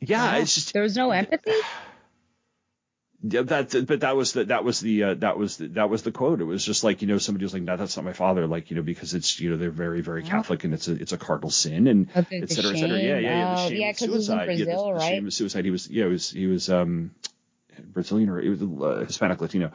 yeah, 0.00 0.36
it's 0.36 0.54
just. 0.54 0.72
There 0.72 0.82
was 0.82 0.96
no 0.96 1.10
empathy? 1.10 1.52
Yeah, 3.20 3.42
that 3.42 3.86
but 3.86 4.00
that 4.00 4.14
was 4.16 4.32
the 4.32 4.44
that 4.44 4.62
was 4.62 4.78
the 4.78 5.02
uh, 5.02 5.14
that 5.14 5.36
was 5.36 5.56
the, 5.56 5.66
that 5.68 5.90
was 5.90 6.04
the 6.04 6.12
quote. 6.12 6.40
It 6.40 6.44
was 6.44 6.64
just 6.64 6.84
like 6.84 7.02
you 7.02 7.08
know 7.08 7.18
somebody 7.18 7.44
was 7.44 7.52
like, 7.52 7.64
no, 7.64 7.76
that's 7.76 7.96
not 7.96 8.04
my 8.04 8.12
father. 8.12 8.46
Like 8.46 8.70
you 8.70 8.76
know 8.76 8.82
because 8.82 9.12
it's 9.12 9.40
you 9.40 9.50
know 9.50 9.56
they're 9.56 9.70
very 9.72 10.02
very 10.02 10.22
Catholic 10.22 10.62
and 10.62 10.72
it's 10.72 10.86
a 10.86 10.92
it's 10.92 11.12
a 11.12 11.18
cardinal 11.18 11.50
sin 11.50 11.88
and 11.88 12.08
okay, 12.14 12.40
et 12.42 12.50
cetera 12.50 12.72
et 12.72 12.78
cetera. 12.78 12.96
Yeah 12.96 13.18
yeah 13.18 13.18
yeah. 13.18 13.54
The 13.54 13.60
oh, 13.60 13.68
shame 13.68 13.80
yeah, 13.80 13.90
of 13.90 13.98
suicide. 13.98 14.44
Brazil, 14.46 14.66
yeah, 14.68 14.76
the, 14.76 14.92
right? 14.92 14.98
the 14.98 15.08
shame 15.08 15.26
of 15.26 15.32
suicide. 15.34 15.64
He 15.64 15.70
was 15.72 15.90
yeah 15.90 16.04
he 16.04 16.10
was 16.10 16.30
he 16.30 16.46
was 16.46 16.70
um 16.70 17.10
Brazilian 17.92 18.28
or 18.28 18.40
he 18.40 18.50
was 18.50 18.62
uh, 18.62 19.04
Hispanic 19.04 19.40
Latino. 19.40 19.72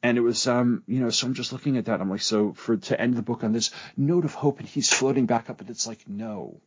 And 0.00 0.16
it 0.16 0.20
was, 0.20 0.46
um, 0.46 0.84
you 0.86 1.00
know, 1.00 1.10
so 1.10 1.26
I'm 1.26 1.34
just 1.34 1.52
looking 1.52 1.76
at 1.76 1.86
that. 1.86 2.00
I'm 2.00 2.08
like, 2.08 2.22
so 2.22 2.52
for 2.52 2.76
to 2.76 3.00
end 3.00 3.14
the 3.14 3.22
book 3.22 3.42
on 3.42 3.52
this 3.52 3.72
note 3.96 4.24
of 4.24 4.32
hope, 4.32 4.60
and 4.60 4.68
he's 4.68 4.92
floating 4.92 5.26
back 5.26 5.50
up, 5.50 5.60
and 5.60 5.68
it's 5.70 5.88
like, 5.88 6.08
no, 6.08 6.60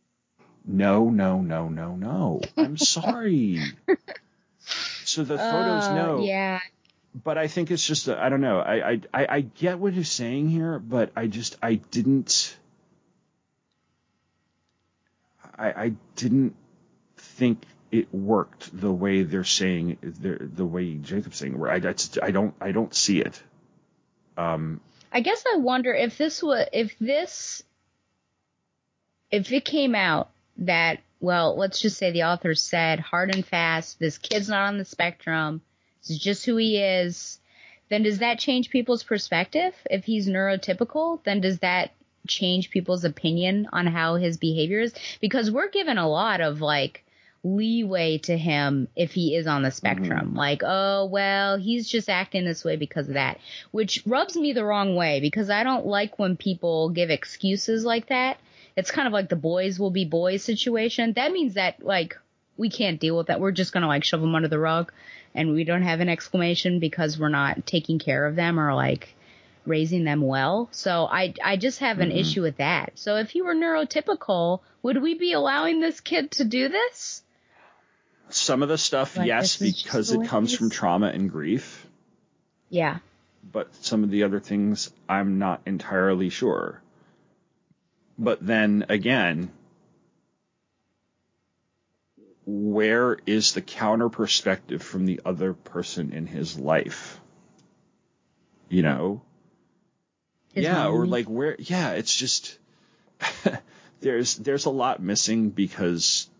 no, 0.64 1.10
no, 1.10 1.40
no, 1.40 1.68
no, 1.68 1.96
no. 1.96 2.40
I'm 2.56 2.76
sorry. 2.76 3.60
so 5.04 5.24
the 5.24 5.38
photos 5.38 5.84
oh, 5.84 5.94
know. 5.94 6.24
Yeah, 6.24 6.60
but 7.14 7.38
I 7.38 7.48
think 7.48 7.70
it's 7.70 7.86
just 7.86 8.08
I 8.08 8.28
don't 8.28 8.40
know. 8.40 8.60
I, 8.60 9.00
I 9.12 9.26
I 9.28 9.40
get 9.40 9.78
what 9.78 9.92
he's 9.92 10.10
saying 10.10 10.48
here, 10.48 10.78
but 10.78 11.12
I 11.16 11.26
just 11.26 11.56
I 11.62 11.74
didn't. 11.74 12.56
I, 15.58 15.84
I 15.84 15.92
didn't 16.16 16.56
think 17.16 17.64
it 17.90 18.12
worked 18.12 18.78
the 18.78 18.90
way 18.90 19.22
they're 19.22 19.44
saying 19.44 19.98
the 20.00 20.38
the 20.40 20.64
way 20.64 20.94
Jacob's 20.94 21.36
saying. 21.36 21.62
I, 21.62 21.76
I, 21.76 21.94
I 22.22 22.30
don't 22.30 22.54
I 22.60 22.72
don't 22.72 22.94
see 22.94 23.20
it. 23.20 23.42
Um, 24.38 24.80
I 25.12 25.20
guess 25.20 25.44
I 25.52 25.58
wonder 25.58 25.92
if 25.92 26.16
this 26.16 26.42
was 26.42 26.66
if 26.72 26.98
this 26.98 27.62
if 29.30 29.52
it 29.52 29.64
came 29.66 29.94
out 29.94 30.30
that 30.58 31.00
well, 31.22 31.56
let's 31.56 31.80
just 31.80 31.96
say 31.96 32.10
the 32.10 32.24
author 32.24 32.54
said 32.54 32.98
hard 32.98 33.32
and 33.32 33.46
fast, 33.46 33.98
this 34.00 34.18
kid's 34.18 34.48
not 34.48 34.66
on 34.66 34.78
the 34.78 34.84
spectrum. 34.84 35.62
This 36.00 36.10
is 36.10 36.18
just 36.18 36.44
who 36.44 36.56
he 36.56 36.78
is. 36.78 37.38
Then 37.88 38.02
does 38.02 38.18
that 38.18 38.40
change 38.40 38.70
people's 38.70 39.04
perspective? 39.04 39.72
If 39.88 40.04
he's 40.04 40.28
neurotypical, 40.28 41.22
then 41.22 41.40
does 41.40 41.60
that 41.60 41.92
change 42.26 42.70
people's 42.70 43.04
opinion 43.04 43.68
on 43.72 43.86
how 43.86 44.16
his 44.16 44.36
behavior 44.36 44.80
is? 44.80 44.94
Because 45.20 45.50
we're 45.50 45.70
given 45.70 45.96
a 45.96 46.08
lot 46.08 46.40
of 46.40 46.60
like 46.60 47.04
leeway 47.44 48.18
to 48.18 48.36
him 48.36 48.88
if 48.96 49.12
he 49.12 49.36
is 49.36 49.46
on 49.46 49.62
the 49.62 49.70
spectrum. 49.70 50.28
Mm-hmm. 50.28 50.36
Like, 50.36 50.62
oh, 50.64 51.06
well, 51.06 51.56
he's 51.56 51.88
just 51.88 52.08
acting 52.08 52.44
this 52.44 52.64
way 52.64 52.76
because 52.76 53.08
of 53.08 53.14
that, 53.14 53.38
which 53.70 54.02
rubs 54.06 54.36
me 54.36 54.52
the 54.52 54.64
wrong 54.64 54.96
way 54.96 55.20
because 55.20 55.50
I 55.50 55.62
don't 55.62 55.86
like 55.86 56.18
when 56.18 56.36
people 56.36 56.90
give 56.90 57.10
excuses 57.10 57.84
like 57.84 58.08
that. 58.08 58.38
It's 58.76 58.90
kind 58.90 59.06
of 59.06 59.12
like 59.12 59.28
the 59.28 59.36
boys 59.36 59.78
will 59.78 59.90
be 59.90 60.04
boys 60.04 60.42
situation. 60.42 61.12
That 61.14 61.32
means 61.32 61.54
that 61.54 61.84
like 61.84 62.18
we 62.56 62.70
can't 62.70 63.00
deal 63.00 63.16
with 63.16 63.28
that. 63.28 63.40
We're 63.40 63.52
just 63.52 63.72
going 63.72 63.82
to 63.82 63.88
like 63.88 64.04
shove 64.04 64.20
them 64.20 64.34
under 64.34 64.48
the 64.48 64.58
rug 64.58 64.92
and 65.34 65.52
we 65.52 65.64
don't 65.64 65.82
have 65.82 66.00
an 66.00 66.08
exclamation 66.08 66.78
because 66.78 67.18
we're 67.18 67.28
not 67.28 67.66
taking 67.66 67.98
care 67.98 68.26
of 68.26 68.36
them 68.36 68.58
or 68.58 68.74
like 68.74 69.14
raising 69.64 70.04
them 70.04 70.20
well. 70.20 70.68
So 70.72 71.06
I 71.10 71.34
I 71.42 71.56
just 71.56 71.78
have 71.80 72.00
an 72.00 72.10
mm-hmm. 72.10 72.18
issue 72.18 72.42
with 72.42 72.56
that. 72.58 72.92
So 72.96 73.16
if 73.16 73.30
he 73.30 73.42
were 73.42 73.54
neurotypical, 73.54 74.60
would 74.82 75.00
we 75.00 75.14
be 75.14 75.32
allowing 75.32 75.80
this 75.80 76.00
kid 76.00 76.32
to 76.32 76.44
do 76.44 76.68
this? 76.68 77.22
Some 78.28 78.62
of 78.62 78.68
the 78.68 78.78
stuff, 78.78 79.16
like, 79.16 79.26
yes, 79.26 79.58
because 79.58 80.10
it 80.10 80.26
comes 80.26 80.56
from 80.56 80.70
trauma 80.70 81.08
and 81.08 81.30
grief. 81.30 81.86
Yeah. 82.70 82.98
But 83.50 83.74
some 83.84 84.04
of 84.04 84.10
the 84.10 84.22
other 84.22 84.40
things, 84.40 84.90
I'm 85.06 85.38
not 85.38 85.60
entirely 85.66 86.30
sure. 86.30 86.81
But 88.22 88.38
then 88.46 88.86
again, 88.88 89.50
where 92.46 93.18
is 93.26 93.52
the 93.52 93.60
counter 93.60 94.08
perspective 94.08 94.80
from 94.80 95.06
the 95.06 95.20
other 95.24 95.54
person 95.54 96.12
in 96.12 96.28
his 96.28 96.56
life? 96.56 97.20
You 98.68 98.82
know? 98.82 99.22
His 100.54 100.64
yeah, 100.64 100.86
or 100.86 101.04
like 101.04 101.26
where 101.26 101.56
yeah, 101.58 101.94
it's 101.94 102.14
just 102.14 102.58
there's 104.00 104.36
there's 104.36 104.66
a 104.66 104.70
lot 104.70 105.02
missing 105.02 105.50
because 105.50 106.30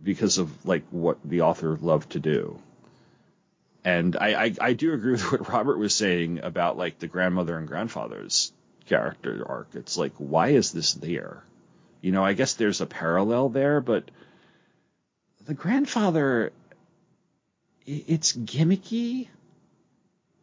because 0.00 0.38
of 0.38 0.64
like 0.64 0.84
what 0.92 1.18
the 1.24 1.40
author 1.40 1.76
loved 1.76 2.10
to 2.12 2.20
do. 2.20 2.60
And 3.84 4.14
I, 4.14 4.44
I, 4.44 4.54
I 4.60 4.72
do 4.74 4.92
agree 4.92 5.12
with 5.12 5.22
what 5.32 5.48
Robert 5.48 5.78
was 5.78 5.92
saying 5.92 6.38
about 6.44 6.78
like 6.78 7.00
the 7.00 7.08
grandmother 7.08 7.58
and 7.58 7.66
grandfather's 7.66 8.52
character 8.86 9.44
arc. 9.46 9.68
It's 9.74 9.96
like, 9.96 10.12
why 10.18 10.48
is 10.48 10.72
this 10.72 10.94
there? 10.94 11.42
You 12.00 12.12
know, 12.12 12.24
I 12.24 12.32
guess 12.32 12.54
there's 12.54 12.80
a 12.80 12.86
parallel 12.86 13.48
there, 13.48 13.80
but 13.80 14.10
the 15.46 15.54
grandfather, 15.54 16.52
it's 17.84 18.32
gimmicky 18.32 19.28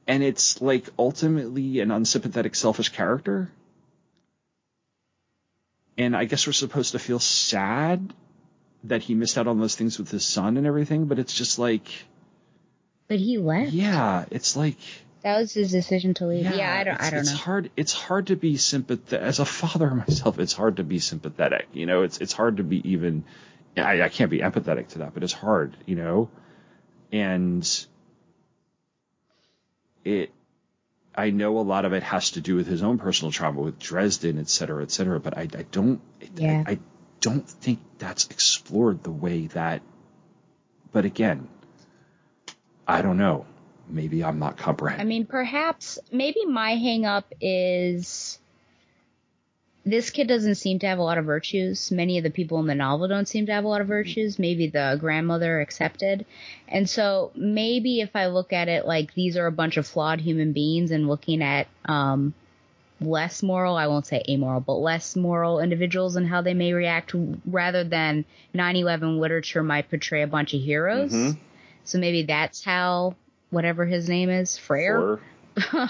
and 0.08 0.24
it's 0.24 0.62
like 0.62 0.86
ultimately 1.00 1.80
an 1.80 1.92
unsympathetic, 1.92 2.56
selfish 2.56 2.90
character. 2.90 3.50
And 5.98 6.16
I 6.16 6.26
guess 6.26 6.48
we're 6.48 6.54
supposed 6.54 6.94
to 6.94 7.00
feel 7.00 7.20
sad 7.20 8.14
that 8.86 9.02
he 9.02 9.16
missed 9.16 9.38
out 9.38 9.48
on 9.48 9.60
those 9.60 9.76
things 9.76 9.98
with 9.98 10.10
his 10.10 10.26
son 10.26 10.58
and 10.58 10.68
everything, 10.68 11.06
but 11.06 11.20
it's 11.20 11.34
just 11.34 11.60
like. 11.60 11.88
But 13.08 13.20
he 13.20 13.38
left. 13.38 13.72
Yeah, 13.72 14.26
it's 14.32 14.56
like. 14.56 14.80
That 15.24 15.40
was 15.40 15.54
his 15.54 15.72
decision 15.72 16.14
to 16.16 16.28
leave. 16.28 16.44
Yeah, 16.44 16.56
yeah 16.56 16.76
I 16.76 16.84
don't. 16.84 17.02
I 17.02 17.10
don't 17.10 17.20
it's 17.22 17.32
know. 17.32 17.38
hard. 17.38 17.72
It's 17.78 17.94
hard 17.94 18.28
to 18.28 18.36
be 18.36 18.58
sympathetic 18.58 19.26
as 19.26 19.40
a 19.40 19.46
father 19.46 19.90
myself. 19.90 20.38
It's 20.38 20.54
hard 20.54 20.78
to 20.78 20.84
be 20.84 21.00
sympathetic. 21.00 21.68
You 21.74 21.86
know, 21.86 22.04
it's 22.04 22.20
it's 22.20 22.34
hard 22.34 22.58
to 22.58 22.64
be 22.64 22.82
even 22.90 23.24
I, 23.78 24.04
I 24.04 24.10
can't 24.10 24.30
be 24.30 24.40
empathetic 24.40 24.90
to 24.90 25.00
that, 25.00 25.14
but 25.14 25.24
it's 25.24 25.34
hard, 25.34 25.76
you 25.86 25.96
know? 25.96 26.30
And 27.12 27.68
it, 30.04 30.32
I 31.16 31.30
know 31.30 31.60
a 31.60 31.62
lot 31.62 31.86
of 31.86 31.94
it 31.94 32.04
has 32.04 32.32
to 32.32 32.42
do 32.42 32.56
with 32.56 32.68
his 32.68 32.84
own 32.84 32.98
personal 32.98 33.32
trauma 33.32 33.62
with 33.62 33.80
Dresden, 33.80 34.40
et 34.40 34.50
cetera, 34.50 34.84
et 34.84 34.92
cetera, 34.92 35.20
but 35.20 35.38
I, 35.38 35.42
I 35.42 35.66
don't, 35.72 36.02
yeah. 36.36 36.64
I, 36.66 36.72
I 36.74 36.80
don't 37.22 37.48
think 37.48 37.80
that's 37.98 38.28
explored 38.28 39.04
the 39.04 39.12
way 39.12 39.48
that, 39.48 39.82
but 40.92 41.06
again, 41.06 41.48
I 42.88 43.02
don't 43.02 43.18
know. 43.18 43.46
Maybe 43.90 44.24
I'm 44.24 44.40
not 44.40 44.58
comprehending. 44.58 45.06
I 45.06 45.08
mean, 45.08 45.26
perhaps, 45.26 46.00
maybe 46.12 46.46
my 46.46 46.76
hangup 46.76 47.26
is 47.42 48.40
this 49.86 50.10
kid 50.10 50.28
doesn't 50.28 50.56
seem 50.56 50.80
to 50.80 50.88
have 50.88 51.00
a 51.00 51.04
lot 51.04 51.18
of 51.18 51.26
virtues. 51.26 51.92
Many 51.92 52.18
of 52.18 52.24
the 52.24 52.30
people 52.30 52.60
in 52.60 52.68
the 52.68 52.76
novel 52.76 53.08
don't 53.08 53.28
seem 53.28 53.46
to 53.48 53.52
have 53.52 53.66
a 53.66 53.68
lot 53.68 53.82
of 53.82 53.88
virtues. 53.88 54.40
Maybe 54.40 54.68
the 54.68 54.98
grandmother 55.00 55.60
accepted. 55.60 56.26
And 56.70 56.90
so 56.90 57.32
maybe 57.36 58.00
if 58.00 58.16
I 58.16 58.28
look 58.28 58.54
at 58.54 58.70
it 58.70 58.86
like 58.86 59.14
these 59.14 59.36
are 59.36 59.46
a 59.46 59.52
bunch 59.52 59.76
of 59.76 59.86
flawed 59.86 60.22
human 60.22 60.54
beings 60.54 60.92
and 60.92 61.10
looking 61.10 61.44
at 61.44 61.68
um, 61.84 62.34
less 63.02 63.44
moral, 63.44 63.76
I 63.76 63.88
won't 63.88 64.06
say 64.06 64.24
amoral, 64.30 64.62
but 64.62 64.76
less 64.76 65.18
moral 65.18 65.60
individuals 65.60 66.16
and 66.16 66.28
how 66.28 66.42
they 66.42 66.54
may 66.54 66.72
react 66.72 67.14
rather 67.46 67.84
than 67.84 68.24
9/11 68.56 69.20
literature 69.20 69.64
might 69.64 69.90
portray 69.90 70.22
a 70.22 70.28
bunch 70.28 70.54
of 70.54 70.62
heroes. 70.62 71.12
Mm-hmm. 71.12 71.40
So 71.84 72.00
maybe 72.00 72.24
that's 72.24 72.64
how 72.64 73.16
whatever 73.54 73.86
his 73.86 74.10
name 74.10 74.30
is, 74.30 74.58
Foer. 74.58 75.20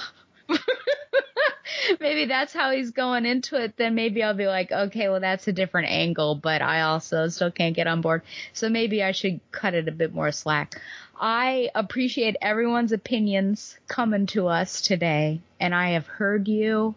maybe 2.00 2.26
that's 2.26 2.54
how 2.54 2.72
he's 2.72 2.92
going 2.92 3.26
into 3.26 3.62
it, 3.62 3.78
then 3.78 3.96
maybe 3.96 4.24
I'll 4.24 4.34
be 4.34 4.48
like, 4.48 4.72
okay, 4.72 5.10
well, 5.10 5.20
that's 5.20 5.48
a 5.48 5.54
different 5.54 5.90
angle, 5.90 6.36
but 6.36 6.62
I 6.62 6.82
also 6.82 7.28
still 7.30 7.52
can't 7.52 7.76
get 7.76 7.88
on 7.88 8.02
board. 8.02 8.24
So 8.54 8.70
maybe 8.70 9.04
I 9.04 9.12
should 9.12 9.40
cut 9.52 9.74
it 9.74 9.88
a 9.88 9.92
bit 9.92 10.14
more 10.14 10.32
slack. 10.32 10.80
I 11.20 11.70
appreciate 11.76 12.36
everyone's 12.42 12.92
opinions 12.92 13.78
coming 13.88 14.26
to 14.28 14.48
us 14.48 14.82
today, 14.82 15.42
and 15.60 15.74
I 15.74 15.92
have 15.92 16.08
heard 16.08 16.48
you. 16.48 16.96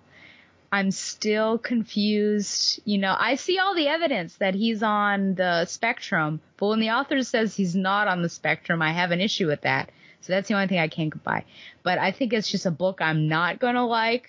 I'm 0.72 0.90
still 0.90 1.58
confused. 1.58 2.80
You 2.84 2.98
know, 2.98 3.14
I 3.16 3.36
see 3.36 3.58
all 3.58 3.74
the 3.74 3.88
evidence 3.88 4.36
that 4.36 4.54
he's 4.54 4.82
on 4.82 5.34
the 5.34 5.64
spectrum, 5.66 6.40
but 6.56 6.68
when 6.68 6.80
the 6.80 6.90
author 6.90 7.22
says 7.22 7.54
he's 7.54 7.76
not 7.76 8.08
on 8.08 8.22
the 8.22 8.28
spectrum, 8.28 8.82
I 8.82 8.92
have 8.92 9.12
an 9.12 9.20
issue 9.20 9.46
with 9.46 9.62
that. 9.62 9.90
So 10.26 10.32
that's 10.32 10.48
the 10.48 10.54
only 10.54 10.66
thing 10.66 10.78
I 10.78 10.88
can't 10.88 11.12
get 11.12 11.22
by. 11.22 11.44
But 11.82 11.98
I 11.98 12.10
think 12.10 12.32
it's 12.32 12.50
just 12.50 12.66
a 12.66 12.70
book 12.70 13.00
I'm 13.00 13.28
not 13.28 13.58
gonna 13.58 13.86
like 13.86 14.28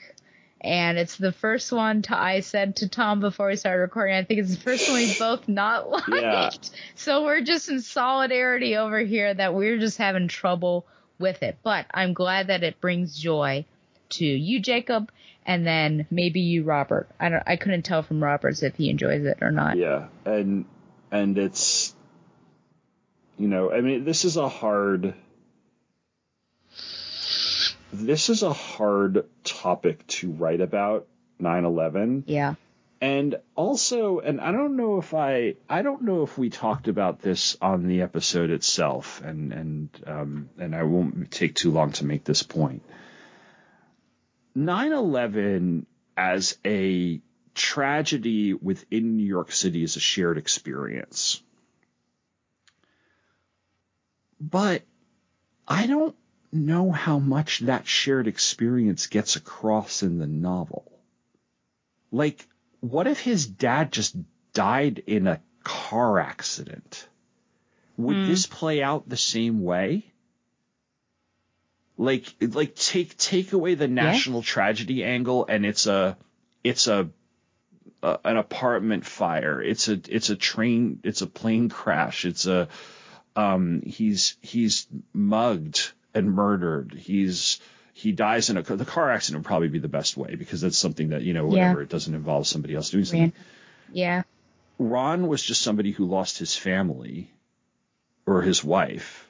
and 0.62 0.98
it's 0.98 1.18
the 1.18 1.32
first 1.32 1.72
one 1.72 2.02
to, 2.04 2.18
I 2.18 2.40
said 2.40 2.78
to 2.78 2.90
Tom 2.90 3.20
before 3.20 3.48
we 3.48 3.56
started 3.56 3.82
recording. 3.82 4.16
I 4.16 4.24
think 4.24 4.40
it's 4.40 4.56
the 4.56 4.62
first 4.62 4.90
one 4.90 4.98
we 4.98 5.16
both 5.20 5.48
not 5.48 5.90
liked. 5.90 6.10
Yeah. 6.10 6.50
So 6.96 7.24
we're 7.24 7.42
just 7.42 7.70
in 7.70 7.82
solidarity 7.82 8.76
over 8.76 9.00
here 9.00 9.34
that 9.34 9.54
we're 9.54 9.78
just 9.78 9.98
having 9.98 10.28
trouble 10.28 10.86
with 11.20 11.44
it. 11.44 11.58
But 11.62 11.86
I'm 11.94 12.14
glad 12.14 12.48
that 12.48 12.64
it 12.64 12.82
brings 12.82 13.18
joy 13.18 13.66
to 14.10 14.26
you, 14.26 14.60
Jacob, 14.60 15.12
and 15.46 15.66
then 15.66 16.08
maybe 16.10 16.42
you, 16.42 16.64
Robert. 16.64 17.08
I 17.20 17.30
don't. 17.30 17.44
I 17.46 17.56
couldn't 17.56 17.84
tell 17.84 18.02
from 18.02 18.24
Robert's 18.24 18.64
if 18.64 18.76
he 18.76 18.90
enjoys 18.90 19.26
it 19.26 19.40
or 19.42 19.52
not. 19.52 19.78
Yeah, 19.78 20.08
and 20.26 20.66
and 21.12 21.38
it's, 21.38 21.96
you 23.38 23.48
know, 23.48 23.72
I 23.72 23.82
mean, 23.82 24.06
this 24.06 24.26
is 24.26 24.38
a 24.38 24.50
hard 24.50 25.14
this 27.94 28.30
is 28.30 28.44
a 28.44 28.54
hard 28.54 29.26
topic 29.44 30.06
to 30.08 30.32
write 30.32 30.62
about 30.62 31.08
9/11. 31.42 32.24
Yeah. 32.28 32.56
And 33.00 33.36
also, 33.56 34.20
and 34.20 34.42
I 34.42 34.52
don't 34.52 34.76
know 34.76 34.98
if 34.98 35.14
I, 35.14 35.56
I 35.70 35.84
don't 35.84 36.02
know 36.02 36.24
if 36.24 36.36
we 36.38 36.50
talked 36.50 36.88
about 36.88 37.22
this 37.22 37.56
on 37.62 37.88
the 37.88 38.02
episode 38.02 38.50
itself, 38.50 39.22
and 39.24 39.54
and 39.54 39.90
um, 40.08 40.50
and 40.58 40.76
I 40.76 40.84
won't 40.84 41.30
take 41.30 41.54
too 41.54 41.72
long 41.72 41.92
to 41.94 42.06
make 42.06 42.24
this 42.24 42.42
point. 42.42 42.82
9/11 44.58 45.86
as 46.16 46.58
a 46.66 47.22
tragedy 47.54 48.56
within 48.56 49.18
New 49.18 49.26
York 49.26 49.52
City 49.52 49.84
is 49.84 49.96
a 49.96 50.00
shared 50.00 50.40
experience, 50.40 51.44
but 54.40 54.82
I 55.68 55.86
don't 55.86 56.16
know 56.52 56.92
how 56.92 57.20
much 57.20 57.60
that 57.60 57.88
shared 57.88 58.28
experience 58.28 59.08
gets 59.08 59.36
across 59.36 60.04
in 60.04 60.18
the 60.18 60.28
novel. 60.28 60.92
Like, 62.12 62.48
what 62.80 63.08
if 63.08 63.20
his 63.20 63.46
dad 63.46 63.92
just 63.92 64.16
died 64.54 65.04
in 65.08 65.28
a 65.28 65.42
car 65.64 66.20
accident? 66.20 67.08
Would 67.98 68.16
mm. 68.16 68.28
this 68.28 68.46
play 68.46 68.82
out 68.82 69.10
the 69.10 69.18
same 69.18 69.64
way? 69.64 70.06
Like, 71.98 72.34
like 72.40 72.76
take 72.76 73.18
take 73.18 73.54
away 73.54 73.74
the 73.74 73.88
national 73.88 74.42
yeah. 74.42 74.46
tragedy 74.46 75.04
angle, 75.04 75.48
and 75.48 75.66
it's 75.66 75.88
a 75.88 76.16
it's 76.64 76.88
a 76.88 77.10
a, 78.04 78.20
an 78.24 78.38
apartment 78.38 79.06
fire. 79.06 79.62
It's 79.62 79.88
a 79.88 80.00
it's 80.08 80.30
a 80.30 80.36
train. 80.36 81.00
It's 81.04 81.22
a 81.22 81.28
plane 81.28 81.70
crash. 81.70 82.26
It's 82.26 82.46
a 82.46 82.68
um, 83.36 83.82
he's 83.86 84.38
he's 84.42 84.88
mugged 85.14 85.92
and 86.18 86.34
murdered. 86.34 86.94
He's 86.94 87.60
he 87.94 88.12
dies 88.12 88.50
in 88.50 88.58
a 88.58 88.62
the 88.62 88.86
car 88.86 89.10
accident 89.12 89.44
would 89.44 89.48
probably 89.48 89.70
be 89.70 89.80
the 89.80 89.88
best 89.88 90.18
way 90.18 90.36
because 90.36 90.62
that's 90.62 90.78
something 90.78 91.10
that 91.10 91.22
you 91.24 91.34
know 91.34 91.48
whatever 91.48 91.80
Yeah. 91.80 91.84
it 91.84 91.90
doesn't 91.90 92.14
involve 92.14 92.48
somebody 92.48 92.76
else 92.76 92.90
doing 92.92 93.06
something. 93.06 93.34
Yeah. 93.92 94.24
Ron 94.80 95.28
was 95.28 95.42
just 95.42 95.62
somebody 95.64 95.92
who 95.92 96.06
lost 96.06 96.38
his 96.38 96.56
family 96.56 97.32
or 98.26 98.42
his 98.42 98.64
wife. 98.64 99.28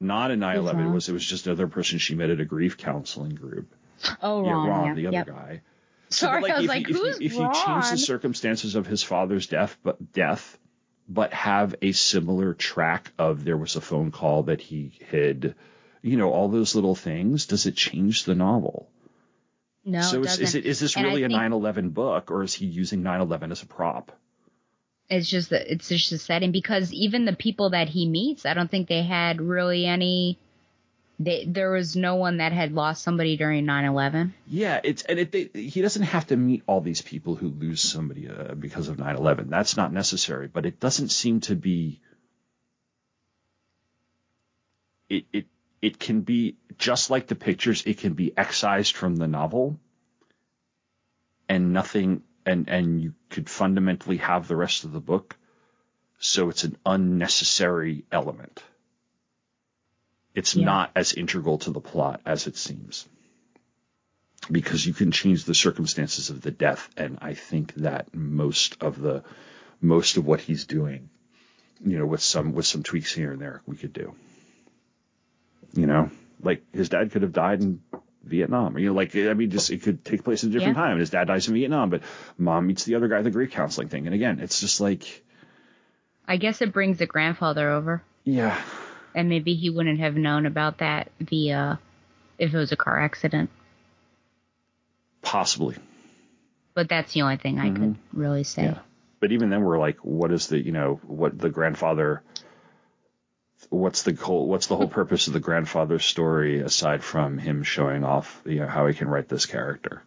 Not 0.00 0.30
in 0.30 0.40
9/11. 0.40 0.70
It 0.70 0.84
Ron? 0.84 0.92
was 0.94 1.08
it 1.08 1.12
was 1.12 1.26
just 1.26 1.46
another 1.46 1.66
person 1.66 1.98
she 1.98 2.14
met 2.14 2.30
at 2.30 2.40
a 2.40 2.44
grief 2.46 2.78
counseling 2.78 3.34
group. 3.34 3.74
Oh, 4.22 4.44
yeah, 4.44 4.52
Ron. 4.52 4.68
Ron, 4.68 4.86
yeah. 4.86 4.94
the 4.94 5.06
other 5.08 5.16
Yep. 5.18 5.26
guy. 5.26 5.60
So, 6.08 6.26
Sorry, 6.26 6.40
but, 6.40 6.50
I 6.50 6.54
was 6.56 6.64
if 6.64 6.68
like, 6.70 6.88
you, 6.88 6.94
who's 6.94 7.16
if 7.16 7.20
you, 7.20 7.26
if 7.26 7.34
you 7.34 7.62
change 7.66 7.90
the 7.90 7.98
circumstances 7.98 8.74
of 8.76 8.86
his 8.86 9.02
father's 9.02 9.46
death, 9.46 9.76
but 9.82 10.12
death, 10.14 10.58
but 11.08 11.32
have 11.34 11.74
a 11.82 11.92
similar 11.92 12.54
track 12.54 13.12
of 13.18 13.44
there 13.44 13.56
was 13.58 13.76
a 13.76 13.80
phone 13.82 14.10
call 14.10 14.44
that 14.44 14.60
he 14.62 14.92
hid, 15.10 15.54
you 16.02 16.16
know, 16.16 16.30
all 16.30 16.48
those 16.48 16.74
little 16.74 16.94
things, 16.94 17.46
does 17.46 17.66
it 17.66 17.76
change 17.76 18.24
the 18.24 18.34
novel? 18.34 18.88
No, 19.84 20.02
so 20.02 20.20
it 20.20 20.26
is, 20.26 20.40
is 20.40 20.54
it 20.54 20.66
is 20.66 20.78
this 20.80 20.96
And 20.96 21.06
really 21.06 21.24
a 21.24 21.28
think 21.28 21.40
9/11 21.40 21.94
book, 21.94 22.30
or 22.30 22.42
is 22.42 22.54
he 22.54 22.66
using 22.66 23.02
9/11 23.02 23.50
as 23.50 23.62
a 23.62 23.66
prop? 23.66 24.12
It's 25.08 25.28
just 25.28 25.50
that 25.50 25.72
it's 25.72 25.88
just 25.88 26.12
a 26.12 26.18
setting 26.18 26.52
because 26.52 26.92
even 26.92 27.24
the 27.24 27.32
people 27.32 27.70
that 27.70 27.88
he 27.88 28.06
meets, 28.08 28.46
I 28.46 28.54
don't 28.54 28.70
think 28.70 28.88
they 28.88 29.02
had 29.02 29.40
really 29.40 29.86
any. 29.86 30.38
They, 31.18 31.44
there 31.44 31.70
was 31.70 31.96
no 31.96 32.14
one 32.14 32.38
that 32.38 32.52
had 32.52 32.72
lost 32.72 33.02
somebody 33.02 33.36
during 33.36 33.66
9/11. 33.66 34.32
Yeah, 34.46 34.80
it's 34.84 35.02
and 35.02 35.18
it, 35.18 35.32
they, 35.32 35.50
he 35.52 35.82
doesn't 35.82 36.04
have 36.04 36.26
to 36.28 36.36
meet 36.36 36.62
all 36.66 36.80
these 36.80 37.02
people 37.02 37.34
who 37.34 37.48
lose 37.48 37.80
somebody 37.80 38.28
uh, 38.28 38.54
because 38.54 38.88
of 38.88 38.96
9/11. 38.96 39.48
That's 39.48 39.76
not 39.76 39.92
necessary, 39.92 40.48
but 40.48 40.66
it 40.66 40.78
doesn't 40.78 41.10
seem 41.10 41.40
to 41.40 41.56
be. 41.56 42.00
It 45.08 45.24
it 45.32 45.46
it 45.82 45.98
can 45.98 46.20
be 46.20 46.56
just 46.78 47.10
like 47.10 47.26
the 47.26 47.34
pictures. 47.34 47.82
It 47.86 47.98
can 47.98 48.14
be 48.14 48.32
excised 48.36 48.94
from 48.94 49.16
the 49.16 49.26
novel, 49.26 49.78
and 51.48 51.72
nothing, 51.72 52.22
and 52.46 52.68
and 52.68 53.02
you 53.02 53.14
could 53.28 53.48
fundamentally 53.48 54.18
have 54.18 54.48
the 54.48 54.56
rest 54.56 54.84
of 54.84 54.92
the 54.92 55.00
book. 55.00 55.36
So 56.18 56.50
it's 56.50 56.64
an 56.64 56.76
unnecessary 56.84 58.04
element. 58.12 58.62
It's 60.34 60.54
Yeah. 60.54 60.66
not 60.66 60.90
as 60.94 61.12
integral 61.12 61.58
to 61.58 61.70
the 61.70 61.80
plot 61.80 62.20
as 62.24 62.46
it 62.46 62.56
seems 62.56 63.08
because 64.50 64.84
you 64.86 64.94
can 64.94 65.10
change 65.12 65.44
the 65.44 65.54
circumstances 65.54 66.30
of 66.30 66.40
the 66.40 66.50
death 66.50 66.88
and 66.96 67.18
i 67.20 67.34
think 67.34 67.74
that 67.74 68.14
most 68.14 68.82
of 68.82 68.98
the 68.98 69.22
most 69.80 70.16
of 70.16 70.24
what 70.24 70.40
he's 70.40 70.64
doing 70.64 71.10
you 71.84 71.98
know 71.98 72.06
with 72.06 72.22
some 72.22 72.52
with 72.52 72.64
some 72.66 72.82
tweaks 72.82 73.12
here 73.12 73.32
and 73.32 73.40
there 73.42 73.60
we 73.66 73.76
could 73.76 73.92
do 73.92 74.14
you 75.74 75.86
know 75.86 76.10
like 76.42 76.62
his 76.72 76.88
dad 76.88 77.10
could 77.10 77.22
have 77.22 77.32
died 77.32 77.60
in 77.60 77.80
vietnam 78.24 78.76
you 78.78 78.86
know 78.88 78.94
like 78.94 79.14
i 79.16 79.32
mean 79.34 79.50
just 79.50 79.70
it 79.70 79.82
could 79.82 80.04
take 80.04 80.22
place 80.24 80.44
at 80.44 80.50
a 80.50 80.52
different 80.52 80.76
Yeah. 80.76 80.82
time 80.82 80.98
his 80.98 81.10
dad 81.10 81.24
dies 81.26 81.48
in 81.48 81.54
vietnam 81.54 81.90
but 81.90 82.02
mom 82.36 82.66
meets 82.66 82.84
the 82.84 82.94
other 82.96 83.08
guy 83.08 83.18
at 83.18 83.24
the 83.24 83.30
grief 83.30 83.50
counseling 83.50 83.88
thing 83.88 84.06
and 84.06 84.14
again 84.14 84.40
it's 84.40 84.60
just 84.60 84.80
like 84.80 85.24
I 86.28 86.36
guess 86.36 86.60
it 86.62 86.72
brings 86.72 86.98
the 86.98 87.06
grandfather 87.06 87.68
over, 87.70 88.02
yeah 88.24 88.60
and 89.14 89.28
maybe 89.28 89.54
he 89.54 89.68
wouldn't 89.70 89.98
have 89.98 90.14
known 90.14 90.46
about 90.46 90.78
that 90.78 91.10
via 91.20 91.80
if 92.38 92.54
it 92.54 92.56
was 92.56 92.70
a 92.72 92.76
car 92.76 93.00
accident. 93.00 93.50
possibly 95.22 95.76
But 96.74 96.88
that's 96.88 97.12
the 97.12 97.22
only 97.22 97.36
thing 97.36 97.58
I 97.58 97.70
could 97.70 97.96
really 98.12 98.44
say. 98.44 98.62
Mm-hmm. 98.62 98.74
Yeah. 98.74 98.80
But 99.18 99.32
even 99.32 99.50
then, 99.50 99.62
we're 99.62 99.78
like, 99.78 99.98
what 99.98 100.32
is 100.32 100.46
the, 100.46 100.58
you 100.58 100.72
know, 100.72 100.98
what 101.06 101.36
the 101.38 101.50
grandfather, 101.50 102.22
what's 103.70 104.02
the 104.02 104.12
whole, 104.14 104.46
what's 104.46 104.66
the 104.66 104.76
whole 104.76 104.88
purpose 104.88 105.26
of 105.28 105.32
the 105.32 105.40
grandfather's 105.40 106.04
story 106.04 106.60
aside 106.60 107.02
from 107.02 107.38
him 107.38 107.62
showing 107.62 108.04
off, 108.04 108.42
you 108.44 108.60
know, 108.60 108.66
how 108.66 108.86
he 108.86 108.94
can 108.94 109.08
write 109.08 109.28
this 109.28 109.46
character, 109.46 110.02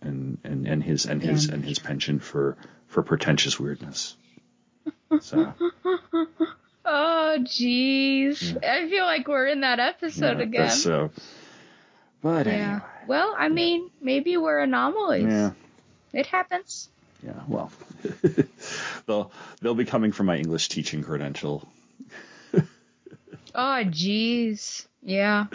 and 0.00 0.38
and 0.44 0.66
and 0.68 0.82
his 0.84 1.06
and 1.06 1.20
his 1.22 1.46
Yeah. 1.48 1.54
and 1.54 1.64
his 1.64 1.78
penchant 1.80 2.22
for 2.22 2.56
for 2.88 3.02
pretentious 3.02 3.58
weirdness. 3.58 4.16
So 5.20 5.52
Oh, 6.84 7.36
jeez. 7.40 8.56
I 8.64 8.88
feel 8.88 9.04
like 9.04 9.28
we're 9.28 9.46
in 9.46 9.60
that 9.60 9.78
episode 9.78 10.38
yeah, 10.38 10.42
again. 10.44 10.70
So, 10.70 11.10
but 12.22 12.46
yeah. 12.46 12.52
anyway, 12.52 12.80
Well, 13.06 13.34
I 13.38 13.48
mean, 13.48 13.88
maybe 14.00 14.36
we're 14.36 14.58
anomalies. 14.58 15.24
yeah, 15.32 15.52
It 16.12 16.26
happens. 16.26 16.88
yeah. 17.24 17.40
Well, 17.46 17.70
they'll 19.06 19.30
they'll 19.60 19.76
be 19.76 19.84
coming 19.84 20.10
from 20.12 20.26
my 20.26 20.36
English 20.36 20.68
teaching 20.70 21.02
credential 21.04 21.68
Oh, 23.54 23.82
jeez. 23.84 24.86
Yeah. 25.02 25.46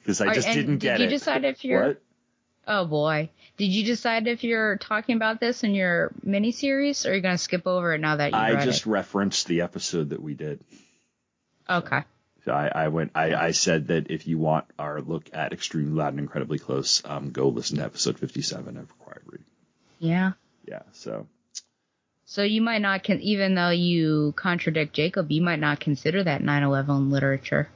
because 0.00 0.20
I 0.20 0.32
just 0.34 0.46
and 0.48 0.54
didn't 0.56 0.78
get 0.78 0.98
did 0.98 0.98
get 0.98 1.00
you 1.00 1.06
it. 1.06 1.18
decide 1.18 1.44
if 1.44 1.64
you're- 1.64 1.86
what? 1.88 2.02
Oh 2.66 2.84
boy. 2.86 3.28
Did 3.56 3.66
you 3.72 3.84
decide 3.84 4.28
if 4.28 4.44
you're 4.44 4.76
talking 4.78 5.16
about 5.16 5.40
this 5.40 5.64
in 5.64 5.74
your 5.74 6.12
miniseries, 6.24 7.04
or 7.04 7.10
are 7.10 7.14
you 7.14 7.20
gonna 7.20 7.36
skip 7.36 7.66
over 7.66 7.92
it 7.94 8.00
now 8.00 8.16
that 8.16 8.30
you 8.32 8.38
I 8.38 8.64
just 8.64 8.86
it? 8.86 8.90
referenced 8.90 9.48
the 9.48 9.62
episode 9.62 10.10
that 10.10 10.22
we 10.22 10.34
did. 10.34 10.60
Okay. 11.68 12.02
So 12.44 12.52
I, 12.52 12.66
I 12.74 12.88
went. 12.88 13.12
I, 13.14 13.34
I 13.34 13.50
said 13.52 13.88
that 13.88 14.10
if 14.10 14.26
you 14.26 14.38
want 14.38 14.64
our 14.78 15.00
look 15.00 15.28
at 15.32 15.52
extreme 15.52 15.94
loud 15.96 16.08
and 16.12 16.20
incredibly 16.20 16.58
close, 16.58 17.02
um, 17.04 17.30
go 17.30 17.48
listen 17.48 17.78
to 17.78 17.84
episode 17.84 18.18
fifty-seven 18.18 18.76
of 18.76 18.88
Required 18.98 19.22
Reading. 19.26 19.46
Yeah. 19.98 20.32
Yeah. 20.66 20.82
So 20.92 21.26
So 22.24 22.42
you 22.42 22.62
might 22.62 22.80
not, 22.80 23.04
con- 23.04 23.20
even 23.20 23.54
though 23.54 23.70
you 23.70 24.32
contradict 24.36 24.94
Jacob, 24.94 25.30
you 25.30 25.42
might 25.42 25.58
not 25.60 25.80
consider 25.80 26.22
that 26.24 26.42
9/11 26.42 27.10
literature. 27.10 27.68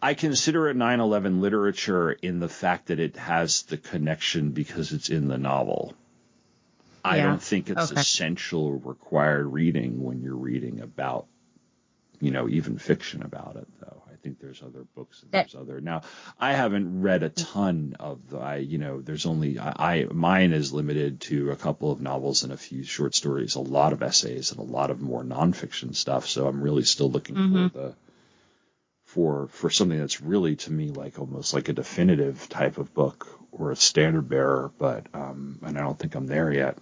I 0.00 0.14
consider 0.14 0.68
it 0.68 0.76
9/11 0.76 1.40
literature 1.40 2.12
in 2.12 2.38
the 2.38 2.48
fact 2.48 2.86
that 2.86 3.00
it 3.00 3.16
has 3.16 3.62
the 3.62 3.76
connection 3.78 4.50
because 4.50 4.92
it's 4.92 5.08
in 5.08 5.28
the 5.28 5.38
novel. 5.38 5.94
I 7.02 7.18
don't 7.18 7.42
think 7.42 7.68
it's 7.70 7.90
Okay. 7.92 8.00
essential 8.00 8.78
required 8.78 9.46
reading 9.46 10.02
when 10.02 10.22
you're 10.22 10.36
reading 10.36 10.80
about, 10.80 11.26
you 12.20 12.30
know, 12.30 12.48
even 12.48 12.78
fiction 12.78 13.22
about 13.22 13.56
it. 13.56 13.66
Though 13.80 14.02
think 14.24 14.40
there's 14.40 14.62
other 14.62 14.84
books 14.96 15.22
and 15.22 15.30
there's 15.30 15.54
other. 15.54 15.80
Now 15.80 16.00
I 16.40 16.54
haven't 16.54 17.02
read 17.02 17.22
a 17.22 17.28
ton 17.28 17.94
of 18.00 18.30
the. 18.30 18.38
I 18.38 18.56
you 18.56 18.78
know 18.78 19.00
there's 19.02 19.26
only 19.26 19.58
I, 19.58 19.72
I 19.92 20.04
mine 20.10 20.52
is 20.52 20.72
limited 20.72 21.20
to 21.22 21.50
a 21.50 21.56
couple 21.56 21.92
of 21.92 22.00
novels 22.00 22.42
and 22.42 22.52
a 22.52 22.56
few 22.56 22.82
short 22.84 23.14
stories, 23.14 23.54
a 23.54 23.60
lot 23.60 23.92
of 23.92 24.02
essays 24.02 24.50
and 24.50 24.60
a 24.60 24.64
lot 24.64 24.90
of 24.90 25.00
more 25.02 25.22
nonfiction 25.22 25.94
stuff. 25.94 26.26
So 26.26 26.48
I'm 26.48 26.62
really 26.62 26.84
still 26.84 27.10
looking 27.10 27.36
Mhm. 27.36 27.70
for 27.72 27.78
the 27.78 27.94
for 29.04 29.48
for 29.48 29.68
something 29.70 29.98
that's 29.98 30.20
really 30.22 30.56
to 30.56 30.72
me 30.72 30.88
like 30.88 31.18
almost 31.18 31.52
like 31.52 31.68
a 31.68 31.74
definitive 31.74 32.48
type 32.48 32.78
of 32.78 32.94
book 32.94 33.28
or 33.52 33.70
a 33.70 33.76
standard 33.76 34.28
bearer, 34.28 34.72
but 34.78 35.06
um, 35.14 35.58
and 35.62 35.76
I 35.78 35.82
don't 35.82 35.98
think 35.98 36.14
I'm 36.14 36.26
there 36.26 36.50
yet. 36.50 36.78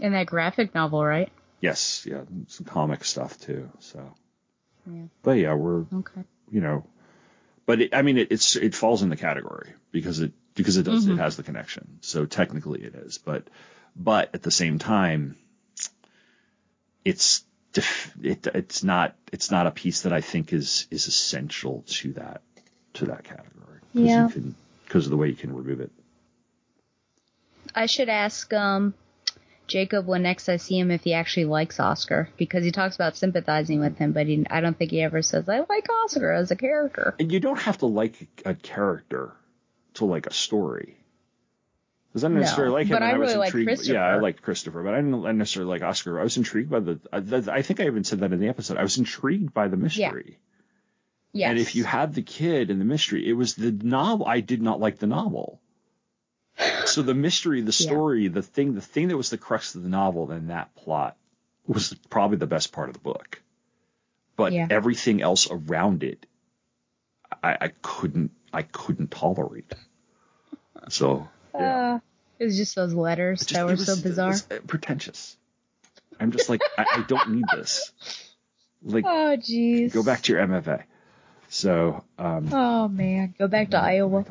In 0.00 0.12
that 0.12 0.26
graphic 0.26 0.74
novel, 0.74 1.02
right? 1.04 1.32
Yes, 1.60 2.04
yeah, 2.06 2.20
some 2.48 2.66
comic 2.66 3.02
stuff 3.04 3.40
too. 3.40 3.70
So, 3.80 4.12
Yeah. 4.88 5.06
but 5.22 5.32
yeah, 5.32 5.54
we're 5.54 5.84
Okay. 5.92 6.22
you 6.50 6.60
know, 6.60 6.84
but 7.66 7.80
it, 7.80 7.94
I 7.94 8.02
mean 8.02 8.18
it, 8.18 8.28
it's 8.30 8.56
it 8.56 8.74
falls 8.74 9.02
in 9.02 9.08
the 9.08 9.16
category 9.16 9.72
because 9.92 10.20
it 10.20 10.32
because 10.54 10.76
it 10.76 10.84
does 10.84 11.06
Mhm. 11.06 11.14
it 11.14 11.18
has 11.18 11.36
the 11.36 11.42
connection. 11.42 11.98
So 12.00 12.24
technically 12.26 12.82
it 12.82 12.94
is, 12.94 13.18
but 13.18 13.48
but 13.96 14.34
at 14.34 14.42
the 14.42 14.50
same 14.50 14.78
time, 14.78 15.36
it's 17.04 17.44
def- 17.72 18.14
it, 18.22 18.46
it's 18.54 18.82
not 18.84 19.14
it's 19.32 19.50
not 19.50 19.66
a 19.66 19.70
piece 19.70 20.02
that 20.02 20.12
I 20.12 20.20
think 20.20 20.52
is 20.52 20.86
is 20.90 21.06
essential 21.08 21.84
to 21.88 22.12
that 22.14 22.42
to 22.94 23.06
that 23.06 23.24
category. 23.24 23.80
Yeah. 23.92 24.26
You 24.28 24.32
can, 24.32 24.54
because 24.84 25.06
of 25.06 25.10
the 25.10 25.16
way 25.16 25.28
you 25.28 25.34
can 25.34 25.54
remove 25.54 25.80
it. 25.80 25.90
I 27.74 27.86
should 27.86 28.08
ask 28.08 28.52
um 28.52 28.94
Jacob 29.66 30.06
when 30.06 30.22
next 30.22 30.48
I 30.48 30.56
see 30.58 30.78
him 30.78 30.90
if 30.90 31.02
he 31.04 31.12
actually 31.14 31.46
likes 31.46 31.80
Oscar 31.80 32.28
because 32.36 32.64
he 32.64 32.70
talks 32.72 32.94
about 32.94 33.16
sympathizing 33.16 33.80
with 33.80 33.96
him, 33.98 34.12
but 34.12 34.26
he, 34.26 34.46
I 34.50 34.60
don't 34.60 34.76
think 34.78 34.90
he 34.92 35.02
ever 35.02 35.22
says 35.22 35.48
I 35.48 35.60
like 35.68 35.88
Oscar 36.04 36.32
as 36.32 36.50
a 36.50 36.56
character. 36.56 37.14
And 37.18 37.32
you 37.32 37.40
don't 37.40 37.58
have 37.60 37.78
to 37.78 37.86
like 37.86 38.28
a 38.44 38.54
character 38.54 39.32
to 39.94 40.04
like 40.04 40.26
a 40.26 40.32
story. 40.32 40.96
Because 42.08 42.24
I 42.24 42.28
didn't 42.28 42.34
No, 42.36 42.40
necessarily 42.42 42.72
like 42.74 42.86
him. 42.86 42.94
but 42.96 43.02
I 43.02 43.10
I 43.10 43.18
was 43.18 43.28
really 43.28 43.38
like 43.40 43.54
intrigued. 43.54 43.86
Yeah, 43.86 44.04
I 44.04 44.16
liked 44.18 44.42
Christopher, 44.42 44.82
but 44.82 44.94
I 44.94 44.96
didn't 45.02 45.36
necessarily 45.38 45.68
like 45.70 45.82
Oscar. 45.82 46.18
I 46.20 46.22
was 46.22 46.36
intrigued 46.36 46.70
by 46.70 46.80
the. 46.80 47.00
I, 47.12 47.20
the- 47.20 47.52
I 47.52 47.62
think 47.62 47.80
I 47.80 47.84
even 47.86 48.04
said 48.04 48.20
that 48.20 48.32
in 48.32 48.40
the 48.40 48.48
episode. 48.48 48.78
I 48.78 48.82
was 48.82 48.96
intrigued 48.98 49.52
by 49.52 49.68
the 49.68 49.76
mystery. 49.76 50.38
Yes. 51.32 51.50
And 51.50 51.58
if 51.58 51.74
you 51.76 51.84
had 51.84 52.14
the 52.14 52.22
kid 52.22 52.70
and 52.70 52.80
the 52.80 52.86
mystery, 52.86 53.28
it 53.28 53.34
was 53.34 53.54
the 53.54 53.70
novel. 53.70 54.24
I 54.26 54.40
did 54.40 54.62
not 54.62 54.80
like 54.80 54.98
the 54.98 55.06
novel. 55.06 55.60
So 56.86 57.02
the 57.02 57.14
mystery, 57.14 57.60
the 57.60 57.66
Yeah. 57.66 57.86
story, 57.88 58.28
the 58.28 58.42
thing, 58.42 58.74
the 58.74 58.80
thing 58.80 59.08
that 59.08 59.16
was 59.16 59.30
the 59.30 59.38
crux 59.38 59.74
of 59.74 59.82
the 59.82 59.88
novel 59.88 60.30
and 60.30 60.50
that 60.50 60.74
plot 60.74 61.16
was 61.66 61.92
probably 62.10 62.38
the 62.38 62.46
best 62.46 62.72
part 62.72 62.88
of 62.88 62.94
the 62.94 63.00
book. 63.00 63.42
But 64.36 64.52
Yeah. 64.52 64.66
everything 64.70 65.20
else 65.20 65.48
around 65.50 66.02
it, 66.02 66.24
I, 67.42 67.56
I 67.60 67.68
couldn't, 67.82 68.30
I 68.52 68.62
couldn't 68.62 69.10
tolerate. 69.10 69.72
So 70.88 71.28
yeah, 71.54 71.94
Uh, 71.94 71.98
It 72.38 72.44
was 72.44 72.56
just 72.56 72.74
those 72.76 72.94
letters 72.94 73.40
Just- 73.40 73.52
that 73.54 73.64
were 73.64 73.72
was- 73.72 73.86
so 73.86 73.92
it 73.94 74.02
bizarre. 74.02 74.28
was, 74.28 74.46
uh, 74.50 74.58
pretentious. 74.66 75.36
I'm 76.20 76.32
just 76.32 76.48
like, 76.48 76.62
I, 76.78 76.86
I 76.98 77.02
don't 77.06 77.30
need 77.30 77.44
this. 77.54 77.90
Like, 78.82 79.04
Oh 79.04 79.36
jeez. 79.36 79.92
go 79.92 80.02
back 80.02 80.22
to 80.22 80.32
your 80.32 80.42
MFA. 80.46 80.84
So, 81.48 82.04
um, 82.18 82.48
Oh 82.52 82.88
man, 82.88 83.34
go 83.38 83.48
back 83.48 83.70
to 83.70 83.78
Iowa. 83.78 84.24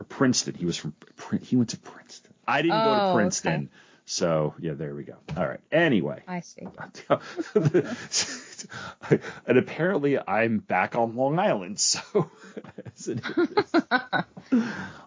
Or 0.00 0.04
Princeton. 0.08 0.54
He 0.54 0.64
was 0.66 0.76
from 0.76 0.94
he 1.42 1.56
went 1.56 1.70
to 1.70 1.78
Princeton. 1.78 2.32
I 2.46 2.62
didn't 2.62 2.78
go 2.78 2.90
Oh, 2.90 2.94
to 2.96 3.02
okay. 3.02 3.14
Princeton. 3.14 3.70
So 4.06 4.54
yeah, 4.58 4.72
there 4.72 4.94
we 4.94 5.04
go. 5.04 5.16
All 5.36 5.46
right. 5.46 5.60
Anyway, 5.70 6.22
I 6.26 6.40
see. 6.40 6.66
and 9.46 9.58
apparently 9.58 10.18
I'm 10.18 10.58
back 10.58 10.96
on 10.96 11.14
Long 11.16 11.38
Island. 11.38 11.78
So 11.80 12.00
as 12.96 13.08
it 13.08 13.20
is. 13.26 13.74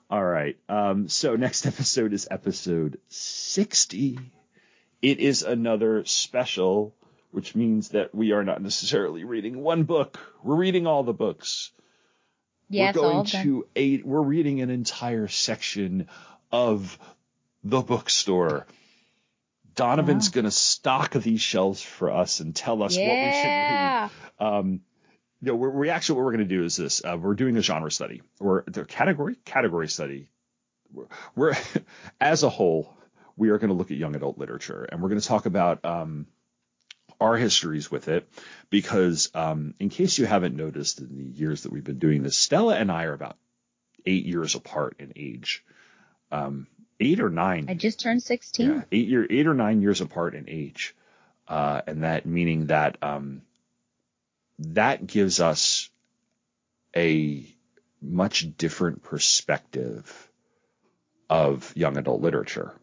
all 0.09 0.23
right. 0.23 0.57
Um, 0.69 1.07
so 1.09 1.35
next 1.35 1.65
episode 1.65 2.14
is 2.14 2.27
episode 2.30 2.99
sixty. 3.07 4.19
It 5.01 5.19
is 5.19 5.41
another 5.41 6.06
special, 6.06 6.93
which 7.31 7.56
means 7.56 7.90
that 7.90 8.14
we 8.14 8.33
are 8.33 8.43
not 8.43 8.61
necessarily 8.61 9.23
reading 9.23 9.59
one 9.61 9.83
book. 9.83 10.19
We're 10.43 10.56
reading 10.56 10.85
all 10.85 11.03
the 11.03 11.14
books 11.14 11.72
Yes, 12.72 12.95
we're 12.95 13.01
going 13.01 13.25
to 13.25 13.67
a 13.75 13.98
we're 14.01 14.22
reading 14.22 14.61
an 14.61 14.69
entire 14.69 15.27
section 15.27 16.08
of 16.51 16.98
the 17.64 17.82
bookstore. 17.82 18.66
Donovan's 19.75 20.30
going 20.30 20.45
to 20.45 20.51
stock 20.51 21.11
these 21.11 21.41
shelves 21.41 21.82
for 21.82 22.11
us 22.11 22.40
and 22.40 22.56
tell 22.56 22.83
us 22.83 22.95
yeah. 22.95 23.08
what 23.08 23.25
we 23.25 23.32
should 23.41 24.48
read. 24.48 24.58
Um, 24.58 24.82
no, 25.41 25.56
we're, 25.56 25.69
we 25.69 25.90
actually 25.90 26.17
what 26.17 26.25
we're 26.25 26.32
going 26.33 26.48
to 26.48 26.56
do 26.56 26.64
is 26.64 26.75
this: 26.77 27.03
uh, 27.03 27.17
we're 27.19 27.35
doing 27.35 27.58
a 27.58 27.61
genre 27.61 27.91
study 27.91 28.22
or 28.40 28.64
the 28.67 28.85
category 28.85 29.35
category 29.43 29.88
study. 29.88 30.30
We're, 30.93 31.08
we're 31.35 31.58
as 32.22 32.43
a 32.43 32.50
whole, 32.50 32.95
we 33.35 33.50
are 33.50 33.58
going 33.58 33.69
to 33.69 33.75
look 33.75 33.91
at 33.91 33.98
young 33.98 34.16
adult 34.16 34.38
literature, 34.38 34.83
and 34.83 35.01
we're 35.01 35.09
going 35.09 35.22
to 35.22 35.27
talk 35.27 35.45
about 35.45 35.83
um, 35.83 36.27
our 37.22 37.38
histories 37.38 37.90
with 37.91 38.08
it 38.08 38.27
because 38.69 39.30
um, 39.33 39.75
in 39.80 39.90
case 39.90 40.17
you 40.17 40.25
haven't 40.25 40.56
noticed 40.56 41.00
in 41.00 41.17
the 41.17 41.24
years 41.24 41.64
that 41.64 41.72
we've 41.72 41.83
been 41.83 42.00
doing 42.00 42.24
this, 42.24 42.38
Stella 42.38 42.75
and 42.75 42.91
I 42.91 43.06
are 43.06 43.14
about 43.14 43.38
eight 44.06 44.25
years 44.25 44.56
apart 44.56 44.95
in 45.00 45.14
age. 45.16 45.64
Um, 46.32 46.67
eight 47.00 47.19
or 47.19 47.30
nine. 47.30 47.66
I 47.69 47.74
just 47.74 48.00
turned 48.00 48.24
16. 48.24 48.67
Yeah, 48.69 48.82
eight 48.91 49.08
year, 49.08 49.27
eight 49.30 49.48
or 49.48 49.53
nine 49.53 49.82
years 49.82 50.01
apart 50.01 50.35
in 50.35 50.45
age, 50.48 50.95
uh, 51.48 51.82
and 51.88 52.03
that 52.03 52.25
meaning 52.25 52.67
that 52.67 52.98
um, 53.01 53.41
that 54.59 55.06
gives 55.06 55.40
us 55.40 55.90
a 56.95 57.45
much 58.01 58.48
different 58.58 59.03
perspective 59.03 60.30
of 61.30 61.72
young 61.75 61.98
adult 61.98 62.22
literature. 62.22 62.74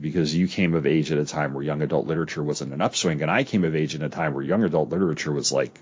Because 0.00 0.34
you 0.34 0.48
came 0.48 0.74
of 0.74 0.86
age 0.86 1.12
at 1.12 1.18
a 1.18 1.24
time 1.24 1.54
where 1.54 1.62
young 1.62 1.82
adult 1.82 2.06
literature 2.06 2.42
wasn't 2.42 2.72
an 2.72 2.80
upswing, 2.80 3.22
and 3.22 3.30
I 3.30 3.44
came 3.44 3.62
of 3.64 3.76
age 3.76 3.94
in 3.94 4.02
a 4.02 4.08
time 4.08 4.34
where 4.34 4.42
young 4.42 4.64
adult 4.64 4.88
literature 4.88 5.30
was 5.32 5.52
like 5.52 5.78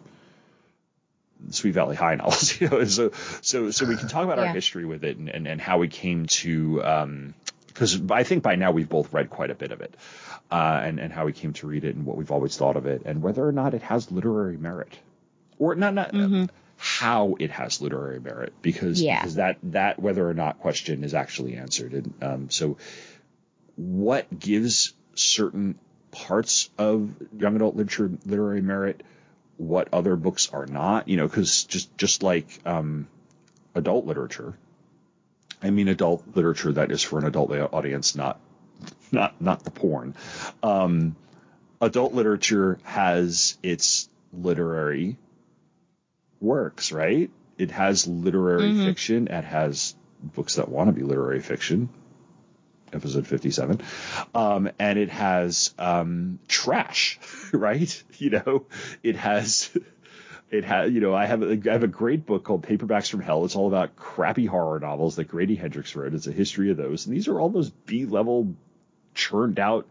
Sweet 1.51 1.73
Valley 1.73 1.97
High 1.97 2.15
novels. 2.17 2.61
You 2.61 2.69
know, 2.69 2.85
so 2.85 3.13
so 3.41 3.71
so 3.71 3.87
we 3.87 3.97
can 3.97 4.09
talk 4.09 4.25
about 4.25 4.39
our 4.39 4.47
history 4.53 4.85
with 4.85 5.05
it 5.05 5.17
and, 5.17 5.29
and, 5.29 5.47
and 5.47 5.61
how 5.61 5.79
we 5.79 5.89
came 5.89 6.27
to 6.27 6.83
um, 6.85 7.35
because 7.69 8.11
I 8.11 8.25
think 8.25 8.43
by 8.43 8.57
now 8.57 8.73
we've 8.73 8.89
both 8.89 9.13
read 9.13 9.31
quite 9.31 9.51
a 9.51 9.55
bit 9.55 9.73
of 9.73 9.81
it, 9.81 9.95
uh, 10.51 10.81
and 10.85 10.99
and 10.99 11.13
how 11.13 11.25
we 11.27 11.33
came 11.33 11.53
to 11.55 11.67
read 11.67 11.85
it 11.85 11.95
and 11.95 12.05
what 12.05 12.17
we've 12.17 12.31
always 12.33 12.57
thought 12.57 12.77
of 12.77 12.87
it 12.87 13.03
and 13.07 13.23
whether 13.23 13.47
or 13.47 13.53
not 13.53 13.75
it 13.75 13.83
has 13.83 14.11
literary 14.11 14.57
merit, 14.59 14.93
or 15.59 15.75
not 15.77 15.95
not 15.95 16.13
Mm-hmm. 16.13 16.45
how 16.77 17.37
it 17.39 17.51
has 17.53 17.81
literary 17.81 18.21
merit 18.21 18.53
because 18.61 19.01
Yeah. 19.01 19.21
because 19.21 19.37
that 19.37 19.59
that 19.65 19.99
whether 19.99 20.29
or 20.29 20.35
not 20.35 20.59
question 20.61 21.05
is 21.05 21.15
actually 21.15 21.57
answered 21.57 21.93
and 21.95 22.13
um, 22.23 22.51
so 22.51 22.77
what 23.81 24.39
gives 24.39 24.93
certain 25.15 25.79
parts 26.11 26.71
of 26.77 27.11
young 27.39 27.57
adult 27.57 27.77
literature 27.77 28.11
literary 28.27 28.61
merit 28.61 29.03
what 29.57 29.89
other 29.93 30.17
books 30.17 30.51
are 30.53 30.67
not 30.67 31.09
you 31.09 31.17
know 31.17 31.27
because 31.27 31.65
just 31.65 31.97
just 31.97 32.23
like 32.23 32.47
um, 32.67 33.07
adult 33.75 34.07
literature 34.07 34.55
I 35.63 35.71
mean 35.71 35.89
adult 35.89 36.25
literature 36.35 36.73
that 36.73 36.91
is 36.91 37.03
for 37.03 37.19
an 37.19 37.27
adult 37.27 37.51
audience, 37.51 38.15
not 38.15 38.41
not 39.13 39.41
not 39.41 39.63
the 39.63 39.71
porn. 39.71 40.15
Um, 40.63 41.17
adult 41.81 42.15
literature 42.15 42.79
has 42.83 43.59
its 43.63 44.09
literary 44.33 45.17
works, 46.41 46.93
right? 46.93 47.31
It 47.59 47.71
has 47.73 48.07
literary 48.07 48.73
Mhm. 48.73 48.85
fiction. 48.85 49.29
It 49.29 49.45
has 49.45 49.95
books 50.23 50.55
that 50.55 50.69
want 50.69 50.89
to 50.89 50.93
be 50.93 51.03
literary 51.03 51.41
fiction. 51.41 51.91
Episode 52.93 53.27
57. 53.27 53.81
Um, 54.35 54.71
and 54.79 54.99
it 54.99 55.11
has 55.11 55.75
um, 55.79 56.39
trash, 56.49 57.19
right? 57.53 58.03
You 58.19 58.31
know, 58.31 58.67
it 59.03 59.17
has 59.17 59.71
it 60.51 60.65
has, 60.65 60.93
you 60.93 61.01
know, 61.01 61.15
I 61.15 61.27
have 61.27 61.43
a, 61.43 61.61
I 61.69 61.73
have 61.73 61.85
a 61.85 61.89
great 61.89 62.27
book 62.27 62.45
called 62.45 62.67
Paperbacks 62.67 63.11
from 63.11 63.21
Hell. 63.21 63.45
It's 63.45 63.57
all 63.57 63.69
about 63.69 63.97
crappy 63.97 64.47
horror 64.47 64.81
novels 64.81 65.17
that 65.17 65.25
Grady 65.29 65.55
Hendrix 65.55 65.95
wrote. 65.95 66.15
It's 66.15 66.27
a 66.27 66.33
history 66.33 66.71
of 66.71 66.77
those, 66.77 67.07
and 67.07 67.15
these 67.15 67.29
are 67.29 67.39
all 67.39 67.49
those 67.51 67.71
B 67.71 68.05
level, 68.05 68.55
churned 69.15 69.59
out 69.59 69.87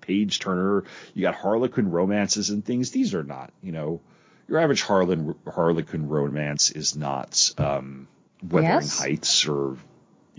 page 0.00 0.38
turner. 0.38 0.84
You 1.14 1.22
got 1.22 1.34
Harlequin 1.34 1.90
romances 1.90 2.50
and 2.50 2.64
things. 2.64 2.92
These 2.92 3.14
are 3.14 3.24
not, 3.24 3.52
you 3.62 3.72
know, 3.72 4.00
your 4.48 4.60
average 4.60 4.82
Harlan 4.82 5.34
Harlequin 5.52 6.08
romance 6.08 6.70
is 6.70 6.96
not 6.96 7.50
um, 7.58 8.06
Wuthering 8.42 8.64
Yes. 8.64 8.98
Heights 9.00 9.46
or. 9.48 9.76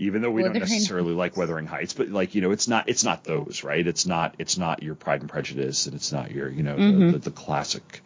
Even 0.00 0.22
though 0.22 0.30
we 0.30 0.42
don't 0.42 0.52
Wuthering 0.54 0.70
necessarily 0.70 1.12
like 1.12 1.36
Wuthering 1.36 1.66
Heights, 1.66 1.92
but 1.92 2.08
like 2.08 2.34
you 2.34 2.40
know, 2.40 2.52
it's 2.52 2.68
not 2.68 2.88
it's 2.88 3.02
not 3.04 3.24
those, 3.24 3.64
right? 3.64 3.84
It's 3.86 4.06
not 4.06 4.34
it's 4.38 4.56
not 4.56 4.82
your 4.82 4.94
Pride 4.94 5.20
and 5.22 5.28
Prejudice, 5.30 5.86
and 5.86 5.94
it's 5.96 6.12
not 6.12 6.30
your 6.30 6.48
you 6.48 6.62
know 6.62 6.76
the, 6.76 6.82
Mhm. 6.82 7.12
the, 7.12 7.18
the 7.18 7.30
classic 7.30 8.00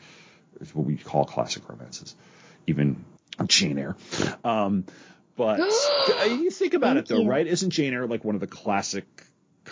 it's 0.60 0.74
what 0.74 0.86
we 0.86 0.96
call 0.96 1.24
classic 1.24 1.68
romances, 1.68 2.14
even 2.66 3.04
Jane 3.46 3.78
Eyre. 3.78 3.96
Um, 4.44 4.84
but 5.36 5.58
you 6.26 6.50
think 6.50 6.74
about 6.74 6.96
it 6.96 7.06
though, 7.08 7.22
you. 7.22 7.28
right? 7.28 7.46
Isn't 7.46 7.70
Jane 7.70 7.92
Eyre 7.94 8.06
like 8.06 8.24
one 8.24 8.34
of 8.36 8.40
the 8.40 8.46
classic 8.46 9.04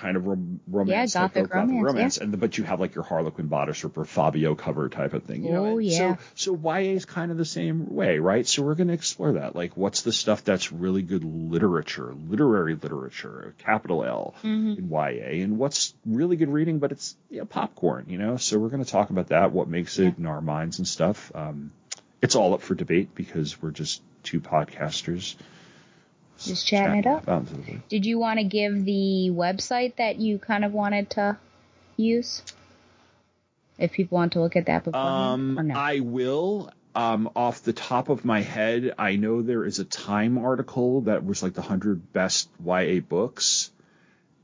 kind 0.00 0.16
of 0.16 0.26
rom- 0.26 0.60
romance? 0.66 1.14
Yeah, 1.14 1.20
gothic 1.20 1.48
gothic 1.50 1.82
romance, 1.82 2.18
And 2.18 2.32
the, 2.32 2.36
but 2.36 2.56
you 2.58 2.64
have 2.64 2.80
like 2.80 2.94
your 2.94 3.04
Harlequin 3.04 3.48
bodice 3.48 3.84
or 3.84 3.90
Fabio 4.04 4.54
cover 4.54 4.88
type 4.88 5.12
of 5.12 5.24
thing. 5.24 5.44
You 5.44 5.52
know? 5.52 5.66
Oh, 5.66 5.78
yeah. 5.78 6.16
So 6.34 6.54
so 6.54 6.56
YA 6.56 6.92
is 6.94 7.04
kind 7.04 7.30
of 7.30 7.36
the 7.36 7.44
same 7.44 7.94
way, 7.94 8.18
right? 8.18 8.46
So 8.46 8.62
we're 8.62 8.74
going 8.74 8.88
to 8.88 8.94
explore 8.94 9.32
that. 9.32 9.54
Like, 9.54 9.76
what's 9.76 10.02
the 10.02 10.12
stuff 10.12 10.42
that's 10.44 10.72
really 10.72 11.02
good 11.02 11.24
literature, 11.24 12.14
literary 12.28 12.74
literature, 12.74 13.54
capital 13.58 14.04
L 14.04 14.34
Mhm. 14.42 14.78
in 14.78 14.88
YA, 14.90 15.42
and 15.44 15.58
what's 15.58 15.94
really 16.06 16.36
good 16.36 16.50
reading, 16.50 16.78
but 16.78 16.92
it's 16.92 17.16
yeah, 17.28 17.42
popcorn, 17.48 18.06
you 18.08 18.18
know. 18.18 18.36
So 18.36 18.58
we're 18.58 18.68
going 18.70 18.84
to 18.84 18.90
talk 18.90 19.10
about 19.10 19.28
that, 19.28 19.52
what 19.52 19.68
makes 19.68 19.98
it 19.98 20.18
in 20.18 20.26
our 20.26 20.40
minds 20.40 20.78
and 20.78 20.88
stuff. 20.88 21.30
Um, 21.34 21.72
it's 22.22 22.34
all 22.34 22.54
up 22.54 22.62
for 22.62 22.74
debate 22.74 23.14
because 23.14 23.60
we're 23.62 23.70
just 23.70 24.02
two 24.22 24.40
podcasters 24.40 25.36
Just 26.41 26.67
chatting 26.67 26.97
it 26.97 27.07
up. 27.07 27.23
about 27.25 27.47
it. 27.69 27.89
Did 27.89 28.07
you 28.07 28.19
want 28.19 28.39
to 28.39 28.44
give 28.44 28.85
the 28.85 29.31
website 29.33 29.97
that 29.97 30.17
you 30.19 30.39
kind 30.39 30.65
of 30.65 30.73
wanted 30.73 31.10
to 31.10 31.36
use? 31.97 32.43
If 33.78 33.93
people 33.93 34.17
want 34.17 34.33
to 34.33 34.41
look 34.41 34.57
at 34.57 34.67
that 34.67 34.85
before, 34.85 35.01
or 35.01 35.05
Um, 35.05 35.59
no? 35.62 35.75
I 35.75 36.01
will. 36.01 36.70
Um, 36.94 37.31
off 37.36 37.62
the 37.62 37.73
top 37.73 38.09
of 38.09 38.25
my 38.25 38.41
head, 38.41 38.94
I 38.99 39.15
know 39.17 39.43
there 39.43 39.65
is 39.65 39.78
a 39.78 39.85
Time 39.85 40.39
article 40.39 41.02
that 41.02 41.25
was 41.25 41.43
like 41.43 41.55
the 41.55 41.62
hundred 41.62 42.12
best 42.12 42.49
YA 42.65 43.01
books, 43.01 43.70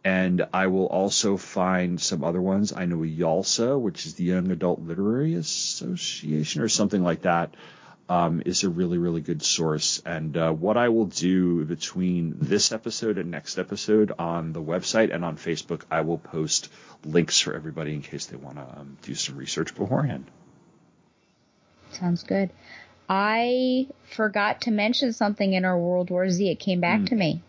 and 0.05 0.47
I 0.53 0.69
will 0.69 0.87
also 0.87 1.37
find 1.37 2.01
some 2.01 2.23
other 2.23 2.41
ones. 2.41 2.73
I 2.73 2.87
know 2.87 2.99
YALSA, 2.99 3.81
which 3.81 4.07
is 4.07 4.15
the 4.15 4.25
Young 4.25 4.51
Adult 4.53 4.81
Literary 4.81 5.35
Association, 5.35 6.63
or 6.63 6.69
something 6.69 7.03
like 7.03 7.23
that, 7.23 7.53
um, 8.09 8.43
is 8.45 8.65
a 8.65 8.69
really 8.69 8.99
really 8.99 9.21
good 9.21 9.43
source. 9.43 10.03
And 10.07 10.37
uh, 10.37 10.53
what 10.53 10.77
I 10.77 10.89
will 10.91 11.07
do 11.07 11.65
between 11.65 12.37
this 12.39 12.73
episode 12.73 13.19
and 13.19 13.31
next 13.31 13.59
episode 13.59 14.13
on 14.19 14.53
the 14.53 14.63
website 14.63 15.13
and 15.15 15.25
on 15.25 15.37
Facebook, 15.37 15.83
I 15.91 16.03
will 16.03 16.19
post 16.19 16.71
links 17.05 17.41
for 17.41 17.55
everybody 17.55 17.95
in 17.95 18.03
case 18.03 18.27
they 18.27 18.37
want 18.37 18.57
to 18.57 18.63
um, 18.63 18.97
do 19.03 19.15
some 19.15 19.37
research 19.37 19.75
beforehand. 19.75 20.27
Sounds 21.93 22.23
good. 22.25 22.51
I 23.09 23.87
forgot 24.15 24.63
to 24.63 24.71
mention 24.71 25.13
something 25.13 25.53
in 25.53 25.65
our 25.65 25.79
World 25.79 26.11
War 26.11 26.29
Z. 26.29 26.51
It 26.51 26.57
came 26.59 26.81
back 26.81 27.01
Hmm. 27.01 27.05
to 27.07 27.15
me. 27.15 27.43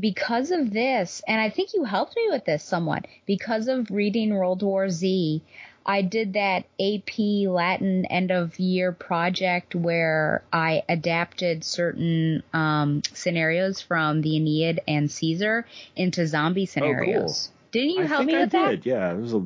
Because 0.00 0.50
of 0.50 0.72
this, 0.72 1.22
and 1.28 1.40
I 1.40 1.50
think 1.50 1.72
you 1.72 1.84
helped 1.84 2.16
me 2.16 2.26
with 2.30 2.44
this 2.44 2.64
somewhat, 2.64 3.06
because 3.26 3.68
of 3.68 3.90
reading 3.92 4.34
World 4.34 4.62
War 4.62 4.90
Z, 4.90 5.40
I 5.86 6.02
did 6.02 6.32
that 6.34 6.64
AP 6.80 7.18
Latin 7.48 8.06
end 8.06 8.30
of 8.30 8.58
year 8.58 8.90
project 8.92 9.74
where 9.74 10.42
I 10.52 10.82
adapted 10.88 11.62
certain 11.64 12.42
um, 12.52 13.02
scenarios 13.12 13.80
from 13.80 14.22
the 14.22 14.36
Aeneid 14.36 14.80
and 14.88 15.10
Caesar 15.10 15.66
into 15.96 16.26
zombie 16.26 16.66
scenarios. 16.66 17.50
Didn't 17.70 17.90
you 17.90 18.00
Oh, 18.00 18.04
I 18.04 18.06
help 18.06 18.26
me 18.26 18.34
I 18.36 18.40
with 18.40 18.50
that? 18.52 18.70
did. 18.70 18.86
Yeah, 18.86 19.12
it 19.12 19.18
was 19.18 19.34
a 19.34 19.44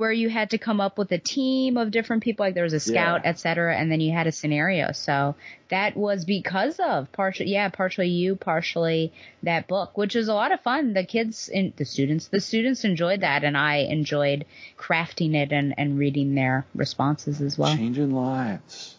where 0.00 0.10
you 0.10 0.30
had 0.30 0.48
to 0.48 0.56
come 0.56 0.80
up 0.80 0.96
with 0.96 1.12
a 1.12 1.18
team 1.18 1.76
of 1.76 1.90
different 1.90 2.22
people, 2.22 2.46
like 2.46 2.54
there 2.54 2.64
was 2.64 2.72
a 2.72 2.80
scout, 2.80 3.20
Yeah. 3.22 3.28
et 3.28 3.38
cetera, 3.38 3.76
and 3.76 3.92
then 3.92 4.00
you 4.00 4.12
had 4.12 4.26
a 4.26 4.32
scenario. 4.32 4.92
So 4.92 5.34
that 5.68 5.94
was 5.94 6.24
because 6.24 6.80
of 6.80 7.12
partially, 7.12 7.50
yeah, 7.50 7.68
partially 7.68 8.08
you, 8.08 8.34
partially 8.34 9.12
that 9.42 9.68
book, 9.68 9.98
which 9.98 10.14
was 10.14 10.28
a 10.28 10.32
lot 10.32 10.52
of 10.52 10.60
fun. 10.62 10.94
The 10.94 11.04
kids 11.04 11.50
and 11.52 11.74
the 11.76 11.84
students, 11.84 12.28
the 12.28 12.40
students 12.40 12.84
enjoyed 12.84 13.20
that, 13.20 13.44
and 13.44 13.58
I 13.58 13.76
enjoyed 13.90 14.46
crafting 14.78 15.34
it 15.34 15.52
and, 15.52 15.74
and 15.76 15.98
reading 15.98 16.34
their 16.34 16.64
responses 16.74 17.42
as 17.42 17.58
well. 17.58 17.76
Changing 17.76 18.12
lives. 18.14 18.96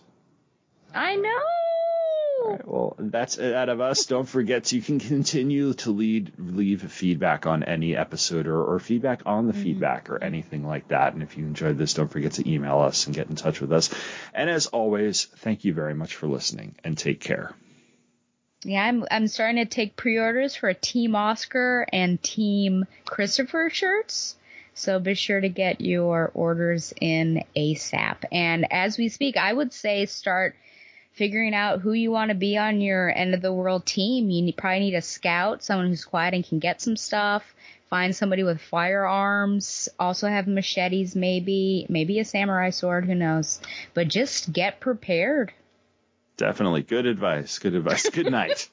I 0.94 1.16
know. 1.16 1.42
Right, 2.44 2.68
well, 2.68 2.96
that's 2.98 3.38
it 3.38 3.54
out 3.54 3.70
of 3.70 3.82
us. 3.82 4.06
Don't 4.06 4.28
forget 4.28 4.72
you 4.72 4.82
can 4.82 5.00
continue 5.00 5.74
to 5.76 5.92
lead 5.92 6.34
leave 6.38 6.92
feedback 6.92 7.46
on 7.46 7.64
any 7.64 7.96
episode 7.96 8.48
or, 8.48 8.64
or 8.64 8.80
feedback 8.80 9.22
on 9.26 9.48
the 9.48 9.54
mm-hmm. 9.54 9.64
feedback 9.64 10.10
or 10.10 10.24
anything 10.24 10.66
like 10.66 10.88
that. 10.88 11.14
And 11.14 11.22
if 11.22 11.38
you 11.38 11.46
enjoyed 11.46 11.78
this, 11.78 11.94
don't 11.94 12.10
forget 12.10 12.34
to 12.34 12.50
email 12.50 12.80
us 12.80 13.06
and 13.06 13.16
get 13.16 13.30
in 13.30 13.36
touch 13.36 13.62
with 13.62 13.72
us. 13.72 13.90
And 14.34 14.50
as 14.50 14.68
always, 14.68 15.26
thank 15.26 15.66
you 15.66 15.74
very 15.74 15.94
much 15.94 16.16
for 16.16 16.28
listening 16.28 16.76
and 16.84 16.98
take 16.98 17.20
care. 17.20 17.54
Yeah, 18.64 18.84
I'm 18.84 19.06
I'm 19.10 19.28
starting 19.28 19.64
to 19.64 19.70
take 19.70 19.96
pre-orders 19.96 20.56
for 20.56 20.70
a 20.70 20.74
Team 20.74 21.16
Oscar 21.16 21.86
and 21.92 22.22
Team 22.22 22.86
Christopher 23.06 23.70
shirts. 23.72 24.36
So 24.74 25.00
be 25.00 25.16
sure 25.16 25.42
to 25.42 25.50
get 25.50 25.82
your 25.82 26.32
orders 26.34 26.94
in 27.00 27.44
ASAP. 27.56 28.18
And 28.32 28.72
as 28.72 28.98
we 28.98 29.10
speak, 29.10 29.36
I 29.36 29.52
would 29.52 29.74
say 29.74 30.06
start 30.06 30.56
figuring 31.14 31.54
out 31.54 31.82
who 31.82 31.94
you 31.94 32.12
want 32.12 32.30
to 32.30 32.36
be 32.36 32.58
on 32.58 32.82
your 32.82 33.10
end 33.10 33.34
of 33.34 33.42
the 33.42 33.54
world 33.54 33.86
team. 33.86 34.30
You 34.30 34.42
need, 34.42 34.58
probably 34.58 34.80
need 34.80 34.96
a 34.96 35.02
scout, 35.02 35.64
someone 35.64 35.88
who's 35.88 36.06
quiet 36.06 36.34
and 36.34 36.46
can 36.46 36.60
get 36.60 36.82
some 36.82 36.98
stuff. 36.98 37.44
Find 37.90 38.16
somebody 38.16 38.44
with 38.44 38.62
firearms, 38.62 39.90
also 40.00 40.30
have 40.30 40.48
machetes 40.48 41.14
maybe, 41.14 41.86
maybe 41.90 42.20
a 42.20 42.26
samurai 42.26 42.70
sword, 42.70 43.06
who 43.06 43.16
knows. 43.16 43.60
But 43.94 44.08
just 44.08 44.54
get 44.54 44.80
prepared. 44.80 45.52
Definitely 46.38 46.84
good 46.84 47.06
advice. 47.06 47.60
Good 47.60 47.76
advice. 47.76 48.10
Good 48.10 48.32
night. 48.32 48.70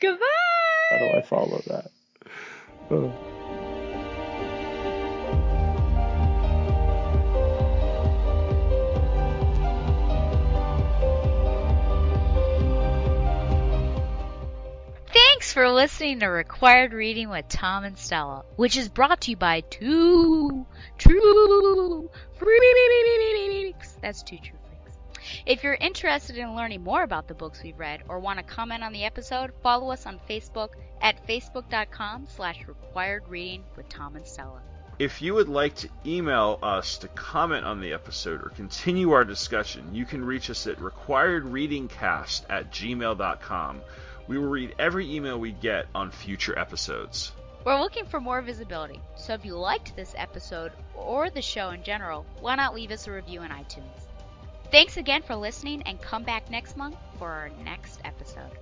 Goodbye. 0.00 0.24
How 0.90 0.98
do 0.98 1.18
I 1.18 1.22
follow 1.22 1.60
that? 1.66 1.90
Oh. 2.90 3.12
For 15.58 15.68
listening 15.68 16.20
to 16.20 16.26
Required 16.26 16.92
Reading 16.92 17.30
with 17.30 17.48
Tom 17.48 17.82
and 17.82 17.98
Stella, 17.98 18.44
which 18.54 18.76
is 18.76 18.88
brought 18.88 19.22
to 19.22 19.32
you 19.32 19.36
by 19.36 19.60
Two 19.62 20.64
True 20.98 22.08
Freaks. 22.36 23.98
That's 24.00 24.22
Two 24.22 24.36
True 24.36 24.56
Freaks. 24.68 24.96
If 25.46 25.64
you're 25.64 25.74
interested 25.74 26.38
in 26.38 26.54
learning 26.54 26.84
more 26.84 27.02
about 27.02 27.26
the 27.26 27.34
books 27.34 27.60
we've 27.60 27.76
read 27.76 28.04
or 28.08 28.20
want 28.20 28.38
to 28.38 28.44
comment 28.44 28.84
on 28.84 28.92
the 28.92 29.02
episode, 29.02 29.50
follow 29.60 29.90
us 29.90 30.06
on 30.06 30.20
Facebook 30.30 30.68
at 31.02 31.26
facebook.com 31.26 32.28
slash 32.28 32.64
required 32.68 33.24
reading 33.26 33.64
with 33.74 33.88
Tom 33.88 34.14
and 34.14 34.24
Stella. 34.24 34.62
If 35.00 35.20
you 35.20 35.34
would 35.34 35.48
like 35.48 35.74
to 35.76 35.88
email 36.06 36.60
us 36.62 36.98
to 36.98 37.08
comment 37.08 37.64
on 37.64 37.80
the 37.80 37.94
episode 37.94 38.46
or 38.46 38.50
continue 38.50 39.10
our 39.10 39.24
discussion, 39.24 39.92
you 39.92 40.04
can 40.04 40.24
reach 40.24 40.50
us 40.50 40.68
at 40.68 40.78
requiredreadingcast 40.78 42.42
at 42.48 42.70
gmail.com. 42.70 43.80
We 44.28 44.38
will 44.38 44.48
read 44.48 44.74
every 44.78 45.14
email 45.14 45.40
we 45.40 45.52
get 45.52 45.86
on 45.94 46.10
future 46.10 46.56
episodes. 46.58 47.32
We're 47.64 47.80
looking 47.80 48.04
for 48.04 48.20
more 48.20 48.40
visibility, 48.42 49.00
so 49.16 49.34
if 49.34 49.44
you 49.44 49.56
liked 49.56 49.96
this 49.96 50.14
episode 50.16 50.72
or 50.94 51.28
the 51.30 51.42
show 51.42 51.70
in 51.70 51.82
general, 51.82 52.24
why 52.40 52.54
not 52.54 52.74
leave 52.74 52.90
us 52.90 53.06
a 53.06 53.12
review 53.12 53.40
on 53.40 53.50
iTunes? 53.50 54.06
Thanks 54.70 54.98
again 54.98 55.22
for 55.22 55.34
listening 55.34 55.82
and 55.82 56.00
come 56.00 56.22
back 56.22 56.50
next 56.50 56.76
month 56.76 56.96
for 57.18 57.28
our 57.30 57.50
next 57.64 58.00
episode. 58.04 58.52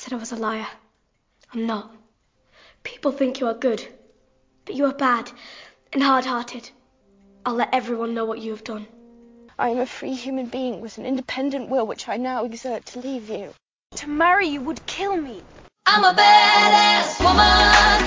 Said 0.00 0.14
I 0.14 0.16
was 0.16 0.32
a 0.32 0.36
liar. 0.36 0.66
I'm 1.52 1.66
not. 1.66 1.94
People 2.82 3.12
think 3.12 3.38
you 3.38 3.46
are 3.48 3.66
good, 3.68 3.86
but 4.64 4.74
you 4.74 4.86
are 4.86 4.94
bad 4.94 5.30
and 5.92 6.02
hard 6.02 6.24
hearted. 6.24 6.70
I'll 7.44 7.56
let 7.56 7.74
everyone 7.74 8.14
know 8.14 8.24
what 8.24 8.38
you 8.38 8.52
have 8.52 8.64
done. 8.64 8.86
I 9.58 9.68
am 9.68 9.78
a 9.78 9.84
free 9.84 10.14
human 10.14 10.46
being 10.46 10.80
with 10.80 10.96
an 10.96 11.04
independent 11.04 11.68
will 11.68 11.86
which 11.86 12.08
I 12.08 12.16
now 12.16 12.46
exert 12.46 12.86
to 12.86 13.00
leave 13.00 13.28
you. 13.28 13.52
To 13.96 14.08
marry 14.08 14.46
you 14.46 14.62
would 14.62 14.86
kill 14.86 15.14
me. 15.18 15.42
I'm 15.84 16.02
a 16.02 16.14
badass 16.14 17.20
woman. 17.20 18.00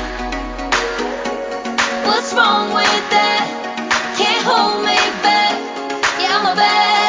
What's 2.08 2.34
wrong 2.34 2.74
with 2.74 3.06
that? 3.14 3.46
Can't 4.18 4.44
hold 4.50 4.80
me 4.82 4.98
back. 5.22 5.56
Yeah, 6.20 6.40
I'm 6.40 6.58
a 6.58 6.60
badass 6.60 7.03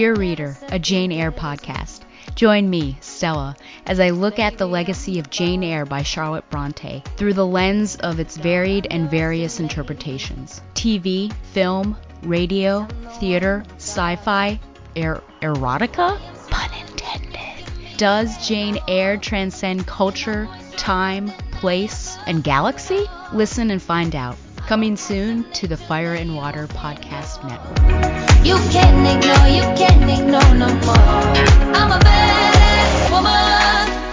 Dear 0.00 0.14
Reader, 0.14 0.56
a 0.70 0.78
Jane 0.78 1.12
Eyre 1.12 1.30
podcast. 1.30 2.00
Join 2.34 2.70
me, 2.70 2.96
Stella, 3.02 3.54
as 3.84 4.00
I 4.00 4.08
look 4.08 4.38
at 4.38 4.56
the 4.56 4.64
legacy 4.64 5.18
of 5.18 5.28
Jane 5.28 5.62
Eyre 5.62 5.84
by 5.84 6.02
Charlotte 6.02 6.48
Bronte 6.48 7.02
through 7.18 7.34
the 7.34 7.46
lens 7.46 7.96
of 7.96 8.18
its 8.18 8.38
varied 8.38 8.86
and 8.90 9.10
various 9.10 9.60
interpretations 9.60 10.62
TV, 10.74 11.30
film, 11.52 11.98
radio, 12.22 12.88
theater, 13.18 13.62
sci 13.76 14.16
fi, 14.16 14.58
er- 14.96 15.22
erotica? 15.42 16.18
Pun 16.48 16.70
intended. 16.80 17.98
Does 17.98 18.48
Jane 18.48 18.78
Eyre 18.88 19.18
transcend 19.18 19.86
culture, 19.86 20.48
time, 20.78 21.28
place, 21.50 22.16
and 22.26 22.42
galaxy? 22.42 23.04
Listen 23.34 23.70
and 23.70 23.82
find 23.82 24.16
out. 24.16 24.38
Coming 24.66 24.96
soon 24.96 25.44
to 25.52 25.68
the 25.68 25.76
Fire 25.76 26.14
and 26.14 26.34
Water 26.34 26.68
Podcast 26.68 27.46
Network. 27.46 27.99
You 28.42 28.56
can't 28.70 29.06
ignore, 29.06 29.48
you 29.48 29.62
can't 29.76 30.10
ignore 30.10 30.54
no 30.54 30.68
more. 30.86 30.96
I'm 31.76 31.92
a 31.92 31.98
badass 31.98 33.10
woman. 33.12 33.59